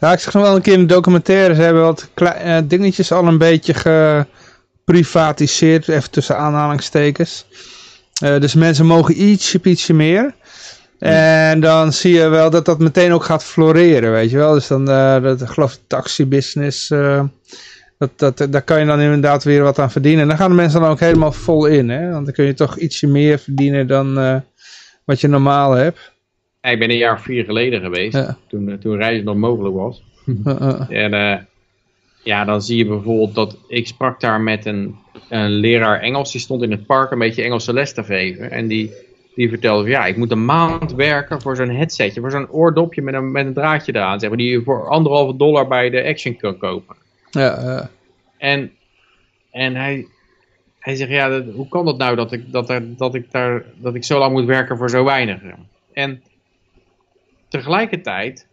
ja, 0.00 0.12
ik 0.12 0.18
zag 0.18 0.34
nog 0.34 0.42
wel 0.42 0.56
een 0.56 0.62
keer 0.62 0.72
in 0.72 0.80
de 0.80 0.86
documentaire, 0.94 1.54
ze 1.54 1.62
hebben 1.62 1.82
wat 1.82 2.10
eh, 2.14 2.58
dingetjes 2.64 3.12
al 3.12 3.26
een 3.26 3.38
beetje 3.38 3.74
geprivatiseerd, 4.84 5.88
even 5.88 6.10
tussen 6.10 6.36
aanhalingstekens. 6.36 7.46
Dus 8.18 8.54
mensen 8.54 8.86
mogen 8.86 9.22
ietsje, 9.22 9.60
ietsje 9.62 9.94
meer. 9.94 10.34
En 10.98 11.60
dan 11.60 11.92
zie 11.92 12.14
je 12.14 12.28
wel 12.28 12.50
dat 12.50 12.64
dat 12.64 12.78
meteen 12.78 13.12
ook 13.12 13.24
gaat 13.24 13.44
floreren, 13.44 14.12
weet 14.12 14.30
je 14.30 14.36
wel. 14.36 14.52
Dus 14.52 14.66
dan, 14.66 14.84
dat, 15.22 15.40
ik 15.40 15.48
geloof 15.48 15.72
de 15.72 15.80
taxibusiness, 15.86 16.92
Dat, 17.98 18.18
dat, 18.18 18.52
daar 18.52 18.62
kan 18.62 18.80
je 18.80 18.86
dan 18.86 19.00
inderdaad 19.00 19.44
weer 19.44 19.62
wat 19.62 19.78
aan 19.78 19.90
verdienen. 19.90 20.22
En 20.22 20.28
dan 20.28 20.36
gaan 20.36 20.50
de 20.50 20.56
mensen 20.56 20.80
dan 20.80 20.90
ook 20.90 21.00
helemaal 21.00 21.32
vol 21.32 21.66
in. 21.66 21.88
Hè? 21.88 22.10
Want 22.10 22.24
dan 22.24 22.34
kun 22.34 22.44
je 22.44 22.54
toch 22.54 22.76
ietsje 22.78 23.06
meer 23.06 23.38
verdienen 23.38 23.86
dan 23.86 24.18
eh, 24.18 24.36
wat 25.04 25.20
je 25.20 25.28
normaal 25.28 25.72
hebt. 25.72 26.12
Ja, 26.60 26.70
ik 26.70 26.78
ben 26.78 26.90
een 26.90 26.96
jaar 26.96 27.14
of 27.14 27.22
vier 27.22 27.44
geleden 27.44 27.80
geweest, 27.80 28.16
Ja. 28.16 28.36
toen, 28.48 28.68
eh, 28.70 28.76
toen 28.78 28.96
reizen 28.96 29.24
nog 29.24 29.36
mogelijk 29.36 29.74
was. 29.74 30.02
Uh, 30.26 30.36
uh, 30.46 31.04
En 31.04 31.14
eh, 31.14 31.38
ja, 32.22 32.44
dan 32.44 32.62
zie 32.62 32.76
je 32.76 32.86
bijvoorbeeld 32.86 33.34
dat 33.34 33.58
ik 33.68 33.86
sprak 33.86 34.20
daar 34.20 34.40
met 34.40 34.66
een, 34.66 34.94
een 35.28 35.50
leraar 35.50 36.00
Engels. 36.00 36.32
Die 36.32 36.40
stond 36.40 36.62
in 36.62 36.70
het 36.70 36.86
park 36.86 37.10
een 37.10 37.18
beetje 37.18 37.42
Engelse 37.42 37.72
les 37.72 37.92
te 37.94 38.04
geven. 38.04 38.50
En 38.50 38.66
die, 38.66 38.92
die 39.34 39.48
vertelde 39.48 39.82
van, 39.82 39.90
ja, 39.90 40.06
ik 40.06 40.16
moet 40.16 40.30
een 40.30 40.44
maand 40.44 40.94
werken 40.94 41.40
voor 41.42 41.56
zo'n 41.56 41.70
headsetje. 41.70 42.20
Voor 42.20 42.30
zo'n 42.30 42.50
oordopje 42.50 43.02
met 43.02 43.14
een, 43.14 43.30
met 43.32 43.46
een 43.46 43.54
draadje 43.54 43.94
eraan. 43.94 44.20
Zeg 44.20 44.28
maar, 44.28 44.38
die 44.38 44.50
je 44.50 44.62
voor 44.62 44.88
anderhalve 44.88 45.36
dollar 45.36 45.68
bij 45.68 45.90
de 45.90 46.04
Action 46.04 46.36
kan 46.36 46.58
kopen. 46.58 46.96
Ja, 47.36 47.62
ja. 47.62 47.90
En, 48.38 48.72
en 49.50 49.74
hij, 49.74 50.06
hij 50.78 50.94
zegt, 50.94 51.10
ja, 51.10 51.28
dat- 51.28 51.54
hoe 51.54 51.68
kan 51.68 51.84
dat 51.84 51.98
nou 51.98 52.16
dat 52.16 52.32
ik, 52.32 52.52
dat, 52.52 52.70
er, 52.70 52.96
dat, 52.96 53.14
ik 53.14 53.30
daar, 53.30 53.64
dat 53.76 53.94
ik 53.94 54.04
zo 54.04 54.18
lang 54.18 54.32
moet 54.32 54.44
werken 54.44 54.76
voor 54.76 54.90
zo 54.90 55.04
weinig? 55.04 55.40
En 55.92 56.22
tegelijkertijd 57.48 58.46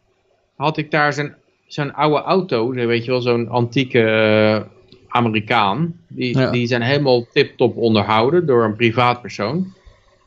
had 0.56 0.78
ik 0.78 0.92
daar 0.92 1.14
zo'n 1.14 1.34
zo'n 1.68 1.94
oude 1.94 2.22
auto, 2.22 2.70
weet 2.72 3.06
je 3.06 3.12
wel, 3.12 3.22
zo'n 3.22 3.50
antieke 3.50 4.00
eh, 4.02 4.62
Amerikaan. 5.08 6.00
Die, 6.08 6.38
Ja. 6.38 6.52
die 6.52 6.68
zijn 6.68 6.82
helemaal 6.82 7.26
tip-top 7.34 7.78
onderhouden 7.78 8.46
door 8.46 8.64
een 8.64 8.76
privaatpersoon. 8.76 9.74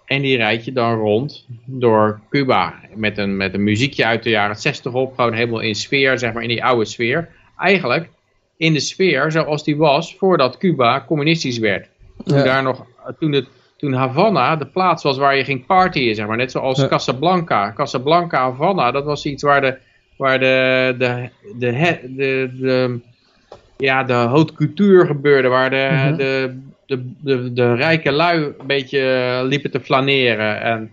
En 0.05 0.23
die 0.23 0.37
rijd 0.37 0.65
je 0.65 0.73
dan 0.73 0.95
rond 0.99 1.47
door 1.65 2.21
Cuba 2.31 2.75
met 2.95 3.19
een, 3.19 3.37
met 3.37 3.55
een 3.55 3.63
muziekje 3.65 4.05
uit 4.05 4.23
de 4.23 4.31
jaren 4.31 4.57
60 4.57 4.93
op. 4.93 5.15
Gewoon 5.15 5.33
helemaal 5.33 5.61
in 5.61 5.75
sfeer, 5.75 6.19
zeg 6.19 6.33
maar 6.33 6.43
in 6.43 6.49
die 6.49 6.65
oude 6.65 6.85
sfeer. 6.85 7.29
Eigenlijk 7.59 8.09
in 8.57 8.73
de 8.73 8.81
sfeer 8.81 9.31
zoals 9.33 9.65
die 9.65 9.77
was 9.77 10.15
voordat 10.19 10.57
Cuba 10.59 11.05
communistisch 11.07 11.59
werd. 11.59 11.89
Toen, 12.25 12.37
Ja. 12.39 12.43
daar 12.45 12.63
nog, 12.63 12.85
toen, 13.19 13.33
het, 13.33 13.47
toen 13.77 13.93
Havana 13.93 14.57
de 14.57 14.67
plaats 14.67 15.03
was 15.03 15.19
waar 15.19 15.37
je 15.37 15.45
ging 15.45 15.67
partyen, 15.67 16.15
zeg 16.15 16.27
maar. 16.27 16.37
Net 16.37 16.51
zoals 16.51 16.81
Ja. 16.81 16.87
Casablanca. 16.89 17.73
Casablanca, 17.73 18.39
Havana, 18.39 18.91
dat 18.91 19.05
was 19.05 19.25
iets 19.27 19.43
waar 19.43 19.61
de, 19.61 19.77
waar 20.17 20.39
de, 20.39 20.95
de, 20.99 21.29
de, 21.59 21.99
de, 22.17 22.51
de, 22.61 22.99
ja, 23.77 24.05
de 24.05 24.13
haute 24.13 24.53
couture 24.55 25.07
gebeurde. 25.07 25.49
Waar 25.49 25.71
de, 25.71 25.89
Mhm. 25.93 26.17
de, 26.17 26.59
de, 26.87 27.13
de, 27.21 27.53
de 27.53 27.75
rijke 27.75 28.13
lui 28.13 28.43
een 28.59 28.67
beetje 28.67 29.01
eh, 29.01 29.47
liepen 29.49 29.71
te 29.71 29.81
flaneren. 29.81 30.61
En, 30.61 30.91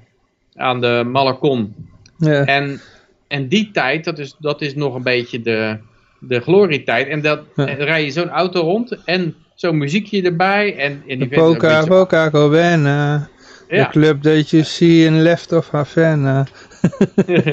aan 0.55 0.81
de 0.81 1.03
Malakon. 1.11 1.75
ja. 2.17 2.45
En, 2.45 2.81
en 3.27 3.47
die 3.47 3.71
tijd, 3.71 4.03
dat 4.03 4.19
is, 4.19 4.35
dat 4.39 4.61
is 4.61 4.75
nog 4.75 4.95
een 4.95 5.03
beetje 5.03 5.41
de, 5.41 5.77
de 6.27 6.39
glorietijd. 6.39 7.07
En 7.07 7.21
dat, 7.21 7.41
Ja. 7.55 7.67
en 7.67 7.77
dan 7.77 7.85
rij 7.87 8.03
je 8.03 8.11
zo'n 8.11 8.29
auto 8.29 8.61
rond 8.61 8.97
en 9.05 9.35
zo'n 9.55 9.77
muziekje 9.77 10.21
erbij. 10.21 10.75
En, 10.77 11.03
en 11.07 11.19
die 11.19 11.27
Boca, 11.29 11.75
beetje- 11.79 11.89
Boca 11.89 12.29
Covena. 12.29 13.29
Ja. 13.69 13.83
The 13.85 13.91
club 13.91 14.21
that 14.21 14.49
you 14.49 14.63
see 14.63 15.05
in 15.05 15.21
left 15.21 15.51
of 15.51 15.69
Havana. 15.69 16.45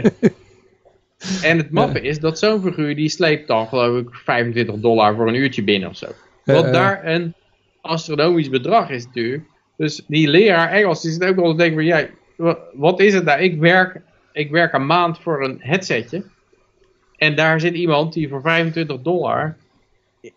En 1.43 1.57
het 1.57 1.71
mappe 1.71 2.01
is 2.01 2.19
dat 2.21 2.39
zo'n 2.39 2.63
figuur 2.63 2.97
die 2.97 3.09
sleept 3.09 3.49
dan 3.49 3.67
geloof 3.69 4.01
ik 4.01 4.09
25 4.13 4.75
dollar 4.75 5.15
voor 5.15 5.29
een 5.29 5.35
uurtje 5.35 5.63
binnen 5.65 5.89
of 5.89 5.97
zo. 5.97 6.07
Wat 6.45 6.73
daar 6.73 7.07
een 7.07 7.35
astronomisch 7.81 8.49
bedrag 8.49 8.91
is 8.91 9.05
natuurlijk. 9.07 9.45
Dus 9.77 10.03
die 10.07 10.29
leraar 10.29 10.71
Engels 10.71 11.03
die 11.03 11.11
zit 11.11 11.25
ook 11.25 11.37
wel 11.37 11.51
te 11.51 11.57
denken 11.57 11.75
van 11.75 11.85
ja, 11.85 12.07
wa- 12.37 12.59
wat 12.73 13.01
is 13.01 13.15
het 13.15 13.25
nou? 13.25 13.41
Ik 13.41 13.59
werk, 13.61 14.01
ik 14.33 14.51
werk 14.51 14.73
een 14.73 14.87
maand 14.87 15.19
voor 15.19 15.45
een 15.45 15.57
headsetje. 15.59 16.23
En 17.21 17.35
daar 17.35 17.61
zit 17.61 17.75
iemand 17.75 18.13
die 18.13 18.29
voor 18.29 18.41
25 18.43 19.03
dollar 19.03 19.57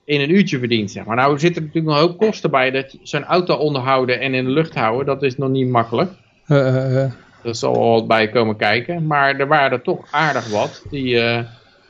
in 0.06 0.22
een 0.22 0.30
uurtje 0.36 0.60
verdient. 0.60 0.92
Zeg 0.92 1.06
maar. 1.06 1.16
Nou 1.16 1.40
zitten 1.40 1.62
er 1.62 1.68
natuurlijk 1.68 1.96
nog 1.96 2.04
ook 2.10 2.18
kosten 2.18 2.52
bij 2.52 2.72
dat 2.72 2.98
zo'n 3.04 3.24
auto 3.24 3.56
onderhouden 3.56 4.20
en 4.20 4.34
in 4.34 4.46
de 4.46 4.52
lucht 4.52 4.76
houden. 4.76 5.06
Dat 5.06 5.24
is 5.24 5.38
nog 5.38 5.50
niet 5.50 5.68
makkelijk. 5.70 6.12
Eh, 6.48 6.68
eh, 6.68 7.04
eh. 7.04 7.12
Er 7.44 7.56
zal 7.56 7.74
wel 7.74 7.90
wat 7.92 8.08
bij 8.08 8.30
komen 8.30 8.56
kijken. 8.56 9.08
Maar 9.08 9.40
er 9.40 9.48
waren 9.48 9.72
er 9.72 9.82
toch 9.82 10.08
aardig 10.12 10.48
wat. 10.50 10.86
Die, 10.90 11.20
eh, 11.20 11.40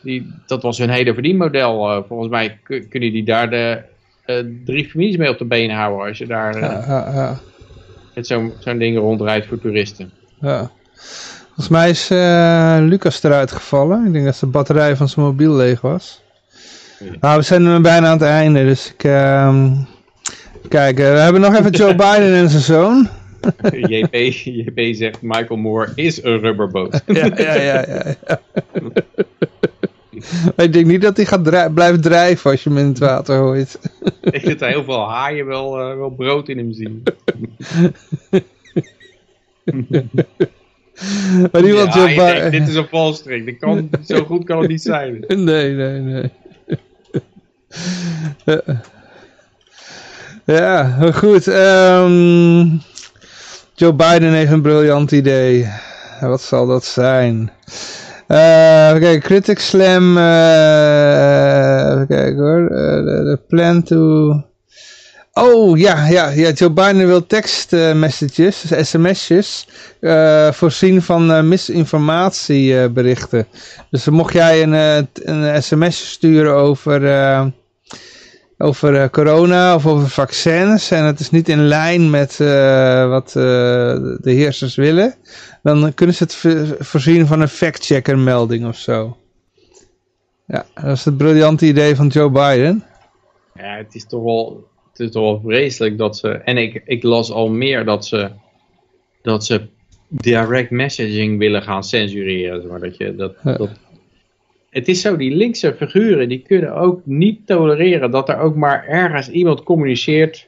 die, 0.01 0.31
dat 0.45 0.61
was 0.61 0.77
hun 0.77 0.89
hele 0.89 1.13
verdienmodel. 1.13 1.89
Eh, 1.91 2.03
volgens 2.07 2.29
mij 2.29 2.59
kun- 2.63 2.87
kunnen 2.89 3.11
die 3.11 3.23
daar 3.23 3.49
de 3.49 3.81
eh, 4.25 4.37
drie 4.65 4.89
families 4.89 5.17
mee 5.17 5.29
op 5.29 5.37
de 5.37 5.45
benen 5.45 5.75
houden. 5.75 6.07
Als 6.07 6.17
je 6.17 6.27
daar 6.27 6.55
eh, 6.55 6.87
met 8.13 8.27
zo'n 8.27 8.53
zo'n 8.59 8.77
ding 8.77 8.97
rondrijdt 8.97 9.45
voor 9.47 9.59
toeristen. 9.59 10.11
Ja. 10.39 10.71
Volgens 11.55 11.67
mij 11.67 11.89
is 11.89 12.09
eh, 12.09 12.77
Lucas 12.79 13.23
eruit 13.23 13.51
gevallen. 13.51 14.05
Ik 14.05 14.13
denk 14.13 14.25
dat 14.25 14.37
de 14.39 14.45
batterij 14.45 14.95
van 14.95 15.09
zijn 15.09 15.25
mobiel 15.25 15.55
leeg 15.55 15.81
was. 15.81 16.21
Nou, 17.19 17.37
we 17.37 17.43
zijn 17.43 17.65
er 17.65 17.81
bijna 17.81 18.07
aan 18.07 18.13
het 18.13 18.21
einde, 18.27 18.65
dus 18.65 18.93
ik... 18.93 19.03
ehm, 19.03 19.71
kijk, 20.67 20.99
eh, 20.99 21.11
we 21.11 21.17
hebben 21.17 21.41
nog 21.41 21.55
even 21.55 21.71
Joe 21.71 21.95
Biden 22.03 22.33
en 22.33 22.49
zijn 22.49 22.61
zoon. 22.61 23.09
JP, 23.89 24.15
JP 24.43 24.95
zegt 24.95 25.21
Michael 25.21 25.59
Moore 25.59 25.91
is 25.95 26.23
een 26.23 26.39
rubberboot. 26.39 27.01
Ja, 27.05 27.25
ja, 27.35 27.53
ja, 27.53 27.85
ja. 27.87 28.15
ja. 28.27 28.41
Maar 30.55 30.65
ik 30.65 30.73
denk 30.73 30.85
niet 30.85 31.01
dat 31.01 31.17
hij 31.17 31.25
gaat 31.25 31.73
blijven 31.73 32.01
drijven 32.01 32.51
als 32.51 32.63
je 32.63 32.69
hem 32.69 32.77
in 32.77 32.85
het 32.87 32.99
water 32.99 33.37
gooit. 33.37 33.79
Ik 34.21 34.41
vind 34.41 34.59
dat 34.59 34.69
heel 34.69 34.83
veel 34.83 35.09
haaien 35.09 35.45
wel, 35.45 35.79
eh, 35.79 35.97
wel 35.97 36.09
brood 36.09 36.49
in 36.49 36.57
hem 36.57 36.73
zien. 36.73 37.03
Maar 41.51 41.65
Ja, 41.65 41.85
Joe 41.93 42.07
Biden... 42.07 42.51
dit 42.51 42.67
is 42.67 42.75
een 42.75 42.87
valstrik. 42.89 43.45
Dit 43.45 43.57
kan, 43.57 43.89
zo 44.07 44.23
goed 44.23 44.43
kan 44.45 44.59
het 44.59 44.69
niet 44.69 44.81
zijn. 44.81 45.23
Nee, 45.27 45.73
nee, 45.73 45.99
nee. 45.99 46.31
Ja. 50.45 50.95
maar 50.99 51.13
goed. 51.13 51.47
ehm, 51.47 52.65
Joe 53.75 53.93
Biden 53.93 54.33
heeft 54.33 54.51
een 54.51 54.61
briljant 54.61 55.11
idee. 55.11 55.67
Wat 56.19 56.41
zal 56.41 56.67
dat 56.67 56.85
zijn? 56.85 57.51
Eh 58.27 58.87
even 58.87 58.99
kijken, 59.01 59.21
Critic 59.21 59.59
Slam. 59.59 60.17
eh, 60.17 61.89
even 61.91 62.05
kijken 62.07 62.37
hoor. 62.37 62.67
Eh, 62.67 62.95
de, 63.05 63.23
de 63.23 63.39
plan 63.47 63.83
to... 63.83 64.31
Oh, 65.33 65.77
ja, 65.77 66.07
ja, 66.07 66.29
ja. 66.29 66.51
Joe 66.51 66.71
Biden 66.71 67.07
wil 67.07 67.25
tekstmessages, 67.25 68.61
dus 68.61 68.89
sms'jes, 68.89 69.67
eh, 69.99 70.51
voorzien 70.51 71.01
van 71.01 71.31
eh, 71.31 71.41
misinformatieberichten. 71.41 73.47
Dus 73.89 74.05
mocht 74.05 74.33
jij 74.33 74.63
een, 74.63 74.73
eh, 74.73 74.97
een 75.13 75.63
sms 75.63 76.11
sturen 76.11 76.53
over, 76.55 77.11
eh, 77.11 77.45
over 78.57 78.95
eh, 79.01 79.09
corona 79.09 79.75
of 79.75 79.85
over 79.87 80.09
vaccins 80.09 80.91
en 80.91 81.03
het 81.05 81.19
is 81.19 81.29
niet 81.29 81.49
in 81.49 81.67
lijn 81.67 82.09
met 82.09 82.39
eh, 82.39 83.07
wat 83.09 83.27
eh, 83.27 83.33
de 83.33 84.31
heersers 84.31 84.75
willen, 84.75 85.15
dan 85.63 85.93
kunnen 85.93 86.15
ze 86.15 86.23
het 86.23 86.35
vo- 86.35 86.65
voorzien 86.79 87.27
van 87.27 87.41
een 87.41 87.47
fact-checker 87.47 88.17
melding 88.17 88.67
of 88.67 88.77
zo. 88.77 89.17
Ja, 90.45 90.65
dat 90.73 90.97
is 90.97 91.05
het 91.05 91.17
briljante 91.17 91.65
idee 91.65 91.95
van 91.95 92.07
Joe 92.07 92.29
Biden. 92.29 92.83
Ja, 93.53 93.75
het 93.77 93.95
is 93.95 94.05
toch 94.05 94.23
wel, 94.23 94.71
het 94.93 95.01
is 95.01 95.11
toch 95.11 95.23
wel 95.23 95.41
vreselijk 95.45 95.97
dat 95.97 96.17
ze. 96.17 96.29
En 96.29 96.57
ik, 96.57 96.81
ik 96.85 97.03
las 97.03 97.31
al 97.31 97.49
meer 97.49 97.85
dat 97.85 98.05
ze. 98.05 98.29
Dat 99.21 99.45
ze 99.45 99.61
direct 100.07 100.69
messaging 100.69 101.37
willen 101.39 101.61
gaan 101.61 101.83
censureren. 101.83 102.61
zeg 102.61 102.71
Maar 102.71 102.79
dat 102.79 102.97
je, 102.97 103.15
dat, 103.15 103.35
dat, 103.43 103.69
het 104.69 104.87
is 104.87 105.01
zo, 105.01 105.15
die 105.17 105.35
linkse 105.35 105.73
figuren 105.77 106.29
die 106.29 106.39
kunnen 106.47 106.75
ook 106.75 107.01
niet 107.05 107.47
tolereren 107.47 108.11
dat 108.11 108.29
er 108.29 108.37
ook 108.39 108.55
maar 108.55 108.87
ergens 108.87 109.29
iemand 109.29 109.63
communiceert. 109.63 110.47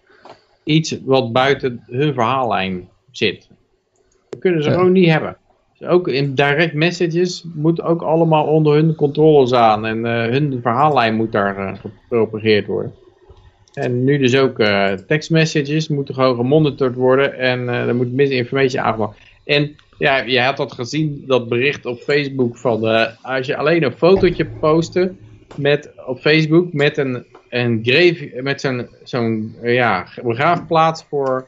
Iets 0.64 0.98
wat 1.04 1.32
buiten 1.32 1.84
hun 1.86 2.14
verhaallijn 2.14 2.90
zit. 3.12 3.48
Dat 4.30 4.40
kunnen 4.40 4.64
ze 4.64 4.70
Ja. 4.70 4.76
gewoon 4.76 4.92
niet 4.92 5.10
hebben. 5.10 5.38
Dus 5.80 5.88
ook 5.88 6.08
in 6.08 6.34
direct 6.36 6.74
messages 6.74 7.46
moet 7.54 7.82
ook 7.82 8.02
allemaal 8.02 8.46
onder 8.46 8.74
hun 8.74 8.96
controle 8.96 9.48
staan. 9.48 9.86
En 9.86 10.06
eh, 10.06 10.30
hun 10.32 10.60
verhaallijn 10.62 11.16
moet 11.16 11.32
daar 11.32 11.58
eh, 11.58 11.80
gepropageerd 11.80 12.66
worden. 12.66 12.94
En 13.76 14.04
nu 14.04 14.18
dus 14.18 14.36
ook 14.36 14.60
eh 14.60 14.92
tekstmessages 14.94 15.88
moeten 15.88 16.14
gewoon 16.14 16.36
gemonitord 16.36 16.96
worden. 16.96 17.38
En 17.38 17.70
eh 17.70 17.88
er 17.88 17.96
moet 17.96 18.14
misinformatie 18.14 18.82
aangepakt. 18.82 19.18
En 19.44 19.76
ja, 19.98 20.18
je 20.18 20.42
had 20.42 20.58
dat 20.58 20.74
gezien, 20.74 21.24
dat 21.28 21.50
bericht 21.50 21.86
op 21.86 22.00
Facebook 22.00 22.58
van... 22.58 22.88
eh, 22.88 23.08
als 23.22 23.48
je 23.48 23.58
alleen 23.58 23.84
een 23.84 23.98
fotootje 23.98 24.46
postte 24.46 25.14
met, 25.56 25.92
op 26.06 26.20
Facebook 26.20 26.74
met 26.74 26.98
een, 26.98 27.26
een 27.50 27.80
grave, 27.84 28.32
met 28.42 28.62
zo'n 28.62 28.88
zo'n 29.04 29.56
ja, 29.64 30.08
begraafplaats 30.24 31.06
voor 31.10 31.48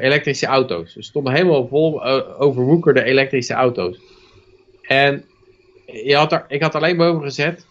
elektrische 0.00 0.46
auto's. 0.46 0.96
Er 0.96 1.04
stonden 1.04 1.32
helemaal 1.32 1.68
vol 1.68 2.04
overwoekerde 2.38 3.02
elektrische 3.02 3.54
auto's. 3.54 3.98
En 4.82 5.24
je 5.86 6.16
had 6.16 6.44
ik 6.48 6.62
had 6.62 6.74
alleen 6.74 6.96
boven 6.96 7.22
gezet, 7.22 7.66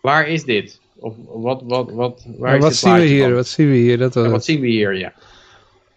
waar 0.00 0.28
is 0.28 0.44
dit? 0.44 0.79
Of 1.00 1.14
wat, 1.26 1.62
wat, 1.64 1.90
wat, 1.90 2.26
waar 2.36 2.56
is 2.56 2.62
wat 2.62 2.74
zien 2.74 2.94
we 2.94 3.00
hier? 3.00 3.24
van? 3.24 3.34
Wat 3.34 3.48
zien 3.48 3.70
we 3.70 3.76
hier? 3.76 3.98
Dat 3.98 4.14
was 4.14 4.24
Ja, 4.24 4.30
wat 4.30 4.44
zien 4.44 4.60
we 4.60 4.66
hier, 4.66 4.96
ja. 4.96 5.12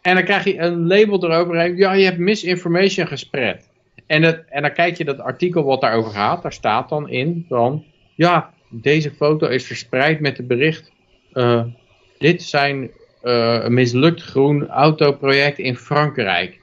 En 0.02 0.16
dan 0.16 0.24
krijg 0.24 0.44
je 0.44 0.58
een 0.58 0.88
label 0.88 1.24
eroverheen. 1.24 1.78
Ja, 1.78 1.94
je 1.94 2.06
hebt 2.06 2.18
misinformation 2.18 3.08
gespread. 3.08 3.70
En, 4.06 4.24
het, 4.24 4.44
en 4.50 4.62
dan 4.62 4.74
kijk 4.74 4.98
je 4.98 5.06
dat 5.06 5.20
artikel 5.20 5.64
wat 5.64 5.82
daarover 5.82 6.12
gaat. 6.12 6.42
Daar 6.42 6.54
staat 6.54 6.90
dan 6.90 7.10
in 7.10 7.46
van... 7.50 7.84
Ja, 8.16 8.54
deze 8.70 9.12
foto 9.12 9.48
is 9.48 9.66
verspreid 9.66 10.20
met 10.20 10.38
het 10.38 10.48
bericht 10.48 10.92
eh, 11.34 11.64
dit 12.18 12.44
zijn 12.44 12.92
eh, 13.22 13.60
een 13.64 13.74
mislukt 13.74 14.22
groen 14.22 14.68
autoproject 14.68 15.60
in 15.60 15.76
Frankrijk. 15.76 16.60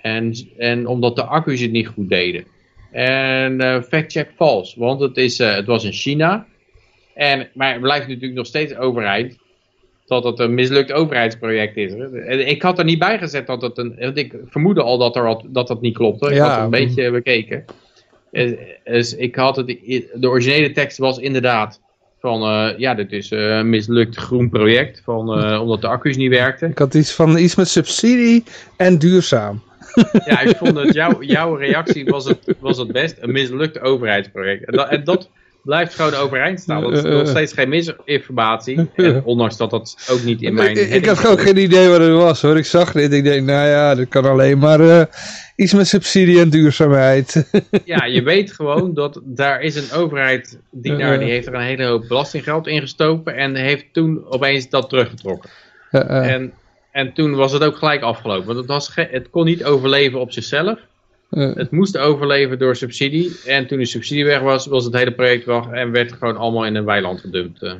En, 0.00 0.34
en 0.58 0.86
omdat 0.86 1.16
de 1.16 1.24
accu's 1.24 1.60
het 1.60 1.70
niet 1.70 1.86
goed 1.86 2.08
deden. 2.08 2.44
En 2.92 3.60
eh 3.60 3.82
fact 3.82 4.12
check 4.12 4.30
vals, 4.36 4.74
want 4.74 5.00
het, 5.00 5.16
is, 5.16 5.38
het 5.38 5.66
was 5.66 5.84
in 5.84 5.92
China. 5.92 6.46
En, 7.16 7.48
maar 7.54 7.72
het 7.72 7.80
blijft 7.80 8.08
natuurlijk 8.08 8.34
nog 8.34 8.46
steeds 8.46 8.76
overeind 8.76 9.36
dat 10.06 10.24
het 10.24 10.38
een 10.38 10.54
mislukt 10.54 10.92
overheidsproject 10.92 11.76
is. 11.76 11.92
Ik 12.46 12.62
had 12.62 12.78
er 12.78 12.84
niet 12.84 12.98
bij 12.98 13.18
gezet 13.18 13.46
dat 13.46 13.62
het 13.62 13.78
een... 13.78 13.96
Want 13.98 14.16
ik 14.18 14.34
vermoedde 14.46 14.82
al 14.82 14.98
dat, 14.98 15.16
er 15.16 15.26
al, 15.26 15.46
dat 15.48 15.68
dat 15.68 15.80
niet 15.80 15.94
klopte. 15.96 16.26
Ik 16.28 16.34
Ja. 16.34 16.42
had 16.42 16.54
het 16.54 16.64
een 16.64 16.70
beetje 16.86 17.10
bekeken. 17.10 17.64
Eh, 18.32 18.50
Dus 18.84 19.16
ik 19.16 19.34
had 19.36 19.56
het... 19.56 19.66
De 20.14 20.28
originele 20.28 20.72
tekst 20.72 20.98
was 20.98 21.18
inderdaad 21.18 21.80
van... 22.20 22.42
eh, 22.42 22.78
ja, 22.78 22.94
dit 22.94 23.12
is 23.12 23.30
eh, 23.30 23.40
een 23.56 23.68
mislukt 23.70 24.16
groen 24.16 24.50
project. 24.50 25.00
Van, 25.04 25.58
omdat 25.60 25.80
de 25.80 25.86
accu's 25.88 26.16
niet 26.16 26.30
werkten. 26.30 26.70
Ik 26.70 26.78
had 26.78 26.94
iets 26.94 27.12
van 27.12 27.38
iets 27.38 27.54
met 27.54 27.68
subsidie 27.68 28.44
en 28.76 28.98
duurzaam. 28.98 29.62
Ja, 30.24 30.40
ik 30.40 30.56
vond 30.56 30.76
het... 30.76 30.94
Jouw, 30.94 31.22
jouw 31.22 31.54
reactie 31.54 32.04
was 32.04 32.24
het, 32.24 32.54
was 32.58 32.78
het 32.78 32.92
best. 32.92 33.16
Een 33.20 33.32
mislukt 33.32 33.80
overheidsproject. 33.80 34.64
En 34.64 34.76
dat, 34.76 34.88
en 34.88 35.04
dat 35.04 35.30
blijft 35.66 35.94
gewoon 35.94 36.14
overeind 36.14 36.60
staan. 36.60 36.82
Dat 36.82 36.92
is 36.92 37.02
Eh, 37.02 37.10
eh. 37.10 37.18
nog 37.18 37.28
steeds 37.28 37.52
geen 37.52 37.68
misinformatie. 37.68 38.88
En 38.94 39.24
ondanks 39.32 39.56
dat 39.56 39.70
dat 39.70 40.08
ook 40.10 40.22
niet 40.22 40.42
in 40.42 40.54
mijn... 40.54 40.76
Ik, 40.76 40.90
ik 40.90 41.06
had 41.06 41.18
gewoon 41.18 41.38
geen 41.38 41.56
idee 41.56 41.88
wat 41.88 42.00
het 42.00 42.10
was 42.10 42.42
hoor. 42.42 42.56
Ik 42.56 42.64
zag 42.64 42.92
dit. 42.92 43.12
Ik 43.12 43.24
denk, 43.24 43.46
nou 43.46 43.68
ja, 43.68 43.94
dat 43.94 44.08
kan 44.08 44.24
alleen 44.24 44.58
maar 44.58 44.80
eh, 44.80 45.02
iets 45.56 45.72
met 45.72 45.86
subsidie 45.88 46.40
en 46.40 46.50
duurzaamheid. 46.50 47.46
Ja, 47.84 48.04
je 48.04 48.22
weet 48.22 48.52
gewoon 48.52 48.94
dat 48.94 49.20
daar 49.24 49.60
is 49.60 49.76
een 49.76 49.98
overheid 49.98 50.58
dienaar 50.70 51.12
Eh. 51.12 51.18
die 51.18 51.30
heeft 51.30 51.46
er 51.46 51.54
een 51.54 51.60
hele 51.60 51.84
hoop 51.84 52.04
belastinggeld 52.08 52.66
in 52.66 52.80
gestoken 52.80 53.36
en 53.36 53.54
heeft 53.54 53.84
toen 53.92 54.24
opeens 54.28 54.68
dat 54.68 54.88
teruggetrokken. 54.88 55.50
Eh, 55.90 56.32
En, 56.32 56.52
en 56.90 57.12
toen 57.12 57.34
was 57.34 57.52
het 57.52 57.64
ook 57.64 57.76
gelijk 57.76 58.02
afgelopen, 58.02 58.46
want 58.46 58.58
het, 58.58 58.66
was 58.66 58.90
het 58.94 59.30
kon 59.30 59.44
niet 59.44 59.64
overleven 59.64 60.20
op 60.20 60.32
zichzelf. 60.32 60.78
Het 61.30 61.70
moest 61.70 61.98
overleven 61.98 62.58
door 62.58 62.76
subsidie 62.76 63.36
en 63.46 63.66
toen 63.66 63.78
de 63.78 63.86
subsidie 63.86 64.24
weg 64.24 64.40
was, 64.40 64.66
was 64.66 64.84
het 64.84 64.94
hele 64.94 65.12
project 65.12 65.44
weg 65.44 65.66
en 65.66 65.90
werd 65.90 66.12
gewoon 66.12 66.36
allemaal 66.36 66.66
in 66.66 66.74
een 66.74 66.84
weiland 66.84 67.20
gedumpt. 67.20 67.62
eh. 67.62 67.72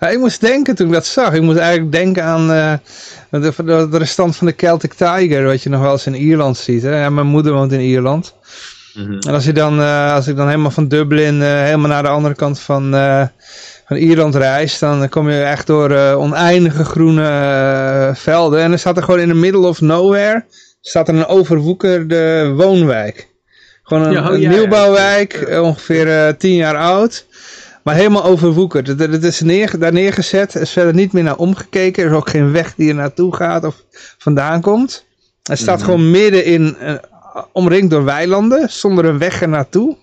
Ja, 0.00 0.08
ik 0.08 0.18
moest 0.18 0.40
denken 0.40 0.74
toen 0.74 0.86
ik 0.86 0.92
dat 0.92 1.06
zag. 1.06 1.32
Ik 1.34 1.42
moest 1.42 1.58
eigenlijk 1.58 1.92
denken 1.92 2.24
aan 2.24 2.50
eh, 2.50 2.72
de, 3.30 3.52
de, 3.56 3.88
de 3.90 3.98
restant 3.98 4.36
van 4.36 4.46
de 4.46 4.54
Celtic 4.56 4.92
Tiger, 4.92 5.44
wat 5.44 5.62
je 5.62 5.68
nog 5.68 5.80
wel 5.80 5.92
eens 5.92 6.06
in 6.06 6.14
Ierland 6.14 6.56
ziet. 6.56 6.82
Hè? 6.82 7.00
Ja, 7.00 7.10
mijn 7.10 7.26
moeder 7.26 7.52
woont 7.52 7.72
in 7.72 7.80
Ierland. 7.80 8.34
En 8.94 9.32
als, 9.32 9.44
je 9.44 9.52
dan, 9.52 9.80
eh, 9.80 10.12
als 10.14 10.26
ik 10.26 10.36
dan 10.36 10.46
helemaal 10.48 10.70
van 10.70 10.88
Dublin 10.88 11.40
helemaal 11.42 11.88
naar 11.88 12.02
de 12.02 12.08
andere 12.08 12.34
kant 12.34 12.60
van, 12.60 12.90
van 13.86 13.96
Ierland 13.96 14.34
reis, 14.34 14.78
dan 14.78 15.08
kom 15.08 15.30
je 15.30 15.42
echt 15.42 15.66
door 15.66 15.90
oneindige 16.14 16.84
groene 16.84 18.12
velden. 18.14 18.60
En 18.60 18.68
dan 18.68 18.78
staat 18.78 18.96
er 18.96 19.02
gewoon 19.02 19.20
in 19.20 19.28
the 19.28 19.34
middle 19.34 19.66
of 19.66 19.80
nowhere, 19.80 20.44
staat 20.88 21.08
er 21.08 21.14
een 21.14 21.26
overwoekerde 21.26 22.52
woonwijk. 22.56 23.28
Gewoon 23.82 24.02
een, 24.02 24.12
Ja, 24.12 24.30
oh, 24.30 24.38
ja, 24.38 24.50
nieuwbouwwijk, 24.50 25.32
eh, 25.32 25.62
ongeveer 25.62 26.08
eh, 26.08 26.32
tien 26.38 26.54
jaar 26.54 26.76
oud. 26.76 27.26
Maar 27.82 27.94
helemaal 27.94 28.24
overwoekerd. 28.24 28.86
Het, 28.86 28.98
het 28.98 29.24
is 29.24 29.40
neer, 29.40 29.78
daar 29.78 29.92
neergezet, 29.92 30.54
er 30.54 30.60
is 30.60 30.70
verder 30.70 30.94
niet 30.94 31.12
meer 31.12 31.22
naar 31.22 31.36
omgekeken. 31.36 32.02
Er 32.02 32.10
is 32.10 32.16
ook 32.16 32.30
geen 32.30 32.52
weg 32.52 32.74
die 32.74 32.88
er 32.88 32.94
naartoe 32.94 33.36
gaat 33.36 33.64
of 33.64 33.84
vandaan 34.18 34.60
komt. 34.60 35.04
Het 35.42 35.58
staat 35.58 35.82
gewoon 35.82 36.10
midden 36.10 36.44
in, 36.44 36.76
eh, 36.76 36.94
omringd 37.52 37.90
door 37.90 38.04
weilanden, 38.04 38.70
zonder 38.70 39.04
een 39.04 39.18
weg 39.18 39.42
er 39.42 39.48
naartoe. 39.48 39.96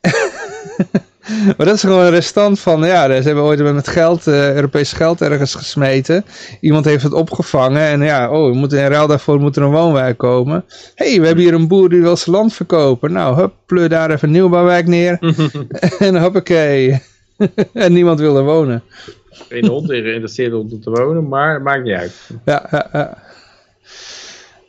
maar 1.56 1.66
dat 1.66 1.74
is 1.74 1.80
gewoon 1.80 2.04
een 2.04 2.10
restant 2.10 2.60
van, 2.60 2.86
ja, 2.86 3.06
ze 3.06 3.26
hebben 3.26 3.44
ooit 3.44 3.72
met 3.72 3.88
geld, 3.88 4.26
eh, 4.26 4.54
Europees 4.54 4.92
geld 4.92 5.20
ergens 5.20 5.54
gesmeten. 5.54 6.24
Iemand 6.60 6.84
heeft 6.84 7.02
het 7.02 7.12
opgevangen 7.12 7.82
en 7.82 8.02
ja, 8.02 8.30
oh, 8.30 8.50
we 8.50 8.56
moeten 8.56 8.78
in 8.78 8.90
ruil 8.90 9.06
daarvoor 9.06 9.40
moet 9.40 9.56
er 9.56 9.62
een 9.62 9.70
woonwijk 9.70 10.18
komen. 10.18 10.64
Hé, 10.94 11.10
hey, 11.10 11.20
we 11.20 11.26
hebben 11.26 11.44
hier 11.44 11.54
een 11.54 11.68
boer 11.68 11.88
die 11.88 12.00
wil 12.00 12.16
zijn 12.16 12.36
land 12.36 12.54
verkopen. 12.54 13.12
Nou, 13.12 13.36
hup, 13.36 13.52
pleur 13.66 13.88
daar 13.88 14.10
even 14.10 14.28
een 14.28 14.34
nieuwbouwwijk 14.34 14.86
neer. 14.86 15.18
en 15.98 16.20
hoppakee. 16.20 17.02
en 17.72 17.92
niemand 17.92 18.20
wil 18.20 18.36
er 18.36 18.44
wonen. 18.44 18.82
Geen 19.30 19.66
hond 19.66 19.86
geïnteresseerd 19.86 20.52
om 20.52 20.80
te 20.80 20.90
wonen, 20.90 21.28
maar 21.28 21.54
het 21.54 21.62
maakt 21.62 21.82
niet 21.82 21.94
uit. 21.94 22.30
Ja, 22.44 22.68
ja, 22.70 22.88
ja. 22.92 23.18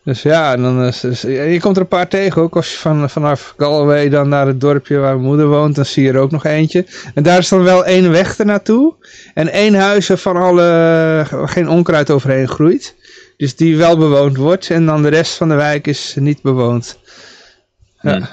Dus 0.09 0.21
ja, 0.21 0.53
en 0.53 0.61
dan 0.61 0.83
is, 0.83 1.03
is- 1.03 1.21
je 1.21 1.57
komt 1.61 1.75
er 1.75 1.81
een 1.81 1.87
paar 1.87 2.07
tegen 2.07 2.41
ook. 2.41 2.55
Als 2.55 2.71
je 2.71 2.77
van, 2.77 3.09
vanaf 3.09 3.53
Galway 3.57 4.09
dan 4.09 4.29
naar 4.29 4.47
het 4.47 4.61
dorpje 4.61 4.97
waar 4.97 5.13
mijn 5.13 5.25
moeder 5.27 5.47
woont, 5.47 5.75
dan 5.75 5.85
zie 5.85 6.03
je 6.03 6.11
er 6.11 6.19
ook 6.19 6.31
nog 6.31 6.45
eentje. 6.45 6.85
En 7.13 7.23
daar 7.23 7.37
is 7.37 7.49
dan 7.49 7.63
wel 7.63 7.85
één 7.85 8.11
weg 8.11 8.37
ernaartoe. 8.37 8.95
En 9.33 9.49
één 9.49 9.73
huis 9.73 10.07
waarvan 10.07 10.37
alle, 10.37 11.25
geen 11.45 11.69
onkruid 11.69 12.11
overheen 12.11 12.47
groeit. 12.47 12.95
Dus 13.37 13.55
die 13.55 13.77
wel 13.77 13.97
bewoond 13.97 14.37
wordt. 14.37 14.69
En 14.69 14.85
dan 14.85 15.01
de 15.01 15.07
rest 15.07 15.33
van 15.33 15.49
de 15.49 15.55
wijk 15.55 15.87
is 15.87 16.15
niet 16.19 16.41
bewoond. 16.41 16.99
Ja. 18.01 18.15
Hmm. 18.15 18.27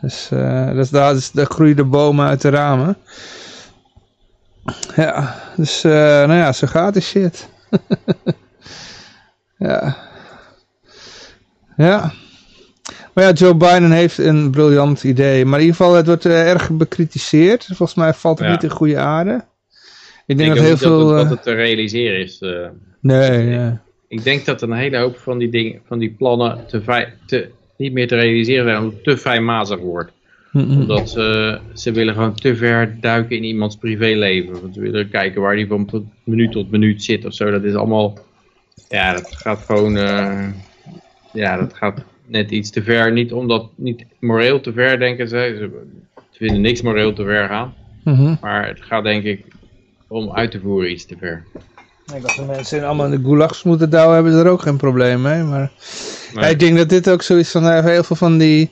Dus, 0.00 0.28
eh 0.32 0.70
dus 0.72 0.90
daar, 0.90 1.14
dus, 1.14 1.30
daar 1.30 1.46
groeien 1.46 1.76
de 1.76 1.84
bomen 1.84 2.26
uit 2.26 2.40
de 2.40 2.48
ramen. 2.48 2.96
Ja, 4.96 5.34
dus 5.56 5.84
eh, 5.84 5.92
nou 5.92 6.34
ja, 6.34 6.52
zo 6.52 6.66
gaat 6.66 6.92
die 6.92 7.02
shit. 7.02 7.48
ja. 9.58 9.96
Ja. 11.76 12.12
Maar 13.12 13.24
ja, 13.24 13.32
Joe 13.32 13.54
Biden 13.54 13.90
heeft 13.90 14.18
een 14.18 14.50
briljant 14.50 15.04
idee. 15.04 15.44
Maar 15.44 15.58
in 15.60 15.64
ieder 15.66 15.76
geval, 15.76 15.94
het 15.94 16.06
wordt 16.06 16.24
eh, 16.26 16.48
erg 16.50 16.70
bekritiseerd. 16.70 17.64
Volgens 17.64 17.94
mij 17.94 18.12
valt 18.14 18.38
het 18.38 18.46
Ja. 18.46 18.52
niet 18.52 18.62
in 18.62 18.70
goede 18.70 18.98
aarde. 18.98 19.44
Ik 20.26 20.36
denk 20.38 20.48
dat 20.54 20.58
heel 20.58 20.70
niet 20.70 20.80
dat 20.80 20.88
veel... 20.88 21.08
het, 21.08 21.16
eh, 21.16 21.22
dat 21.22 21.30
het 21.30 21.42
te 21.42 21.52
realiseren 21.52 22.18
is. 22.20 22.38
eh. 22.40 22.66
nee, 23.00 23.42
nee. 23.42 23.70
Ik 24.08 24.24
denk 24.24 24.44
dat 24.44 24.62
een 24.62 24.72
hele 24.72 24.98
hoop 24.98 25.16
van 25.18 25.38
die 25.38 25.48
dingen, 25.48 25.80
van 25.86 25.98
die 25.98 26.10
plannen 26.18 26.58
te, 26.66 27.06
te, 27.26 27.48
niet 27.76 27.92
meer 27.92 28.08
te 28.08 28.14
realiseren 28.16 28.64
zijn, 28.64 28.78
omdat 28.78 28.94
het 28.94 29.04
te 29.04 29.16
fijnmazig 29.16 29.78
wordt. 29.78 30.10
Omdat 30.52 31.10
ze, 31.10 31.58
ze 31.74 31.92
willen 31.92 32.14
gewoon 32.14 32.34
te 32.34 32.56
ver 32.56 32.96
duiken 33.00 33.36
in 33.36 33.44
iemands 33.44 33.76
privéleven. 33.76 34.60
Want 34.60 34.74
ze 34.74 34.80
willen 34.80 35.08
kijken 35.10 35.40
waar 35.40 35.56
die 35.56 35.66
van 35.66 35.86
tot 35.86 36.04
minuut 36.24 36.52
tot 36.52 36.70
minuut 36.70 37.02
zit 37.02 37.24
of 37.24 37.34
zo. 37.34 37.50
Dat 37.50 37.64
is 37.64 37.74
allemaal, 37.74 38.18
ja, 38.88 39.12
dat 39.12 39.28
gaat 39.36 39.60
gewoon, 39.66 39.96
eh, 39.96 40.46
ja, 41.36 41.56
dat 41.56 41.74
gaat 41.74 42.02
net 42.26 42.50
iets 42.50 42.70
te 42.70 42.82
ver. 42.82 43.12
Niet 43.12 43.32
omdat, 43.32 43.68
niet 43.74 44.04
moreel 44.20 44.60
te 44.60 44.72
ver 44.72 44.98
denken 44.98 45.28
ze. 45.28 45.56
Ze 46.30 46.38
vinden 46.38 46.60
niks 46.60 46.82
moreel 46.82 47.12
te 47.12 47.24
ver 47.24 47.48
gaan. 47.48 47.74
Mhm. 48.04 48.34
Maar 48.40 48.66
het 48.66 48.82
gaat 48.82 49.04
denk 49.04 49.24
ik 49.24 49.44
om 50.08 50.32
uit 50.32 50.50
te 50.50 50.60
voeren 50.60 50.90
iets 50.90 51.06
te 51.06 51.16
ver. 51.18 51.44
Ik 52.14 52.22
dacht 52.22 52.36
dat 52.36 52.46
mensen 52.46 52.84
allemaal 52.84 53.12
in 53.12 53.22
de 53.22 53.28
gulags 53.28 53.62
moeten 53.62 53.90
douwen, 53.90 54.14
hebben 54.14 54.32
ze 54.32 54.38
er 54.38 54.48
ook 54.48 54.62
geen 54.62 54.76
probleem 54.76 55.22
mee. 55.22 55.42
Maar 55.42 55.70
Nee. 56.34 56.44
Ja, 56.44 56.50
ik 56.50 56.58
denk 56.58 56.76
dat 56.76 56.88
dit 56.88 57.10
ook 57.10 57.22
zoiets 57.22 57.50
van, 57.50 57.68
eh, 57.68 57.84
heel 57.84 58.04
veel 58.04 58.16
van 58.16 58.38
die 58.38 58.70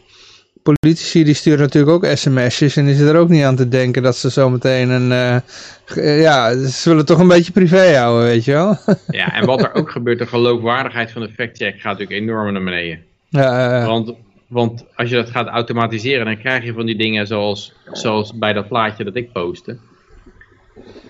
politici, 0.65 1.25
die 1.25 1.35
sturen 1.35 1.61
natuurlijk 1.61 1.93
ook 1.93 2.17
sms'jes. 2.17 2.77
En 2.77 2.85
die 2.85 2.95
zitten 2.95 3.15
er 3.15 3.21
ook 3.21 3.29
niet 3.29 3.45
aan 3.45 3.57
te 3.57 3.69
denken 3.69 4.03
dat 4.03 4.17
ze 4.17 4.29
zometeen 4.29 4.91
een, 4.91 5.13
eh, 5.13 6.21
ja, 6.21 6.57
ze 6.69 6.89
willen 6.89 7.07
toch 7.07 7.19
een 7.19 7.29
beetje 7.29 7.53
privé 7.53 7.97
houden, 7.97 8.27
weet 8.27 8.45
je 8.45 8.53
wel. 8.53 8.77
Ja, 9.21 9.35
en 9.35 9.47
wat 9.47 9.63
er 9.63 9.75
ook 9.75 9.91
gebeurt, 9.91 10.19
de 10.19 10.27
geloofwaardigheid 10.27 11.11
van 11.11 11.23
de 11.23 11.29
factcheck 11.29 11.81
gaat 11.81 11.99
natuurlijk 11.99 12.21
enorm 12.21 12.53
naar 12.53 12.65
beneden. 12.65 13.03
ja, 13.29 13.87
Want, 13.87 14.15
want 14.47 14.85
als 14.95 15.09
je 15.09 15.15
dat 15.15 15.31
gaat 15.31 15.49
automatiseren, 15.49 16.25
dan 16.25 16.39
krijg 16.39 16.65
je 16.65 16.73
van 16.73 16.87
die 16.87 16.97
dingen 16.97 17.27
zoals, 17.27 17.73
zoals 17.93 18.39
bij 18.39 18.53
dat 18.53 18.69
plaatje 18.69 19.05
dat 19.05 19.17
ik 19.17 19.33
postte. 19.33 19.79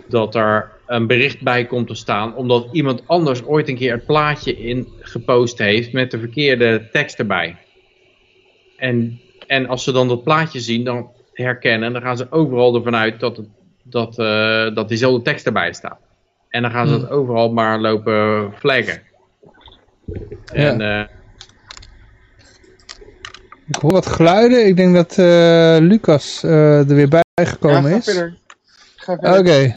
Dat 0.08 0.34
er 0.34 0.70
een 0.86 1.06
bericht 1.06 1.42
bij 1.42 1.64
komt 1.64 1.86
te 1.86 1.94
staan, 1.94 2.34
omdat 2.34 2.68
iemand 2.72 3.02
anders 3.06 3.44
ooit 3.44 3.68
een 3.68 3.76
keer 3.76 3.92
het 3.92 4.06
plaatje 4.06 4.56
in 4.56 4.88
gepost 5.00 5.58
heeft 5.58 5.92
met 5.92 6.10
de 6.10 6.18
verkeerde 6.18 6.88
tekst 6.92 7.18
erbij. 7.18 7.56
En, 8.76 9.20
en 9.46 9.66
als 9.66 9.84
ze 9.84 9.92
dan 9.92 10.08
dat 10.08 10.24
plaatje 10.24 10.60
zien, 10.60 10.84
dan 10.84 11.10
herkennen, 11.32 11.92
dan 11.92 12.02
gaan 12.02 12.16
ze 12.16 12.30
overal 12.30 12.74
ervan 12.74 12.96
uit 12.96 13.20
dat, 13.20 13.36
het, 13.36 13.46
dat, 13.82 14.18
eh, 14.18 14.74
dat 14.74 14.88
diezelfde 14.88 15.22
tekst 15.22 15.46
erbij 15.46 15.72
staat. 15.72 15.98
En 16.48 16.62
dan 16.62 16.70
gaan 16.70 16.88
ze 16.88 17.00
dat 17.00 17.10
overal 17.10 17.52
maar 17.52 17.80
lopen 17.80 18.52
flaggen. 18.58 19.02
En 20.52 20.80
eh, 20.80 21.04
ik 23.66 23.74
hoor 23.74 23.92
wat 23.92 24.06
geluiden. 24.06 24.66
Ik 24.66 24.76
denk 24.76 24.94
dat 24.94 25.18
eh, 25.18 25.76
Lucas 25.80 26.42
eh, 26.42 26.78
er 26.78 26.94
weer 26.94 27.08
bij 27.08 27.22
gekomen 27.44 27.90
ga 27.90 27.96
is. 27.96 28.04
verder. 28.04 28.36
Ga 28.96 29.12
Oké, 29.12 29.42
verder. 29.42 29.76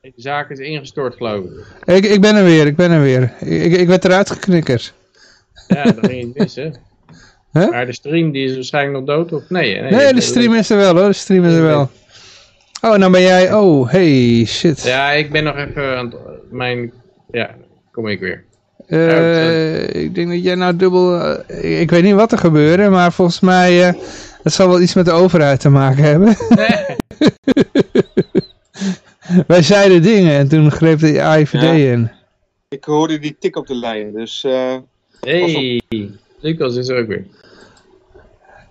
de 0.00 0.12
zaak 0.16 0.50
is 0.50 0.58
ingestort, 0.58 1.14
geloof 1.14 1.44
ik. 1.44 2.04
ik, 2.04 2.04
ik 2.04 2.20
ben 2.20 2.36
er 2.36 2.44
weer, 2.44 2.66
ik 2.66 2.76
ben 2.76 2.90
er 2.90 3.00
weer. 3.00 3.34
Ik, 3.40 3.72
ik 3.72 3.86
werd 3.86 4.04
eruit 4.04 4.30
geknikkerd. 4.30 4.94
Ja, 5.68 5.84
dat 5.84 6.06
ging 6.06 6.24
niet 6.24 6.38
mis, 6.38 6.54
hè? 6.54 6.70
Huh? 7.58 7.70
Maar 7.70 7.86
de 7.86 7.92
stream 7.92 8.30
die 8.30 8.44
is 8.44 8.54
waarschijnlijk 8.54 8.96
nog 8.96 9.16
dood, 9.16 9.32
of 9.32 9.42
nee? 9.48 9.80
Nee, 9.80 9.90
Nee, 9.92 10.14
de 10.14 10.20
stream 10.20 10.54
is 10.54 10.70
er 10.70 10.76
wel 10.76 10.96
hoor, 10.96 11.06
de 11.06 11.12
stream 11.12 11.44
is 11.44 11.52
er 11.52 11.62
wel. 11.62 11.90
Oh, 12.80 12.98
dan 12.98 13.12
ben 13.12 13.20
jij, 13.22 13.52
oh, 13.54 13.90
hey, 13.90 14.44
shit. 14.46 14.82
Ja, 14.82 15.10
ik 15.12 15.32
ben 15.32 15.44
nog 15.44 15.56
even 15.56 15.96
aan 15.96 16.06
het, 16.06 16.16
mijn, 16.50 16.92
ja, 17.30 17.54
kom 17.92 18.08
ik 18.08 18.20
weer. 18.20 18.44
Eh, 18.86 19.94
ik 20.02 20.14
denk 20.14 20.28
dat 20.28 20.42
jij 20.42 20.54
nou 20.54 20.76
dubbel... 20.76 21.20
eh, 21.20 21.72
ik, 21.72 21.78
ik 21.80 21.90
weet 21.90 22.02
niet 22.02 22.14
wat 22.14 22.32
er 22.32 22.38
gebeurde, 22.38 22.88
maar 22.88 23.12
volgens 23.12 23.40
mij... 23.40 23.86
eh 23.88 23.94
het 24.42 24.52
zal 24.52 24.68
wel 24.68 24.80
iets 24.80 24.94
met 24.94 25.04
de 25.04 25.10
overheid 25.12 25.60
te 25.60 25.68
maken 25.68 26.02
hebben. 26.02 26.36
Wij 29.46 29.62
zeiden 29.62 30.02
dingen 30.02 30.32
en 30.38 30.48
toen 30.48 30.70
greep 30.70 30.98
de 30.98 31.22
AIVD 31.22 31.52
Ja. 31.62 31.72
in. 31.72 32.10
Ik 32.68 32.84
hoorde 32.84 33.18
die 33.18 33.36
tik 33.40 33.56
op 33.56 33.66
de 33.66 33.74
lijn, 33.74 34.12
dus 34.12 34.44
eh, 34.44 34.74
Hey, 35.20 35.80
Lucas 36.40 36.76
is 36.76 36.88
er 36.88 36.98
ook 37.00 37.06
weer. 37.06 37.24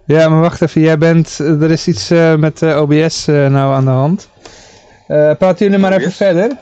Ja, 0.08 0.30
maar 0.30 0.42
wacht 0.42 0.61
even. 0.61 0.82
Jij 0.82 0.98
bent... 0.98 1.40
eh, 1.40 1.61
Er 1.61 1.72
is 1.72 1.88
iets 1.88 2.10
eh, 2.10 2.36
met 2.36 2.61
eh, 2.61 2.82
OBS 2.82 3.27
eh, 3.27 3.48
nou 3.48 3.74
aan 3.74 3.86
de 3.86 3.92
hand. 3.92 4.30
Praten 5.08 5.66
jullie 5.66 5.77
maar 5.77 5.94
even 5.98 6.11
verder. 6.11 6.58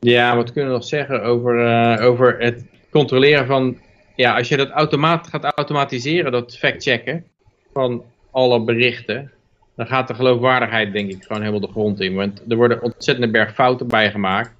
Ja, 0.00 0.36
wat 0.36 0.52
kunnen 0.52 0.70
we 0.70 0.76
nog 0.76 0.86
zeggen 0.86 1.22
over, 1.22 1.98
over 2.00 2.36
het 2.38 2.64
controleren 2.90 3.46
van... 3.46 3.76
Ja, 4.16 4.36
als 4.36 4.48
je 4.48 4.56
dat 4.56 4.70
automaat 4.70 5.26
gaat 5.28 5.44
automatiseren, 5.44 6.32
dat 6.32 6.56
factchecken 6.58 7.24
van 7.72 8.02
alle 8.30 8.60
berichten... 8.64 9.30
dan 9.76 9.86
gaat 9.86 10.08
de 10.08 10.14
geloofwaardigheid 10.14 10.92
denk 10.92 11.10
ik 11.10 11.22
gewoon 11.22 11.40
helemaal 11.42 11.60
de 11.60 11.70
grond 11.70 12.00
in. 12.00 12.14
Want 12.14 12.42
er 12.48 12.56
worden 12.56 12.82
ontzettende 12.82 13.30
berg 13.30 13.54
fouten 13.54 13.86
bij 13.86 14.10
gemaakt. 14.10 14.50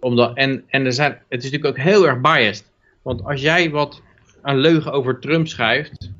Omdat, 0.00 0.36
en 0.36 0.64
en 0.68 0.84
er 0.84 0.92
zijn, 0.92 1.12
het 1.28 1.44
is 1.44 1.50
natuurlijk 1.50 1.78
ook 1.78 1.84
heel 1.84 2.06
erg 2.08 2.20
biased. 2.20 2.64
Want 3.02 3.24
als 3.24 3.40
jij 3.40 3.70
wat 3.70 4.02
een 4.42 4.58
leugen 4.58 4.92
over 4.92 5.20
Trump 5.20 5.46
schrijft... 5.46 6.16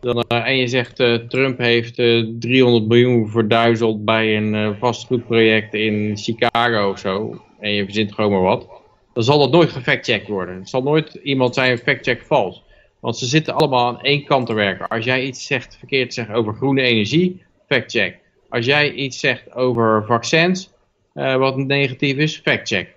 Dan, 0.00 0.24
eh, 0.28 0.46
en 0.46 0.56
je 0.56 0.66
zegt 0.66 1.00
eh, 1.00 1.14
Trump 1.14 1.58
heeft 1.58 1.98
eh, 1.98 2.24
300 2.38 2.88
miljoen 2.88 3.28
verduizeld 3.28 4.04
bij 4.04 4.36
een 4.36 4.54
eh, 4.54 4.70
vastgoedproject 4.78 5.74
in 5.74 6.16
Chicago 6.16 6.90
of 6.90 6.98
zo. 6.98 7.42
En 7.60 7.70
je 7.70 7.84
verzint 7.84 8.12
gewoon 8.14 8.30
maar 8.30 8.40
wat. 8.40 8.68
Dan 9.14 9.22
zal 9.22 9.38
dat 9.38 9.50
nooit 9.50 9.70
gefactcheckt 9.70 10.28
worden. 10.28 10.54
Het 10.56 10.68
zal 10.68 10.82
nooit 10.82 11.14
iemand 11.14 11.54
zijn 11.54 11.78
factcheck 11.78 12.22
vals. 12.26 12.62
Want 13.00 13.16
ze 13.16 13.26
zitten 13.26 13.54
allemaal 13.54 13.86
aan 13.86 14.00
één 14.00 14.24
kant 14.24 14.46
te 14.46 14.54
werken. 14.54 14.88
Als 14.88 15.04
jij 15.04 15.24
iets 15.24 15.46
zegt, 15.46 15.76
verkeerd 15.78 16.14
zegt 16.14 16.30
over 16.30 16.54
groene 16.54 16.82
energie, 16.82 17.42
factcheck. 17.66 18.18
Als 18.48 18.66
jij 18.66 18.92
iets 18.92 19.20
zegt 19.20 19.54
over 19.54 20.04
vaccins, 20.06 20.70
eh, 21.14 21.36
wat 21.36 21.56
negatief 21.56 22.16
is, 22.16 22.36
factcheck. 22.36 22.94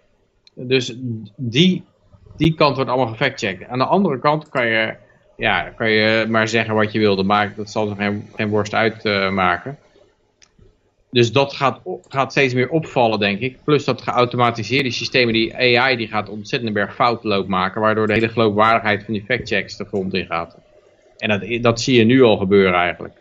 Dus 0.53 0.95
die, 1.35 1.83
die 2.41 2.53
kant 2.53 2.75
wordt 2.75 2.89
allemaal 2.89 3.11
gefactcheckt. 3.11 3.67
Aan 3.67 3.77
de 3.77 3.85
andere 3.85 4.19
kant 4.19 4.49
kan 4.49 4.67
je 4.67 4.93
ja, 5.37 5.69
kan 5.69 5.89
je 5.89 6.25
maar 6.29 6.47
zeggen 6.47 6.75
wat 6.75 6.91
je 6.91 6.99
wilde, 6.99 7.23
maar 7.23 7.53
dat 7.55 7.69
zal 7.69 7.89
er 7.89 8.21
geen, 8.35 8.49
worst 8.49 8.73
uitmaken. 8.73 9.77
dus 11.11 11.31
dat 11.31 11.53
gaat, 11.53 11.79
gaat 12.07 12.31
steeds 12.31 12.53
meer 12.53 12.69
opvallen, 12.69 13.19
denk 13.19 13.39
ik. 13.39 13.57
Plus 13.63 13.85
dat 13.85 14.01
geautomatiseerde 14.01 14.91
systemen, 14.91 15.33
die 15.33 15.55
AI, 15.55 15.95
die 15.95 16.07
gaat 16.07 16.29
ontzettend 16.29 16.73
berg 16.73 16.95
fout 16.95 17.23
loop 17.23 17.47
maken, 17.47 17.81
waardoor 17.81 18.07
de 18.07 18.13
hele 18.13 18.29
geloofwaardigheid 18.29 19.03
van 19.03 19.13
die 19.13 19.23
factchecks 19.23 19.77
de 19.77 19.85
grond 19.85 20.13
in 20.13 20.25
gaat. 20.25 20.57
En 21.17 21.29
dat, 21.29 21.63
dat 21.63 21.81
zie 21.81 21.97
je 21.97 22.03
nu 22.03 22.21
al 22.21 22.37
gebeuren 22.37 22.73
eigenlijk. 22.73 23.17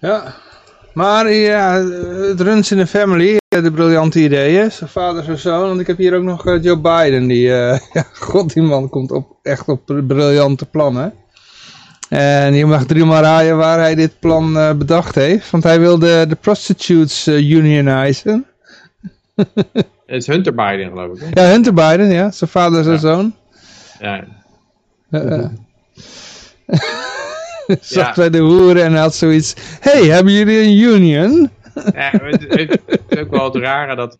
Ja. 0.00 0.34
Maar 0.96 1.32
ja, 1.32 1.72
het 2.28 2.40
runs 2.40 2.70
in 2.70 2.76
de 2.76 2.86
family, 2.86 3.36
eh, 3.48 3.62
de 3.62 3.70
briljante 3.70 4.20
ideeën. 4.20 4.72
Zijn 4.72 4.90
vader, 4.90 5.22
zijn 5.24 5.38
zoon. 5.38 5.68
Want 5.68 5.80
ik 5.80 5.86
heb 5.86 5.96
hier 5.96 6.14
ook 6.16 6.22
nog 6.22 6.46
eh, 6.46 6.62
Joe 6.62 6.78
Biden. 6.80 7.26
Die, 7.26 7.54
eh, 7.54 7.78
ja, 7.92 8.04
god, 8.14 8.52
die 8.52 8.62
man 8.62 8.88
komt 8.88 9.10
op, 9.10 9.36
echt 9.42 9.68
op 9.68 9.84
briljante 10.06 10.66
plannen. 10.66 11.12
En 12.08 12.54
je 12.54 12.66
mag 12.66 12.84
drie 12.86 13.04
maal 13.04 13.22
raaien 13.22 13.56
waar 13.56 13.78
hij 13.78 13.94
dit 13.94 14.18
plan 14.20 14.52
bedacht 14.78 15.14
heeft. 15.14 15.50
Want 15.50 15.62
hij 15.64 15.80
wilde 15.80 16.26
de 16.26 16.34
prostitutes 16.36 17.28
unionizen. 17.28 18.46
Het 20.06 20.22
is 20.22 20.26
Hunter 20.26 20.54
Biden, 20.54 20.88
geloof 20.88 21.20
ik. 21.20 21.34
hè? 21.34 21.42
Ja, 21.42 21.50
Hunter 21.50 21.74
Biden, 21.74 22.08
ja. 22.12 22.30
Zijn 22.30 22.50
vader, 22.50 22.82
zijn 22.84 22.94
Ja. 22.94 23.00
zoon. 23.00 23.34
Ja. 24.00 24.24
Zat 27.80 28.14
bij 28.14 28.30
de 28.30 28.38
hoeren 28.38 28.84
en 28.84 28.92
hij 28.92 29.00
had 29.00 29.14
zoiets. 29.14 29.54
hey, 29.80 30.02
hebben 30.06 30.32
jullie 30.32 30.58
een 30.58 30.94
union? 30.94 31.50
Ja, 31.94 32.10
het, 32.12 32.78
is 33.08 33.18
ook 33.18 33.30
wel 33.30 33.44
het 33.44 33.56
rare 33.56 33.96
dat 33.96 34.18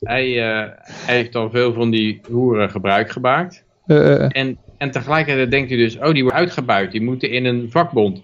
hij, 0.00 0.26
eh, 0.26 0.68
hij 0.84 1.16
heeft 1.16 1.34
al 1.34 1.50
veel 1.50 1.72
van 1.72 1.90
die 1.90 2.20
hoeren 2.30 2.70
gebruik 2.70 3.10
gemaakt. 3.10 3.64
Eh, 3.86 4.36
En, 4.36 4.58
en 4.78 4.90
tegelijkertijd 4.90 5.50
denkt 5.50 5.70
u 5.70 5.76
dus, 5.76 5.96
oh 5.98 6.12
die 6.12 6.22
worden 6.22 6.40
uitgebuit, 6.40 6.92
die 6.92 7.02
moeten 7.02 7.30
in 7.30 7.44
een 7.44 7.68
vakbond. 7.70 8.22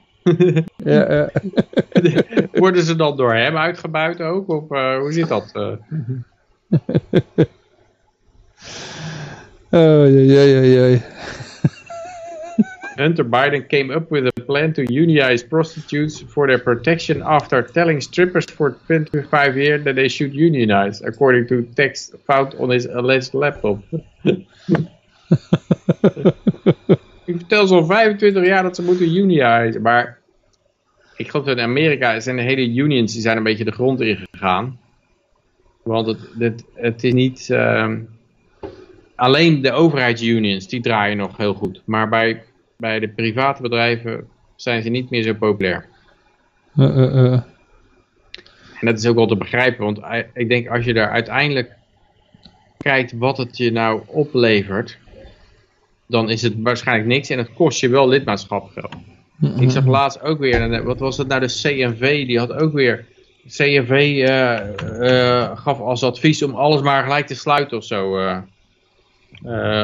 ja, 0.77 1.03
eh. 1.05 1.27
Worden 2.53 2.83
ze 2.83 2.97
dan 2.97 3.17
door 3.17 3.35
hem 3.35 3.57
uitgebuit 3.57 4.21
ook? 4.21 4.49
Of 4.49 4.69
hoe 4.69 5.09
zit 5.13 5.29
dat? 5.29 5.51
eh? 5.53 5.73
Oh, 9.71 10.07
jee, 10.09 10.71
jee. 10.73 11.03
Hunter 12.99 13.25
Biden 13.25 13.69
came 13.69 13.91
up 13.91 14.11
with 14.11 14.27
a 14.27 14.33
plan 14.33 14.73
to 14.75 14.93
unionize 14.93 15.43
prostitutes 15.43 16.21
for 16.21 16.47
their 16.47 16.59
protection 16.59 17.23
after 17.23 17.63
telling 17.63 18.01
strippers 18.01 18.47
for 18.47 18.73
25 18.87 19.57
years 19.57 19.85
that 19.85 19.95
they 19.95 20.09
should 20.09 20.35
unionize, 20.35 21.01
according 21.03 21.47
to 21.49 21.63
text 21.75 22.15
found 22.27 22.55
on 22.55 22.71
his 22.71 22.87
alleged 22.87 23.35
laptop. 23.35 23.83
Ik 27.27 27.37
vertel 27.37 27.67
zo'n 27.67 27.87
25 27.87 28.47
jaar 28.47 28.63
dat 28.63 28.77
ze 28.77 28.83
moeten 28.83 29.17
unionizen, 29.17 29.83
maar 29.83 30.19
ik 31.17 31.31
geloof 31.31 31.47
dat 31.47 31.57
in 31.57 31.65
Amerika 31.65 32.21
zijn 32.21 32.37
de 32.37 32.43
hele 32.43 32.69
unions 32.69 33.13
die 33.13 33.23
zijn 33.23 33.37
een 33.37 33.43
beetje 33.43 33.65
de 33.65 33.73
grond 33.73 34.01
ingegaan. 34.01 34.79
Want 35.83 36.07
het, 36.07 36.19
het, 36.39 36.65
het 36.75 37.05
is 37.05 37.13
niet... 37.13 37.51
ehm, 37.51 37.99
alleen 39.17 39.63
de 39.63 39.73
overheidsunions, 39.73 40.69
die 40.69 40.81
draaien 40.81 41.17
nog 41.17 41.37
heel 41.37 41.55
goed. 41.55 41.83
Maar 41.85 42.09
bij, 42.09 42.43
bij 42.77 42.99
de 42.99 43.09
private 43.09 43.63
bedrijven 43.63 44.29
zijn 44.57 44.83
ze 44.83 44.89
niet 44.89 45.11
meer 45.11 45.23
zo 45.23 45.35
populair. 45.35 45.87
Eh, 46.77 47.03
eh, 47.03 47.25
eh. 47.25 47.33
En 48.81 48.87
dat 48.87 48.99
is 48.99 49.07
ook 49.07 49.17
wel 49.17 49.27
te 49.27 49.37
begrijpen, 49.37 49.85
want 49.85 50.01
ik 50.35 50.49
denk 50.49 50.69
als 50.69 50.85
je 50.85 50.95
daar 50.95 51.11
uiteindelijk 51.11 51.73
kijkt 52.79 53.13
wat 53.13 53.37
het 53.37 53.57
je 53.57 53.73
nou 53.73 54.03
oplevert, 54.07 54.99
dan 56.07 56.31
is 56.31 56.43
het 56.43 56.55
waarschijnlijk 56.57 57.09
niks 57.09 57.31
en 57.31 57.39
het 57.39 57.53
kost 57.53 57.81
je 57.81 57.89
wel 57.89 58.09
lidmaatschapgeld. 58.09 58.95
Ik 59.59 59.71
zag 59.71 59.87
laatst 59.87 60.21
ook 60.21 60.39
weer, 60.39 60.85
wat 60.85 60.99
was 60.99 61.17
het 61.17 61.29
nou, 61.29 61.41
de 61.41 61.47
CNV, 61.47 62.27
die 62.27 62.39
had 62.39 62.53
ook 62.53 62.73
weer, 62.73 63.07
CNV 63.49 64.27
gaf 65.55 65.81
als 65.81 66.03
advies 66.03 66.43
om 66.43 66.55
alles 66.55 66.81
maar 66.81 67.03
gelijk 67.03 67.27
te 67.27 67.35
sluiten 67.35 67.77
of 67.77 67.85
zo, 67.85 68.11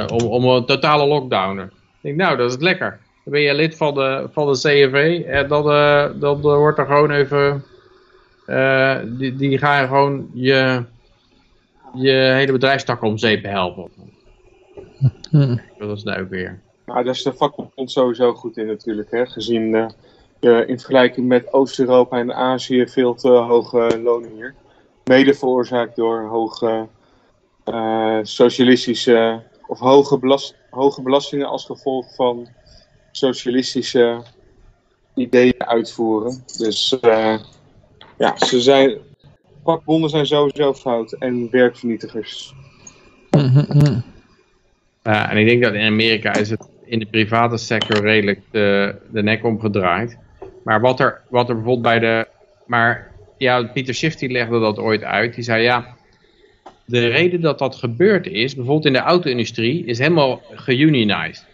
om, 0.07 0.27
om 0.27 0.45
een 0.45 0.65
totale 0.65 1.07
lockdown. 1.07 1.71
Ik 2.03 2.17
denk, 2.17 2.17
nou, 2.17 2.37
dat 2.37 2.51
is 2.51 2.57
lekker. 2.57 2.91
Dan 3.25 3.33
ben 3.33 3.41
je 3.41 3.55
lid 3.55 3.77
van 3.77 3.95
de, 3.95 4.29
van 4.33 4.53
de 4.53 4.59
CNV 4.59 5.25
en 5.27 5.49
dan, 5.49 5.71
eh, 5.71 6.11
dan 6.15 6.37
eh, 6.37 6.43
wordt 6.43 6.79
er 6.79 6.87
gewoon 6.87 7.11
even, 7.11 7.65
eh, 8.47 8.99
die, 9.05 9.37
die 9.37 9.59
gaan 9.59 9.87
gewoon 9.87 10.31
je, 10.33 10.85
je 11.95 12.11
hele 12.13 12.53
bedrijfstak 12.53 13.03
om 13.03 13.19
zeep 13.19 13.45
helpen. 13.45 13.91
Hm. 15.31 15.57
Dat 15.79 15.97
is 15.97 16.03
nou 16.03 16.21
ook 16.21 16.29
weer. 16.29 16.61
Nou, 16.87 17.05
daar 17.05 17.15
is 17.15 17.23
de 17.23 17.33
vakbond 17.33 17.91
sowieso 17.91 18.35
goed 18.35 18.57
in 18.57 18.67
natuurlijk. 18.67 19.11
Hè? 19.11 19.27
Gezien 19.27 19.75
eh, 19.75 19.89
je 20.41 20.65
in 20.67 20.79
vergelijking 20.79 21.27
met 21.27 21.53
Oost-Europa 21.53 22.19
en 22.19 22.35
Azië 22.35 22.89
veel 22.89 23.15
te 23.15 23.29
hoge 23.29 24.01
lonen 24.03 24.31
hier. 24.31 24.55
Mede 25.05 25.35
veroorzaakt 25.35 25.97
door 25.97 26.23
hoge 26.23 26.87
eh, 27.65 28.19
socialistische 28.23 29.43
of 29.67 29.79
hoge, 29.79 30.19
belast, 30.19 30.57
hoge 30.73 31.03
belastingen 31.03 31.47
als 31.49 31.65
gevolg 31.65 32.15
van 32.15 32.49
socialistische 33.11 34.23
ideeën 35.15 35.67
uitvoeren. 35.67 36.45
Dus 36.59 37.01
eh, 37.01 37.39
ja, 38.19 38.37
ze 38.39 38.61
zijn, 38.61 38.99
vakbonden 39.65 40.11
zijn 40.11 40.27
sowieso 40.27 40.75
fout 40.75 41.13
en 41.13 41.51
werkvernietigers. 41.51 42.55
Ja, 45.03 45.31
en 45.31 45.37
ik 45.37 45.47
denk 45.47 45.63
dat 45.63 45.75
in 45.75 45.87
Amerika 45.87 46.35
is 46.35 46.51
het 46.51 46.69
in 46.85 46.99
de 46.99 47.07
private 47.07 47.57
sector 47.57 48.01
redelijk 48.01 48.41
de, 48.51 48.95
de 49.11 49.23
nek 49.23 49.45
omgedraaid. 49.45 50.19
Maar 50.65 50.81
wat 50.81 51.01
er, 51.01 51.21
wat 51.29 51.49
er 51.49 51.55
bijvoorbeeld 51.55 51.83
bij 51.83 51.99
de... 51.99 52.29
Maar 52.67 53.11
ja, 53.37 53.63
Pieter 53.63 53.95
Schiff 53.95 54.17
die 54.17 54.31
legde 54.31 54.61
dat 54.61 54.79
ooit 54.79 55.03
uit. 55.03 55.35
Die 55.35 55.45
zei 55.45 55.63
ja, 55.63 55.97
de 57.01 57.09
reden 57.09 57.41
dat 57.41 57.59
dat 57.59 57.77
gebeurd 57.77 58.27
is, 58.27 58.55
bijvoorbeeld 58.55 58.87
in 58.87 58.93
de 58.93 58.99
auto-industrie, 58.99 59.85
is 59.85 59.99
helemaal 59.99 60.43
geunionized. 60.51 61.47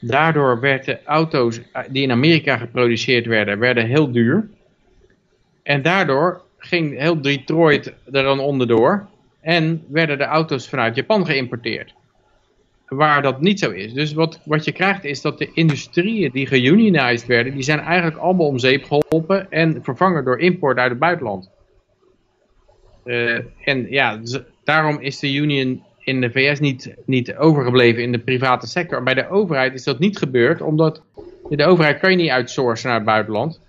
Daardoor 0.00 0.60
werden 0.60 1.04
auto's 1.04 1.60
die 1.88 2.02
in 2.02 2.10
Amerika 2.10 2.56
geproduceerd 2.56 3.26
werden, 3.26 3.58
werden 3.58 3.86
heel 3.86 4.12
duur. 4.12 4.48
En 5.62 5.82
daardoor 5.82 6.42
ging 6.58 6.98
heel 6.98 7.20
Detroit 7.20 7.86
er 7.86 8.22
dan 8.22 8.38
onderdoor. 8.38 9.06
En 9.40 9.84
werden 9.88 10.18
de 10.18 10.24
auto's 10.24 10.68
vanuit 10.68 10.96
Japan 10.96 11.26
geïmporteerd 11.26 11.94
waar 12.88 13.22
dat 13.22 13.40
niet 13.40 13.58
zo 13.58 13.70
is. 13.70 13.92
Dus 13.92 14.12
wat, 14.12 14.40
wat 14.44 14.64
je 14.64 14.72
krijgt 14.72 15.04
is 15.04 15.20
dat 15.20 15.38
de 15.38 15.50
industrieën 15.52 16.30
die 16.30 16.46
geunionized 16.46 17.26
werden, 17.26 17.54
die 17.54 17.62
zijn 17.62 17.80
eigenlijk 17.80 18.16
allemaal 18.16 18.46
om 18.46 18.58
zeep 18.58 18.84
geholpen 18.84 19.50
en 19.50 19.78
vervangen 19.82 20.24
door 20.24 20.38
import 20.38 20.78
uit 20.78 20.90
het 20.90 20.98
buitenland. 20.98 21.50
Eh, 23.08 23.38
en 23.64 23.86
ja, 23.90 24.20
daarom 24.64 25.00
is 25.00 25.18
de 25.18 25.34
union 25.34 25.82
in 25.98 26.20
de 26.20 26.30
VS 26.30 26.60
niet, 26.60 26.94
niet 27.04 27.36
overgebleven 27.36 28.02
in 28.02 28.12
de 28.12 28.18
private 28.18 28.66
sector. 28.66 29.02
Bij 29.02 29.14
de 29.14 29.28
overheid 29.28 29.74
is 29.74 29.84
dat 29.84 29.98
niet 29.98 30.18
gebeurd, 30.18 30.60
omdat 30.60 31.02
de 31.48 31.64
overheid 31.64 31.98
kan 31.98 32.10
je 32.10 32.16
niet 32.16 32.30
outsourcen 32.30 32.88
naar 32.88 32.96
het 32.96 33.06
buitenland. 33.06 33.60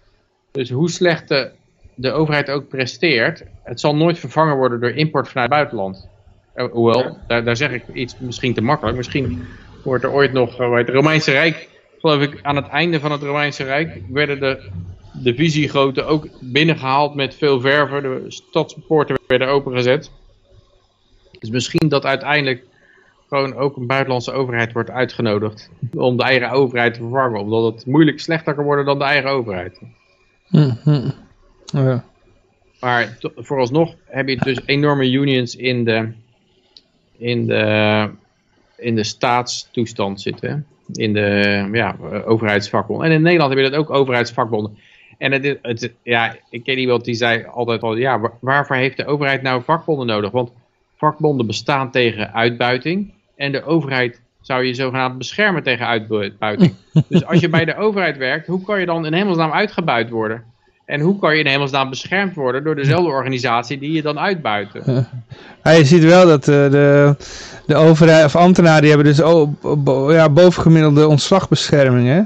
Dus 0.52 0.70
hoe 0.70 0.90
slecht 0.90 1.28
de, 1.28 1.50
de 1.96 2.12
overheid 2.12 2.50
ook 2.50 2.68
presteert, 2.68 3.44
het 3.64 3.80
zal 3.80 3.96
nooit 3.96 4.20
vervangen 4.20 4.58
worden 4.58 4.80
door 4.80 4.92
import 4.92 5.28
vanuit 5.28 5.50
het 5.50 5.58
buitenland. 5.58 6.10
Eh, 6.54 6.66
hoewel, 6.72 7.18
daar, 7.28 7.44
daar 7.44 7.58
zeg 7.58 7.72
ik 7.72 7.84
iets 7.94 8.16
misschien 8.20 8.54
te 8.54 8.62
makkelijk. 8.62 8.98
Misschien 8.98 9.42
wordt 9.84 10.04
er 10.04 10.12
ooit 10.12 10.34
nog, 10.34 10.62
uh, 10.62 10.76
het 10.76 10.90
Romeinse 10.90 11.32
Rijk, 11.32 11.70
geloof 12.00 12.22
ik, 12.22 12.40
aan 12.42 12.56
het 12.56 12.68
einde 12.68 13.00
van 13.00 13.12
het 13.12 13.22
Romeinse 13.22 13.64
Rijk, 13.64 14.02
werden 14.10 14.40
de, 14.40 14.70
de 15.24 15.36
visiegoten 15.36 16.08
ook 16.08 16.28
binnengehaald 16.40 17.16
met 17.16 17.36
veel 17.36 17.62
verven. 17.62 18.02
De 18.02 18.26
stadspoorten 18.28 19.20
werden 19.28 19.48
opengezet. 19.48 20.12
Dus 21.40 21.50
misschien 21.50 21.90
dat 21.90 22.06
uiteindelijk 22.06 22.64
gewoon 23.30 23.56
ook 23.56 23.78
een 23.78 23.88
buitenlandse 23.88 24.32
overheid 24.32 24.72
wordt 24.72 24.90
uitgenodigd 24.90 25.70
om 25.94 26.18
de 26.18 26.24
eigen 26.24 26.50
overheid 26.50 26.94
te 26.94 27.00
vervangen. 27.00 27.40
Omdat 27.40 27.74
het 27.74 27.86
moeilijk 27.86 28.20
slechter 28.20 28.54
kan 28.54 28.64
worden 28.64 28.86
dan 28.86 29.00
de 29.00 29.06
eigen 29.06 29.30
overheid. 29.30 29.80
Mhm. 30.50 31.10
Ja. 31.66 32.04
Maar 32.80 33.18
vooralsnog 33.36 33.96
heb 34.06 34.28
je 34.28 34.38
dus 34.38 34.62
enorme 34.66 35.12
unions 35.12 35.56
in 35.56 35.84
de, 35.84 36.12
in 37.18 37.48
de, 37.48 38.10
in 38.78 38.96
de 38.96 39.04
staatstoestand 39.04 40.22
zitten. 40.22 40.66
In 40.92 41.14
de 41.14 41.70
ja, 41.72 41.96
overheidsvakbonden. 42.26 43.08
En 43.08 43.14
in 43.14 43.22
Nederland 43.22 43.54
heb 43.54 43.64
je 43.64 43.70
dat 43.70 43.80
ook 43.80 43.90
overheidsvakbonden. 43.90 44.78
En 45.20 45.32
het, 45.32 45.44
is- 45.44 45.56
het, 45.62 45.92
ja, 46.04 46.36
ik 46.50 46.64
ken 46.64 46.78
iemand 46.78 47.06
die 47.06 47.16
zei 47.16 47.46
altijd 47.52 47.82
al, 47.82 47.96
ja, 47.96 48.20
wa- 48.20 48.32
waarvoor 48.42 48.76
heeft 48.76 48.98
de 48.98 49.06
overheid 49.06 49.42
nou 49.42 49.62
vakbonden 49.66 50.08
nodig? 50.08 50.32
Want 50.32 50.52
vakbonden 50.98 51.46
bestaan 51.48 51.92
tegen 51.92 52.34
uitbuiting. 52.34 53.12
En 53.36 53.52
de 53.52 53.64
overheid 53.66 54.22
zou 54.42 54.64
je 54.64 54.74
zogenaamd 54.74 55.18
beschermen 55.18 55.64
tegen 55.64 55.88
uitbuiting. 55.88 56.74
dus 57.10 57.26
als 57.26 57.40
je 57.40 57.50
bij 57.50 57.66
de 57.66 57.78
overheid 57.78 58.18
werkt, 58.18 58.48
hoe 58.48 58.64
kan 58.64 58.80
je 58.80 58.86
dan 58.86 59.06
in 59.06 59.14
hemelsnaam 59.14 59.52
uitgebuit 59.52 60.10
worden? 60.10 60.44
En 60.86 61.00
hoe 61.00 61.20
kan 61.20 61.34
je 61.36 61.44
in 61.44 61.50
hemelsnaam 61.50 61.90
beschermd 61.90 62.36
worden 62.36 62.64
door 62.64 62.76
dezelfde 62.76 63.10
organisatie 63.10 63.78
die 63.80 63.92
je 63.92 64.02
dan 64.02 64.20
uitbuiten? 64.20 64.84
Ja, 65.64 65.72
je 65.72 65.86
ziet 65.86 66.04
wel 66.04 66.26
dat 66.28 66.48
eh, 66.48 66.56
de, 66.72 67.16
de 67.66 67.76
overheid 67.76 68.26
of 68.26 68.36
ambtenaren 68.36 68.82
die 68.82 68.90
hebben 68.92 69.08
dus 69.16 69.22
bo- 69.78 70.12
ja, 70.14 70.30
bovengemiddelde 70.30 71.08
ontslagbescherming. 71.08 72.08
Hè? 72.08 72.22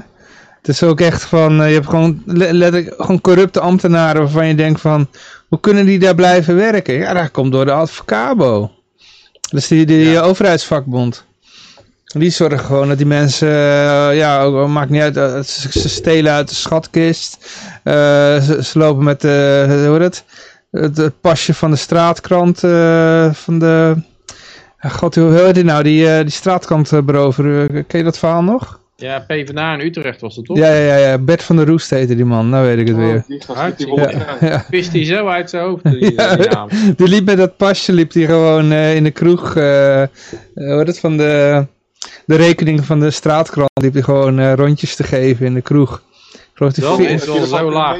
Het 0.64 0.74
is 0.74 0.82
ook 0.82 1.00
echt 1.00 1.22
van, 1.22 1.62
eh, 1.62 1.68
je 1.68 1.74
hebt 1.74 1.88
gewoon 1.88 2.22
letterlijk 2.26 2.94
gewoon 2.96 3.20
corrupte 3.20 3.60
ambtenaren 3.60 4.22
waarvan 4.22 4.46
je 4.46 4.54
denkt 4.54 4.80
van, 4.80 5.08
hoe 5.48 5.60
kunnen 5.60 5.86
die 5.86 5.98
daar 5.98 6.14
blijven 6.14 6.56
werken? 6.56 6.94
Ja, 6.94 7.12
dat 7.12 7.30
komt 7.30 7.52
door 7.52 7.64
de 7.64 7.72
advocabo. 7.72 8.70
Dat 9.40 9.60
is 9.60 9.68
die, 9.68 9.86
die 9.86 10.20
overheidsvakbond. 10.20 11.24
Die 12.04 12.30
zorgen 12.30 12.58
gewoon 12.58 12.88
dat 12.88 12.96
die 12.96 13.06
mensen, 13.06 13.48
eh, 13.48 14.16
ja, 14.16 14.48
maakt 14.48 14.90
niet 14.90 15.02
uit, 15.02 15.16
eh, 15.16 15.40
ze, 15.42 15.88
stelen 15.88 16.32
uit 16.32 16.48
de 16.48 16.54
schatkist. 16.54 17.38
Ze, 17.84 18.58
ze 18.62 18.78
lopen 18.78 19.04
met, 19.04 19.20
de 19.20 19.84
hoe 19.86 19.98
heet 19.98 20.02
het? 20.02 20.24
Het, 20.70 20.96
het 20.96 21.20
pasje 21.20 21.54
van 21.54 21.70
de 21.70 21.76
straatkrant, 21.76 22.60
van 23.36 23.58
de, 23.58 23.94
ja, 24.80 24.88
god, 24.88 25.14
hoe 25.14 25.34
heet 25.34 25.54
die 25.54 25.64
nou, 25.64 25.82
die, 25.82 26.22
die 26.22 26.32
straatkrant 26.32 27.04
beroveren, 27.04 27.86
ken 27.86 27.98
je 27.98 28.04
dat 28.04 28.18
verhaal 28.18 28.42
nog? 28.42 28.82
Ja, 28.96 29.18
PvdA 29.26 29.72
in 29.74 29.80
Utrecht 29.80 30.20
was 30.20 30.36
het 30.36 30.44
toch? 30.44 30.56
Ja, 30.56 30.68
ja, 30.74 30.96
ja, 30.96 30.96
ja, 30.96 31.18
Bert 31.18 31.42
van 31.42 31.56
der 31.56 31.66
Roest 31.66 31.90
heette 31.90 32.14
die 32.16 32.24
man, 32.24 32.48
nou 32.48 32.66
weet 32.66 32.78
ik 32.78 32.86
het 32.88 32.96
weer. 32.96 33.14
Oh, 33.16 33.26
die 33.28 33.42
gast 33.46 33.78
die 33.78 33.94
kraan. 33.94 34.36
Ja, 34.40 34.64
Vist 34.70 34.92
hij 34.92 35.04
zo 35.04 35.26
uit 35.28 35.50
zijn 35.50 35.64
hoofd? 35.64 35.82
Die, 35.84 36.12
Ja. 36.16 36.36
die 36.36 36.48
naam. 36.48 36.68
die 36.96 37.08
liep 37.08 37.24
met 37.24 37.36
dat 37.36 37.56
pasje, 37.56 37.92
liep 37.92 38.12
die 38.12 38.26
gewoon 38.26 38.72
eh, 38.72 38.94
in 38.96 39.04
de 39.04 39.10
kroeg, 39.10 39.56
eh 39.56 40.02
eh, 40.02 40.08
hoe 40.54 40.76
heet 40.78 40.86
het, 40.86 40.98
van 41.00 41.16
de, 41.16 41.66
de 42.26 42.36
rekening 42.36 42.84
van 42.84 43.00
de 43.00 43.10
straatkrant, 43.10 43.70
liep 43.80 43.92
hij 43.92 44.02
gewoon 44.02 44.38
eh, 44.38 44.52
rondjes 44.52 44.96
te 44.96 45.02
geven 45.04 45.46
in 45.46 45.54
de 45.54 45.62
kroeg. 45.62 46.02
Ik 46.32 46.40
geloof 46.54 46.72
die 46.72 46.84
Dat 46.84 46.96
vier- 46.96 47.10
is 47.10 47.24
wel 47.26 47.44
zo 47.46 47.70
laag. 47.72 47.96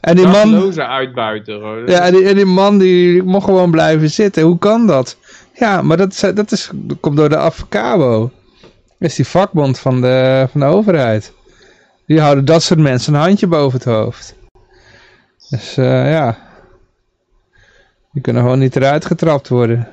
En 0.00 0.16
die 0.16 0.26
man, 0.26 0.72
uitbuiten. 0.80 1.54
gewoon. 1.54 1.86
Ja, 1.86 2.00
en 2.00 2.12
die, 2.14 2.24
en 2.24 2.34
die 2.34 2.44
man 2.44 2.78
die 2.78 3.22
mocht 3.22 3.44
gewoon 3.44 3.70
blijven 3.70 4.10
zitten. 4.10 4.42
Hoe 4.42 4.58
kan 4.58 4.86
dat? 4.86 5.16
Ja, 5.54 5.82
maar 5.82 5.96
dat, 5.96 6.30
dat, 6.34 6.52
is, 6.52 6.70
dat 6.74 6.96
komt 7.00 7.16
door 7.16 7.28
de 7.28 7.36
Avocabo. 7.36 8.30
Is 8.98 9.14
die 9.14 9.26
vakbond 9.26 9.78
van 9.78 10.00
de, 10.00 10.46
van 10.50 10.60
de 10.60 10.66
overheid. 10.66 11.32
Die 12.06 12.20
houden 12.20 12.44
dat 12.44 12.62
soort 12.62 12.80
mensen 12.80 13.14
een 13.14 13.20
handje 13.20 13.46
boven 13.46 13.78
het 13.78 13.88
hoofd. 13.88 14.36
Dus 15.50 15.76
eh, 15.76 16.10
ja. 16.10 16.38
Die 18.12 18.22
kunnen 18.22 18.42
gewoon 18.42 18.58
niet 18.58 18.76
eruit 18.76 19.04
getrapt 19.04 19.48
worden. 19.48 19.88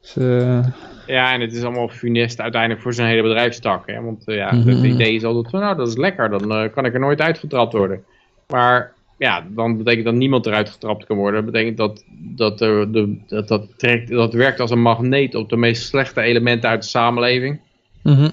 Dus, 0.00 0.16
eh, 0.16 0.66
Ja, 1.06 1.32
en 1.32 1.40
het 1.40 1.52
is 1.52 1.62
allemaal 1.62 1.88
funest 1.88 2.40
uiteindelijk 2.40 2.82
voor 2.82 2.94
zijn 2.94 3.08
hele 3.08 3.22
bedrijfstak. 3.22 3.86
Hè? 3.86 4.00
Want 4.00 4.26
eh, 4.28 4.36
ja, 4.36 4.52
Mhm. 4.54 4.68
het 4.68 4.84
idee 4.84 5.14
is 5.14 5.24
altijd 5.24 5.50
van, 5.50 5.60
nou, 5.60 5.76
dat 5.76 5.88
is 5.88 5.96
lekker, 5.96 6.30
dan 6.30 6.70
kan 6.70 6.84
ik 6.84 6.94
er 6.94 7.00
nooit 7.00 7.20
uitgetrapt 7.20 7.72
worden. 7.72 8.04
Maar 8.48 8.92
ja, 9.18 9.44
dan 9.48 9.76
betekent 9.76 10.04
dat 10.04 10.14
niemand 10.14 10.46
eruit 10.46 10.70
getrapt 10.70 11.06
kan 11.06 11.16
worden. 11.16 11.42
Dat 11.44 11.52
betekent 11.52 11.76
dat 11.76 12.04
dat, 12.36 12.60
er 12.60 12.92
de, 12.92 13.18
dat, 13.26 13.48
dat, 13.48 13.66
trekt, 13.78 14.08
dat 14.08 14.32
werkt 14.32 14.60
als 14.60 14.70
een 14.70 14.82
magneet 14.82 15.34
op 15.34 15.48
de 15.48 15.56
meest 15.56 15.86
slechte 15.86 16.20
elementen 16.20 16.68
uit 16.70 16.82
de 16.82 16.88
samenleving. 16.88 17.60
Mhm. 18.04 18.28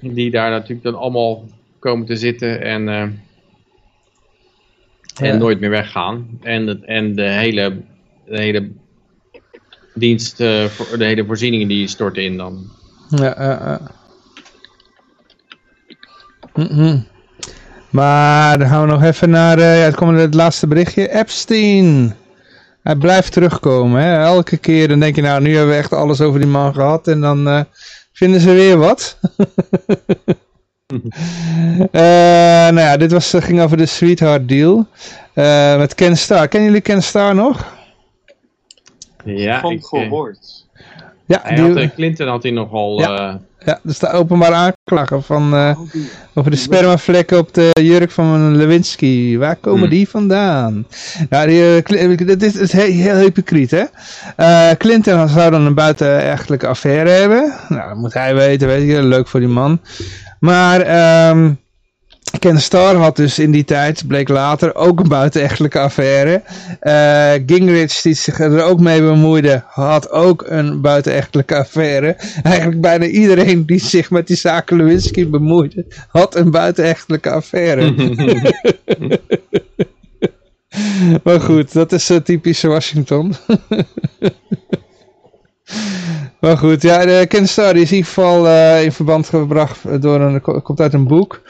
Die 0.00 0.30
daar 0.30 0.50
natuurlijk 0.50 0.82
dan 0.82 0.94
allemaal 0.94 1.44
komen 1.78 2.06
te 2.06 2.16
zitten 2.16 2.60
en, 2.62 2.88
eh, 2.88 3.00
en 3.00 3.20
Ja. 5.26 5.34
nooit 5.36 5.60
meer 5.60 5.70
weggaan. 5.70 6.26
En, 6.42 6.66
het- 6.66 6.84
en 6.84 7.14
de 7.14 7.22
hele, 7.22 7.80
de 8.26 8.38
hele 8.40 8.70
dienst, 9.94 10.40
eh, 10.40 10.64
voor- 10.64 10.98
de 10.98 11.04
hele 11.04 11.24
voorzieningen 11.24 11.68
die 11.68 11.88
storten 11.88 12.24
in 12.24 12.36
dan. 12.36 12.70
Ja, 13.08 13.34
ja. 13.38 13.80
Mhm. 16.54 16.98
Maar 17.90 18.58
dan 18.58 18.68
gaan 18.68 18.80
we 18.86 18.92
nog 18.92 19.02
even 19.02 19.30
naar 19.30 19.58
eh, 19.58 19.78
ja, 19.78 19.84
het, 19.84 19.94
komt 19.94 20.18
het 20.18 20.34
laatste 20.34 20.66
berichtje. 20.66 21.08
Epstein. 21.10 22.16
Hij 22.82 22.96
blijft 22.96 23.32
terugkomen. 23.32 24.02
Hè? 24.02 24.22
Elke 24.24 24.56
keer 24.56 24.88
dan 24.88 25.00
denk 25.00 25.16
je 25.16 25.22
nou, 25.22 25.42
nu 25.42 25.52
hebben 25.56 25.72
we 25.74 25.80
echt 25.80 25.92
alles 25.92 26.20
over 26.20 26.40
die 26.40 26.48
man 26.48 26.74
gehad. 26.74 27.08
En 27.08 27.20
dan 27.20 27.66
vinden 28.14 28.40
ze 28.40 28.52
weer 28.52 28.78
wat. 28.78 29.16
Eh, 31.90 32.00
nou 32.70 32.80
ja, 32.80 32.96
dit 32.96 33.12
was, 33.12 33.32
eh, 33.32 33.42
ging 33.42 33.60
over 33.60 33.76
de 33.76 33.86
Sweetheart 33.86 34.48
Deal. 34.48 34.86
eh, 35.32 35.76
met 35.76 35.94
Ken 35.94 36.16
Starr. 36.16 36.48
Kennen 36.48 36.68
jullie 36.68 36.84
Ken 36.84 37.02
Starr 37.02 37.34
nog? 37.34 37.74
Ja, 39.24 39.60
Van 39.60 39.72
ik, 39.72 39.78
eh, 39.82 39.88
gehoord. 39.88 40.66
Ja, 41.26 41.40
hij 41.42 41.54
die, 41.56 41.84
had, 41.84 41.94
Clinton 41.94 42.28
had 42.28 42.42
hij 42.42 42.52
nogal... 42.52 43.00
Ja. 43.00 43.40
Eh, 43.64 43.72
ja 43.74 43.78
dat 43.82 43.92
is 43.92 43.98
de 43.98 44.10
openbare 44.10 44.54
aanklager 44.54 45.22
van... 45.22 45.54
eh, 45.54 45.70
Oh, 45.78 45.88
Over 46.34 46.50
de 46.50 46.56
spermavlekken 46.56 47.38
op 47.38 47.54
de 47.54 47.70
jurk 47.82 48.10
van 48.10 48.56
Lewinsky. 48.56 49.36
Waar 49.36 49.56
komen 49.56 49.80
Hmm. 49.80 49.88
die 49.90 50.08
vandaan? 50.08 50.86
Ja, 51.30 51.46
die, 51.46 51.76
eh, 51.76 51.82
Cl- 51.82 52.24
dit 52.26 52.42
is, 52.60 52.72
heel, 52.72 52.92
heel 52.92 53.16
hypocriet, 53.16 53.70
hè? 53.70 53.84
Eh, 54.36 54.70
Clinton 54.78 55.28
zou 55.28 55.50
dan 55.50 55.66
een 55.66 55.74
buitenechtelijke 55.74 56.66
affaire 56.66 57.10
hebben. 57.10 57.52
Nou, 57.68 57.88
dat 57.88 57.96
moet 57.98 58.14
hij 58.14 58.34
weten, 58.34 58.68
weet 58.68 58.86
je. 58.90 59.02
Leuk 59.02 59.28
voor 59.28 59.40
die 59.40 59.48
man. 59.48 59.80
Maar 60.40 60.80
ehm 60.80 61.52
Ken 62.38 62.60
Starr 62.60 62.96
had 62.96 63.16
dus 63.16 63.38
in 63.38 63.50
die 63.50 63.64
tijd, 63.64 64.06
bleek 64.06 64.28
later, 64.28 64.74
ook 64.74 65.00
een 65.00 65.08
buitenechtelijke 65.08 65.78
affaire. 65.78 66.42
Eh, 66.80 67.32
Gingrich, 67.46 68.00
die 68.00 68.14
zich 68.14 68.40
er 68.40 68.62
ook 68.62 68.80
mee 68.80 69.02
bemoeide, 69.02 69.62
had 69.66 70.10
ook 70.10 70.44
een 70.46 70.80
buitenechtelijke 70.80 71.56
affaire. 71.56 72.16
Eigenlijk 72.42 72.80
bijna 72.80 73.04
iedereen 73.04 73.66
die 73.66 73.80
zich 73.80 74.10
met 74.10 74.26
die 74.26 74.36
zaken 74.36 74.76
Lewinsky 74.76 75.28
bemoeide, 75.28 75.86
had 76.08 76.34
een 76.34 76.50
buitenechtelijke 76.50 77.30
affaire. 77.30 77.94
maar 81.24 81.40
goed, 81.40 81.72
dat 81.72 81.92
is 81.92 82.10
uh, 82.10 82.16
typische 82.16 82.68
Washington. 82.68 83.34
maar 86.40 86.56
goed, 86.56 86.82
ja, 86.82 87.04
de 87.04 87.24
Ken 87.28 87.48
Starr 87.48 87.76
is 87.76 87.90
in 87.90 87.96
ieder 87.96 88.12
geval 88.12 88.46
uh, 88.46 88.84
in 88.84 88.92
verband 88.92 89.28
gebracht 89.28 90.02
door 90.02 90.20
een, 90.20 90.40
komt 90.40 90.80
uit 90.80 90.92
een 90.92 91.06
boek. 91.06 91.42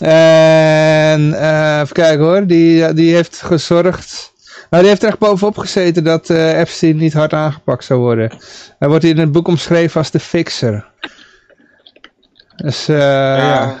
En 0.00 1.20
uh, 1.20 1.80
even 1.80 1.92
kijken 1.92 2.24
hoor, 2.24 2.46
die, 2.46 2.92
die 2.92 3.14
heeft 3.14 3.42
gezorgd... 3.42 4.32
Nou, 4.70 4.82
die 4.82 4.92
heeft 4.92 5.02
er 5.02 5.08
echt 5.08 5.18
bovenop 5.18 5.58
gezeten 5.58 6.04
dat 6.04 6.28
uh, 6.28 6.60
Epstein 6.60 6.96
niet 6.96 7.12
hard 7.12 7.32
aangepakt 7.32 7.84
zou 7.84 8.00
worden. 8.00 8.38
Hij 8.78 8.88
wordt 8.88 9.04
in 9.04 9.18
het 9.18 9.32
boek 9.32 9.48
omschreven 9.48 9.98
als 10.00 10.10
de 10.10 10.20
fixer. 10.20 10.86
Dus 12.56 12.88
uh, 12.88 12.98
ja... 12.98 13.36
ja. 13.36 13.76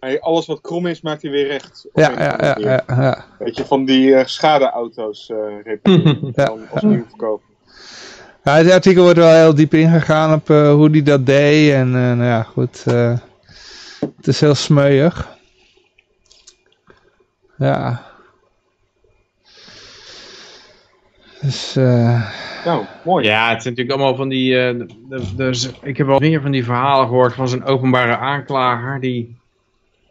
Hij, 0.00 0.20
alles 0.20 0.46
wat 0.46 0.60
krom 0.60 0.86
is, 0.86 1.00
maakt 1.00 1.22
hij 1.22 1.30
weer 1.30 1.46
recht. 1.46 1.86
Ja, 1.94 2.10
ja, 2.18 2.56
ja, 2.58 2.82
ja, 2.86 3.24
Weet 3.38 3.56
je, 3.56 3.64
van 3.64 3.84
die 3.84 4.08
uh, 4.08 4.24
schadeauto's 4.24 5.32
repareren. 5.64 6.32
ja. 6.34 6.54
als 6.70 6.82
nieuw 6.82 7.04
verkopen. 7.08 7.46
Ja, 8.44 8.56
het 8.56 8.70
artikel 8.70 9.02
wordt 9.02 9.18
wel 9.18 9.34
heel 9.34 9.54
diep 9.54 9.74
ingegaan 9.74 10.34
op 10.34 10.48
hoe 10.48 10.90
hij 10.90 11.02
dat 11.02 11.26
deed. 11.26 11.72
En 11.72 11.90
nou 11.90 12.24
ja, 12.24 12.42
goed. 12.42 12.84
het 12.84 14.26
is 14.26 14.40
heel 14.40 14.54
smeuig. 14.54 15.31
Ja. 17.62 18.02
Dus, 21.40 21.76
uh... 21.76 22.30
Nou, 22.64 22.84
mooi. 23.04 23.26
Ja, 23.26 23.50
het 23.50 23.62
zijn 23.62 23.74
natuurlijk 23.74 24.00
allemaal 24.00 24.16
van 24.16 24.28
die... 24.28 24.74
Uh, 24.74 24.86
dus, 25.36 25.70
ik 25.82 25.96
heb 25.96 26.06
wel 26.06 26.18
meer 26.18 26.40
van 26.40 26.50
die 26.50 26.64
verhalen 26.64 27.06
gehoord 27.06 27.34
van 27.34 27.48
zo'n 27.48 27.64
openbare 27.64 28.16
aanklager 28.16 29.00
die 29.00 29.40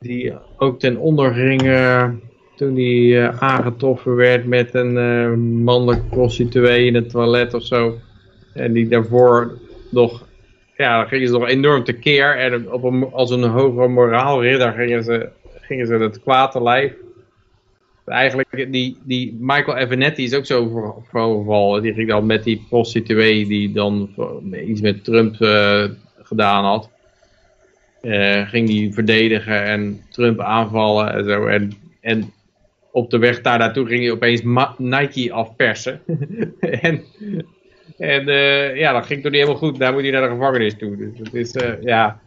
die 0.01 0.33
ook 0.57 0.79
ten 0.79 0.97
onder 0.97 1.33
ging 1.33 1.61
eh, 1.61 2.09
toen 2.55 2.75
hij 2.75 3.23
eh, 3.23 3.41
aangetroffen 3.41 4.15
werd 4.15 4.45
met 4.45 4.73
een 4.73 4.95
uh, 4.95 5.33
mannelijke 5.63 6.05
prostituee 6.09 6.85
in 6.85 6.95
het 6.95 7.09
toilet 7.09 7.53
of 7.53 7.65
zo. 7.65 7.97
En 8.53 8.73
die 8.73 8.87
daarvoor 8.87 9.57
nog, 9.91 10.27
ja, 10.77 10.97
dan 10.99 11.07
gingen 11.07 11.27
ze 11.27 11.33
nog 11.33 11.47
enorm 11.47 11.83
tekeer. 11.83 12.37
En 12.37 12.71
op 12.71 12.83
een, 12.83 13.11
als 13.11 13.29
een 13.29 13.43
hogere 13.43 13.87
moraalridder 13.87 14.71
gingen 14.71 15.03
ze, 15.03 15.29
gingen 15.61 15.87
ze 15.87 15.93
het 15.93 16.21
kwaad 16.21 16.51
te 16.51 16.63
lijf. 16.63 16.93
Eigenlijk, 18.11 18.71
die, 18.71 18.97
die 19.03 19.37
Michael 19.39 19.77
Evanetti 19.77 20.23
is 20.23 20.33
ook 20.33 20.45
zo 20.45 20.67
voorgevallen. 21.09 21.81
Die 21.81 21.93
ging 21.93 22.07
dan 22.07 22.25
met 22.25 22.43
die 22.43 22.65
prostituee 22.69 23.45
die 23.45 23.71
dan 23.71 24.09
iets 24.67 24.81
met 24.81 25.03
Trump 25.03 25.35
gedaan 26.23 26.63
had. 26.63 26.89
Uh, 28.01 28.49
ging 28.49 28.67
die 28.67 28.93
verdedigen 28.93 29.63
en 29.63 30.01
Trump 30.09 30.39
aanvallen 30.39 31.13
en 31.13 31.23
zo. 31.23 31.45
En, 31.45 31.71
en 31.99 32.33
op 32.91 33.09
de 33.09 33.17
weg 33.17 33.41
daar 33.41 33.57
naartoe 33.57 33.87
ging 33.87 34.01
hij 34.01 34.11
opeens 34.11 34.41
Nike 34.77 35.33
afpersen. 35.33 36.01
en 36.81 37.03
en 37.97 38.27
uh, 38.29 38.75
ja, 38.75 38.93
dat 38.93 39.05
ging 39.05 39.21
toch 39.21 39.31
niet 39.31 39.41
helemaal 39.41 39.61
goed. 39.61 39.79
Daar 39.79 39.93
moet 39.93 40.01
hij 40.01 40.11
naar 40.11 40.21
de 40.21 40.35
gevangenis 40.35 40.77
toe. 40.77 40.97
Dus 40.97 41.17
het 41.17 41.33
is, 41.33 41.55
ja, 41.81 42.19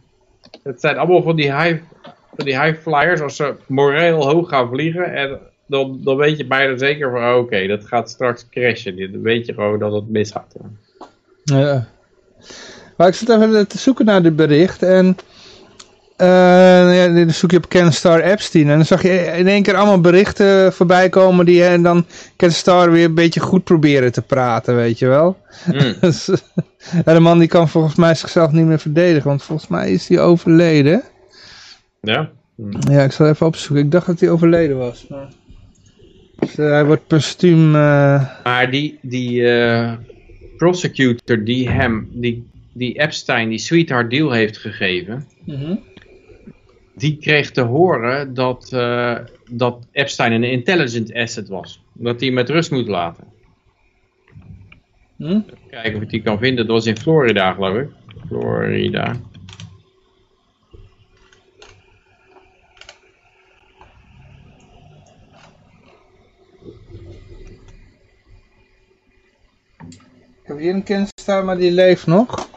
het 0.63 0.81
zijn 0.81 0.97
allemaal 0.97 1.23
van 1.23 1.35
die 1.35 1.55
high, 1.55 1.81
die 2.35 2.61
high 2.61 2.79
flyers. 2.79 3.21
Als 3.21 3.35
ze 3.35 3.55
moreel 3.67 4.29
hoog 4.29 4.49
gaan 4.49 4.69
vliegen, 4.69 5.13
en 5.13 5.39
dan, 5.67 5.99
dan 6.03 6.17
weet 6.17 6.37
je 6.37 6.45
bijna 6.45 6.77
zeker 6.77 7.11
van, 7.11 7.23
oh, 7.23 7.37
oké, 7.37 7.67
dat 7.67 7.85
gaat 7.85 8.09
straks 8.09 8.49
crashen. 8.49 9.11
Dan 9.11 9.21
weet 9.21 9.45
je 9.45 9.53
gewoon 9.53 9.79
dat 9.79 9.93
het 9.93 10.09
misgaat. 10.09 10.55
Ja. 11.43 11.87
Maar 12.97 13.07
ik 13.07 13.13
zit 13.13 13.29
even 13.29 13.67
te 13.67 13.77
zoeken 13.77 14.05
naar 14.05 14.23
dit 14.23 14.35
bericht 14.35 14.83
en 14.83 15.17
uh, 16.17 16.95
ja, 16.95 17.07
dan 17.07 17.29
zoek 17.29 17.51
je 17.51 17.57
op 17.57 17.69
Kenstar 17.69 18.19
Epstein 18.19 18.69
en 18.69 18.75
dan 18.75 18.85
zag 18.85 19.01
je 19.01 19.33
in 19.37 19.47
één 19.47 19.63
keer 19.63 19.75
allemaal 19.75 20.01
berichten 20.01 20.73
voorbij 20.73 21.09
komen 21.09 21.45
die 21.45 21.63
en 21.63 21.83
dan 21.83 22.05
Kenstar 22.35 22.91
weer 22.91 23.05
een 23.05 23.13
beetje 23.13 23.39
goed 23.39 23.63
proberen 23.63 24.11
te 24.11 24.21
praten, 24.21 24.75
weet 24.75 24.99
je 24.99 25.07
wel. 25.07 25.37
Mm. 26.95 27.13
de 27.13 27.19
man 27.19 27.39
die 27.39 27.47
kan 27.47 27.69
volgens 27.69 27.95
mij 27.95 28.15
zichzelf 28.15 28.51
niet 28.51 28.65
meer 28.65 28.79
verdedigen, 28.79 29.27
want 29.27 29.43
volgens 29.43 29.69
mij 29.69 29.91
is 29.91 30.07
hij 30.07 30.19
overleden. 30.19 31.03
Ja? 32.01 32.29
Mm. 32.55 32.71
Ja, 32.89 33.03
ik 33.03 33.11
zal 33.11 33.27
even 33.27 33.45
opzoeken. 33.45 33.85
Ik 33.85 33.91
dacht 33.91 34.05
dat 34.05 34.19
hij 34.19 34.29
overleden 34.29 34.77
was. 34.77 35.07
Maar... 35.09 35.27
Dus, 36.39 36.59
uh, 36.59 36.69
hij 36.69 36.85
wordt 36.85 37.07
postuum... 37.07 37.75
Uh... 37.75 38.43
Maar 38.43 38.71
die, 38.71 38.99
die 39.01 39.43
prosecutor 40.57 41.43
die 41.43 41.69
hem, 41.69 42.09
die, 42.11 42.47
die 42.73 42.99
Epstein, 42.99 43.49
die 43.49 43.57
sweetheart 43.57 44.09
deal 44.09 44.31
heeft 44.31 44.57
gegeven... 44.57 45.25
Mm 45.45 45.55
-hmm 45.55 45.79
die 46.95 47.17
kreeg 47.17 47.51
te 47.51 47.61
horen 47.61 48.33
dat, 48.33 48.69
uh, 48.73 49.17
dat 49.49 49.87
Epstein 49.91 50.31
een 50.31 50.43
intelligent 50.43 51.13
asset 51.13 51.47
was. 51.47 51.83
Dat 51.93 52.21
hij 52.21 52.31
met 52.31 52.49
rust 52.49 52.71
moet 52.71 52.87
laten. 52.87 53.23
Hm? 55.17 55.39
kijken 55.69 55.95
of 55.95 56.01
ik 56.01 56.09
die 56.09 56.21
kan 56.21 56.37
vinden. 56.37 56.67
Dat 56.67 56.75
was 56.75 56.85
in 56.85 56.97
Florida 56.97 57.53
geloof 57.53 57.77
ik. 57.77 57.89
Florida. 58.27 59.15
Ik 70.45 70.51
heb 70.51 70.59
hier 70.59 70.73
een 70.73 70.83
kennisstaar, 70.83 71.45
maar 71.45 71.57
die 71.57 71.71
leeft 71.71 72.07
nog. 72.07 72.49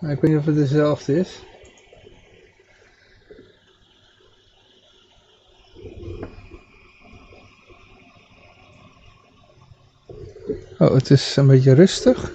Ik 0.00 0.20
weet 0.20 0.22
niet 0.22 0.36
of 0.36 0.44
het 0.44 0.54
dezelfde 0.54 1.18
is. 1.18 1.42
Oh, 10.78 10.94
het 10.94 11.10
is 11.10 11.36
een 11.36 11.46
beetje 11.46 11.74
rustig. 11.74 12.32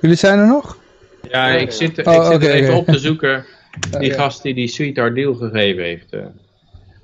Jullie 0.00 0.16
zijn 0.16 0.38
er 0.38 0.46
nog? 0.46 0.78
Ja, 1.28 1.48
ik 1.48 1.70
zit, 1.70 1.98
ik 1.98 2.06
oh, 2.06 2.30
zit 2.30 2.42
er 2.42 2.50
even 2.50 2.74
op 2.74 2.86
te 2.86 2.98
zoeken. 2.98 3.44
Die 3.98 4.12
gast 4.12 4.42
die 4.42 4.54
die 4.54 4.68
Sweetheart 4.68 5.14
Deal 5.14 5.34
gegeven 5.34 5.84
heeft. 5.84 6.12
Eh. 6.12 6.20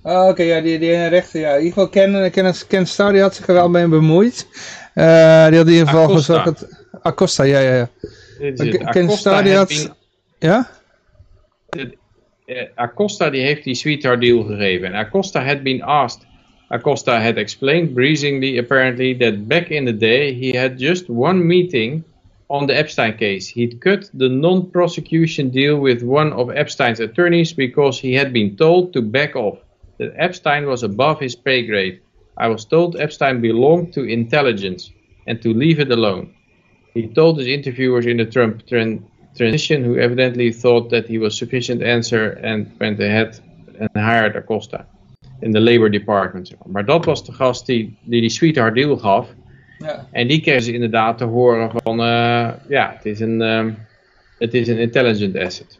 Oh, 0.02 0.28
oké, 0.28 0.42
ja, 0.42 0.60
die, 0.60 0.78
die 0.78 1.06
rechter, 1.06 1.40
ja. 1.40 1.54
In 1.54 1.64
ieder 1.64 1.72
geval 1.72 1.88
Ken, 1.88 2.30
Ken, 2.30 2.54
Ken 2.68 2.86
Star, 2.86 3.12
die 3.12 3.20
had 3.20 3.34
zich 3.34 3.46
er 3.46 3.54
wel 3.54 3.68
mee 3.68 3.88
bemoeid. 3.88 4.46
Uh, 4.94 5.46
die 5.46 5.56
had 5.56 5.66
in 5.66 5.72
ieder 5.72 5.88
geval 5.88 6.08
gezegd 6.08 6.44
dat... 6.44 6.79
Acosta, 7.02 7.44
ja. 7.44 7.88
Ken 8.92 9.10
Star, 9.10 9.42
die 9.42 9.56
had... 9.56 9.94
Ja? 10.38 10.68
Eh, 12.46 12.66
Acosta 12.74 13.30
die 13.30 13.42
heeft 13.42 13.64
die 13.64 13.74
Sweetheart 13.74 14.20
Deal 14.20 14.42
gegeven. 14.42 14.86
En 14.86 14.94
Acosta 14.94 15.44
had 15.44 15.62
been 15.62 15.82
asked 15.82 16.26
Acosta 16.72 17.20
had 17.20 17.36
explained 17.36 17.94
breezingly 17.94 18.56
apparently 18.56 19.12
that 19.14 19.48
back 19.48 19.70
in 19.70 19.84
the 19.84 19.92
day 19.92 20.32
he 20.32 20.52
had 20.52 20.78
just 20.78 21.10
one 21.10 21.46
meeting 21.46 22.04
on 22.48 22.66
the 22.66 22.76
Epstein 22.76 23.16
case. 23.16 23.48
He'd 23.48 23.80
cut 23.80 24.08
the 24.14 24.28
non-prosecution 24.28 25.50
deal 25.50 25.78
with 25.78 26.02
one 26.02 26.32
of 26.32 26.50
Epstein's 26.50 27.00
attorneys 27.00 27.52
because 27.52 27.98
he 27.98 28.14
had 28.14 28.32
been 28.32 28.56
told 28.56 28.92
to 28.92 29.02
back 29.02 29.34
off, 29.34 29.58
that 29.98 30.14
Epstein 30.16 30.66
was 30.66 30.82
above 30.82 31.18
his 31.18 31.34
pay 31.34 31.66
grade. 31.66 32.00
I 32.36 32.46
was 32.48 32.64
told 32.64 32.96
Epstein 32.96 33.40
belonged 33.40 33.92
to 33.94 34.04
intelligence 34.04 34.90
and 35.26 35.42
to 35.42 35.52
leave 35.52 35.80
it 35.80 35.90
alone. 35.90 36.34
He 36.94 37.06
told 37.12 37.38
his 37.38 37.46
interviewers 37.46 38.06
in 38.06 38.16
the 38.16 38.26
Trump 38.26 38.62
tran 38.66 39.02
transition 39.36 39.84
who 39.84 39.96
evidently 39.96 40.52
thought 40.52 40.90
that 40.90 41.06
he 41.06 41.18
was 41.18 41.36
sufficient 41.36 41.82
answer 41.82 42.38
and 42.42 42.66
went 42.78 43.00
ahead 43.00 43.40
and 43.78 43.90
hired 43.94 44.36
Acosta 44.36 44.84
in 45.40 45.52
de 45.52 45.60
Labor 45.60 45.90
Department. 45.90 46.52
Maar 46.66 46.84
dat 46.84 47.04
was 47.04 47.24
de 47.24 47.32
gast 47.32 47.66
die 47.66 47.96
die, 48.02 48.20
die 48.20 48.30
sweetheart 48.30 48.74
deal 48.74 48.96
gaf. 48.96 49.28
Ja. 49.78 50.06
En 50.12 50.28
die 50.28 50.40
kregen 50.40 50.62
ze 50.62 50.72
inderdaad 50.72 51.18
te 51.18 51.24
horen 51.24 51.70
van, 51.74 52.00
uh, 52.00 52.48
ja, 52.68 52.92
het 52.96 53.06
is 53.06 53.20
een, 53.20 53.40
um, 53.40 53.76
het 54.38 54.54
is 54.54 54.68
een 54.68 54.78
intelligent 54.78 55.36
asset. 55.36 55.78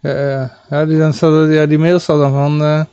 Ja, 0.00 0.50
ja, 0.70 0.86
die, 0.86 0.98
dan 0.98 1.12
zal, 1.12 1.46
ja, 1.50 1.66
die 1.66 1.78
mail 1.78 1.98
zal 1.98 2.18
dan 2.18 2.32
van, 2.32 2.62
uh, 2.62 2.84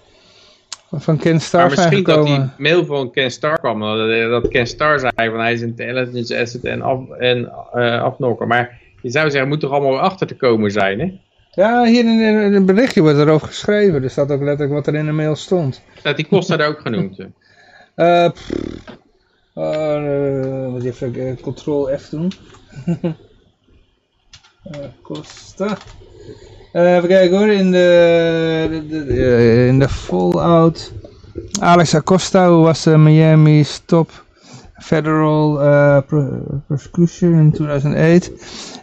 van 0.98 1.18
Ken 1.18 1.42
Star 1.42 1.62
maar 1.62 1.70
misschien 1.70 2.04
dat 2.04 2.26
die 2.26 2.50
mail 2.58 2.86
van 2.86 3.12
Ken 3.12 3.32
Star 3.32 3.60
kwam, 3.60 3.80
dat, 3.80 4.30
dat 4.30 4.48
Ken 4.48 4.68
Star 4.68 5.00
zei 5.00 5.30
van 5.30 5.40
hij 5.40 5.54
is 5.54 5.62
intelligence 5.62 6.40
asset 6.40 6.64
en, 6.64 6.82
af, 6.82 7.10
en 7.10 7.52
uh, 7.76 8.02
afnokker. 8.02 8.48
Maar 8.48 8.82
je 9.02 9.10
zou 9.10 9.30
zeggen, 9.30 9.50
moet 9.50 9.60
toch 9.60 9.72
allemaal 9.72 10.00
achter 10.00 10.28
te 10.28 10.36
komen 10.36 10.72
zijn, 10.72 11.00
hè? 11.00 11.20
Ja, 11.52 11.84
hier 11.84 12.06
in, 12.06 12.20
in, 12.20 12.54
een 12.54 12.66
berichtje 12.66 13.02
wordt 13.02 13.18
erover 13.18 13.48
geschreven. 13.48 14.04
Er 14.04 14.10
staat 14.10 14.32
ook 14.32 14.42
letterlijk 14.42 14.72
wat 14.72 14.88
er 14.88 14.96
in 14.96 15.06
de 15.06 15.12
mail 15.12 15.36
stond. 15.36 15.82
Staat 15.96 16.16
die 16.16 16.28
Costa 16.28 16.58
daar 16.58 16.68
ook 16.68 16.80
genoemd? 16.80 17.20
Uh, 17.20 17.26
uh, 19.56 20.68
moet 20.68 20.84
je 20.84 20.90
even 20.90 21.16
uh, 21.16 21.36
Ctrl 21.36 21.98
F 21.98 22.10
doen. 22.10 22.32
uh, 24.72 24.86
Costa. 25.02 25.78
Uh, 26.76 26.96
even 26.96 27.10
kijken 27.10 27.38
hoor, 27.38 27.48
in 27.48 27.72
de, 27.72 28.84
de, 28.90 29.06
de, 29.06 29.66
in 29.68 29.80
de 29.80 29.90
Fallout. 29.90 30.94
Alex 31.60 31.96
Acosta, 31.96 32.48
who 32.48 32.62
was 32.62 32.88
uh, 32.88 32.96
Miami's 32.96 33.82
top 33.86 34.12
federal 34.78 35.62
uh, 35.62 36.02
prosecution 36.68 37.34
in 37.34 37.52
2008 37.52 38.32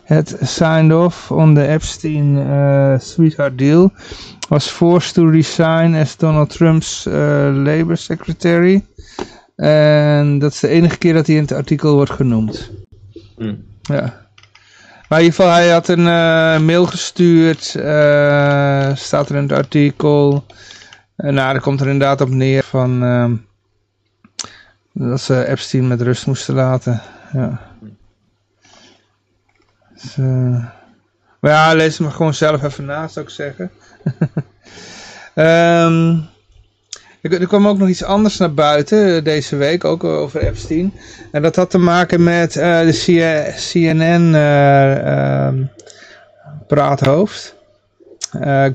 had 0.04 0.28
signed 0.28 0.92
off 0.92 1.30
on 1.30 1.54
the 1.54 1.68
Epstein 1.68 2.38
uh, 2.38 2.98
sweetheart 2.98 3.56
deal, 3.56 3.92
was 4.48 4.68
forced 4.68 5.14
to 5.14 5.26
resign 5.26 5.94
as 5.94 6.16
Donald 6.16 6.50
Trump's 6.50 7.06
uh, 7.06 7.52
labor 7.54 7.96
secretary. 7.96 8.84
En 9.56 10.38
dat 10.38 10.52
is 10.52 10.60
de 10.60 10.68
enige 10.68 10.98
keer 10.98 11.14
dat 11.14 11.26
hij 11.26 11.36
in 11.36 11.42
het 11.42 11.52
artikel 11.52 11.94
wordt 11.94 12.10
genoemd. 12.10 12.70
Hmm. 13.36 13.64
Ja. 13.82 14.21
Maar 15.12 15.20
in 15.20 15.26
ieder 15.26 15.40
geval, 15.40 15.56
hij 15.56 15.70
had 15.70 15.88
een 15.88 16.06
uh, 16.06 16.58
mail 16.58 16.86
gestuurd, 16.86 17.74
uh, 17.76 18.94
staat 18.94 19.28
er 19.28 19.36
in 19.36 19.42
het 19.42 19.52
artikel. 19.52 20.44
En 21.16 21.34
nou, 21.34 21.52
daar 21.52 21.60
komt 21.60 21.80
er 21.80 21.86
inderdaad 21.88 22.20
op 22.20 22.28
neer 22.28 22.62
van... 22.62 23.04
Uh, 23.04 23.30
dat 24.92 25.20
ze 25.20 25.46
Epstein 25.46 25.88
met 25.88 26.00
rust 26.00 26.26
moesten 26.26 26.54
laten. 26.54 27.00
Ja. 27.32 27.60
Dus, 29.92 30.16
maar 31.40 31.50
ja, 31.50 31.74
lees 31.74 31.98
hem 31.98 32.10
gewoon 32.10 32.34
zelf 32.34 32.62
even 32.62 32.84
na, 32.84 33.08
zou 33.08 33.26
ik 33.26 33.32
zeggen. 33.32 33.70
um, 35.34 36.26
er, 37.22 37.46
kwam 37.46 37.68
ook 37.68 37.78
nog 37.78 37.88
iets 37.88 38.04
anders 38.04 38.36
naar 38.36 38.54
buiten 38.54 39.16
eh, 39.16 39.24
deze 39.24 39.56
week, 39.56 39.84
ook 39.84 40.04
over 40.04 40.40
Epstein. 40.40 40.92
En 41.32 41.42
dat 41.42 41.56
had 41.56 41.70
te 41.70 41.78
maken 41.78 42.22
met 42.22 42.56
uh, 42.56 42.80
de 42.80 43.54
CNN 43.56 44.34
uh, 44.34 45.46
um, 45.46 45.70
praathoofd. 46.66 47.54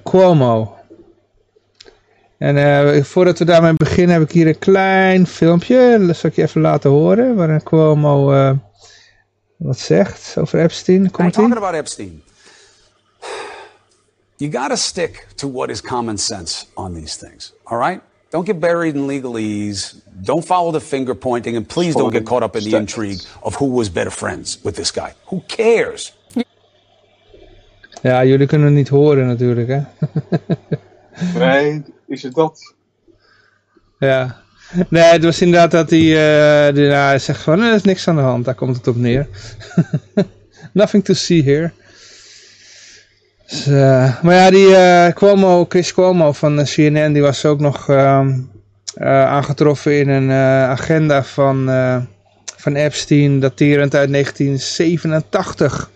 Cuomo. 0.04 0.76
En 2.38 3.06
voordat 3.06 3.40
we 3.40 3.46
daarmee 3.46 3.74
beginnen 3.74 4.14
heb 4.14 4.24
ik 4.24 4.32
hier 4.32 4.48
een 4.48 4.60
klein 4.60 5.28
filmpje. 5.28 6.04
Dat 6.08 6.18
zal 6.18 6.30
ik 6.30 6.36
je 6.36 6.42
even 6.42 6.62
laten 6.62 6.90
horen. 6.90 7.36
Waarin 7.36 7.64
Cuomo 7.64 8.26
wat 9.56 9.80
zegt 9.80 10.36
over 10.38 10.60
Epstein. 10.60 11.12
Komt 11.12 11.34
talking 11.34 11.58
about 11.58 11.74
Epstein. 11.74 12.22
you 14.38 14.52
got 14.52 14.70
to 14.70 14.78
stick 14.78 15.28
to 15.38 15.48
what 15.48 15.70
is 15.70 15.82
common 15.82 16.18
sense 16.18 16.66
on 16.76 16.94
these 16.94 17.18
things. 17.18 17.54
All 17.66 17.78
right? 17.78 18.02
Don't 18.30 18.46
get 18.46 18.60
buried 18.60 18.96
in 18.96 19.06
legalese. 19.08 19.96
Don't 20.24 20.46
follow 20.46 20.72
the 20.72 20.82
finger 20.82 21.16
pointing. 21.16 21.56
And 21.56 21.68
please 21.68 21.94
don't 21.98 22.12
get 22.12 22.26
caught 22.26 22.44
up 22.44 22.56
in 22.56 22.64
the 22.64 22.70
intrigue 22.78 23.22
of 23.42 23.56
who 23.56 23.66
was 23.76 23.92
better 23.92 24.12
friends 24.12 24.60
with 24.64 24.76
this 24.76 24.92
guy. 24.92 25.14
Who 25.30 25.42
cares? 25.48 26.16
Ja, 28.02 28.24
jullie 28.26 28.48
kunnen 28.48 28.68
het 28.68 28.76
niet 28.76 28.88
horen 28.90 29.28
natuurlijk, 29.28 29.68
hè? 29.68 29.82
Nee, 31.40 31.84
is 32.08 32.24
het 32.24 32.34
dat? 32.34 32.74
Ja. 34.00 34.42
Nee, 34.90 35.04
het 35.04 35.24
was 35.24 35.42
inderdaad 35.42 35.72
dat 35.72 35.90
hij, 35.90 36.00
eh, 36.00 36.74
die- 36.76 36.84
nou, 36.88 36.94
hij 37.08 37.20
zegt 37.20 37.42
van, 37.42 37.60
er 37.62 37.74
is 37.76 37.82
niks 37.84 38.08
aan 38.08 38.16
de 38.16 38.22
hand, 38.22 38.46
daar 38.46 38.56
komt 38.56 38.76
het 38.78 38.88
op 38.88 38.96
neer. 38.96 39.28
Nothing 40.74 41.04
to 41.06 41.14
see 41.14 41.44
here. 41.44 41.72
Dus, 43.48 43.68
eh, 43.68 44.22
maar 44.22 44.36
ja, 44.36 44.50
die 44.50 44.76
eh, 44.76 45.14
Cuomo, 45.14 45.66
Chris 45.70 45.94
Cuomo 45.94 46.32
van 46.32 46.58
de 46.58 46.64
CNN, 46.64 47.14
die 47.14 47.22
was 47.22 47.46
ook 47.46 47.60
nog 47.60 47.90
ehm, 47.90 48.40
eh, 48.98 49.26
aangetroffen 49.26 50.00
in 50.00 50.10
een 50.10 50.30
eh, 50.30 50.70
agenda 50.70 51.24
van, 51.24 51.70
eh, 51.70 52.02
van 52.58 52.76
Epstein, 52.76 53.40
daterend 53.40 53.96
uit 53.96 54.10
1987. 54.10 55.92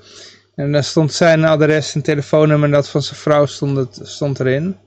En 0.56 0.72
daar 0.72 0.84
stond 0.84 1.14
zijn 1.14 1.46
adres 1.46 1.96
en 1.96 2.02
telefoonnummer 2.02 2.68
en 2.68 2.74
dat 2.74 2.90
van 2.90 3.02
zijn 3.02 3.20
vrouw 3.20 3.46
stond, 3.46 3.78
het, 3.78 4.00
stond 4.04 4.40
erin. 4.40 4.78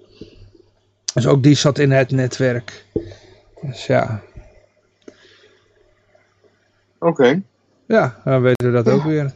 Dus 1.15 1.27
ook 1.27 1.43
die 1.43 1.55
zat 1.55 1.79
in 1.79 1.91
het 1.91 2.11
netwerk. 2.11 2.85
Dus 3.61 3.87
ja, 3.87 4.21
Oké. 6.99 7.43
ja 7.87 8.21
dan 8.25 8.43
weten 8.43 8.73
we 8.73 8.83
dat 8.83 8.89
ook 8.89 9.03
weer. 9.13 9.33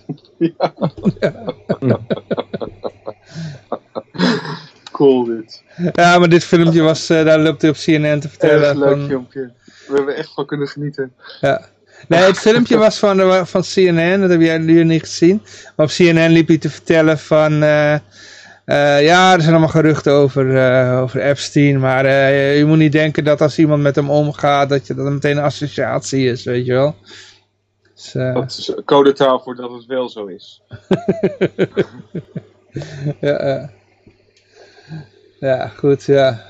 Cool 4.93 5.25
dit. 5.25 5.63
Ja, 5.93 6.19
maar 6.19 6.29
dit 6.29 6.45
filmpje 6.45 6.83
was, 6.83 7.09
eh, 7.11 7.25
daar 7.25 7.39
loopt 7.39 7.61
hij 7.63 7.71
op 7.71 7.77
CNN 7.77 8.21
te 8.21 8.29
vertellen. 8.29 8.69
Erg 8.69 8.77
leuk 8.77 8.99
van- 8.99 9.07
filmpje. 9.09 9.51
We 9.89 9.95
hebben 9.95 10.17
echt 10.17 10.33
van 10.35 10.47
kunnen 10.47 10.69
genieten. 10.69 11.13
Ja. 11.41 11.65
Nee, 12.09 12.21
het 12.23 12.39
filmpje 12.39 12.77
was 12.77 12.99
van, 12.99 13.17
de- 13.17 13.43
van 13.47 13.63
CNN, 13.63 14.21
dat 14.21 14.31
hebben 14.31 14.47
jullie 14.47 14.85
niet 14.85 15.01
gezien. 15.01 15.43
Maar 15.77 15.87
op 15.87 15.93
CNN 15.93 16.29
liep 16.31 16.49
hij 16.49 16.59
te 16.59 16.71
vertellen 16.71 17.19
van... 17.19 17.63
eh, 17.63 17.95
eh, 17.95 18.01
ja, 19.05 19.33
er 19.33 19.41
zijn 19.41 19.53
allemaal 19.53 19.69
geruchten 19.73 20.13
over, 20.13 20.57
eh, 20.57 21.01
over 21.03 21.21
Epstein. 21.21 21.79
Maar 21.81 22.05
eh, 22.05 22.59
je 22.59 22.65
moet 22.65 22.79
niet 22.79 22.93
denken 22.93 23.25
dat 23.25 23.41
als 23.41 23.59
iemand 23.59 23.83
met 23.83 23.95
hem 23.97 24.11
omgaat... 24.11 24.69
dat 24.69 24.87
je 24.87 24.95
dat 24.95 25.07
meteen 25.07 25.37
een 25.37 25.43
associatie 25.43 26.31
is, 26.31 26.45
weet 26.45 26.67
je 26.67 26.73
wel. 26.73 26.95
Dus, 27.95 28.15
eh, 28.15 28.35
Dat 28.35 28.51
is 28.59 28.73
codetaal 28.85 29.41
voor 29.41 29.57
dat 29.57 29.71
het 29.73 29.87
wel 29.87 30.09
zo 30.09 30.27
is. 30.27 30.63
ja, 33.21 33.71
ja, 35.41 35.69
goed, 35.69 36.05
ja. 36.05 36.47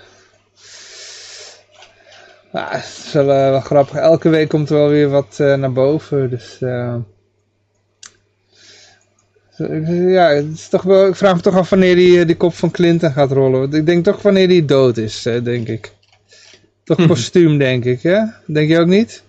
Ja, 2.52 2.68
het 2.70 3.02
is 3.06 3.12
wel, 3.12 3.30
eh, 3.30 3.50
wel 3.50 3.60
grappig. 3.60 3.94
Elke 3.96 4.28
week 4.28 4.48
komt 4.48 4.70
er 4.70 4.76
wel 4.76 4.88
weer 4.88 5.08
wat 5.08 5.36
eh, 5.40 5.54
naar 5.54 5.72
boven. 5.72 6.30
Dus 6.30 6.60
eh, 6.60 6.94
ja, 10.08 10.28
het 10.28 10.46
is 10.54 10.68
toch 10.68 10.82
wel, 10.82 11.06
ik 11.06 11.14
vraag 11.16 11.34
me 11.34 11.40
toch 11.40 11.56
af 11.56 11.70
wanneer 11.70 11.94
die, 11.96 12.24
die 12.24 12.36
kop 12.36 12.54
van 12.54 12.70
Clinton 12.70 13.10
gaat 13.12 13.32
rollen. 13.32 13.60
Want 13.60 13.74
Ik 13.74 13.86
denk 13.86 14.04
toch 14.04 14.22
wanneer 14.22 14.48
die 14.48 14.64
dood 14.64 14.96
is, 14.96 15.22
denk 15.22 15.68
ik. 15.68 15.92
Toch 16.84 17.06
postuum, 17.06 17.58
denk 17.58 17.84
ik, 17.84 18.02
hè? 18.02 18.20
Denk 18.46 18.68
je 18.68 18.78
ook 18.78 18.86
niet? 18.86 19.22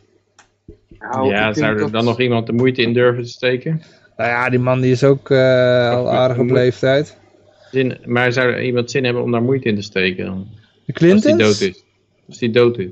Nou, 1.00 1.30
ja, 1.30 1.54
zou 1.54 1.72
er 1.74 1.78
dat- 1.80 1.92
dan 1.92 2.06
nog 2.06 2.20
iemand 2.20 2.46
de 2.48 2.54
moeite 2.54 2.82
in 2.82 2.94
durven 2.94 3.24
te 3.24 3.30
steken? 3.30 3.82
Nou 4.20 4.32
ja, 4.32 4.50
die 4.50 4.60
man 4.60 4.82
die 4.82 4.92
is 4.92 5.04
ook 5.04 5.30
eh, 5.30 5.92
al 5.96 6.10
aardig 6.12 6.38
op 6.38 6.50
leeftijd. 6.50 7.18
Zin, 7.72 7.98
maar 8.06 8.32
zou 8.32 8.52
er 8.52 8.64
iemand 8.64 8.92
zin 8.92 9.04
hebben 9.04 9.24
om 9.24 9.32
daar 9.32 9.42
moeite 9.42 9.68
in 9.68 9.76
te 9.76 9.82
steken 9.82 10.26
dan? 10.26 10.48
De 10.50 10.54
Als 10.54 10.84
die 10.86 10.94
Clintons? 10.94 11.38
dood 11.38 11.70
is. 11.70 11.84
Als 12.28 12.38
die 12.38 12.50
dood 12.50 12.78
is. 12.78 12.90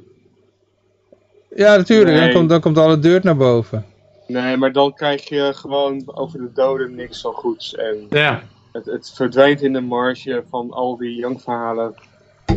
Ja, 1.56 1.76
natuurlijk. 1.76 2.18
Dan, 2.18 2.32
komt, 2.32 2.50
dan 2.50 2.62
komt 2.62 2.78
alle 2.78 3.00
deur 3.00 3.20
naar 3.24 3.38
boven. 3.38 3.86
Nee, 4.28 4.58
maar 4.58 4.72
dan 4.72 4.94
krijg 4.94 5.30
je 5.30 5.52
gewoon 5.56 6.02
over 6.06 6.40
de 6.40 6.50
doden 6.54 6.96
niks 6.96 7.22
zo 7.22 7.32
goeds. 7.32 7.76
En 7.76 8.06
Ja. 8.10 8.44
het, 8.72 8.86
het 8.86 9.12
verdwijnt 9.16 9.62
in 9.62 9.74
de 9.74 9.82
marge 9.82 10.44
van 10.50 10.72
al 10.72 10.98
die 10.98 11.16
jankverhalen. 11.16 11.94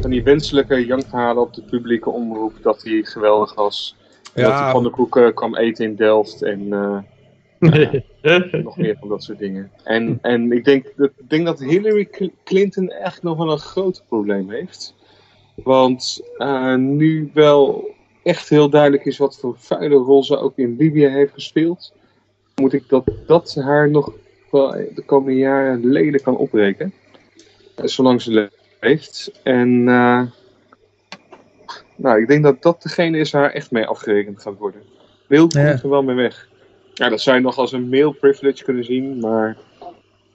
Van 0.01 0.11
die 0.11 0.23
wenselijke 0.23 0.87
jankverhalen 0.87 1.43
op 1.43 1.55
de 1.55 1.63
publieke 1.63 2.11
omroep. 2.11 2.53
Dat 2.63 2.83
hij 2.83 3.03
geweldig 3.03 3.55
was. 3.55 3.97
En 4.35 4.43
Dat 4.43 4.53
Ja. 4.53 4.63
hij 4.63 4.71
van 4.73 4.83
de 4.83 4.91
koeken 4.91 5.35
kwam 5.35 5.57
eten 5.57 5.85
in 5.85 5.97
Delft. 5.97 6.43
En 6.43 6.73
nog 7.61 8.77
meer 8.77 8.97
van 9.01 9.09
dat 9.09 9.23
soort 9.23 9.39
dingen. 9.39 9.71
En, 9.85 10.19
en 10.23 10.53
ik 10.53 10.65
denk 10.65 10.93
dat, 10.97 11.11
ik 11.19 11.31
denk 11.31 11.47
dat 11.47 11.61
Hillary 11.61 12.05
Cl- 12.05 12.33
Clinton 12.45 12.91
echt 12.91 13.23
nog 13.23 13.37
wel 13.37 13.51
een 13.53 13.59
groot 13.59 14.03
probleem 14.09 14.51
heeft. 14.51 14.95
Want 15.55 16.21
eh, 16.39 16.75
nu 16.75 17.31
wel 17.35 17.89
echt 18.23 18.49
heel 18.49 18.71
duidelijk 18.71 19.05
is 19.05 19.19
wat 19.19 19.39
voor 19.39 19.55
vuile 19.59 19.95
rol 19.97 20.25
ze 20.25 20.39
ook 20.39 20.53
in 20.59 20.77
Libië 20.79 21.07
heeft 21.07 21.33
gespeeld. 21.33 21.93
Moet 22.55 22.73
ik 22.73 22.89
dat 22.89 23.05
dat 23.27 23.55
haar 23.55 23.91
nog 23.91 24.13
wel 24.51 24.71
de 24.71 25.03
komende 25.07 25.39
jaren 25.39 25.87
leden 25.87 26.23
kan 26.23 26.37
opbreken. 26.37 26.93
Eh, 27.77 27.85
Zolang 27.87 28.23
ze 28.23 28.31
le- 28.33 28.51
leeft. 28.81 29.33
En 29.43 29.89
eh, 29.89 30.23
nou, 31.97 32.21
ik 32.21 32.29
denk 32.29 32.43
dat 32.43 32.63
dat 32.63 32.83
degene 32.83 33.19
is 33.19 33.31
waar 33.31 33.51
echt 33.51 33.71
mee 33.71 33.87
afgerekend 33.87 34.43
gaat 34.43 34.59
worden. 34.59 34.83
Wil 35.27 35.41
komt 35.41 35.53
Ja. 35.53 35.61
er 35.83 35.89
wel 35.89 36.03
mee 36.03 36.17
weg. 36.17 36.49
Ja, 37.01 37.09
dat 37.09 37.21
zou 37.21 37.37
je 37.37 37.43
nog 37.43 37.57
als 37.57 37.73
een 37.73 37.89
male 37.89 38.13
privilege 38.13 38.65
kunnen 38.65 38.85
zien, 38.85 39.19
maar 39.19 39.57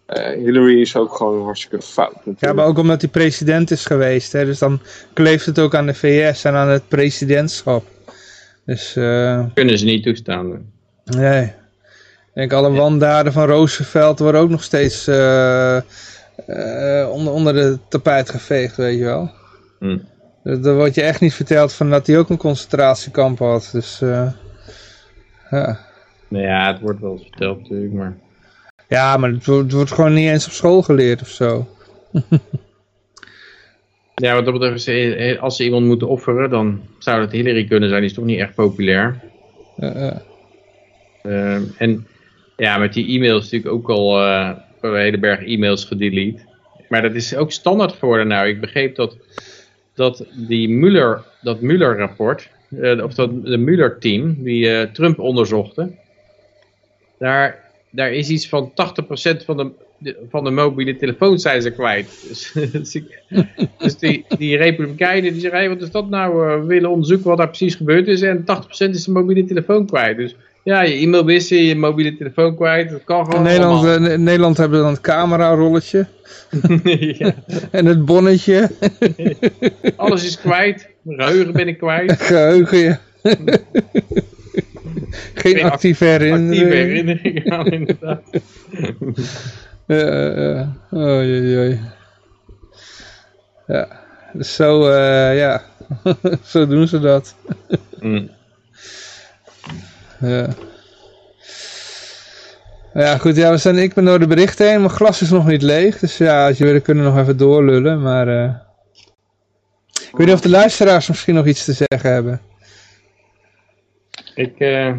eh, 0.06 0.44
Hillary 0.44 0.82
is 0.82 0.96
ook 0.96 1.16
gewoon 1.16 1.44
hartstikke 1.44 1.82
fout. 1.82 2.16
Natuurlijk. 2.16 2.42
Ja, 2.42 2.54
maar 2.54 2.66
ook 2.66 2.78
omdat 2.78 3.02
hij 3.02 3.10
president 3.10 3.72
is 3.72 3.86
geweest. 3.86 4.32
Hè? 4.32 4.46
Dus 4.46 4.60
dan 4.60 4.80
kleeft 5.14 5.46
het 5.46 5.60
ook 5.60 5.76
aan 5.76 5.86
de 5.86 5.94
VS 5.94 6.44
en 6.44 6.54
aan 6.54 6.68
het 6.68 6.88
presidentschap. 6.88 7.84
Dus 8.66 8.96
eh, 8.96 9.46
Kunnen 9.54 9.78
ze 9.80 9.86
niet 9.86 10.04
toestaan. 10.04 10.72
nee. 11.04 11.44
Ik 11.44 11.54
denk 12.34 12.54
alle 12.54 12.72
wandaden 12.72 13.34
van 13.34 13.46
Roosevelt 13.46 14.20
worden 14.20 14.42
ook 14.42 14.50
nog 14.50 14.64
steeds 14.64 15.08
eh, 15.08 15.78
eh, 15.78 17.10
onder, 17.12 17.34
onder 17.34 17.54
de 17.54 17.80
tapijt 17.90 18.30
geveegd, 18.30 18.76
weet 18.76 18.98
je 18.98 19.04
wel. 19.04 19.32
Hm. 19.80 19.98
Dus 20.44 20.60
Dan 20.60 20.76
wordt 20.76 20.96
je 20.96 21.02
echt 21.02 21.22
niet 21.22 21.34
verteld 21.34 21.74
van 21.74 21.90
dat 21.90 22.08
hij 22.08 22.18
ook 22.18 22.30
een 22.30 22.38
concentratiekamp 22.38 23.40
had. 23.40 23.70
Dus 23.72 24.02
eh, 24.02 24.32
ja. 25.50 25.85
Nou 26.28 26.44
ja, 26.44 26.72
het 26.72 26.82
wordt 26.82 27.00
wel 27.00 27.12
eens 27.12 27.22
verteld 27.22 27.62
natuurlijk, 27.62 27.94
maar... 27.94 28.18
ja, 28.88 29.18
maar 29.18 29.30
het 29.30 29.46
wordt, 29.46 29.64
het 29.64 29.74
wordt 29.74 29.92
gewoon 29.92 30.14
niet 30.14 30.30
eens 30.30 30.46
op 30.46 30.52
school 30.52 30.82
geleerd 30.82 31.22
of 31.22 31.30
zo. 31.30 31.68
Ja, 34.16 34.34
wat 34.34 34.46
dat 34.46 34.54
betreft, 34.54 34.88
is, 34.88 35.16
eh, 35.16 35.42
als 35.42 35.56
ze 35.56 35.64
iemand 35.64 35.86
moeten 35.86 36.08
offeren, 36.08 36.50
dan 36.50 36.82
zou 37.00 37.22
het 37.22 37.32
Hillary 37.32 37.66
kunnen 37.66 37.90
zijn. 37.90 38.02
Die 38.02 38.10
is 38.10 38.16
toch 38.16 38.26
niet 38.26 38.40
echt 38.40 38.56
populair. 38.56 39.20
Eh, 39.78 40.08
eh. 40.08 40.18
Ehm, 41.24 41.64
en 41.78 42.08
ja, 42.58 42.78
met 42.78 42.94
die 42.94 43.08
e-mails 43.08 43.44
natuurlijk 43.44 43.74
ook 43.74 43.90
al 43.90 44.22
eh, 44.22 44.52
een 44.82 44.96
hele 44.96 45.18
berg 45.18 45.46
e-mails 45.46 45.86
gedelete. 45.86 46.40
Maar 46.90 47.02
dat 47.02 47.14
is 47.14 47.36
ook 47.36 47.52
standaard 47.52 47.94
geworden 47.94 48.28
nou. 48.28 48.48
Ik 48.48 48.62
begreep 48.62 48.96
dat, 48.96 49.18
dat 49.94 50.26
die 50.48 50.70
Mueller, 50.70 51.24
dat 51.42 51.62
Mueller-rapport, 51.62 52.50
eh, 52.82 53.04
of 53.04 53.14
dat 53.14 53.46
de 53.46 53.58
Mueller-team, 53.58 54.44
die 54.44 54.70
eh, 54.70 54.92
Trump 54.92 55.20
onderzochten, 55.20 55.98
daar, 57.20 57.64
daar 57.90 58.12
is 58.14 58.30
iets 58.30 58.50
van 58.50 58.72
80% 58.72 58.74
van 59.46 59.58
de, 59.58 59.70
de- 59.98 60.26
van 60.30 60.44
de 60.44 60.50
mobiele 60.52 60.96
telefoons 60.96 61.42
zijn 61.42 61.62
ze 61.62 61.72
kwijt. 61.72 62.08
Dus, 62.28 62.52
dus, 62.72 62.96
ik- 62.96 63.22
dus 63.78 63.98
die, 63.98 64.26
die 64.38 64.58
republikeinen 64.58 65.32
die 65.32 65.42
zeggen, 65.42 65.60
hey, 65.60 65.70
wat 65.70 65.82
is 65.82 65.92
dat 65.92 66.10
nou? 66.10 66.50
Eh, 66.52 66.60
we 66.60 66.66
willen 66.66 66.90
onderzoeken 66.90 67.28
wat 67.28 67.38
daar 67.38 67.48
precies 67.48 67.76
gebeurd 67.76 68.08
is. 68.08 68.22
En 68.22 68.42
80% 68.42 68.46
is 68.90 69.04
de 69.04 69.12
mobiele 69.12 69.46
telefoon 69.46 69.86
kwijt. 69.86 70.18
Dus 70.18 70.36
ja, 70.64 70.82
je 70.82 70.94
e-mail 70.94 71.24
missen, 71.24 71.58
je 71.64 71.76
mobiele 71.76 72.18
telefoon 72.18 72.56
kwijt. 72.56 72.90
Dat 72.90 73.04
kan 73.04 73.20
In 73.20 73.26
gewoon 73.26 73.44
Nederland, 73.44 73.86
allemaal. 73.86 74.08
eh, 74.08 74.14
in 74.14 74.24
Nederland 74.24 74.58
hebben 74.58 74.78
we 74.78 74.84
dan 74.84 74.94
het 74.94 75.02
camera-rolletje 75.02 76.06
ja, 77.18 77.34
en 77.72 77.86
het 77.86 78.06
bonnetje. 78.06 78.70
alles 79.96 80.26
is 80.26 80.40
kwijt. 80.40 80.90
Mijn 81.02 81.22
geheugen 81.22 81.54
ben 81.54 81.68
ik 81.68 81.78
kwijt. 81.78 82.12
Geheugen, 82.22 82.78
ja. 82.80 83.00
Geen 85.34 85.56
Geen 85.56 85.64
actieve 85.64 86.06
herinnering. 86.06 86.50
Actieve 86.50 86.76
herinnering 86.76 87.52
aan 87.52 87.66
inderdaad. 87.80 88.22
Ja, 89.88 90.42
ja. 90.42 90.76
Oh, 90.92 91.22
jee, 91.24 91.42
jee. 91.50 91.80
Ja, 93.68 93.88
dus 94.34 94.56
zo, 94.56 94.90
eh, 94.90 95.38
ja, 95.38 95.62
zo 96.44 96.68
doen 96.68 96.88
ze 96.88 97.00
dat. 97.00 97.36
Mm. 98.00 98.30
Ja. 100.20 100.48
Ja, 102.94 103.18
goed, 103.18 103.36
ja, 103.36 103.52
we 103.52 103.58
zijn, 103.58 103.78
ik 103.78 103.94
ben 103.94 104.06
door 104.06 104.20
de 104.20 104.28
berichten 104.28 104.68
heen. 104.70 104.80
Mijn 104.80 104.90
glas 104.90 105.22
is 105.22 105.30
nog 105.30 105.48
niet 105.48 105.62
leeg, 105.62 106.00
dus 106.00 106.18
ja, 106.18 106.48
als 106.48 106.58
je 106.58 106.66
wil, 106.66 106.82
kunnen 106.82 107.04
we 107.04 107.10
nog 107.10 107.20
even 107.20 107.38
doorlullen, 107.38 108.02
maar... 108.02 108.28
eh, 108.28 108.54
ik 109.94 110.18
weet 110.18 110.28
niet 110.28 110.36
of 110.36 110.42
de 110.42 110.50
luisteraars 110.50 111.08
misschien 111.08 111.36
nog 111.36 111.46
iets 111.46 111.66
te 111.66 111.74
zeggen 111.74 112.14
hebben. 112.14 112.42
Ik, 114.36 114.54
eh, 114.60 114.94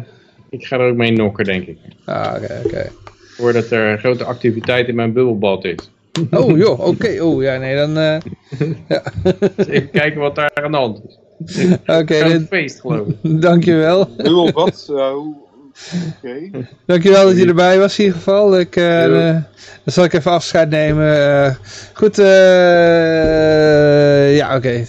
ik 0.49 0.65
ga 0.65 0.77
er 0.79 0.89
ook 0.89 0.95
mee 0.95 1.11
nokken, 1.11 1.45
denk 1.45 1.67
ik. 1.67 1.77
Ah, 2.05 2.33
oké, 2.35 2.61
oké. 2.65 2.89
Voordat 3.35 3.71
er 3.71 3.97
grote 3.99 4.23
activiteit 4.23 4.87
in 4.87 4.95
mijn 4.95 5.13
bubbelbad 5.13 5.63
is. 5.65 5.75
Oh 6.31 6.57
joh, 6.57 6.79
oké. 6.87 7.21
Oh 7.21 7.41
ja, 7.41 7.57
nee, 7.57 7.75
dan... 7.75 7.97
eh, 7.97 8.17
ja. 8.89 9.03
Dus 9.55 9.67
even 9.67 9.89
kijken 9.89 10.19
wat 10.19 10.35
daar 10.35 10.51
aan 10.63 10.71
de 10.71 10.77
hand 10.77 11.01
is. 11.07 11.17
Oké, 11.99 12.15
Een 12.19 12.29
dit- 12.39 12.47
feest 12.47 12.79
geloof 12.81 13.07
ik. 13.07 13.41
dankjewel. 13.41 14.09
Nu 14.17 14.31
of 14.31 14.51
wat? 14.51 14.85
Ja, 14.87 15.13
hoe- 15.13 15.35
Oké. 16.23 16.65
Dankjewel 16.85 17.25
dat 17.25 17.37
je 17.37 17.45
erbij 17.45 17.79
was 17.79 17.97
in 17.99 18.03
ieder 18.05 18.19
geval. 18.19 18.59
Ik, 18.59 18.75
eh, 18.75 19.29
eh, 19.29 19.35
dan 19.83 19.93
zal 19.93 20.03
ik 20.03 20.13
even 20.13 20.31
afscheid 20.31 20.69
nemen. 20.69 21.17
Eh, 21.45 21.55
goed, 21.93 22.19
eh, 22.19 22.25
ja 24.35 24.55
oké. 24.55 24.85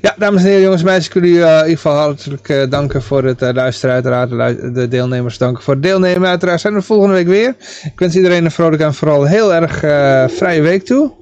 Ja, 0.00 0.14
dames 0.18 0.42
en 0.42 0.46
heren, 0.48 0.62
jongens 0.62 0.80
en 0.80 0.86
meisjes, 0.86 1.06
ik 1.06 1.12
wil 1.12 1.22
jullie 1.22 1.44
eh, 1.44 1.50
in 1.56 1.62
ieder 1.62 1.76
geval 1.76 1.96
hartelijk 1.96 2.48
eh, 2.48 2.70
danken 2.70 3.02
voor 3.02 3.24
het 3.24 3.40
luisteren. 3.40 3.94
Uiteraard 3.94 4.30
de, 4.74 4.88
deelnemers 4.88 5.38
danken 5.38 5.62
voor 5.62 5.74
het 5.74 5.82
deelnemen. 5.82 6.28
Uiteraard 6.28 6.60
zijn 6.60 6.74
we 6.74 6.82
volgende 6.82 7.14
week 7.14 7.26
weer. 7.26 7.54
Ik 7.84 7.98
wens 7.98 8.16
iedereen 8.16 8.44
een 8.44 8.50
vrolijke 8.50 8.84
en 8.84 8.94
vooral 8.94 9.24
heel 9.24 9.54
erg 9.54 9.82
eh, 9.82 10.28
vrije 10.28 10.60
week 10.60 10.84
toe. 10.84 11.12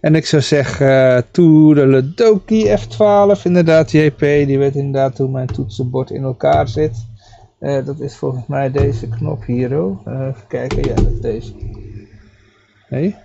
En 0.00 0.14
ik 0.14 0.26
zou 0.26 0.42
zeggen, 0.42 0.86
uh, 0.86 1.18
toedeledokie 1.30 2.68
F12, 2.78 3.42
inderdaad, 3.42 3.90
JP, 3.90 4.20
die 4.20 4.58
weet 4.58 4.74
inderdaad 4.74 5.18
hoe 5.18 5.30
mijn 5.30 5.46
toetsenbord 5.46 6.10
in 6.10 6.22
elkaar 6.22 6.68
zit. 6.68 6.92
Eh, 7.64 7.84
dat 7.84 8.00
is 8.00 8.16
volgens 8.16 8.46
mij 8.46 8.70
deze 8.70 9.08
knop 9.08 9.44
hier. 9.44 9.82
Oh. 9.82 10.06
Even 10.06 10.46
kijken, 10.48 10.84
ja, 10.84 10.94
dat 10.94 11.12
is 11.12 11.20
deze. 11.20 11.52
Nee? 12.88 13.16